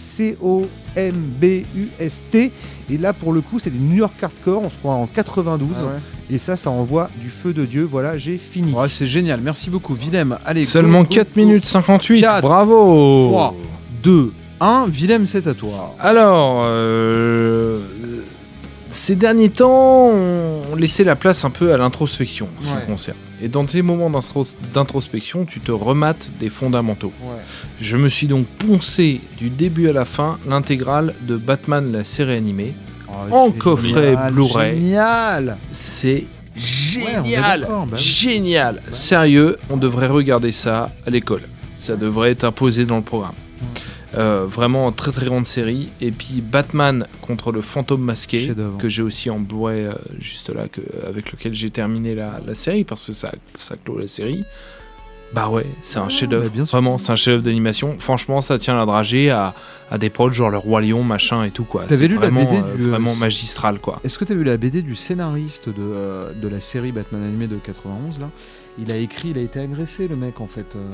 C-O-M-B-U-S-T. 1.31 2.53
Et 2.91 2.99
là, 2.99 3.13
pour 3.13 3.33
le 3.33 3.41
coup, 3.41 3.59
c'est 3.59 3.71
du 3.71 3.79
New 3.79 3.97
York 3.97 4.15
Hardcore, 4.23 4.63
on 4.65 4.71
se 4.71 4.77
croit 4.79 4.95
en 4.95 5.07
92. 5.07 5.69
Ah 5.79 5.85
ouais. 5.85 5.91
Et 6.35 6.39
ça, 6.39 6.57
ça 6.57 6.71
envoie 6.71 7.11
du 7.21 7.29
feu 7.29 7.53
de 7.53 7.65
Dieu. 7.65 7.87
Voilà, 7.91 8.17
j'ai 8.19 8.39
fini. 8.39 8.73
Ouais, 8.73 8.89
c'est 8.89 9.07
génial. 9.07 9.41
Merci 9.43 9.71
beaucoup, 9.71 9.95
Willem. 9.95 10.37
Allez, 10.45 10.65
Seulement 10.65 11.03
go, 11.03 11.09
4 11.11 11.27
go. 11.29 11.33
minutes 11.37 11.65
58. 11.65 12.21
Quatre, 12.21 12.43
Bravo 12.43 13.29
3, 13.31 13.55
2, 14.03 14.33
1. 14.61 14.87
Willem, 14.89 15.27
c'est 15.27 15.47
à 15.47 15.55
toi. 15.55 15.95
Alors, 15.99 16.63
euh, 16.67 17.81
ces 19.01 19.17
derniers 19.17 19.49
temps, 19.49 20.11
on 20.11 20.77
laissait 20.77 21.05
la 21.05 21.17
place 21.17 21.47
un 21.47 21.51
peu 21.51 21.73
à 21.73 21.79
l'introspection 21.79 22.49
en 22.59 22.63
ce 22.63 22.69
qui 22.69 22.75
me 22.75 22.87
concerne. 22.87 23.17
Et 23.43 23.49
dans 23.49 23.65
tes 23.65 23.81
moments 23.81 24.11
d'introspection, 24.75 25.47
tu 25.47 25.61
te 25.61 25.73
remates 25.73 26.31
des 26.39 26.51
fondamentaux. 26.51 27.11
Ouais. 27.23 27.39
Je 27.81 27.97
me 27.97 28.11
suis 28.11 28.27
donc 28.27 28.45
poncé 28.45 29.23
du 29.39 29.49
début 29.49 29.89
à 29.89 29.95
la 29.95 30.05
fin 30.05 30.39
l'intégrale 30.47 31.15
de 31.23 31.39
Batman 31.39 31.91
la 31.91 32.05
série 32.05 32.35
animée. 32.35 32.75
En 33.31 33.47
c'est 33.47 33.57
coffret 33.57 34.11
génial, 34.11 34.33
Blu-ray. 34.33 34.81
Génial. 34.81 35.57
C'est 35.73 36.27
génial 36.55 37.61
bah 37.63 37.87
oui. 37.93 37.99
Génial 37.99 38.83
Sérieux, 38.93 39.57
on 39.71 39.79
devrait 39.79 40.09
regarder 40.09 40.53
ça 40.53 40.93
à 41.07 41.11
l'école. 41.11 41.43
Ça 41.79 41.97
devrait 41.97 42.33
être 42.33 42.45
imposé 42.45 42.85
dans 42.85 42.99
le 42.99 43.03
programme. 43.03 43.33
Euh, 44.17 44.45
vraiment 44.49 44.91
très 44.93 45.13
très 45.13 45.27
grande 45.27 45.47
série. 45.47 45.91
Et 46.01 46.11
puis 46.11 46.41
Batman 46.41 47.07
contre 47.21 47.53
le 47.53 47.63
fantôme 47.63 48.03
masqué, 48.03 48.41
Chef-d'œuvre. 48.41 48.79
que 48.79 48.89
j'ai 48.89 49.03
aussi 49.03 49.31
en 49.31 49.39
Blu-ray 49.39 49.87
euh, 49.87 49.93
juste 50.19 50.51
là, 50.53 50.67
que, 50.69 50.81
avec 51.07 51.31
lequel 51.33 51.55
j'ai 51.55 51.71
terminé 51.71 52.15
la, 52.15 52.41
la 52.45 52.55
série 52.55 52.85
parce 52.85 53.07
que 53.07 53.13
ça, 53.13 53.31
ça 53.55 53.77
clôt 53.77 53.99
la 53.99 54.09
série. 54.09 54.45
Bah 55.33 55.49
ouais, 55.49 55.65
c'est 55.83 56.01
un 56.01 56.09
chef-d'œuvre. 56.09 56.47
bah 56.47 56.51
bien 56.53 56.65
sûr. 56.65 56.77
Vraiment, 56.77 56.99
c'est 56.99 57.13
un 57.13 57.17
chef-d'œuvre 57.17 57.45
d'animation. 57.45 57.95
Franchement, 58.01 58.41
ça 58.41 58.59
tient 58.59 58.75
la 58.75 58.85
dragée 58.85 59.31
à, 59.31 59.55
à 59.89 59.97
des 59.97 60.11
prods 60.11 60.33
genre 60.33 60.51
le 60.51 60.59
Roi 60.59 60.81
Lion, 60.81 61.05
machin 61.05 61.45
et 61.45 61.51
tout 61.51 61.63
quoi. 61.63 61.83
T'avais 61.83 62.03
C'est 62.03 62.09
lu 62.09 62.15
la 62.15 62.23
vraiment, 62.23 62.45
BD 62.45 62.57
euh, 62.57 62.75
du, 62.77 62.91
vraiment 62.91 63.15
magistral 63.21 63.79
quoi. 63.79 64.01
Est-ce 64.03 64.19
que 64.19 64.25
tu 64.25 64.33
as 64.33 64.35
vu 64.35 64.43
la 64.43 64.57
BD 64.57 64.83
du 64.83 64.97
scénariste 64.97 65.69
de, 65.69 65.75
euh, 65.79 66.33
de 66.33 66.49
la 66.49 66.61
série 66.61 66.91
Batman 66.91 67.23
animé 67.23 67.47
de 67.47 67.55
91 67.57 68.19
là? 68.19 68.29
Il 68.79 68.91
a 68.93 68.97
écrit, 68.97 69.31
il 69.31 69.39
a 69.39 69.43
été 69.43 69.61
agressé 69.61 70.09
le 70.09 70.17
mec 70.17 70.41
en 70.41 70.47
fait. 70.47 70.75
Euh, 70.77 70.89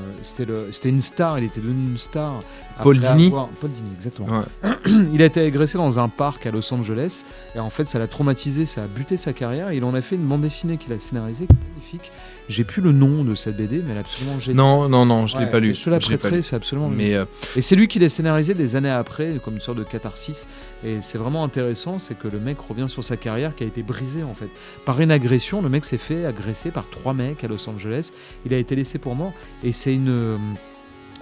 C'était 0.71 0.89
une 0.89 0.99
star, 0.99 1.37
il 1.39 1.45
était 1.45 1.61
devenu 1.61 1.91
une 1.91 1.97
star. 1.97 2.41
Paul 2.83 2.99
Dini 2.99 3.27
avoir- 3.27 3.47
Paul 3.49 3.69
Dini, 3.69 3.89
exactement. 3.95 4.27
Ouais. 4.63 4.69
il 5.13 5.21
a 5.21 5.25
été 5.25 5.41
agressé 5.41 5.77
dans 5.77 5.97
un 5.99 6.09
parc 6.09 6.45
à 6.45 6.51
Los 6.51 6.73
Angeles 6.73 7.23
et 7.55 7.59
en 7.59 7.69
fait 7.69 7.87
ça 7.87 7.97
l'a 7.99 8.07
traumatisé, 8.07 8.65
ça 8.65 8.83
a 8.83 8.87
buté 8.87 9.15
sa 9.17 9.31
carrière. 9.33 9.69
Et 9.69 9.77
il 9.77 9.83
en 9.83 9.93
a 9.93 10.01
fait 10.01 10.15
une 10.15 10.25
bande 10.27 10.41
dessinée 10.41 10.77
qu'il 10.77 10.91
a 10.93 10.99
scénarisée, 10.99 11.47
qui 11.47 11.53
est 11.53 11.69
magnifique. 11.75 12.11
J'ai 12.49 12.63
plus 12.63 12.81
le 12.81 12.91
nom 12.93 13.23
de 13.25 13.35
cette 13.35 13.57
BD, 13.57 13.77
mais 13.85 13.91
elle 13.91 13.97
est 13.97 13.99
absolument 13.99 14.39
géniale. 14.39 14.55
Non, 14.57 14.87
non, 14.87 15.05
non, 15.05 15.27
je 15.27 15.37
l'ai 15.37 15.45
Ouais, 15.45 15.51
pas 15.51 15.59
lu. 15.59 15.73
Je 15.73 15.83
te 15.83 15.89
la 15.89 15.97
l'ai 15.97 16.05
prêterai, 16.05 16.41
c'est 16.41 16.55
absolument 16.55 16.87
Mais 16.89 17.13
euh, 17.13 17.25
et 17.55 17.61
c'est 17.61 17.75
lui 17.75 17.87
qui 17.89 17.99
l'a 17.99 18.07
scénarisé 18.09 18.53
des 18.53 18.75
années 18.77 18.89
après, 18.89 19.33
comme 19.43 19.55
une 19.55 19.59
sorte 19.59 19.77
de 19.77 19.83
catharsis. 19.83 20.47
Et 20.85 20.99
c'est 21.01 21.17
vraiment 21.17 21.43
intéressant, 21.43 21.99
c'est 21.99 22.17
que 22.17 22.27
le 22.27 22.39
mec 22.39 22.57
revient 22.59 22.87
sur 22.87 23.03
sa 23.03 23.17
carrière 23.17 23.53
qui 23.55 23.63
a 23.63 23.67
été 23.67 23.83
brisée 23.83 24.23
en 24.23 24.33
fait. 24.33 24.47
Par 24.85 25.01
une 25.01 25.11
agression, 25.11 25.61
le 25.61 25.69
mec 25.69 25.83
s'est 25.83 25.97
fait 25.97 26.25
agresser 26.25 26.71
par 26.71 26.89
trois 26.89 27.13
mecs 27.13 27.43
à 27.43 27.47
Los 27.47 27.67
Angeles. 27.69 28.11
Il 28.45 28.53
a 28.53 28.57
été 28.57 28.75
laissé 28.75 28.97
pour 28.97 29.15
mort. 29.15 29.33
Et 29.63 29.71
c'est 29.73 29.93
une. 29.93 30.09
euh, 30.09 30.37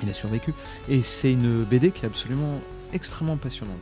Il 0.04 0.10
a 0.10 0.14
survécu. 0.14 0.54
Et 0.90 1.02
c'est 1.02 1.32
une 1.32 1.64
BD 1.64 1.90
qui 1.92 2.04
est 2.04 2.08
absolument 2.08 2.60
extrêmement 2.94 3.38
passionnante. 3.38 3.80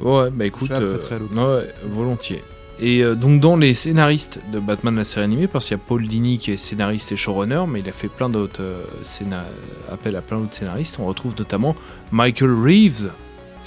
Ouais, 0.00 0.30
bah 0.30 0.44
écoute, 0.46 0.68
Je 0.68 0.74
la 0.74 0.80
euh, 0.80 0.96
prêterai 0.96 1.14
à 1.14 1.18
l'occasion. 1.18 1.54
ouais, 1.56 1.74
volontiers. 1.84 2.42
Et 2.80 3.02
euh, 3.04 3.14
donc 3.14 3.40
dans 3.40 3.56
les 3.56 3.74
scénaristes 3.74 4.40
de 4.52 4.58
Batman 4.58 4.96
la 4.96 5.04
série 5.04 5.24
animée, 5.24 5.46
parce 5.46 5.66
qu'il 5.66 5.76
y 5.76 5.80
a 5.80 5.82
Paul 5.86 6.06
Dini 6.06 6.38
qui 6.38 6.50
est 6.52 6.56
scénariste 6.56 7.12
et 7.12 7.16
showrunner, 7.16 7.64
mais 7.68 7.80
il 7.80 7.88
a 7.88 7.92
fait 7.92 8.08
plein 8.08 8.28
d'autres 8.28 8.62
euh, 8.62 8.84
appels 9.90 10.16
à 10.16 10.22
plein 10.22 10.38
d'autres 10.38 10.54
scénaristes. 10.54 10.98
On 10.98 11.06
retrouve 11.06 11.34
notamment 11.38 11.76
Michael 12.10 12.50
Reeves. 12.52 13.10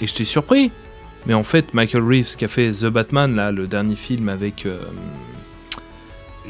Et 0.00 0.06
j'étais 0.06 0.24
surpris. 0.24 0.70
Mais 1.26 1.34
en 1.34 1.42
fait, 1.44 1.72
Michael 1.72 2.02
Reeves 2.04 2.36
qui 2.36 2.44
a 2.44 2.48
fait 2.48 2.70
The 2.70 2.86
Batman, 2.86 3.34
là, 3.34 3.50
le 3.52 3.66
dernier 3.66 3.96
film 3.96 4.28
avec... 4.28 4.66
euh, 4.66 4.78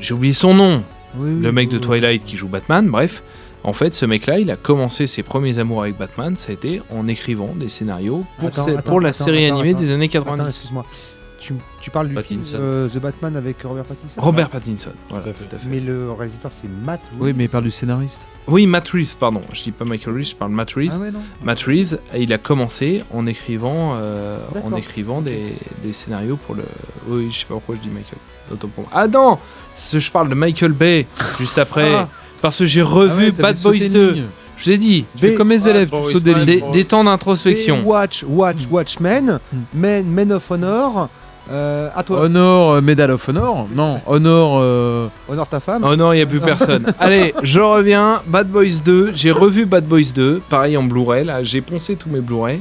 J'ai 0.00 0.14
oublié 0.14 0.34
son 0.34 0.52
nom. 0.54 0.82
Oui, 1.16 1.30
oui, 1.32 1.40
le 1.40 1.52
mec 1.52 1.68
de 1.68 1.76
oui. 1.76 1.80
Twilight 1.82 2.24
qui 2.24 2.36
joue 2.36 2.48
Batman, 2.48 2.86
bref. 2.88 3.22
En 3.64 3.72
fait, 3.72 3.94
ce 3.94 4.04
mec-là, 4.06 4.38
il 4.38 4.50
a 4.50 4.56
commencé 4.56 5.06
ses 5.06 5.22
premiers 5.22 5.58
amours 5.58 5.82
avec 5.82 5.96
Batman, 5.96 6.36
ça 6.36 6.50
a 6.50 6.54
été 6.54 6.82
en 6.90 7.08
écrivant 7.08 7.52
des 7.56 7.68
scénarios 7.68 8.24
pour, 8.38 8.48
Attends, 8.48 8.64
ce- 8.66 8.70
attends, 8.72 8.82
pour 8.82 9.00
la 9.00 9.08
attends, 9.10 9.24
série 9.24 9.46
animée 9.46 9.74
des 9.74 9.92
années 9.92 10.06
Attends, 10.12 10.24
90. 10.24 10.48
excuse-moi. 10.48 10.84
Tu, 11.38 11.52
tu 11.82 11.90
parles 11.90 12.08
du 12.08 12.14
Pattinson. 12.14 12.56
film 12.56 12.60
euh, 12.62 12.88
The 12.88 12.98
Batman 12.98 13.36
avec 13.36 13.58
Robert 13.62 13.84
Pattinson 13.84 14.20
Robert 14.20 14.48
Pattinson, 14.48 14.90
voilà, 15.10 15.24
Tout 15.24 15.30
à 15.30 15.32
fait. 15.34 15.44
tout 15.44 15.56
à 15.56 15.58
fait. 15.58 15.68
Mais 15.68 15.80
le 15.80 16.10
réalisateur, 16.12 16.52
c'est 16.52 16.68
Matt 16.68 17.00
Reeves. 17.12 17.20
Oui, 17.20 17.34
mais 17.36 17.44
il 17.44 17.50
parle 17.50 17.64
du 17.64 17.70
scénariste. 17.70 18.26
Oui, 18.46 18.66
Matt 18.66 18.88
Reeves, 18.88 19.16
pardon. 19.20 19.42
Je 19.52 19.62
dis 19.62 19.70
pas 19.72 19.84
Michael 19.84 20.14
Reeves, 20.14 20.28
je 20.30 20.36
parle 20.36 20.52
Matt 20.52 20.72
Reeves. 20.72 20.92
Ah 20.94 20.98
ouais, 20.98 21.10
non 21.10 21.20
Matt 21.44 21.62
Reeves, 21.62 21.98
il 22.16 22.32
a 22.32 22.38
commencé 22.38 23.04
en 23.12 23.26
écrivant, 23.26 23.94
euh, 23.96 24.38
en 24.64 24.74
écrivant 24.76 25.20
des, 25.20 25.54
des 25.84 25.92
scénarios 25.92 26.36
pour 26.36 26.54
le. 26.54 26.64
Oui, 27.06 27.28
je 27.30 27.38
sais 27.40 27.44
pas 27.44 27.54
pourquoi 27.54 27.74
je 27.76 27.80
dis 27.80 27.88
Michael. 27.94 28.18
Ah 28.92 29.06
non 29.08 29.38
Je 29.92 30.10
parle 30.10 30.28
de 30.30 30.34
Michael 30.34 30.72
Bay 30.72 31.06
juste 31.38 31.58
après. 31.58 31.92
Ah. 31.94 32.08
Parce 32.40 32.58
que 32.58 32.66
j'ai 32.66 32.80
Ah 32.82 32.84
revu 32.84 33.26
ouais, 33.26 33.32
t'avais 33.32 33.42
Bad 33.42 33.62
Boys 33.62 33.74
une 33.76 33.92
2. 33.92 34.12
ligne. 34.12 34.24
Je 34.58 34.64
vous 34.64 34.70
ai 34.70 34.78
dit, 34.78 35.04
Tu 35.18 35.26
B- 35.26 35.36
comme 35.36 35.48
mes 35.48 35.68
élèves, 35.68 35.90
tu 35.90 35.96
Boys, 35.96 36.12
sautes 36.12 36.22
des 36.22 36.44
des, 36.46 36.62
des 36.72 36.84
temps 36.86 37.04
d'introspection. 37.04 37.82
Watch, 37.84 38.24
Watch, 38.26 38.66
Watchmen, 38.70 39.38
Hmm. 39.52 39.58
Men, 39.74 40.06
Men 40.06 40.32
of 40.32 40.50
Honor. 40.50 41.08
Euh, 41.50 41.88
à 41.94 42.02
toi, 42.02 42.20
Honor, 42.22 42.72
euh, 42.72 42.80
Medal 42.80 43.10
of 43.12 43.28
Honor 43.28 43.68
Non, 43.72 44.00
Honor. 44.06 44.58
euh, 44.60 45.08
honore 45.28 45.46
ta 45.48 45.60
femme. 45.60 45.84
Oh 45.88 45.94
non, 45.94 46.12
il 46.12 46.16
n'y 46.16 46.22
a 46.22 46.26
plus 46.26 46.40
personne. 46.40 46.92
Allez, 47.00 47.34
je 47.42 47.60
reviens. 47.60 48.20
Bad 48.26 48.48
Boys 48.48 48.80
2. 48.84 49.12
J'ai 49.14 49.30
revu 49.30 49.64
Bad 49.66 49.84
Boys 49.86 50.12
2. 50.14 50.42
Pareil 50.48 50.76
en 50.76 50.82
Blu-ray. 50.82 51.24
Là, 51.24 51.42
j'ai 51.44 51.60
poncé 51.60 51.94
tous 51.96 52.08
mes 52.08 52.20
Blu-ray. 52.20 52.60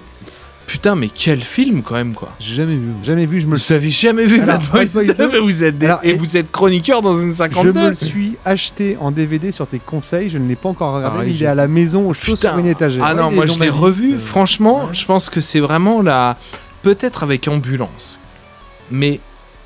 Putain, 0.67 0.95
mais 0.95 1.09
quel 1.13 1.41
film 1.41 1.83
quand 1.83 1.93
même, 1.93 2.13
quoi. 2.13 2.29
J'ai 2.39 2.55
jamais 2.55 2.75
vu. 2.75 2.89
Jamais 3.03 3.25
vu, 3.27 3.39
je 3.39 3.45
me 3.47 3.51
le 3.53 3.57
Vous 3.59 3.71
avez 3.71 3.91
jamais 3.91 4.25
vu 4.25 4.41
Alors, 4.41 4.57
Bad 4.57 4.69
Boys 4.71 4.85
Bad 4.85 4.91
Boys 4.93 5.13
2 5.13 5.13
2, 5.13 5.31
mais 5.31 5.39
vous 5.39 5.63
êtes 5.63 5.77
des- 5.77 5.85
alors, 5.85 5.99
Et 6.03 6.09
et- 6.09 6.13
vous 6.13 6.37
êtes 6.37 6.51
chroniqueur 6.51 7.01
dans 7.03 7.19
une 7.21 7.31
Je 7.31 7.37
52 7.37 7.81
me 7.81 7.89
le 7.89 7.95
suis 7.95 8.35
acheté 8.45 8.97
en 8.99 9.11
DVD 9.11 9.51
sur 9.51 9.67
tes 9.67 9.77
conseils, 9.79 10.29
je 10.29 10.39
ne 10.39 10.47
l'ai 10.47 10.55
pas 10.55 10.69
encore 10.69 10.95
regardé, 10.95 11.19
mais 11.25 11.31
il 11.33 11.43
est 11.43 11.45
à 11.45 11.53
la 11.55 11.67
maison 11.67 12.09
au 12.09 12.13
chaud 12.15 12.35
sur 12.35 12.57
une 12.57 12.65
étagère. 12.65 13.03
Ah 13.05 13.13
non, 13.13 13.29
moi 13.31 13.45
je 13.45 13.59
l'ai 13.59 13.69
revu. 13.69 14.13
c'est- 14.13 14.25
Franchement, 14.25 14.89
je 14.91 15.05
pense 15.05 15.29
que 15.29 15.39
c'est 15.41 15.59
vraiment 15.59 16.01
la. 16.01 16.35
Peut-être 16.81 17.21
avec 17.23 17.47
ambulance. 17.47 18.19
Mais 18.91 19.19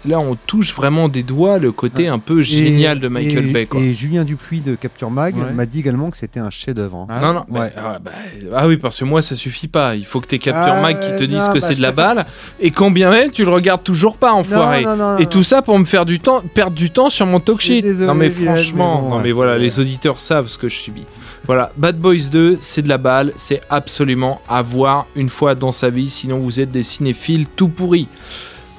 là, 0.06 0.20
on 0.20 0.36
touche 0.48 0.74
vraiment 0.74 1.10
des 1.10 1.24
doigts 1.24 1.58
le 1.60 1.74
côté 1.74 2.08
un 2.08 2.20
peu 2.20 2.40
Et- 2.40 2.44
génial 2.44 3.02
de 3.02 3.10
Michael 3.10 3.50
et, 3.50 3.52
Bay. 3.52 3.66
Quoi. 3.66 3.82
Et 3.82 3.92
Julien 3.94 4.24
Dupuis 4.24 4.62
de 4.62 4.76
Capture 4.76 5.12
Mag 5.12 5.36
Ouais. 5.36 5.52
m'a 5.54 5.66
dit 5.66 5.80
également 5.80 6.10
que 6.10 6.16
c'était 6.16 6.40
un 6.40 6.50
chef-d'œuvre. 6.50 7.00
hein. 7.00 7.06
Ah, 7.10 7.20
non, 7.20 7.34
non, 7.34 7.46
mais- 7.52 7.60
ouais. 7.60 7.74
ah, 7.78 8.00
bah, 8.00 8.12
ah 8.56 8.68
oui, 8.68 8.78
parce 8.78 8.98
que 8.98 9.04
moi, 9.04 9.22
ça 9.22 9.36
suffit 9.36 9.68
pas. 9.68 9.96
Il 9.96 10.06
faut 10.06 10.22
que 10.22 10.28
tes 10.28 10.40
Capture 10.40 10.74
Ah, 10.78 10.82
Mag 10.82 11.00
qui 11.02 11.10
te 11.18 11.24
disent 11.26 11.38
non, 11.38 11.48
que 11.54 11.60
bah, 11.60 11.66
c'est 11.68 11.76
de 11.76 11.82
la 11.82 11.92
balle, 11.92 12.26
et 12.62 12.72
quand 12.72 12.92
bien 12.92 13.10
même, 13.10 13.32
tu 13.32 13.44
le 13.44 13.52
regardes 13.52 13.84
toujours 13.84 14.16
pas, 14.16 14.32
enfoiré. 14.32 14.84
Non, 14.84 14.96
non, 14.96 15.12
non, 15.14 15.18
Et 15.18 15.24
non. 15.24 15.30
tout 15.30 15.44
ça 15.44 15.62
pour 15.62 15.78
me 15.78 15.86
faire 15.86 16.06
du 16.06 16.22
temps, 16.22 16.42
perdre 16.54 16.76
du 16.78 16.92
temps 16.92 17.10
sur 17.10 17.26
mon 17.26 17.42
talk 17.42 17.60
désolé, 17.68 18.08
non 18.08 18.14
mais 18.14 18.30
franchement, 18.30 19.02
mais 19.04 19.10
bon, 19.10 19.16
non 19.18 19.22
mais 19.22 19.32
voilà, 19.32 19.56
vrai. 19.56 19.64
les 19.64 19.80
auditeurs 19.82 20.22
savent 20.22 20.48
ce 20.48 20.58
que 20.58 20.70
je 20.70 20.78
subis. 20.78 21.04
Voilà, 21.46 21.72
Bad 21.78 21.98
Boys 21.98 22.30
2, 22.32 22.58
c'est 22.62 22.84
de 22.84 22.90
la 22.90 22.98
balle, 23.00 23.34
c'est 23.36 23.62
absolument 23.70 24.40
à 24.48 24.62
voir 24.62 25.08
une 25.16 25.30
fois 25.30 25.56
dans 25.56 25.72
sa 25.72 25.90
vie, 25.90 26.10
sinon 26.10 26.38
vous 26.40 26.60
êtes 26.62 26.72
des 26.72 26.84
cinéphiles 26.84 27.48
tout 27.56 27.68
pourris. 27.70 28.08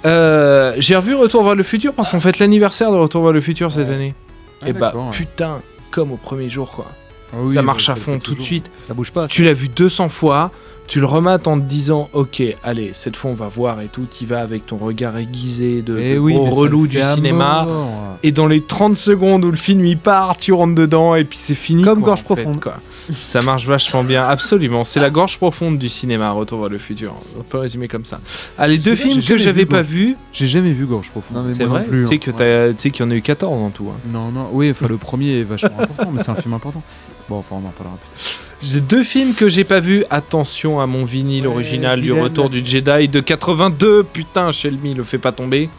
Euh, 0.07 0.75
J'ai 0.79 0.97
revu 0.97 1.15
Retour 1.15 1.45
vers 1.45 1.55
le 1.55 1.63
futur 1.63 1.93
parce 1.93 2.11
qu'on 2.13 2.21
fête 2.21 2.39
l'anniversaire 2.39 2.91
de 2.91 2.97
Retour 2.97 3.23
vers 3.25 3.33
le 3.33 3.41
futur 3.41 3.71
cette 3.73 3.89
année. 3.89 4.15
Ah, 4.63 4.69
et 4.69 4.73
bah 4.73 4.87
d'accord, 4.87 5.07
ouais. 5.07 5.11
putain, 5.13 5.61
comme 5.91 6.13
au 6.13 6.17
premier 6.17 6.49
jour 6.49 6.71
quoi. 6.71 6.87
Ah 7.33 7.37
oui, 7.41 7.55
ça 7.55 7.61
bah, 7.61 7.67
marche 7.67 7.89
à 7.89 7.97
fond 7.97 8.19
tout 8.19 8.35
de 8.35 8.43
suite. 8.43 8.71
Ça 8.83 8.95
bouge 8.95 9.13
pas. 9.13 9.27
Tu 9.27 9.45
l'as 9.45 9.53
vu 9.53 9.69
200 9.69 10.09
fois, 10.09 10.51
tu 10.91 10.99
le 10.99 11.07
remates 11.07 11.47
en 11.47 11.57
te 11.57 11.65
disant 11.65 12.09
ok, 12.13 12.43
allez, 12.65 12.91
cette 12.95 13.15
fois 13.17 13.31
on 13.31 13.35
va 13.35 13.47
voir 13.47 13.81
et 13.81 13.87
tout, 13.87 14.07
tu 14.11 14.27
vas 14.27 14.41
avec 14.41 14.67
ton 14.67 14.77
regard 14.77 15.17
aiguisé 15.17 15.83
de, 15.83 15.97
Eh 16.01 16.15
de 16.15 16.19
oui, 16.19 16.35
gros 16.35 16.51
relou 16.51 16.89
du 16.89 17.01
cinéma. 17.15 17.63
mort. 17.65 17.91
Et 18.25 18.33
dans 18.33 18.49
les 18.49 18.61
30 18.61 18.97
secondes 18.97 19.45
où 19.45 19.53
le 19.53 19.57
film 19.57 19.87
il 19.87 19.97
part, 19.99 20.37
tu 20.37 20.53
rentres 20.53 20.75
dedans 20.75 21.15
et 21.15 21.23
puis 21.23 21.39
c'est 21.41 21.55
fini. 21.55 21.85
Comme 21.85 22.01
quoi, 22.01 22.09
Gorge 22.17 22.21
fait, 22.21 22.25
profonde. 22.35 22.61
quoi. 22.61 22.75
Ça 23.09 23.41
marche 23.41 23.67
vachement 23.67 24.03
bien, 24.03 24.27
absolument. 24.27 24.85
C'est 24.85 24.99
la 25.01 25.11
gorge 25.11 25.37
profonde 25.39 25.79
du 25.79 25.89
cinéma, 25.89 26.31
Retour 26.33 26.61
vers 26.61 26.69
le 26.69 26.79
futur. 26.79 27.15
On 27.39 27.43
peut 27.45 27.59
résumer 27.59 27.87
comme 27.87 28.05
ça. 28.05 28.21
Ah, 28.59 28.67
les 28.67 28.79
deux 28.79 28.97
films 28.97 29.23
que 29.23 29.37
j'avais 29.39 29.61
vu 29.63 29.67
pas 29.67 29.83
Gorge 29.83 29.89
vus, 29.89 30.17
J'ai 30.33 30.47
jamais 30.49 30.73
vu 30.73 30.87
Gorge 30.87 31.11
Profonde. 31.11 31.53
C'est 31.53 31.65
vrai. 31.65 31.87
Tu 31.89 32.05
sais 32.07 32.15
hein. 32.15 32.19
que 32.19 32.73
tu 32.73 32.79
sais 32.83 32.91
qu'il 32.91 33.05
y 33.05 33.09
en 33.09 33.13
a 33.13 33.15
eu 33.15 33.23
14 33.23 33.53
en 33.63 33.71
tout. 33.71 33.87
hein. 33.91 33.99
Non, 34.07 34.33
non, 34.33 34.49
oui, 34.53 34.71
enfin 34.73 34.89
le 34.89 34.97
premier 34.97 35.39
est 35.41 35.45
vachement 35.45 35.79
important, 35.81 36.11
mais 36.13 36.21
c'est 36.23 36.31
un 36.33 36.35
film 36.35 36.55
important. 36.55 36.83
Bon, 37.29 37.39
enfin 37.39 37.57
on 37.63 37.69
en 37.69 37.71
parlera 37.71 37.97
plus 37.97 38.11
tard. 38.25 38.50
J'ai 38.63 38.81
deux 38.81 39.03
films 39.03 39.35
que 39.35 39.49
j'ai 39.49 39.65
pas 39.65 39.81
vus. 39.81 40.05
Attention 40.11 40.81
à 40.81 40.87
mon 40.87 41.05
vinyle 41.05 41.47
Ouais, 41.47 41.55
original 41.55 42.01
du. 42.03 42.13
Retour 42.13 42.51
du 42.51 42.65
Jedi 42.65 43.09
de 43.09 43.21
82. 43.21 44.05
Putain, 44.05 44.53
Shelmy 44.53 44.95
le 44.95 45.03
fait 45.03 45.19
pas 45.19 45.33
tomber. 45.33 45.71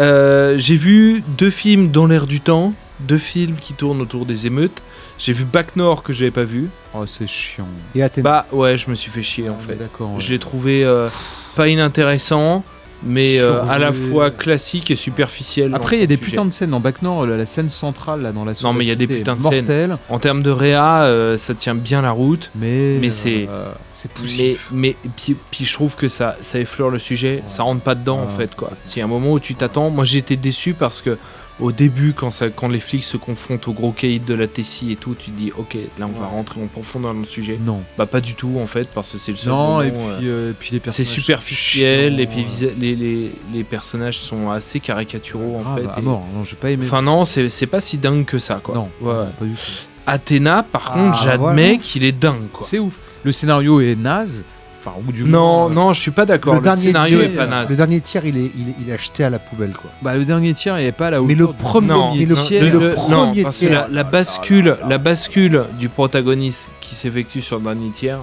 Euh, 0.00 0.56
j'ai 0.58 0.76
vu 0.76 1.22
deux 1.38 1.50
films 1.50 1.90
dans 1.90 2.06
l'air 2.06 2.26
du 2.26 2.40
temps, 2.40 2.74
deux 3.00 3.18
films 3.18 3.56
qui 3.60 3.74
tournent 3.74 4.00
autour 4.02 4.26
des 4.26 4.46
émeutes. 4.46 4.82
J'ai 5.18 5.32
vu 5.32 5.44
Back 5.44 5.76
North 5.76 6.04
que 6.04 6.12
j'avais 6.12 6.32
pas 6.32 6.42
vu. 6.44 6.68
Oh, 6.94 7.06
c'est 7.06 7.28
chiant. 7.28 7.68
Et 7.94 8.02
Athéna. 8.02 8.24
Bah 8.28 8.46
ouais, 8.52 8.76
je 8.76 8.90
me 8.90 8.96
suis 8.96 9.10
fait 9.10 9.22
chier 9.22 9.48
en 9.48 9.56
est 9.58 9.66
fait. 9.66 9.76
D'accord. 9.76 10.14
ouais. 10.14 10.20
Je 10.20 10.32
l'ai 10.32 10.40
trouvé 10.40 10.84
euh, 10.84 11.08
pas 11.54 11.68
inintéressant, 11.68 12.64
mais 13.02 13.38
euh, 13.40 13.62
à 13.64 13.78
la 13.78 13.92
fois 13.92 14.30
classique 14.30 14.90
et 14.90 14.96
superficiel. 14.96 15.74
Après, 15.74 15.96
il 15.96 16.00
y 16.00 16.02
a 16.02 16.06
des 16.06 16.16
sujet. 16.16 16.30
putins 16.30 16.44
de 16.44 16.50
scènes 16.50 16.70
dans 16.70 16.80
Back 16.80 17.02
North, 17.02 17.28
la, 17.28 17.36
la 17.36 17.46
scène 17.46 17.68
centrale 17.68 18.22
là, 18.22 18.32
dans 18.32 18.44
la 18.44 18.52
Non, 18.62 18.72
mais 18.72 18.84
il 18.84 18.88
y 18.88 18.92
a 18.92 18.94
des 18.94 19.06
putains 19.06 19.36
de 19.36 19.42
scènes. 19.42 19.52
mortelle, 19.54 19.96
En 20.08 20.18
termes 20.18 20.42
de 20.42 20.50
réa, 20.50 21.02
euh, 21.04 21.36
ça 21.36 21.54
tient 21.54 21.74
bien 21.74 22.02
la 22.02 22.12
route. 22.12 22.50
mais, 22.54 22.98
Mais 23.00 23.10
c'est- 23.10 23.46
euh, 23.50 23.72
c'est 23.92 24.08
Mais, 24.16 24.20
poussif. 24.20 24.68
mais 24.72 24.96
puis, 25.16 25.36
puis 25.50 25.64
je 25.64 25.72
trouve 25.74 25.96
que 25.96 26.08
ça, 26.08 26.36
ça 26.40 26.58
effleure 26.58 26.90
le 26.90 26.98
sujet, 26.98 27.42
ça 27.46 27.62
rentre 27.62 27.82
pas 27.82 27.94
dedans 27.94 28.20
en 28.20 28.28
fait 28.28 28.54
quoi. 28.54 28.70
S'il 28.82 28.98
y 28.98 29.02
a 29.02 29.04
un 29.04 29.08
moment 29.08 29.32
où 29.32 29.40
tu 29.40 29.54
t'attends, 29.54 29.90
moi 29.90 30.04
été 30.18 30.36
déçu 30.36 30.74
parce 30.74 31.00
que 31.02 31.16
au 31.60 31.70
début 31.72 32.12
quand, 32.14 32.30
ça, 32.30 32.48
quand 32.50 32.68
les 32.68 32.80
flics 32.80 33.04
se 33.04 33.16
confrontent 33.16 33.68
au 33.68 33.72
gros 33.72 33.92
caïd 33.92 34.24
de 34.24 34.34
la 34.34 34.46
Tessie 34.48 34.90
et 34.92 34.96
tout, 34.96 35.14
tu 35.18 35.30
te 35.30 35.36
dis 35.38 35.52
ok 35.56 35.76
là 35.98 36.08
on 36.12 36.18
va 36.20 36.26
rentrer 36.26 36.60
en 36.62 36.66
profondeur 36.66 37.14
dans 37.14 37.20
le 37.20 37.26
sujet. 37.26 37.58
Non. 37.64 37.82
Bah 37.96 38.06
pas 38.06 38.20
du 38.20 38.34
tout 38.34 38.58
en 38.60 38.66
fait 38.66 38.88
parce 38.94 39.12
que 39.12 39.18
c'est 39.18 39.30
le 39.32 39.38
seul 39.38 39.52
Non, 39.52 39.58
moment, 39.78 39.82
et 39.82 39.92
euh, 39.94 40.16
puis, 40.18 40.28
euh, 40.28 40.52
puis 40.58 40.68
les 40.72 40.78
c'est 40.78 40.80
personnages. 40.80 41.08
sont 41.08 41.20
superficiel 41.20 42.18
et 42.20 42.26
puis 42.26 42.44
visa- 42.44 42.66
les, 42.78 42.96
les, 42.96 43.30
les 43.52 43.64
personnages 43.64 44.18
sont 44.18 44.50
assez 44.50 44.80
caricaturaux 44.80 45.56
en 45.56 45.62
grave, 45.62 45.82
fait. 45.82 45.88
à 45.88 45.98
et- 45.98 46.02
mort. 46.02 46.24
Non, 46.34 46.42
j'ai 46.44 46.56
pas 46.56 46.70
aimé. 46.70 46.86
Enfin 46.86 47.02
non, 47.02 47.24
c'est 47.24 47.48
c'est 47.48 47.66
pas 47.66 47.80
si 47.80 47.98
dingue 47.98 48.24
que 48.24 48.38
ça 48.38 48.60
quoi. 48.62 48.74
non, 48.74 48.90
Ouais. 49.00 49.14
non, 49.14 49.30
pas 49.38 49.44
du 49.44 49.52
tout. 49.52 49.60
Athéna 50.06 50.62
par 50.62 50.90
Ah, 50.90 50.98
contre 50.98 51.22
j'admets 51.22 51.62
voilà. 51.62 51.76
qu'il 51.78 52.04
est 52.04 52.12
dingue 52.12 52.48
quoi. 52.52 52.66
C'est 52.66 52.78
ouf. 52.78 52.98
Le 53.22 53.32
scénario 53.32 53.80
est 53.80 53.94
naze. 53.94 54.44
Enfin, 54.86 54.96
ou 55.06 55.12
du 55.12 55.24
Non, 55.24 55.30
moins, 55.30 55.70
euh, 55.70 55.74
non, 55.74 55.92
je 55.94 56.00
suis 56.00 56.10
pas 56.10 56.26
d'accord. 56.26 56.60
Le, 56.60 56.76
scénario 56.76 57.18
tiers, 57.20 57.30
est 57.30 57.34
pas 57.34 57.46
naze. 57.46 57.70
Le 57.70 57.76
dernier 57.76 58.00
tiers, 58.00 58.26
il 58.26 58.36
est, 58.36 58.50
il 58.54 58.68
est, 58.70 58.74
il 58.82 58.90
est 58.90 58.92
acheté 58.92 59.24
à 59.24 59.30
la 59.30 59.38
poubelle, 59.38 59.72
quoi. 59.72 59.90
Bah, 60.02 60.14
le 60.14 60.24
dernier 60.24 60.52
tiers, 60.52 60.78
il 60.78 60.86
est 60.86 60.92
pas 60.92 61.10
là 61.10 61.20
Mais 61.22 61.34
le 61.34 61.46
premier- 61.48 61.88
Non, 61.88 62.14
mais 62.14 62.26
le- 62.26 62.34
tiers. 62.34 62.62
mais 62.62 62.70
le, 62.70 62.78
le 62.80 62.88
le- 62.88 62.94
premier 62.94 63.10
non, 63.36 63.42
parce 63.44 63.58
que 63.58 63.66
tiers. 63.66 63.88
la, 63.88 63.88
la 63.88 64.04
bascule, 64.04 64.76
la 64.88 64.98
bascule 64.98 65.64
du 65.78 65.88
protagoniste 65.88 66.70
qui 66.82 66.94
s'effectue 66.94 67.40
sur 67.40 67.56
le 67.58 67.62
dernier 67.64 67.90
tiers, 67.90 68.18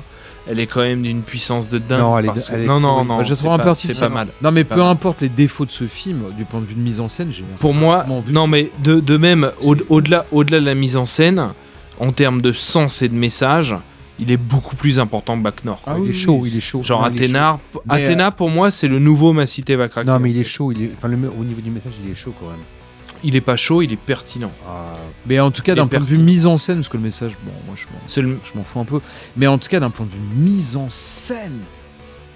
elle 0.47 0.59
est 0.59 0.67
quand 0.67 0.81
même 0.81 1.01
d'une 1.01 1.21
puissance 1.21 1.69
de 1.69 1.79
dingue. 1.79 1.99
Non, 1.99 2.17
elle 2.19 2.25
est- 2.25 2.27
parce 2.27 2.49
que- 2.49 2.53
elle 2.55 2.61
est 2.61 2.67
non, 2.67 2.79
non, 2.79 3.05
non, 3.05 3.23
je 3.23 3.33
trouve 3.33 3.53
un 3.53 3.59
peu 3.59 3.73
c'est 3.73 3.99
pas 3.99 4.09
mal. 4.09 4.27
Non, 4.41 4.51
mais 4.51 4.63
peu 4.63 4.77
mal. 4.81 4.87
importe 4.89 5.21
les 5.21 5.29
défauts 5.29 5.65
de 5.65 5.71
ce 5.71 5.85
film, 5.85 6.21
du 6.37 6.45
point 6.45 6.59
de 6.59 6.65
vue 6.65 6.75
de 6.75 6.79
mise 6.81 6.99
en 6.99 7.09
scène, 7.09 7.29
j'ai 7.31 7.43
Pour 7.59 7.73
moi, 7.73 8.05
non, 8.31 8.47
mais 8.47 8.71
de, 8.83 8.99
de 8.99 9.17
même, 9.17 9.51
au- 9.63 9.75
au-delà 9.89 10.25
au-delà 10.31 10.59
de 10.59 10.65
la 10.65 10.75
mise 10.75 10.95
en 10.97 11.05
scène, 11.07 11.49
en 11.99 12.11
termes 12.11 12.41
de 12.41 12.51
sens 12.51 13.01
et 13.01 13.09
de 13.09 13.15
message, 13.15 13.75
il 14.21 14.31
est 14.31 14.37
beaucoup 14.37 14.75
plus 14.75 14.99
important 14.99 15.35
que 15.41 15.65
North. 15.65 15.83
quoi. 15.83 15.93
Ah 15.97 15.99
il 16.01 16.09
est 16.11 16.13
chaud, 16.13 16.43
il 16.45 16.55
est 16.55 16.59
chaud. 16.61 16.83
Genre 16.83 17.01
Non, 17.01 17.09
il 17.13 17.21
est 17.21 17.25
Athéna, 17.25 17.59
Athéna 17.89 18.31
pour 18.31 18.49
moi 18.49 18.71
c'est 18.71 18.87
le 18.87 18.99
nouveau 18.99 19.33
Ma 19.33 19.45
Cité 19.45 19.75
va 19.75 19.85
chaud. 19.85 19.89
craquer. 19.89 20.07
Non, 20.09 20.19
mais 20.19 20.29
il 20.31 20.37
est 20.39 20.43
chaud. 20.43 20.71
Il 20.71 20.83
est... 20.83 20.91
Enfin, 20.95 21.07
le- 21.09 21.17
au 21.29 21.43
niveau 21.43 21.59
du 21.61 21.71
message, 21.71 21.93
il 22.05 22.09
est 22.11 22.15
chaud 22.15 22.33
quand 22.39 22.47
même. 22.47 22.59
Il 23.23 23.35
est 23.35 23.41
pas 23.41 23.55
chaud, 23.57 23.81
il 23.83 23.91
est 23.93 23.97
pertinent. 23.97 24.51
Ah, 24.67 24.95
Mais 25.27 25.39
en 25.39 25.51
tout 25.51 25.61
cas, 25.61 25.75
d'un 25.75 25.85
point 25.87 25.99
de 25.99 26.05
vue 26.05 26.17
mise 26.17 26.47
en 26.47 26.57
scène, 26.57 26.77
parce 26.77 26.89
que 26.89 26.97
le 26.97 27.03
message, 27.03 27.37
bon, 27.43 27.51
moi 27.67 27.75
je 27.75 27.85
m'en, 27.85 27.99
C'est 28.07 28.21
le- 28.21 28.39
je 28.43 28.57
m'en 28.57 28.63
fous 28.63 28.79
un 28.79 28.85
peu, 28.85 28.99
mais 29.37 29.45
en 29.47 29.57
tout 29.57 29.69
cas, 29.69 29.79
d'un 29.79 29.91
point 29.91 30.05
de 30.07 30.11
vue 30.11 30.17
mise 30.35 30.75
en 30.75 30.89
scène, 30.89 31.59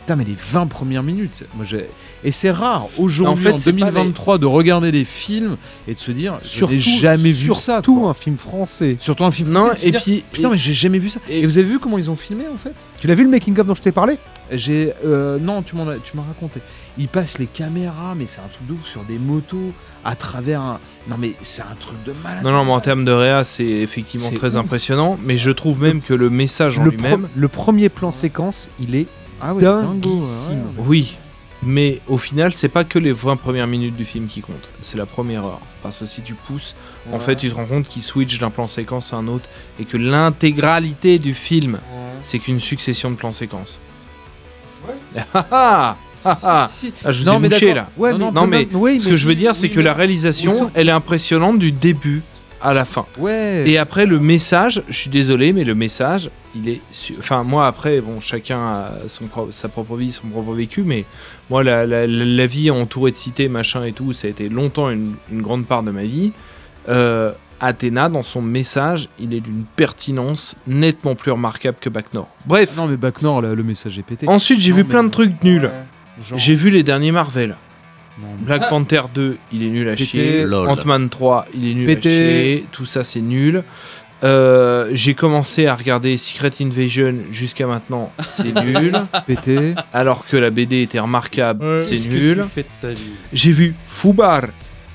putain, 0.05 0.15
mais 0.15 0.23
les 0.23 0.35
20 0.37 0.67
premières 0.67 1.01
minutes, 1.03 1.45
moi 1.55 1.65
j'ai. 1.65 1.89
Et 2.23 2.31
c'est 2.31 2.51
rare 2.51 2.87
aujourd'hui, 2.99 3.47
En 3.47 3.49
en, 3.49 3.53
fait, 3.53 3.59
c'est 3.59 3.73
pas 3.73 3.89
2023, 3.91 4.37
de 4.37 4.45
regarder 4.45 4.91
des 4.91 5.03
films 5.05 5.57
et 5.87 5.93
de 5.95 5.99
se 5.99 6.11
dire, 6.11 6.37
surtout, 6.43 6.75
j'ai 6.77 6.99
jamais 6.99 7.31
vu 7.31 7.47
ça. 7.55 7.75
Surtout 7.83 8.05
un 8.07 8.13
film 8.13 8.37
français. 8.37 8.97
Surtout 8.99 9.25
un 9.25 9.31
film 9.31 9.49
Non, 9.49 9.67
français, 9.67 9.87
et 9.87 9.91
dire, 9.91 10.01
puis. 10.03 10.23
Putain, 10.31 10.49
mais 10.51 10.57
j'ai 10.57 10.73
jamais 10.73 10.99
vu 10.99 11.09
ça. 11.09 11.19
et- 11.27 11.39
Et, 11.39 11.45
vous 11.45 11.57
avez 11.57 11.67
vu 11.67 11.79
comment 11.79 11.97
ils 11.97 12.09
ont 12.11 12.15
filmé 12.15 12.43
en 12.53 12.57
fait? 12.57 12.73
Tu 12.99 13.07
l'as 13.07 13.15
vu 13.15 13.23
le 13.23 13.29
making 13.29 13.59
of 13.59 13.65
dont 13.67 13.75
je 13.75 13.81
t'ai 13.81 13.91
parlé? 13.91 14.17
J'ai 14.51 14.93
euh, 15.03 15.39
non, 15.39 15.63
tu 15.63 15.75
m'en 15.75 15.87
as, 15.87 15.97
tu 15.97 16.15
m'as 16.15 16.23
raconté. 16.23 16.61
Ils 16.99 17.07
passent 17.07 17.39
les 17.39 17.47
caméras, 17.47 18.13
mais 18.15 18.25
c'est 18.27 18.39
un 18.39 18.47
truc 18.47 18.67
de 18.67 18.73
ouf 18.73 18.85
sur 18.85 19.03
des 19.03 19.17
motos 19.17 19.73
à 20.05 20.15
travers 20.15 20.61
un. 20.61 20.79
Non 21.09 21.17
mais 21.19 21.33
c'est 21.41 21.61
un 21.63 21.75
truc 21.79 21.97
de 22.05 22.13
malade. 22.23 22.43
Non, 22.43 22.51
non, 22.51 22.63
mais 22.63 22.71
en 22.71 22.79
termes 22.79 23.05
de 23.05 23.11
réa, 23.11 23.43
c'est 23.43 23.63
effectivement 23.65 24.27
C'est 24.29 24.35
très 24.35 24.55
ouf. 24.55 24.63
impressionnant. 24.63 25.17
Mais 25.23 25.37
je 25.39 25.49
trouve 25.51 25.81
même 25.81 26.01
que 26.01 26.13
le 26.13 26.29
message 26.29 26.77
en 26.79 26.83
le, 26.85 26.91
lui-même, 26.91 27.21
pro- 27.21 27.29
le 27.35 27.47
premier 27.47 27.89
plan 27.89 28.11
séquence, 28.11 28.69
il 28.79 28.95
est 28.95 29.07
ah 29.41 29.53
ouais, 29.53 29.61
dinguissime. 29.61 30.01
dingo, 30.01 30.19
ouais, 30.19 30.53
ouais. 30.77 30.85
oui. 30.87 31.17
Mais 31.63 31.99
au 32.07 32.17
final, 32.19 32.53
c'est 32.53 32.69
pas 32.69 32.83
que 32.83 32.99
les 32.99 33.11
20 33.11 33.37
premières 33.37 33.65
minutes 33.65 33.95
du 33.95 34.05
film 34.05 34.27
qui 34.27 34.41
comptent. 34.41 34.69
C'est 34.81 34.97
la 34.97 35.05
première 35.07 35.45
heure. 35.45 35.61
Parce 35.81 35.97
que 35.99 36.05
si 36.05 36.21
tu 36.21 36.33
pousses, 36.35 36.75
en 37.11 37.17
fait, 37.17 37.37
tu 37.37 37.49
te 37.49 37.55
rends 37.55 37.65
compte 37.65 37.87
qu'il 37.87 38.03
switch 38.03 38.37
d'un 38.39 38.51
plan 38.51 38.67
séquence 38.67 39.13
à 39.13 39.17
un 39.17 39.27
autre. 39.27 39.45
Et 39.79 39.85
que 39.85 39.97
l'intégralité 39.97 41.17
du 41.17 41.33
film, 41.33 41.79
c'est 42.21 42.37
qu'une 42.39 42.59
succession 42.59 43.09
de 43.09 43.15
plans 43.15 43.31
séquences. 43.31 43.79
Ah 45.33 45.47
ah 45.51 45.97
ah 46.23 46.37
ah 46.43 46.69
Si, 46.73 46.87
si. 46.87 46.93
Ah, 47.03 47.11
je 47.11 47.19
vous 47.19 47.25
Non, 47.25 47.37
ai 47.37 47.39
mais 47.39 47.49
mouché 47.49 47.73
là. 47.73 47.89
Ouais, 47.97 48.11
Non, 48.11 48.17
mais, 48.17 48.25
non, 48.25 48.31
non, 48.41 48.47
mais 48.47 48.67
oui, 48.73 48.99
Ce 48.99 49.05
mais- 49.05 49.11
que 49.11 49.17
je 49.17 49.27
veux 49.27 49.35
dire, 49.35 49.55
c'est 49.55 49.63
oui, 49.63 49.71
que 49.71 49.77
mais- 49.77 49.83
la 49.85 49.93
réalisation, 49.93 50.65
mais 50.65 50.71
elle 50.75 50.89
est 50.89 50.91
impressionnante 50.91 51.57
du 51.57 51.71
début 51.71 52.21
à 52.61 52.73
la 52.73 52.85
fin. 52.85 53.05
Ouais. 53.17 53.63
Et 53.67 53.77
après, 53.77 54.05
le 54.05 54.19
message, 54.19 54.81
je 54.87 54.93
suis 54.97 55.09
désolé, 55.09 55.53
mais 55.53 55.63
le 55.63 55.75
message, 55.75 56.29
il 56.55 56.69
est. 56.69 56.81
su- 56.91 57.15
Enfin, 57.19 57.43
moi, 57.43 57.67
après, 57.67 58.01
bon, 58.01 58.19
chacun 58.19 58.59
a 58.59 58.91
son 59.07 59.25
sa 59.51 59.69
propre 59.69 59.95
vie, 59.97 60.11
son 60.11 60.27
propre 60.27 60.53
vécu, 60.53 60.83
mais 60.83 61.05
moi, 61.49 61.63
la, 61.63 61.85
la- 61.85 62.07
la- 62.07 62.45
vie 62.47 62.71
entourée 62.71 63.11
de 63.11 63.15
cités, 63.17 63.47
machin 63.49 63.83
et 63.85 63.91
tout, 63.91 64.13
ça 64.13 64.27
a 64.27 64.29
été 64.31 64.49
longtemps 64.49 64.89
une, 64.89 65.15
une 65.31 65.41
grande 65.41 65.65
part 65.65 65.83
de 65.83 65.91
ma 65.91 66.03
vie. 66.03 66.31
Euh, 66.89 67.31
Athéna, 67.61 68.09
dans 68.09 68.23
son 68.23 68.41
message, 68.41 69.07
il 69.19 69.33
est 69.33 69.39
d'une 69.39 69.63
pertinence 69.77 70.55
nettement 70.67 71.15
plus 71.15 71.31
remarquable 71.31 71.77
que 71.79 71.89
Bac 71.89 72.13
Nord. 72.13 72.27
Bref, 72.45 72.71
Non 72.75 72.87
mais 72.87 72.97
Bac 72.97 73.21
Nord, 73.21 73.41
là, 73.41 73.55
le 73.55 73.63
message 73.63 73.97
est 73.97 74.03
pété. 74.03 74.27
ensuite, 74.27 74.59
j'ai 74.59 74.71
vu 74.73 74.83
mais- 74.83 74.89
plein 74.89 75.03
de 75.03 75.09
trucs 75.09 75.41
nuls. 75.43 75.63
Ouais, 75.65 76.37
J'ai 76.37 76.53
vu 76.55 76.69
les 76.69 76.83
derniers 76.83 77.11
Marvel. 77.11 77.55
Black 78.39 78.69
Panther 78.69 79.01
2, 79.13 79.37
il 79.51 79.63
est 79.63 79.67
nul 79.69 79.87
à 79.89 79.91
Pété. 79.91 80.05
chier. 80.05 80.45
Ant-Man 80.45 81.09
3, 81.09 81.45
il 81.53 81.69
est 81.69 81.73
nul 81.73 81.85
Pété. 81.85 82.09
à 82.09 82.11
chier. 82.11 82.65
Tout 82.71 82.85
ça, 82.85 83.03
c'est 83.03 83.21
nul. 83.21 83.63
Euh, 84.23 84.89
J'ai 84.93 85.13
commencé 85.13 85.67
à 85.67 85.75
regarder 85.75 86.15
Secret 86.17 86.51
Invasion 86.61 87.15
jusqu'à 87.31 87.67
maintenant, 87.67 88.11
c'est 88.27 88.55
nul. 88.63 88.93
pété. 89.27 89.75
Alors 89.93 90.25
que 90.25 90.37
la 90.37 90.49
BD 90.49 90.81
était 90.83 90.99
remarquable, 90.99 91.83
c'est 91.83 92.07
nul. 92.09 92.45
J'ai 93.33 93.51
vu 93.51 93.75
Fubar, 93.87 94.43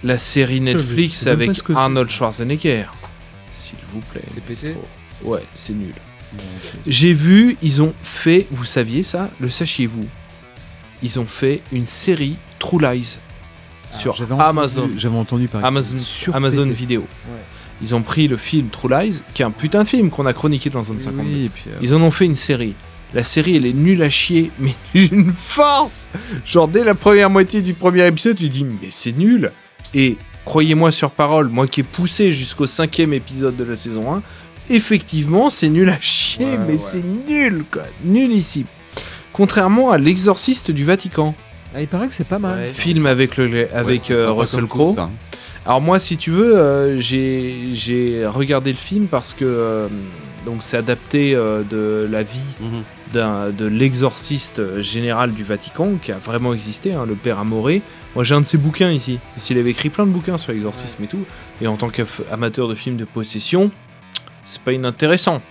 la 0.02 0.16
série 0.16 0.60
Netflix 0.62 1.26
avec 1.26 1.50
Arnold. 1.74 2.08
Schwarzenegger. 2.08 2.84
S'il 3.50 3.76
vous 3.92 4.00
plaît. 4.12 4.22
C'est 4.28 4.42
pété. 4.42 4.74
Ouais, 5.22 5.42
c'est 5.54 5.74
nul. 5.74 5.92
J'ai 6.86 7.12
vu, 7.12 7.56
ils 7.60 7.82
ont 7.82 7.92
fait, 8.02 8.46
vous 8.50 8.64
saviez 8.64 9.02
ça 9.02 9.28
Le 9.40 9.50
sachiez-vous 9.50 10.06
Ils 11.02 11.18
ont 11.20 11.26
fait 11.26 11.60
une 11.72 11.86
série 11.86 12.36
True 12.60 12.80
Lies 12.80 13.18
sur 13.98 14.12
entendu- 14.20 14.40
Amazon. 14.40 14.88
J'avais 14.96 15.16
entendu 15.16 15.48
parler. 15.48 15.66
Amazon, 15.66 15.96
Sur 15.96 16.36
Amazon. 16.36 16.66
Vidéo. 16.66 17.04
Ils 17.82 17.94
ont 17.96 18.02
pris 18.02 18.28
le 18.28 18.36
film 18.36 18.68
True 18.68 18.88
Lies, 18.90 19.22
qui 19.34 19.42
est 19.42 19.44
un 19.44 19.50
putain 19.50 19.82
de 19.82 19.88
film 19.88 20.10
qu'on 20.10 20.26
a 20.26 20.32
chroniqué 20.32 20.70
dans 20.70 20.84
Zone 20.84 21.00
52. 21.00 21.28
Oui, 21.28 21.44
et 21.46 21.48
puis, 21.48 21.64
euh, 21.68 21.78
Ils 21.82 21.94
en 21.94 22.00
ont 22.02 22.10
fait 22.12 22.26
une 22.26 22.36
série. 22.36 22.74
La 23.14 23.24
série, 23.24 23.56
elle 23.56 23.66
est 23.66 23.72
nulle 23.72 24.02
à 24.02 24.10
chier, 24.10 24.52
mais 24.60 24.74
d'une 24.94 25.32
force 25.32 26.08
Genre, 26.46 26.68
dès 26.68 26.84
la 26.84 26.94
première 26.94 27.30
moitié 27.30 27.62
du 27.62 27.74
premier 27.74 28.06
épisode, 28.06 28.36
tu 28.36 28.48
dis, 28.48 28.62
mais 28.64 28.88
c'est 28.90 29.16
nul 29.16 29.50
Et 29.94 30.16
croyez-moi 30.44 30.92
sur 30.92 31.10
parole, 31.10 31.48
moi 31.48 31.66
qui 31.66 31.80
ai 31.80 31.82
poussé 31.82 32.30
jusqu'au 32.32 32.66
cinquième 32.66 33.12
épisode 33.14 33.56
de 33.56 33.64
la 33.64 33.74
saison 33.74 34.12
1, 34.14 34.22
effectivement, 34.68 35.50
c'est 35.50 35.68
nul 35.70 35.88
à 35.88 35.98
chier, 36.00 36.44
Ouais, 36.44 36.58
mais 36.58 36.72
ouais. 36.74 36.78
c'est 36.78 37.02
nul, 37.02 37.64
quoi. 37.72 37.82
Nul 38.04 38.30
ici. 38.32 38.66
Contrairement 39.32 39.90
à 39.90 39.98
L'Exorciste 39.98 40.70
du 40.70 40.84
Vatican, 40.84 41.34
Ah, 41.74 41.80
il 41.80 41.86
paraît 41.88 42.08
que 42.08 42.14
c'est 42.14 42.26
pas 42.26 42.38
mal. 42.38 42.58
Ouais. 42.58 42.66
film 42.66 43.06
avec, 43.06 43.36
le, 43.36 43.68
avec 43.74 44.10
euh, 44.10 44.30
Russell 44.32 44.64
Crowe. 44.66 44.98
hein. 44.98 45.10
Alors 45.66 45.80
moi, 45.80 45.98
si 45.98 46.16
tu 46.16 46.30
veux, 46.30 46.56
euh, 46.56 47.00
j'ai 47.00 47.68
j'ai 47.74 48.26
regardé 48.26 48.70
le 48.72 48.78
film 48.78 49.06
parce 49.06 49.34
que 49.34 49.44
euh, 49.44 49.88
donc 50.46 50.62
c'est 50.62 50.76
adapté 50.78 51.34
euh, 51.34 51.62
de 51.62 52.08
la 52.10 52.22
vie 52.22 52.40
Mhm. 52.60 52.82
de 53.58 53.66
l'exorciste 53.66 54.80
général 54.80 55.32
du 55.32 55.44
Vatican 55.44 55.92
qui 56.00 56.12
a 56.12 56.16
vraiment 56.18 56.54
existé, 56.54 56.92
hein, 56.94 57.04
le 57.06 57.14
père 57.14 57.38
Amoré. 57.38 57.82
Moi, 58.14 58.24
j'ai 58.24 58.34
un 58.34 58.40
de 58.40 58.46
ses 58.46 58.58
bouquins 58.58 58.90
ici. 58.90 59.18
S'il 59.36 59.58
avait 59.58 59.70
écrit 59.70 59.90
plein 59.90 60.06
de 60.06 60.10
bouquins 60.12 60.38
sur 60.38 60.52
l'exorcisme 60.52 61.02
et 61.04 61.06
tout, 61.06 61.24
et 61.60 61.66
en 61.68 61.76
tant 61.76 61.90
qu'amateur 61.90 62.66
de 62.66 62.74
films 62.74 62.96
de 62.96 63.04
possession, 63.04 63.70
c'est 64.44 64.62
pas 64.62 64.72
inintéressant. 64.72 65.42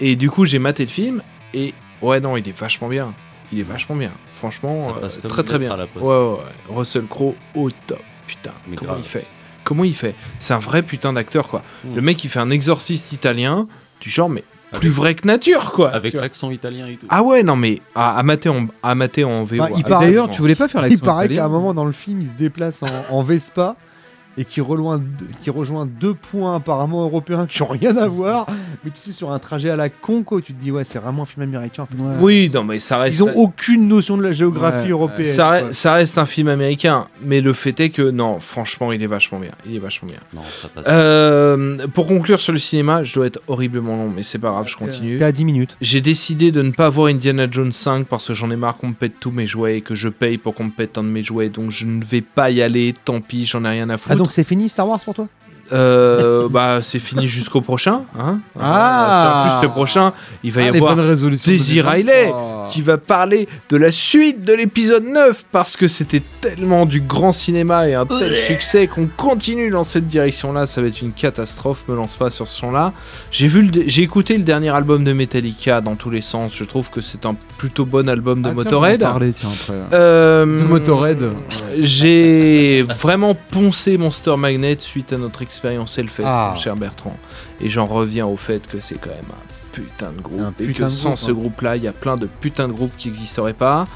Et 0.00 0.16
du 0.16 0.30
coup, 0.30 0.44
j'ai 0.46 0.58
maté 0.58 0.84
le 0.84 0.90
film 0.90 1.22
et 1.52 1.74
ouais, 2.02 2.18
non, 2.20 2.36
il 2.36 2.48
est 2.48 2.58
vachement 2.58 2.88
bien. 2.88 3.12
Il 3.52 3.60
est 3.60 3.64
vachement 3.64 3.94
bien. 3.94 4.10
Franchement, 4.50 4.94
euh, 5.02 5.28
très 5.28 5.42
très 5.42 5.58
bien. 5.58 5.72
à 5.72 5.76
la 5.76 5.86
poste. 5.86 6.04
Ouais, 6.04 6.12
ouais, 6.12 6.30
ouais. 6.32 6.76
Russell 6.76 7.04
Crowe 7.06 7.34
au 7.54 7.70
top. 7.86 7.98
Putain, 8.26 8.52
Mais 8.68 8.76
comment 8.76 8.92
grave. 8.92 9.02
il 9.04 9.08
fait? 9.08 9.26
Comment 9.64 9.84
il 9.84 9.94
fait? 9.94 10.14
C'est 10.38 10.52
un 10.54 10.58
vrai 10.58 10.82
putain 10.82 11.12
d'acteur 11.14 11.48
quoi. 11.48 11.62
Mm. 11.84 11.94
Le 11.96 12.02
mec 12.02 12.22
il 12.24 12.28
fait 12.30 12.38
un 12.40 12.50
exorciste 12.50 13.12
italien, 13.12 13.66
du 14.00 14.10
genre 14.10 14.28
mais 14.28 14.44
plus 14.72 14.88
Avec- 14.88 14.96
vrai 14.96 15.14
que 15.14 15.26
nature 15.26 15.72
quoi. 15.72 15.90
Avec 15.90 16.14
l'accent 16.14 16.50
italien 16.50 16.86
et 16.88 16.96
tout. 16.96 17.06
Ah 17.08 17.22
ouais 17.22 17.42
non 17.42 17.56
mais 17.56 17.80
à, 17.94 18.18
à 18.18 18.22
mater 18.22 18.48
en 18.48 18.66
à 18.82 18.94
mater 18.94 19.24
en 19.24 19.44
VO. 19.44 19.62
Enfin, 19.62 19.72
il 19.76 19.82
ah, 19.84 19.88
paraît- 19.88 20.06
D'ailleurs, 20.06 20.28
tu 20.30 20.40
voulais 20.40 20.54
pas 20.54 20.68
faire 20.68 20.86
Il 20.88 20.98
paraît 20.98 21.28
qu'à 21.28 21.44
un 21.44 21.48
moment 21.48 21.72
dans 21.74 21.84
le 21.84 21.92
film, 21.92 22.20
il 22.20 22.26
se 22.28 22.32
déplace 22.32 22.82
en, 22.82 22.88
en 23.10 23.22
Vespa 23.22 23.76
et 24.36 24.44
qui 24.44 24.60
rejoint, 24.60 24.98
deux- 24.98 25.26
qui 25.42 25.50
rejoint 25.50 25.86
deux 25.86 26.14
points 26.14 26.56
apparemment 26.56 27.02
européens 27.04 27.46
qui 27.46 27.62
ont 27.62 27.68
rien 27.68 27.96
à 27.96 28.06
voir, 28.08 28.46
mais 28.84 28.90
tu 28.90 28.98
sais, 29.00 29.12
sur 29.12 29.32
un 29.32 29.38
trajet 29.38 29.70
à 29.70 29.76
la 29.76 29.88
con, 29.88 30.22
quoi, 30.22 30.40
tu 30.42 30.52
te 30.54 30.62
dis, 30.62 30.70
ouais, 30.70 30.84
c'est 30.84 30.98
vraiment 30.98 31.22
un 31.22 31.26
film 31.26 31.42
américain. 31.42 31.84
en 31.84 31.86
fait. 31.86 31.94
Oui 32.20 32.50
non 32.52 32.64
mais 32.64 32.80
ça 32.80 32.98
reste 32.98 33.16
Ils 33.16 33.22
ont 33.24 33.32
aucune 33.36 33.88
notion 33.88 34.16
de 34.16 34.22
la 34.22 34.32
géographie 34.32 34.84
Ouais, 34.86 34.90
européenne. 34.90 35.32
ça, 35.32 35.42
quoi. 35.44 35.50
reste, 35.52 35.72
ça 35.72 35.92
reste 35.94 36.18
un 36.18 36.26
film 36.26 36.48
américain, 36.48 37.06
mais 37.22 37.40
le 37.40 37.52
fait 37.52 37.78
est 37.80 37.90
que 37.90 38.10
non, 38.10 38.40
franchement, 38.40 38.92
il 38.92 39.02
est 39.02 39.06
vachement 39.06 39.38
bien. 39.38 39.52
Il 39.66 39.76
est 39.76 39.78
vachement 39.78 40.08
bien. 40.08 40.18
Non, 40.34 40.42
ça 40.42 40.68
passe. 40.68 40.84
Euh, 40.88 41.86
pour 41.94 42.06
conclure 42.06 42.40
sur 42.40 42.52
le 42.52 42.58
cinéma, 42.58 43.04
je 43.04 43.14
dois 43.14 43.26
être 43.26 43.40
horriblement 43.48 43.96
long, 43.96 44.10
mais 44.14 44.22
c'est 44.22 44.38
pas 44.38 44.50
grave, 44.50 44.66
je 44.68 44.76
continue. 44.76 45.18
T'es 45.18 45.24
à 45.24 45.32
10 45.32 45.44
minutes. 45.44 45.76
J'ai 45.80 46.00
décidé 46.00 46.50
de 46.52 46.62
ne 46.62 46.70
pas 46.70 46.88
voir 46.90 47.08
Indiana 47.08 47.46
Jones 47.50 47.72
5 47.72 48.06
parce 48.06 48.26
que 48.28 48.34
j'en 48.34 48.50
ai 48.50 48.56
marre 48.56 48.76
qu'on 48.76 48.88
me 48.88 48.94
pète 48.94 49.14
tous 49.20 49.30
mes 49.30 49.46
jouets 49.46 49.78
et 49.78 49.80
que 49.80 49.94
je 49.94 50.08
paye 50.08 50.38
pour 50.38 50.54
qu'on 50.54 50.64
me 50.64 50.70
pète 50.70 50.98
un 50.98 51.02
de 51.02 51.08
mes 51.08 51.22
jouets, 51.22 51.48
donc 51.48 51.70
je 51.70 51.86
ne 51.86 52.02
vais 52.02 52.20
pas 52.20 52.50
y 52.50 52.62
aller, 52.62 52.94
tant 53.04 53.20
pis, 53.20 53.46
j'en 53.46 53.64
ai 53.64 53.68
rien 53.70 53.88
à 53.90 53.98
foutre. 53.98 54.12
Ah, 54.12 54.16
donc 54.24 54.32
c'est 54.32 54.42
fini 54.42 54.70
Star 54.70 54.88
Wars 54.88 55.00
pour 55.04 55.14
toi? 55.14 55.26
Euh, 55.72 56.48
bah 56.48 56.78
c'est 56.80 56.98
fini 56.98 57.28
jusqu'au 57.28 57.60
prochain. 57.60 58.04
Hein 58.18 58.38
Ah. 58.58 59.44
En 59.44 59.58
plus 59.60 59.68
le 59.68 59.72
prochain, 59.72 60.14
il 60.42 60.50
va 60.50 60.62
y 60.62 60.64
Ah, 60.64 60.68
avoir 60.74 60.96
Daisy 60.96 61.74
2023. 61.82 61.92
Riley 61.92 62.32
qui 62.68 62.82
va 62.82 62.98
parler 62.98 63.48
de 63.68 63.76
la 63.76 63.90
suite 63.92 64.44
de 64.44 64.52
l'épisode 64.52 65.04
9 65.04 65.44
parce 65.52 65.76
que 65.76 65.88
c'était 65.88 66.22
tellement 66.40 66.86
du 66.86 67.00
grand 67.00 67.32
cinéma 67.32 67.88
et 67.88 67.94
un 67.94 68.06
tel 68.06 68.36
succès 68.36 68.86
qu'on 68.86 69.06
continue 69.06 69.70
dans 69.70 69.84
cette 69.84 70.06
direction-là. 70.06 70.66
Ça 70.66 70.80
va 70.82 70.88
être 70.88 71.00
une 71.02 71.12
catastrophe. 71.12 71.82
Me 71.88 71.94
lance 71.96 72.16
pas 72.16 72.30
sur 72.30 72.46
ce 72.48 72.58
son-là. 72.60 72.92
J'ai 73.30 73.48
vu, 73.48 73.70
j'ai 73.86 74.02
écouté 74.02 74.36
le 74.36 74.44
dernier 74.44 74.70
album 74.70 75.04
de 75.04 75.12
Metallica 75.12 75.80
dans 75.80 75.96
tous 75.96 76.10
les 76.10 76.20
sens. 76.20 76.52
Je 76.54 76.64
trouve 76.64 76.90
que 76.90 77.00
c'est 77.00 77.26
un 77.26 77.34
plutôt 77.58 77.84
bon 77.84 78.08
album 78.08 78.42
de 78.42 78.48
Ah, 78.48 78.52
tiens, 78.54 78.60
on 78.60 78.62
va 78.62 78.64
Motorhead. 78.64 79.02
en 79.02 79.06
parler, 79.10 79.32
tiens, 79.32 79.48
après. 79.52 79.74
Euh, 79.92 80.44
De 80.44 80.64
Motorhead. 80.64 81.30
J'ai 81.78 82.82
vraiment 82.82 83.34
poncé 83.34 83.96
Monster 83.98 84.36
Magnet 84.36 84.76
suite 84.78 85.12
à 85.12 85.16
notre 85.16 85.42
expérience 85.42 85.98
Hellfest, 85.98 86.24
Ah. 86.26 86.50
mon 86.52 86.56
cher 86.60 86.76
Bertrand. 86.76 87.16
Et 87.60 87.68
j'en 87.68 87.86
reviens 87.86 88.26
au 88.26 88.36
fait 88.36 88.66
que 88.66 88.80
c'est 88.80 88.96
quand 89.00 89.10
même 89.10 89.18
un 89.30 89.53
putain 89.74 90.12
de 90.12 90.20
groupe. 90.20 90.40
Un 90.40 90.54
et 90.60 90.66
putain 90.66 90.84
que 90.86 90.90
de 90.90 90.96
sans 90.96 91.10
groupe, 91.10 91.18
ce 91.18 91.30
hein. 91.30 91.34
groupe-là, 91.34 91.76
il 91.76 91.82
y 91.82 91.88
a 91.88 91.92
plein 91.92 92.16
de 92.16 92.26
putains 92.26 92.68
de 92.68 92.72
groupes 92.72 92.92
qui 92.96 93.08
n'existeraient 93.08 93.52
pas. 93.52 93.86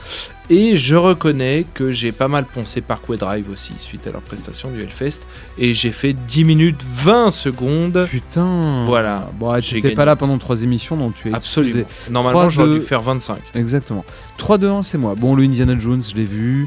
Et 0.51 0.79
je 0.79 0.97
reconnais 0.97 1.67
que 1.75 1.91
j'ai 1.91 2.11
pas 2.11 2.29
mal 2.29 2.47
poncé 2.47 2.81
Parkway 2.81 3.19
Drive 3.19 3.51
aussi 3.51 3.75
suite 3.77 4.07
à 4.07 4.13
leur 4.13 4.23
prestation 4.23 4.71
du 4.71 4.81
Hellfest. 4.83 5.21
Et 5.59 5.75
j'ai 5.75 5.91
fait 5.91 6.15
10 6.15 6.45
minutes 6.45 6.81
20 6.97 7.31
secondes. 7.31 8.07
Putain. 8.09 8.85
Voilà. 8.87 9.29
Bon, 9.39 9.53
gagné. 9.53 9.95
pas 9.95 10.07
là 10.07 10.17
pendant 10.17 10.39
trois 10.39 10.63
émissions, 10.63 10.97
donc 10.97 11.15
tu 11.15 11.29
es 11.31 11.35
Absolument. 11.35 11.81
excusé. 11.81 12.11
Normalement, 12.11 12.41
3, 12.41 12.51
j'aurais 12.51 12.69
2. 12.69 12.79
dû 12.79 12.85
faire 12.87 13.03
25. 13.03 13.39
Exactement. 13.55 14.05
3-2-1, 14.39 14.83
c'est 14.85 14.99
moi. 14.99 15.15
Bon, 15.17 15.35
le 15.35 15.43
Indiana 15.43 15.79
Jones, 15.79 16.03
je 16.03 16.15
l'ai 16.15 16.25
vu. 16.25 16.67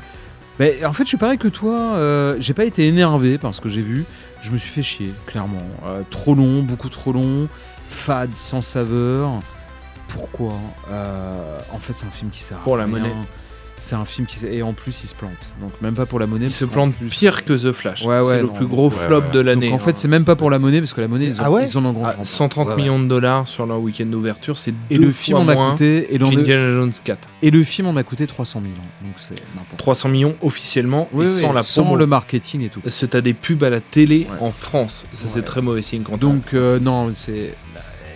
Mais 0.60 0.86
en 0.86 0.94
fait, 0.94 1.04
je 1.04 1.10
suis 1.10 1.18
pareil 1.18 1.40
que 1.40 1.48
toi. 1.48 1.96
euh, 1.96 2.36
j'ai 2.40 2.54
pas 2.54 2.66
été 2.66 2.86
énervé 2.88 3.40
par 3.40 3.56
ce 3.56 3.62
que 3.62 3.70
j'ai 3.70 3.82
vu. 3.82 4.06
Je 4.42 4.52
me 4.52 4.58
suis 4.58 4.70
fait 4.70 4.84
chier, 4.84 5.12
clairement. 5.26 5.62
Euh, 5.88 6.02
trop 6.10 6.36
long, 6.36 6.62
beaucoup 6.62 6.90
trop 6.90 7.14
long. 7.14 7.48
Fade, 7.92 8.32
sans 8.36 8.62
saveur. 8.62 9.40
Pourquoi 10.08 10.54
Euh, 10.92 11.58
En 11.74 11.80
fait, 11.80 11.94
c'est 11.94 12.06
un 12.06 12.12
film 12.12 12.32
qui 12.32 12.42
sert 12.42 12.58
à 12.58 12.62
Pour 12.64 12.78
la 12.78 12.86
rien. 12.86 12.92
monnaie. 12.92 13.14
C'est 13.84 13.96
un 13.96 14.06
film 14.06 14.28
qui. 14.28 14.46
Et 14.46 14.62
en 14.62 14.74
plus, 14.74 15.04
il 15.04 15.08
se 15.08 15.16
plante. 15.16 15.32
Donc, 15.60 15.72
même 15.82 15.96
pas 15.96 16.06
pour 16.06 16.20
la 16.20 16.28
monnaie. 16.28 16.46
Il 16.46 16.52
se 16.52 16.66
plante 16.66 16.94
plus- 16.94 17.08
pire 17.08 17.44
que 17.44 17.54
The 17.54 17.72
Flash. 17.72 18.06
Ouais, 18.06 18.20
ouais, 18.20 18.24
c'est 18.36 18.42
le 18.42 18.48
non, 18.48 18.54
plus 18.54 18.68
gros 18.68 18.90
ouais, 18.92 18.96
flop 18.96 19.22
ouais. 19.22 19.28
de 19.30 19.38
Donc, 19.40 19.46
l'année. 19.46 19.74
en 19.74 19.80
fait, 19.80 19.92
hein. 19.92 19.96
c'est 19.96 20.08
même 20.08 20.24
pas 20.24 20.36
pour 20.36 20.52
la 20.52 20.60
monnaie, 20.60 20.80
parce 20.82 20.94
que 20.94 21.02
la 21.02 21.08
monnaie, 21.08 21.26
ils, 21.26 21.42
ont, 21.42 21.46
Ah 21.46 21.50
ouais 21.50 21.64
ils 21.66 21.76
en 21.80 21.86
ont 21.86 21.94
grand. 21.94 22.06
Ah, 22.06 22.16
130 22.24 22.68
Ouais, 22.68 22.74
ouais. 22.76 22.80
millions 22.80 23.00
de 23.00 23.08
dollars 23.08 23.48
sur 23.48 23.66
leur 23.66 23.80
week-end 23.80 24.06
d'ouverture, 24.06 24.60
c'est 24.60 24.76
Et 24.92 25.00
deux 25.00 25.06
le 25.06 25.12
film 25.12 25.38
fois 25.38 25.46
en 25.46 25.50
a 25.50 25.54
moins 25.56 25.72
coûté. 25.72 26.14
Et, 26.14 26.20
qu'Indiana 26.20 26.72
Jones 26.74 26.92
4. 27.04 27.28
et 27.42 27.50
le 27.50 27.64
film 27.64 27.88
en 27.88 27.96
a 27.96 28.04
coûté 28.04 28.28
300 28.28 28.62
000. 28.62 28.72
Donc, 29.02 29.14
c'est 29.18 29.34
n'importe 29.56 29.78
300 29.80 30.10
millions 30.10 30.36
officiellement 30.44 31.10
Oui, 31.12 31.26
et 31.26 31.30
oui, 31.30 31.42
sans 31.42 31.52
la 31.52 31.64
sans 31.64 31.82
promo. 31.82 31.96
le 31.98 32.06
marketing 32.06 32.62
et 32.62 32.70
tout. 32.70 32.82
Parce 32.82 33.00
que 33.00 33.08
t'as 33.08 33.22
des 33.22 33.34
pubs 33.34 33.64
à 33.64 33.72
la 33.72 33.80
télé 33.82 34.28
Ouais. 34.32 34.38
en 34.42 34.52
France. 34.52 35.08
Ça, 35.12 35.24
c'est 35.28 35.42
très 35.42 35.64
mauvais 35.64 35.82
signe 35.82 36.04
quand 36.04 36.20
Donc 36.20 36.54
euh, 36.54 36.78
non, 36.80 37.10
c'est. 37.16 37.56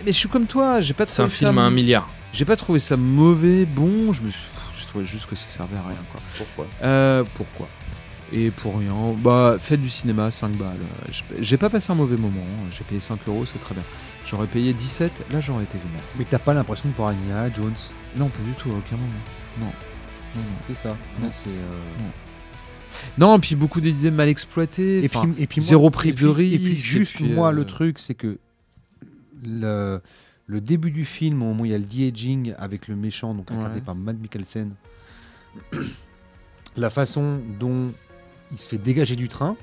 Mais 0.06 0.12
je 0.12 0.16
suis 0.18 0.28
comme 0.28 0.46
toi, 0.46 0.80
j'ai 0.80 0.94
pas 0.94 1.04
c'est 1.06 1.20
un 1.20 1.24
trouvé 1.26 1.36
ça. 1.36 1.46
film 1.48 1.58
à 1.58 1.62
un 1.62 1.70
milliard. 1.70 2.08
J'ai 2.32 2.44
pas 2.44 2.56
trouvé 2.56 2.78
ça 2.78 2.96
mauvais, 2.96 3.64
bon. 3.66 4.12
Je 4.12 4.22
me 4.22 4.30
suis, 4.30 4.40
j'ai 4.78 4.86
trouvé 4.86 5.04
juste 5.04 5.26
que 5.26 5.34
ça 5.36 5.48
servait 5.48 5.76
à 5.76 5.82
rien 5.82 5.96
quoi. 6.12 6.20
Pourquoi? 6.38 6.66
Euh, 6.82 7.24
pourquoi? 7.34 7.68
Et 8.32 8.50
pour 8.50 8.78
rien. 8.78 8.94
Bah 9.18 9.56
faites 9.60 9.80
du 9.82 9.90
cinéma, 9.90 10.30
5 10.30 10.52
balles. 10.56 10.78
J'ai- 11.40 11.56
pas 11.56 11.70
passé 11.70 11.92
un 11.92 11.96
mauvais 11.96 12.16
moment. 12.16 12.40
hein. 12.42 12.68
J'ai 12.70 12.84
payé 12.84 13.00
5 13.00 13.18
euros, 13.28 13.44
c'est 13.46 13.58
très 13.60 13.74
bien. 13.74 13.84
J'aurais 14.26 14.46
payé 14.48 14.72
17, 14.74 15.12
là 15.32 15.40
j'aurais 15.40 15.64
été 15.64 15.78
vénère. 15.78 16.02
Mais 16.18 16.24
t'as 16.28 16.38
pas 16.40 16.52
l'impression 16.54 16.88
de 16.88 16.94
voir 16.94 17.10
Indiana 17.10 17.52
Jones? 17.54 17.74
Non, 18.16 18.28
pas 18.28 18.42
du 18.44 18.52
tout, 18.52 18.70
à 18.70 18.74
aucun 18.78 18.96
moment. 18.96 19.12
Non. 19.60 19.66
Non, 19.66 20.42
non. 20.42 20.56
C'est 20.68 20.76
ça. 20.76 20.96
Non. 21.20 21.30
c'est, 21.32 21.48
euh, 21.48 22.08
Non, 23.18 23.38
puis 23.38 23.54
beaucoup 23.54 23.80
d'idées 23.80 24.10
mal 24.10 24.28
exploitées. 24.28 25.04
Et 25.04 25.08
puis, 25.08 25.18
et 25.38 25.46
puis 25.46 25.60
moi- 25.60 25.68
zéro 25.68 25.90
prise 25.90 26.14
et 26.14 26.16
puis- 26.16 26.24
de 26.24 26.30
risque. 26.30 26.54
Et 26.54 26.58
puis 26.58 26.76
juste 26.76 27.14
et 27.16 27.24
puis, 27.24 27.32
moi, 27.32 27.48
euh, 27.48 27.52
le 27.52 27.64
truc, 27.64 27.98
c'est 27.98 28.14
que 28.14 28.38
le, 29.46 30.00
le 30.46 30.60
début 30.60 30.90
du 30.90 31.04
film, 31.04 31.42
au 31.42 31.46
moment 31.46 31.62
où 31.62 31.64
il 31.66 31.72
y 31.72 31.74
a 31.74 31.78
le 31.78 31.84
de-aging 31.84 32.54
avec 32.58 32.88
le 32.88 32.96
méchant, 32.96 33.34
donc 33.34 33.50
incarné 33.50 33.76
Ouais. 33.76 33.80
par 33.80 33.94
Matt 33.94 34.16
Mikkelsen, 34.18 34.72
la 36.76 36.90
façon 36.90 37.40
dont 37.58 37.92
il 38.52 38.58
se 38.58 38.68
fait 38.68 38.78
dégager 38.78 39.16
du 39.16 39.28
train, 39.28 39.56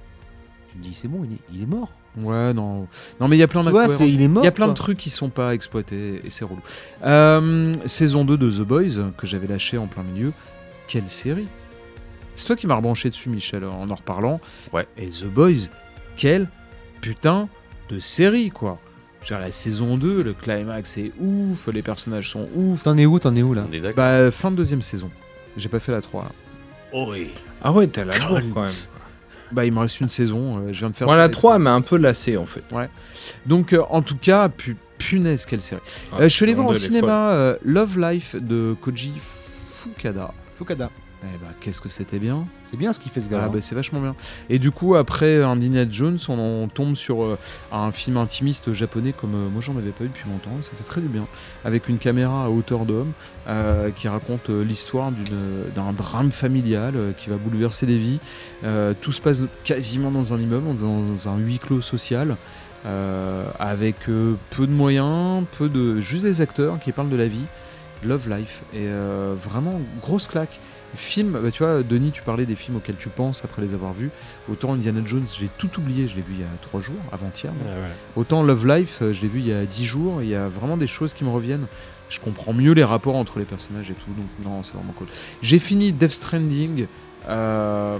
tu 0.71 0.77
te 0.77 0.83
dis 0.83 0.93
c'est 0.95 1.07
bon, 1.07 1.23
il 1.23 1.33
est, 1.33 1.39
il 1.53 1.61
est 1.63 1.67
mort. 1.67 1.91
Ouais, 2.17 2.53
non. 2.53 2.87
Non, 3.19 3.27
mais 3.27 3.37
il 3.37 3.39
y 3.39 3.43
a 3.43 3.47
plein 3.47 3.63
c'est, 3.87 4.07
il 4.07 4.21
y 4.21 4.47
a 4.47 4.51
plein 4.51 4.67
de 4.67 4.73
trucs 4.73 4.99
qui 4.99 5.09
sont 5.09 5.29
pas 5.29 5.53
exploités 5.55 6.21
et 6.25 6.29
c'est 6.29 6.45
relou. 6.45 6.61
Euh, 7.03 7.73
saison 7.87 8.23
2 8.23 8.37
de 8.37 8.51
The 8.51 8.61
Boys, 8.61 9.11
que 9.17 9.25
j'avais 9.25 9.47
lâché 9.47 9.77
en 9.79 9.87
plein 9.87 10.03
milieu. 10.03 10.31
Quelle 10.87 11.09
série 11.09 11.47
C'est 12.35 12.45
toi 12.45 12.55
qui 12.55 12.67
m'as 12.67 12.75
rebranché 12.75 13.09
dessus, 13.09 13.29
Michel, 13.29 13.65
en 13.65 13.89
en 13.89 13.95
reparlant. 13.95 14.39
Ouais. 14.73 14.87
Et 14.97 15.07
The 15.09 15.25
Boys, 15.25 15.69
quelle 16.17 16.47
putain 17.01 17.49
de 17.89 17.97
série, 17.97 18.51
quoi. 18.51 18.79
Genre 19.25 19.39
la 19.39 19.51
saison 19.51 19.97
2, 19.97 20.21
le 20.23 20.33
climax 20.33 20.97
est 20.97 21.11
ouf, 21.19 21.67
les 21.71 21.81
personnages 21.81 22.29
sont 22.29 22.47
ouf. 22.55 22.83
T'en 22.83 22.97
es 22.97 23.05
où 23.05 23.19
T'en 23.19 23.35
es 23.35 23.41
où 23.41 23.53
là 23.53 23.65
On 23.69 23.73
est 23.73 23.79
d'accord 23.79 23.95
Bah, 24.03 24.31
fin 24.31 24.51
de 24.51 24.55
deuxième 24.57 24.81
saison. 24.81 25.09
J'ai 25.55 25.69
pas 25.69 25.79
fait 25.79 25.91
la 25.91 26.01
3. 26.01 26.23
là. 26.23 26.29
Oh 26.91 27.07
oui. 27.11 27.29
Ah 27.61 27.71
ouais, 27.71 27.87
t'as 27.87 28.03
la 28.05 28.17
quand 28.19 28.33
même. 28.33 28.53
Bah, 29.51 29.65
il 29.65 29.71
me 29.71 29.79
reste 29.79 30.01
une 30.01 30.09
saison, 30.09 30.57
euh, 30.57 30.73
je 30.73 30.79
viens 30.79 30.89
de 30.89 30.95
faire. 30.95 31.07
Moi, 31.07 31.15
la 31.15 31.25
ça. 31.25 31.29
3 31.29 31.59
m'a 31.59 31.73
un 31.73 31.81
peu 31.81 31.97
lassé 31.97 32.37
en 32.37 32.45
fait. 32.45 32.63
Donc, 33.45 33.71
euh, 33.73 33.83
en 33.89 34.01
tout 34.01 34.17
cas, 34.17 34.49
pu- 34.49 34.75
punaise, 34.97 35.45
quelle 35.45 35.61
série. 35.61 35.81
Ah, 36.11 36.17
Euh, 36.19 36.23
je 36.23 36.27
suis 36.29 36.43
allé 36.43 36.53
voir 36.53 36.67
au 36.67 36.75
cinéma 36.75 37.31
euh, 37.31 37.55
Love 37.63 37.99
Life 37.99 38.35
de 38.35 38.75
Koji 38.81 39.11
Fukada. 39.21 40.33
Fukada. 40.55 40.89
Eh 41.25 41.37
bah, 41.37 41.47
qu'est-ce 41.61 41.79
que 41.79 41.89
c'était 41.89 42.19
bien. 42.19 42.45
C'est 42.65 42.75
bien 42.75 42.91
ce 42.91 42.99
qu'il 42.99 43.11
fait 43.11 43.21
ce 43.21 43.29
gars. 43.29 43.43
Ah, 43.45 43.49
bah, 43.49 43.59
c'est 43.61 43.75
vachement 43.75 44.01
bien. 44.01 44.15
Et 44.49 44.59
du 44.59 44.71
coup, 44.71 44.95
après 44.95 45.41
Indiana 45.41 45.85
Jones, 45.89 46.19
on, 46.27 46.37
on 46.37 46.67
tombe 46.67 46.95
sur 46.95 47.23
euh, 47.23 47.37
un 47.71 47.91
film 47.91 48.17
intimiste 48.17 48.73
japonais 48.73 49.13
comme 49.13 49.33
euh, 49.35 49.49
moi 49.49 49.61
j'en 49.61 49.77
avais 49.77 49.91
pas 49.91 50.03
eu 50.03 50.09
depuis 50.09 50.29
longtemps. 50.29 50.61
Ça 50.61 50.71
fait 50.77 50.83
très 50.83 50.99
du 50.99 51.07
bien. 51.07 51.25
Avec 51.63 51.87
une 51.87 51.97
caméra 51.97 52.45
à 52.45 52.49
hauteur 52.49 52.85
d'homme 52.85 53.13
euh, 53.47 53.89
qui 53.91 54.07
raconte 54.07 54.49
l'histoire 54.49 55.11
d'un 55.75 55.93
drame 55.93 56.31
familial 56.31 56.93
qui 57.17 57.29
va 57.29 57.37
bouleverser 57.37 57.85
des 57.85 57.97
vies. 57.97 58.19
Tout 59.01 59.11
se 59.11 59.21
passe 59.21 59.43
quasiment 59.63 60.11
dans 60.11 60.33
un 60.33 60.39
immeuble, 60.39 60.75
dans, 60.75 61.01
dans 61.01 61.29
un 61.29 61.37
huis 61.37 61.59
clos 61.59 61.81
social. 61.81 62.35
avec 63.59 63.95
peu 64.05 64.67
de 64.67 64.71
moyens, 64.71 65.45
peu 65.57 65.69
de 65.69 65.99
juste 65.99 66.23
des 66.23 66.41
acteurs 66.41 66.79
qui 66.79 66.91
parlent 66.91 67.09
de 67.09 67.15
la 67.15 67.27
vie 67.27 67.45
Love 68.03 68.29
Life. 68.29 68.63
Et 68.73 68.87
vraiment, 69.35 69.79
grosse 70.01 70.27
claque. 70.27 70.59
Film, 70.95 71.39
bah, 71.41 71.51
tu 71.51 71.63
vois, 71.63 71.83
Denis, 71.83 72.11
tu 72.11 72.21
parlais 72.21 72.45
des 72.45 72.55
films 72.55 72.77
auxquels 72.77 72.95
tu 72.95 73.09
penses 73.09 73.43
après 73.43 73.61
les 73.61 73.73
avoir 73.73 73.93
vus. 73.93 74.11
Autant 74.49 74.73
Indiana 74.73 75.01
Jones, 75.05 75.25
j'ai 75.37 75.49
tout 75.57 75.69
oublié, 75.79 76.07
je 76.07 76.15
l'ai 76.15 76.21
vu 76.21 76.33
il 76.33 76.41
y 76.41 76.43
a 76.43 76.47
trois 76.61 76.81
jours, 76.81 76.95
avant-hier. 77.11 77.51
Ouais. 77.51 77.91
Autant 78.15 78.43
Love 78.43 78.67
Life, 78.67 78.99
euh, 79.01 79.13
je 79.13 79.21
l'ai 79.21 79.27
vu 79.27 79.39
il 79.39 79.47
y 79.47 79.53
a 79.53 79.65
10 79.65 79.85
jours, 79.85 80.21
il 80.21 80.29
y 80.29 80.35
a 80.35 80.47
vraiment 80.47 80.77
des 80.77 80.87
choses 80.87 81.13
qui 81.13 81.23
me 81.23 81.29
reviennent. 81.29 81.67
Je 82.09 82.19
comprends 82.19 82.53
mieux 82.53 82.73
les 82.73 82.83
rapports 82.83 83.15
entre 83.15 83.39
les 83.39 83.45
personnages 83.45 83.89
et 83.89 83.95
tout, 83.95 84.11
donc 84.15 84.27
non, 84.45 84.63
c'est 84.63 84.75
vraiment 84.75 84.93
cool. 84.93 85.07
J'ai 85.41 85.57
fini 85.57 85.93
Death 85.93 86.11
Stranding, 86.11 86.87
euh, 87.27 87.97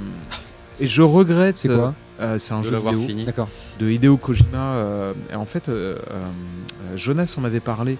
et 0.80 0.88
je 0.88 1.02
regrette. 1.02 1.58
C'est 1.58 1.70
quoi? 1.70 1.96
Euh, 2.20 2.38
C'est 2.40 2.54
un 2.54 2.62
De 2.62 2.66
jeu 2.70 2.78
vidéo 2.80 3.02
fini. 3.08 3.26
D'accord. 3.26 3.50
de 3.80 3.90
Hideo 3.90 4.18
Kojima. 4.18 4.58
euh, 4.58 5.14
et 5.32 5.36
en 5.36 5.46
fait, 5.46 5.70
euh, 5.70 5.98
euh, 6.12 6.22
Jonas 6.96 7.36
en 7.40 7.44
avait 7.44 7.60
parlé 7.60 7.98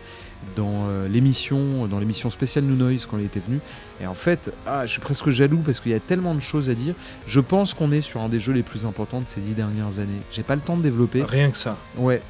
dans 0.58 0.88
euh, 0.90 1.08
l'émission, 1.08 1.88
dans 1.88 2.00
l'émission 2.00 2.30
spéciale 2.30 2.66
New 2.66 2.76
Noise 2.76 3.06
quand 3.06 3.18
il 3.18 3.26
était 3.26 3.40
venu. 3.40 3.60
Et 4.02 4.08
en 4.08 4.14
fait, 4.14 4.52
ah, 4.68 4.86
je 4.86 4.92
suis 4.92 5.00
presque 5.02 5.30
jaloux 5.30 5.62
parce 5.66 5.80
qu'il 5.80 5.92
y 5.92 5.96
a 5.96 6.00
tellement 6.02 6.36
de 6.36 6.42
choses 6.42 6.70
à 6.70 6.74
dire. 6.74 6.94
Je 7.26 7.40
pense 7.40 7.74
qu'on 7.74 7.92
est 7.92 8.02
sur 8.02 8.22
un 8.22 8.28
des 8.30 8.40
jeux 8.40 8.54
les 8.54 8.64
plus 8.64 8.86
importants 8.86 9.22
de 9.22 9.28
ces 9.28 9.40
dix 9.40 9.54
dernières 9.54 10.00
années. 10.00 10.20
J'ai 10.32 10.44
pas 10.44 10.56
le 10.56 10.62
temps 10.62 10.76
de 10.78 10.84
développer. 10.84 11.24
Rien 11.24 11.50
que 11.50 11.58
ça. 11.58 11.78
Ouais, 11.98 12.22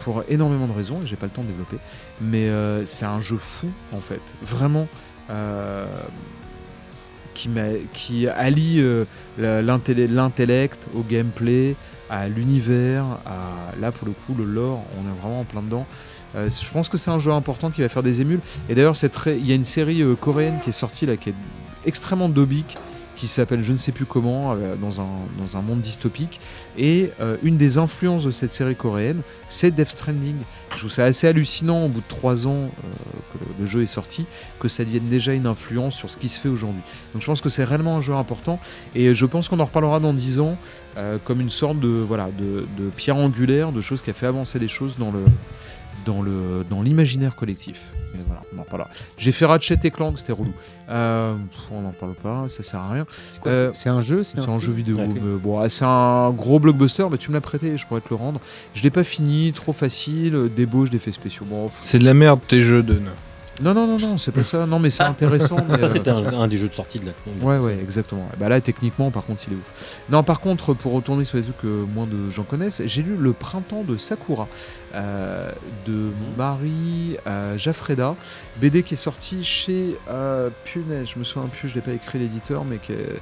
pour 0.00 0.24
énormément 0.28 0.66
de 0.66 0.72
raisons, 0.72 1.00
et 1.02 1.06
j'ai 1.06 1.16
pas 1.16 1.26
le 1.26 1.32
temps 1.32 1.42
de 1.42 1.48
développer. 1.48 1.78
Mais 2.20 2.48
euh, 2.48 2.84
c'est 2.84 3.06
un 3.06 3.20
jeu 3.22 3.38
fou, 3.38 3.68
en 3.92 4.00
fait. 4.00 4.20
Vraiment. 4.42 4.86
Qui, 7.34 8.28
allie 8.28 8.80
euh, 8.80 9.04
l'intellect 9.38 10.88
au 10.94 11.02
gameplay, 11.02 11.76
à 12.10 12.28
l'univers, 12.28 13.04
là 13.80 13.90
pour 13.90 14.06
le 14.06 14.12
coup 14.12 14.34
le 14.36 14.44
lore, 14.44 14.84
on 14.98 15.08
est 15.08 15.20
vraiment 15.20 15.40
en 15.40 15.44
plein 15.44 15.62
dedans. 15.62 15.86
Euh, 16.36 16.50
je 16.50 16.70
pense 16.70 16.88
que 16.88 16.96
c'est 16.96 17.10
un 17.10 17.18
jeu 17.18 17.32
important 17.32 17.70
qui 17.70 17.80
va 17.82 17.88
faire 17.88 18.02
des 18.02 18.20
émules. 18.20 18.40
Et 18.68 18.74
d'ailleurs, 18.74 18.96
il 19.26 19.46
y 19.46 19.52
a 19.52 19.54
une 19.54 19.64
série 19.64 20.02
euh, 20.02 20.14
coréenne 20.14 20.58
qui 20.62 20.70
est 20.70 20.74
sortie 20.74 21.06
là, 21.06 21.16
qui 21.16 21.30
est 21.30 21.34
extrêmement 21.84 22.28
dobique, 22.28 22.76
qui 23.16 23.28
s'appelle 23.28 23.62
je 23.62 23.72
ne 23.72 23.78
sais 23.78 23.92
plus 23.92 24.04
comment, 24.04 24.52
euh, 24.52 24.76
dans, 24.76 25.00
un, 25.00 25.08
dans 25.38 25.56
un 25.56 25.62
monde 25.62 25.80
dystopique. 25.80 26.40
Et 26.76 27.10
euh, 27.20 27.36
une 27.42 27.56
des 27.56 27.78
influences 27.78 28.24
de 28.24 28.30
cette 28.30 28.52
série 28.52 28.76
coréenne, 28.76 29.22
c'est 29.48 29.70
Death 29.70 29.90
Stranding. 29.90 30.36
Je 30.72 30.78
trouve 30.78 30.90
ça 30.90 31.04
assez 31.04 31.26
hallucinant 31.26 31.86
au 31.86 31.88
bout 31.88 32.00
de 32.00 32.08
trois 32.08 32.46
ans 32.46 32.52
euh, 32.52 32.68
que 33.32 33.60
le, 33.60 33.66
jeu 33.66 33.82
est 33.82 33.86
sorti, 33.86 34.26
que 34.58 34.68
ça 34.68 34.84
devienne 34.84 35.08
déjà 35.08 35.32
une 35.32 35.46
influence 35.46 35.94
sur 35.94 36.10
ce 36.10 36.16
qui 36.16 36.28
se 36.28 36.40
fait 36.40 36.48
aujourd'hui. 36.48 36.82
Donc 37.12 37.22
je 37.22 37.26
pense 37.26 37.40
que 37.40 37.48
c'est 37.48 37.64
réellement 37.64 37.96
un 37.96 38.00
jeu 38.00 38.14
important. 38.14 38.58
Et 38.94 39.14
je 39.14 39.26
pense 39.26 39.48
qu'on 39.48 39.60
en 39.60 39.64
reparlera 39.64 40.00
dans 40.00 40.12
dix 40.12 40.40
ans 40.40 40.56
comme 41.24 41.40
une 41.40 41.50
sorte 41.50 41.80
de 41.80 41.88
voilà 41.88 42.28
de, 42.38 42.66
de 42.80 42.88
pierre 42.88 43.16
angulaire, 43.16 43.72
de 43.72 43.80
chose 43.80 44.00
qui 44.00 44.10
a 44.10 44.12
fait 44.12 44.26
avancer 44.26 44.60
les 44.60 44.68
choses 44.68 44.96
dans 44.96 45.10
le 45.10 45.24
dans 46.04 46.22
le 46.22 46.64
dans 46.68 46.82
l'imaginaire 46.82 47.34
collectif. 47.36 47.92
Voilà, 48.26 48.42
on 48.56 48.58
en. 48.64 48.88
J'ai 49.18 49.32
fait 49.32 49.44
Ratchet 49.44 49.78
et 49.82 49.90
Clank, 49.90 50.18
c'était 50.18 50.32
relou. 50.32 50.52
Euh, 50.88 51.34
on 51.72 51.82
n'en 51.82 51.92
parle 51.92 52.14
pas, 52.14 52.44
ça 52.48 52.62
sert 52.62 52.80
à 52.80 52.90
rien. 52.90 53.06
C'est 53.28 53.40
quoi, 53.40 53.50
Euh, 53.52 53.72
un 53.88 54.02
jeu 54.02 54.22
C'est 54.22 54.48
un 54.48 54.58
jeu 54.60 54.72
vidéo. 54.72 54.98
Bon, 55.42 55.68
c'est 55.68 55.84
un 55.84 56.30
gros 56.30 56.60
blockbuster, 56.60 57.06
mais 57.10 57.18
tu 57.18 57.30
me 57.30 57.34
l'as 57.34 57.40
prêté, 57.40 57.76
je 57.76 57.86
pourrais 57.86 58.00
te 58.00 58.10
le 58.10 58.16
rendre. 58.16 58.40
Je 58.74 58.82
l'ai 58.82 58.90
pas 58.90 59.04
fini, 59.04 59.52
trop 59.52 59.72
facile, 59.72 60.48
débauche 60.54 60.90
d'effets 60.90 61.12
spéciaux. 61.12 61.46
Bon. 61.48 61.68
C'est 61.80 61.98
de 61.98 62.04
la 62.04 62.14
merde 62.14 62.40
tes 62.46 62.62
jeux 62.62 62.82
de. 62.82 63.00
Non, 63.62 63.72
non, 63.72 63.86
non, 63.86 63.98
non, 63.98 64.16
c'est 64.16 64.32
pas 64.32 64.42
ça. 64.42 64.66
Non, 64.66 64.78
mais 64.78 64.90
c'est 64.90 65.04
intéressant. 65.04 65.56
mais, 65.68 65.78
Ça, 65.78 65.84
euh, 65.84 65.88
c'était 65.92 66.10
un, 66.10 66.24
un 66.26 66.48
des 66.48 66.58
jeux 66.58 66.68
de 66.68 66.74
sortie 66.74 66.98
de 66.98 67.06
la. 67.06 67.12
Ouais, 67.46 67.58
ouais, 67.58 67.78
exactement. 67.80 68.28
Bah 68.38 68.48
là, 68.48 68.60
techniquement, 68.60 69.10
par 69.10 69.24
contre, 69.24 69.44
il 69.46 69.54
est 69.54 69.56
ouf. 69.56 70.00
Non, 70.10 70.22
par 70.22 70.40
contre, 70.40 70.74
pour 70.74 70.92
retourner 70.92 71.24
sur 71.24 71.36
les 71.36 71.44
trucs 71.44 71.58
que 71.58 71.84
moins 71.84 72.06
de 72.06 72.30
gens 72.30 72.42
connaissent, 72.44 72.82
j'ai 72.84 73.02
lu 73.02 73.16
Le 73.16 73.32
Printemps 73.32 73.84
de 73.84 73.96
Sakura 73.96 74.48
euh, 74.94 75.52
de 75.86 76.10
Marie 76.36 77.16
euh, 77.26 77.56
Jaffreda, 77.56 78.16
BD 78.56 78.82
qui 78.82 78.94
est 78.94 78.98
sorti 78.98 79.44
chez. 79.44 79.96
Euh, 80.08 80.50
punaise, 80.64 81.08
je 81.10 81.18
me 81.18 81.24
souviens 81.24 81.48
plus, 81.48 81.68
je 81.68 81.76
l'ai 81.76 81.80
pas 81.80 81.92
écrit 81.92 82.18
l'éditeur, 82.18 82.64
mais 82.64 82.78
qui 82.78 82.92
est 82.92 83.20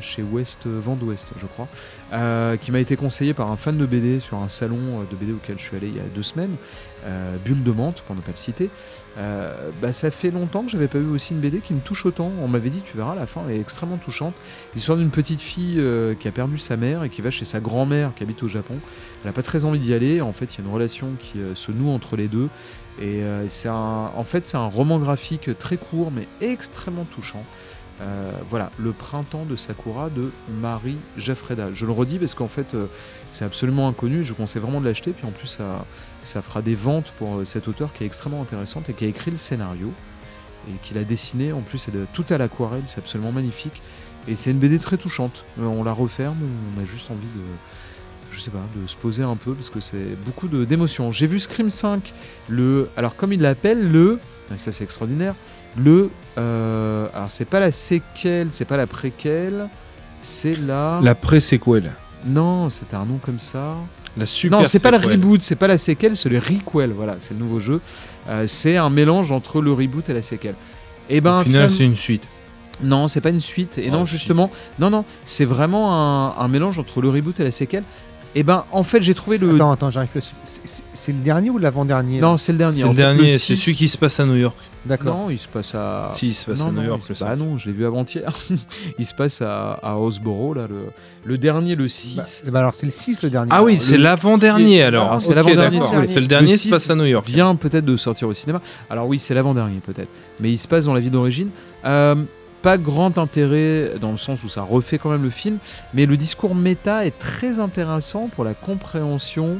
chez 0.00 0.22
West, 0.22 0.60
Vent 0.66 0.96
d'Ouest, 0.96 1.32
je 1.36 1.44
crois, 1.44 1.68
euh, 2.14 2.56
qui 2.56 2.72
m'a 2.72 2.80
été 2.80 2.96
conseillé 2.96 3.34
par 3.34 3.50
un 3.50 3.58
fan 3.58 3.76
de 3.76 3.84
BD 3.84 4.18
sur 4.18 4.38
un 4.38 4.48
salon 4.48 5.04
de 5.10 5.14
BD 5.16 5.32
auquel 5.32 5.58
je 5.58 5.64
suis 5.66 5.76
allé 5.76 5.88
il 5.88 5.96
y 5.96 6.00
a 6.00 6.04
deux 6.04 6.22
semaines, 6.22 6.56
euh, 7.06 7.36
Bulle 7.44 7.62
de 7.62 7.70
Menthe, 7.70 8.00
pour 8.02 8.16
ne 8.16 8.20
pas 8.20 8.30
le 8.30 8.36
citer. 8.36 8.70
Euh, 9.18 9.70
bah, 9.82 9.92
ça 9.92 10.10
fait 10.10 10.30
longtemps 10.30 10.62
que 10.64 10.70
j'avais 10.70 10.88
pas 10.88 10.98
vu 10.98 11.10
aussi 11.10 11.34
une 11.34 11.40
BD 11.40 11.58
qui 11.60 11.74
me 11.74 11.80
touche 11.80 12.06
autant. 12.06 12.32
On 12.40 12.48
m'avait 12.48 12.70
dit, 12.70 12.80
tu 12.80 12.96
verras, 12.96 13.14
la 13.14 13.26
fin 13.26 13.46
est 13.48 13.60
extrêmement 13.60 13.98
touchante. 13.98 14.34
L'histoire 14.74 14.96
d'une 14.96 15.10
petite 15.10 15.40
fille 15.40 15.76
euh, 15.78 16.14
qui 16.14 16.28
a 16.28 16.32
perdu 16.32 16.56
sa 16.56 16.76
mère 16.76 17.04
et 17.04 17.10
qui 17.10 17.20
va 17.20 17.30
chez 17.30 17.44
sa 17.44 17.60
grand-mère 17.60 18.12
qui 18.14 18.22
habite 18.22 18.42
au 18.42 18.48
Japon. 18.48 18.76
Elle 19.22 19.28
n'a 19.28 19.32
pas 19.32 19.42
très 19.42 19.66
envie 19.66 19.80
d'y 19.80 19.92
aller. 19.92 20.22
En 20.22 20.32
fait, 20.32 20.54
il 20.54 20.58
y 20.58 20.60
a 20.62 20.64
une 20.66 20.72
relation 20.72 21.12
qui 21.20 21.38
se 21.54 21.72
noue 21.72 21.90
entre 21.90 22.16
les 22.16 22.28
deux. 22.28 22.48
Et 23.02 23.22
c'est 23.48 23.68
un, 23.68 24.10
en 24.14 24.24
fait, 24.24 24.46
c'est 24.46 24.56
un 24.56 24.66
roman 24.66 24.98
graphique 24.98 25.50
très 25.58 25.76
court 25.76 26.12
mais 26.12 26.28
extrêmement 26.40 27.04
touchant. 27.04 27.44
Voilà, 28.48 28.70
Le 28.78 28.92
printemps 28.92 29.44
de 29.44 29.56
Sakura 29.56 30.10
de 30.10 30.30
Marie 30.60 30.98
Jaffreda. 31.16 31.66
Je 31.72 31.86
le 31.86 31.92
redis 31.92 32.18
parce 32.18 32.34
qu'en 32.34 32.48
fait, 32.48 32.76
c'est 33.30 33.44
absolument 33.44 33.88
inconnu. 33.88 34.22
Je 34.22 34.30
vous 34.30 34.36
conseille 34.36 34.62
vraiment 34.62 34.80
de 34.80 34.86
l'acheter. 34.86 35.12
Puis 35.12 35.26
en 35.26 35.32
plus, 35.32 35.48
ça, 35.48 35.84
ça 36.24 36.42
fera 36.42 36.60
des 36.62 36.74
ventes 36.74 37.12
pour 37.18 37.36
euh, 37.36 37.44
cet 37.44 37.68
auteur 37.68 37.92
qui 37.92 38.02
est 38.02 38.06
extrêmement 38.06 38.42
intéressante 38.42 38.88
et 38.88 38.94
qui 38.94 39.04
a 39.04 39.08
écrit 39.08 39.30
le 39.30 39.36
scénario 39.36 39.92
et 40.68 40.72
qui 40.82 40.94
l'a 40.94 41.04
dessiné. 41.04 41.52
En 41.52 41.60
plus, 41.60 41.78
c'est 41.78 41.92
de- 41.92 42.06
tout 42.12 42.24
à 42.30 42.38
l'aquarelle, 42.38 42.82
c'est 42.86 42.98
absolument 42.98 43.32
magnifique. 43.32 43.82
Et 44.26 44.36
c'est 44.36 44.50
une 44.50 44.58
BD 44.58 44.78
très 44.78 44.96
touchante. 44.96 45.44
Euh, 45.60 45.64
on 45.66 45.84
la 45.84 45.92
referme, 45.92 46.36
on 46.76 46.80
a 46.82 46.84
juste 46.86 47.10
envie 47.10 47.20
de, 47.36 47.42
je 48.32 48.40
sais 48.40 48.50
pas, 48.50 48.64
de 48.74 48.86
se 48.86 48.96
poser 48.96 49.22
un 49.22 49.36
peu 49.36 49.52
parce 49.52 49.68
que 49.70 49.80
c'est 49.80 50.16
beaucoup 50.24 50.48
de- 50.48 50.64
d'émotions. 50.64 51.12
J'ai 51.12 51.26
vu 51.26 51.38
Scream 51.38 51.68
5, 51.70 52.14
le, 52.48 52.88
alors 52.96 53.14
comme 53.16 53.32
il 53.34 53.40
l'appelle, 53.42 53.92
le, 53.92 54.18
et 54.54 54.58
ça 54.58 54.72
c'est 54.72 54.82
extraordinaire, 54.84 55.34
le, 55.76 56.10
euh, 56.38 57.08
alors 57.14 57.30
c'est 57.30 57.44
pas 57.44 57.60
la 57.60 57.70
séquelle, 57.70 58.48
c'est 58.52 58.64
pas 58.64 58.76
la 58.78 58.86
préquelle, 58.86 59.68
c'est 60.22 60.54
la, 60.58 61.00
La 61.02 61.14
pré-séquelle. 61.14 61.92
non, 62.24 62.70
c'était 62.70 62.96
un 62.96 63.04
nom 63.04 63.18
comme 63.18 63.40
ça. 63.40 63.76
La 64.16 64.26
super 64.26 64.58
Non, 64.60 64.64
c'est 64.64 64.78
pas 64.80 64.90
le 64.92 64.98
reboot, 64.98 65.42
c'est 65.42 65.56
pas 65.56 65.66
la 65.66 65.78
séquelle, 65.78 66.16
c'est 66.16 66.28
le 66.28 66.38
requel. 66.38 66.92
Voilà, 66.92 67.16
c'est 67.20 67.34
le 67.34 67.40
nouveau 67.40 67.58
jeu. 67.60 67.80
Euh, 68.28 68.46
c'est 68.46 68.76
un 68.76 68.90
mélange 68.90 69.32
entre 69.32 69.60
le 69.60 69.72
reboot 69.72 70.08
et 70.08 70.14
la 70.14 70.22
séquelle. 70.22 70.54
Et 71.10 71.20
ben, 71.20 71.40
Au 71.40 71.42
final, 71.44 71.68
finalement- 71.68 71.76
c'est 71.76 71.84
une 71.84 71.96
suite. 71.96 72.22
non, 72.82 73.08
c'est 73.08 73.20
pas 73.20 73.30
une 73.30 73.40
suite. 73.40 73.76
Et 73.78 73.88
Ah, 73.88 73.92
non, 73.92 74.06
si. 74.06 74.12
justement, 74.12 74.50
non, 74.78 74.90
non, 74.90 75.04
c'est 75.24 75.44
vraiment 75.44 75.94
un, 75.94 76.34
un 76.38 76.48
mélange 76.48 76.78
entre 76.78 77.00
le 77.00 77.08
reboot 77.08 77.38
et 77.40 77.44
la 77.44 77.50
séquelle. 77.50 77.84
Et 78.34 78.42
ben, 78.42 78.64
en 78.72 78.82
fait, 78.82 79.02
j'ai 79.02 79.14
trouvé 79.14 79.38
le. 79.38 79.54
Attends, 79.54 79.72
attends, 79.72 79.90
j'arrive 79.90 80.10
plus. 80.10 80.32
C'est- 80.42 81.12
le 81.12 81.18
dernier 81.20 81.50
ou 81.50 81.58
l'avant-dernier 81.58 82.20
Non, 82.20 82.36
c'est 82.36 82.52
le 82.52 82.58
dernier. 82.58 82.78
C'est 82.78 82.82
le 82.84 82.90
fait, 82.90 82.96
dernier, 82.96 83.38
c'est 83.38 83.54
celui 83.54 83.74
qui 83.76 83.88
se 83.88 83.96
passe 83.96 84.18
à 84.18 84.24
New 84.24 84.36
York. 84.36 84.56
D'accord. 84.84 85.16
Non, 85.16 85.30
il 85.30 85.38
se 85.38 85.48
passe 85.48 85.74
à. 85.74 86.10
Si, 86.12 86.28
il 86.28 86.34
se 86.34 86.44
passe 86.44 86.58
non, 86.60 86.66
à 86.66 86.70
New 86.72 86.80
non, 86.82 86.86
York, 86.88 87.02
le 87.08 87.14
Bah 87.18 87.36
non, 87.36 87.56
je 87.56 87.66
l'ai 87.66 87.72
vu 87.72 87.86
avant-hier. 87.86 88.36
il 88.98 89.06
se 89.06 89.14
passe 89.14 89.40
à, 89.40 89.72
à 89.82 89.96
Houseboro, 89.96 90.52
là, 90.52 90.66
le, 90.68 90.76
le 91.24 91.38
dernier, 91.38 91.74
le 91.74 91.88
6. 91.88 92.16
Bah, 92.16 92.50
bah 92.50 92.58
alors 92.58 92.74
c'est 92.74 92.86
le 92.86 92.92
6 92.92 93.22
le 93.22 93.30
dernier. 93.30 93.50
Ah 93.52 93.62
oui, 93.62 93.76
c'est 93.80 93.96
l'avant-dernier 93.96 94.82
alors. 94.82 95.20
C'est 95.22 95.34
l'avant-dernier, 95.34 95.80
c'est 95.80 96.00
le 96.00 96.06
C'est 96.06 96.20
le 96.20 96.26
dernier. 96.26 96.48
Le 96.48 96.52
il 96.54 96.58
se 96.58 96.68
passe 96.68 96.90
à 96.90 96.94
New 96.96 97.04
York. 97.06 97.26
vient 97.26 97.54
peut-être 97.54 97.84
de 97.84 97.96
sortir 97.96 98.28
au 98.28 98.34
cinéma. 98.34 98.60
Alors 98.90 99.06
oui, 99.06 99.18
c'est 99.18 99.32
l'avant-dernier 99.34 99.78
peut-être, 99.78 100.10
mais 100.40 100.50
il 100.50 100.58
se 100.58 100.68
passe 100.68 100.84
dans 100.84 100.94
la 100.94 101.00
vie 101.00 101.10
d'origine. 101.10 101.48
Euh, 101.86 102.16
pas 102.64 102.78
grand 102.78 103.18
intérêt 103.18 103.92
dans 104.00 104.10
le 104.10 104.16
sens 104.16 104.42
où 104.42 104.48
ça 104.48 104.62
refait 104.62 104.96
quand 104.96 105.10
même 105.10 105.22
le 105.22 105.28
film, 105.28 105.58
mais 105.92 106.06
le 106.06 106.16
discours 106.16 106.54
méta 106.54 107.04
est 107.04 107.18
très 107.18 107.60
intéressant 107.60 108.28
pour 108.28 108.42
la 108.42 108.54
compréhension 108.54 109.58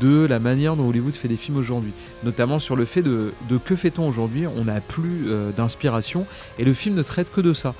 de 0.00 0.24
la 0.24 0.38
manière 0.38 0.74
dont 0.74 0.88
Hollywood 0.88 1.12
fait 1.12 1.28
des 1.28 1.36
films 1.36 1.58
aujourd'hui, 1.58 1.92
notamment 2.24 2.58
sur 2.58 2.74
le 2.74 2.86
fait 2.86 3.02
de, 3.02 3.34
que 3.62 3.76
fait-on 3.76 4.08
aujourd'hui, 4.08 4.46
on 4.46 4.64
n'a 4.64 4.80
plus 4.80 5.26
euh, 5.26 5.50
d'inspiration 5.52 6.24
et 6.58 6.64
le 6.64 6.72
film 6.72 6.94
ne 6.94 7.02
traite 7.02 7.30
que 7.30 7.42
de 7.42 7.52
ça. 7.52 7.74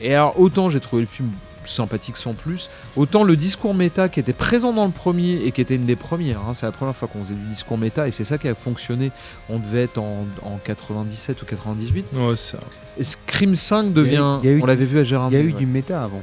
Et 0.00 0.14
alors 0.14 0.40
autant 0.40 0.70
j'ai 0.70 0.80
trouvé 0.80 1.02
le 1.02 1.08
film 1.08 1.28
sympathique 1.66 2.16
sans 2.16 2.34
plus, 2.34 2.70
autant 2.96 3.24
le 3.24 3.36
discours 3.36 3.74
méta 3.74 4.08
qui 4.08 4.20
était 4.20 4.32
présent 4.32 4.72
dans 4.72 4.86
le 4.86 4.92
premier 4.92 5.44
et 5.44 5.52
qui 5.52 5.60
était 5.60 5.76
une 5.76 5.86
des 5.86 5.96
premières, 5.96 6.40
hein, 6.40 6.54
c'est 6.54 6.66
la 6.66 6.72
première 6.72 6.94
fois 6.96 7.08
qu'on 7.08 7.22
faisait 7.22 7.34
du 7.34 7.46
discours 7.48 7.78
méta 7.78 8.06
et 8.08 8.10
c'est 8.10 8.24
ça 8.24 8.38
qui 8.38 8.48
a 8.48 8.54
fonctionné, 8.54 9.10
on 9.48 9.58
devait 9.58 9.82
être 9.84 9.98
en, 9.98 10.26
en 10.42 10.58
97 10.58 11.42
ou 11.42 11.44
98. 11.46 12.12
Ouais, 12.14 12.36
ça. 12.36 12.58
Et 12.98 13.04
Scream 13.04 13.56
5 13.56 13.92
devient, 13.92 14.38
il 14.42 14.50
y 14.50 14.52
a 14.52 14.56
eu 14.56 14.62
on 14.62 14.66
l'avait 14.66 14.84
vu 14.84 14.98
à 14.98 15.04
Gérard 15.04 15.28
Il 15.30 15.34
y 15.34 15.36
a 15.36 15.40
eu 15.40 15.52
ouais. 15.52 15.58
du 15.58 15.66
méta 15.66 16.04
avant. 16.04 16.22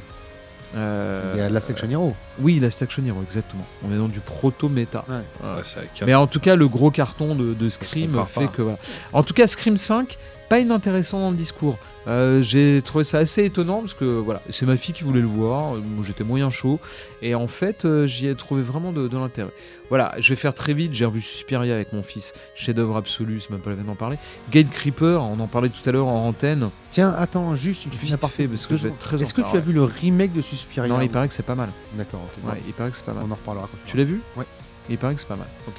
Euh, 0.76 1.34
Il 1.36 1.40
y 1.40 1.44
a 1.44 1.50
Last 1.50 1.70
Action 1.70 1.90
Hero. 1.90 2.16
Oui, 2.40 2.60
la 2.60 2.68
Action 2.68 3.04
Hero, 3.06 3.22
exactement. 3.24 3.66
On 3.86 3.94
est 3.94 3.98
dans 3.98 4.08
du 4.08 4.20
proto-méta. 4.22 5.06
Ouais. 5.10 5.18
Ouais, 5.46 6.06
Mais 6.06 6.16
en 6.16 6.28
tout 6.28 6.40
cas, 6.40 6.56
le 6.56 6.68
gros 6.68 6.92
carton 6.92 7.36
de, 7.36 7.54
de 7.54 7.70
Scream 7.70 8.12
fait 8.26 8.42
pas. 8.42 8.48
que 8.48 8.62
voilà. 8.62 8.78
En 9.12 9.24
tout 9.24 9.34
cas, 9.34 9.48
Scream 9.48 9.78
5, 9.78 10.18
pas 10.52 10.60
inintéressant 10.60 11.22
dans 11.22 11.30
le 11.32 11.38
discours. 11.38 11.78
Euh, 12.10 12.42
j'ai 12.42 12.82
trouvé 12.82 13.06
ça 13.06 13.20
assez 13.20 13.46
étonnant 13.46 13.80
parce 13.80 13.94
que 13.94 14.04
voilà, 14.04 14.42
c'est 14.50 14.66
ma 14.66 14.76
fille 14.76 14.94
qui 14.94 15.06
voulait 15.06 15.22
le 15.22 15.28
voir. 15.28 15.76
euh, 15.76 15.80
Moi, 15.96 16.04
j'étais 16.06 16.26
moyen 16.26 16.50
chaud 16.50 16.78
et 17.22 17.36
en 17.36 17.48
fait, 17.48 17.86
euh, 17.86 18.06
j'y 18.06 18.28
ai 18.28 18.36
trouvé 18.36 18.62
vraiment 18.62 18.92
de, 18.92 19.08
de 19.08 19.18
l'intérêt. 19.18 19.52
Voilà, 19.88 20.14
je 20.20 20.28
vais 20.28 20.36
faire 20.36 20.54
très 20.54 20.74
vite. 20.74 20.94
J'ai 20.94 21.06
revu 21.06 21.22
Suspiria 21.22 21.74
avec 21.74 21.94
mon 21.94 22.04
fils, 22.04 22.34
chef-d'œuvre 22.54 22.98
absolu, 22.98 23.40
c'est 23.40 23.50
même 23.50 23.62
pas 23.62 23.70
la 23.70 23.78
peine 23.78 23.86
d'en 23.86 23.96
parler. 23.96 24.18
Gate 24.52 24.70
Creeper, 24.70 25.24
on 25.24 25.40
en 25.40 25.48
parlait 25.48 25.70
tout 25.70 25.88
à 25.88 25.94
l'heure 25.94 26.08
en 26.08 26.28
antenne. 26.28 26.70
Tiens, 26.90 27.16
attends, 27.18 27.56
juste 27.56 27.86
une 27.86 27.92
Vite 27.92 28.28
fait, 28.28 28.50
parce 28.50 28.66
que 28.66 28.76
je 28.76 28.84
vais 28.84 28.90
être 28.90 29.00
très 29.00 29.22
Est-ce 29.22 29.34
que 29.34 29.42
tu 29.50 29.56
as 29.56 29.62
vu 29.62 29.72
le 29.72 29.84
remake 29.86 30.34
de 30.34 30.42
Suspiria 30.42 30.90
Non, 30.90 31.00
il 31.00 31.10
paraît 31.10 31.30
que 31.30 31.34
c'est 31.34 31.44
pas 31.44 31.56
mal. 31.56 31.70
D'accord, 31.94 32.20
ok. 32.26 32.52
Ouais, 32.52 32.62
il 32.68 32.74
paraît 32.74 32.90
que 32.92 32.98
c'est 32.98 33.06
pas 33.06 33.14
mal. 33.14 33.24
On 33.26 33.32
en 33.32 33.36
reparlera. 33.36 33.70
quand 33.72 33.78
Tu 33.86 33.96
l'as 33.96 34.04
vu? 34.04 34.20
Ouais. 34.36 34.44
Il 34.90 34.98
paraît 34.98 35.14
que 35.14 35.22
c'est 35.22 35.28
pas 35.30 35.38
mal. 35.38 35.48
Ok. 35.70 35.76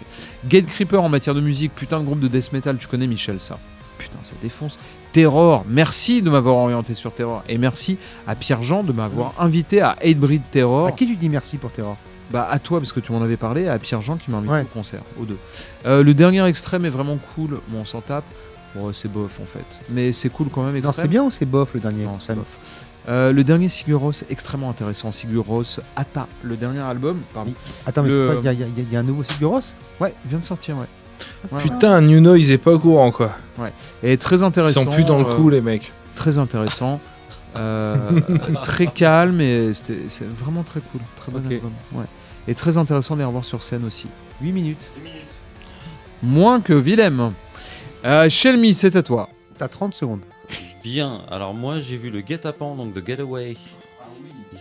Gate 0.49 0.65
Creeper 0.67 1.03
en 1.03 1.11
matière 1.11 1.35
de 1.35 1.43
musique, 1.43 1.75
putain 1.75 2.01
de 2.01 2.07
groupe 2.07 2.21
de 2.21 2.29
death 2.29 2.53
metal, 2.55 2.79
tu 2.79 2.87
connais 2.87 3.07
Michel 3.07 3.39
ça? 3.39 3.59
Putain, 4.03 4.19
ça 4.23 4.35
défonce. 4.43 4.79
Terror. 5.13 5.65
Merci 5.69 6.23
de 6.23 6.31
m'avoir 6.31 6.57
orienté 6.57 6.95
sur 6.95 7.13
Terror. 7.13 7.43
Et 7.49 7.59
merci 7.59 7.99
à 8.27 8.35
Pierre-Jean 8.35 8.83
de 8.83 8.93
m'avoir 8.93 9.35
invité 9.41 9.81
à 9.81 9.93
Hatebreed 10.03 10.43
Terror. 10.51 10.87
À 10.87 10.93
qui 10.93 11.07
tu 11.07 11.17
dis 11.17 11.29
merci 11.29 11.57
pour 11.59 11.71
Terror 11.71 11.97
Bah 12.31 12.47
à 12.51 12.59
toi 12.59 12.79
parce 12.81 12.93
que 12.93 13.01
tu 13.01 13.13
m'en 13.13 13.21
avais 13.23 13.37
parlé, 13.37 13.69
à 13.69 13.79
Pierre-Jean 13.79 14.17
qui 14.17 14.31
m'a 14.31 14.39
invité 14.39 14.55
Ouais. 14.55 14.63
au 14.63 14.65
concert, 14.79 15.03
aux 15.21 15.25
deux. 15.25 15.39
Euh, 15.87 16.03
le 16.03 16.15
dernier 16.15 16.45
extrême 16.47 16.85
est 16.87 16.91
vraiment 16.91 17.19
cool, 17.35 17.61
bon 17.69 17.81
on 17.81 17.85
s'en 17.85 18.01
tape. 18.01 18.25
Bon 18.75 18.91
c'est 18.95 19.09
bof 19.13 19.39
en 19.41 19.45
fait, 19.45 19.81
mais 19.91 20.13
c'est 20.13 20.31
cool 20.31 20.49
quand 20.49 20.63
même 20.63 20.73
Non, 20.73 20.79
extrême. 20.79 20.95
c'est 21.05 21.09
bien 21.09 21.23
ou 21.25 21.31
c'est 21.31 21.45
bof 21.45 21.69
le 21.75 21.81
dernier 21.81 22.05
Non, 22.05 22.13
c'est 22.15 22.17
Extrême 22.19 22.39
bof. 22.39 22.59
Euh, 23.09 23.33
le 23.33 23.45
dernier 23.45 23.69
Sigur 23.69 24.01
Rós, 24.01 24.25
extrêmement 24.31 24.71
intéressant. 24.71 25.13
Sigur 25.13 25.45
Rós 25.45 25.81
Ata, 25.97 26.27
le 26.43 26.57
dernier 26.57 26.79
album. 26.79 27.21
Pardon. 27.35 27.53
Attends, 27.85 28.03
mais 28.05 28.09
Le- 28.09 28.41
y, 28.45 28.47
y 28.49 28.65
il 28.79 28.93
y 28.93 28.97
a 28.97 29.01
un 29.01 29.03
nouveau 29.03 29.25
Sigur 29.25 29.51
Rós 29.51 29.75
Ouais, 30.01 30.15
il 30.25 30.31
vient 30.31 30.39
de 30.39 30.45
sortir, 30.45 30.77
ouais. 30.79 30.87
Ouais, 31.51 31.59
ouais. 31.59 31.63
Putain, 31.63 32.01
New 32.01 32.21
Noise 32.21 32.51
est 32.53 32.59
pas 32.59 32.73
au 32.73 32.79
courant 32.79 33.11
quoi. 33.11 33.33
Et 34.03 34.17
très 34.17 34.39
Ils 34.39 34.45
intéressant. 34.45 34.85
sont 34.85 34.91
plus 34.91 35.05
dans 35.05 35.19
le 35.19 35.27
euh, 35.27 35.37
coup 35.37 35.49
les 35.51 35.61
mecs. 35.61 35.93
Très 36.15 36.39
intéressant. 36.39 37.01
Euh, 37.57 37.97
très 38.65 38.87
calme 38.87 39.41
et 39.41 39.73
c'était- 39.75 40.09
c'est 40.09 40.27
vraiment 40.29 40.63
très 40.63 40.81
cool. 40.81 41.01
Très 41.17 41.31
bon 41.31 41.39
album. 41.47 41.73
Ouais. 41.93 42.05
Et 42.49 42.55
très 42.55 42.77
intéressant 42.79 43.15
de 43.15 43.21
les 43.21 43.25
revoir 43.27 43.45
sur 43.45 43.63
scène 43.63 43.85
aussi. 43.85 44.09
8 44.41 44.53
minutes. 44.53 44.91
Moins 46.23 46.61
que 46.61 46.73
Willem. 46.73 47.33
Euh, 48.05 48.29
Shelmy, 48.29 48.75
c'est 48.75 48.97
à 48.97 49.03
toi. 49.03 49.29
T'as 49.59 49.69
30 49.69 49.95
secondes. 49.95 50.21
Bien, 50.83 51.21
alors 51.31 51.55
moi 51.55 51.79
j'ai 51.81 51.97
vu 51.97 52.11
le 52.11 52.21
Guet-apens, 52.21 52.75
donc 52.77 52.95
The 52.95 53.07
Getaway 53.07 53.57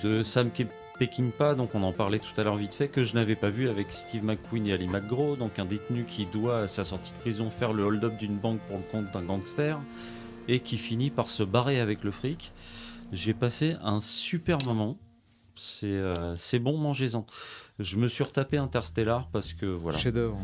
de 0.04 0.22
Sam 0.22 0.50
Ke- 0.50 0.68
Peckinpah, 1.02 1.56
donc 1.56 1.74
on 1.74 1.82
en 1.82 1.94
parlait 1.94 2.20
tout 2.20 2.40
à 2.40 2.44
l'heure 2.44 2.58
vite 2.58 2.76
fait, 2.76 2.88
que 2.88 3.04
je 3.04 3.16
n'avais 3.16 3.34
pas 3.34 3.50
vu 3.50 3.70
avec 3.70 3.92
Steve 3.92 4.24
McQueen 4.24 4.68
et 4.68 4.74
Ali 4.74 4.88
McGraw, 4.88 5.36
donc 5.36 5.58
un 5.58 5.66
détenu 5.66 6.04
qui 6.04 6.28
doit 6.28 6.60
à 6.60 6.68
sa 6.68 6.84
sortie 6.84 7.10
de 7.10 7.18
prison 7.22 7.50
faire 7.50 7.74
le 7.74 7.82
hold-up 7.82 8.16
d'une 8.20 8.38
banque 8.38 8.60
pour 8.68 8.78
le 8.78 8.84
compte 8.92 9.12
d'un 9.12 9.24
gangster 9.24 9.80
et 10.48 10.60
qui 10.60 10.78
finit 10.78 11.10
par 11.10 11.28
se 11.28 11.42
barrer 11.42 11.80
avec 11.80 12.04
le 12.04 12.12
fric. 12.12 12.52
J'ai 13.12 13.34
passé 13.34 13.78
un 13.82 14.00
super 14.00 14.64
moment. 14.64 14.96
C'est 15.56 15.88
euh, 15.88 16.38
c'est 16.38 16.60
bon, 16.60 16.78
mangez-en. 16.78 17.26
Je 17.80 17.98
me 17.98 18.08
suis 18.08 18.24
retapé 18.24 18.58
Interstellar 18.58 19.28
parce 19.32 19.54
que 19.54 19.66
voilà, 19.66 19.98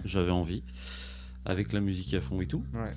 j'avais 0.06 0.32
envie, 0.32 0.64
avec 1.46 1.72
la 1.72 1.82
musique 1.82 2.16
à 2.16 2.22
fond 2.22 2.42
et 2.42 2.48
tout. 2.48 2.64
Ouais. 2.74 2.94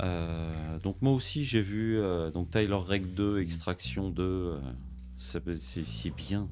Euh, 0.00 0.78
donc 0.78 1.02
moi 1.02 1.12
aussi 1.12 1.44
j'ai 1.44 1.60
vu 1.60 1.98
euh, 1.98 2.30
donc 2.30 2.50
Tyler 2.50 2.78
Rake 2.86 3.14
2, 3.14 3.40
Extraction 3.40 4.08
2, 4.08 4.22
euh, 4.22 4.58
c'est 5.16 6.14
bien. 6.16 6.48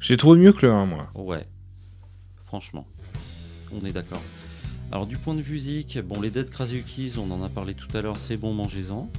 J'ai 0.00 0.16
trouvé 0.16 0.38
mieux 0.38 0.52
que 0.52 0.64
le 0.64 0.72
1 0.72 0.86
moi. 0.86 1.10
Ouais, 1.14 1.46
franchement, 2.40 2.86
on 3.72 3.84
est 3.84 3.92
d'accord. 3.92 4.22
Alors 4.90 5.06
du 5.06 5.16
point 5.18 5.34
de 5.34 5.42
vue 5.42 5.54
musique, 5.54 5.98
bon 5.98 6.20
les 6.20 6.30
Dead 6.30 6.48
Krasukis, 6.48 7.14
on 7.18 7.30
en 7.30 7.42
a 7.42 7.48
parlé 7.48 7.74
tout 7.74 7.94
à 7.96 8.00
l'heure, 8.00 8.18
c'est 8.18 8.36
bon, 8.36 8.54
mangez-en. 8.54 9.10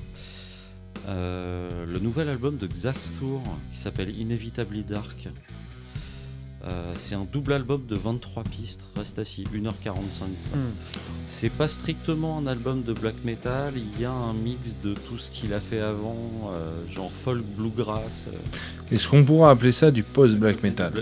Euh, 1.08 1.86
le 1.86 2.00
nouvel 2.00 2.30
album 2.30 2.58
de 2.58 2.66
Xastur 2.66 3.42
qui 3.72 3.78
s'appelle 3.78 4.10
Inevitably 4.18 4.84
Dark. 4.84 5.30
Euh, 6.66 6.94
c'est 6.98 7.16
un 7.16 7.26
double 7.32 7.54
album 7.54 7.86
de 7.88 7.96
23 7.96 8.44
pistes, 8.44 8.86
reste 8.98 9.18
assis, 9.18 9.46
1h45. 9.54 10.26
C'est 11.26 11.50
pas 11.50 11.70
strictement 11.70 12.38
un 12.38 12.48
album 12.48 12.84
de 12.84 12.92
black 12.92 13.16
metal, 13.24 13.74
il 13.78 14.02
y 14.02 14.04
a 14.06 14.12
un 14.12 14.34
mix 14.34 14.76
de 14.84 14.94
tout 14.94 15.18
ce 15.18 15.32
qu'il 15.32 15.54
a 15.54 15.62
fait 15.62 15.80
avant, 15.80 16.18
euh, 16.52 16.86
genre 16.88 17.12
folk, 17.12 17.44
bluegrass. 17.58 18.26
euh, 18.28 18.94
Est-ce 18.94 19.08
qu'on 19.08 19.24
pourra 19.24 19.52
appeler 19.52 19.72
ça 19.72 19.90
du 19.90 20.04
post-black 20.04 20.62
metal 20.62 20.92
Bla- 20.92 21.02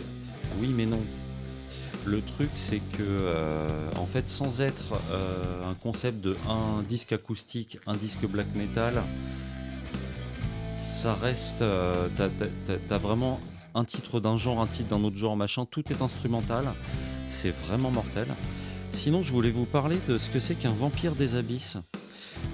Oui, 0.62 0.68
mais 0.76 0.86
non. 0.86 1.00
Le 2.06 2.22
truc, 2.22 2.50
c'est 2.54 2.82
que, 2.98 3.34
en 3.98 4.06
fait, 4.06 4.30
sans 4.30 4.62
être 4.62 4.94
un 5.68 5.74
concept 5.74 6.22
de 6.24 6.38
un 6.48 6.82
disque 6.84 7.12
acoustique, 7.12 7.80
un 7.86 7.96
disque 7.98 8.26
black 8.28 8.48
metal, 8.56 9.02
ça 10.78 11.16
reste. 11.16 11.64
T'as 12.88 12.98
vraiment 12.98 13.42
un 13.78 13.86
titre 13.86 14.20
d'un 14.20 14.38
genre, 14.38 14.60
un 14.60 14.66
titre 14.66 14.90
d'un 14.90 15.04
autre 15.04 15.18
genre, 15.18 15.38
machin, 15.38 15.66
tout 15.70 15.91
est 15.91 16.02
instrumental. 16.02 16.74
C'est 17.28 17.52
vraiment 17.52 17.91
mortel. 17.91 18.28
Sinon, 18.91 19.22
je 19.22 19.32
voulais 19.32 19.52
vous 19.52 19.66
parler 19.66 19.98
de 20.08 20.18
ce 20.18 20.32
que 20.32 20.40
c'est 20.40 20.56
qu'un 20.56 20.72
vampire 20.72 21.14
des 21.14 21.36
abysses. 21.36 21.78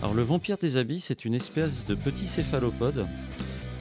Alors, 0.01 0.13
le 0.13 0.21
vampire 0.21 0.57
des 0.57 0.75
abysses 0.75 1.11
est 1.11 1.23
une 1.23 1.33
espèce 1.33 1.85
de 1.85 1.95
petit 1.95 2.27
céphalopode 2.27 3.07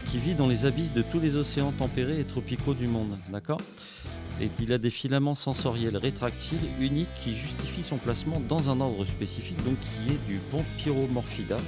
qui 0.06 0.18
vit 0.18 0.36
dans 0.36 0.46
les 0.46 0.66
abysses 0.66 0.92
de 0.92 1.02
tous 1.02 1.18
les 1.18 1.36
océans 1.36 1.72
tempérés 1.72 2.20
et 2.20 2.24
tropicaux 2.24 2.74
du 2.74 2.86
monde, 2.86 3.18
d'accord? 3.30 3.60
Et 4.40 4.48
il 4.60 4.72
a 4.72 4.78
des 4.78 4.90
filaments 4.90 5.34
sensoriels 5.34 5.96
rétractiles 5.96 6.62
uniques 6.80 7.12
qui 7.16 7.34
justifient 7.34 7.82
son 7.82 7.98
placement 7.98 8.40
dans 8.48 8.70
un 8.70 8.80
ordre 8.80 9.04
spécifique, 9.04 9.62
donc 9.64 9.76
qui 9.80 10.14
est 10.14 10.26
du 10.28 10.40
Vampiromorphida, 10.50 11.58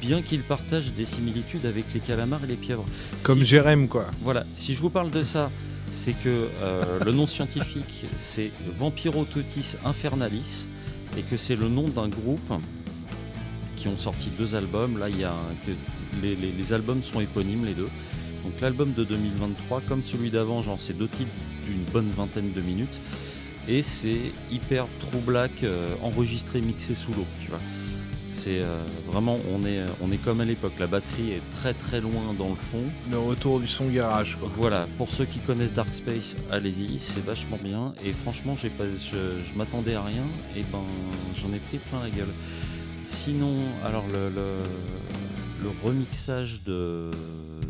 bien 0.00 0.22
qu'il 0.22 0.42
partage 0.42 0.92
des 0.92 1.04
similitudes 1.04 1.66
avec 1.66 1.92
les 1.94 2.00
calamars 2.00 2.44
et 2.44 2.46
les 2.48 2.56
pieuvres. 2.56 2.84
Comme 3.22 3.38
Si- 3.40 3.44
Jérém 3.46 3.88
quoi. 3.88 4.06
voilà, 4.22 4.44
si 4.54 4.74
je 4.74 4.80
vous 4.80 4.90
parle 4.90 5.10
de 5.10 5.22
ça, 5.22 5.50
c'est 5.88 6.12
que 6.14 6.48
euh, 6.62 6.98
le 7.04 7.12
nom 7.12 7.26
scientifique 7.26 8.06
c'est 8.16 8.50
Vampirototis 8.78 9.76
infernalis 9.84 10.66
et 11.18 11.22
que 11.22 11.36
c'est 11.36 11.56
le 11.56 11.68
nom 11.68 11.88
d'un 11.88 12.08
groupe 12.08 12.52
qui 13.76 13.88
ont 13.88 13.98
sorti 13.98 14.30
deux 14.38 14.54
albums. 14.56 14.98
Là, 14.98 15.08
il 15.08 15.20
y 15.20 15.24
a 15.24 15.30
un- 15.32 15.54
que 15.66 15.72
les, 16.22 16.34
les- 16.34 16.52
les 16.52 16.72
albums 16.72 17.02
sont 17.02 17.20
éponymes 17.20 17.64
les 17.64 17.74
deux. 17.74 17.88
Donc 18.44 18.60
l'album 18.60 18.92
de 18.96 19.04
2023, 19.04 19.82
comme 19.88 20.02
celui 20.02 20.30
d'avant, 20.30 20.62
genre 20.62 20.78
c'est 20.80 20.96
deux 20.96 21.08
titres 21.08 21.30
d'une 21.66 21.82
bonne 21.92 22.08
vingtaine 22.16 22.52
de 22.52 22.60
minutes 22.60 23.00
et 23.68 23.82
c'est 23.82 24.20
hyper 24.52 24.86
true 25.00 25.18
black 25.20 25.50
euh, 25.64 25.94
enregistré 26.02 26.60
mixé 26.60 26.94
sous 26.94 27.12
l'eau, 27.12 27.26
tu 27.42 27.48
vois. 27.48 27.60
C'est 28.36 28.60
euh, 28.60 28.82
vraiment 29.06 29.38
on 29.50 29.64
est 29.64 29.80
on 30.02 30.12
est 30.12 30.18
comme 30.18 30.42
à 30.42 30.44
l'époque. 30.44 30.74
La 30.78 30.86
batterie 30.86 31.30
est 31.32 31.40
très 31.54 31.72
très 31.72 32.02
loin 32.02 32.34
dans 32.38 32.50
le 32.50 32.54
fond. 32.54 32.82
Le 33.10 33.18
retour 33.18 33.60
du 33.60 33.66
son 33.66 33.86
garage 33.86 34.36
quoi. 34.38 34.50
Voilà, 34.52 34.86
pour 34.98 35.10
ceux 35.10 35.24
qui 35.24 35.38
connaissent 35.38 35.72
Dark 35.72 35.92
Space, 35.94 36.36
allez-y, 36.52 36.98
c'est 36.98 37.24
vachement 37.24 37.58
bien. 37.62 37.94
Et 38.04 38.12
franchement, 38.12 38.54
j'ai 38.54 38.68
pas, 38.68 38.84
je, 38.84 39.16
je 39.42 39.54
m'attendais 39.56 39.94
à 39.94 40.02
rien, 40.02 40.24
et 40.54 40.62
ben 40.70 40.84
j'en 41.34 41.50
ai 41.54 41.58
pris 41.58 41.78
plein 41.78 42.02
la 42.02 42.10
gueule. 42.10 42.28
Sinon, 43.04 43.54
alors 43.86 44.04
le, 44.12 44.28
le, 44.28 44.58
le 45.62 45.70
remixage 45.82 46.62
de, 46.64 47.10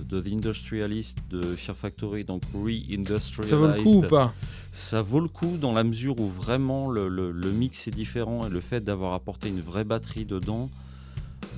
de 0.08 0.20
The 0.20 0.26
Industrialist 0.32 1.18
de 1.30 1.54
Fear 1.56 1.76
Factory, 1.76 2.24
donc 2.24 2.42
re-industrialized. 2.54 3.50
Ça 3.50 3.56
vaut 3.56 3.66
le 3.68 3.82
coup 3.82 3.98
ou 3.98 4.02
pas? 4.02 4.34
Ça 4.72 5.02
vaut 5.02 5.20
le 5.20 5.28
coup 5.28 5.56
dans 5.56 5.72
la 5.72 5.84
mesure 5.84 6.18
où 6.20 6.26
vraiment 6.28 6.90
le, 6.90 7.08
le- 7.08 7.32
le 7.32 7.50
mix 7.52 7.86
est 7.88 7.92
différent 7.92 8.46
et 8.46 8.50
le 8.50 8.60
fait 8.60 8.82
d'avoir 8.82 9.14
apporté 9.14 9.48
une 9.48 9.60
vraie 9.60 9.84
batterie 9.84 10.24
dedans 10.24 10.68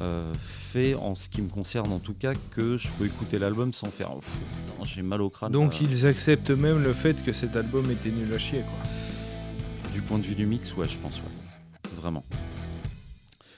euh, 0.02 0.32
fait, 0.38 0.94
en 0.94 1.14
ce 1.14 1.28
qui 1.28 1.40
me 1.42 1.48
concerne 1.48 1.90
en 1.92 1.98
tout 1.98 2.14
cas, 2.14 2.34
que 2.50 2.76
je 2.76 2.88
peux 2.98 3.06
écouter 3.06 3.38
l'album 3.38 3.72
sans 3.72 3.90
faire 3.90 4.10
oh, 4.14 4.20
j'ai 4.84 5.02
mal 5.02 5.22
au 5.22 5.30
crâne. 5.30 5.50
Donc 5.50 5.72
Euh, 5.74 5.78
ils 5.88 6.06
acceptent 6.06 6.50
même 6.50 6.82
le 6.82 6.92
fait 6.92 7.24
que 7.24 7.32
cet 7.32 7.56
album 7.56 7.90
était 7.90 8.10
nul 8.10 8.32
à 8.34 8.38
chier 8.38 8.60
quoi. 8.60 9.90
Du 9.92 10.02
point 10.02 10.18
de 10.18 10.24
vue 10.24 10.34
du 10.36 10.46
mix, 10.46 10.76
ouais, 10.76 10.86
je 10.88 10.98
pense, 10.98 11.16
ouais. 11.18 11.90
Vraiment. 12.00 12.24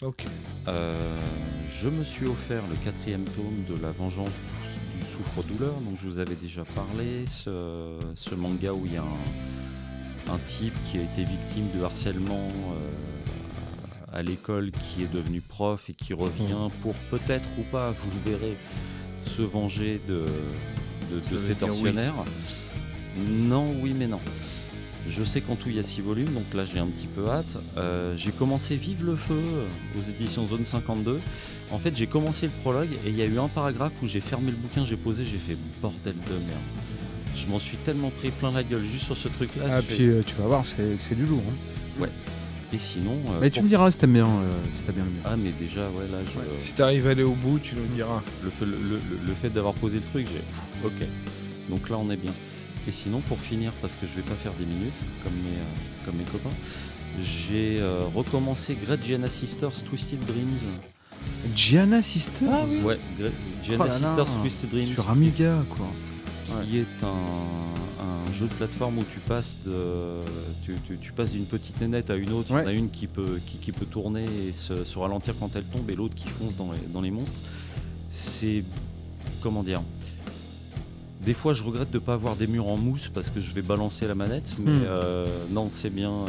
Ok. 0.03 0.25
Euh, 0.67 1.27
je 1.71 1.89
me 1.89 2.05
suis 2.05 2.27
offert 2.27 2.63
le 2.71 2.77
quatrième 2.77 3.25
tome 3.25 3.65
de 3.69 3.81
La 3.83 3.91
Vengeance 3.91 4.31
du, 4.31 4.99
du 4.99 5.05
souffre-douleur, 5.05 5.75
donc 5.75 5.99
je 5.99 6.09
vous 6.09 6.19
avais 6.19 6.37
déjà 6.37 6.65
parlé. 6.75 7.27
Ce, 7.29 7.99
ce 8.15 8.35
manga 8.35 8.73
où 8.73 8.87
il 8.87 8.95
y 8.95 8.97
a 8.97 9.03
un, 9.03 10.33
un 10.33 10.39
type 10.39 10.75
qui 10.85 10.99
a 10.99 11.03
été 11.03 11.25
victime 11.25 11.67
de 11.77 11.83
harcèlement 11.85 12.49
euh, 12.49 14.17
à 14.17 14.23
l'école, 14.23 14.71
qui 14.71 15.03
est 15.03 15.13
devenu 15.13 15.43
prof 15.43 15.91
et 15.91 15.93
qui 15.93 16.15
revient 16.15 16.71
pour 16.81 16.95
peut-être 17.11 17.49
ou 17.59 17.63
pas, 17.71 17.91
vous 17.91 18.11
le 18.25 18.33
verrez, 18.33 18.57
se 19.21 19.43
venger 19.43 20.01
de, 20.09 20.25
de, 21.11 21.21
oui. 21.31 21.55
tortionnaires. 21.57 22.15
Non, 23.29 23.75
oui, 23.83 23.95
mais 23.95 24.07
non. 24.07 24.21
Je 25.09 25.25
sais 25.25 25.41
qu'en 25.41 25.57
tout 25.57 25.69
il 25.69 25.77
y 25.77 25.79
a 25.79 25.83
6 25.83 26.01
volumes, 26.03 26.33
donc 26.33 26.45
là 26.55 26.65
j'ai 26.65 26.79
un 26.79 26.87
petit 26.87 27.07
peu 27.09 27.27
hâte. 27.29 27.57
Euh, 27.77 28.15
j'ai 28.17 28.31
commencé 28.33 28.77
Vive 28.77 29.05
le 29.05 29.17
Feu 29.17 29.41
aux 29.99 30.03
éditions 30.03 30.47
Zone 30.47 30.65
52. 30.65 31.21
En 31.73 31.79
fait, 31.79 31.97
j'ai 31.97 32.07
commencé 32.07 32.47
le 32.47 32.53
prologue 32.63 32.91
et 33.07 33.09
il 33.11 33.17
y 33.17 33.23
a 33.23 33.27
eu 33.27 33.39
un 33.39 33.49
paragraphe 33.49 33.95
où 34.03 34.07
j'ai 34.07 34.21
fermé 34.21 34.51
le 34.51 34.57
bouquin, 34.57 34.85
j'ai 34.85 34.97
posé, 34.97 35.25
j'ai 35.25 35.39
fait 35.39 35.57
bordel 35.81 36.15
de 36.15 36.33
merde. 36.33 37.35
Je 37.37 37.47
m'en 37.47 37.59
suis 37.59 37.77
tellement 37.79 38.11
pris 38.11 38.31
plein 38.31 38.51
la 38.53 38.63
gueule 38.63 38.85
juste 38.85 39.05
sur 39.05 39.17
ce 39.17 39.29
truc-là. 39.29 39.65
Ah, 39.71 39.81
j'ai 39.81 39.87
fait- 39.87 39.95
puis 39.95 40.07
euh, 40.07 40.23
tu 40.25 40.35
vas 40.37 40.47
voir, 40.47 40.67
c'est 40.67 40.99
c'est 40.99 41.15
du 41.15 41.25
lourd. 41.27 41.43
hein. 42.01 42.07
Et 42.73 42.79
sinon. 42.79 43.17
euh, 43.31 43.39
Mais 43.41 43.51
tu 43.51 43.55
pour- 43.55 43.65
me 43.65 43.69
diras 43.69 43.91
si 43.91 43.99
t'aimes 43.99 44.13
bien, 44.13 44.27
euh, 44.29 44.53
si 44.73 44.85
t'as 44.85 44.93
bien 44.93 45.03
aimé. 45.03 45.19
Ah, 45.25 45.35
mais 45.37 45.51
déjà, 45.59 45.83
ouais, 45.89 46.07
là, 46.13 46.19
je- 46.25 46.63
Si 46.63 46.73
t'arrives 46.75 47.07
à 47.09 47.11
aller 47.11 47.25
au 47.25 47.33
bout, 47.35 47.59
tu 47.59 47.75
nous 47.75 47.83
diras. 47.97 48.23
le, 48.45 48.51
fait- 48.51 48.65
le- 48.65 48.77
le- 48.79 49.01
le 49.27 49.35
fait 49.35 49.49
d'avoir 49.51 49.75
posé 49.75 49.99
le 49.99 50.05
truc, 50.05 50.29
j'ai. 50.29 50.87
Ok. 50.87 50.93
Donc 51.69 51.89
là, 51.89 51.97
on 51.99 52.09
est 52.13 52.17
bien. 52.17 52.31
Et 52.89 52.93
sinon, 52.93 53.21
pour 53.21 53.39
finir, 53.39 53.73
parce 53.83 53.95
que 53.97 54.07
je 54.07 54.15
vais 54.17 54.23
pas 54.23 54.35
faire 54.35 54.53
des 54.55 54.65
minutes, 54.65 54.95
comme 55.23 55.33
mes, 55.35 55.57
euh, 55.59 56.05
comme 56.07 56.17
mes 56.17 56.25
copains, 56.25 56.55
j'ai 57.21 57.79
euh, 57.81 58.05
recommencé 58.15 58.77
Great 58.85 59.03
Gianna 59.05 59.29
Sisters 59.29 59.83
Twisted 59.85 60.21
Dreams. 60.25 60.59
Gianna 61.55 62.01
Sister 62.03 62.47
Ouais, 62.83 62.99
Gre- 63.21 63.31
Gianna 63.63 63.85
Oh 63.85 63.89
là, 63.89 63.91
Sisters 63.91 64.41
Twisted 64.41 64.71
Dreams. 64.71 64.87
Sur 64.95 65.11
Amiga, 65.11 65.63
quoi. 65.69 65.87
qui 66.65 66.79
est 66.79 67.05
un, 67.05 67.09
un 68.03 68.33
jeu 68.33 68.47
de 68.47 68.55
plateforme 68.55 68.99
où 68.99 69.05
tu 69.05 69.21
passes 69.21 69.59
de, 69.67 70.21
tu, 70.65 70.75
tu- 70.87 70.99
tu 70.99 71.13
passes 71.13 71.33
d'une 71.33 71.45
petite 71.45 71.79
nénette 71.81 72.09
à 72.11 72.17
une 72.17 72.33
autre. 72.33 72.49
Il 72.51 72.55
Ouais. 72.57 72.63
y 72.63 72.65
en 72.65 72.69
a 72.69 72.73
une 72.73 72.91
qui 72.91 73.07
peut, 73.07 73.39
qui, 73.47 73.59
qui 73.59 73.73
peut 73.73 73.85
tourner 73.87 74.25
et 74.49 74.53
se, 74.53 74.85
se 74.85 74.99
ralentir 74.99 75.35
quand 75.39 75.55
elle 75.55 75.65
tombe, 75.65 75.89
et 75.91 75.95
l'autre 75.95 76.15
qui 76.15 76.29
fonce 76.29 76.57
dans 76.57 76.73
les, 76.73 76.79
dans 76.93 77.03
les 77.03 77.11
monstres. 77.11 77.39
C'est 78.09 78.65
comment 79.43 79.63
dire 79.63 79.83
Des 81.25 81.35
fois, 81.35 81.53
je 81.55 81.63
regrette 81.63 81.91
de 81.91 81.99
ne 81.99 82.03
pas 82.03 82.15
avoir 82.15 82.35
des 82.37 82.47
murs 82.47 82.67
en 82.69 82.77
mousse 82.79 83.11
parce 83.13 83.31
que 83.31 83.41
je 83.41 83.53
vais 83.55 83.63
balancer 83.63 84.07
la 84.07 84.15
manette, 84.15 84.53
mais 84.59 84.71
Hmm. 84.71 84.83
euh, 84.87 85.27
non, 85.51 85.69
c'est 85.71 85.91
bien. 85.91 86.11
euh, 86.11 86.27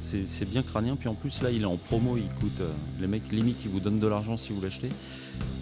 c'est 0.00 0.44
bien 0.50 0.62
crânien, 0.62 0.96
puis 0.96 1.08
en 1.08 1.14
plus 1.14 1.40
là 1.40 1.50
il 1.50 1.62
est 1.62 1.66
en 1.66 1.76
promo, 1.78 2.18
il 2.18 2.28
coûte. 2.38 2.60
euh, 2.60 2.68
les 3.00 3.06
mecs 3.06 3.32
limite 3.32 3.60
ils 3.64 3.70
vous 3.70 3.80
donnent 3.80 4.00
de 4.00 4.06
l'argent 4.06 4.36
si 4.36 4.52
vous 4.52 4.60
l'achetez. 4.60 4.90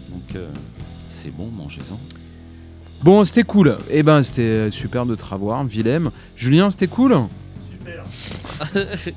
Donc 0.09 0.35
euh, 0.35 0.49
c'est 1.07 1.31
bon, 1.31 1.47
mangez-en. 1.47 1.97
Bon, 3.03 3.23
c'était 3.23 3.43
cool. 3.43 3.77
Eh 3.89 4.03
ben, 4.03 4.21
c'était 4.21 4.69
super 4.71 5.05
de 5.05 5.15
te 5.15 5.23
revoir, 5.23 5.63
Willem. 5.65 6.11
Julien, 6.35 6.69
c'était 6.71 6.87
cool? 6.87 7.15
Super. 7.71 8.03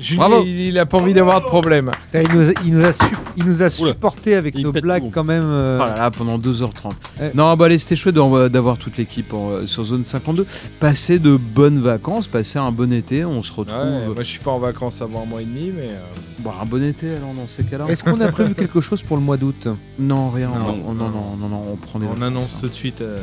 Julien, 0.00 0.28
Bravo. 0.28 0.42
il, 0.44 0.60
il 0.60 0.78
a 0.78 0.86
pas 0.86 0.98
envie 0.98 1.12
d'avoir 1.14 1.40
de 1.40 1.46
problème. 1.46 1.90
Il 2.14 2.20
nous 2.34 2.48
a, 2.50 2.52
il 2.64 2.72
nous 2.74 2.84
a, 2.84 2.92
su- 2.92 3.04
il 3.36 3.44
nous 3.44 3.62
a 3.62 3.66
Oula. 3.66 3.70
supporté 3.70 4.34
avec 4.34 4.54
Il 4.56 4.62
nos 4.62 4.72
blagues 4.72 5.02
tout. 5.04 5.10
quand 5.10 5.24
même. 5.24 5.44
euh, 5.44 5.78
Oh 5.80 5.84
là 5.84 5.94
là, 5.96 6.10
pendant 6.10 6.38
2h30. 6.38 6.92
Ouais. 7.20 7.30
Non, 7.34 7.54
bah 7.56 7.66
allez, 7.66 7.78
c'était 7.78 7.96
chouette 7.96 8.14
d'avoir 8.14 8.78
toute 8.78 8.96
l'équipe 8.96 9.32
en- 9.32 9.66
sur 9.66 9.84
Zone 9.84 10.04
52. 10.04 10.46
Passer 10.78 11.18
de 11.18 11.36
bonnes 11.36 11.80
vacances, 11.80 12.26
passer 12.28 12.58
un 12.58 12.72
bon 12.72 12.92
été. 12.92 13.24
On 13.24 13.42
se 13.42 13.52
retrouve. 13.52 13.78
Ouais, 13.78 14.06
moi, 14.06 14.14
je 14.18 14.22
suis 14.24 14.38
pas 14.38 14.50
en 14.50 14.58
vacances 14.58 15.02
avant 15.02 15.22
un 15.22 15.26
mois 15.26 15.42
et 15.42 15.44
demi, 15.44 15.72
mais. 15.76 15.88
euh, 15.90 16.00
Bon, 16.38 16.52
un 16.58 16.64
bon 16.64 16.82
été 16.82 17.10
alors 17.10 17.34
dans 17.34 17.46
ces 17.48 17.64
cas-là. 17.64 17.84
Est-ce 17.88 18.02
qu'on 18.02 18.18
a 18.22 18.28
prévu 18.28 18.54
quelque 18.54 18.80
chose 18.80 19.02
pour 19.02 19.18
le 19.18 19.22
mois 19.22 19.36
d'août? 19.36 19.68
Non, 19.98 20.30
rien. 20.30 20.48
Non, 20.48 20.74
Non, 20.74 20.94
non, 20.94 21.10
non, 21.10 21.36
non, 21.38 21.48
non, 21.50 21.62
on 21.72 21.76
prend 21.76 21.98
des 21.98 22.06
on 22.06 22.10
vacances, 22.14 22.24
annonce 22.26 22.44
là. 22.54 22.58
tout 22.62 22.68
de 22.68 22.72
suite. 22.72 23.00
euh, 23.02 23.18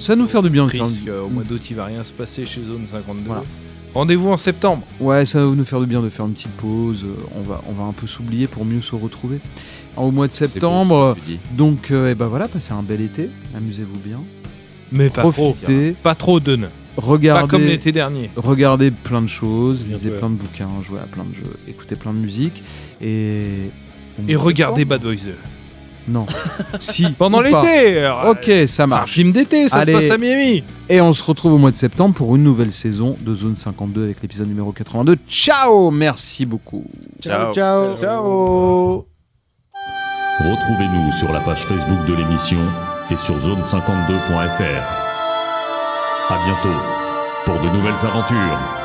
Ça 0.00 0.12
va 0.14 0.20
nous 0.20 0.26
faire 0.26 0.42
du 0.42 0.50
bien 0.50 0.64
de 0.64 0.68
Chris, 0.68 0.78
faire 0.78 0.88
du- 0.88 1.00
qu'au 1.00 1.28
mois 1.30 1.44
d'août, 1.44 1.62
il 1.70 1.76
va 1.76 1.86
rien 1.86 2.04
se 2.04 2.12
passer 2.12 2.44
chez 2.44 2.60
Zone 2.60 2.84
52. 2.86 3.22
Voilà. 3.26 3.42
Rendez-vous 3.98 4.28
en 4.28 4.36
septembre. 4.36 4.84
Ouais, 5.00 5.24
ça 5.24 5.44
va 5.44 5.52
nous 5.52 5.64
faire 5.64 5.80
du 5.80 5.86
bien 5.86 6.00
de 6.00 6.08
faire 6.08 6.24
une 6.24 6.32
petite 6.32 6.52
pause. 6.52 7.04
On 7.34 7.42
va, 7.42 7.60
on 7.68 7.72
va 7.72 7.82
un 7.82 7.92
peu 7.92 8.06
s'oublier 8.06 8.46
pour 8.46 8.64
mieux 8.64 8.80
se 8.80 8.94
retrouver. 8.94 9.40
Au 9.96 10.12
mois 10.12 10.28
de 10.28 10.32
septembre, 10.32 11.16
beau, 11.16 11.32
donc, 11.56 11.90
euh, 11.90 12.12
eh 12.12 12.14
ben 12.14 12.28
voilà, 12.28 12.46
passez 12.46 12.72
un 12.72 12.84
bel 12.84 13.00
été. 13.00 13.28
Amusez-vous 13.56 13.98
bien. 13.98 14.20
Mais 14.92 15.10
pas 15.10 15.22
trop. 15.22 15.52
Profitez. 15.52 15.96
Pas 16.00 16.14
trop 16.14 16.38
de 16.38 16.54
ne. 16.54 16.68
Regardez. 16.96 17.42
Pas 17.42 17.48
comme 17.48 17.64
l'été 17.66 17.90
dernier. 17.90 18.30
Regardez 18.36 18.92
plein 18.92 19.20
de 19.20 19.26
choses, 19.26 19.84
Bien 19.84 19.96
lisez 19.96 20.10
peu. 20.10 20.18
plein 20.18 20.30
de 20.30 20.36
bouquins, 20.36 20.68
jouez 20.80 21.00
à 21.00 21.06
plein 21.06 21.24
de 21.24 21.34
jeux, 21.34 21.56
écoutez 21.66 21.96
plein 21.96 22.12
de 22.12 22.18
musique 22.18 22.62
et. 23.00 23.48
Et 24.28 24.36
regardez 24.36 24.84
Bad 24.84 25.02
Boys. 25.02 25.26
Non. 26.08 26.26
si. 26.80 27.10
Pendant 27.10 27.40
l'été. 27.40 27.98
alors, 28.04 28.28
Ok, 28.30 28.44
ça 28.46 28.66
C'est 28.66 28.82
un 28.82 28.86
marche. 28.86 29.12
film 29.12 29.32
d'été, 29.32 29.68
ça 29.68 29.78
Allez. 29.78 29.94
se 29.94 29.98
passe 30.00 30.10
à 30.10 30.18
Miami. 30.18 30.64
Et 30.88 31.00
on 31.00 31.12
se 31.12 31.22
retrouve 31.22 31.52
au 31.52 31.58
mois 31.58 31.70
de 31.70 31.76
septembre 31.76 32.14
pour 32.14 32.34
une 32.34 32.42
nouvelle 32.42 32.72
saison 32.72 33.16
de 33.20 33.34
Zone 33.34 33.56
52 33.56 34.04
avec 34.04 34.22
l'épisode 34.22 34.48
numéro 34.48 34.72
82. 34.72 35.16
Ciao 35.28 35.90
Merci 35.90 36.46
beaucoup. 36.46 36.84
Ciao. 37.22 37.52
ciao. 37.52 37.96
Ciao 37.96 39.06
Retrouvez-nous 40.40 41.12
sur 41.12 41.32
la 41.32 41.40
page 41.40 41.62
Facebook 41.64 42.06
de 42.06 42.14
l'émission 42.14 42.58
et 43.10 43.16
sur 43.16 43.36
zone52.fr. 43.38 44.82
À 46.30 46.38
bientôt 46.44 46.78
pour 47.44 47.54
de 47.60 47.76
nouvelles 47.76 47.94
aventures. 48.06 48.77